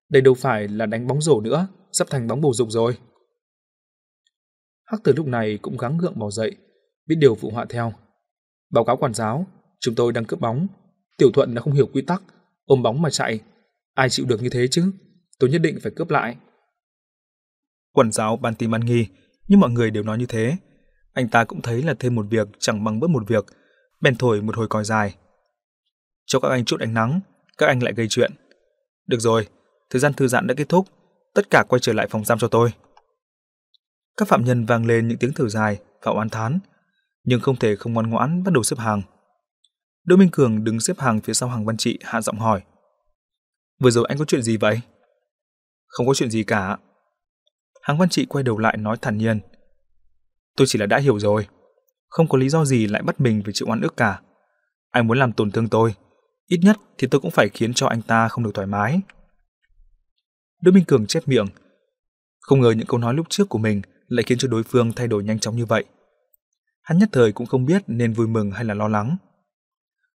Đây 0.09 0.21
đâu 0.21 0.33
phải 0.33 0.67
là 0.67 0.85
đánh 0.85 1.07
bóng 1.07 1.21
rổ 1.21 1.41
nữa, 1.41 1.67
sắp 1.91 2.07
thành 2.09 2.27
bóng 2.27 2.41
bầu 2.41 2.53
dục 2.53 2.67
rồi. 2.71 2.97
Hắc 4.91 5.03
tử 5.03 5.13
lúc 5.15 5.27
này 5.27 5.59
cũng 5.61 5.77
gắng 5.77 5.97
gượng 5.97 6.19
bỏ 6.19 6.29
dậy, 6.29 6.55
biết 7.07 7.15
điều 7.15 7.35
phụ 7.35 7.49
họa 7.49 7.65
theo. 7.69 7.93
Báo 8.71 8.85
cáo 8.85 8.97
quản 8.97 9.13
giáo, 9.13 9.45
chúng 9.79 9.95
tôi 9.95 10.13
đang 10.13 10.25
cướp 10.25 10.39
bóng. 10.39 10.67
Tiểu 11.17 11.31
thuận 11.33 11.55
đã 11.55 11.61
không 11.61 11.73
hiểu 11.73 11.89
quy 11.93 12.01
tắc, 12.01 12.21
ôm 12.65 12.83
bóng 12.83 13.01
mà 13.01 13.09
chạy. 13.09 13.39
Ai 13.93 14.09
chịu 14.09 14.25
được 14.25 14.41
như 14.41 14.49
thế 14.49 14.67
chứ? 14.67 14.91
Tôi 15.39 15.49
nhất 15.49 15.61
định 15.61 15.79
phải 15.83 15.91
cướp 15.95 16.09
lại. 16.09 16.35
Quản 17.91 18.11
giáo 18.11 18.37
ban 18.37 18.55
tìm 18.55 18.75
ăn 18.75 18.81
nghi, 18.81 19.07
nhưng 19.47 19.59
mọi 19.59 19.69
người 19.69 19.91
đều 19.91 20.03
nói 20.03 20.17
như 20.17 20.25
thế. 20.25 20.57
Anh 21.13 21.29
ta 21.29 21.43
cũng 21.43 21.61
thấy 21.61 21.83
là 21.83 21.93
thêm 21.99 22.15
một 22.15 22.25
việc 22.29 22.47
chẳng 22.59 22.83
bằng 22.83 22.99
bớt 22.99 23.09
một 23.09 23.23
việc, 23.27 23.45
bèn 24.01 24.15
thổi 24.15 24.41
một 24.41 24.55
hồi 24.57 24.67
còi 24.67 24.83
dài. 24.83 25.15
Cho 26.25 26.39
các 26.39 26.49
anh 26.49 26.65
chút 26.65 26.79
ánh 26.79 26.93
nắng, 26.93 27.19
các 27.57 27.67
anh 27.67 27.83
lại 27.83 27.93
gây 27.93 28.07
chuyện. 28.09 28.31
Được 29.07 29.19
rồi, 29.19 29.47
thời 29.89 29.99
gian 29.99 30.13
thư 30.13 30.27
giãn 30.27 30.47
đã 30.47 30.53
kết 30.53 30.69
thúc, 30.69 30.87
tất 31.33 31.49
cả 31.49 31.63
quay 31.69 31.79
trở 31.79 31.93
lại 31.93 32.07
phòng 32.09 32.25
giam 32.25 32.39
cho 32.39 32.47
tôi. 32.47 32.71
Các 34.21 34.27
phạm 34.27 34.43
nhân 34.43 34.65
vang 34.65 34.85
lên 34.85 35.07
những 35.07 35.17
tiếng 35.17 35.33
thở 35.33 35.49
dài 35.49 35.79
và 36.01 36.11
oán 36.11 36.29
thán, 36.29 36.59
nhưng 37.23 37.41
không 37.41 37.55
thể 37.55 37.75
không 37.75 37.93
ngoan 37.93 38.09
ngoãn 38.09 38.43
bắt 38.43 38.53
đầu 38.53 38.63
xếp 38.63 38.79
hàng. 38.79 39.01
Đỗ 40.03 40.15
Minh 40.15 40.29
Cường 40.31 40.63
đứng 40.63 40.79
xếp 40.79 40.99
hàng 40.99 41.21
phía 41.21 41.33
sau 41.33 41.49
hàng 41.49 41.65
văn 41.65 41.77
trị 41.77 41.99
hạ 42.03 42.21
giọng 42.21 42.39
hỏi. 42.39 42.61
Vừa 43.79 43.89
rồi 43.89 44.05
anh 44.09 44.17
có 44.17 44.25
chuyện 44.25 44.41
gì 44.41 44.57
vậy? 44.57 44.81
Không 45.87 46.07
có 46.07 46.13
chuyện 46.13 46.29
gì 46.29 46.43
cả, 46.43 46.77
Hàng 47.81 47.97
Văn 47.97 48.09
Trị 48.09 48.25
quay 48.25 48.43
đầu 48.43 48.57
lại 48.57 48.77
nói 48.77 48.97
thản 49.01 49.17
nhiên. 49.17 49.39
Tôi 50.57 50.67
chỉ 50.67 50.79
là 50.79 50.85
đã 50.85 50.97
hiểu 50.97 51.19
rồi. 51.19 51.47
Không 52.09 52.27
có 52.27 52.37
lý 52.37 52.49
do 52.49 52.65
gì 52.65 52.87
lại 52.87 53.01
bắt 53.01 53.21
mình 53.21 53.41
phải 53.43 53.53
chịu 53.53 53.67
oan 53.67 53.81
ức 53.81 53.97
cả. 53.97 54.21
Anh 54.91 55.07
muốn 55.07 55.17
làm 55.17 55.33
tổn 55.33 55.51
thương 55.51 55.69
tôi. 55.69 55.95
Ít 56.47 56.59
nhất 56.63 56.77
thì 56.97 57.07
tôi 57.11 57.21
cũng 57.21 57.31
phải 57.31 57.49
khiến 57.53 57.73
cho 57.73 57.87
anh 57.87 58.01
ta 58.01 58.27
không 58.27 58.43
được 58.43 58.51
thoải 58.53 58.67
mái. 58.67 59.01
Đỗ 60.61 60.71
Minh 60.71 60.85
Cường 60.85 61.07
chép 61.07 61.27
miệng. 61.27 61.47
Không 62.39 62.61
ngờ 62.61 62.71
những 62.71 62.87
câu 62.87 62.99
nói 62.99 63.13
lúc 63.13 63.25
trước 63.29 63.49
của 63.49 63.57
mình 63.57 63.81
lại 64.11 64.23
khiến 64.27 64.37
cho 64.37 64.47
đối 64.47 64.63
phương 64.63 64.91
thay 64.91 65.07
đổi 65.07 65.23
nhanh 65.23 65.39
chóng 65.39 65.55
như 65.55 65.65
vậy. 65.65 65.83
Hắn 66.81 66.97
nhất 66.97 67.09
thời 67.11 67.31
cũng 67.31 67.47
không 67.47 67.65
biết 67.65 67.83
nên 67.87 68.13
vui 68.13 68.27
mừng 68.27 68.51
hay 68.51 68.65
là 68.65 68.73
lo 68.73 68.87
lắng. 68.87 69.17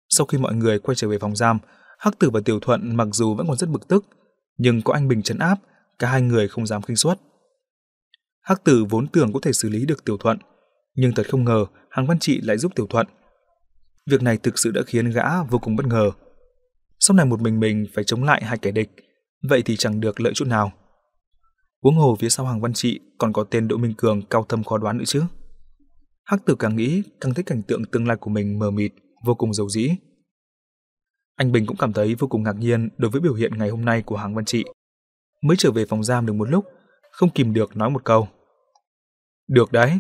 Sau 0.09 0.25
khi 0.25 0.37
mọi 0.37 0.53
người 0.53 0.79
quay 0.79 0.95
trở 0.95 1.07
về 1.07 1.19
phòng 1.19 1.35
giam, 1.35 1.59
Hắc 1.99 2.19
Tử 2.19 2.29
và 2.29 2.39
Tiểu 2.45 2.59
Thuận 2.59 2.95
mặc 2.95 3.07
dù 3.11 3.35
vẫn 3.35 3.47
còn 3.47 3.57
rất 3.57 3.69
bực 3.69 3.87
tức, 3.87 4.05
nhưng 4.57 4.81
có 4.81 4.93
anh 4.93 5.07
Bình 5.07 5.23
trấn 5.23 5.37
áp, 5.37 5.59
cả 5.99 6.09
hai 6.09 6.21
người 6.21 6.47
không 6.47 6.67
dám 6.67 6.81
khinh 6.81 6.95
suất. 6.95 7.19
Hắc 8.41 8.63
tử 8.63 8.85
vốn 8.89 9.07
tưởng 9.07 9.33
có 9.33 9.39
thể 9.41 9.53
xử 9.53 9.69
lý 9.69 9.85
được 9.85 10.05
Tiểu 10.05 10.17
Thuận, 10.17 10.37
nhưng 10.95 11.13
thật 11.13 11.29
không 11.29 11.43
ngờ 11.43 11.65
Hàng 11.89 12.07
Văn 12.07 12.19
Trị 12.19 12.41
lại 12.41 12.57
giúp 12.57 12.71
Tiểu 12.75 12.87
Thuận. 12.87 13.07
Việc 14.09 14.21
này 14.21 14.37
thực 14.37 14.59
sự 14.59 14.71
đã 14.71 14.81
khiến 14.87 15.09
gã 15.09 15.43
vô 15.43 15.59
cùng 15.59 15.75
bất 15.75 15.85
ngờ. 15.85 16.11
Sau 16.99 17.15
này 17.15 17.25
một 17.25 17.41
mình 17.41 17.59
mình 17.59 17.85
phải 17.95 18.03
chống 18.03 18.23
lại 18.23 18.43
hai 18.43 18.57
kẻ 18.57 18.71
địch, 18.71 18.89
vậy 19.49 19.61
thì 19.65 19.75
chẳng 19.75 19.99
được 19.99 20.19
lợi 20.19 20.33
chút 20.33 20.47
nào. 20.47 20.71
Huống 21.83 21.95
hồ 21.95 22.15
phía 22.19 22.29
sau 22.29 22.45
Hoàng 22.45 22.61
Văn 22.61 22.73
Trị 22.73 22.99
còn 23.17 23.33
có 23.33 23.43
tên 23.43 23.67
Đỗ 23.67 23.77
Minh 23.77 23.93
Cường 23.97 24.21
cao 24.21 24.45
thâm 24.49 24.63
khó 24.63 24.77
đoán 24.77 24.97
nữa 24.97 25.03
chứ. 25.07 25.23
Hắc 26.25 26.45
tử 26.45 26.55
càng 26.59 26.75
nghĩ 26.75 27.03
càng 27.21 27.33
thấy 27.33 27.43
cảnh 27.43 27.61
tượng 27.67 27.85
tương 27.85 28.07
lai 28.07 28.17
của 28.17 28.29
mình 28.29 28.59
mờ 28.59 28.71
mịt, 28.71 28.91
vô 29.25 29.35
cùng 29.35 29.53
dầu 29.53 29.69
dĩ. 29.69 29.89
Anh 31.35 31.51
Bình 31.51 31.65
cũng 31.65 31.77
cảm 31.77 31.93
thấy 31.93 32.15
vô 32.15 32.27
cùng 32.27 32.43
ngạc 32.43 32.55
nhiên 32.55 32.89
đối 32.97 33.11
với 33.11 33.21
biểu 33.21 33.33
hiện 33.33 33.57
ngày 33.57 33.69
hôm 33.69 33.85
nay 33.85 34.01
của 34.01 34.17
Hoàng 34.17 34.35
Văn 34.35 34.45
Trị. 34.45 34.63
mới 35.41 35.57
trở 35.57 35.71
về 35.71 35.85
phòng 35.85 36.03
giam 36.03 36.25
được 36.25 36.33
một 36.33 36.49
lúc, 36.49 36.65
không 37.11 37.29
kìm 37.29 37.53
được 37.53 37.77
nói 37.77 37.89
một 37.89 38.03
câu. 38.03 38.27
Được 39.47 39.71
đấy, 39.71 39.99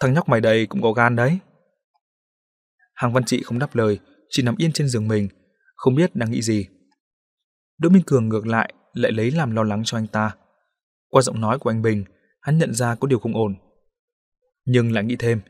thằng 0.00 0.14
nhóc 0.14 0.28
mày 0.28 0.40
đây 0.40 0.66
cũng 0.66 0.82
có 0.82 0.92
gan 0.92 1.16
đấy. 1.16 1.38
Hàng 2.94 3.12
Văn 3.12 3.24
Trị 3.24 3.42
không 3.42 3.58
đáp 3.58 3.76
lời, 3.76 3.98
chỉ 4.30 4.42
nằm 4.42 4.56
yên 4.58 4.72
trên 4.72 4.88
giường 4.88 5.08
mình, 5.08 5.28
không 5.76 5.94
biết 5.94 6.16
đang 6.16 6.30
nghĩ 6.30 6.42
gì. 6.42 6.66
Đỗ 7.78 7.88
Minh 7.88 8.02
Cường 8.06 8.28
ngược 8.28 8.46
lại 8.46 8.74
lại 8.92 9.12
lấy 9.12 9.30
làm 9.30 9.50
lo 9.50 9.62
lắng 9.62 9.82
cho 9.84 9.98
anh 9.98 10.06
ta. 10.06 10.36
Qua 11.12 11.22
giọng 11.22 11.40
nói 11.40 11.58
của 11.58 11.70
anh 11.70 11.82
Bình, 11.82 12.04
hắn 12.40 12.58
nhận 12.58 12.74
ra 12.74 12.94
có 12.94 13.08
điều 13.08 13.18
không 13.18 13.36
ổn. 13.36 13.54
Nhưng 14.64 14.92
lại 14.92 15.04
nghĩ 15.04 15.16
thêm, 15.16 15.40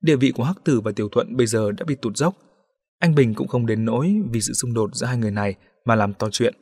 địa 0.00 0.16
vị 0.16 0.32
của 0.32 0.44
Hắc 0.44 0.56
Tử 0.64 0.80
và 0.80 0.92
Tiểu 0.92 1.08
Thuận 1.08 1.36
bây 1.36 1.46
giờ 1.46 1.72
đã 1.72 1.84
bị 1.84 1.94
tụt 1.94 2.16
dốc. 2.16 2.34
Anh 2.98 3.14
Bình 3.14 3.34
cũng 3.34 3.48
không 3.48 3.66
đến 3.66 3.84
nỗi 3.84 4.22
vì 4.30 4.40
sự 4.40 4.52
xung 4.52 4.74
đột 4.74 4.94
giữa 4.94 5.06
hai 5.06 5.16
người 5.16 5.30
này 5.30 5.54
mà 5.84 5.94
làm 5.94 6.14
to 6.14 6.28
chuyện, 6.30 6.54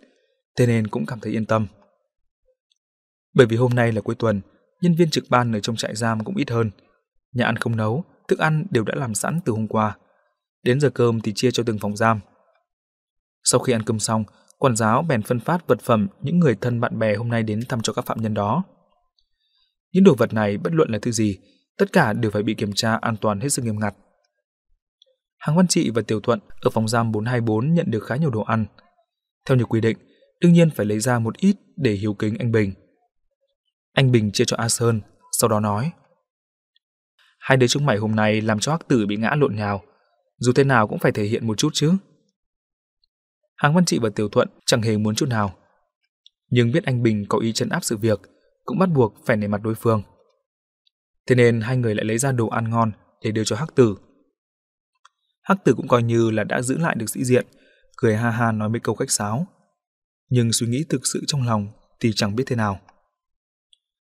thế 0.57 0.67
nên 0.67 0.87
cũng 0.87 1.07
cảm 1.07 1.21
thấy 1.21 1.33
yên 1.33 1.47
tâm. 1.47 1.67
Bởi 3.35 3.47
vì 3.47 3.57
hôm 3.57 3.75
nay 3.75 3.93
là 3.93 4.01
cuối 4.01 4.15
tuần, 4.15 4.41
nhân 4.81 4.95
viên 4.95 5.11
trực 5.11 5.25
ban 5.29 5.53
ở 5.53 5.61
trong 5.61 5.77
trại 5.77 5.97
giam 5.97 6.25
cũng 6.25 6.37
ít 6.37 6.51
hơn. 6.51 6.71
Nhà 7.33 7.45
ăn 7.47 7.57
không 7.57 7.77
nấu, 7.77 8.05
thức 8.29 8.39
ăn 8.39 8.67
đều 8.71 8.85
đã 8.85 8.95
làm 8.97 9.15
sẵn 9.15 9.41
từ 9.45 9.53
hôm 9.53 9.69
qua. 9.69 9.99
Đến 10.63 10.81
giờ 10.81 10.91
cơm 10.91 11.21
thì 11.21 11.33
chia 11.35 11.51
cho 11.51 11.63
từng 11.67 11.79
phòng 11.79 11.97
giam. 11.97 12.21
Sau 13.45 13.61
khi 13.61 13.73
ăn 13.73 13.83
cơm 13.83 13.99
xong, 13.99 14.25
quản 14.61 14.77
giáo 14.77 15.03
bèn 15.03 15.23
phân 15.23 15.41
phát 15.41 15.67
vật 15.67 15.81
phẩm 15.81 16.09
những 16.23 16.39
người 16.39 16.55
thân 16.61 16.81
bạn 16.81 16.99
bè 16.99 17.15
hôm 17.15 17.29
nay 17.29 17.43
đến 17.43 17.61
thăm 17.69 17.83
cho 17.83 17.93
các 17.93 18.07
phạm 18.07 18.23
nhân 18.23 18.35
đó. 18.35 18.65
Những 19.93 20.05
đồ 20.05 20.15
vật 20.15 20.33
này 20.33 20.59
bất 20.59 20.73
luận 20.73 20.91
là 20.91 20.99
thứ 21.03 21.13
gì, 21.13 21.39
tất 21.79 21.93
cả 21.93 22.13
đều 22.13 22.31
phải 22.31 22.43
bị 22.43 22.55
kiểm 22.55 22.71
tra 22.75 22.95
an 22.95 23.17
toàn 23.17 23.41
hết 23.41 23.49
sức 23.49 23.65
nghiêm 23.65 23.81
ngặt. 23.81 23.95
Hàng 25.39 25.57
Văn 25.57 25.67
Trị 25.67 25.91
và 25.91 26.03
Tiểu 26.03 26.21
Thuận 26.21 26.41
ở 26.61 26.71
phòng 26.71 26.89
giam 26.89 27.13
424 27.13 27.75
nhận 27.75 27.91
được 27.91 28.01
khá 28.01 28.17
nhiều 28.17 28.31
đồ 28.31 28.43
ăn. 28.43 28.67
Theo 29.49 29.57
như 29.57 29.65
quy 29.65 29.81
định, 29.81 29.99
đương 30.41 30.53
nhiên 30.53 30.71
phải 30.71 30.87
lấy 30.87 31.01
ra 31.01 31.19
một 31.19 31.37
ít 31.37 31.57
để 31.77 31.93
hiếu 31.93 32.15
kính 32.15 32.39
anh 32.39 32.53
Bình. 32.53 32.73
Anh 33.93 34.13
Bình 34.13 34.33
chia 34.33 34.45
cho 34.45 34.57
A 34.57 34.69
Sơn, 34.69 35.01
sau 35.33 35.49
đó 35.49 35.61
nói 35.61 35.93
Hai 37.39 37.57
đứa 37.57 37.67
chúng 37.67 37.87
mày 37.87 37.97
hôm 37.97 38.17
nay 38.17 38.41
làm 38.41 38.59
cho 38.59 38.73
Hắc 38.73 38.89
Tử 38.89 39.07
bị 39.07 39.17
ngã 39.17 39.35
lộn 39.37 39.57
nhào, 39.57 39.83
dù 40.39 40.53
thế 40.53 40.65
nào 40.65 40.89
cũng 40.89 40.99
phải 40.99 41.13
thể 41.13 41.25
hiện 41.25 41.47
một 41.47 41.59
chút 41.59 41.71
chứ. 41.73 41.93
Hàng 43.61 43.75
Văn 43.75 43.85
Trị 43.85 43.99
và 43.99 44.11
Tiểu 44.11 44.29
Thuận 44.29 44.49
chẳng 44.67 44.83
hề 44.83 44.97
muốn 44.97 45.15
chút 45.15 45.29
nào. 45.29 45.55
Nhưng 46.51 46.73
biết 46.73 46.85
anh 46.85 47.03
Bình 47.03 47.27
có 47.29 47.39
ý 47.39 47.53
chấn 47.53 47.69
áp 47.69 47.85
sự 47.85 47.97
việc, 47.97 48.21
cũng 48.65 48.79
bắt 48.79 48.89
buộc 48.95 49.15
phải 49.27 49.37
nể 49.37 49.47
mặt 49.47 49.63
đối 49.63 49.75
phương. 49.75 50.03
Thế 51.27 51.35
nên 51.35 51.61
hai 51.61 51.77
người 51.77 51.95
lại 51.95 52.05
lấy 52.05 52.19
ra 52.19 52.33
đồ 52.33 52.49
ăn 52.49 52.71
ngon 52.71 52.93
để 53.23 53.31
đưa 53.31 53.45
cho 53.45 53.57
Hắc 53.57 53.75
Tử. 53.75 53.97
Hắc 55.43 55.65
Tử 55.65 55.75
cũng 55.75 55.89
coi 55.89 56.03
như 56.03 56.31
là 56.31 56.45
đã 56.45 56.63
giữ 56.63 56.79
lại 56.79 56.95
được 56.99 57.11
sĩ 57.11 57.25
diện, 57.25 57.47
cười 57.97 58.17
ha 58.17 58.31
ha 58.31 58.53
nói 58.53 58.69
mấy 58.69 58.81
câu 58.81 58.95
khách 58.95 59.11
sáo. 59.11 59.47
Nhưng 60.29 60.53
suy 60.53 60.67
nghĩ 60.67 60.85
thực 60.89 61.07
sự 61.07 61.25
trong 61.27 61.47
lòng 61.47 61.69
thì 62.01 62.13
chẳng 62.13 62.37
biết 62.37 62.45
thế 62.47 62.57
nào. 62.57 62.81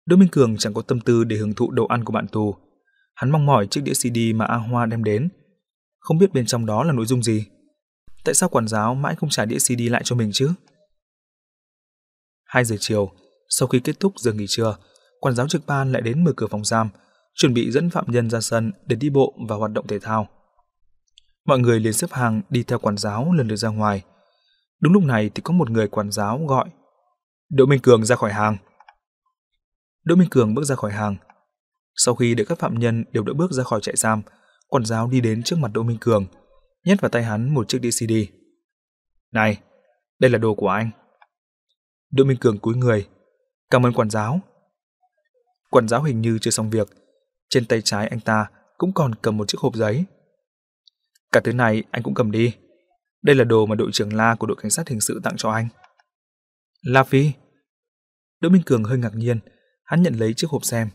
Đỗ 0.06 0.16
Minh 0.16 0.28
Cường 0.28 0.56
chẳng 0.56 0.74
có 0.74 0.82
tâm 0.82 1.00
tư 1.00 1.24
để 1.24 1.36
hưởng 1.36 1.54
thụ 1.54 1.70
đồ 1.70 1.86
ăn 1.86 2.04
của 2.04 2.12
bạn 2.12 2.26
tù. 2.28 2.54
Hắn 3.14 3.30
mong 3.30 3.46
mỏi 3.46 3.66
chiếc 3.66 3.80
đĩa 3.84 3.92
CD 3.92 4.18
mà 4.34 4.44
A 4.44 4.56
Hoa 4.56 4.86
đem 4.86 5.04
đến. 5.04 5.28
Không 5.98 6.18
biết 6.18 6.32
bên 6.32 6.46
trong 6.46 6.66
đó 6.66 6.84
là 6.84 6.92
nội 6.92 7.06
dung 7.06 7.22
gì. 7.22 7.46
Tại 8.26 8.34
sao 8.34 8.48
quản 8.48 8.68
giáo 8.68 8.94
mãi 8.94 9.14
không 9.14 9.28
trả 9.28 9.44
đĩa 9.44 9.58
CD 9.58 9.80
lại 9.90 10.02
cho 10.04 10.16
mình 10.16 10.30
chứ? 10.32 10.50
2 12.44 12.64
giờ 12.64 12.76
chiều, 12.80 13.12
sau 13.48 13.68
khi 13.68 13.80
kết 13.80 14.00
thúc 14.00 14.12
giờ 14.16 14.32
nghỉ 14.32 14.46
trưa, 14.48 14.76
quản 15.20 15.34
giáo 15.34 15.48
trực 15.48 15.66
ban 15.66 15.92
lại 15.92 16.02
đến 16.02 16.24
mở 16.24 16.32
cửa 16.36 16.46
phòng 16.46 16.64
giam, 16.64 16.88
chuẩn 17.34 17.54
bị 17.54 17.70
dẫn 17.70 17.90
phạm 17.90 18.04
nhân 18.08 18.30
ra 18.30 18.40
sân 18.40 18.72
để 18.86 18.96
đi 18.96 19.10
bộ 19.10 19.34
và 19.48 19.56
hoạt 19.56 19.72
động 19.72 19.86
thể 19.86 19.98
thao. 19.98 20.28
Mọi 21.44 21.58
người 21.58 21.80
liền 21.80 21.92
xếp 21.92 22.10
hàng 22.12 22.42
đi 22.50 22.62
theo 22.62 22.78
quản 22.78 22.96
giáo 22.96 23.32
lần 23.32 23.48
lượt 23.48 23.56
ra 23.56 23.68
ngoài. 23.68 24.02
Đúng 24.80 24.92
lúc 24.92 25.02
này 25.02 25.30
thì 25.34 25.42
có 25.42 25.52
một 25.52 25.70
người 25.70 25.88
quản 25.88 26.10
giáo 26.12 26.40
gọi. 26.48 26.68
Đỗ 27.50 27.66
Minh 27.66 27.80
Cường 27.80 28.04
ra 28.04 28.16
khỏi 28.16 28.32
hàng. 28.32 28.56
Đỗ 30.04 30.14
Minh 30.14 30.28
Cường 30.30 30.54
bước 30.54 30.64
ra 30.64 30.74
khỏi 30.74 30.92
hàng. 30.92 31.16
Sau 31.96 32.14
khi 32.14 32.34
đợi 32.34 32.46
các 32.46 32.58
phạm 32.58 32.78
nhân 32.78 33.04
đều 33.12 33.22
đã 33.22 33.32
bước 33.32 33.52
ra 33.52 33.64
khỏi 33.64 33.80
trại 33.80 33.96
giam, 33.96 34.22
quản 34.68 34.84
giáo 34.84 35.08
đi 35.08 35.20
đến 35.20 35.42
trước 35.42 35.58
mặt 35.58 35.70
Đỗ 35.74 35.82
Minh 35.82 35.98
Cường, 36.00 36.26
nhét 36.86 37.00
vào 37.00 37.08
tay 37.08 37.22
hắn 37.22 37.54
một 37.54 37.68
chiếc 37.68 37.78
đĩa 37.78 37.90
CD. 37.90 38.12
Này, 39.32 39.60
đây 40.18 40.30
là 40.30 40.38
đồ 40.38 40.54
của 40.54 40.68
anh. 40.68 40.90
Đỗ 42.10 42.24
Minh 42.24 42.36
Cường 42.40 42.58
cúi 42.58 42.76
người. 42.76 43.08
Cảm 43.70 43.86
ơn 43.86 43.92
quản 43.92 44.10
giáo. 44.10 44.40
Quản 45.70 45.88
giáo 45.88 46.02
hình 46.02 46.20
như 46.20 46.38
chưa 46.40 46.50
xong 46.50 46.70
việc. 46.70 46.88
Trên 47.48 47.66
tay 47.66 47.82
trái 47.82 48.08
anh 48.08 48.20
ta 48.20 48.46
cũng 48.78 48.92
còn 48.92 49.14
cầm 49.14 49.36
một 49.36 49.48
chiếc 49.48 49.58
hộp 49.60 49.74
giấy. 49.74 50.04
Cả 51.32 51.40
thứ 51.44 51.52
này 51.52 51.84
anh 51.90 52.02
cũng 52.02 52.14
cầm 52.14 52.30
đi. 52.30 52.54
Đây 53.22 53.36
là 53.36 53.44
đồ 53.44 53.66
mà 53.66 53.74
đội 53.74 53.90
trưởng 53.92 54.14
La 54.14 54.34
của 54.34 54.46
đội 54.46 54.56
cảnh 54.60 54.70
sát 54.70 54.88
hình 54.88 55.00
sự 55.00 55.20
tặng 55.24 55.36
cho 55.36 55.50
anh. 55.50 55.68
La 56.82 57.04
Phi. 57.04 57.32
Đỗ 58.40 58.48
Minh 58.48 58.62
Cường 58.66 58.84
hơi 58.84 58.98
ngạc 58.98 59.14
nhiên, 59.14 59.38
hắn 59.84 60.02
nhận 60.02 60.14
lấy 60.14 60.34
chiếc 60.34 60.50
hộp 60.50 60.64
xem. 60.64 60.88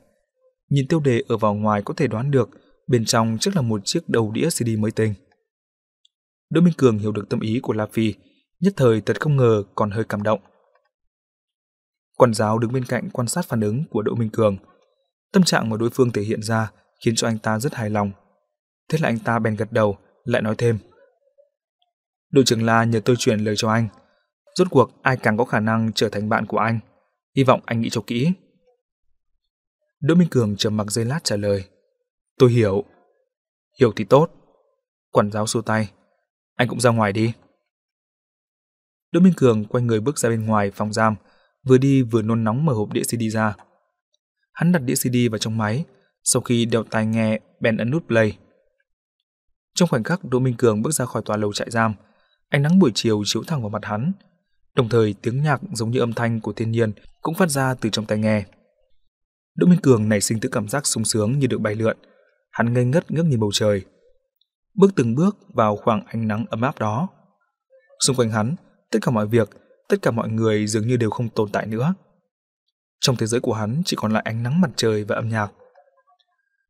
Nhìn 0.69 0.87
tiêu 0.87 0.99
đề 0.99 1.21
ở 1.27 1.37
vào 1.37 1.53
ngoài 1.53 1.81
có 1.85 1.93
thể 1.93 2.07
đoán 2.07 2.31
được 2.31 2.49
bên 2.87 3.05
trong 3.05 3.37
chắc 3.39 3.55
là 3.55 3.61
một 3.61 3.81
chiếc 3.85 4.09
đầu 4.09 4.31
đĩa 4.31 4.49
CD 4.49 4.67
mới 4.79 4.91
tinh. 4.91 5.13
Đỗ 6.51 6.61
Minh 6.61 6.73
Cường 6.77 6.97
hiểu 6.97 7.11
được 7.11 7.29
tâm 7.29 7.39
ý 7.39 7.59
của 7.63 7.73
La 7.73 7.85
Phi, 7.85 8.13
nhất 8.59 8.73
thời 8.77 9.01
thật 9.01 9.21
không 9.21 9.37
ngờ 9.37 9.63
còn 9.75 9.91
hơi 9.91 10.03
cảm 10.03 10.23
động. 10.23 10.39
Quản 12.17 12.33
giáo 12.33 12.59
đứng 12.59 12.73
bên 12.73 12.85
cạnh 12.85 13.09
quan 13.13 13.27
sát 13.27 13.45
phản 13.45 13.61
ứng 13.61 13.83
của 13.89 14.01
Đỗ 14.01 14.15
Minh 14.15 14.29
Cường. 14.29 14.57
Tâm 15.31 15.43
trạng 15.43 15.69
mà 15.69 15.77
đối 15.77 15.89
phương 15.89 16.11
thể 16.11 16.21
hiện 16.21 16.41
ra 16.41 16.71
khiến 17.05 17.15
cho 17.15 17.27
anh 17.27 17.37
ta 17.37 17.59
rất 17.59 17.73
hài 17.73 17.89
lòng. 17.89 18.11
Thế 18.89 18.97
là 19.01 19.09
anh 19.09 19.19
ta 19.19 19.39
bèn 19.39 19.55
gật 19.55 19.71
đầu, 19.71 19.97
lại 20.23 20.41
nói 20.41 20.55
thêm. 20.57 20.77
Đội 22.31 22.43
trưởng 22.45 22.65
La 22.65 22.83
nhờ 22.83 23.01
tôi 23.05 23.15
chuyển 23.19 23.39
lời 23.39 23.55
cho 23.57 23.69
anh. 23.69 23.87
Rốt 24.55 24.67
cuộc 24.71 24.91
ai 25.01 25.17
càng 25.17 25.37
có 25.37 25.45
khả 25.45 25.59
năng 25.59 25.91
trở 25.95 26.09
thành 26.09 26.29
bạn 26.29 26.45
của 26.45 26.57
anh. 26.57 26.79
Hy 27.35 27.43
vọng 27.43 27.61
anh 27.65 27.81
nghĩ 27.81 27.89
cho 27.89 28.01
kỹ. 28.07 28.31
Đỗ 30.01 30.15
Minh 30.15 30.29
Cường 30.31 30.55
trầm 30.57 30.77
mặc 30.77 30.91
giây 30.91 31.05
lát 31.05 31.19
trả 31.23 31.35
lời. 31.35 31.65
Tôi 32.37 32.51
hiểu. 32.51 32.83
Hiểu 33.79 33.91
thì 33.95 34.03
tốt. 34.03 34.31
Quản 35.11 35.31
giáo 35.31 35.47
xua 35.47 35.61
tay. 35.61 35.91
Anh 36.55 36.67
cũng 36.67 36.79
ra 36.79 36.89
ngoài 36.89 37.13
đi. 37.13 37.33
Đỗ 39.11 39.19
Minh 39.19 39.33
Cường 39.37 39.65
quay 39.65 39.83
người 39.83 39.99
bước 39.99 40.17
ra 40.17 40.29
bên 40.29 40.45
ngoài 40.45 40.71
phòng 40.71 40.93
giam, 40.93 41.15
vừa 41.63 41.77
đi 41.77 42.01
vừa 42.01 42.21
nôn 42.21 42.43
nóng 42.43 42.65
mở 42.65 42.73
hộp 42.73 42.93
đĩa 42.93 43.03
CD 43.03 43.21
ra. 43.31 43.55
Hắn 44.53 44.71
đặt 44.71 44.79
đĩa 44.79 44.95
CD 44.95 45.15
vào 45.31 45.37
trong 45.37 45.57
máy, 45.57 45.85
sau 46.23 46.41
khi 46.41 46.65
đeo 46.65 46.83
tai 46.83 47.05
nghe, 47.05 47.39
bèn 47.59 47.77
ấn 47.77 47.91
nút 47.91 48.07
play. 48.07 48.37
Trong 49.75 49.89
khoảnh 49.89 50.03
khắc 50.03 50.23
Đỗ 50.23 50.39
Minh 50.39 50.55
Cường 50.57 50.81
bước 50.81 50.91
ra 50.91 51.05
khỏi 51.05 51.21
tòa 51.25 51.37
lầu 51.37 51.53
trại 51.53 51.69
giam, 51.71 51.93
ánh 52.49 52.61
nắng 52.61 52.79
buổi 52.79 52.91
chiều 52.95 53.21
chiếu 53.25 53.43
thẳng 53.43 53.61
vào 53.61 53.69
mặt 53.69 53.85
hắn, 53.85 54.11
đồng 54.75 54.89
thời 54.89 55.15
tiếng 55.21 55.43
nhạc 55.43 55.61
giống 55.73 55.91
như 55.91 55.99
âm 55.99 56.13
thanh 56.13 56.39
của 56.39 56.53
thiên 56.53 56.71
nhiên 56.71 56.91
cũng 57.21 57.35
phát 57.35 57.49
ra 57.49 57.73
từ 57.73 57.89
trong 57.89 58.05
tai 58.05 58.17
nghe. 58.17 58.45
Đỗ 59.55 59.67
Minh 59.67 59.79
Cường 59.83 60.09
nảy 60.09 60.21
sinh 60.21 60.39
tự 60.39 60.49
cảm 60.49 60.67
giác 60.67 60.85
sung 60.87 61.05
sướng 61.05 61.39
như 61.39 61.47
được 61.47 61.61
bay 61.61 61.75
lượn, 61.75 61.97
hắn 62.51 62.73
ngây 62.73 62.85
ngất 62.85 63.11
ngước 63.11 63.25
nhìn 63.25 63.39
bầu 63.39 63.51
trời. 63.53 63.85
Bước 64.73 64.91
từng 64.95 65.15
bước 65.15 65.37
vào 65.53 65.75
khoảng 65.75 66.05
ánh 66.05 66.27
nắng 66.27 66.45
ấm 66.49 66.61
áp 66.61 66.79
đó. 66.79 67.07
Xung 67.99 68.15
quanh 68.15 68.29
hắn, 68.29 68.55
tất 68.91 68.99
cả 69.01 69.11
mọi 69.11 69.27
việc, 69.27 69.49
tất 69.89 69.97
cả 70.01 70.11
mọi 70.11 70.29
người 70.29 70.67
dường 70.67 70.87
như 70.87 70.97
đều 70.97 71.09
không 71.09 71.29
tồn 71.29 71.49
tại 71.51 71.65
nữa. 71.65 71.93
Trong 72.99 73.15
thế 73.15 73.25
giới 73.25 73.41
của 73.41 73.53
hắn 73.53 73.81
chỉ 73.85 73.97
còn 73.99 74.11
lại 74.11 74.23
ánh 74.25 74.43
nắng 74.43 74.61
mặt 74.61 74.69
trời 74.75 75.03
và 75.03 75.15
âm 75.15 75.29
nhạc. 75.29 75.51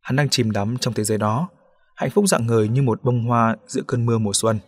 Hắn 0.01 0.15
đang 0.15 0.29
chìm 0.29 0.51
đắm 0.51 0.77
trong 0.77 0.93
thế 0.93 1.03
giới 1.03 1.17
đó, 1.17 1.49
hạnh 1.95 2.09
phúc 2.09 2.25
dạng 2.27 2.47
ngời 2.47 2.67
như 2.67 2.81
một 2.81 3.03
bông 3.03 3.25
hoa 3.25 3.55
giữa 3.67 3.81
cơn 3.87 4.05
mưa 4.05 4.17
mùa 4.17 4.33
xuân. 4.33 4.59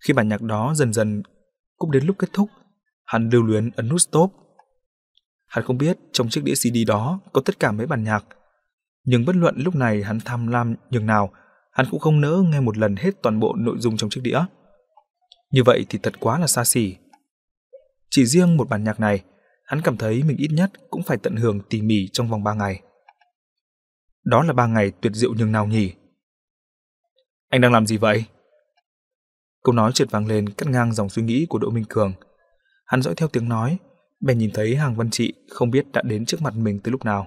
Khi 0.00 0.12
bản 0.12 0.28
nhạc 0.28 0.42
đó 0.42 0.74
dần 0.76 0.92
dần 0.92 1.22
cũng 1.76 1.90
đến 1.90 2.06
lúc 2.06 2.16
kết 2.18 2.28
thúc, 2.32 2.48
hắn 3.04 3.30
lưu 3.30 3.42
luyến 3.42 3.70
ấn 3.76 3.88
nút 3.88 4.00
stop. 4.00 4.32
Hắn 5.46 5.64
không 5.64 5.78
biết 5.78 5.98
trong 6.12 6.28
chiếc 6.28 6.44
đĩa 6.44 6.54
CD 6.54 6.76
đó 6.86 7.20
có 7.32 7.40
tất 7.44 7.60
cả 7.60 7.72
mấy 7.72 7.86
bản 7.86 8.04
nhạc, 8.04 8.24
nhưng 9.04 9.24
bất 9.24 9.36
luận 9.36 9.54
lúc 9.58 9.74
này 9.74 10.02
hắn 10.02 10.18
tham 10.24 10.46
lam 10.46 10.74
nhường 10.90 11.06
nào, 11.06 11.32
hắn 11.74 11.86
cũng 11.90 12.00
không 12.00 12.20
nỡ 12.20 12.44
nghe 12.48 12.60
một 12.60 12.78
lần 12.78 12.96
hết 12.96 13.10
toàn 13.22 13.40
bộ 13.40 13.54
nội 13.56 13.76
dung 13.78 13.96
trong 13.96 14.10
chiếc 14.10 14.20
đĩa. 14.24 14.40
Như 15.50 15.62
vậy 15.62 15.86
thì 15.88 15.98
thật 16.02 16.14
quá 16.20 16.38
là 16.38 16.46
xa 16.46 16.64
xỉ. 16.64 16.96
Chỉ 18.10 18.26
riêng 18.26 18.56
một 18.56 18.68
bản 18.68 18.84
nhạc 18.84 19.00
này, 19.00 19.24
hắn 19.64 19.80
cảm 19.80 19.96
thấy 19.96 20.22
mình 20.22 20.36
ít 20.36 20.48
nhất 20.52 20.70
cũng 20.90 21.02
phải 21.02 21.16
tận 21.16 21.36
hưởng 21.36 21.60
tỉ 21.70 21.82
mỉ 21.82 22.08
trong 22.12 22.28
vòng 22.28 22.44
ba 22.44 22.54
ngày. 22.54 22.82
Đó 24.24 24.42
là 24.42 24.52
ba 24.52 24.66
ngày 24.66 24.92
tuyệt 25.00 25.12
diệu 25.12 25.34
nhường 25.34 25.52
nào 25.52 25.66
nhỉ? 25.66 25.92
Anh 27.48 27.60
đang 27.60 27.72
làm 27.72 27.86
gì 27.86 27.96
vậy? 27.96 28.24
Câu 29.64 29.74
nói 29.74 29.92
trượt 29.92 30.10
vang 30.10 30.26
lên 30.26 30.48
cắt 30.48 30.68
ngang 30.68 30.92
dòng 30.92 31.08
suy 31.08 31.22
nghĩ 31.22 31.46
của 31.48 31.58
Đỗ 31.58 31.70
Minh 31.70 31.84
Cường. 31.88 32.12
Hắn 32.86 33.02
dõi 33.02 33.14
theo 33.16 33.28
tiếng 33.28 33.48
nói, 33.48 33.78
bèn 34.20 34.38
nhìn 34.38 34.50
thấy 34.54 34.76
hàng 34.76 34.96
văn 34.96 35.10
trị 35.10 35.32
không 35.50 35.70
biết 35.70 35.92
đã 35.92 36.02
đến 36.02 36.26
trước 36.26 36.42
mặt 36.42 36.54
mình 36.56 36.80
từ 36.84 36.90
lúc 36.90 37.04
nào. 37.04 37.26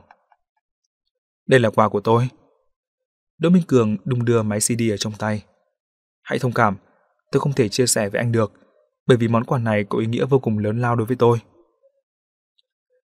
Đây 1.47 1.59
là 1.59 1.69
quà 1.69 1.89
của 1.89 2.01
tôi. 2.01 2.29
Đỗ 3.37 3.49
Minh 3.49 3.63
Cường 3.67 3.97
đung 4.05 4.25
đưa 4.25 4.43
máy 4.43 4.59
CD 4.59 4.81
ở 4.91 4.97
trong 4.97 5.13
tay. 5.19 5.43
Hãy 6.23 6.39
thông 6.39 6.53
cảm, 6.53 6.77
tôi 7.31 7.39
không 7.39 7.53
thể 7.53 7.69
chia 7.69 7.87
sẻ 7.87 8.09
với 8.09 8.19
anh 8.19 8.31
được, 8.31 8.51
bởi 9.07 9.17
vì 9.17 9.27
món 9.27 9.43
quà 9.43 9.59
này 9.59 9.83
có 9.83 9.99
ý 9.99 10.05
nghĩa 10.05 10.25
vô 10.25 10.39
cùng 10.39 10.57
lớn 10.57 10.81
lao 10.81 10.95
đối 10.95 11.07
với 11.07 11.17
tôi. 11.17 11.39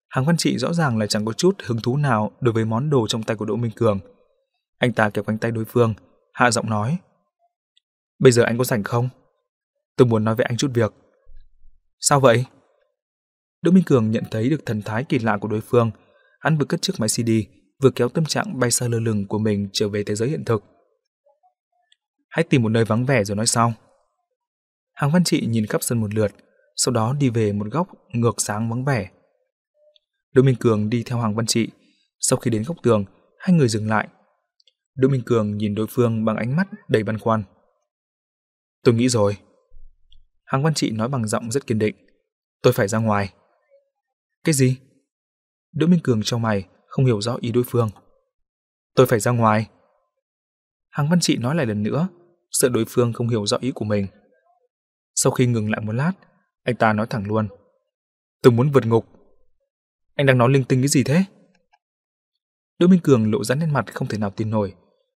Hàng 0.09 0.25
văn 0.25 0.37
trị 0.37 0.57
rõ 0.57 0.73
ràng 0.73 0.97
là 0.97 1.07
chẳng 1.07 1.25
có 1.25 1.33
chút 1.33 1.55
hứng 1.63 1.81
thú 1.83 1.97
nào 1.97 2.31
đối 2.41 2.53
với 2.53 2.65
món 2.65 2.89
đồ 2.89 3.07
trong 3.07 3.23
tay 3.23 3.37
của 3.37 3.45
Đỗ 3.45 3.55
Minh 3.55 3.71
Cường. 3.75 3.99
Anh 4.77 4.93
ta 4.93 5.09
kéo 5.09 5.23
cánh 5.23 5.37
tay 5.37 5.51
đối 5.51 5.65
phương, 5.65 5.93
hạ 6.33 6.51
giọng 6.51 6.69
nói. 6.69 6.97
Bây 8.19 8.31
giờ 8.31 8.43
anh 8.43 8.57
có 8.57 8.63
rảnh 8.63 8.83
không? 8.83 9.09
Tôi 9.97 10.07
muốn 10.07 10.23
nói 10.23 10.35
với 10.35 10.45
anh 10.45 10.57
chút 10.57 10.71
việc. 10.73 10.93
Sao 11.99 12.19
vậy? 12.19 12.45
Đỗ 13.61 13.71
Minh 13.71 13.83
Cường 13.83 14.11
nhận 14.11 14.23
thấy 14.31 14.49
được 14.49 14.65
thần 14.65 14.81
thái 14.81 15.03
kỳ 15.03 15.19
lạ 15.19 15.37
của 15.37 15.47
đối 15.47 15.61
phương. 15.61 15.91
Hắn 16.39 16.57
vừa 16.57 16.65
cất 16.65 16.81
chiếc 16.81 16.93
máy 16.99 17.09
CD, 17.09 17.29
vừa 17.83 17.91
kéo 17.91 18.09
tâm 18.09 18.25
trạng 18.25 18.59
bay 18.59 18.71
xa 18.71 18.87
lơ 18.87 18.99
lửng 18.99 19.27
của 19.27 19.39
mình 19.39 19.69
trở 19.73 19.89
về 19.89 20.03
thế 20.03 20.15
giới 20.15 20.29
hiện 20.29 20.45
thực. 20.45 20.63
Hãy 22.29 22.43
tìm 22.43 22.63
một 22.63 22.69
nơi 22.69 22.85
vắng 22.85 23.05
vẻ 23.05 23.23
rồi 23.23 23.35
nói 23.35 23.47
sau. 23.47 23.73
Hàng 24.93 25.11
Văn 25.11 25.23
Trị 25.23 25.45
nhìn 25.45 25.65
khắp 25.65 25.83
sân 25.83 26.01
một 26.01 26.13
lượt, 26.13 26.31
sau 26.75 26.93
đó 26.93 27.13
đi 27.19 27.29
về 27.29 27.51
một 27.51 27.67
góc 27.71 27.87
ngược 28.13 28.41
sáng 28.41 28.69
vắng 28.69 28.85
vẻ. 28.85 29.09
Đỗ 30.33 30.41
Minh 30.41 30.55
Cường 30.59 30.89
đi 30.89 31.03
theo 31.03 31.17
Hoàng 31.17 31.35
Văn 31.35 31.45
Trị. 31.45 31.69
Sau 32.19 32.39
khi 32.39 32.51
đến 32.51 32.63
góc 32.67 32.77
tường, 32.83 33.05
hai 33.39 33.57
người 33.57 33.67
dừng 33.67 33.89
lại. 33.89 34.07
Đỗ 34.95 35.07
Minh 35.07 35.21
Cường 35.25 35.57
nhìn 35.57 35.75
đối 35.75 35.87
phương 35.89 36.25
bằng 36.25 36.35
ánh 36.35 36.55
mắt 36.55 36.67
đầy 36.87 37.03
băn 37.03 37.19
khoăn. 37.19 37.43
Tôi 38.83 38.95
nghĩ 38.95 39.09
rồi. 39.09 39.37
Hàng 40.45 40.63
Văn 40.63 40.73
Trị 40.73 40.91
nói 40.91 41.09
bằng 41.09 41.27
giọng 41.27 41.51
rất 41.51 41.67
kiên 41.67 41.79
định. 41.79 41.95
Tôi 42.61 42.73
phải 42.73 42.87
ra 42.87 42.97
ngoài. 42.97 43.33
Cái 44.43 44.53
gì? 44.53 44.77
Đỗ 45.71 45.87
Minh 45.87 45.99
Cường 46.03 46.21
trong 46.23 46.41
mày, 46.41 46.65
không 46.93 47.05
hiểu 47.05 47.21
rõ 47.21 47.37
ý 47.41 47.51
đối 47.51 47.63
phương. 47.67 47.89
Tôi 48.95 49.05
phải 49.05 49.19
ra 49.19 49.31
ngoài. 49.31 49.69
Hàng 50.89 51.09
Văn 51.09 51.19
Trị 51.19 51.37
nói 51.37 51.55
lại 51.55 51.65
lần 51.65 51.83
nữa, 51.83 52.07
sợ 52.51 52.69
đối 52.69 52.85
phương 52.89 53.13
không 53.13 53.29
hiểu 53.29 53.45
rõ 53.45 53.57
ý 53.57 53.71
của 53.71 53.85
mình. 53.85 54.07
Sau 55.15 55.31
khi 55.31 55.45
ngừng 55.45 55.71
lại 55.71 55.81
một 55.81 55.91
lát, 55.91 56.11
anh 56.63 56.75
ta 56.75 56.93
nói 56.93 57.07
thẳng 57.09 57.27
luôn. 57.27 57.47
Tôi 58.41 58.53
muốn 58.53 58.71
vượt 58.71 58.85
ngục. 58.85 59.05
Anh 60.15 60.25
đang 60.25 60.37
nói 60.37 60.49
linh 60.49 60.63
tinh 60.63 60.81
cái 60.81 60.87
gì 60.87 61.03
thế? 61.03 61.23
Đỗ 62.79 62.87
Minh 62.87 62.99
Cường 63.03 63.31
lộ 63.31 63.43
ra 63.43 63.55
nét 63.55 63.67
mặt 63.71 63.93
không 63.93 64.07
thể 64.07 64.17
nào 64.17 64.29
tin 64.29 64.49
nổi. 64.49 64.73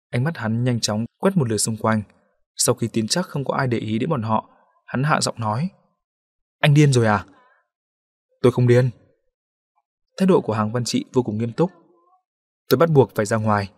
Ánh 0.10 0.24
mắt 0.24 0.38
hắn 0.38 0.64
nhanh 0.64 0.80
chóng 0.80 1.06
quét 1.18 1.38
một 1.38 1.49
lượt 1.49 1.58
xung 1.58 1.78
quanh. 1.78 2.02
Sau 2.56 2.76
khi 2.76 2.88
tin 2.88 3.08
chắc 3.08 3.26
không 3.26 3.45
có 3.45 3.54
ai 3.54 3.68
để 3.68 3.78
ý 3.78 3.99
đến 3.99 4.10
bọn 4.10 4.22
họ, 4.22 4.49
hắn 4.86 5.04
hạ 5.04 5.22
giọng 5.22 5.40
nói. 5.40 5.70
Anh 6.60 6.74
điên 6.74 6.94
rồi 6.94 7.06
à? 7.06 7.26
Tôi 8.41 8.52
không 8.52 8.68
điên. 8.68 8.90
Thái 10.18 10.27
độ 10.27 10.41
của 10.41 10.53
hàng 10.53 10.72
văn 10.72 10.84
trị 10.84 11.06
vô 11.14 11.23
cùng 11.23 11.38
nghiêm 11.38 11.53
túc. 11.53 11.72
Tôi 12.69 12.77
bắt 12.77 12.89
buộc 12.89 13.15
phải 13.15 13.26
ra 13.26 13.38
ngoài. 13.38 13.69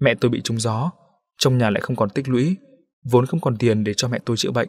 Mẹ 0.00 0.14
tôi 0.20 0.30
bị 0.30 0.40
trúng 0.44 0.60
gió, 0.60 0.90
trong 1.38 1.58
nhà 1.58 1.70
lại 1.70 1.80
không 1.80 1.96
còn 1.96 2.10
tích 2.10 2.28
lũy, 2.28 2.56
vốn 3.10 3.26
không 3.26 3.40
còn 3.40 3.56
tiền 3.58 3.84
để 3.84 3.94
cho 3.94 4.08
mẹ 4.08 4.18
tôi 4.24 4.36
chữa 4.36 4.50
bệnh. 4.50 4.68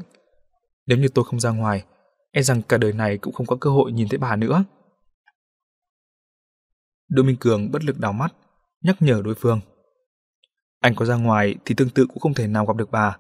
Nếu 0.86 0.98
như 0.98 1.08
tôi 1.08 1.26
không 1.26 1.40
ra 1.40 1.50
ngoài, 1.50 1.84
e 2.32 2.42
rằng 2.42 2.62
cả 2.62 2.78
đời 2.78 2.94
này 2.94 3.18
cũng 3.18 3.34
không 3.34 3.46
có 3.46 3.56
cơ 3.62 3.70
hội 3.70 3.92
nhìn 3.92 4.08
thấy 4.10 4.18
bà 4.18 4.36
nữa. 4.36 4.64
Đỗ 7.10 7.24
Minh 7.24 7.38
Cường 7.40 7.72
bất 7.72 7.84
lực 7.84 8.00
đào 8.00 8.14
mắt, 8.14 8.34
nhắc 8.82 8.96
nhở 9.00 9.22
đối 9.26 9.36
phương. 9.36 9.60
Anh 10.80 10.96
có 10.96 11.06
ra 11.06 11.16
ngoài 11.16 11.56
thì 11.66 11.76
tương 11.76 11.90
tự 11.90 12.06
cũng 12.08 12.20
không 12.20 12.34
thể 12.34 12.48
nào 12.48 12.66
gặp 12.66 12.76
được 12.76 12.92
bà. 12.92 13.18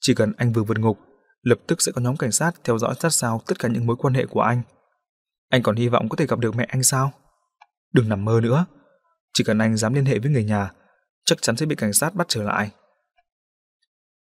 Chỉ 0.00 0.14
cần 0.14 0.32
anh 0.36 0.52
vừa 0.52 0.62
vượt 0.62 0.78
ngục, 0.78 0.98
lập 1.42 1.58
tức 1.66 1.82
sẽ 1.82 1.92
có 1.92 2.00
nhóm 2.00 2.16
cảnh 2.16 2.32
sát 2.32 2.52
theo 2.64 2.78
dõi 2.78 2.94
sát 2.98 3.10
sao 3.10 3.40
tất 3.46 3.58
cả 3.58 3.68
những 3.68 3.86
mối 3.86 3.96
quan 3.96 4.14
hệ 4.14 4.26
của 4.26 4.40
anh. 4.40 4.62
Anh 5.48 5.62
còn 5.62 5.76
hy 5.76 5.88
vọng 5.88 6.08
có 6.08 6.16
thể 6.16 6.26
gặp 6.26 6.38
được 6.38 6.56
mẹ 6.56 6.66
anh 6.68 6.82
sao? 6.82 7.12
Đừng 7.92 8.08
nằm 8.08 8.24
mơ 8.24 8.40
nữa. 8.42 8.66
Chỉ 9.32 9.44
cần 9.44 9.58
anh 9.58 9.76
dám 9.76 9.94
liên 9.94 10.04
hệ 10.04 10.18
với 10.18 10.30
người 10.30 10.44
nhà, 10.44 10.70
chắc 11.24 11.42
chắn 11.42 11.56
sẽ 11.56 11.66
bị 11.66 11.76
cảnh 11.76 11.92
sát 11.92 12.14
bắt 12.14 12.26
trở 12.28 12.42
lại. 12.42 12.70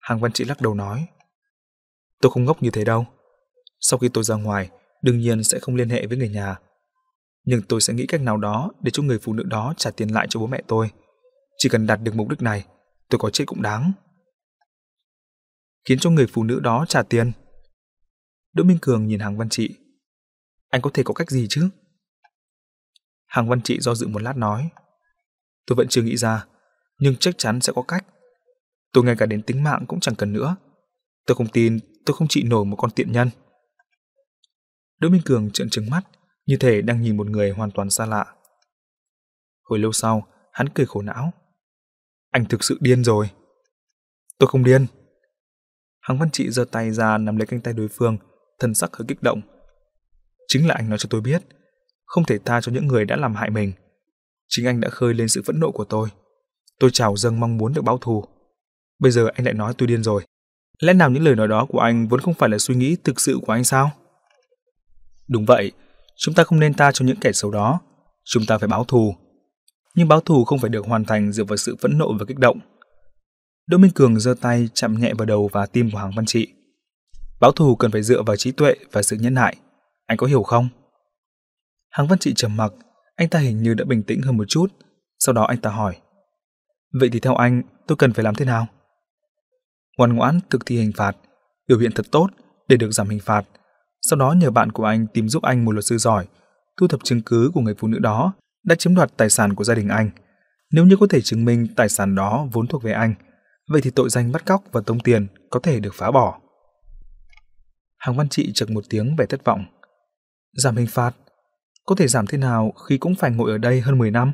Hàng 0.01 0.21
Văn 0.21 0.33
Trị 0.33 0.45
lắc 0.45 0.61
đầu 0.61 0.75
nói. 0.75 1.07
Tôi 2.21 2.33
không 2.33 2.45
ngốc 2.45 2.63
như 2.63 2.71
thế 2.71 2.85
đâu. 2.85 3.07
Sau 3.81 3.99
khi 3.99 4.09
tôi 4.09 4.25
ra 4.25 4.35
ngoài, 4.35 4.71
đương 5.03 5.19
nhiên 5.19 5.45
sẽ 5.45 5.59
không 5.59 5.75
liên 5.75 5.89
hệ 5.89 6.07
với 6.07 6.19
người 6.19 6.29
nhà. 6.29 6.57
Nhưng 7.45 7.63
tôi 7.63 7.81
sẽ 7.81 7.95
nghĩ 7.95 8.07
cách 8.07 8.21
nào 8.21 8.37
đó 8.37 8.71
để 8.81 8.91
cho 8.91 9.03
người 9.03 9.19
phụ 9.19 9.33
nữ 9.33 9.43
đó 9.43 9.75
trả 9.77 9.91
tiền 9.91 10.09
lại 10.09 10.27
cho 10.31 10.41
bố 10.41 10.47
mẹ 10.47 10.63
tôi. 10.67 10.91
Chỉ 11.59 11.69
cần 11.69 11.87
đạt 11.87 12.01
được 12.03 12.15
mục 12.15 12.29
đích 12.29 12.43
này, 12.43 12.65
tôi 13.09 13.19
có 13.19 13.31
chết 13.31 13.45
cũng 13.47 13.63
đáng. 13.63 13.93
Khiến 15.89 15.99
cho 15.99 16.11
người 16.11 16.27
phụ 16.27 16.45
nữ 16.45 16.61
đó 16.61 16.85
trả 16.89 17.03
tiền. 17.03 17.33
Đỗ 18.53 18.65
Minh 18.65 18.79
Cường 18.83 19.07
nhìn 19.07 19.21
Hàng 19.21 19.37
Văn 19.37 19.49
Trị. 19.49 19.75
Anh 20.69 20.83
có 20.83 20.91
thể 20.95 21.03
có 21.03 21.15
cách 21.15 21.31
gì 21.31 21.47
chứ? 21.51 21.69
Hàng 23.27 23.49
Văn 23.49 23.63
Trị 23.63 23.81
do 23.81 23.95
dự 23.95 24.07
một 24.07 24.23
lát 24.23 24.37
nói. 24.37 24.71
Tôi 25.67 25.77
vẫn 25.77 25.89
chưa 25.89 26.03
nghĩ 26.03 26.17
ra, 26.17 26.47
nhưng 26.99 27.17
chắc 27.17 27.39
chắn 27.39 27.61
sẽ 27.61 27.73
có 27.77 27.83
cách. 27.83 28.07
Tôi 28.93 29.05
ngay 29.05 29.17
cả 29.19 29.27
đến 29.27 29.43
tính 29.43 29.65
mạng 29.65 29.85
cũng 29.89 30.01
chẳng 30.01 30.15
cần 30.15 30.33
nữa. 30.33 30.57
Tôi 31.27 31.35
không 31.35 31.49
tin 31.49 31.79
tôi 32.07 32.17
không 32.17 32.29
trị 32.29 32.43
nổi 32.43 32.65
một 32.65 32.77
con 32.77 32.91
tiện 32.91 33.13
nhân. 33.13 33.31
Đỗ 34.99 35.09
Minh 35.09 35.23
Cường 35.25 35.51
trợn 35.51 35.71
trừng 35.71 35.91
mắt, 35.91 36.03
như 36.47 36.57
thể 36.57 36.83
đang 36.83 37.03
nhìn 37.03 37.17
một 37.17 37.27
người 37.27 37.51
hoàn 37.51 37.71
toàn 37.71 37.91
xa 37.91 38.07
lạ. 38.07 38.35
Hồi 39.63 39.79
lâu 39.79 39.93
sau, 39.93 40.27
hắn 40.53 40.69
cười 40.69 40.87
khổ 40.87 41.03
não. 41.03 41.33
Anh 42.31 42.45
thực 42.45 42.65
sự 42.65 42.79
điên 42.81 43.05
rồi. 43.05 43.31
Tôi 44.39 44.49
không 44.49 44.65
điên. 44.65 44.87
Hàng 46.01 46.19
Văn 46.19 46.31
Trị 46.31 46.51
giơ 46.51 46.65
tay 46.65 46.91
ra 46.91 47.19
nắm 47.19 47.37
lấy 47.37 47.47
cánh 47.47 47.61
tay 47.61 47.75
đối 47.75 47.89
phương, 47.89 48.19
thần 48.59 48.75
sắc 48.75 48.97
hơi 48.97 49.05
kích 49.09 49.23
động. 49.23 49.41
Chính 50.49 50.67
là 50.67 50.75
anh 50.75 50.89
nói 50.89 50.99
cho 50.99 51.07
tôi 51.11 51.21
biết, 51.21 51.43
không 52.05 52.25
thể 52.25 52.39
tha 52.45 52.61
cho 52.61 52.73
những 52.73 52.87
người 52.87 53.05
đã 53.05 53.17
làm 53.17 53.35
hại 53.35 53.51
mình. 53.51 53.73
Chính 54.49 54.67
anh 54.67 54.81
đã 54.81 54.89
khơi 54.89 55.15
lên 55.15 55.29
sự 55.29 55.43
phẫn 55.47 55.61
nộ 55.61 55.71
của 55.71 55.85
tôi. 55.85 56.09
Tôi 56.81 56.91
trào 56.93 57.17
dâng 57.17 57.41
mong 57.41 57.57
muốn 57.57 57.75
được 57.75 57.83
báo 57.83 57.99
thù. 57.99 58.25
Bây 58.99 59.11
giờ 59.13 59.29
anh 59.35 59.45
lại 59.45 59.55
nói 59.55 59.75
tôi 59.79 59.87
điên 59.87 60.03
rồi. 60.03 60.23
Lẽ 60.81 60.93
nào 60.93 61.11
những 61.11 61.25
lời 61.25 61.37
nói 61.37 61.49
đó 61.49 61.67
của 61.69 61.79
anh 61.79 62.09
vốn 62.09 62.21
không 62.21 62.35
phải 62.35 62.49
là 62.49 62.59
suy 62.59 62.75
nghĩ 62.75 62.97
thực 63.05 63.21
sự 63.21 63.39
của 63.47 63.53
anh 63.53 63.65
sao? 63.65 63.91
Đúng 65.29 65.47
vậy, 65.47 65.73
chúng 66.17 66.35
ta 66.35 66.45
không 66.45 66.61
nên 66.61 66.75
tha 66.75 66.93
cho 66.93 67.05
những 67.05 67.21
kẻ 67.21 67.33
xấu 67.33 67.51
đó. 67.51 67.81
Chúng 68.25 68.47
ta 68.47 68.59
phải 68.59 68.69
báo 68.69 68.85
thù. 68.85 69.15
Nhưng 69.95 70.09
báo 70.09 70.21
thù 70.21 70.45
không 70.45 70.59
phải 70.59 70.71
được 70.71 70.87
hoàn 70.87 71.05
thành 71.05 71.33
dựa 71.33 71.45
vào 71.45 71.57
sự 71.57 71.77
phẫn 71.81 71.99
nộ 71.99 72.13
và 72.19 72.25
kích 72.29 72.39
động. 72.39 72.59
Đỗ 73.67 73.79
Minh 73.79 73.91
Cường 73.95 74.21
giơ 74.21 74.35
tay 74.41 74.69
chạm 74.75 75.01
nhẹ 75.01 75.15
vào 75.15 75.27
đầu 75.27 75.51
và 75.53 75.67
tim 75.67 75.91
của 75.91 75.99
Hàng 75.99 76.13
Văn 76.17 76.27
Trị. 76.27 76.49
Báo 77.41 77.53
thù 77.53 77.77
cần 77.77 77.91
phải 77.91 78.03
dựa 78.03 78.23
vào 78.23 78.37
trí 78.37 78.53
tuệ 78.53 78.75
và 78.93 79.03
sự 79.03 79.17
nhân 79.17 79.37
hại. 79.37 79.57
Anh 80.07 80.19
có 80.19 80.27
hiểu 80.27 80.43
không? 80.43 80.69
Hàng 81.91 82.07
Văn 82.07 82.19
Trị 82.19 82.35
trầm 82.37 82.57
mặc, 82.57 82.73
anh 83.17 83.29
ta 83.29 83.39
hình 83.39 83.63
như 83.63 83.75
đã 83.75 83.85
bình 83.85 84.03
tĩnh 84.03 84.23
hơn 84.23 84.37
một 84.37 84.45
chút. 84.49 84.67
Sau 85.19 85.33
đó 85.33 85.43
anh 85.45 85.59
ta 85.59 85.71
hỏi. 85.71 85.97
Vậy 87.01 87.09
thì 87.13 87.21
theo 87.21 87.35
anh, 87.35 87.63
tôi 87.87 87.97
cần 87.97 88.13
phải 88.13 88.25
làm 88.25 88.35
thế 88.35 88.45
nào? 88.45 88.67
ngoan 89.99 90.13
ngoãn 90.13 90.41
thực 90.51 90.67
thi 90.67 90.77
hình 90.77 90.93
phạt, 90.97 91.17
biểu 91.69 91.79
hiện 91.79 91.93
thật 91.95 92.07
tốt 92.11 92.29
để 92.69 92.77
được 92.77 92.91
giảm 92.91 93.09
hình 93.09 93.21
phạt. 93.21 93.43
Sau 94.03 94.19
đó 94.19 94.33
nhờ 94.33 94.51
bạn 94.51 94.73
của 94.73 94.85
anh 94.85 95.07
tìm 95.07 95.29
giúp 95.29 95.43
anh 95.43 95.65
một 95.65 95.73
luật 95.73 95.85
sư 95.85 95.99
giỏi, 95.99 96.27
thu 96.81 96.89
thập 96.89 97.05
chứng 97.05 97.23
cứ 97.23 97.51
của 97.55 97.61
người 97.61 97.75
phụ 97.79 97.89
nữ 97.89 97.99
đó 97.99 98.33
đã 98.65 98.75
chiếm 98.75 98.95
đoạt 98.95 99.17
tài 99.17 99.31
sản 99.31 99.55
của 99.55 99.65
gia 99.65 99.75
đình 99.75 99.89
anh. 99.89 100.11
Nếu 100.73 100.87
như 100.87 100.97
có 101.01 101.07
thể 101.11 101.21
chứng 101.21 101.45
minh 101.45 101.67
tài 101.77 101.89
sản 101.89 102.15
đó 102.15 102.49
vốn 102.53 102.67
thuộc 102.67 102.83
về 102.83 102.93
anh, 102.93 103.15
vậy 103.69 103.81
thì 103.81 103.91
tội 103.91 104.11
danh 104.11 104.33
bắt 104.33 104.47
cóc 104.47 104.65
và 104.73 104.81
tống 104.81 105.01
tiền 105.01 105.27
có 105.51 105.61
thể 105.61 105.81
được 105.81 105.95
phá 105.95 106.11
bỏ. 106.11 106.41
Hàng 107.99 108.17
Văn 108.17 108.29
Trị 108.29 108.53
chật 108.55 108.71
một 108.71 108.85
tiếng 108.91 109.17
vẻ 109.17 109.27
thất 109.27 109.45
vọng. 109.45 109.65
Giảm 110.57 110.77
hình 110.77 110.87
phạt? 110.87 111.17
Có 111.87 111.95
thể 111.95 112.09
giảm 112.09 112.27
thế 112.27 112.39
nào 112.39 112.73
khi 112.89 112.99
cũng 112.99 113.15
phải 113.15 113.31
ngồi 113.31 113.51
ở 113.51 113.59
đây 113.59 113.81
hơn 113.81 113.99
10 113.99 114.11
năm? 114.11 114.33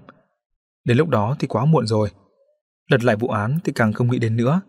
Đến 0.85 0.97
lúc 0.97 1.09
đó 1.09 1.37
thì 1.39 1.47
quá 1.47 1.65
muộn 1.65 1.87
rồi. 1.87 2.11
Lật 2.91 3.05
lại 3.05 3.17
vụ 3.17 3.29
án 3.29 3.59
thì 3.65 3.73
càng 3.75 3.93
không 3.93 4.11
nghĩ 4.11 4.19
đến 4.19 4.37
nữa. 4.37 4.61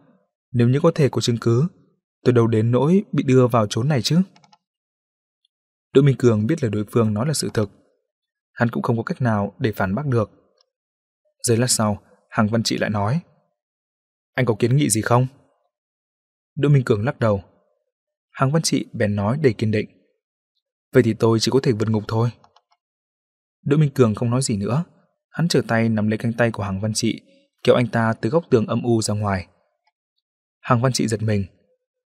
Nếu 0.52 0.70
như 0.70 0.80
có 0.84 0.92
thể 0.96 1.10
có 1.10 1.22
chứng 1.22 1.38
cứ, 1.42 1.68
tôi 2.24 2.34
đâu 2.34 2.48
đến 2.48 2.72
nỗi 2.72 3.04
bị 3.12 3.24
đưa 3.24 3.48
vào 3.48 3.68
chốn 3.68 3.88
này 3.88 4.02
chứ. 4.02 4.22
Đỗ 5.94 6.02
Minh 6.02 6.16
Cường 6.20 6.48
biết 6.48 6.64
là 6.64 6.70
đối 6.70 6.86
phương 6.92 7.14
nói 7.14 7.28
là 7.28 7.34
sự 7.34 7.50
thực. 7.54 7.70
Hắn 8.54 8.70
cũng 8.70 8.84
không 8.84 8.98
có 8.98 9.04
cách 9.04 9.22
nào 9.22 9.54
để 9.60 9.72
phản 9.72 9.96
bác 9.96 10.06
được. 10.06 10.32
Giây 11.44 11.58
lát 11.58 11.68
sau, 11.68 12.02
Hằng 12.30 12.48
Văn 12.48 12.64
Trị 12.64 12.78
lại 12.78 12.90
nói. 12.90 13.20
Anh 14.34 14.46
có 14.46 14.56
kiến 14.60 14.78
nghị 14.78 14.90
gì 14.90 15.02
không? 15.02 15.28
Đỗ 16.56 16.70
Minh 16.70 16.84
Cường 16.84 17.06
lắc 17.06 17.20
đầu. 17.20 17.44
Hằng 18.32 18.52
Văn 18.52 18.62
Trị 18.62 18.86
bèn 18.94 19.16
nói 19.16 19.38
đầy 19.42 19.54
kiên 19.54 19.72
định. 19.72 20.03
Vậy 20.94 21.04
thì 21.04 21.14
tôi 21.14 21.40
chỉ 21.40 21.52
có 21.52 21.60
thể 21.64 21.72
vượt 21.72 21.90
ngục 21.90 22.04
thôi. 22.08 22.30
Đỗ 23.66 23.78
Minh 23.78 23.90
Cường 23.90 24.16
không 24.16 24.30
nói 24.30 24.42
gì 24.42 24.58
nữa. 24.58 24.84
Hắn 25.30 25.48
trở 25.48 25.62
tay 25.68 25.90
nắm 25.90 26.08
lấy 26.08 26.18
cánh 26.18 26.34
tay 26.34 26.52
của 26.52 26.64
Hàng 26.64 26.82
Văn 26.82 26.94
Trị, 26.94 27.22
kéo 27.64 27.76
anh 27.76 27.88
ta 27.88 28.14
từ 28.22 28.30
góc 28.30 28.44
tường 28.50 28.68
âm 28.68 28.84
u 28.84 29.02
ra 29.02 29.14
ngoài. 29.14 29.48
Hàng 30.62 30.82
Văn 30.82 30.94
Trị 30.94 31.08
giật 31.08 31.22
mình. 31.22 31.46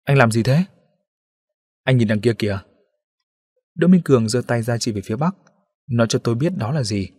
Anh 0.04 0.18
làm 0.18 0.32
gì 0.32 0.44
thế? 0.44 0.64
Anh 1.84 1.98
nhìn 1.98 2.08
đằng 2.08 2.22
kia 2.22 2.34
kìa. 2.40 2.60
Đỗ 3.76 3.88
Minh 3.88 4.02
Cường 4.06 4.30
giơ 4.30 4.42
tay 4.48 4.62
ra 4.62 4.78
chỉ 4.78 4.92
về 4.92 5.02
phía 5.06 5.16
bắc, 5.16 5.36
nói 5.90 6.08
cho 6.10 6.20
tôi 6.20 6.36
biết 6.36 6.58
đó 6.58 6.72
là 6.72 6.84
gì. 6.84 7.10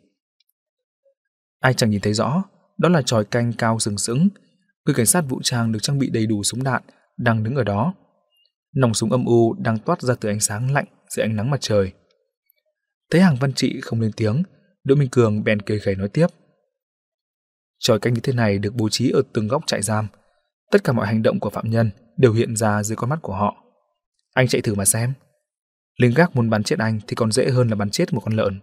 Ai 1.61 1.75
chẳng 1.75 1.91
nhìn 1.91 2.01
thấy 2.01 2.15
rõ, 2.15 2.45
đó 2.79 2.89
là 2.89 3.03
tròi 3.03 3.25
canh 3.25 3.53
cao 3.53 3.79
sừng 3.79 3.99
sững, 3.99 4.29
người 4.85 4.95
cảnh 4.95 5.07
sát 5.07 5.21
vũ 5.21 5.41
trang 5.43 5.73
được 5.73 5.79
trang 5.83 5.99
bị 5.99 6.11
đầy 6.11 6.27
đủ 6.27 6.43
súng 6.43 6.63
đạn 6.63 6.83
đang 7.17 7.45
đứng 7.45 7.55
ở 7.55 7.65
đó. 7.65 7.95
Nòng 8.75 8.95
súng 8.95 9.13
âm 9.13 9.25
u 9.25 9.55
đang 9.55 9.79
toát 9.79 10.03
ra 10.03 10.15
từ 10.21 10.29
ánh 10.29 10.41
sáng 10.41 10.73
lạnh 10.73 10.87
dưới 11.11 11.27
ánh 11.27 11.37
nắng 11.37 11.51
mặt 11.51 11.61
trời. 11.61 11.93
Thấy 13.11 13.21
hàng 13.21 13.37
văn 13.41 13.53
trị 13.53 13.81
không 13.81 14.01
lên 14.01 14.13
tiếng, 14.17 14.43
Đỗ 14.85 14.95
Minh 14.95 15.09
Cường 15.09 15.45
bèn 15.45 15.63
cười 15.63 15.79
gầy 15.79 15.95
nói 15.95 16.09
tiếp. 16.09 16.27
Tròi 17.79 17.99
canh 17.99 18.15
như 18.15 18.21
thế 18.21 18.33
này 18.33 18.59
được 18.59 18.75
bố 18.75 18.89
trí 18.89 19.11
ở 19.11 19.23
từng 19.33 19.49
góc 19.49 19.63
trại 19.67 19.83
giam, 19.83 20.09
Tất 20.71 20.85
cả 20.85 20.93
mọi 20.93 21.07
hành 21.07 21.23
động 21.23 21.41
của 21.41 21.51
phạm 21.51 21.71
nhân 21.71 21.91
đều 22.17 22.33
hiện 22.33 22.57
ra 22.57 22.83
dưới 22.83 22.97
con 22.97 23.11
mắt 23.11 23.19
của 23.23 23.35
họ. 23.35 23.65
Anh 24.35 24.49
chạy 24.49 24.63
thử 24.63 24.75
mà 24.75 24.85
xem. 24.85 25.13
Lính 26.01 26.15
gác 26.15 26.37
muốn 26.37 26.51
bắn 26.51 26.63
chết 26.63 26.79
anh 26.79 27.01
thì 27.07 27.15
còn 27.15 27.33
dễ 27.33 27.51
hơn 27.51 27.69
là 27.69 27.75
bắn 27.75 27.91
chết 27.91 28.13
một 28.13 28.21
con 28.25 28.35
lợn. 28.35 28.61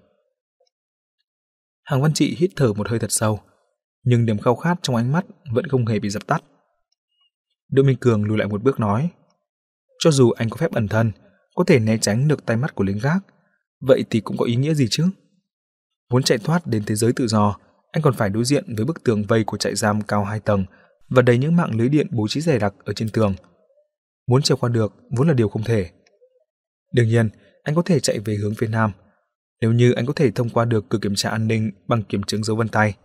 Hàng 1.84 2.02
Văn 2.02 2.14
Trị 2.14 2.36
hít 2.40 2.52
thở 2.56 2.74
một 2.74 2.90
hơi 2.90 3.00
thật 3.00 3.12
sâu, 3.12 3.40
nhưng 4.04 4.26
niềm 4.26 4.40
khao 4.40 4.56
khát 4.56 4.80
trong 4.82 4.96
ánh 4.96 5.12
mắt 5.12 5.26
vẫn 5.52 5.68
không 5.68 5.86
hề 5.86 6.00
bị 6.00 6.10
dập 6.10 6.28
tắt. 6.28 6.44
Đỗ 7.72 7.84
Minh 7.84 7.98
Cường 8.00 8.24
lùi 8.24 8.38
lại 8.38 8.48
một 8.48 8.64
bước 8.64 8.80
nói, 8.80 9.10
cho 10.00 10.12
dù 10.12 10.32
anh 10.32 10.50
có 10.50 10.58
phép 10.58 10.72
ẩn 10.72 10.88
thân, 10.88 11.12
có 11.56 11.64
thể 11.64 11.80
né 11.80 11.98
tránh 11.98 12.28
được 12.28 12.46
tay 12.46 12.58
mắt 12.58 12.76
của 12.76 12.84
lính 12.84 13.00
gác, 13.04 13.24
Vậy 13.88 14.04
thì 14.10 14.20
cũng 14.20 14.38
có 14.38 14.46
ý 14.46 14.56
nghĩa 14.56 14.74
gì 14.74 14.88
chứ? 14.90 15.06
Muốn 16.12 16.24
chạy 16.24 16.38
thoát 16.38 16.68
đến 16.68 16.84
thế 16.86 16.96
giới 16.96 17.14
tự 17.14 17.28
do, 17.28 17.58
anh 17.92 18.02
còn 18.02 18.14
phải 18.14 18.30
đối 18.30 18.44
diện 18.46 18.76
với 18.76 18.86
bức 18.86 19.04
tường 19.04 19.24
vây 19.24 19.44
của 19.44 19.58
trại 19.58 19.76
giam 19.76 20.02
cao 20.02 20.24
hai 20.24 20.40
tầng 20.40 20.66
và 21.10 21.22
đầy 21.22 21.38
những 21.38 21.56
mạng 21.56 21.72
lưới 21.78 21.90
điện 21.90 22.08
bố 22.12 22.28
trí 22.28 22.42
dày 22.42 22.60
đặc 22.60 22.74
ở 22.86 22.94
trên 22.94 23.10
tường. 23.10 23.36
Muốn 24.28 24.42
trèo 24.42 24.58
qua 24.58 24.70
được 24.70 24.94
vốn 25.18 25.28
là 25.28 25.34
điều 25.34 25.50
không 25.50 25.64
thể. 25.64 25.90
Đương 26.94 27.08
nhiên, 27.08 27.30
anh 27.64 27.76
có 27.76 27.82
thể 27.82 28.00
chạy 28.00 28.20
về 28.20 28.36
hướng 28.36 28.56
phía 28.56 28.68
nam. 28.68 28.92
Nếu 29.62 29.72
như 29.74 29.92
anh 29.92 30.06
có 30.06 30.14
thể 30.14 30.32
thông 30.32 30.50
qua 30.50 30.66
được 30.66 30.86
cửa 30.90 31.00
kiểm 31.02 31.16
tra 31.16 31.30
an 31.30 31.48
ninh 31.48 31.72
bằng 31.88 32.04
kiểm 32.04 32.24
chứng 32.24 32.44
dấu 32.44 32.56
vân 32.56 32.68
tay, 32.68 32.96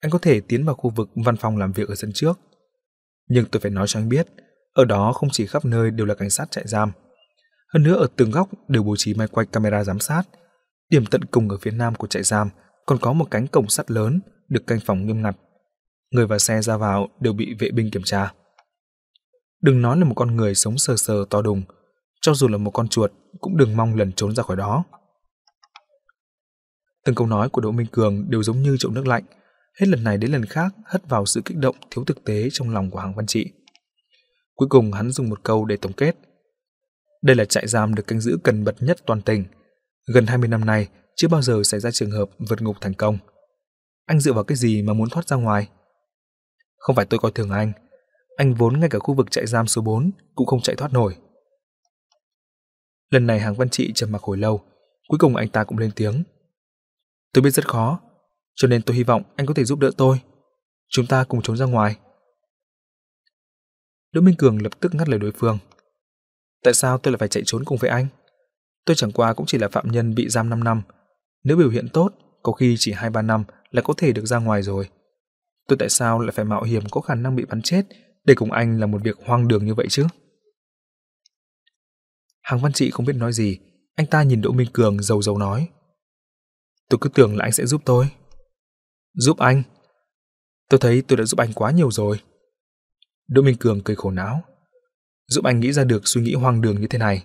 anh 0.00 0.10
có 0.10 0.18
thể 0.18 0.40
tiến 0.40 0.64
vào 0.64 0.74
khu 0.74 0.90
vực 0.90 1.10
văn 1.14 1.36
phòng 1.36 1.56
làm 1.56 1.72
việc 1.72 1.88
ở 1.88 1.94
sân 1.94 2.10
trước. 2.14 2.40
Nhưng 3.28 3.44
tôi 3.46 3.60
phải 3.60 3.70
nói 3.70 3.86
cho 3.88 4.00
anh 4.00 4.08
biết, 4.08 4.26
ở 4.72 4.84
đó 4.84 5.12
không 5.12 5.28
chỉ 5.32 5.46
khắp 5.46 5.64
nơi 5.64 5.90
đều 5.90 6.06
là 6.06 6.14
cảnh 6.14 6.30
sát 6.30 6.50
trại 6.50 6.64
giam. 6.66 6.92
Hơn 7.74 7.82
nữa 7.82 7.96
ở 7.96 8.06
từng 8.16 8.30
góc 8.30 8.48
đều 8.68 8.82
bố 8.82 8.96
trí 8.96 9.14
máy 9.14 9.28
quay 9.28 9.46
camera 9.46 9.84
giám 9.84 9.98
sát. 9.98 10.22
Điểm 10.90 11.06
tận 11.06 11.24
cùng 11.24 11.48
ở 11.48 11.56
phía 11.60 11.70
nam 11.70 11.94
của 11.94 12.06
trại 12.06 12.22
giam 12.22 12.48
còn 12.86 12.98
có 13.00 13.12
một 13.12 13.26
cánh 13.30 13.46
cổng 13.46 13.68
sắt 13.68 13.90
lớn 13.90 14.20
được 14.48 14.66
canh 14.66 14.80
phòng 14.80 15.06
nghiêm 15.06 15.22
ngặt. 15.22 15.36
Người 16.10 16.26
và 16.26 16.38
xe 16.38 16.62
ra 16.62 16.76
vào 16.76 17.08
đều 17.20 17.32
bị 17.32 17.54
vệ 17.58 17.70
binh 17.70 17.90
kiểm 17.90 18.02
tra. 18.04 18.32
Đừng 19.62 19.82
nói 19.82 19.98
là 19.98 20.04
một 20.04 20.14
con 20.16 20.36
người 20.36 20.54
sống 20.54 20.78
sờ 20.78 20.96
sờ 20.96 21.24
to 21.30 21.42
đùng, 21.42 21.62
cho 22.20 22.34
dù 22.34 22.48
là 22.48 22.58
một 22.58 22.70
con 22.70 22.88
chuột 22.88 23.12
cũng 23.40 23.56
đừng 23.56 23.76
mong 23.76 23.94
lần 23.94 24.12
trốn 24.12 24.34
ra 24.34 24.42
khỏi 24.42 24.56
đó. 24.56 24.84
Từng 27.04 27.14
câu 27.14 27.26
nói 27.26 27.48
của 27.48 27.60
Đỗ 27.60 27.70
Minh 27.70 27.86
Cường 27.92 28.30
đều 28.30 28.42
giống 28.42 28.62
như 28.62 28.76
chậu 28.78 28.92
nước 28.92 29.06
lạnh, 29.06 29.24
hết 29.80 29.88
lần 29.88 30.04
này 30.04 30.18
đến 30.18 30.32
lần 30.32 30.44
khác 30.44 30.74
hất 30.84 31.08
vào 31.08 31.26
sự 31.26 31.42
kích 31.44 31.56
động 31.56 31.76
thiếu 31.90 32.04
thực 32.04 32.24
tế 32.24 32.48
trong 32.52 32.70
lòng 32.70 32.90
của 32.90 32.98
Hàng 32.98 33.14
Văn 33.14 33.26
Trị. 33.26 33.46
Cuối 34.54 34.68
cùng 34.68 34.92
hắn 34.92 35.10
dùng 35.10 35.28
một 35.28 35.42
câu 35.42 35.64
để 35.64 35.76
tổng 35.76 35.92
kết. 35.92 36.16
Đây 37.22 37.36
là 37.36 37.44
trại 37.44 37.66
giam 37.66 37.94
được 37.94 38.06
canh 38.06 38.20
giữ 38.20 38.38
cần 38.44 38.64
mật 38.64 38.76
nhất 38.80 38.98
toàn 39.06 39.22
tỉnh. 39.22 39.44
Gần 40.14 40.26
20 40.26 40.48
năm 40.48 40.64
nay, 40.64 40.88
chưa 41.16 41.28
bao 41.28 41.42
giờ 41.42 41.62
xảy 41.64 41.80
ra 41.80 41.90
trường 41.90 42.10
hợp 42.10 42.30
vượt 42.38 42.62
ngục 42.62 42.76
thành 42.80 42.94
công. 42.94 43.18
Anh 44.06 44.20
dựa 44.20 44.32
vào 44.32 44.44
cái 44.44 44.56
gì 44.56 44.82
mà 44.82 44.92
muốn 44.92 45.10
thoát 45.10 45.28
ra 45.28 45.36
ngoài? 45.36 45.68
Không 46.76 46.96
phải 46.96 47.06
tôi 47.06 47.20
coi 47.20 47.32
thường 47.32 47.50
anh. 47.50 47.72
Anh 48.36 48.54
vốn 48.54 48.80
ngay 48.80 48.88
cả 48.88 48.98
khu 48.98 49.14
vực 49.14 49.30
trại 49.30 49.46
giam 49.46 49.66
số 49.66 49.82
4 49.82 50.10
cũng 50.34 50.46
không 50.46 50.60
chạy 50.60 50.76
thoát 50.76 50.92
nổi. 50.92 51.16
Lần 53.10 53.26
này 53.26 53.40
Hàng 53.40 53.54
Văn 53.54 53.68
Trị 53.68 53.92
trầm 53.94 54.12
mặc 54.12 54.22
hồi 54.22 54.36
lâu, 54.36 54.64
cuối 55.08 55.18
cùng 55.18 55.36
anh 55.36 55.48
ta 55.48 55.64
cũng 55.64 55.78
lên 55.78 55.90
tiếng. 55.96 56.22
Tôi 57.32 57.42
biết 57.42 57.50
rất 57.50 57.68
khó, 57.68 58.00
cho 58.54 58.68
nên 58.68 58.82
tôi 58.82 58.96
hy 58.96 59.02
vọng 59.02 59.22
anh 59.36 59.46
có 59.46 59.54
thể 59.54 59.64
giúp 59.64 59.78
đỡ 59.78 59.90
tôi. 59.96 60.20
Chúng 60.88 61.06
ta 61.06 61.24
cùng 61.24 61.42
trốn 61.42 61.56
ra 61.56 61.66
ngoài. 61.66 61.96
Đỗ 64.12 64.20
Minh 64.20 64.34
Cường 64.38 64.62
lập 64.62 64.80
tức 64.80 64.94
ngắt 64.94 65.08
lời 65.08 65.18
đối 65.18 65.32
phương. 65.32 65.58
Tại 66.62 66.74
sao 66.74 66.98
tôi 66.98 67.12
lại 67.12 67.18
phải 67.18 67.28
chạy 67.28 67.42
trốn 67.46 67.64
cùng 67.64 67.78
với 67.78 67.90
anh? 67.90 68.06
Tôi 68.84 68.96
chẳng 68.96 69.12
qua 69.12 69.34
cũng 69.34 69.46
chỉ 69.46 69.58
là 69.58 69.68
phạm 69.68 69.92
nhân 69.92 70.14
bị 70.14 70.28
giam 70.28 70.50
5 70.50 70.64
năm. 70.64 70.82
Nếu 71.44 71.56
biểu 71.56 71.70
hiện 71.70 71.88
tốt, 71.92 72.12
có 72.42 72.52
khi 72.52 72.76
chỉ 72.78 72.92
2-3 72.92 73.26
năm 73.26 73.44
là 73.70 73.82
có 73.82 73.94
thể 73.96 74.12
được 74.12 74.26
ra 74.26 74.38
ngoài 74.38 74.62
rồi. 74.62 74.88
Tôi 75.68 75.76
tại 75.78 75.88
sao 75.88 76.20
lại 76.20 76.32
phải 76.32 76.44
mạo 76.44 76.62
hiểm 76.62 76.82
có 76.90 77.00
khả 77.00 77.14
năng 77.14 77.36
bị 77.36 77.44
bắn 77.44 77.62
chết 77.62 77.82
để 78.24 78.34
cùng 78.34 78.52
anh 78.52 78.80
là 78.80 78.86
một 78.86 79.02
việc 79.04 79.16
hoang 79.24 79.48
đường 79.48 79.66
như 79.66 79.74
vậy 79.74 79.86
chứ? 79.90 80.06
Hàng 82.42 82.60
Văn 82.60 82.72
Trị 82.72 82.90
không 82.90 83.06
biết 83.06 83.16
nói 83.16 83.32
gì, 83.32 83.58
anh 83.96 84.06
ta 84.06 84.22
nhìn 84.22 84.40
Đỗ 84.40 84.52
Minh 84.52 84.68
Cường 84.72 85.02
dầu 85.02 85.22
dầu 85.22 85.38
nói. 85.38 85.68
Tôi 86.88 86.98
cứ 87.00 87.08
tưởng 87.08 87.36
là 87.36 87.44
anh 87.44 87.52
sẽ 87.52 87.66
giúp 87.66 87.82
tôi. 87.84 88.08
Giúp 89.14 89.38
anh? 89.38 89.62
Tôi 90.68 90.80
thấy 90.80 91.02
tôi 91.02 91.16
đã 91.16 91.24
giúp 91.24 91.40
anh 91.40 91.52
quá 91.52 91.70
nhiều 91.70 91.90
rồi. 91.90 92.20
Đỗ 93.28 93.42
Minh 93.42 93.56
Cường 93.60 93.80
cười 93.84 93.96
khổ 93.96 94.10
não. 94.10 94.42
Giúp 95.30 95.44
anh 95.44 95.60
nghĩ 95.60 95.72
ra 95.72 95.84
được 95.84 96.08
suy 96.08 96.22
nghĩ 96.22 96.34
hoang 96.34 96.60
đường 96.60 96.80
như 96.80 96.86
thế 96.86 96.98
này. 96.98 97.24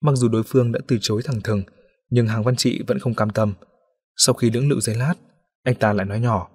Mặc 0.00 0.12
dù 0.14 0.28
đối 0.28 0.42
phương 0.42 0.72
đã 0.72 0.80
từ 0.88 0.98
chối 1.00 1.22
thẳng 1.24 1.40
thừng, 1.44 1.62
nhưng 2.10 2.26
Hàng 2.26 2.42
Văn 2.42 2.56
Trị 2.56 2.82
vẫn 2.86 2.98
không 2.98 3.14
cam 3.14 3.30
tâm. 3.30 3.54
Sau 4.16 4.34
khi 4.34 4.50
lưỡng 4.50 4.68
lự 4.68 4.80
giây 4.80 4.96
lát, 4.96 5.14
anh 5.62 5.74
ta 5.74 5.92
lại 5.92 6.06
nói 6.06 6.20
nhỏ. 6.20 6.50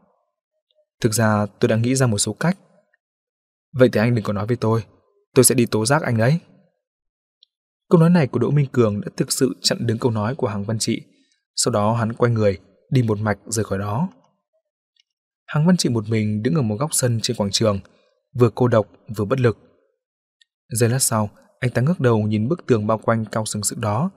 Thực 1.02 1.14
ra 1.14 1.45
tôi 1.45 1.70
đã 1.70 1.76
nghĩ 1.76 1.95
ra 1.95 2.07
một 2.07 2.18
số 2.18 2.34
cách. 2.34 2.57
Vậy 3.74 3.90
thì 3.94 3.99
anh 3.99 4.16
đừng 4.16 4.24
có 4.24 4.34
nói 4.34 4.48
với 4.48 4.56
tôi, 4.56 4.84
tôi 5.36 5.45
sẽ 5.45 5.56
đi 5.56 5.66
tố 5.66 5.86
giác 5.86 6.02
anh 6.02 6.18
đấy. 6.18 6.40
Câu 7.90 7.99
nói 7.99 8.10
này 8.10 8.28
của 8.28 8.40
Đỗ 8.40 8.52
Minh 8.52 8.68
Cường 8.72 9.02
đã 9.02 9.07
thực 9.18 9.32
sự 9.32 9.56
chặn 9.62 9.78
đứng 9.82 9.98
câu 9.98 10.12
nói 10.12 10.36
của 10.36 10.48
Hàng 10.48 10.64
Văn 10.64 10.80
Trị. 10.80 11.02
Sau 11.56 11.72
đó 11.72 11.94
hắn 11.94 12.14
quay 12.14 12.32
người, 12.32 12.60
đi 12.90 13.03
một 13.03 13.20
mạch 13.20 13.38
rời 13.48 13.66
khỏi 13.66 13.80
đó. 13.80 14.10
Hàng 15.48 15.66
Văn 15.66 15.78
Trị 15.78 15.90
một 15.90 16.10
mình 16.10 16.44
đứng 16.44 16.56
ở 16.56 16.62
một 16.62 16.76
góc 16.80 16.94
sân 16.94 17.20
trên 17.22 17.38
quảng 17.38 17.52
trường, 17.52 17.80
vừa 18.40 18.49
cô 18.56 18.68
độc 18.68 18.88
vừa 19.16 19.26
bất 19.26 19.40
lực. 19.40 19.57
Giây 20.69 20.89
lát 20.89 20.99
sau, 20.99 21.29
anh 21.59 21.71
ta 21.71 21.81
ngước 21.81 21.99
đầu 21.99 22.19
nhìn 22.19 22.47
bức 22.47 22.65
tường 22.67 22.87
bao 22.87 22.97
quanh 22.97 23.25
cao 23.25 23.45
sừng 23.45 23.63
sững 23.63 23.81
đó. 23.81 24.11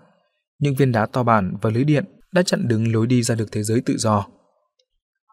Những 0.58 0.74
viên 0.74 0.92
đá 0.92 1.06
to 1.06 1.22
bản 1.22 1.56
và 1.62 1.70
lưới 1.70 1.84
điện 1.84 2.04
đã 2.32 2.42
chặn 2.42 2.68
đứng 2.68 2.92
lối 2.92 3.06
đi 3.06 3.22
ra 3.22 3.34
được 3.34 3.52
thế 3.52 3.62
giới 3.62 3.80
tự 3.80 3.96
do. 3.98 4.26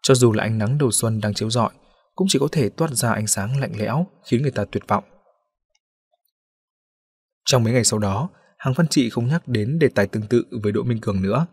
Cho 0.04 0.16
dù 0.16 0.32
là 0.34 0.44
ánh 0.44 0.58
nắng 0.58 0.78
đầu 0.78 0.92
xuân 0.92 1.22
đang 1.22 1.34
chiếu 1.34 1.50
rọi, 1.50 1.72
cũng 2.16 2.28
chỉ 2.30 2.40
có 2.40 2.48
thể 2.52 2.70
toát 2.70 2.92
ra 2.92 3.12
ánh 3.12 3.28
sáng 3.28 3.60
lạnh 3.60 3.72
lẽo 3.78 4.08
khiến 4.24 4.42
người 4.42 4.52
ta 4.52 4.66
tuyệt 4.72 4.84
vọng. 4.88 5.04
Trong 7.46 7.64
mấy 7.64 7.74
ngày 7.74 7.84
sau 7.84 8.00
đó, 8.00 8.30
Hàng 8.58 8.74
Văn 8.74 8.88
Trị 8.88 9.10
không 9.10 9.28
nhắc 9.28 9.48
đến 9.48 9.80
đề 9.80 9.88
tài 9.88 10.08
tương 10.08 10.28
tự 10.28 10.46
với 10.64 10.72
Đỗ 10.72 10.84
Minh 10.84 11.02
Cường 11.02 11.22
nữa. 11.22 11.46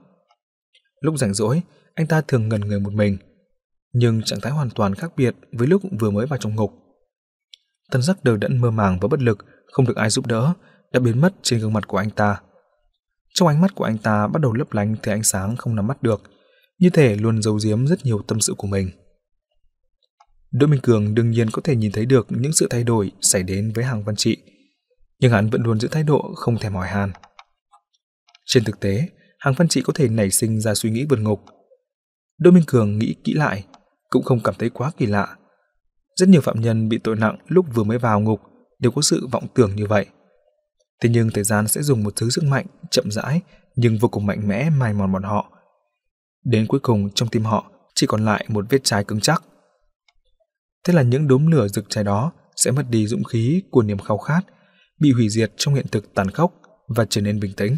Lúc 1.01 1.19
rảnh 1.19 1.35
rỗi, 1.35 1.63
anh 1.95 2.07
ta 2.07 2.21
thường 2.21 2.49
ngần 2.49 2.61
người 2.61 2.81
một 2.81 2.93
mình, 2.93 3.19
nhưng 3.93 4.23
trạng 4.23 4.41
thái 4.41 4.53
hoàn 4.53 4.71
toàn 4.71 4.95
khác 4.95 5.13
biệt 5.17 5.37
với 5.53 5.67
lúc 5.67 5.83
vừa 6.01 6.11
mới 6.11 6.27
vào 6.27 6.39
trong 6.39 6.55
ngục 6.55 6.82
tân 7.93 8.03
giác 8.03 8.25
đờ 8.25 8.37
đẫn 8.37 8.61
mơ 8.61 8.71
màng 8.71 8.99
và 9.01 9.09
bất 9.09 9.21
lực, 9.21 9.39
không 9.73 9.87
được 9.87 9.97
ai 9.97 10.11
giúp 10.11 10.27
đỡ, 10.27 10.53
đã 10.93 11.01
biến 11.01 11.21
mất 11.21 11.35
trên 11.43 11.61
gương 11.61 11.73
mặt 11.73 11.89
của 11.89 11.97
anh 11.97 12.11
ta. 12.11 12.41
Trong 13.35 13.49
ánh 13.49 13.61
mắt 13.61 13.75
của 13.75 13.85
anh 13.85 13.99
ta 13.99 14.27
bắt 14.27 14.43
đầu 14.43 14.53
lấp 14.53 14.73
lánh 14.73 14.97
thứ 15.03 15.13
ánh 15.13 15.23
sáng 15.23 15.57
không 15.57 15.75
nắm 15.75 15.87
bắt 15.87 16.03
được, 16.03 16.23
như 16.79 16.91
thể 16.91 17.17
luôn 17.17 17.43
giấu 17.43 17.59
giếm 17.65 17.87
rất 17.87 18.05
nhiều 18.05 18.23
tâm 18.29 18.41
sự 18.41 18.55
của 18.57 18.67
mình. 18.67 18.91
Đỗ 20.51 20.67
Minh 20.67 20.81
Cường 20.81 21.15
đương 21.15 21.31
nhiên 21.31 21.51
có 21.51 21.63
thể 21.65 21.77
nhìn 21.77 21.93
thấy 21.93 22.07
được 22.07 22.27
những 22.31 22.53
sự 22.53 22.67
thay 22.71 22.85
đổi 22.85 23.13
xảy 23.21 23.43
đến 23.43 23.73
với 23.75 23.85
hàng 23.85 24.05
văn 24.05 24.17
trị, 24.17 24.37
nhưng 25.19 25.33
hắn 25.33 25.51
vẫn 25.51 25.63
luôn 25.63 25.81
giữ 25.81 25.89
thái 25.89 26.03
độ 26.03 26.33
không 26.37 26.59
thèm 26.59 26.75
hỏi 26.75 26.89
han. 26.89 27.13
Trên 28.47 28.65
thực 28.65 28.81
tế, 28.81 29.09
hàng 29.39 29.55
văn 29.57 29.69
trị 29.69 29.83
có 29.85 29.93
thể 29.97 30.09
nảy 30.09 30.31
sinh 30.31 30.61
ra 30.61 30.75
suy 30.75 30.91
nghĩ 30.91 31.07
vượt 31.11 31.19
ngục. 31.19 31.41
Đỗ 32.39 32.51
Minh 32.51 32.65
Cường 32.67 32.99
nghĩ 32.99 33.15
kỹ 33.25 33.33
lại, 33.35 33.65
cũng 34.11 34.23
không 34.23 34.41
cảm 34.45 34.55
thấy 34.59 34.71
quá 34.71 34.91
kỳ 34.97 35.07
lạ. 35.07 35.37
Rất 36.17 36.29
nhiều 36.29 36.41
phạm 36.41 36.61
nhân 36.61 36.89
bị 36.89 36.99
tội 36.99 37.17
nặng 37.17 37.37
lúc 37.49 37.67
vừa 37.75 37.85
mới 37.85 37.99
vào 37.99 38.21
ngục 38.21 38.41
đều 38.79 38.93
có 38.93 39.03
sự 39.03 39.27
vọng 39.27 39.47
tưởng 39.55 39.77
như 39.77 39.87
vậy. 39.87 40.07
Thế 41.01 41.09
nhưng 41.09 41.31
thời 41.31 41.45
gian 41.45 41.69
sẽ 41.69 41.83
dùng 41.83 42.05
một 42.05 42.17
thứ 42.17 42.31
sức 42.31 42.45
mạnh 42.45 42.67
chậm 42.91 43.11
rãi 43.11 43.41
nhưng 43.77 43.99
vô 43.99 44.09
cùng 44.09 44.27
mạnh 44.27 44.49
mẽ 44.49 44.71
mài 44.71 44.93
mòn 44.93 45.13
bọn 45.13 45.23
họ. 45.23 45.53
Đến 46.45 46.67
cuối 46.67 46.81
cùng 46.81 47.11
trong 47.11 47.29
tim 47.29 47.45
họ 47.45 47.71
chỉ 47.95 48.07
còn 48.07 48.25
lại 48.25 48.47
một 48.49 48.65
vết 48.69 48.85
trái 48.85 49.05
cứng 49.05 49.21
chắc. 49.21 49.43
Thế 50.85 50.93
là 50.93 51.03
những 51.03 51.29
đốm 51.29 51.47
lửa 51.47 51.69
rực 51.69 51.85
cháy 51.89 52.05
đó 52.05 52.33
sẽ 52.57 52.71
mất 52.71 52.83
đi 52.91 53.07
dũng 53.07 53.25
khí 53.25 53.63
của 53.71 53.83
niềm 53.83 53.99
khao 53.99 54.19
khát, 54.19 54.41
bị 55.01 55.13
hủy 55.13 55.29
diệt 55.29 55.53
trong 55.57 55.75
hiện 55.75 55.87
thực 55.93 56.15
tàn 56.15 56.31
khốc 56.31 56.61
và 56.89 57.05
trở 57.05 57.21
nên 57.21 57.41
bình 57.41 57.53
tĩnh. 57.57 57.77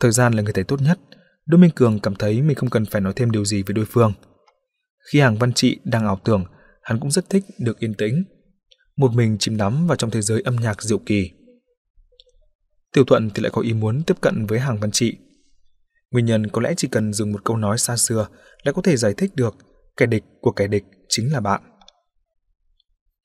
Thời 0.00 0.12
gian 0.12 0.32
là 0.32 0.42
người 0.42 0.52
thầy 0.52 0.64
tốt 0.64 0.80
nhất, 0.82 0.98
Đỗ 1.46 1.58
Minh 1.58 1.70
Cường 1.74 2.00
cảm 2.00 2.14
thấy 2.14 2.42
mình 2.42 2.56
không 2.56 2.70
cần 2.70 2.86
phải 2.86 3.00
nói 3.00 3.12
thêm 3.16 3.30
điều 3.30 3.44
gì 3.44 3.62
với 3.62 3.74
đối 3.74 3.84
phương. 3.84 4.12
Khi 5.10 5.20
hàng 5.20 5.38
văn 5.38 5.52
trị 5.52 5.80
đang 5.84 6.06
ảo 6.06 6.20
tưởng, 6.24 6.44
hắn 6.82 7.00
cũng 7.00 7.10
rất 7.10 7.30
thích 7.30 7.44
được 7.58 7.78
yên 7.78 7.94
tĩnh, 7.94 8.24
một 8.96 9.12
mình 9.14 9.36
chìm 9.38 9.56
đắm 9.56 9.86
vào 9.86 9.96
trong 9.96 10.10
thế 10.10 10.22
giới 10.22 10.42
âm 10.44 10.56
nhạc 10.56 10.82
diệu 10.82 10.98
kỳ. 10.98 11.30
Tiểu 12.92 13.04
Thuận 13.04 13.30
thì 13.30 13.42
lại 13.42 13.50
có 13.54 13.62
ý 13.62 13.72
muốn 13.72 14.02
tiếp 14.02 14.20
cận 14.20 14.46
với 14.46 14.60
hàng 14.60 14.80
văn 14.80 14.90
trị. 14.90 15.16
Nguyên 16.10 16.24
nhân 16.24 16.46
có 16.46 16.60
lẽ 16.60 16.74
chỉ 16.76 16.88
cần 16.88 17.12
dùng 17.12 17.32
một 17.32 17.44
câu 17.44 17.56
nói 17.56 17.78
xa 17.78 17.96
xưa 17.96 18.28
đã 18.64 18.72
có 18.72 18.82
thể 18.82 18.96
giải 18.96 19.14
thích 19.16 19.30
được 19.34 19.56
kẻ 19.96 20.06
địch 20.06 20.24
của 20.40 20.52
kẻ 20.52 20.66
địch 20.66 20.84
chính 21.08 21.32
là 21.32 21.40
bạn. 21.40 21.62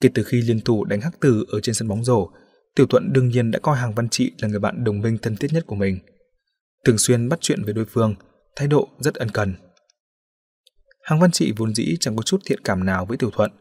Kể 0.02 0.10
từ 0.14 0.24
khi 0.24 0.42
liên 0.42 0.60
thủ 0.62 0.86
đánh 0.86 1.02
hắc 1.02 1.20
tử 1.20 1.46
ở 1.48 1.60
trên 1.62 1.76
sân 1.76 1.88
bóng 1.88 2.04
rổ, 2.04 2.30
Tiểu 2.76 2.88
Thuận 2.88 3.14
đương 3.14 3.28
nhiên 3.28 3.52
đã 3.52 3.60
coi 3.60 3.78
hàng 3.78 3.96
văn 3.96 4.10
trị 4.10 4.32
là 4.38 4.48
người 4.48 4.60
bạn 4.60 4.84
đồng 4.84 5.02
minh 5.02 5.18
thân 5.22 5.36
thiết 5.36 5.54
nhất 5.54 5.64
của 5.68 5.76
mình. 5.76 6.00
Thường 6.86 6.98
xuyên 6.98 7.30
bắt 7.30 7.40
chuyện 7.42 7.64
với 7.64 7.74
đối 7.74 7.86
phương, 7.86 8.16
thái 8.56 8.68
độ 8.68 8.90
rất 9.00 9.16
ân 9.16 9.30
cần. 9.30 9.56
Hàng 11.08 11.20
văn 11.20 11.32
trị 11.32 11.54
vốn 11.58 11.76
dĩ 11.76 11.98
chẳng 12.00 12.16
có 12.16 12.24
chút 12.24 12.42
thiện 12.46 12.60
cảm 12.64 12.86
nào 12.86 13.06
với 13.06 13.18
Tiểu 13.18 13.30
Thuận, 13.34 13.52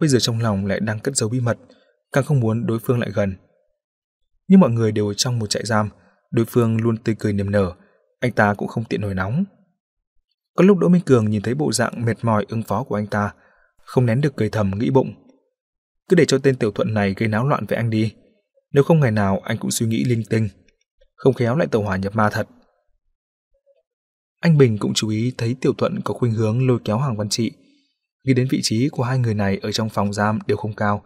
bây 0.00 0.08
giờ 0.08 0.18
trong 0.18 0.40
lòng 0.40 0.66
lại 0.66 0.80
đang 0.80 1.00
cất 1.00 1.16
giấu 1.16 1.28
bí 1.28 1.40
mật, 1.40 1.58
càng 2.12 2.24
không 2.24 2.40
muốn 2.40 2.66
đối 2.66 2.78
phương 2.78 3.00
lại 3.00 3.10
gần. 3.14 3.36
Nhưng 4.48 4.60
mọi 4.60 4.70
người 4.70 4.92
đều 4.92 5.08
ở 5.08 5.14
trong 5.14 5.38
một 5.38 5.50
trại 5.50 5.66
giam, 5.66 5.88
đối 6.30 6.46
phương 6.46 6.80
luôn 6.80 6.96
tươi 6.96 7.16
cười 7.18 7.32
niềm 7.32 7.50
nở, 7.50 7.72
anh 8.20 8.32
ta 8.32 8.54
cũng 8.54 8.68
không 8.68 8.84
tiện 8.84 9.00
nổi 9.00 9.14
nóng. 9.14 9.44
Có 10.56 10.64
lúc 10.64 10.78
Đỗ 10.78 10.88
Minh 10.88 11.02
Cường 11.06 11.30
nhìn 11.30 11.42
thấy 11.42 11.54
bộ 11.54 11.72
dạng 11.72 12.04
mệt 12.04 12.16
mỏi 12.22 12.46
ứng 12.48 12.62
phó 12.62 12.82
của 12.82 12.94
anh 12.94 13.06
ta, 13.06 13.32
không 13.82 14.06
nén 14.06 14.20
được 14.20 14.36
cười 14.36 14.48
thầm 14.48 14.70
nghĩ 14.78 14.90
bụng. 14.90 15.14
Cứ 16.08 16.16
để 16.16 16.24
cho 16.24 16.38
tên 16.38 16.56
tiểu 16.56 16.70
thuận 16.72 16.94
này 16.94 17.14
gây 17.16 17.28
náo 17.28 17.48
loạn 17.48 17.66
với 17.66 17.76
anh 17.76 17.90
đi, 17.90 18.14
nếu 18.72 18.84
không 18.84 19.00
ngày 19.00 19.10
nào 19.10 19.40
anh 19.44 19.58
cũng 19.58 19.70
suy 19.70 19.86
nghĩ 19.86 20.04
linh 20.04 20.22
tinh, 20.30 20.48
không 21.14 21.34
khéo 21.34 21.56
lại 21.56 21.66
tàu 21.70 21.82
hỏa 21.82 21.96
nhập 21.96 22.16
ma 22.16 22.30
thật. 22.30 22.48
Anh 24.40 24.58
Bình 24.58 24.78
cũng 24.78 24.94
chú 24.94 25.08
ý 25.08 25.32
thấy 25.38 25.56
tiểu 25.60 25.72
thuận 25.78 26.00
có 26.00 26.14
khuynh 26.14 26.32
hướng 26.32 26.68
lôi 26.68 26.78
kéo 26.84 26.98
Hoàng 26.98 27.16
văn 27.16 27.28
trị, 27.28 27.52
Nghĩ 28.24 28.34
đến 28.34 28.48
vị 28.50 28.60
trí 28.62 28.88
của 28.88 29.02
hai 29.02 29.18
người 29.18 29.34
này 29.34 29.58
ở 29.62 29.72
trong 29.72 29.88
phòng 29.88 30.12
giam 30.12 30.38
đều 30.46 30.56
không 30.56 30.74
cao, 30.74 31.02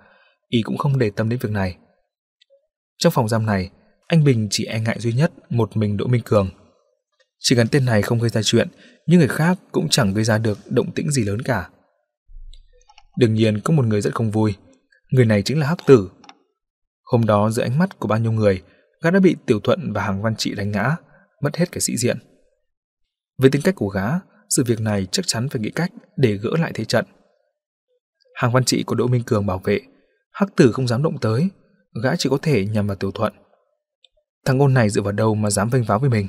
y 0.49 0.63
cũng 0.63 0.79
không 0.79 0.99
để 0.99 1.11
tâm 1.11 1.29
đến 1.29 1.39
việc 1.43 1.51
này. 1.53 1.77
Trong 2.99 3.13
phòng 3.13 3.29
giam 3.29 3.47
này, 3.47 3.71
anh 4.07 4.25
Bình 4.25 4.49
chỉ 4.51 4.65
e 4.65 4.81
ngại 4.81 4.97
duy 5.01 5.13
nhất 5.13 5.33
một 5.51 5.77
mình 5.77 5.97
Đỗ 5.97 6.07
Minh 6.07 6.23
Cường. 6.25 6.51
Chỉ 7.39 7.57
cần 7.57 7.69
tên 7.69 7.85
này 7.85 8.03
không 8.03 8.19
gây 8.19 8.31
ra 8.31 8.43
chuyện, 8.43 8.69
nhưng 9.07 9.19
người 9.19 9.29
khác 9.29 9.59
cũng 9.73 9.89
chẳng 9.89 10.15
gây 10.15 10.25
ra 10.25 10.39
được 10.39 10.59
động 10.71 10.93
tĩnh 10.95 11.11
gì 11.11 11.25
lớn 11.25 11.43
cả. 11.43 11.69
Đương 13.19 13.35
nhiên 13.35 13.61
có 13.61 13.75
một 13.75 13.87
người 13.87 14.01
rất 14.01 14.15
không 14.15 14.31
vui, 14.31 14.55
người 15.11 15.25
này 15.25 15.43
chính 15.43 15.61
là 15.61 15.67
Hắc 15.67 15.79
Tử. 15.87 16.11
Hôm 17.05 17.27
đó 17.27 17.51
dưới 17.51 17.67
ánh 17.67 17.79
mắt 17.79 17.99
của 17.99 18.09
bao 18.09 18.19
nhiêu 18.19 18.33
người, 18.33 18.63
gã 19.03 19.11
đã 19.11 19.21
bị 19.21 19.37
Tiểu 19.47 19.61
Thuận 19.61 19.93
và 19.93 20.03
Hàng 20.03 20.23
Văn 20.23 20.37
Trị 20.37 20.55
đánh 20.55 20.71
ngã, 20.71 20.97
mất 21.43 21.57
hết 21.57 21.73
cái 21.73 21.81
sĩ 21.81 21.97
diện. 21.97 22.19
Với 23.39 23.51
tính 23.51 23.63
cách 23.63 23.75
của 23.75 23.89
gã, 23.89 24.09
sự 24.51 24.65
việc 24.65 24.81
này 24.81 25.07
chắc 25.13 25.27
chắn 25.27 25.49
phải 25.49 25.61
nghĩ 25.61 25.71
cách 25.71 25.93
để 26.17 26.37
gỡ 26.37 26.51
lại 26.59 26.73
thế 26.75 26.85
trận. 26.85 27.05
Hàng 28.35 28.53
Văn 28.53 28.65
Trị 28.65 28.83
của 28.83 28.95
Đỗ 28.95 29.07
Minh 29.07 29.23
Cường 29.27 29.47
bảo 29.47 29.61
vệ, 29.65 29.81
Hắc 30.33 30.57
Tử 30.57 30.73
không 30.73 30.89
dám 30.89 31.03
động 31.03 31.19
tới, 31.21 31.49
gã 32.03 32.17
chỉ 32.17 32.29
có 32.29 32.39
thể 32.43 32.67
nhằm 32.67 32.87
vào 32.87 32.97
Tiểu 32.97 33.11
Thuận. 33.11 33.33
Thằng 34.45 34.59
ôn 34.59 34.75
này 34.75 34.91
dựa 34.91 35.03
vào 35.03 35.13
đâu 35.13 35.35
mà 35.35 35.51
dám 35.51 35.69
vênh 35.69 35.85
váo 35.85 35.99
với 35.99 36.11
mình? 36.11 36.29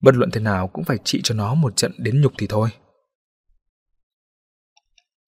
Bất 0.00 0.14
luận 0.14 0.30
thế 0.30 0.40
nào 0.40 0.68
cũng 0.68 0.84
phải 0.84 0.98
trị 1.04 1.20
cho 1.24 1.34
nó 1.34 1.54
một 1.54 1.76
trận 1.76 1.92
đến 1.98 2.20
nhục 2.20 2.32
thì 2.38 2.46
thôi. 2.46 2.68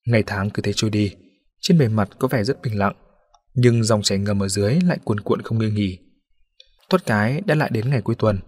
Ngày 0.07 0.23
tháng 0.27 0.51
cứ 0.51 0.63
thế 0.63 0.73
trôi 0.77 0.91
đi, 0.91 1.17
trên 1.61 1.79
bề 1.79 1.89
mặt 1.89 2.09
có 2.19 2.29
vẻ 2.29 2.45
rất 2.45 2.63
bình 2.63 2.79
lặng, 2.79 2.95
nhưng 3.55 3.85
dòng 3.85 4.03
chảy 4.03 4.19
ngầm 4.19 4.43
ở 4.43 4.49
dưới 4.49 4.81
lại 4.81 4.99
cuồn 5.05 5.21
cuộn 5.21 5.43
không 5.43 5.59
ngơi 5.59 5.71
nghỉ. 5.71 5.99
Thoát 6.91 7.07
cái 7.07 7.41
đã 7.41 7.55
lại 7.55 7.71
đến 7.73 7.91
ngày 7.91 8.03
cuối 8.03 8.15
tuần. 8.15 8.39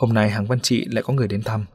Hôm 0.00 0.12
nay 0.12 0.30
hàng 0.30 0.46
văn 0.46 0.60
trị 0.60 0.84
lại 0.90 1.02
có 1.02 1.12
người 1.12 1.28
đến 1.28 1.42
thăm. 1.42 1.66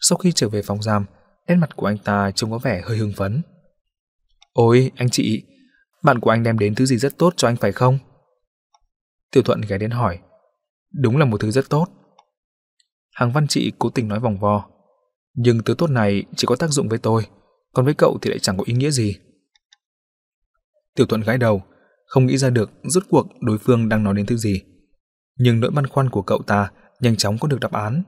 Sau 0.00 0.18
khi 0.18 0.32
trở 0.32 0.48
về 0.48 0.62
phòng 0.62 0.82
giam, 0.82 1.06
nét 1.48 1.54
mặt 1.54 1.76
của 1.76 1.86
anh 1.86 1.98
ta 1.98 2.30
trông 2.30 2.50
có 2.50 2.58
vẻ 2.58 2.82
hơi 2.84 2.98
hưng 2.98 3.12
phấn. 3.12 3.42
Ôi, 4.52 4.90
anh 4.96 5.10
chị, 5.10 5.42
bạn 6.02 6.20
của 6.20 6.30
anh 6.30 6.42
đem 6.42 6.58
đến 6.58 6.74
thứ 6.74 6.86
gì 6.86 6.96
rất 6.96 7.18
tốt 7.18 7.34
cho 7.36 7.48
anh 7.48 7.56
phải 7.56 7.72
không? 7.72 7.98
Tiểu 9.32 9.42
Thuận 9.42 9.60
ghé 9.60 9.78
đến 9.78 9.90
hỏi. 9.90 10.18
Đúng 10.92 11.16
là 11.16 11.24
một 11.24 11.40
thứ 11.40 11.50
rất 11.50 11.68
tốt. 11.68 11.86
Hàng 13.12 13.32
văn 13.32 13.46
trị 13.46 13.72
cố 13.78 13.90
tình 13.90 14.08
nói 14.08 14.20
vòng 14.20 14.38
vo. 14.38 14.68
Nhưng 15.34 15.62
thứ 15.62 15.74
tốt 15.78 15.90
này 15.90 16.24
chỉ 16.36 16.46
có 16.46 16.56
tác 16.56 16.70
dụng 16.70 16.88
với 16.88 16.98
tôi, 16.98 17.26
còn 17.72 17.84
với 17.84 17.94
cậu 17.94 18.18
thì 18.22 18.30
lại 18.30 18.38
chẳng 18.38 18.56
có 18.56 18.64
ý 18.66 18.74
nghĩa 18.74 18.90
gì. 18.90 19.16
Tiểu 20.94 21.06
Thuận 21.06 21.20
gãi 21.20 21.38
đầu, 21.38 21.62
không 22.06 22.26
nghĩ 22.26 22.36
ra 22.36 22.50
được 22.50 22.70
rốt 22.84 23.02
cuộc 23.10 23.26
đối 23.40 23.58
phương 23.58 23.88
đang 23.88 24.04
nói 24.04 24.14
đến 24.14 24.26
thứ 24.26 24.36
gì. 24.36 24.62
Nhưng 25.38 25.60
nỗi 25.60 25.70
băn 25.70 25.86
khoăn 25.86 26.10
của 26.10 26.22
cậu 26.22 26.42
ta 26.42 26.70
nhanh 27.00 27.16
chóng 27.16 27.38
có 27.38 27.48
được 27.48 27.60
đáp 27.60 27.72
án. 27.72 28.02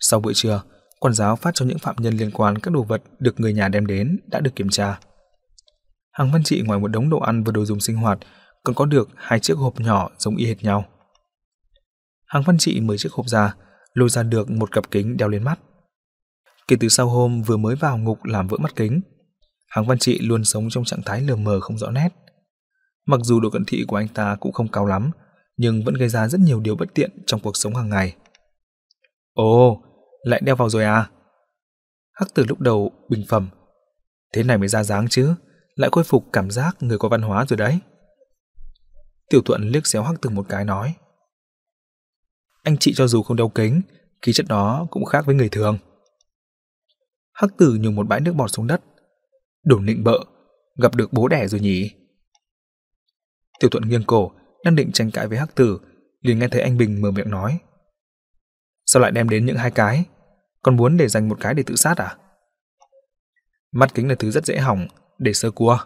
Sau 0.00 0.20
bữa 0.20 0.32
trưa, 0.32 0.62
quản 1.00 1.14
giáo 1.14 1.36
phát 1.36 1.54
cho 1.54 1.64
những 1.64 1.78
phạm 1.78 1.96
nhân 1.98 2.16
liên 2.16 2.30
quan 2.30 2.58
các 2.58 2.74
đồ 2.74 2.82
vật 2.82 3.02
được 3.18 3.40
người 3.40 3.52
nhà 3.52 3.68
đem 3.68 3.86
đến 3.86 4.18
đã 4.26 4.40
được 4.40 4.56
kiểm 4.56 4.68
tra. 4.68 4.98
Hàng 6.12 6.30
Văn 6.32 6.42
Trị 6.44 6.62
ngoài 6.62 6.80
một 6.80 6.88
đống 6.88 7.10
đồ 7.10 7.18
ăn 7.18 7.44
và 7.44 7.52
đồ 7.52 7.64
dùng 7.64 7.80
sinh 7.80 7.96
hoạt 7.96 8.18
còn 8.64 8.74
có 8.74 8.84
được 8.84 9.08
hai 9.16 9.40
chiếc 9.40 9.56
hộp 9.56 9.80
nhỏ 9.80 10.10
giống 10.18 10.36
y 10.36 10.46
hệt 10.46 10.62
nhau. 10.62 10.84
Hàng 12.26 12.42
Văn 12.42 12.58
Trị 12.58 12.80
mở 12.80 12.96
chiếc 12.96 13.12
hộp 13.12 13.28
ra, 13.28 13.54
lôi 13.94 14.08
ra 14.08 14.22
được 14.22 14.50
một 14.50 14.72
cặp 14.72 14.90
kính 14.90 15.16
đeo 15.16 15.28
lên 15.28 15.42
mắt. 15.42 15.60
Kể 16.68 16.76
từ 16.80 16.88
sau 16.88 17.08
hôm 17.08 17.42
vừa 17.42 17.56
mới 17.56 17.76
vào 17.76 17.98
ngục 17.98 18.24
làm 18.24 18.48
vỡ 18.48 18.56
mắt 18.60 18.76
kính, 18.76 19.00
Hàng 19.68 19.86
Văn 19.86 19.98
Trị 19.98 20.18
luôn 20.18 20.44
sống 20.44 20.70
trong 20.70 20.84
trạng 20.84 21.02
thái 21.02 21.20
lờ 21.20 21.36
mờ 21.36 21.60
không 21.60 21.78
rõ 21.78 21.90
nét. 21.90 22.08
Mặc 23.06 23.20
dù 23.22 23.40
độ 23.40 23.50
cận 23.50 23.64
thị 23.66 23.84
của 23.88 23.96
anh 23.96 24.08
ta 24.08 24.36
cũng 24.40 24.52
không 24.52 24.68
cao 24.68 24.86
lắm, 24.86 25.10
nhưng 25.60 25.84
vẫn 25.84 25.94
gây 25.94 26.08
ra 26.08 26.28
rất 26.28 26.40
nhiều 26.40 26.60
điều 26.60 26.76
bất 26.76 26.94
tiện 26.94 27.10
trong 27.26 27.40
cuộc 27.40 27.56
sống 27.56 27.74
hàng 27.74 27.88
ngày. 27.88 28.16
Ồ, 29.32 29.82
lại 30.22 30.40
đeo 30.44 30.56
vào 30.56 30.68
rồi 30.68 30.84
à? 30.84 31.10
Hắc 32.12 32.34
tử 32.34 32.44
lúc 32.48 32.60
đầu 32.60 32.92
bình 33.08 33.24
phẩm. 33.28 33.48
Thế 34.32 34.42
này 34.42 34.58
mới 34.58 34.68
ra 34.68 34.82
dáng 34.82 35.08
chứ, 35.08 35.34
lại 35.74 35.90
khôi 35.92 36.04
phục 36.04 36.26
cảm 36.32 36.50
giác 36.50 36.76
người 36.80 36.98
có 36.98 37.08
văn 37.08 37.22
hóa 37.22 37.46
rồi 37.48 37.56
đấy. 37.56 37.78
Tiểu 39.30 39.42
thuận 39.42 39.68
liếc 39.68 39.86
xéo 39.86 40.02
Hắc 40.02 40.20
tử 40.20 40.30
một 40.30 40.46
cái 40.48 40.64
nói. 40.64 40.94
Anh 42.62 42.76
chị 42.78 42.92
cho 42.96 43.06
dù 43.06 43.22
không 43.22 43.36
đeo 43.36 43.48
kính, 43.48 43.82
khí 44.22 44.32
chất 44.32 44.46
đó 44.48 44.86
cũng 44.90 45.04
khác 45.04 45.26
với 45.26 45.34
người 45.34 45.48
thường. 45.48 45.78
Hắc 47.32 47.56
tử 47.56 47.78
nhường 47.80 47.94
một 47.94 48.08
bãi 48.08 48.20
nước 48.20 48.32
bọt 48.32 48.50
xuống 48.50 48.66
đất. 48.66 48.80
Đổ 49.64 49.78
nịnh 49.78 50.04
bợ, 50.04 50.18
gặp 50.76 50.94
được 50.94 51.12
bố 51.12 51.28
đẻ 51.28 51.48
rồi 51.48 51.60
nhỉ? 51.60 51.90
Tiểu 53.60 53.70
thuận 53.70 53.88
nghiêng 53.88 54.04
cổ, 54.06 54.32
đang 54.64 54.76
định 54.76 54.92
tranh 54.92 55.10
cãi 55.10 55.28
với 55.28 55.38
Hắc 55.38 55.54
tử, 55.54 55.78
liền 56.20 56.38
nghe 56.38 56.48
thấy 56.48 56.62
anh 56.62 56.76
Bình 56.76 57.02
mở 57.02 57.10
miệng 57.10 57.30
nói. 57.30 57.58
Sao 58.86 59.02
lại 59.02 59.10
đem 59.10 59.28
đến 59.28 59.46
những 59.46 59.56
hai 59.56 59.70
cái? 59.70 60.04
Còn 60.62 60.76
muốn 60.76 60.96
để 60.96 61.08
dành 61.08 61.28
một 61.28 61.36
cái 61.40 61.54
để 61.54 61.62
tự 61.66 61.76
sát 61.76 61.96
à? 61.96 62.16
Mắt 63.72 63.94
kính 63.94 64.08
là 64.08 64.14
thứ 64.14 64.30
rất 64.30 64.46
dễ 64.46 64.58
hỏng, 64.58 64.86
để 65.18 65.32
sơ 65.32 65.50
cua. 65.50 65.78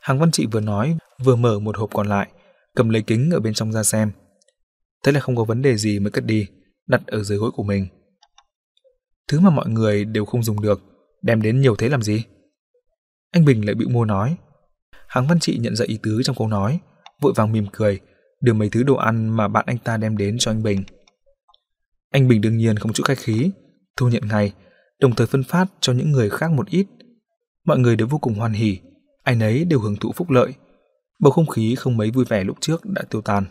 Hàng 0.00 0.18
Văn 0.18 0.30
Trị 0.30 0.46
vừa 0.52 0.60
nói, 0.60 0.96
vừa 1.24 1.36
mở 1.36 1.58
một 1.58 1.76
hộp 1.76 1.90
còn 1.94 2.06
lại, 2.06 2.28
cầm 2.74 2.88
lấy 2.88 3.02
kính 3.02 3.30
ở 3.30 3.40
bên 3.40 3.54
trong 3.54 3.72
ra 3.72 3.82
xem. 3.82 4.12
Thế 5.04 5.12
là 5.12 5.20
không 5.20 5.36
có 5.36 5.44
vấn 5.44 5.62
đề 5.62 5.76
gì 5.76 5.98
mới 5.98 6.10
cất 6.10 6.24
đi, 6.24 6.48
đặt 6.86 7.06
ở 7.06 7.22
dưới 7.22 7.38
gối 7.38 7.50
của 7.54 7.62
mình. 7.62 7.86
Thứ 9.28 9.40
mà 9.40 9.50
mọi 9.50 9.68
người 9.68 10.04
đều 10.04 10.24
không 10.24 10.42
dùng 10.42 10.60
được, 10.60 10.80
đem 11.22 11.42
đến 11.42 11.60
nhiều 11.60 11.76
thế 11.76 11.88
làm 11.88 12.02
gì? 12.02 12.24
Anh 13.30 13.44
Bình 13.44 13.66
lại 13.66 13.74
bị 13.74 13.86
môi 13.86 14.06
nói. 14.06 14.36
Hàng 15.08 15.26
Văn 15.26 15.40
Trị 15.40 15.58
nhận 15.58 15.76
ra 15.76 15.84
ý 15.88 15.98
tứ 16.02 16.20
trong 16.24 16.36
câu 16.36 16.48
nói, 16.48 16.80
vội 17.20 17.32
vàng 17.36 17.52
mỉm 17.52 17.66
cười, 17.72 18.00
đưa 18.40 18.52
mấy 18.52 18.70
thứ 18.70 18.82
đồ 18.82 18.94
ăn 18.94 19.28
mà 19.28 19.48
bạn 19.48 19.64
anh 19.66 19.78
ta 19.78 19.96
đem 19.96 20.16
đến 20.16 20.36
cho 20.38 20.50
anh 20.50 20.62
Bình. 20.62 20.84
Anh 22.10 22.28
Bình 22.28 22.40
đương 22.40 22.56
nhiên 22.56 22.76
không 22.76 22.92
chút 22.92 23.04
khách 23.06 23.18
khí, 23.18 23.50
thu 23.96 24.08
nhận 24.08 24.28
ngay, 24.28 24.52
đồng 25.00 25.14
thời 25.14 25.26
phân 25.26 25.42
phát 25.42 25.66
cho 25.80 25.92
những 25.92 26.12
người 26.12 26.30
khác 26.30 26.50
một 26.50 26.68
ít. 26.68 26.86
Mọi 27.64 27.78
người 27.78 27.96
đều 27.96 28.06
vô 28.06 28.18
cùng 28.18 28.34
hoan 28.34 28.52
hỉ, 28.52 28.78
ai 29.22 29.36
nấy 29.36 29.64
đều 29.64 29.80
hưởng 29.80 29.96
thụ 29.96 30.12
phúc 30.12 30.30
lợi. 30.30 30.54
Bầu 31.18 31.32
không 31.32 31.46
khí 31.46 31.74
không 31.74 31.96
mấy 31.96 32.10
vui 32.10 32.24
vẻ 32.24 32.44
lúc 32.44 32.56
trước 32.60 32.84
đã 32.84 33.02
tiêu 33.10 33.22
tan. 33.22 33.44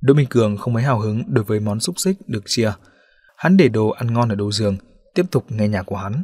Đỗ 0.00 0.14
Minh 0.14 0.26
Cường 0.30 0.56
không 0.56 0.74
mấy 0.74 0.82
hào 0.82 1.00
hứng 1.00 1.22
đối 1.26 1.44
với 1.44 1.60
món 1.60 1.80
xúc 1.80 1.98
xích 1.98 2.16
được 2.26 2.42
chia. 2.46 2.72
Hắn 3.36 3.56
để 3.56 3.68
đồ 3.68 3.88
ăn 3.88 4.14
ngon 4.14 4.28
ở 4.28 4.34
đầu 4.34 4.52
giường, 4.52 4.76
tiếp 5.14 5.26
tục 5.30 5.44
nghe 5.48 5.68
nhạc 5.68 5.82
của 5.82 5.96
hắn. 5.96 6.22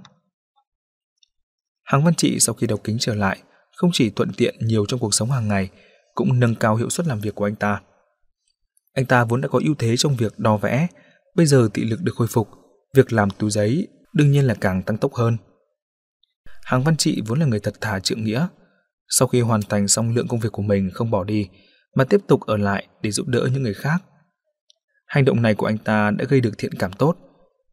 Hàng 1.84 2.04
Văn 2.04 2.14
Trị 2.14 2.40
sau 2.40 2.54
khi 2.54 2.66
đọc 2.66 2.80
kính 2.84 2.96
trở 3.00 3.14
lại, 3.14 3.38
không 3.76 3.90
chỉ 3.92 4.10
thuận 4.10 4.32
tiện 4.36 4.54
nhiều 4.60 4.86
trong 4.86 5.00
cuộc 5.00 5.14
sống 5.14 5.30
hàng 5.30 5.48
ngày, 5.48 5.70
cũng 6.16 6.40
nâng 6.40 6.55
cao 6.55 6.76
hiệu 6.76 6.90
suất 6.90 7.06
làm 7.06 7.20
việc 7.20 7.34
của 7.34 7.44
anh 7.44 7.55
ta. 7.55 7.80
Anh 8.93 9.06
ta 9.06 9.24
vốn 9.24 9.40
đã 9.40 9.48
có 9.48 9.60
ưu 9.64 9.74
thế 9.78 9.97
trong 9.97 10.16
việc 10.16 10.38
đo 10.38 10.56
vẽ, 10.56 10.86
bây 11.34 11.47
giờ 11.47 11.68
thị 11.74 11.84
lực 11.84 12.02
được 12.02 12.12
khôi 12.16 12.26
phục, 12.26 12.48
việc 12.94 13.12
làm 13.12 13.30
túi 13.30 13.51
giấy 13.51 13.88
đương 14.12 14.30
nhiên 14.30 14.44
là 14.44 14.55
càng 14.55 14.82
tăng 14.82 14.98
tốc 14.98 15.14
hơn. 15.14 15.36
Hàng 16.64 16.82
Văn 16.82 16.97
Trị 16.97 17.22
vốn 17.26 17.40
là 17.40 17.47
người 17.47 17.60
thật 17.60 17.74
thà 17.80 18.01
trượng 18.01 18.24
nghĩa, 18.24 18.47
sau 19.09 19.28
khi 19.28 19.40
hoàn 19.40 19.60
thành 19.68 19.88
xong 19.88 20.14
lượng 20.14 20.28
công 20.28 20.40
việc 20.40 20.52
của 20.52 20.62
mình 20.62 20.90
không 20.94 21.10
bỏ 21.10 21.24
đi, 21.24 21.48
mà 21.94 22.05
tiếp 22.05 22.20
tục 22.26 22.40
ở 22.40 22.56
lại 22.56 22.86
để 23.02 23.10
giúp 23.10 23.28
đỡ 23.28 23.48
những 23.52 23.62
người 23.62 23.74
khác. 23.74 24.02
Hành 25.06 25.24
động 25.24 25.43
này 25.43 25.55
của 25.55 25.66
anh 25.66 25.78
ta 25.78 26.10
đã 26.10 26.24
gây 26.28 26.40
được 26.40 26.59
thiện 26.59 26.74
cảm 26.74 26.93
tốt, 26.93 27.16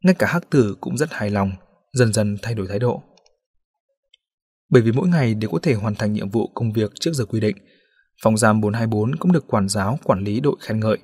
ngay 0.02 0.14
cả 0.14 0.26
Hắc 0.26 0.50
Tử 0.50 0.76
cũng 0.80 0.96
rất 0.96 1.12
hài 1.12 1.30
lòng, 1.30 1.52
dần 1.92 2.12
dần 2.12 2.36
thay 2.42 2.54
đổi 2.54 2.66
thái 2.68 2.78
độ. 2.78 3.02
Bởi 4.68 4.82
vì 4.82 4.92
mỗi 4.92 5.08
ngày 5.08 5.34
đều 5.34 5.50
có 5.50 5.58
thể 5.62 5.74
hoàn 5.74 5.94
thành 5.94 6.12
nhiệm 6.12 6.30
vụ 6.30 6.50
công 6.54 6.72
việc 6.72 6.90
trước 7.00 7.12
giờ 7.14 7.24
quy 7.24 7.40
định, 7.40 7.56
phòng 8.22 8.36
giam 8.36 8.60
424 8.60 9.16
cũng 9.16 9.32
được 9.32 9.46
quản 9.46 9.68
giáo 9.68 9.98
quản 10.04 10.24
lý 10.24 10.40
đội 10.40 10.56
khen 10.60 10.80
ngợi. 10.80 10.98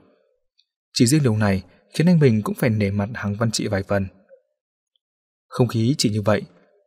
Chỉ 0.93 1.07
riêng 1.07 1.23
điều 1.23 1.37
này 1.37 1.62
khiến 1.95 2.07
anh 2.07 2.20
Bình 2.20 2.43
cũng 2.43 2.55
phải 2.55 2.70
nể 2.70 2.91
mặt 2.91 3.09
hàng 3.15 3.35
văn 3.35 3.51
trị 3.51 3.69
vài 3.69 3.82
phần. 3.82 4.07
Không 5.49 5.69
khí 5.69 5.95
chỉ 5.99 6.11
như 6.11 6.23
vậy, 6.23 6.43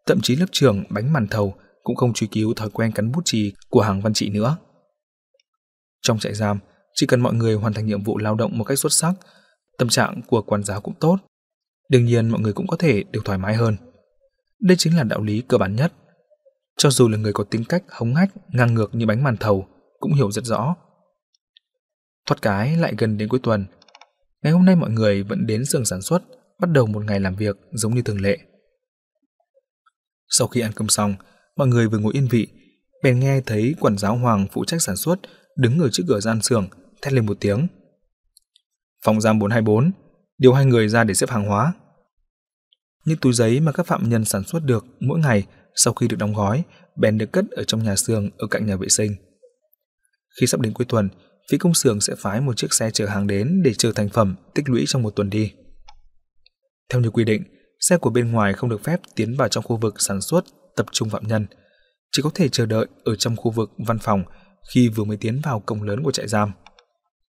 thậm 0.06 0.22
chí 0.22 0.36
lớp 0.36 0.46
trưởng 0.52 0.84
bánh 0.90 1.14
màn 1.14 1.28
thầu 1.28 1.56
cũng 1.84 1.96
không 1.96 2.14
truy 2.14 2.28
cứu 2.28 2.54
thói 2.54 2.70
quen 2.70 2.92
cắn 2.92 3.12
bút 3.12 3.22
chì 3.26 3.54
của 3.70 3.82
hàng 3.82 4.02
văn 4.02 4.14
trị 4.14 4.30
nữa. 4.30 4.58
Trong 6.02 6.20
trại 6.20 6.34
giam, 6.34 6.60
chỉ 6.96 7.06
cần 7.06 7.22
mọi 7.22 7.34
người 7.34 7.56
hoàn 7.56 7.74
thành 7.74 7.86
nhiệm 7.86 8.04
vụ 8.04 8.18
lao 8.18 8.36
động 8.36 8.58
một 8.58 8.64
cách 8.64 8.80
xuất 8.80 8.94
sắc, 8.94 9.14
tâm 9.78 9.90
trạng 9.90 10.22
của 10.28 10.42
quản 10.42 10.64
giáo 10.64 10.82
cũng 10.82 10.94
tốt. 11.00 11.18
Đương 11.90 12.06
nhiên 12.06 12.30
mọi 12.30 12.42
người 12.42 12.54
cũng 12.54 12.68
có 12.68 12.78
thể 12.78 13.04
được 13.12 13.22
thoải 13.26 13.38
mái 13.38 13.56
hơn. 13.56 13.78
Đây 14.60 14.78
chính 14.78 14.98
là 14.98 15.04
đạo 15.04 15.22
lý 15.22 15.42
cơ 15.48 15.58
bản 15.58 15.76
nhất. 15.76 15.94
Cho 16.78 16.90
dù 16.90 17.08
là 17.08 17.18
người 17.18 17.34
có 17.34 17.44
tính 17.44 17.64
cách 17.70 17.84
hống 17.90 18.16
hách, 18.16 18.30
ngang 18.48 18.74
ngược 18.74 18.96
như 18.96 19.06
bánh 19.06 19.24
màn 19.24 19.38
thầu, 19.38 19.68
cũng 20.04 20.14
hiểu 20.14 20.32
rất 20.32 20.46
rõ. 20.46 20.76
Thoát 22.26 22.42
cái 22.42 22.78
lại 22.78 22.94
gần 22.98 23.18
đến 23.18 23.30
cuối 23.30 23.40
tuần. 23.44 23.66
Ngày 24.42 24.54
hôm 24.54 24.66
nay 24.66 24.76
mọi 24.76 24.90
người 24.90 25.24
vẫn 25.24 25.48
đến 25.48 25.66
xưởng 25.66 25.86
sản 25.86 26.02
xuất, 26.02 26.24
bắt 26.60 26.70
đầu 26.70 26.86
một 26.86 27.06
ngày 27.06 27.20
làm 27.20 27.36
việc 27.36 27.58
giống 27.72 27.96
như 27.96 28.02
thường 28.02 28.22
lệ. 28.22 28.38
Sau 30.30 30.48
khi 30.48 30.62
ăn 30.62 30.72
cơm 30.76 30.90
xong, 30.90 31.16
mọi 31.56 31.68
người 31.68 31.88
vừa 31.88 31.98
ngồi 31.98 32.14
yên 32.14 32.28
vị, 32.28 32.48
bèn 33.04 33.20
nghe 33.20 33.42
thấy 33.42 33.76
quản 33.80 33.98
giáo 33.98 34.18
Hoàng 34.18 34.48
phụ 34.52 34.66
trách 34.66 34.82
sản 34.82 34.96
xuất 34.96 35.20
đứng 35.58 35.80
ở 35.80 35.90
trước 35.90 36.04
cửa 36.08 36.20
gian 36.20 36.42
xưởng, 36.42 36.68
thét 37.02 37.14
lên 37.14 37.26
một 37.26 37.38
tiếng. 37.40 37.68
Phòng 39.06 39.22
giam 39.22 39.40
424, 39.40 39.92
điều 40.38 40.54
hai 40.54 40.66
người 40.66 40.88
ra 40.88 41.04
để 41.04 41.14
xếp 41.14 41.30
hàng 41.30 41.48
hóa. 41.48 41.74
Những 43.06 43.18
túi 43.18 43.34
giấy 43.34 43.60
mà 43.60 43.72
các 43.72 43.86
phạm 43.86 44.10
nhân 44.10 44.26
sản 44.26 44.44
xuất 44.44 44.64
được 44.64 44.86
mỗi 45.00 45.20
ngày 45.20 45.46
sau 45.76 45.94
khi 45.94 46.08
được 46.08 46.18
đóng 46.20 46.34
gói, 46.34 46.64
bèn 46.96 47.18
được 47.18 47.32
cất 47.32 47.46
ở 47.52 47.64
trong 47.64 47.84
nhà 47.84 47.96
xưởng 47.96 48.30
ở 48.38 48.48
cạnh 48.48 48.66
nhà 48.66 48.76
vệ 48.76 48.90
sinh. 48.90 49.16
Khi 50.40 50.48
sắp 50.48 50.62
đến 50.62 50.74
cuối 50.74 50.86
tuần, 50.86 51.10
phía 51.52 51.58
công 51.58 51.74
xưởng 51.74 52.02
sẽ 52.02 52.16
phái 52.18 52.42
một 52.42 52.58
chiếc 52.58 52.74
xe 52.74 52.92
chở 52.92 53.06
hàng 53.06 53.28
đến 53.28 53.62
để 53.64 53.74
chờ 53.74 53.92
thành 53.92 54.10
phẩm 54.10 54.36
tích 54.56 54.70
lũy 54.70 54.84
trong 54.88 55.02
một 55.02 55.16
tuần 55.16 55.30
đi. 55.30 55.54
Theo 56.90 57.02
như 57.02 57.10
quy 57.10 57.24
định, 57.24 57.44
xe 57.80 57.98
của 57.98 58.10
bên 58.10 58.32
ngoài 58.32 58.54
không 58.54 58.70
được 58.70 58.84
phép 58.84 59.02
tiến 59.16 59.36
vào 59.38 59.48
trong 59.48 59.64
khu 59.64 59.78
vực 59.78 60.02
sản 60.02 60.22
xuất 60.22 60.46
tập 60.76 60.86
trung 60.92 61.10
phạm 61.10 61.28
nhân, 61.28 61.48
chỉ 62.12 62.22
có 62.22 62.30
thể 62.34 62.50
chờ 62.50 62.66
đợi 62.66 62.86
ở 63.04 63.16
trong 63.16 63.36
khu 63.36 63.52
vực 63.52 63.72
văn 63.78 64.00
phòng 64.00 64.24
khi 64.74 64.90
vừa 64.90 65.04
mới 65.04 65.18
tiến 65.18 65.42
vào 65.44 65.60
cổng 65.60 65.84
lớn 65.84 66.04
của 66.04 66.12
trại 66.12 66.28
giam. 66.28 66.52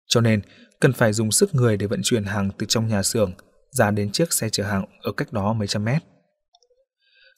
Cho 0.07 0.21
nên, 0.21 0.41
cần 0.81 0.93
phải 0.93 1.13
dùng 1.13 1.33
sức 1.33 1.55
người 1.55 1.77
để 1.77 1.87
vận 1.87 2.01
chuyển 2.05 2.25
hàng 2.25 2.51
từ 2.59 2.67
trong 2.67 2.89
nhà 2.89 3.03
xưởng 3.03 3.33
ra 3.71 3.91
đến 3.91 4.13
chiếc 4.13 4.33
xe 4.33 4.49
chở 4.49 4.65
hàng 4.65 4.85
ở 5.03 5.13
cách 5.13 5.33
đó 5.33 5.53
mấy 5.53 5.69
trăm 5.69 5.85
mét. 5.85 6.03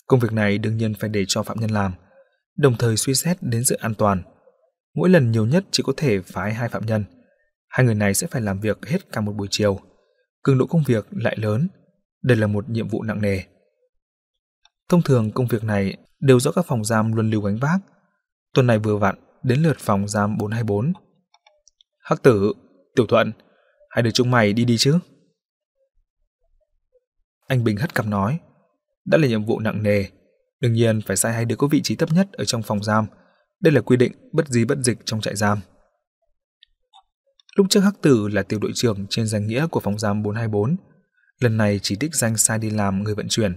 Công 0.06 0.20
việc 0.20 0.32
này 0.32 0.58
đương 0.58 0.76
nhiên 0.76 0.94
phải 0.94 1.10
để 1.10 1.24
cho 1.28 1.42
phạm 1.42 1.60
nhân 1.60 1.70
làm, 1.70 1.92
đồng 2.56 2.76
thời 2.78 2.96
suy 2.96 3.14
xét 3.14 3.36
đến 3.40 3.64
sự 3.64 3.74
an 3.74 3.94
toàn. 3.94 4.22
Mỗi 4.94 5.08
lần 5.08 5.30
nhiều 5.30 5.46
nhất 5.46 5.64
chỉ 5.70 5.82
có 5.86 5.92
thể 5.96 6.20
phái 6.20 6.54
hai 6.54 6.68
phạm 6.68 6.86
nhân. 6.86 7.04
Hai 7.68 7.86
người 7.86 7.94
này 7.94 8.14
sẽ 8.14 8.26
phải 8.26 8.42
làm 8.42 8.60
việc 8.60 8.86
hết 8.86 9.12
cả 9.12 9.20
một 9.20 9.32
buổi 9.32 9.48
chiều. 9.50 9.80
Cường 10.42 10.58
độ 10.58 10.66
công 10.66 10.82
việc 10.86 11.06
lại 11.10 11.36
lớn. 11.38 11.68
Đây 12.22 12.36
là 12.36 12.46
một 12.46 12.68
nhiệm 12.68 12.88
vụ 12.88 13.02
nặng 13.02 13.22
nề. 13.22 13.42
Thông 14.88 15.02
thường 15.02 15.30
công 15.30 15.46
việc 15.46 15.64
này 15.64 15.96
đều 16.20 16.40
do 16.40 16.52
các 16.52 16.66
phòng 16.66 16.84
giam 16.84 17.12
luân 17.12 17.30
lưu 17.30 17.40
gánh 17.40 17.58
vác. 17.58 17.78
Tuần 18.54 18.66
này 18.66 18.78
vừa 18.78 18.96
vặn 18.96 19.14
đến 19.42 19.62
lượt 19.62 19.76
phòng 19.78 20.08
giam 20.08 20.38
424. 20.38 20.92
Hắc 21.98 22.22
tử, 22.22 22.52
Tiểu 22.96 23.06
Thuận, 23.06 23.32
hai 23.90 24.02
đứa 24.02 24.10
chúng 24.10 24.30
mày 24.30 24.52
đi 24.52 24.64
đi 24.64 24.76
chứ. 24.78 24.98
Anh 27.46 27.64
Bình 27.64 27.76
hất 27.76 27.94
cằm 27.94 28.10
nói, 28.10 28.40
đã 29.04 29.18
là 29.18 29.28
nhiệm 29.28 29.44
vụ 29.44 29.60
nặng 29.60 29.82
nề, 29.82 30.04
đương 30.60 30.72
nhiên 30.72 31.00
phải 31.06 31.16
sai 31.16 31.32
hai 31.32 31.44
đứa 31.44 31.56
có 31.56 31.66
vị 31.66 31.80
trí 31.82 31.96
thấp 31.96 32.08
nhất 32.12 32.32
ở 32.32 32.44
trong 32.44 32.62
phòng 32.62 32.82
giam. 32.82 33.06
Đây 33.62 33.72
là 33.72 33.80
quy 33.80 33.96
định 33.96 34.12
bất 34.32 34.48
di 34.48 34.64
bất 34.64 34.78
dịch 34.78 34.98
trong 35.04 35.20
trại 35.20 35.36
giam. 35.36 35.58
Lúc 37.56 37.66
trước 37.70 37.80
Hắc 37.80 38.02
Tử 38.02 38.28
là 38.28 38.42
tiểu 38.42 38.58
đội 38.58 38.72
trưởng 38.74 39.06
trên 39.10 39.26
danh 39.26 39.46
nghĩa 39.46 39.66
của 39.66 39.80
phòng 39.80 39.98
giam 39.98 40.22
424, 40.22 40.76
lần 41.38 41.56
này 41.56 41.80
chỉ 41.82 41.96
đích 42.00 42.14
danh 42.14 42.36
sai 42.36 42.58
đi 42.58 42.70
làm 42.70 43.02
người 43.02 43.14
vận 43.14 43.26
chuyển, 43.28 43.56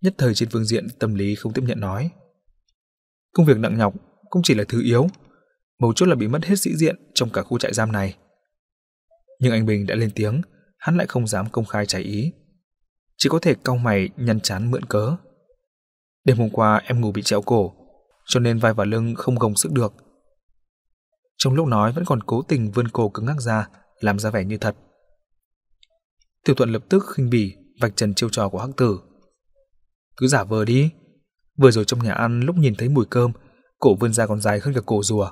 nhất 0.00 0.14
thời 0.18 0.34
trên 0.34 0.48
phương 0.52 0.64
diện 0.64 0.86
tâm 0.98 1.14
lý 1.14 1.34
không 1.34 1.52
tiếp 1.52 1.62
nhận 1.66 1.80
nói. 1.80 2.10
Công 3.32 3.46
việc 3.46 3.58
nặng 3.58 3.78
nhọc 3.78 3.94
cũng 4.30 4.42
chỉ 4.42 4.54
là 4.54 4.64
thứ 4.68 4.82
yếu, 4.82 5.06
mấu 5.78 5.92
chốt 5.92 6.06
là 6.06 6.14
bị 6.14 6.28
mất 6.28 6.44
hết 6.44 6.56
sĩ 6.56 6.76
diện 6.76 6.96
trong 7.14 7.30
cả 7.30 7.42
khu 7.42 7.58
trại 7.58 7.72
giam 7.72 7.92
này. 7.92 8.16
Nhưng 9.40 9.52
anh 9.52 9.66
Bình 9.66 9.86
đã 9.86 9.94
lên 9.94 10.10
tiếng, 10.14 10.42
hắn 10.78 10.96
lại 10.96 11.06
không 11.06 11.26
dám 11.26 11.48
công 11.48 11.64
khai 11.64 11.86
trái 11.86 12.02
ý. 12.02 12.32
Chỉ 13.16 13.28
có 13.28 13.38
thể 13.38 13.54
cau 13.64 13.76
mày 13.76 14.08
nhăn 14.16 14.40
chán 14.40 14.70
mượn 14.70 14.84
cớ. 14.84 15.16
Đêm 16.24 16.38
hôm 16.38 16.50
qua 16.50 16.82
em 16.84 17.00
ngủ 17.00 17.12
bị 17.12 17.22
trẹo 17.22 17.42
cổ, 17.42 17.81
cho 18.26 18.40
nên 18.40 18.58
vai 18.58 18.74
và 18.74 18.84
lưng 18.84 19.14
không 19.14 19.34
gồng 19.34 19.56
sức 19.56 19.72
được. 19.72 19.92
Trong 21.38 21.54
lúc 21.54 21.66
nói 21.66 21.92
vẫn 21.92 22.04
còn 22.04 22.22
cố 22.22 22.42
tình 22.42 22.70
vươn 22.70 22.88
cổ 22.88 23.08
cứng 23.08 23.26
ngắc 23.26 23.40
ra, 23.40 23.68
làm 24.00 24.18
ra 24.18 24.30
vẻ 24.30 24.44
như 24.44 24.58
thật. 24.58 24.76
Tiểu 26.44 26.54
thuận 26.54 26.70
lập 26.70 26.82
tức 26.88 27.04
khinh 27.14 27.30
bỉ, 27.30 27.54
vạch 27.80 27.96
trần 27.96 28.14
chiêu 28.14 28.28
trò 28.28 28.48
của 28.48 28.58
hắc 28.58 28.70
tử. 28.76 29.00
Cứ 30.16 30.26
giả 30.26 30.44
vờ 30.44 30.64
đi. 30.64 30.90
Vừa 31.56 31.70
rồi 31.70 31.84
trong 31.84 32.02
nhà 32.02 32.12
ăn 32.12 32.40
lúc 32.40 32.56
nhìn 32.56 32.74
thấy 32.74 32.88
mùi 32.88 33.04
cơm, 33.10 33.32
cổ 33.78 33.94
vươn 33.94 34.12
ra 34.12 34.26
còn 34.26 34.40
dài 34.40 34.60
hơn 34.62 34.74
cả 34.74 34.80
cổ 34.86 35.02
rùa. 35.02 35.30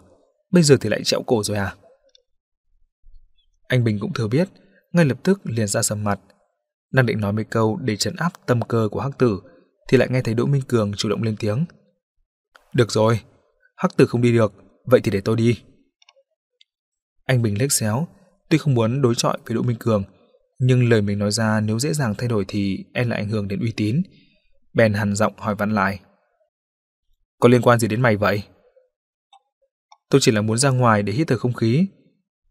Bây 0.51 0.63
giờ 0.63 0.77
thì 0.81 0.89
lại 0.89 1.05
trẹo 1.05 1.23
cổ 1.27 1.43
rồi 1.43 1.57
à? 1.57 1.75
Anh 3.69 3.85
Bình 3.85 3.99
cũng 4.01 4.13
thừa 4.13 4.29
biết, 4.29 4.49
ngay 4.93 5.05
lập 5.05 5.19
tức 5.23 5.41
liền 5.45 5.67
ra 5.67 5.83
sầm 5.83 6.05
mặt. 6.05 6.21
Đang 6.93 7.07
định 7.07 7.21
nói 7.21 7.33
mấy 7.33 7.45
câu 7.45 7.79
để 7.83 7.97
trấn 7.97 8.17
áp 8.17 8.33
tâm 8.47 8.63
cơ 8.63 8.89
của 8.91 9.01
Hắc 9.01 9.19
Tử, 9.19 9.41
thì 9.89 9.99
lại 9.99 10.09
nghe 10.11 10.23
thấy 10.23 10.35
Đỗ 10.35 10.47
Minh 10.47 10.63
Cường 10.69 10.93
chủ 10.97 11.09
động 11.09 11.23
lên 11.23 11.37
tiếng. 11.39 11.65
Được 12.75 12.93
rồi, 12.93 13.21
Hắc 13.77 13.97
Tử 13.97 14.07
không 14.07 14.23
đi 14.23 14.33
được, 14.33 14.53
vậy 14.85 15.01
thì 15.05 15.11
để 15.11 15.21
tôi 15.21 15.37
đi. 15.37 15.63
Anh 17.25 17.43
Bình 17.43 17.59
lếch 17.59 17.73
xéo, 17.73 18.09
tuy 18.49 18.59
không 18.59 18.75
muốn 18.75 19.03
đối 19.03 19.15
chọi 19.15 19.39
với 19.47 19.55
Đỗ 19.55 19.63
Minh 19.63 19.77
Cường, 19.81 20.05
nhưng 20.59 20.89
lời 20.89 21.03
mình 21.03 21.19
nói 21.19 21.31
ra 21.31 21.61
nếu 21.61 21.79
dễ 21.79 21.93
dàng 21.93 22.15
thay 22.19 22.29
đổi 22.29 22.45
thì 22.49 22.85
e 22.93 23.05
là 23.05 23.17
ảnh 23.17 23.29
hưởng 23.29 23.49
đến 23.49 23.61
uy 23.61 23.73
tín. 23.77 24.03
Bèn 24.75 24.95
hằn 24.95 25.15
giọng 25.15 25.33
hỏi 25.37 25.55
vặn 25.55 25.75
lại. 25.75 26.01
Có 27.41 27.49
liên 27.49 27.63
quan 27.63 27.79
gì 27.79 27.89
đến 27.89 28.01
mày 28.01 28.17
vậy? 28.17 28.43
Tôi 30.11 30.21
chỉ 30.21 30.33
là 30.33 30.41
muốn 30.41 30.59
ra 30.59 30.71
ngoài 30.71 31.03
để 31.03 31.13
hít 31.13 31.29
thở 31.29 31.39
không 31.39 31.53
khí. 31.53 31.87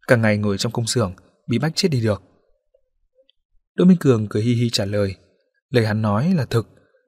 Cả 0.08 0.16
ngày 0.16 0.38
ngồi 0.38 0.58
trong 0.58 0.72
công 0.72 0.88
xưởng, 0.88 1.14
bị 1.48 1.60
bách 1.60 1.76
chết 1.76 1.88
đi 1.92 2.02
được. 2.02 2.24
Đỗ 3.76 3.86
Minh 3.86 3.98
Cường 4.00 4.28
cười 4.30 4.44
hi 4.44 4.54
hi 4.54 4.70
trả 4.70 4.86
lời. 4.86 5.16
Lời 5.70 5.86
hắn 5.86 6.02
nói 6.02 6.34
là 6.34 6.46
thực, 6.46 6.68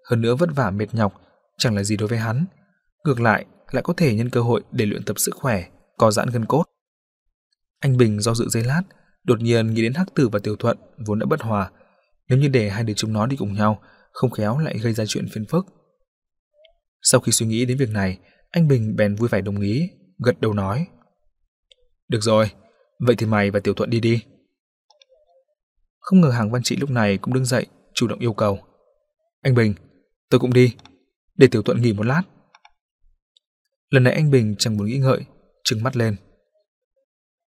hơn 0.10 0.22
nữa 0.22 0.36
vất 0.36 0.50
vả 0.56 0.72
mệt 0.72 0.94
nhọc, 0.94 1.22
chẳng 1.58 1.76
là 1.76 1.84
gì 1.84 1.98
đối 1.98 2.08
với 2.08 2.20
hắn. 2.20 2.46
Ngược 3.04 3.20
lại, 3.20 3.46
lại 3.72 3.84
có 3.84 3.94
thể 3.98 4.16
nhân 4.16 4.30
cơ 4.30 4.42
hội 4.42 4.62
để 4.72 4.86
luyện 4.86 5.04
tập 5.04 5.20
sức 5.20 5.36
khỏe, 5.36 5.66
có 5.98 6.12
giãn 6.12 6.30
gân 6.30 6.46
cốt. 6.46 6.64
Anh 7.80 7.98
Bình 7.98 8.20
do 8.20 8.34
dự 8.34 8.50
giây 8.50 8.64
lát, 8.64 8.82
đột 9.24 9.42
nhiên 9.42 9.74
nghĩ 9.74 9.82
đến 9.82 9.94
Hắc 9.94 10.16
Tử 10.16 10.30
và 10.30 10.40
Tiểu 10.40 10.56
Thuận 10.56 10.78
vốn 11.08 11.20
đã 11.20 11.26
bất 11.26 11.42
hòa. 11.42 11.72
Nếu 12.28 12.40
như 12.40 12.48
để 12.48 12.70
hai 12.70 12.84
đứa 12.84 12.94
chúng 12.94 13.14
nó 13.14 13.26
đi 13.26 13.36
cùng 13.36 13.54
nhau, 13.54 13.82
không 14.12 14.32
khéo 14.32 14.58
lại 14.58 14.78
gây 14.78 14.94
ra 14.94 15.04
chuyện 15.08 15.28
phiền 15.32 15.46
phức. 15.46 15.66
Sau 17.02 17.22
khi 17.22 17.32
suy 17.32 17.46
nghĩ 17.46 17.66
đến 17.66 17.78
việc 17.78 17.90
này, 17.90 18.18
anh 18.52 18.68
Bình 18.68 18.96
bèn 18.96 19.16
vui 19.16 19.30
vẻ 19.30 19.42
đồng 19.42 19.62
ý, 19.62 19.90
gật 20.18 20.42
đầu 20.42 20.54
nói. 20.54 20.88
Được 22.08 22.20
rồi, 22.22 22.52
vậy 23.00 23.16
thì 23.16 23.26
mày 23.26 23.52
và 23.52 23.60
Tiểu 23.60 23.74
Thuận 23.74 23.90
đi 23.90 24.00
đi. 24.00 24.24
Không 26.00 26.22
ngờ 26.22 26.30
hàng 26.30 26.52
văn 26.52 26.64
trị 26.64 26.76
lúc 26.76 26.90
này 26.90 27.18
cũng 27.18 27.34
đứng 27.34 27.46
dậy, 27.46 27.66
chủ 27.94 28.08
động 28.08 28.20
yêu 28.20 28.34
cầu. 28.34 28.60
Anh 29.42 29.56
Bình, 29.56 29.74
tôi 30.30 30.40
cũng 30.40 30.54
đi, 30.54 30.76
để 31.36 31.48
Tiểu 31.52 31.62
Thuận 31.62 31.82
nghỉ 31.82 31.94
một 31.94 32.06
lát. 32.06 32.22
Lần 33.92 34.04
này 34.04 34.14
anh 34.14 34.32
Bình 34.32 34.56
chẳng 34.60 34.78
muốn 34.78 34.88
nghĩ 34.88 34.98
ngợi, 34.98 35.26
trừng 35.64 35.84
mắt 35.84 35.96
lên. 35.96 36.16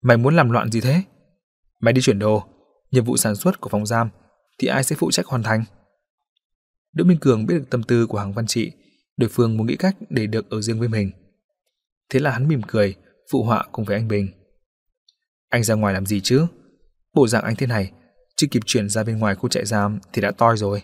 Mày 0.02 0.18
muốn 0.18 0.36
làm 0.36 0.50
loạn 0.50 0.72
gì 0.72 0.82
thế? 0.82 1.04
Mày 1.80 1.94
đi 1.94 2.02
chuyển 2.02 2.20
đồ, 2.20 2.44
nhiệm 2.92 3.06
vụ 3.06 3.18
sản 3.18 3.36
xuất 3.36 3.62
của 3.62 3.70
phòng 3.70 3.86
giam 3.86 4.10
thì 4.60 4.68
ai 4.68 4.84
sẽ 4.84 4.96
phụ 4.96 5.12
trách 5.12 5.26
hoàn 5.26 5.44
thành? 5.44 5.64
Đỗ 6.94 7.04
Minh 7.04 7.18
Cường 7.22 7.46
biết 7.46 7.54
được 7.58 7.70
tâm 7.70 7.84
tư 7.84 8.08
của 8.08 8.18
hàng 8.18 8.34
văn 8.34 8.48
trị, 8.48 8.72
đối 9.18 9.30
phương 9.30 9.58
muốn 9.58 9.68
nghĩ 9.68 9.76
cách 9.76 9.96
để 10.10 10.28
được 10.28 10.50
ở 10.50 10.62
riêng 10.62 10.80
với 10.80 10.88
mình. 10.88 11.12
Thế 12.10 12.20
là 12.20 12.32
hắn 12.32 12.48
mỉm 12.48 12.62
cười, 12.68 12.96
phụ 13.32 13.44
họa 13.44 13.66
cùng 13.72 13.86
với 13.86 13.96
anh 13.96 14.08
Bình. 14.08 14.28
Anh 15.50 15.64
ra 15.64 15.76
ngoài 15.76 15.94
làm 15.94 16.06
gì 16.06 16.22
chứ? 16.22 16.46
Bộ 17.14 17.28
dạng 17.28 17.44
anh 17.44 17.56
thế 17.56 17.68
này, 17.68 17.92
chưa 18.36 18.48
kịp 18.52 18.62
chuyển 18.66 18.90
ra 18.90 19.04
bên 19.04 19.20
ngoài 19.20 19.36
khu 19.36 19.50
trại 19.50 19.66
giam 19.66 20.00
thì 20.14 20.22
đã 20.22 20.32
toi 20.32 20.58
rồi. 20.58 20.82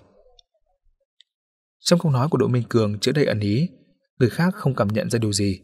Trong 1.79 1.99
câu 1.99 2.11
nói 2.11 2.27
của 2.31 2.37
Đỗ 2.37 2.47
Minh 2.47 2.63
Cường 2.69 2.99
chứa 2.99 3.11
đầy 3.11 3.25
ẩn 3.25 3.39
ý, 3.39 3.69
người 4.19 4.29
khác 4.29 4.55
không 4.55 4.75
cảm 4.75 4.87
nhận 4.87 5.09
ra 5.09 5.19
điều 5.19 5.33
gì, 5.33 5.61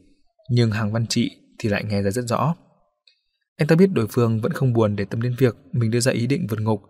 nhưng 0.50 0.72
hàng 0.72 0.92
văn 0.92 1.08
trị 1.08 1.32
thì 1.60 1.70
lại 1.70 1.84
nghe 1.84 2.02
ra 2.02 2.12
rất 2.12 2.26
rõ. 2.28 2.56
Anh 3.58 3.68
ta 3.68 3.76
biết 3.76 3.90
đối 3.94 4.08
phương 4.08 4.42
vẫn 4.42 4.52
không 4.52 4.74
buồn 4.74 4.96
để 4.96 5.06
tâm 5.06 5.22
đến 5.22 5.36
việc 5.38 5.56
mình 5.72 5.92
đưa 5.92 6.00
ra 6.00 6.12
ý 6.12 6.28
định 6.28 6.48
vượt 6.50 6.60
ngục. 6.62 6.82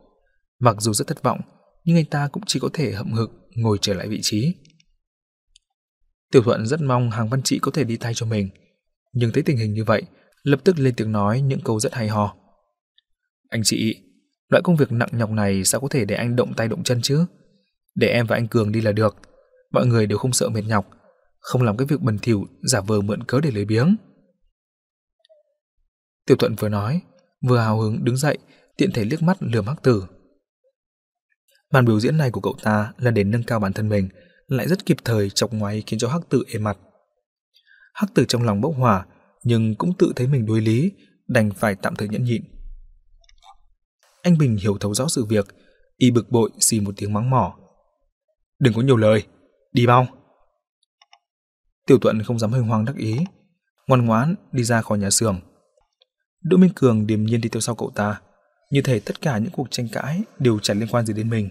Mặc 0.60 0.76
dù 0.80 0.94
rất 0.94 1.08
thất 1.08 1.24
vọng, 1.24 1.40
nhưng 1.84 1.98
anh 1.98 2.06
ta 2.06 2.28
cũng 2.28 2.44
chỉ 2.48 2.60
có 2.60 2.70
thể 2.74 2.92
hậm 2.92 3.12
hực 3.12 3.32
ngồi 3.56 3.78
trở 3.82 3.94
lại 3.94 4.08
vị 4.08 4.20
trí. 4.22 4.56
Tiểu 6.32 6.44
Thuận 6.44 6.66
rất 6.68 6.82
mong 6.82 7.12
hàng 7.12 7.30
văn 7.30 7.44
trị 7.44 7.60
có 7.62 7.72
thể 7.72 7.84
đi 7.84 7.98
thay 7.98 8.14
cho 8.14 8.26
mình, 8.26 8.50
nhưng 9.14 9.32
thấy 9.32 9.44
tình 9.44 9.58
hình 9.58 9.74
như 9.74 9.84
vậy, 9.84 10.04
lập 10.44 10.60
tức 10.64 10.80
lên 10.80 10.96
tiếng 10.96 11.12
nói 11.12 11.42
những 11.42 11.62
câu 11.62 11.80
rất 11.80 11.94
hay 11.94 12.08
ho. 12.08 12.36
Anh 13.50 13.62
chị, 13.64 13.96
loại 14.50 14.62
công 14.64 14.76
việc 14.76 14.92
nặng 14.92 15.10
nhọc 15.12 15.30
này 15.30 15.64
sao 15.64 15.82
có 15.82 15.88
thể 15.88 16.06
để 16.06 16.16
anh 16.16 16.36
động 16.36 16.54
tay 16.54 16.68
động 16.68 16.84
chân 16.84 17.00
chứ? 17.02 17.26
Để 17.96 18.08
em 18.08 18.26
và 18.26 18.36
anh 18.36 18.48
Cường 18.48 18.72
đi 18.72 18.82
là 18.82 18.92
được, 18.92 19.16
mọi 19.72 19.86
người 19.86 20.06
đều 20.06 20.18
không 20.18 20.34
sợ 20.34 20.50
mệt 20.50 20.62
nhọc, 20.68 20.90
không 21.44 21.62
làm 21.62 21.78
cái 21.78 21.88
việc 21.88 22.02
bẩn 22.02 22.20
thỉu 22.20 22.46
giả 22.62 22.82
vờ 22.82 23.02
mượn 23.02 23.24
cớ 23.24 23.40
để 23.40 23.52
lấy 23.52 23.66
biếng. 23.66 23.96
Tiểu 26.26 26.38
Thuận 26.38 26.56
vừa 26.56 26.70
nói, 26.70 27.02
vừa 27.42 27.58
hào 27.58 27.80
hứng 27.80 28.06
đứng 28.06 28.18
dậy, 28.18 28.38
tiện 28.78 28.92
thể 28.92 29.06
liếc 29.06 29.22
mắt 29.22 29.38
lườm 29.40 29.66
Hắc 29.66 29.84
Tử. 29.84 30.04
Màn 31.74 31.86
biểu 31.86 32.00
diễn 32.00 32.18
này 32.18 32.32
của 32.32 32.42
cậu 32.42 32.56
ta 32.64 32.94
là 32.98 33.12
để 33.12 33.24
nâng 33.24 33.44
cao 33.44 33.60
bản 33.60 33.74
thân 33.74 33.90
mình, 33.90 34.10
lại 34.48 34.68
rất 34.68 34.86
kịp 34.86 34.98
thời 35.06 35.30
chọc 35.30 35.54
ngoáy 35.54 35.84
khiến 35.88 36.00
cho 36.00 36.10
Hắc 36.10 36.30
Tử 36.30 36.44
êm 36.54 36.64
mặt. 36.64 36.78
Hắc 37.94 38.14
Tử 38.14 38.26
trong 38.28 38.44
lòng 38.44 38.62
bốc 38.62 38.74
hỏa, 38.78 39.06
nhưng 39.44 39.76
cũng 39.76 39.94
tự 39.98 40.14
thấy 40.16 40.28
mình 40.28 40.46
đối 40.46 40.62
lý, 40.62 40.92
đành 41.28 41.52
phải 41.52 41.76
tạm 41.76 41.96
thời 41.96 42.08
nhẫn 42.08 42.24
nhịn. 42.24 42.44
Anh 44.22 44.38
Bình 44.38 44.56
hiểu 44.56 44.78
thấu 44.78 44.94
rõ 44.94 45.08
sự 45.08 45.26
việc, 45.26 45.48
y 45.98 46.12
bực 46.12 46.32
bội 46.32 46.50
xì 46.60 46.80
một 46.80 46.94
tiếng 46.98 47.14
mắng 47.14 47.30
mỏ. 47.30 47.58
Đừng 48.60 48.74
có 48.74 48.82
nhiều 48.82 48.98
lời, 48.98 49.24
đi 49.72 49.88
mau. 49.88 50.08
Tiểu 51.88 51.98
Tuận 52.02 52.24
không 52.24 52.40
dám 52.40 52.52
hơi 52.52 52.62
hoang 52.62 52.86
đắc 52.86 52.96
ý, 52.96 53.18
ngoan 53.88 54.06
ngoãn 54.06 54.36
đi 54.52 54.64
ra 54.64 54.82
khỏi 54.82 54.98
nhà 54.98 55.10
xưởng. 55.10 55.40
Đỗ 56.44 56.58
Minh 56.58 56.72
Cường 56.76 57.08
điềm 57.08 57.24
nhiên 57.24 57.42
đi 57.42 57.50
theo 57.50 57.62
sau 57.62 57.76
cậu 57.76 57.92
ta, 57.96 58.22
như 58.70 58.82
thể 58.82 59.00
tất 59.00 59.22
cả 59.22 59.38
những 59.38 59.52
cuộc 59.52 59.68
tranh 59.72 59.88
cãi 59.92 60.22
đều 60.40 60.60
chẳng 60.60 60.80
liên 60.80 60.90
quan 60.92 61.06
gì 61.06 61.14
đến 61.14 61.30
mình. 61.30 61.50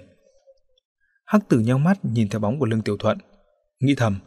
Hắc 1.26 1.48
tử 1.48 1.58
nhau 1.58 1.78
mắt 1.78 2.04
nhìn 2.04 2.28
theo 2.28 2.40
bóng 2.40 2.58
của 2.58 2.66
lưng 2.66 2.82
tiểu 2.82 2.96
thuận, 2.96 3.18
nghĩ 3.80 3.94
thầm, 3.94 4.18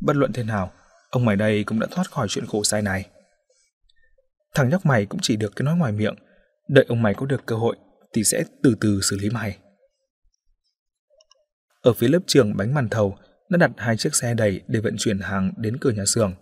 bất 0.00 0.16
luận 0.16 0.32
thế 0.32 0.42
nào, 0.42 0.72
ông 1.10 1.24
mày 1.24 1.36
đây 1.36 1.64
cũng 1.64 1.80
đã 1.80 1.86
thoát 1.90 2.10
khỏi 2.10 2.26
chuyện 2.30 2.46
khổ 2.46 2.64
sai 2.64 2.82
này. 2.82 3.06
Thằng 4.54 4.68
nhóc 4.68 4.86
mày 4.86 5.06
cũng 5.06 5.20
chỉ 5.22 5.36
được 5.36 5.56
cái 5.56 5.64
nói 5.64 5.76
ngoài 5.76 5.92
miệng, 5.92 6.14
đợi 6.68 6.84
ông 6.88 7.02
mày 7.02 7.14
có 7.14 7.26
được 7.26 7.46
cơ 7.46 7.56
hội 7.56 7.76
thì 8.12 8.24
sẽ 8.24 8.44
từ 8.62 8.74
từ 8.80 9.00
xử 9.02 9.16
lý 9.16 9.30
mày. 9.30 9.58
Ở 11.82 11.92
phía 11.92 12.08
lớp 12.08 12.20
trường 12.26 12.56
bánh 12.56 12.74
màn 12.74 12.88
thầu 12.88 13.16
đã 13.50 13.56
đặt 13.56 13.70
hai 13.76 13.96
chiếc 13.96 14.14
xe 14.14 14.34
đầy 14.34 14.60
để 14.68 14.80
vận 14.80 14.96
chuyển 14.98 15.18
hàng 15.18 15.52
đến 15.56 15.76
cửa 15.80 15.90
nhà 15.90 16.04
xưởng. 16.06 16.34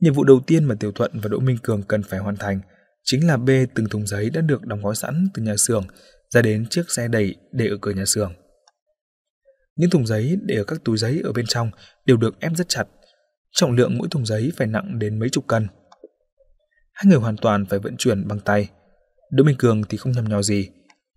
Nhiệm 0.00 0.14
vụ 0.14 0.24
đầu 0.24 0.40
tiên 0.46 0.64
mà 0.64 0.74
Tiểu 0.80 0.92
Thuận 0.92 1.20
và 1.20 1.28
Đỗ 1.28 1.40
Minh 1.40 1.58
Cường 1.62 1.82
cần 1.82 2.02
phải 2.02 2.20
hoàn 2.20 2.36
thành 2.36 2.60
chính 3.04 3.26
là 3.26 3.36
bê 3.36 3.66
từng 3.74 3.88
thùng 3.88 4.06
giấy 4.06 4.30
đã 4.30 4.40
được 4.40 4.66
đóng 4.66 4.82
gói 4.82 4.94
sẵn 4.94 5.28
từ 5.34 5.42
nhà 5.42 5.56
xưởng 5.56 5.84
ra 6.30 6.42
đến 6.42 6.66
chiếc 6.70 6.90
xe 6.90 7.08
đẩy 7.08 7.36
để 7.52 7.68
ở 7.68 7.76
cửa 7.80 7.90
nhà 7.90 8.04
xưởng. 8.04 8.32
Những 9.76 9.90
thùng 9.90 10.06
giấy 10.06 10.38
để 10.42 10.56
ở 10.56 10.64
các 10.64 10.84
túi 10.84 10.98
giấy 10.98 11.20
ở 11.24 11.32
bên 11.32 11.46
trong 11.46 11.70
đều 12.06 12.16
được 12.16 12.40
ép 12.40 12.52
rất 12.56 12.68
chặt, 12.68 12.84
trọng 13.52 13.72
lượng 13.72 13.98
mỗi 13.98 14.08
thùng 14.10 14.26
giấy 14.26 14.52
phải 14.56 14.66
nặng 14.66 14.98
đến 14.98 15.18
mấy 15.18 15.28
chục 15.28 15.46
cân. 15.46 15.68
Hai 16.92 17.04
người 17.06 17.18
hoàn 17.18 17.36
toàn 17.36 17.66
phải 17.66 17.78
vận 17.78 17.96
chuyển 17.96 18.28
bằng 18.28 18.40
tay, 18.40 18.68
Đỗ 19.30 19.44
Minh 19.44 19.56
Cường 19.58 19.82
thì 19.88 19.98
không 19.98 20.12
nhầm 20.12 20.28
nhò 20.28 20.42
gì, 20.42 20.68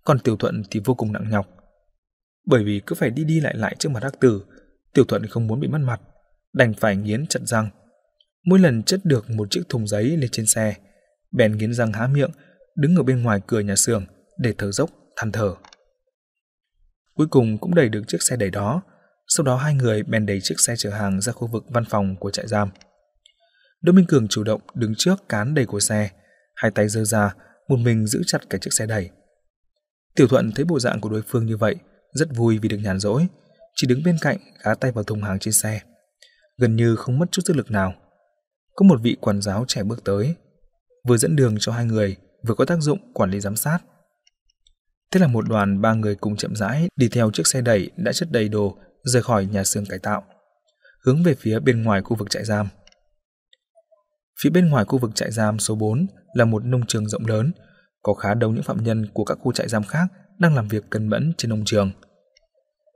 còn 0.04 0.20
Tiểu 0.20 0.38
Thuận 0.38 0.64
thì 0.72 0.82
vô 0.86 0.94
cùng 0.94 1.14
nặng 1.14 1.30
nhọc. 1.30 1.48
Bởi 2.46 2.64
vì 2.64 2.82
cứ 2.86 2.96
phải 2.96 3.10
đi 3.10 3.24
đi 3.24 3.40
lại 3.40 3.56
lại 3.58 3.76
trước 3.80 3.90
mặt 3.90 4.04
hắc 4.04 4.20
tử, 4.20 4.42
Tiểu 4.96 5.06
Thuận 5.06 5.26
không 5.26 5.48
muốn 5.48 5.60
bị 5.60 5.68
mất 5.68 5.82
mặt, 5.82 6.02
đành 6.54 6.74
phải 6.74 6.96
nghiến 6.96 7.28
chặt 7.28 7.40
răng. 7.44 7.70
Mỗi 8.46 8.60
lần 8.60 8.84
chất 8.84 9.00
được 9.04 9.30
một 9.30 9.48
chiếc 9.52 9.62
thùng 9.70 9.88
giấy 9.88 10.18
lên 10.18 10.30
trên 10.32 10.46
xe, 10.46 10.76
bèn 11.32 11.58
nghiến 11.58 11.74
răng 11.74 11.94
há 11.94 12.08
miệng, 12.08 12.32
đứng 12.76 12.96
ở 12.96 13.04
bên 13.04 13.24
ngoài 13.24 13.42
cửa 13.48 13.60
nhà 13.60 13.76
xưởng 13.76 14.06
để 14.38 14.54
thở 14.58 14.72
dốc, 14.72 14.90
than 15.16 15.32
thở. 15.32 15.56
Cuối 17.14 17.28
cùng 17.28 17.58
cũng 17.58 17.76
đẩy 17.76 17.90
được 17.90 18.02
chiếc 18.08 18.22
xe 18.22 18.36
đẩy 18.36 18.50
đó, 18.50 18.82
sau 19.28 19.44
đó 19.44 19.56
hai 19.56 19.74
người 19.74 20.04
bèn 20.04 20.26
đẩy 20.26 20.42
chiếc 20.42 20.60
xe 20.60 20.74
chở 20.78 20.90
hàng 20.90 21.22
ra 21.22 21.34
khu 21.34 21.48
vực 21.48 21.64
văn 21.70 21.86
phòng 21.90 22.16
của 22.20 22.32
trại 22.32 22.48
giam. 22.48 22.70
Đỗ 23.82 23.94
Minh 23.94 24.06
Cường 24.06 24.28
chủ 24.28 24.44
động 24.44 24.62
đứng 24.74 24.94
trước 24.98 25.30
cán 25.30 25.54
đầy 25.54 25.66
của 25.66 25.80
xe, 25.80 26.10
hai 26.56 26.72
tay 26.72 26.90
giơ 26.90 27.04
ra, 27.04 27.36
một 27.68 27.78
mình 27.78 28.08
giữ 28.08 28.22
chặt 28.26 28.50
cả 28.50 28.58
chiếc 28.58 28.74
xe 28.74 28.86
đẩy. 28.86 29.10
Tiểu 30.16 30.28
Thuận 30.28 30.52
thấy 30.52 30.66
bộ 30.66 30.80
dạng 30.80 31.02
của 31.02 31.10
đối 31.10 31.22
phương 31.22 31.46
như 31.46 31.58
vậy, 31.58 31.76
rất 32.14 32.36
vui 32.36 32.60
vì 32.60 32.70
được 32.70 32.78
nhàn 32.78 33.00
rỗi, 33.00 33.28
chỉ 33.76 33.88
đứng 33.88 34.04
bên 34.04 34.18
cạnh 34.22 34.38
gá 34.64 34.76
tay 34.76 34.92
vào 34.92 35.04
thùng 35.04 35.24
hàng 35.24 35.40
trên 35.40 35.54
xe. 35.54 35.82
Gần 36.58 36.76
như 36.76 36.96
không 36.96 37.20
mất 37.20 37.26
chút 37.32 37.42
sức 37.46 37.56
lực 37.56 37.72
nào. 37.72 37.94
Có 38.76 38.86
một 38.86 39.00
vị 39.02 39.18
quản 39.22 39.42
giáo 39.42 39.66
trẻ 39.68 39.84
bước 39.84 40.04
tới, 40.04 40.36
vừa 41.08 41.18
dẫn 41.18 41.36
đường 41.36 41.56
cho 41.60 41.72
hai 41.72 41.86
người, 41.86 42.16
vừa 42.48 42.56
có 42.56 42.66
tác 42.66 42.82
dụng 42.82 43.14
quản 43.14 43.32
lý 43.32 43.40
giám 43.40 43.56
sát. 43.56 43.80
Thế 45.12 45.20
là 45.20 45.28
một 45.28 45.50
đoàn 45.50 45.82
ba 45.82 45.94
người 45.94 46.16
cùng 46.16 46.36
chậm 46.36 46.56
rãi 46.56 46.88
đi 46.96 47.10
theo 47.10 47.32
chiếc 47.32 47.48
xe 47.48 47.62
đẩy 47.62 47.92
đã 47.98 48.14
chất 48.14 48.32
đầy 48.32 48.50
đồ 48.50 48.78
rời 49.04 49.24
khỏi 49.24 49.46
nhà 49.46 49.64
xưởng 49.64 49.86
cải 49.86 50.00
tạo, 50.00 50.24
hướng 51.06 51.24
về 51.24 51.36
phía 51.36 51.60
bên 51.60 51.84
ngoài 51.84 52.02
khu 52.02 52.16
vực 52.16 52.30
trại 52.30 52.46
giam. 52.46 52.68
Phía 54.44 54.50
bên 54.50 54.70
ngoài 54.70 54.86
khu 54.86 54.98
vực 54.98 55.12
trại 55.16 55.32
giam 55.32 55.60
số 55.60 55.76
4 55.76 56.08
là 56.34 56.46
một 56.46 56.66
nông 56.66 56.86
trường 56.86 57.10
rộng 57.10 57.26
lớn, 57.26 57.52
có 58.04 58.14
khá 58.14 58.34
đông 58.34 58.54
những 58.54 58.64
phạm 58.64 58.84
nhân 58.84 59.08
của 59.14 59.26
các 59.26 59.38
khu 59.42 59.52
trại 59.52 59.68
giam 59.68 59.84
khác 59.84 60.08
đang 60.40 60.56
làm 60.56 60.68
việc 60.68 60.84
cẩn 60.90 61.08
mẫn 61.08 61.34
trên 61.38 61.50
nông 61.50 61.66
trường. 61.66 61.92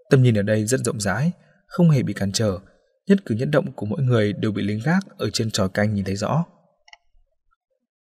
Tầm 0.09 0.23
nhìn 0.23 0.37
ở 0.37 0.41
đây 0.41 0.65
rất 0.65 0.79
rộng 0.85 0.99
rãi, 0.99 1.31
không 1.67 1.89
hề 1.89 2.03
bị 2.03 2.13
cản 2.13 2.31
trở, 2.31 2.59
nhất 3.07 3.25
cử 3.25 3.35
nhất 3.35 3.49
động 3.51 3.71
của 3.71 3.85
mỗi 3.85 4.01
người 4.01 4.33
đều 4.33 4.51
bị 4.51 4.63
lính 4.63 4.79
gác 4.85 5.17
ở 5.17 5.29
trên 5.29 5.51
tròi 5.51 5.69
canh 5.69 5.93
nhìn 5.93 6.05
thấy 6.05 6.15
rõ. 6.15 6.45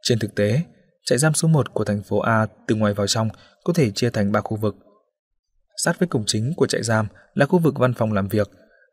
Trên 0.03 0.19
thực 0.19 0.35
tế, 0.35 0.63
trại 1.05 1.19
giam 1.19 1.35
số 1.35 1.49
1 1.49 1.75
của 1.75 1.85
thành 1.85 2.03
phố 2.03 2.19
A 2.19 2.47
từ 2.67 2.75
ngoài 2.75 2.95
vào 2.95 3.07
trong 3.07 3.29
có 3.65 3.73
thể 3.73 3.91
chia 3.91 4.11
thành 4.11 4.33
ba 4.33 4.41
khu 4.41 4.57
vực. 4.57 4.77
Sát 5.77 5.99
với 5.99 6.09
cổng 6.09 6.25
chính 6.27 6.53
của 6.57 6.67
trại 6.67 6.83
giam 6.83 7.07
là 7.35 7.47
khu 7.47 7.59
vực 7.59 7.75
văn 7.79 7.95
phòng 7.95 8.13
làm 8.13 8.29
việc, 8.29 8.51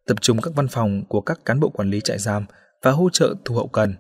tập 0.08 0.18
trung 0.22 0.42
các 0.42 0.54
văn 0.56 0.68
phòng 0.68 1.04
của 1.10 1.22
các 1.22 1.40
cán 1.46 1.60
bộ 1.60 1.70
quản 1.70 1.90
lý 1.90 2.02
trại 2.02 2.20
giam 2.20 2.46
và 2.82 2.92
hỗ 2.92 3.10
trợ 3.10 3.36
thu 3.46 3.56
hậu 3.56 3.68
cần. 3.68 3.96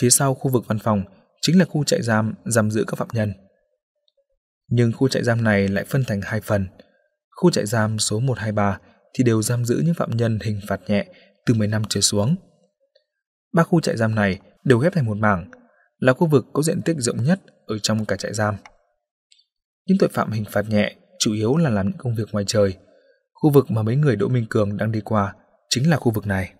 Phía 0.00 0.10
sau 0.10 0.34
khu 0.34 0.50
vực 0.50 0.64
văn 0.66 0.78
phòng 0.78 1.02
chính 1.40 1.58
là 1.58 1.64
khu 1.64 1.84
trại 1.84 2.02
giam 2.02 2.34
giam 2.44 2.70
giữ 2.70 2.84
các 2.86 2.96
phạm 2.96 3.08
nhân. 3.12 3.32
Nhưng 4.68 4.92
khu 4.92 5.08
trại 5.08 5.24
giam 5.24 5.44
này 5.44 5.68
lại 5.68 5.84
phân 5.84 6.04
thành 6.04 6.20
hai 6.24 6.40
phần. 6.40 6.66
Khu 7.40 7.50
trại 7.50 7.66
giam 7.66 7.98
số 7.98 8.20
123 8.20 8.78
thì 9.14 9.24
đều 9.24 9.42
giam 9.42 9.64
giữ 9.64 9.82
những 9.84 9.94
phạm 9.94 10.16
nhân 10.16 10.38
hình 10.42 10.60
phạt 10.68 10.80
nhẹ 10.86 11.06
từ 11.46 11.54
10 11.54 11.68
năm 11.68 11.82
trở 11.88 12.00
xuống. 12.00 12.36
Ba 13.52 13.62
khu 13.62 13.80
trại 13.80 13.96
giam 13.96 14.14
này 14.14 14.40
đều 14.64 14.78
ghép 14.78 14.94
thành 14.94 15.06
một 15.06 15.16
mảng, 15.16 15.50
là 15.98 16.12
khu 16.12 16.26
vực 16.26 16.46
có 16.52 16.62
diện 16.62 16.82
tích 16.82 16.96
rộng 16.98 17.24
nhất 17.24 17.40
ở 17.66 17.78
trong 17.78 18.04
cả 18.04 18.16
trại 18.16 18.34
giam. 18.34 18.54
Những 19.86 19.98
tội 19.98 20.08
phạm 20.12 20.30
hình 20.30 20.44
phạt 20.44 20.68
nhẹ 20.68 20.96
chủ 21.18 21.32
yếu 21.32 21.56
là 21.56 21.70
làm 21.70 21.86
những 21.86 21.98
công 21.98 22.14
việc 22.14 22.28
ngoài 22.32 22.44
trời. 22.48 22.76
Khu 23.32 23.50
vực 23.50 23.70
mà 23.70 23.82
mấy 23.82 23.96
người 23.96 24.16
Đỗ 24.16 24.28
Minh 24.28 24.46
Cường 24.50 24.76
đang 24.76 24.92
đi 24.92 25.00
qua 25.00 25.34
chính 25.68 25.90
là 25.90 25.96
khu 25.96 26.12
vực 26.12 26.26
này. 26.26 26.52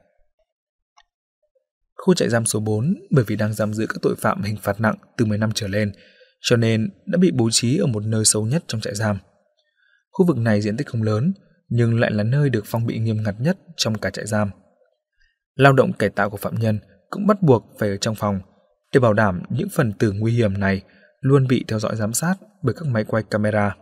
Khu 1.97 2.15
trại 2.15 2.29
giam 2.29 2.47
số 2.47 2.61
4 2.61 2.95
bởi 3.11 3.25
vì 3.25 3.37
đang 3.37 3.55
giam 3.55 3.75
giữ 3.75 3.87
các 3.87 3.97
tội 4.03 4.15
phạm 4.19 4.43
hình 4.43 4.57
phạt 4.63 4.81
nặng 4.81 4.97
từ 5.17 5.25
10 5.25 5.39
năm 5.39 5.51
trở 5.55 5.69
lên, 5.69 5.93
cho 6.41 6.57
nên 6.57 6.91
đã 7.07 7.19
bị 7.19 7.31
bố 7.35 7.49
trí 7.53 7.79
ở 7.79 7.87
một 7.87 8.03
nơi 8.05 8.25
xấu 8.25 8.47
nhất 8.47 8.65
trong 8.67 8.81
trại 8.81 8.95
giam. 8.95 9.19
Khu 10.11 10.27
vực 10.27 10.37
này 10.37 10.61
diện 10.61 10.77
tích 10.77 10.87
không 10.87 11.03
lớn, 11.03 11.33
nhưng 11.69 12.01
lại 12.01 12.11
là 12.11 12.23
nơi 12.23 12.51
được 12.51 12.63
phong 12.67 12.87
bị 12.87 12.99
nghiêm 12.99 13.23
ngặt 13.23 13.35
nhất 13.39 13.59
trong 13.77 13.99
cả 13.99 14.11
trại 14.11 14.27
giam. 14.27 14.51
Lao 15.55 15.73
động 15.73 15.93
cải 15.93 16.11
tạo 16.11 16.31
của 16.31 16.37
phạm 16.37 16.55
nhân 16.55 16.79
cũng 17.11 17.27
bắt 17.27 17.43
buộc 17.43 17.67
phải 17.79 17.89
ở 17.89 17.97
trong 17.97 18.15
phòng 18.15 18.41
để 18.93 19.01
bảo 19.01 19.13
đảm 19.15 19.43
những 19.51 19.69
phần 19.69 19.93
tử 19.93 20.13
nguy 20.13 20.33
hiểm 20.33 20.61
này 20.61 20.83
luôn 21.21 21.47
bị 21.47 21.65
theo 21.69 21.79
dõi 21.79 21.97
giám 21.97 22.13
sát 22.13 22.35
bởi 22.63 22.75
các 22.75 22.87
máy 22.87 23.05
quay 23.05 23.23
camera. 23.23 23.77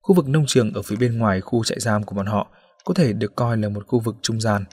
Khu 0.00 0.14
vực 0.14 0.28
nông 0.28 0.44
trường 0.46 0.72
ở 0.72 0.82
phía 0.82 0.96
bên 0.96 1.18
ngoài 1.18 1.40
khu 1.40 1.64
trại 1.64 1.80
giam 1.80 2.02
của 2.02 2.14
bọn 2.14 2.26
họ 2.26 2.50
có 2.84 2.94
thể 2.94 3.12
được 3.12 3.36
coi 3.36 3.56
là 3.56 3.68
một 3.68 3.86
khu 3.86 4.00
vực 4.00 4.16
trung 4.22 4.40
gian. 4.40 4.64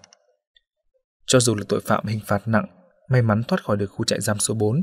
Cho 1.25 1.39
dù 1.39 1.55
là 1.55 1.63
tội 1.69 1.81
phạm 1.85 2.05
hình 2.05 2.19
phạt 2.25 2.47
nặng, 2.47 2.65
may 3.09 3.21
mắn 3.21 3.43
thoát 3.43 3.63
khỏi 3.63 3.77
được 3.77 3.87
khu 3.87 4.05
trại 4.05 4.21
giam 4.21 4.39
số 4.39 4.53
4, 4.53 4.81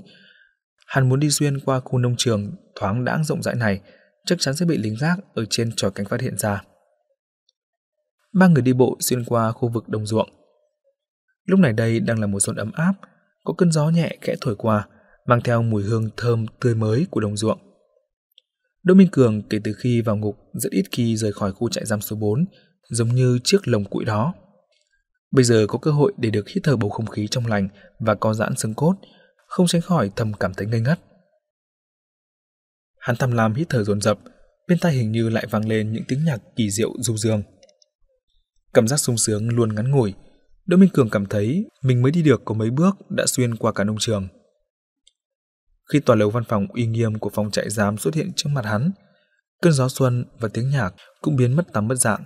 hắn 0.86 1.08
muốn 1.08 1.20
đi 1.20 1.30
xuyên 1.30 1.60
qua 1.60 1.80
khu 1.80 1.98
nông 1.98 2.14
trường 2.18 2.52
thoáng 2.80 3.04
đãng 3.04 3.24
rộng 3.24 3.42
rãi 3.42 3.54
này, 3.54 3.80
chắc 4.26 4.40
chắn 4.40 4.56
sẽ 4.56 4.66
bị 4.66 4.78
lính 4.78 4.96
gác 5.00 5.18
ở 5.34 5.44
trên 5.50 5.72
tròi 5.76 5.90
cánh 5.90 6.06
phát 6.06 6.20
hiện 6.20 6.38
ra. 6.38 6.62
Ba 8.32 8.48
người 8.48 8.62
đi 8.62 8.72
bộ 8.72 8.96
xuyên 9.00 9.24
qua 9.24 9.52
khu 9.52 9.68
vực 9.68 9.88
đồng 9.88 10.06
ruộng. 10.06 10.28
Lúc 11.44 11.60
này 11.60 11.72
đây 11.72 12.00
đang 12.00 12.20
là 12.20 12.26
mùa 12.26 12.40
xuân 12.40 12.56
ấm 12.56 12.72
áp, 12.72 12.92
có 13.44 13.54
cơn 13.58 13.72
gió 13.72 13.90
nhẹ 13.90 14.16
khẽ 14.20 14.34
thổi 14.40 14.56
qua, 14.56 14.88
mang 15.26 15.40
theo 15.44 15.62
mùi 15.62 15.82
hương 15.82 16.10
thơm 16.16 16.46
tươi 16.60 16.74
mới 16.74 17.06
của 17.10 17.20
đồng 17.20 17.36
ruộng. 17.36 17.58
Đỗ 18.82 18.94
Minh 18.94 19.08
Cường 19.12 19.42
kể 19.42 19.58
từ 19.64 19.72
khi 19.72 20.00
vào 20.00 20.16
ngục 20.16 20.36
rất 20.54 20.72
ít 20.72 20.84
khi 20.92 21.16
rời 21.16 21.32
khỏi 21.32 21.52
khu 21.52 21.68
trại 21.68 21.84
giam 21.84 22.00
số 22.00 22.16
4, 22.16 22.44
giống 22.90 23.08
như 23.08 23.38
chiếc 23.44 23.68
lồng 23.68 23.84
cụi 23.84 24.04
đó. 24.04 24.34
Bây 25.30 25.44
giờ 25.44 25.66
có 25.68 25.78
cơ 25.78 25.90
hội 25.90 26.12
để 26.16 26.30
được 26.30 26.48
hít 26.48 26.64
thở 26.64 26.76
bầu 26.76 26.90
không 26.90 27.06
khí 27.06 27.28
trong 27.30 27.46
lành 27.46 27.68
và 27.98 28.14
co 28.14 28.34
giãn 28.34 28.56
xương 28.56 28.74
cốt, 28.74 28.94
không 29.46 29.66
tránh 29.66 29.82
khỏi 29.82 30.10
thầm 30.16 30.32
cảm 30.32 30.54
thấy 30.54 30.66
ngây 30.66 30.80
ngất. 30.80 30.98
Hắn 33.00 33.16
thầm 33.16 33.32
làm 33.32 33.54
hít 33.54 33.68
thở 33.68 33.84
dồn 33.84 34.00
dập, 34.00 34.18
bên 34.68 34.78
tai 34.78 34.92
hình 34.92 35.12
như 35.12 35.28
lại 35.28 35.46
vang 35.50 35.68
lên 35.68 35.92
những 35.92 36.04
tiếng 36.08 36.24
nhạc 36.24 36.38
kỳ 36.56 36.70
diệu 36.70 36.90
du 36.98 37.16
dương. 37.16 37.42
Cảm 38.74 38.88
giác 38.88 38.96
sung 38.96 39.18
sướng 39.18 39.48
luôn 39.48 39.74
ngắn 39.74 39.90
ngủi, 39.90 40.14
Đỗ 40.66 40.76
Minh 40.76 40.90
Cường 40.92 41.10
cảm 41.10 41.26
thấy 41.26 41.66
mình 41.82 42.02
mới 42.02 42.12
đi 42.12 42.22
được 42.22 42.42
có 42.44 42.54
mấy 42.54 42.70
bước 42.70 43.10
đã 43.10 43.24
xuyên 43.26 43.56
qua 43.56 43.72
cả 43.72 43.84
nông 43.84 43.96
trường. 43.98 44.28
Khi 45.92 46.00
tòa 46.00 46.16
lầu 46.16 46.30
văn 46.30 46.44
phòng 46.44 46.66
uy 46.66 46.86
nghiêm 46.86 47.18
của 47.18 47.30
phòng 47.30 47.50
trại 47.50 47.70
giám 47.70 47.98
xuất 47.98 48.14
hiện 48.14 48.32
trước 48.36 48.48
mặt 48.52 48.64
hắn, 48.64 48.90
cơn 49.62 49.72
gió 49.72 49.88
xuân 49.88 50.24
và 50.38 50.48
tiếng 50.48 50.70
nhạc 50.70 50.94
cũng 51.20 51.36
biến 51.36 51.56
mất 51.56 51.72
tắm 51.72 51.88
mất 51.88 51.94
dạng. 51.94 52.24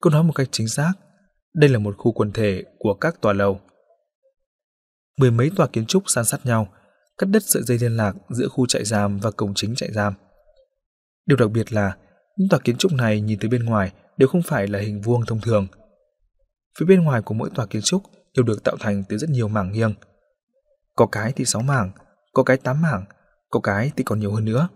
câu 0.00 0.12
nói 0.12 0.22
một 0.22 0.32
cách 0.32 0.48
chính 0.50 0.68
xác, 0.68 0.92
đây 1.54 1.70
là 1.70 1.78
một 1.78 1.94
khu 1.98 2.12
quần 2.12 2.32
thể 2.32 2.64
của 2.78 2.94
các 2.94 3.20
tòa 3.20 3.32
lầu. 3.32 3.60
Mười 5.18 5.30
mấy 5.30 5.50
tòa 5.56 5.66
kiến 5.66 5.86
trúc 5.86 6.02
san 6.06 6.24
sát 6.24 6.46
nhau, 6.46 6.72
cắt 7.20 7.26
đứt 7.26 7.42
sợi 7.42 7.62
dây 7.62 7.78
liên 7.78 7.96
lạc 7.96 8.12
giữa 8.30 8.48
khu 8.48 8.66
trại 8.66 8.84
giam 8.84 9.18
và 9.18 9.30
cổng 9.30 9.54
chính 9.54 9.74
trại 9.74 9.92
giam. 9.92 10.14
Điều 11.26 11.36
đặc 11.36 11.50
biệt 11.50 11.72
là 11.72 11.96
những 12.36 12.48
tòa 12.48 12.60
kiến 12.64 12.76
trúc 12.76 12.92
này 12.92 13.20
nhìn 13.20 13.38
từ 13.40 13.48
bên 13.48 13.64
ngoài 13.64 13.92
đều 14.16 14.28
không 14.28 14.42
phải 14.42 14.66
là 14.66 14.78
hình 14.78 15.00
vuông 15.00 15.26
thông 15.26 15.40
thường. 15.40 15.66
Phía 16.78 16.86
bên 16.86 17.04
ngoài 17.04 17.22
của 17.22 17.34
mỗi 17.34 17.50
tòa 17.54 17.66
kiến 17.66 17.82
trúc 17.82 18.02
đều 18.36 18.44
được 18.44 18.64
tạo 18.64 18.76
thành 18.80 19.04
từ 19.08 19.18
rất 19.18 19.30
nhiều 19.30 19.48
mảng 19.48 19.72
nghiêng. 19.72 19.94
Có 20.96 21.06
cái 21.06 21.32
thì 21.36 21.44
6 21.44 21.62
mảng, 21.62 21.90
có 22.32 22.42
cái 22.42 22.56
8 22.56 22.82
mảng, 22.82 23.04
có 23.50 23.60
cái 23.60 23.90
thì 23.96 24.04
còn 24.04 24.20
nhiều 24.20 24.32
hơn 24.32 24.44
nữa. 24.44 24.68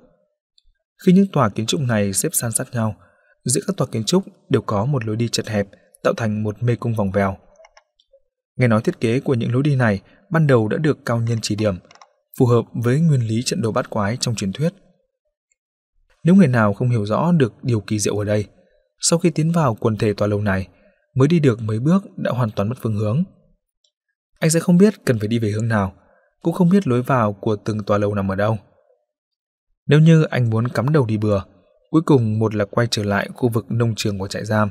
Khi 1.06 1.12
những 1.12 1.26
tòa 1.32 1.48
kiến 1.48 1.66
trúc 1.66 1.80
này 1.80 2.12
xếp 2.12 2.28
san 2.32 2.52
sát 2.52 2.72
nhau, 2.72 2.96
giữa 3.44 3.60
các 3.66 3.76
tòa 3.76 3.86
kiến 3.92 4.04
trúc 4.04 4.24
đều 4.48 4.62
có 4.62 4.84
một 4.84 5.04
lối 5.04 5.16
đi 5.16 5.28
chật 5.28 5.48
hẹp 5.48 5.66
tạo 6.02 6.14
thành 6.16 6.42
một 6.42 6.62
mê 6.62 6.76
cung 6.76 6.94
vòng 6.94 7.10
vèo. 7.10 7.36
Nghe 8.56 8.68
nói 8.68 8.82
thiết 8.82 9.00
kế 9.00 9.20
của 9.20 9.34
những 9.34 9.52
lối 9.52 9.62
đi 9.62 9.76
này 9.76 10.00
ban 10.30 10.46
đầu 10.46 10.68
đã 10.68 10.78
được 10.78 10.98
cao 11.04 11.20
nhân 11.20 11.38
chỉ 11.42 11.56
điểm, 11.56 11.78
phù 12.38 12.46
hợp 12.46 12.64
với 12.72 13.00
nguyên 13.00 13.20
lý 13.20 13.42
trận 13.42 13.62
đấu 13.62 13.72
bát 13.72 13.90
quái 13.90 14.16
trong 14.20 14.34
truyền 14.34 14.52
thuyết. 14.52 14.74
Nếu 16.24 16.34
người 16.34 16.48
nào 16.48 16.74
không 16.74 16.90
hiểu 16.90 17.06
rõ 17.06 17.32
được 17.32 17.52
điều 17.62 17.80
kỳ 17.80 17.98
diệu 17.98 18.18
ở 18.18 18.24
đây, 18.24 18.46
sau 19.00 19.18
khi 19.18 19.30
tiến 19.30 19.52
vào 19.52 19.74
quần 19.74 19.96
thể 19.96 20.12
tòa 20.12 20.28
lâu 20.28 20.40
này, 20.40 20.68
mới 21.14 21.28
đi 21.28 21.38
được 21.40 21.62
mấy 21.62 21.78
bước 21.78 22.04
đã 22.16 22.30
hoàn 22.30 22.50
toàn 22.50 22.68
mất 22.68 22.74
phương 22.82 22.94
hướng. 22.94 23.24
Anh 24.40 24.50
sẽ 24.50 24.60
không 24.60 24.78
biết 24.78 25.04
cần 25.04 25.18
phải 25.18 25.28
đi 25.28 25.38
về 25.38 25.50
hướng 25.50 25.68
nào, 25.68 25.94
cũng 26.42 26.54
không 26.54 26.68
biết 26.68 26.86
lối 26.86 27.02
vào 27.02 27.32
của 27.32 27.56
từng 27.56 27.84
tòa 27.84 27.98
lâu 27.98 28.14
nằm 28.14 28.30
ở 28.30 28.34
đâu. 28.34 28.58
Nếu 29.86 30.00
như 30.00 30.22
anh 30.22 30.50
muốn 30.50 30.68
cắm 30.68 30.92
đầu 30.92 31.06
đi 31.06 31.16
bừa, 31.16 31.40
cuối 31.90 32.02
cùng 32.06 32.38
một 32.38 32.54
là 32.54 32.64
quay 32.64 32.86
trở 32.90 33.02
lại 33.02 33.28
khu 33.34 33.48
vực 33.48 33.66
nông 33.68 33.94
trường 33.96 34.18
của 34.18 34.28
trại 34.28 34.44
giam, 34.44 34.70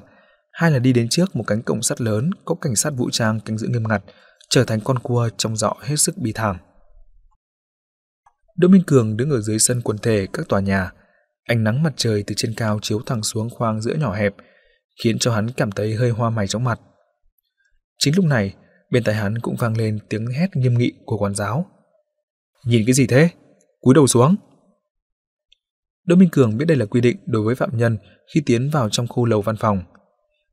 hai 0.52 0.72
là 0.72 0.80
đi 0.80 0.94
đến 0.94 1.08
trước 1.10 1.36
một 1.36 1.44
cánh 1.48 1.62
cổng 1.62 1.82
sắt 1.82 2.02
lớn 2.02 2.30
có 2.46 2.56
cảnh 2.56 2.76
sát 2.76 2.94
vũ 2.98 3.10
trang 3.10 3.40
canh 3.40 3.58
giữ 3.58 3.68
nghiêm 3.68 3.84
ngặt, 3.90 4.04
trở 4.50 4.64
thành 4.64 4.80
con 4.84 5.00
cua 5.00 5.30
trong 5.38 5.56
dọ 5.56 5.74
hết 5.82 5.96
sức 5.96 6.18
bi 6.18 6.32
thảm. 6.36 6.58
Đỗ 8.56 8.68
Minh 8.68 8.84
Cường 8.88 9.18
đứng 9.18 9.30
ở 9.30 9.42
dưới 9.42 9.60
sân 9.60 9.82
quần 9.82 9.98
thể 9.98 10.28
các 10.34 10.48
tòa 10.50 10.60
nhà, 10.60 10.92
ánh 11.44 11.64
nắng 11.64 11.84
mặt 11.84 11.94
trời 11.96 12.24
từ 12.28 12.36
trên 12.38 12.54
cao 12.58 12.80
chiếu 12.82 13.02
thẳng 13.06 13.24
xuống 13.24 13.50
khoang 13.50 13.82
giữa 13.82 13.96
nhỏ 13.96 14.14
hẹp, 14.14 14.36
khiến 15.04 15.20
cho 15.20 15.34
hắn 15.36 15.52
cảm 15.52 15.72
thấy 15.72 15.96
hơi 15.96 16.10
hoa 16.10 16.30
mày 16.30 16.48
chóng 16.48 16.64
mặt. 16.64 16.80
Chính 17.98 18.16
lúc 18.16 18.26
này, 18.26 18.56
bên 18.92 19.04
tai 19.04 19.16
hắn 19.16 19.40
cũng 19.40 19.56
vang 19.56 19.78
lên 19.78 20.00
tiếng 20.10 20.26
hét 20.26 20.56
nghiêm 20.56 20.74
nghị 20.78 20.92
của 21.06 21.18
quản 21.18 21.36
giáo. 21.36 21.66
Nhìn 22.66 22.84
cái 22.86 22.94
gì 22.94 23.08
thế? 23.08 23.30
Cúi 23.82 23.94
đầu 23.94 24.08
xuống. 24.08 24.36
Đỗ 26.06 26.16
Minh 26.16 26.30
Cường 26.32 26.58
biết 26.58 26.66
đây 26.66 26.78
là 26.78 26.86
quy 26.86 27.02
định 27.02 27.18
đối 27.26 27.44
với 27.44 27.56
phạm 27.56 27.78
nhân 27.78 27.98
khi 28.34 28.42
tiến 28.46 28.70
vào 28.70 28.90
trong 28.90 29.08
khu 29.08 29.26
lầu 29.26 29.42
văn 29.42 29.56
phòng. 29.58 29.84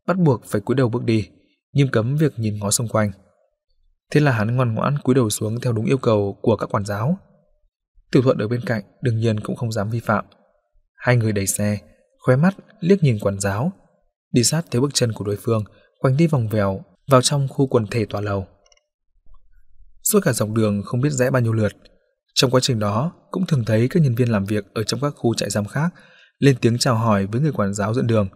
Bắt 0.06 0.18
buộc 0.18 0.44
phải 0.44 0.60
cúi 0.60 0.74
đầu 0.74 0.88
bước 0.88 1.04
đi, 1.04 1.28
nghiêm 1.72 1.88
cấm 1.92 2.16
việc 2.16 2.38
nhìn 2.38 2.58
ngó 2.58 2.70
xung 2.70 2.88
quanh. 2.88 3.10
Thế 4.10 4.20
là 4.20 4.32
hắn 4.32 4.56
ngoan 4.56 4.74
ngoãn 4.74 4.98
cúi 4.98 5.14
đầu 5.14 5.30
xuống 5.30 5.60
theo 5.60 5.72
đúng 5.72 5.84
yêu 5.84 5.98
cầu 5.98 6.38
của 6.42 6.56
các 6.56 6.74
quản 6.74 6.84
giáo. 6.84 7.18
Tiểu 8.12 8.22
Thuận 8.22 8.38
ở 8.38 8.48
bên 8.48 8.60
cạnh 8.66 8.82
đương 9.02 9.18
nhiên 9.18 9.40
cũng 9.40 9.56
không 9.56 9.72
dám 9.72 9.90
vi 9.90 10.00
phạm. 10.00 10.24
Hai 10.96 11.16
người 11.16 11.32
đẩy 11.32 11.46
xe, 11.46 11.78
khóe 12.18 12.36
mắt 12.36 12.56
liếc 12.80 13.02
nhìn 13.02 13.18
quản 13.18 13.40
giáo, 13.40 13.72
đi 14.32 14.44
sát 14.44 14.62
theo 14.70 14.82
bước 14.82 14.90
chân 14.94 15.12
của 15.12 15.24
đối 15.24 15.36
phương, 15.36 15.64
quanh 15.98 16.16
đi 16.16 16.26
vòng 16.26 16.48
vèo 16.48 16.84
vào 17.10 17.22
trong 17.22 17.48
khu 17.48 17.66
quần 17.66 17.86
thể 17.86 18.04
tòa 18.04 18.20
lầu. 18.20 18.46
Suốt 20.02 20.20
cả 20.22 20.32
dọc 20.32 20.50
đường 20.50 20.82
không 20.84 21.00
biết 21.00 21.10
rẽ 21.10 21.30
bao 21.30 21.42
nhiêu 21.42 21.52
lượt, 21.52 21.72
trong 22.34 22.50
quá 22.50 22.60
trình 22.60 22.78
đó 22.78 23.12
cũng 23.30 23.46
thường 23.46 23.64
thấy 23.64 23.88
các 23.88 24.02
nhân 24.02 24.14
viên 24.14 24.32
làm 24.32 24.44
việc 24.44 24.64
ở 24.74 24.82
trong 24.82 25.00
các 25.00 25.14
khu 25.16 25.34
trại 25.34 25.50
giam 25.50 25.64
khác 25.64 25.94
lên 26.38 26.56
tiếng 26.60 26.78
chào 26.78 26.94
hỏi 26.94 27.26
với 27.26 27.40
người 27.40 27.52
quản 27.52 27.74
giáo 27.74 27.94
dẫn 27.94 28.06
đường. 28.06 28.28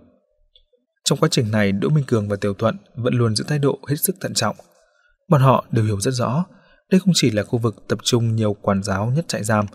Trong 1.04 1.18
quá 1.18 1.28
trình 1.32 1.50
này, 1.50 1.72
Đỗ 1.72 1.88
Minh 1.88 2.04
Cường 2.04 2.28
và 2.28 2.36
Tiểu 2.36 2.54
Thuận 2.54 2.76
vẫn 2.96 3.14
luôn 3.14 3.36
giữ 3.36 3.44
thái 3.48 3.58
độ 3.58 3.78
hết 3.88 3.96
sức 3.96 4.16
thận 4.20 4.34
trọng. 4.34 4.56
Bọn 5.28 5.40
họ 5.40 5.64
đều 5.70 5.84
hiểu 5.84 6.00
rất 6.00 6.10
rõ, 6.10 6.44
đây 6.90 7.00
không 7.00 7.12
chỉ 7.14 7.30
là 7.30 7.42
khu 7.42 7.58
vực 7.58 7.84
tập 7.88 7.98
trung 8.02 8.36
nhiều 8.36 8.54
quản 8.54 8.82
giáo 8.82 9.06
nhất 9.06 9.24
trại 9.28 9.44
giam. 9.44 9.66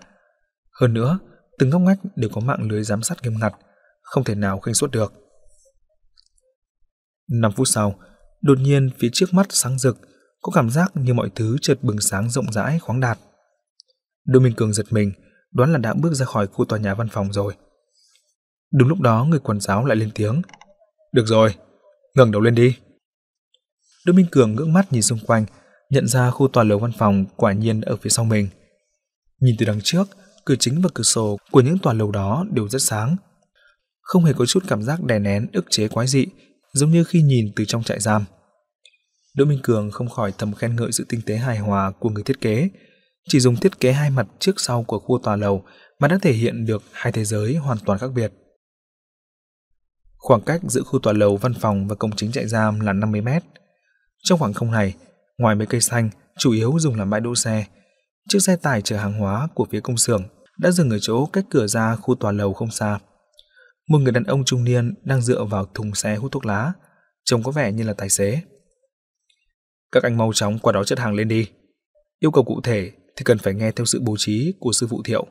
Hơn 0.80 0.94
nữa, 0.94 1.20
từng 1.58 1.70
ngóc 1.70 1.82
ngách 1.82 2.00
đều 2.16 2.30
có 2.34 2.42
mạng 2.42 2.68
lưới 2.70 2.84
giám 2.84 3.04
sát 3.04 3.24
nghiêm 3.24 3.40
ngặt, 3.40 3.54
không 4.02 4.24
thể 4.24 4.36
nào 4.36 4.60
khinh 4.60 4.74
suất 4.74 4.92
được. 4.92 5.14
5 7.32 7.52
phút 7.52 7.68
sau, 7.68 8.00
đột 8.42 8.60
nhiên 8.60 8.90
phía 9.00 9.10
trước 9.14 9.34
mắt 9.34 9.48
sáng 9.50 9.80
rực, 9.80 9.98
có 10.42 10.52
cảm 10.56 10.70
giác 10.70 10.92
như 10.94 11.14
mọi 11.14 11.30
thứ 11.36 11.58
chợt 11.62 11.78
bừng 11.82 12.02
sáng 12.02 12.30
rộng 12.30 12.52
rãi 12.52 12.80
khoáng 12.80 13.00
đạt. 13.00 13.20
Đỗ 14.26 14.40
Minh 14.40 14.54
Cường 14.56 14.74
giật 14.74 14.86
mình, 14.90 15.12
đoán 15.52 15.72
là 15.72 15.78
đã 15.78 15.94
bước 15.94 16.14
ra 16.14 16.26
khỏi 16.26 16.48
khu 16.48 16.66
tòa 16.66 16.80
nhà 16.80 16.96
văn 16.96 17.08
phòng 17.12 17.34
rồi. 17.34 17.54
Đúng 18.74 18.88
lúc 18.88 19.00
đó 19.00 19.26
người 19.26 19.40
quản 19.40 19.60
giáo 19.60 19.86
lại 19.86 19.98
lên 19.98 20.12
tiếng. 20.16 20.42
Được 21.12 21.26
rồi, 21.26 21.56
ngẩng 22.16 22.32
đầu 22.32 22.42
lên 22.42 22.56
đi. 22.56 22.78
Đỗ 24.06 24.14
Minh 24.14 24.26
Cường 24.32 24.56
ngước 24.56 24.68
mắt 24.68 24.94
nhìn 24.94 25.02
xung 25.02 25.20
quanh, 25.20 25.46
nhận 25.90 26.08
ra 26.08 26.32
khu 26.32 26.48
tòa 26.48 26.64
lầu 26.64 26.80
văn 26.80 26.92
phòng 26.98 27.26
quả 27.36 27.54
nhiên 27.54 27.82
ở 27.82 27.96
phía 27.96 28.10
sau 28.10 28.26
mình. 28.26 28.48
Nhìn 29.40 29.56
từ 29.58 29.66
đằng 29.66 29.80
trước, 29.84 30.08
cửa 30.46 30.56
chính 30.60 30.82
và 30.82 30.90
cửa 30.94 31.04
sổ 31.04 31.38
của 31.52 31.62
những 31.62 31.78
tòa 31.78 31.94
lầu 31.94 32.12
đó 32.12 32.46
đều 32.52 32.70
rất 32.70 32.82
sáng. 32.82 33.16
Không 34.02 34.26
hề 34.26 34.34
có 34.34 34.46
chút 34.46 34.64
cảm 34.68 34.84
giác 34.84 35.04
đè 35.04 35.20
nén 35.20 35.48
ức 35.54 35.66
chế 35.70 35.88
quái 35.88 36.08
dị, 36.08 36.26
giống 36.74 36.92
như 36.92 37.04
khi 37.04 37.22
nhìn 37.22 37.52
từ 37.56 37.66
trong 37.66 37.84
trại 37.84 38.00
giam. 38.00 38.26
Đỗ 39.36 39.46
Minh 39.46 39.60
Cường 39.64 39.92
không 39.92 40.10
khỏi 40.10 40.34
thầm 40.38 40.54
khen 40.54 40.76
ngợi 40.76 40.92
sự 40.92 41.06
tinh 41.10 41.22
tế 41.26 41.36
hài 41.36 41.58
hòa 41.58 41.92
của 42.00 42.10
người 42.10 42.24
thiết 42.24 42.42
kế. 42.42 42.70
Chỉ 43.30 43.40
dùng 43.40 43.56
thiết 43.56 43.80
kế 43.80 43.92
hai 43.92 44.10
mặt 44.10 44.28
trước 44.40 44.60
sau 44.60 44.84
của 44.84 45.00
khu 45.00 45.20
tòa 45.24 45.36
lầu 45.36 45.64
mà 46.00 46.08
đã 46.08 46.18
thể 46.22 46.34
hiện 46.34 46.66
được 46.66 46.84
hai 46.92 47.12
thế 47.12 47.26
giới 47.26 47.56
hoàn 47.56 47.78
toàn 47.86 48.00
khác 48.00 48.12
biệt. 48.16 48.34
Khoảng 50.18 50.42
cách 50.42 50.62
giữa 50.64 50.82
khu 50.82 51.00
tòa 51.00 51.14
lầu 51.14 51.38
văn 51.38 51.54
phòng 51.54 51.88
và 51.88 51.96
cổng 51.96 52.16
chính 52.16 52.32
trại 52.32 52.48
giam 52.48 52.80
là 52.80 52.94
50 52.94 53.22
mét. 53.22 53.44
Trong 54.24 54.40
khoảng 54.40 54.54
không 54.54 54.72
này, 54.72 54.94
ngoài 55.40 55.56
mấy 55.56 55.68
cây 55.68 55.82
xanh, 55.82 56.10
chủ 56.38 56.52
yếu 56.52 56.74
dùng 56.80 56.96
làm 56.96 57.10
bãi 57.10 57.22
đỗ 57.22 57.36
xe, 57.36 57.66
chiếc 58.30 58.40
xe 58.40 58.56
tải 58.56 58.82
chở 58.82 58.98
hàng 58.98 59.20
hóa 59.20 59.48
của 59.56 59.66
phía 59.72 59.80
công 59.80 59.98
xưởng 59.98 60.24
đã 60.58 60.72
dừng 60.72 60.90
ở 60.90 61.00
chỗ 61.02 61.26
cách 61.26 61.46
cửa 61.50 61.68
ra 61.68 61.96
khu 61.96 62.16
tòa 62.16 62.32
lầu 62.32 62.54
không 62.54 62.72
xa. 62.72 63.00
Một 63.90 63.98
người 63.98 64.12
đàn 64.12 64.24
ông 64.24 64.46
trung 64.46 64.64
niên 64.64 64.94
đang 65.04 65.22
dựa 65.22 65.44
vào 65.44 65.66
thùng 65.66 65.96
xe 65.96 66.16
hút 66.16 66.32
thuốc 66.32 66.46
lá, 66.46 66.74
trông 67.26 67.44
có 67.44 67.52
vẻ 67.52 67.72
như 67.72 67.84
là 67.84 67.94
tài 67.94 68.10
xế. 68.10 68.42
Các 69.92 70.04
anh 70.04 70.18
mau 70.18 70.32
chóng 70.34 70.60
qua 70.60 70.74
đó 70.74 70.84
chất 70.84 71.00
hàng 71.00 71.14
lên 71.14 71.28
đi. 71.28 71.50
Yêu 72.20 72.32
cầu 72.32 72.44
cụ 72.44 72.62
thể 72.64 72.92
thì 73.16 73.24
cần 73.24 73.38
phải 73.38 73.54
nghe 73.54 73.72
theo 73.72 73.86
sự 73.86 74.00
bố 74.02 74.16
trí 74.18 74.54
của 74.60 74.72
sư 74.72 74.88
phụ 74.90 75.02
Thiệu. 75.06 75.28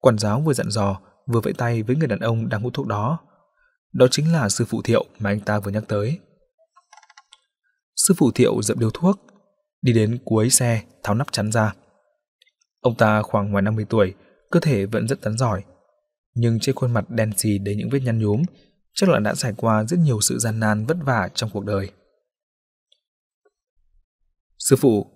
Quản 0.00 0.18
giáo 0.18 0.40
vừa 0.40 0.52
dặn 0.52 0.70
dò, 0.70 1.00
vừa 1.26 1.40
vẫy 1.40 1.52
tay 1.52 1.82
với 1.82 1.96
người 1.96 2.08
đàn 2.08 2.18
ông 2.18 2.48
đang 2.48 2.62
hút 2.62 2.74
thuốc 2.74 2.86
đó. 2.86 3.18
Đó 3.92 4.06
chính 4.10 4.32
là 4.32 4.48
sư 4.48 4.64
phụ 4.64 4.82
Thiệu 4.82 5.04
mà 5.18 5.30
anh 5.30 5.40
ta 5.40 5.58
vừa 5.58 5.70
nhắc 5.70 5.84
tới. 5.88 6.18
Sư 8.08 8.14
phụ 8.16 8.30
Thiệu 8.30 8.62
dậm 8.62 8.78
điếu 8.78 8.90
thuốc, 8.90 9.20
đi 9.82 9.92
đến 9.92 10.18
cuối 10.24 10.50
xe, 10.50 10.82
tháo 11.02 11.14
nắp 11.14 11.32
chắn 11.32 11.52
ra. 11.52 11.74
Ông 12.80 12.96
ta 12.96 13.22
khoảng 13.22 13.50
ngoài 13.50 13.62
50 13.62 13.86
tuổi, 13.88 14.14
cơ 14.50 14.60
thể 14.60 14.86
vẫn 14.86 15.08
rất 15.08 15.20
tắn 15.20 15.38
giỏi. 15.38 15.64
Nhưng 16.34 16.60
trên 16.60 16.74
khuôn 16.74 16.92
mặt 16.92 17.10
đen 17.10 17.32
xì 17.36 17.58
đầy 17.58 17.76
những 17.76 17.90
vết 17.90 18.00
nhăn 18.00 18.18
nhúm, 18.18 18.42
chắc 18.94 19.08
là 19.08 19.18
đã 19.18 19.34
trải 19.34 19.52
qua 19.56 19.84
rất 19.84 19.96
nhiều 19.98 20.20
sự 20.20 20.38
gian 20.38 20.60
nan 20.60 20.86
vất 20.86 20.96
vả 21.04 21.28
trong 21.34 21.50
cuộc 21.52 21.64
đời. 21.64 21.90
Sư 24.58 24.76
phụ, 24.76 25.06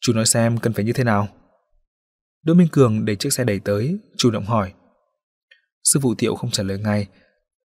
chú 0.00 0.12
nói 0.12 0.26
xem 0.26 0.58
cần 0.58 0.72
phải 0.72 0.84
như 0.84 0.92
thế 0.92 1.04
nào? 1.04 1.28
Đỗ 2.42 2.54
Minh 2.54 2.68
Cường 2.72 3.04
đẩy 3.04 3.16
chiếc 3.16 3.32
xe 3.32 3.44
đẩy 3.44 3.60
tới, 3.60 3.98
chủ 4.16 4.30
động 4.30 4.44
hỏi. 4.44 4.72
Sư 5.84 6.00
phụ 6.02 6.14
Thiệu 6.14 6.34
không 6.34 6.50
trả 6.50 6.62
lời 6.62 6.78
ngay, 6.78 7.06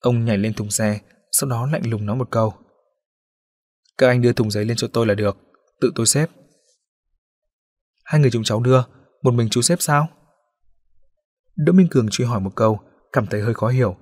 ông 0.00 0.24
nhảy 0.24 0.38
lên 0.38 0.54
thùng 0.54 0.70
xe, 0.70 1.00
sau 1.32 1.50
đó 1.50 1.68
lạnh 1.72 1.90
lùng 1.90 2.06
nói 2.06 2.16
một 2.16 2.30
câu. 2.30 2.54
Các 3.98 4.08
anh 4.08 4.22
đưa 4.22 4.32
thùng 4.32 4.50
giấy 4.50 4.64
lên 4.64 4.76
cho 4.76 4.88
tôi 4.92 5.06
là 5.06 5.14
được, 5.14 5.36
tự 5.80 5.92
tôi 5.94 6.06
xếp. 6.06 6.30
Hai 8.04 8.20
người 8.20 8.30
chúng 8.30 8.44
cháu 8.44 8.60
đưa, 8.60 8.82
một 9.22 9.34
mình 9.34 9.48
chú 9.50 9.62
xếp 9.62 9.76
sao? 9.80 10.08
Đỗ 11.56 11.72
Minh 11.72 11.88
Cường 11.90 12.08
truy 12.10 12.24
hỏi 12.24 12.40
một 12.40 12.52
câu, 12.54 12.80
cảm 13.12 13.26
thấy 13.26 13.40
hơi 13.40 13.54
khó 13.54 13.68
hiểu. 13.68 13.96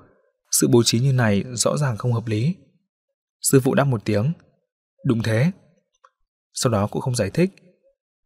Sự 0.50 0.68
bố 0.68 0.82
trí 0.82 1.00
như 1.00 1.12
này 1.12 1.44
rõ 1.54 1.76
ràng 1.76 1.96
không 1.96 2.12
hợp 2.12 2.26
lý. 2.26 2.54
Sư 3.40 3.60
phụ 3.60 3.74
đáp 3.74 3.84
một 3.84 4.04
tiếng. 4.04 4.32
Đúng 5.04 5.22
thế. 5.22 5.50
Sau 6.52 6.72
đó 6.72 6.86
cũng 6.86 7.02
không 7.02 7.16
giải 7.16 7.30
thích. 7.30 7.50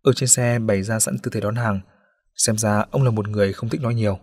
Ở 0.02 0.12
trên 0.12 0.28
xe 0.28 0.58
bày 0.58 0.82
ra 0.82 0.98
sẵn 0.98 1.18
tư 1.18 1.30
thế 1.34 1.40
đón 1.40 1.54
hàng. 1.54 1.80
Xem 2.36 2.58
ra 2.58 2.84
ông 2.90 3.02
là 3.02 3.10
một 3.10 3.28
người 3.28 3.52
không 3.52 3.70
thích 3.70 3.80
nói 3.80 3.94
nhiều. 3.94 4.18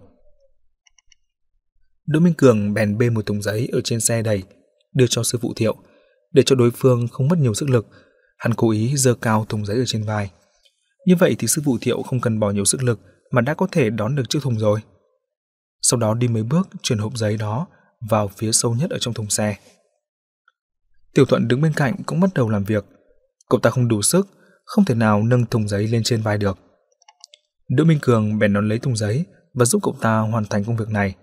Đỗ 2.05 2.19
Minh 2.19 2.33
Cường 2.33 2.73
bèn 2.73 2.97
bê 2.97 3.09
một 3.09 3.25
thùng 3.25 3.41
giấy 3.41 3.69
ở 3.71 3.81
trên 3.81 3.99
xe 3.99 4.21
đầy, 4.21 4.43
đưa 4.93 5.07
cho 5.09 5.23
sư 5.23 5.37
phụ 5.41 5.53
Thiệu. 5.55 5.75
Để 6.31 6.43
cho 6.45 6.55
đối 6.55 6.71
phương 6.71 7.07
không 7.07 7.27
mất 7.27 7.39
nhiều 7.39 7.53
sức 7.53 7.69
lực, 7.69 7.87
hắn 8.37 8.53
cố 8.53 8.71
ý 8.71 8.97
giơ 8.97 9.13
cao 9.13 9.45
thùng 9.49 9.65
giấy 9.65 9.77
ở 9.77 9.85
trên 9.85 10.03
vai. 10.03 10.31
Như 11.05 11.15
vậy 11.15 11.35
thì 11.39 11.47
sư 11.47 11.61
phụ 11.65 11.77
Thiệu 11.81 12.01
không 12.03 12.19
cần 12.19 12.39
bỏ 12.39 12.51
nhiều 12.51 12.65
sức 12.65 12.83
lực 12.83 12.99
mà 13.31 13.41
đã 13.41 13.53
có 13.53 13.67
thể 13.71 13.89
đón 13.89 14.15
được 14.15 14.29
chiếc 14.29 14.39
thùng 14.41 14.59
rồi. 14.59 14.79
Sau 15.81 15.99
đó 15.99 16.13
đi 16.13 16.27
mấy 16.27 16.43
bước 16.43 16.67
chuyển 16.83 16.99
hộp 16.99 17.17
giấy 17.17 17.37
đó 17.37 17.67
vào 18.09 18.27
phía 18.27 18.51
sâu 18.51 18.75
nhất 18.75 18.89
ở 18.89 18.97
trong 18.99 19.13
thùng 19.13 19.29
xe. 19.29 19.57
Tiểu 21.13 21.25
Thuận 21.25 21.47
đứng 21.47 21.61
bên 21.61 21.73
cạnh 21.73 21.95
cũng 22.05 22.19
bắt 22.19 22.29
đầu 22.35 22.49
làm 22.49 22.63
việc. 22.63 22.85
Cậu 23.49 23.59
ta 23.59 23.69
không 23.69 23.87
đủ 23.87 24.01
sức, 24.01 24.27
không 24.65 24.85
thể 24.85 24.95
nào 24.95 25.23
nâng 25.23 25.45
thùng 25.45 25.67
giấy 25.67 25.87
lên 25.87 26.03
trên 26.03 26.21
vai 26.21 26.37
được. 26.37 26.57
Đỗ 27.69 27.83
Minh 27.83 27.99
Cường 28.01 28.39
bèn 28.39 28.53
đón 28.53 28.69
lấy 28.69 28.79
thùng 28.79 28.95
giấy 28.95 29.25
và 29.53 29.65
giúp 29.65 29.83
cậu 29.83 29.95
ta 30.01 30.19
hoàn 30.19 30.45
thành 30.45 30.63
công 30.63 30.77
việc 30.77 30.89
này. 30.89 31.15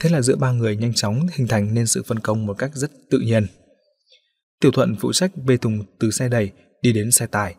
Thế 0.00 0.10
là 0.10 0.22
giữa 0.22 0.36
ba 0.36 0.52
người 0.52 0.76
nhanh 0.76 0.92
chóng 0.94 1.26
hình 1.32 1.48
thành 1.48 1.74
nên 1.74 1.86
sự 1.86 2.02
phân 2.06 2.18
công 2.18 2.46
một 2.46 2.54
cách 2.58 2.70
rất 2.74 2.90
tự 3.10 3.18
nhiên. 3.18 3.46
Tiểu 4.60 4.72
Thuận 4.72 4.96
phụ 4.96 5.12
trách 5.12 5.30
bê 5.46 5.56
thùng 5.56 5.84
từ 5.98 6.10
xe 6.10 6.28
đẩy 6.28 6.50
đi 6.82 6.92
đến 6.92 7.10
xe 7.10 7.26
tải. 7.26 7.54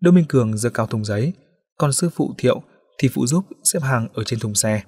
Đỗ 0.00 0.10
Minh 0.10 0.24
Cường 0.28 0.58
giơ 0.58 0.70
cao 0.70 0.86
thùng 0.86 1.04
giấy, 1.04 1.32
còn 1.76 1.92
sư 1.92 2.10
phụ 2.14 2.34
Thiệu 2.38 2.62
thì 2.98 3.08
phụ 3.08 3.26
giúp 3.26 3.44
xếp 3.64 3.82
hàng 3.82 4.08
ở 4.14 4.24
trên 4.24 4.40
thùng 4.40 4.54
xe. 4.54 4.82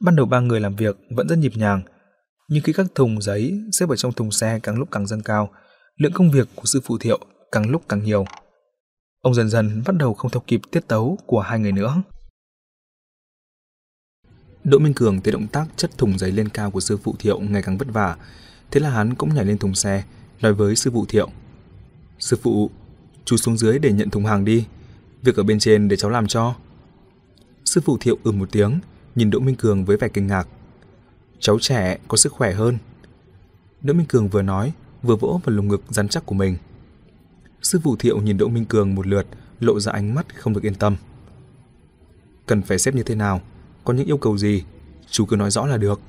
Ban 0.00 0.16
đầu 0.16 0.26
ba 0.26 0.40
người 0.40 0.60
làm 0.60 0.76
việc 0.76 0.96
vẫn 1.16 1.28
rất 1.28 1.38
nhịp 1.38 1.52
nhàng, 1.56 1.82
nhưng 2.48 2.62
khi 2.62 2.72
các 2.72 2.86
thùng 2.94 3.22
giấy 3.22 3.60
xếp 3.72 3.88
ở 3.88 3.96
trong 3.96 4.12
thùng 4.12 4.30
xe 4.30 4.60
càng 4.62 4.78
lúc 4.78 4.88
càng 4.90 5.06
dâng 5.06 5.22
cao, 5.22 5.50
lượng 5.96 6.12
công 6.12 6.30
việc 6.30 6.48
của 6.54 6.64
sư 6.64 6.80
phụ 6.84 6.98
Thiệu 6.98 7.18
càng 7.52 7.70
lúc 7.70 7.82
càng 7.88 8.04
nhiều. 8.04 8.24
Ông 9.20 9.34
dần 9.34 9.50
dần 9.50 9.82
bắt 9.86 9.96
đầu 9.96 10.14
không 10.14 10.30
theo 10.30 10.42
kịp 10.46 10.60
tiết 10.70 10.88
tấu 10.88 11.18
của 11.26 11.40
hai 11.40 11.58
người 11.58 11.72
nữa. 11.72 12.02
Đỗ 14.64 14.78
Minh 14.78 14.94
Cường 14.94 15.20
thấy 15.20 15.32
động 15.32 15.46
tác 15.46 15.66
chất 15.76 15.98
thùng 15.98 16.18
giấy 16.18 16.32
lên 16.32 16.48
cao 16.48 16.70
của 16.70 16.80
sư 16.80 16.96
phụ 16.96 17.14
Thiệu 17.18 17.40
ngày 17.40 17.62
càng 17.62 17.78
vất 17.78 17.88
vả, 17.92 18.16
thế 18.70 18.80
là 18.80 18.90
hắn 18.90 19.14
cũng 19.14 19.34
nhảy 19.34 19.44
lên 19.44 19.58
thùng 19.58 19.74
xe, 19.74 20.04
nói 20.42 20.54
với 20.54 20.76
sư 20.76 20.90
phụ 20.94 21.06
Thiệu. 21.06 21.28
Sư 22.18 22.38
phụ, 22.42 22.70
chú 23.24 23.36
xuống 23.36 23.58
dưới 23.58 23.78
để 23.78 23.92
nhận 23.92 24.10
thùng 24.10 24.26
hàng 24.26 24.44
đi, 24.44 24.66
việc 25.22 25.36
ở 25.36 25.42
bên 25.42 25.58
trên 25.58 25.88
để 25.88 25.96
cháu 25.96 26.10
làm 26.10 26.26
cho. 26.26 26.54
Sư 27.64 27.80
phụ 27.84 27.98
Thiệu 28.00 28.18
ừ 28.24 28.32
một 28.32 28.48
tiếng, 28.52 28.80
nhìn 29.14 29.30
Đỗ 29.30 29.38
Minh 29.38 29.56
Cường 29.56 29.84
với 29.84 29.96
vẻ 29.96 30.08
kinh 30.08 30.26
ngạc. 30.26 30.48
Cháu 31.38 31.58
trẻ 31.58 31.98
có 32.08 32.16
sức 32.16 32.32
khỏe 32.32 32.52
hơn. 32.52 32.78
Đỗ 33.82 33.94
Minh 33.94 34.06
Cường 34.06 34.28
vừa 34.28 34.42
nói, 34.42 34.72
vừa 35.02 35.16
vỗ 35.16 35.40
vào 35.44 35.56
lồng 35.56 35.68
ngực 35.68 35.82
rắn 35.88 36.08
chắc 36.08 36.26
của 36.26 36.34
mình. 36.34 36.56
Sư 37.62 37.80
phụ 37.84 37.96
Thiệu 37.96 38.20
nhìn 38.20 38.38
Đỗ 38.38 38.48
Minh 38.48 38.64
Cường 38.64 38.94
một 38.94 39.06
lượt, 39.06 39.26
lộ 39.60 39.80
ra 39.80 39.92
ánh 39.92 40.14
mắt 40.14 40.40
không 40.40 40.52
được 40.52 40.62
yên 40.62 40.74
tâm. 40.74 40.96
Cần 42.46 42.62
phải 42.62 42.78
xếp 42.78 42.94
như 42.94 43.02
thế 43.02 43.14
nào? 43.14 43.40
Có 43.84 43.92
những 43.92 44.06
yêu 44.06 44.18
cầu 44.18 44.38
gì? 44.38 44.64
Chú 45.10 45.24
cứ 45.24 45.36
nói 45.36 45.50
rõ 45.50 45.66
là 45.66 45.76
được. 45.76 46.00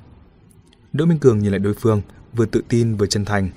Đỗ 0.92 1.06
Minh 1.06 1.18
Cường 1.18 1.38
nhìn 1.38 1.50
lại 1.50 1.58
đối 1.58 1.74
phương, 1.74 2.02
vừa 2.32 2.46
tự 2.46 2.62
tin 2.68 2.96
vừa 2.96 3.06
chân 3.06 3.24
thành. 3.24 3.50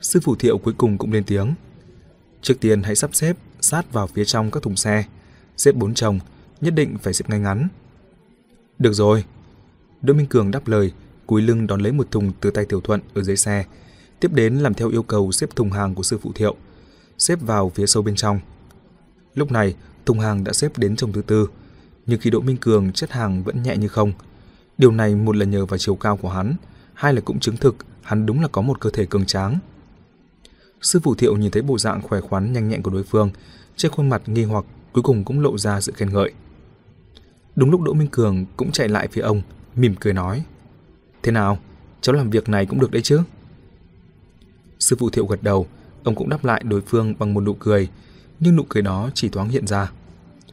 Sư 0.00 0.20
phụ 0.22 0.36
Thiệu 0.36 0.58
cuối 0.58 0.74
cùng 0.78 0.98
cũng 0.98 1.12
lên 1.12 1.24
tiếng. 1.24 1.54
Trước 2.42 2.54
tiên 2.60 2.82
hãy 2.82 2.96
sắp 2.96 3.14
xếp 3.14 3.36
sát 3.60 3.92
vào 3.92 4.06
phía 4.06 4.24
trong 4.24 4.50
các 4.50 4.62
thùng 4.62 4.76
xe, 4.76 5.04
xếp 5.56 5.74
bốn 5.74 5.94
chồng, 5.94 6.18
nhất 6.60 6.74
định 6.74 6.98
phải 6.98 7.14
xếp 7.14 7.30
ngay 7.30 7.40
ngắn. 7.40 7.68
Được 8.78 8.92
rồi. 8.92 9.24
Đỗ 10.02 10.14
Minh 10.14 10.26
Cường 10.26 10.50
đáp 10.50 10.68
lời, 10.68 10.92
cúi 11.26 11.42
lưng 11.42 11.66
đón 11.66 11.80
lấy 11.80 11.92
một 11.92 12.10
thùng 12.10 12.32
từ 12.40 12.50
tay 12.50 12.64
Tiểu 12.64 12.80
Thuận 12.80 13.00
ở 13.14 13.22
dưới 13.22 13.36
xe, 13.36 13.64
tiếp 14.20 14.32
đến 14.32 14.54
làm 14.54 14.74
theo 14.74 14.88
yêu 14.88 15.02
cầu 15.02 15.32
xếp 15.32 15.56
thùng 15.56 15.70
hàng 15.70 15.94
của 15.94 16.02
sư 16.02 16.18
phụ 16.22 16.32
Thiệu, 16.34 16.56
xếp 17.18 17.38
vào 17.40 17.70
phía 17.74 17.86
sâu 17.86 18.02
bên 18.02 18.14
trong. 18.14 18.40
Lúc 19.34 19.52
này, 19.52 19.74
thùng 20.06 20.20
hàng 20.20 20.44
đã 20.44 20.52
xếp 20.52 20.78
đến 20.78 20.96
chồng 20.96 21.12
thứ 21.12 21.22
tư, 21.22 21.48
nhưng 22.06 22.20
khi 22.20 22.30
Đỗ 22.30 22.40
Minh 22.40 22.56
Cường 22.56 22.92
chất 22.92 23.10
hàng 23.10 23.42
vẫn 23.42 23.62
nhẹ 23.62 23.76
như 23.76 23.88
không. 23.88 24.12
Điều 24.78 24.90
này 24.90 25.14
một 25.14 25.36
là 25.36 25.44
nhờ 25.44 25.66
vào 25.66 25.78
chiều 25.78 25.94
cao 25.94 26.16
của 26.16 26.30
hắn, 26.30 26.54
hai 26.94 27.14
là 27.14 27.20
cũng 27.20 27.40
chứng 27.40 27.56
thực 27.56 27.76
hắn 28.02 28.26
đúng 28.26 28.40
là 28.40 28.48
có 28.48 28.62
một 28.62 28.80
cơ 28.80 28.90
thể 28.90 29.06
cường 29.06 29.26
tráng. 29.26 29.58
Sư 30.80 31.00
phụ 31.02 31.14
Thiệu 31.14 31.36
nhìn 31.36 31.50
thấy 31.50 31.62
bộ 31.62 31.78
dạng 31.78 32.02
khỏe 32.02 32.20
khoắn 32.20 32.52
nhanh 32.52 32.68
nhẹn 32.68 32.82
của 32.82 32.90
đối 32.90 33.02
phương, 33.02 33.30
trên 33.76 33.92
khuôn 33.92 34.08
mặt 34.08 34.22
nghi 34.26 34.44
hoặc 34.44 34.64
cuối 34.92 35.02
cùng 35.02 35.24
cũng 35.24 35.40
lộ 35.40 35.58
ra 35.58 35.80
sự 35.80 35.92
khen 35.92 36.12
ngợi. 36.12 36.32
Đúng 37.56 37.70
lúc 37.70 37.80
Đỗ 37.82 37.92
Minh 37.92 38.08
Cường 38.08 38.44
cũng 38.56 38.72
chạy 38.72 38.88
lại 38.88 39.08
phía 39.12 39.22
ông, 39.22 39.42
mỉm 39.76 39.94
cười 40.00 40.12
nói. 40.12 40.44
Thế 41.22 41.32
nào, 41.32 41.58
cháu 42.00 42.14
làm 42.14 42.30
việc 42.30 42.48
này 42.48 42.66
cũng 42.66 42.80
được 42.80 42.90
đấy 42.90 43.02
chứ? 43.02 43.20
Sư 44.78 44.96
phụ 44.98 45.10
Thiệu 45.10 45.26
gật 45.26 45.42
đầu, 45.42 45.66
ông 46.04 46.14
cũng 46.14 46.28
đáp 46.28 46.44
lại 46.44 46.62
đối 46.64 46.80
phương 46.80 47.14
bằng 47.18 47.34
một 47.34 47.40
nụ 47.40 47.54
cười, 47.54 47.88
nhưng 48.40 48.56
nụ 48.56 48.64
cười 48.68 48.82
đó 48.82 49.10
chỉ 49.14 49.28
thoáng 49.28 49.48
hiện 49.48 49.66
ra. 49.66 49.92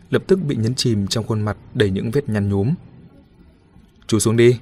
Lập 0.09 0.23
tức 0.27 0.39
bị 0.47 0.55
nhấn 0.55 0.75
chìm 0.75 1.07
trong 1.07 1.27
khuôn 1.27 1.41
mặt 1.41 1.57
đầy 1.73 1.89
những 1.89 2.11
vết 2.11 2.29
nhăn 2.29 2.49
nhúm. 2.49 2.73
Chú 4.07 4.19
xuống 4.19 4.37
đi, 4.37 4.59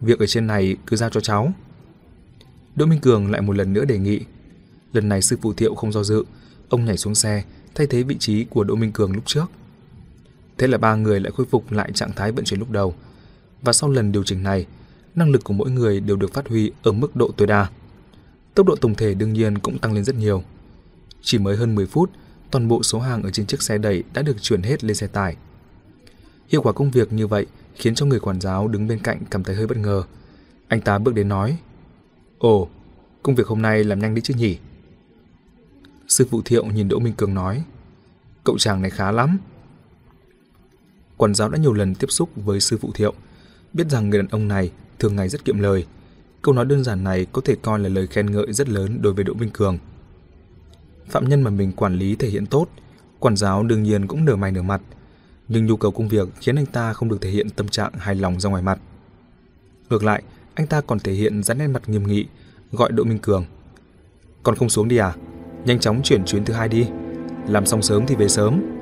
việc 0.00 0.18
ở 0.18 0.26
trên 0.26 0.46
này 0.46 0.76
cứ 0.86 0.96
giao 0.96 1.10
cho 1.10 1.20
cháu. 1.20 1.52
Đỗ 2.74 2.86
Minh 2.86 3.00
Cường 3.00 3.30
lại 3.30 3.40
một 3.40 3.56
lần 3.56 3.72
nữa 3.72 3.84
đề 3.84 3.98
nghị. 3.98 4.20
Lần 4.96 5.08
này 5.08 5.22
sư 5.22 5.36
phụ 5.42 5.52
Thiệu 5.52 5.74
không 5.74 5.92
do 5.92 6.02
dự, 6.02 6.24
ông 6.68 6.84
nhảy 6.84 6.96
xuống 6.96 7.14
xe, 7.14 7.42
thay 7.74 7.86
thế 7.86 8.02
vị 8.02 8.16
trí 8.18 8.44
của 8.44 8.64
Đỗ 8.64 8.74
Minh 8.74 8.92
Cường 8.92 9.12
lúc 9.12 9.26
trước. 9.26 9.44
Thế 10.58 10.66
là 10.66 10.78
ba 10.78 10.94
người 10.94 11.20
lại 11.20 11.32
khôi 11.36 11.46
phục 11.50 11.72
lại 11.72 11.92
trạng 11.92 12.12
thái 12.12 12.32
vận 12.32 12.44
chuyển 12.44 12.60
lúc 12.60 12.70
đầu. 12.70 12.94
Và 13.62 13.72
sau 13.72 13.90
lần 13.90 14.12
điều 14.12 14.24
chỉnh 14.24 14.42
này, 14.42 14.66
năng 15.14 15.30
lực 15.30 15.44
của 15.44 15.54
mỗi 15.54 15.70
người 15.70 16.00
đều 16.00 16.16
được 16.16 16.34
phát 16.34 16.48
huy 16.48 16.72
ở 16.82 16.92
mức 16.92 17.16
độ 17.16 17.30
tối 17.36 17.46
đa. 17.46 17.70
Tốc 18.54 18.66
độ 18.66 18.76
tổng 18.76 18.94
thể 18.94 19.14
đương 19.14 19.32
nhiên 19.32 19.58
cũng 19.58 19.78
tăng 19.78 19.92
lên 19.92 20.04
rất 20.04 20.16
nhiều. 20.16 20.42
Chỉ 21.22 21.38
mới 21.38 21.56
hơn 21.56 21.74
10 21.74 21.86
phút, 21.86 22.10
toàn 22.50 22.68
bộ 22.68 22.82
số 22.82 23.00
hàng 23.00 23.22
ở 23.22 23.30
trên 23.30 23.46
chiếc 23.46 23.62
xe 23.62 23.78
đẩy 23.78 24.02
đã 24.14 24.22
được 24.22 24.42
chuyển 24.42 24.62
hết 24.62 24.84
lên 24.84 24.96
xe 24.96 25.06
tải. 25.06 25.36
Hiệu 26.48 26.62
quả 26.62 26.72
công 26.72 26.90
việc 26.90 27.12
như 27.12 27.26
vậy 27.26 27.46
khiến 27.74 27.94
cho 27.94 28.06
người 28.06 28.20
quản 28.20 28.40
giáo 28.40 28.68
đứng 28.68 28.88
bên 28.88 28.98
cạnh 28.98 29.18
cảm 29.30 29.44
thấy 29.44 29.56
hơi 29.56 29.66
bất 29.66 29.78
ngờ. 29.78 30.02
Anh 30.68 30.80
ta 30.80 30.98
bước 30.98 31.14
đến 31.14 31.28
nói, 31.28 31.58
Ồ, 32.38 32.68
công 33.22 33.34
việc 33.34 33.46
hôm 33.46 33.62
nay 33.62 33.84
làm 33.84 34.00
nhanh 34.00 34.14
đi 34.14 34.22
chứ 34.22 34.34
nhỉ? 34.34 34.58
Sư 36.08 36.26
phụ 36.30 36.42
Thiệu 36.44 36.64
nhìn 36.64 36.88
Đỗ 36.88 36.98
Minh 36.98 37.14
Cường 37.16 37.34
nói, 37.34 37.64
Cậu 38.44 38.58
chàng 38.58 38.82
này 38.82 38.90
khá 38.90 39.10
lắm. 39.10 39.38
Quản 41.16 41.34
giáo 41.34 41.48
đã 41.48 41.58
nhiều 41.58 41.72
lần 41.72 41.94
tiếp 41.94 42.06
xúc 42.10 42.30
với 42.36 42.60
sư 42.60 42.78
phụ 42.80 42.90
Thiệu, 42.94 43.14
biết 43.72 43.86
rằng 43.90 44.10
người 44.10 44.18
đàn 44.18 44.28
ông 44.28 44.48
này 44.48 44.72
thường 44.98 45.16
ngày 45.16 45.28
rất 45.28 45.44
kiệm 45.44 45.58
lời. 45.58 45.86
Câu 46.42 46.54
nói 46.54 46.64
đơn 46.64 46.84
giản 46.84 47.04
này 47.04 47.26
có 47.32 47.42
thể 47.44 47.56
coi 47.62 47.78
là 47.78 47.88
lời 47.88 48.06
khen 48.06 48.30
ngợi 48.30 48.52
rất 48.52 48.68
lớn 48.68 48.98
đối 49.02 49.12
với 49.12 49.24
Đỗ 49.24 49.34
Minh 49.34 49.50
Cường. 49.52 49.78
Phạm 51.08 51.28
nhân 51.28 51.42
mà 51.42 51.50
mình 51.50 51.72
quản 51.72 51.94
lý 51.94 52.16
thể 52.16 52.28
hiện 52.28 52.46
tốt, 52.46 52.68
quản 53.18 53.36
giáo 53.36 53.62
đương 53.62 53.82
nhiên 53.82 54.06
cũng 54.06 54.24
nở 54.24 54.36
mày 54.36 54.52
nở 54.52 54.62
mặt, 54.62 54.82
nhưng 55.48 55.66
nhu 55.66 55.76
cầu 55.76 55.90
công 55.90 56.08
việc 56.08 56.28
khiến 56.40 56.56
anh 56.56 56.66
ta 56.66 56.92
không 56.92 57.08
được 57.08 57.18
thể 57.20 57.30
hiện 57.30 57.50
tâm 57.50 57.68
trạng 57.68 57.92
hài 57.92 58.14
lòng 58.14 58.40
ra 58.40 58.50
ngoài 58.50 58.62
mặt. 58.62 58.78
Ngược 59.90 60.04
lại, 60.04 60.22
anh 60.54 60.66
ta 60.66 60.80
còn 60.80 61.00
thể 61.00 61.12
hiện 61.12 61.42
dáng 61.42 61.58
nét 61.58 61.66
mặt 61.66 61.88
nghiêm 61.88 62.06
nghị, 62.06 62.26
gọi 62.72 62.92
Đỗ 62.92 63.04
Minh 63.04 63.18
Cường. 63.18 63.44
Còn 64.42 64.56
không 64.56 64.68
xuống 64.68 64.88
đi 64.88 64.96
à? 64.96 65.14
Nhanh 65.66 65.78
chóng 65.78 66.02
chuyển 66.02 66.24
chuyến 66.24 66.44
thứ 66.44 66.54
hai 66.54 66.68
đi. 66.68 66.86
Làm 67.48 67.66
xong 67.66 67.82
sớm 67.82 68.06
thì 68.06 68.14
về 68.14 68.28
sớm. 68.28 68.75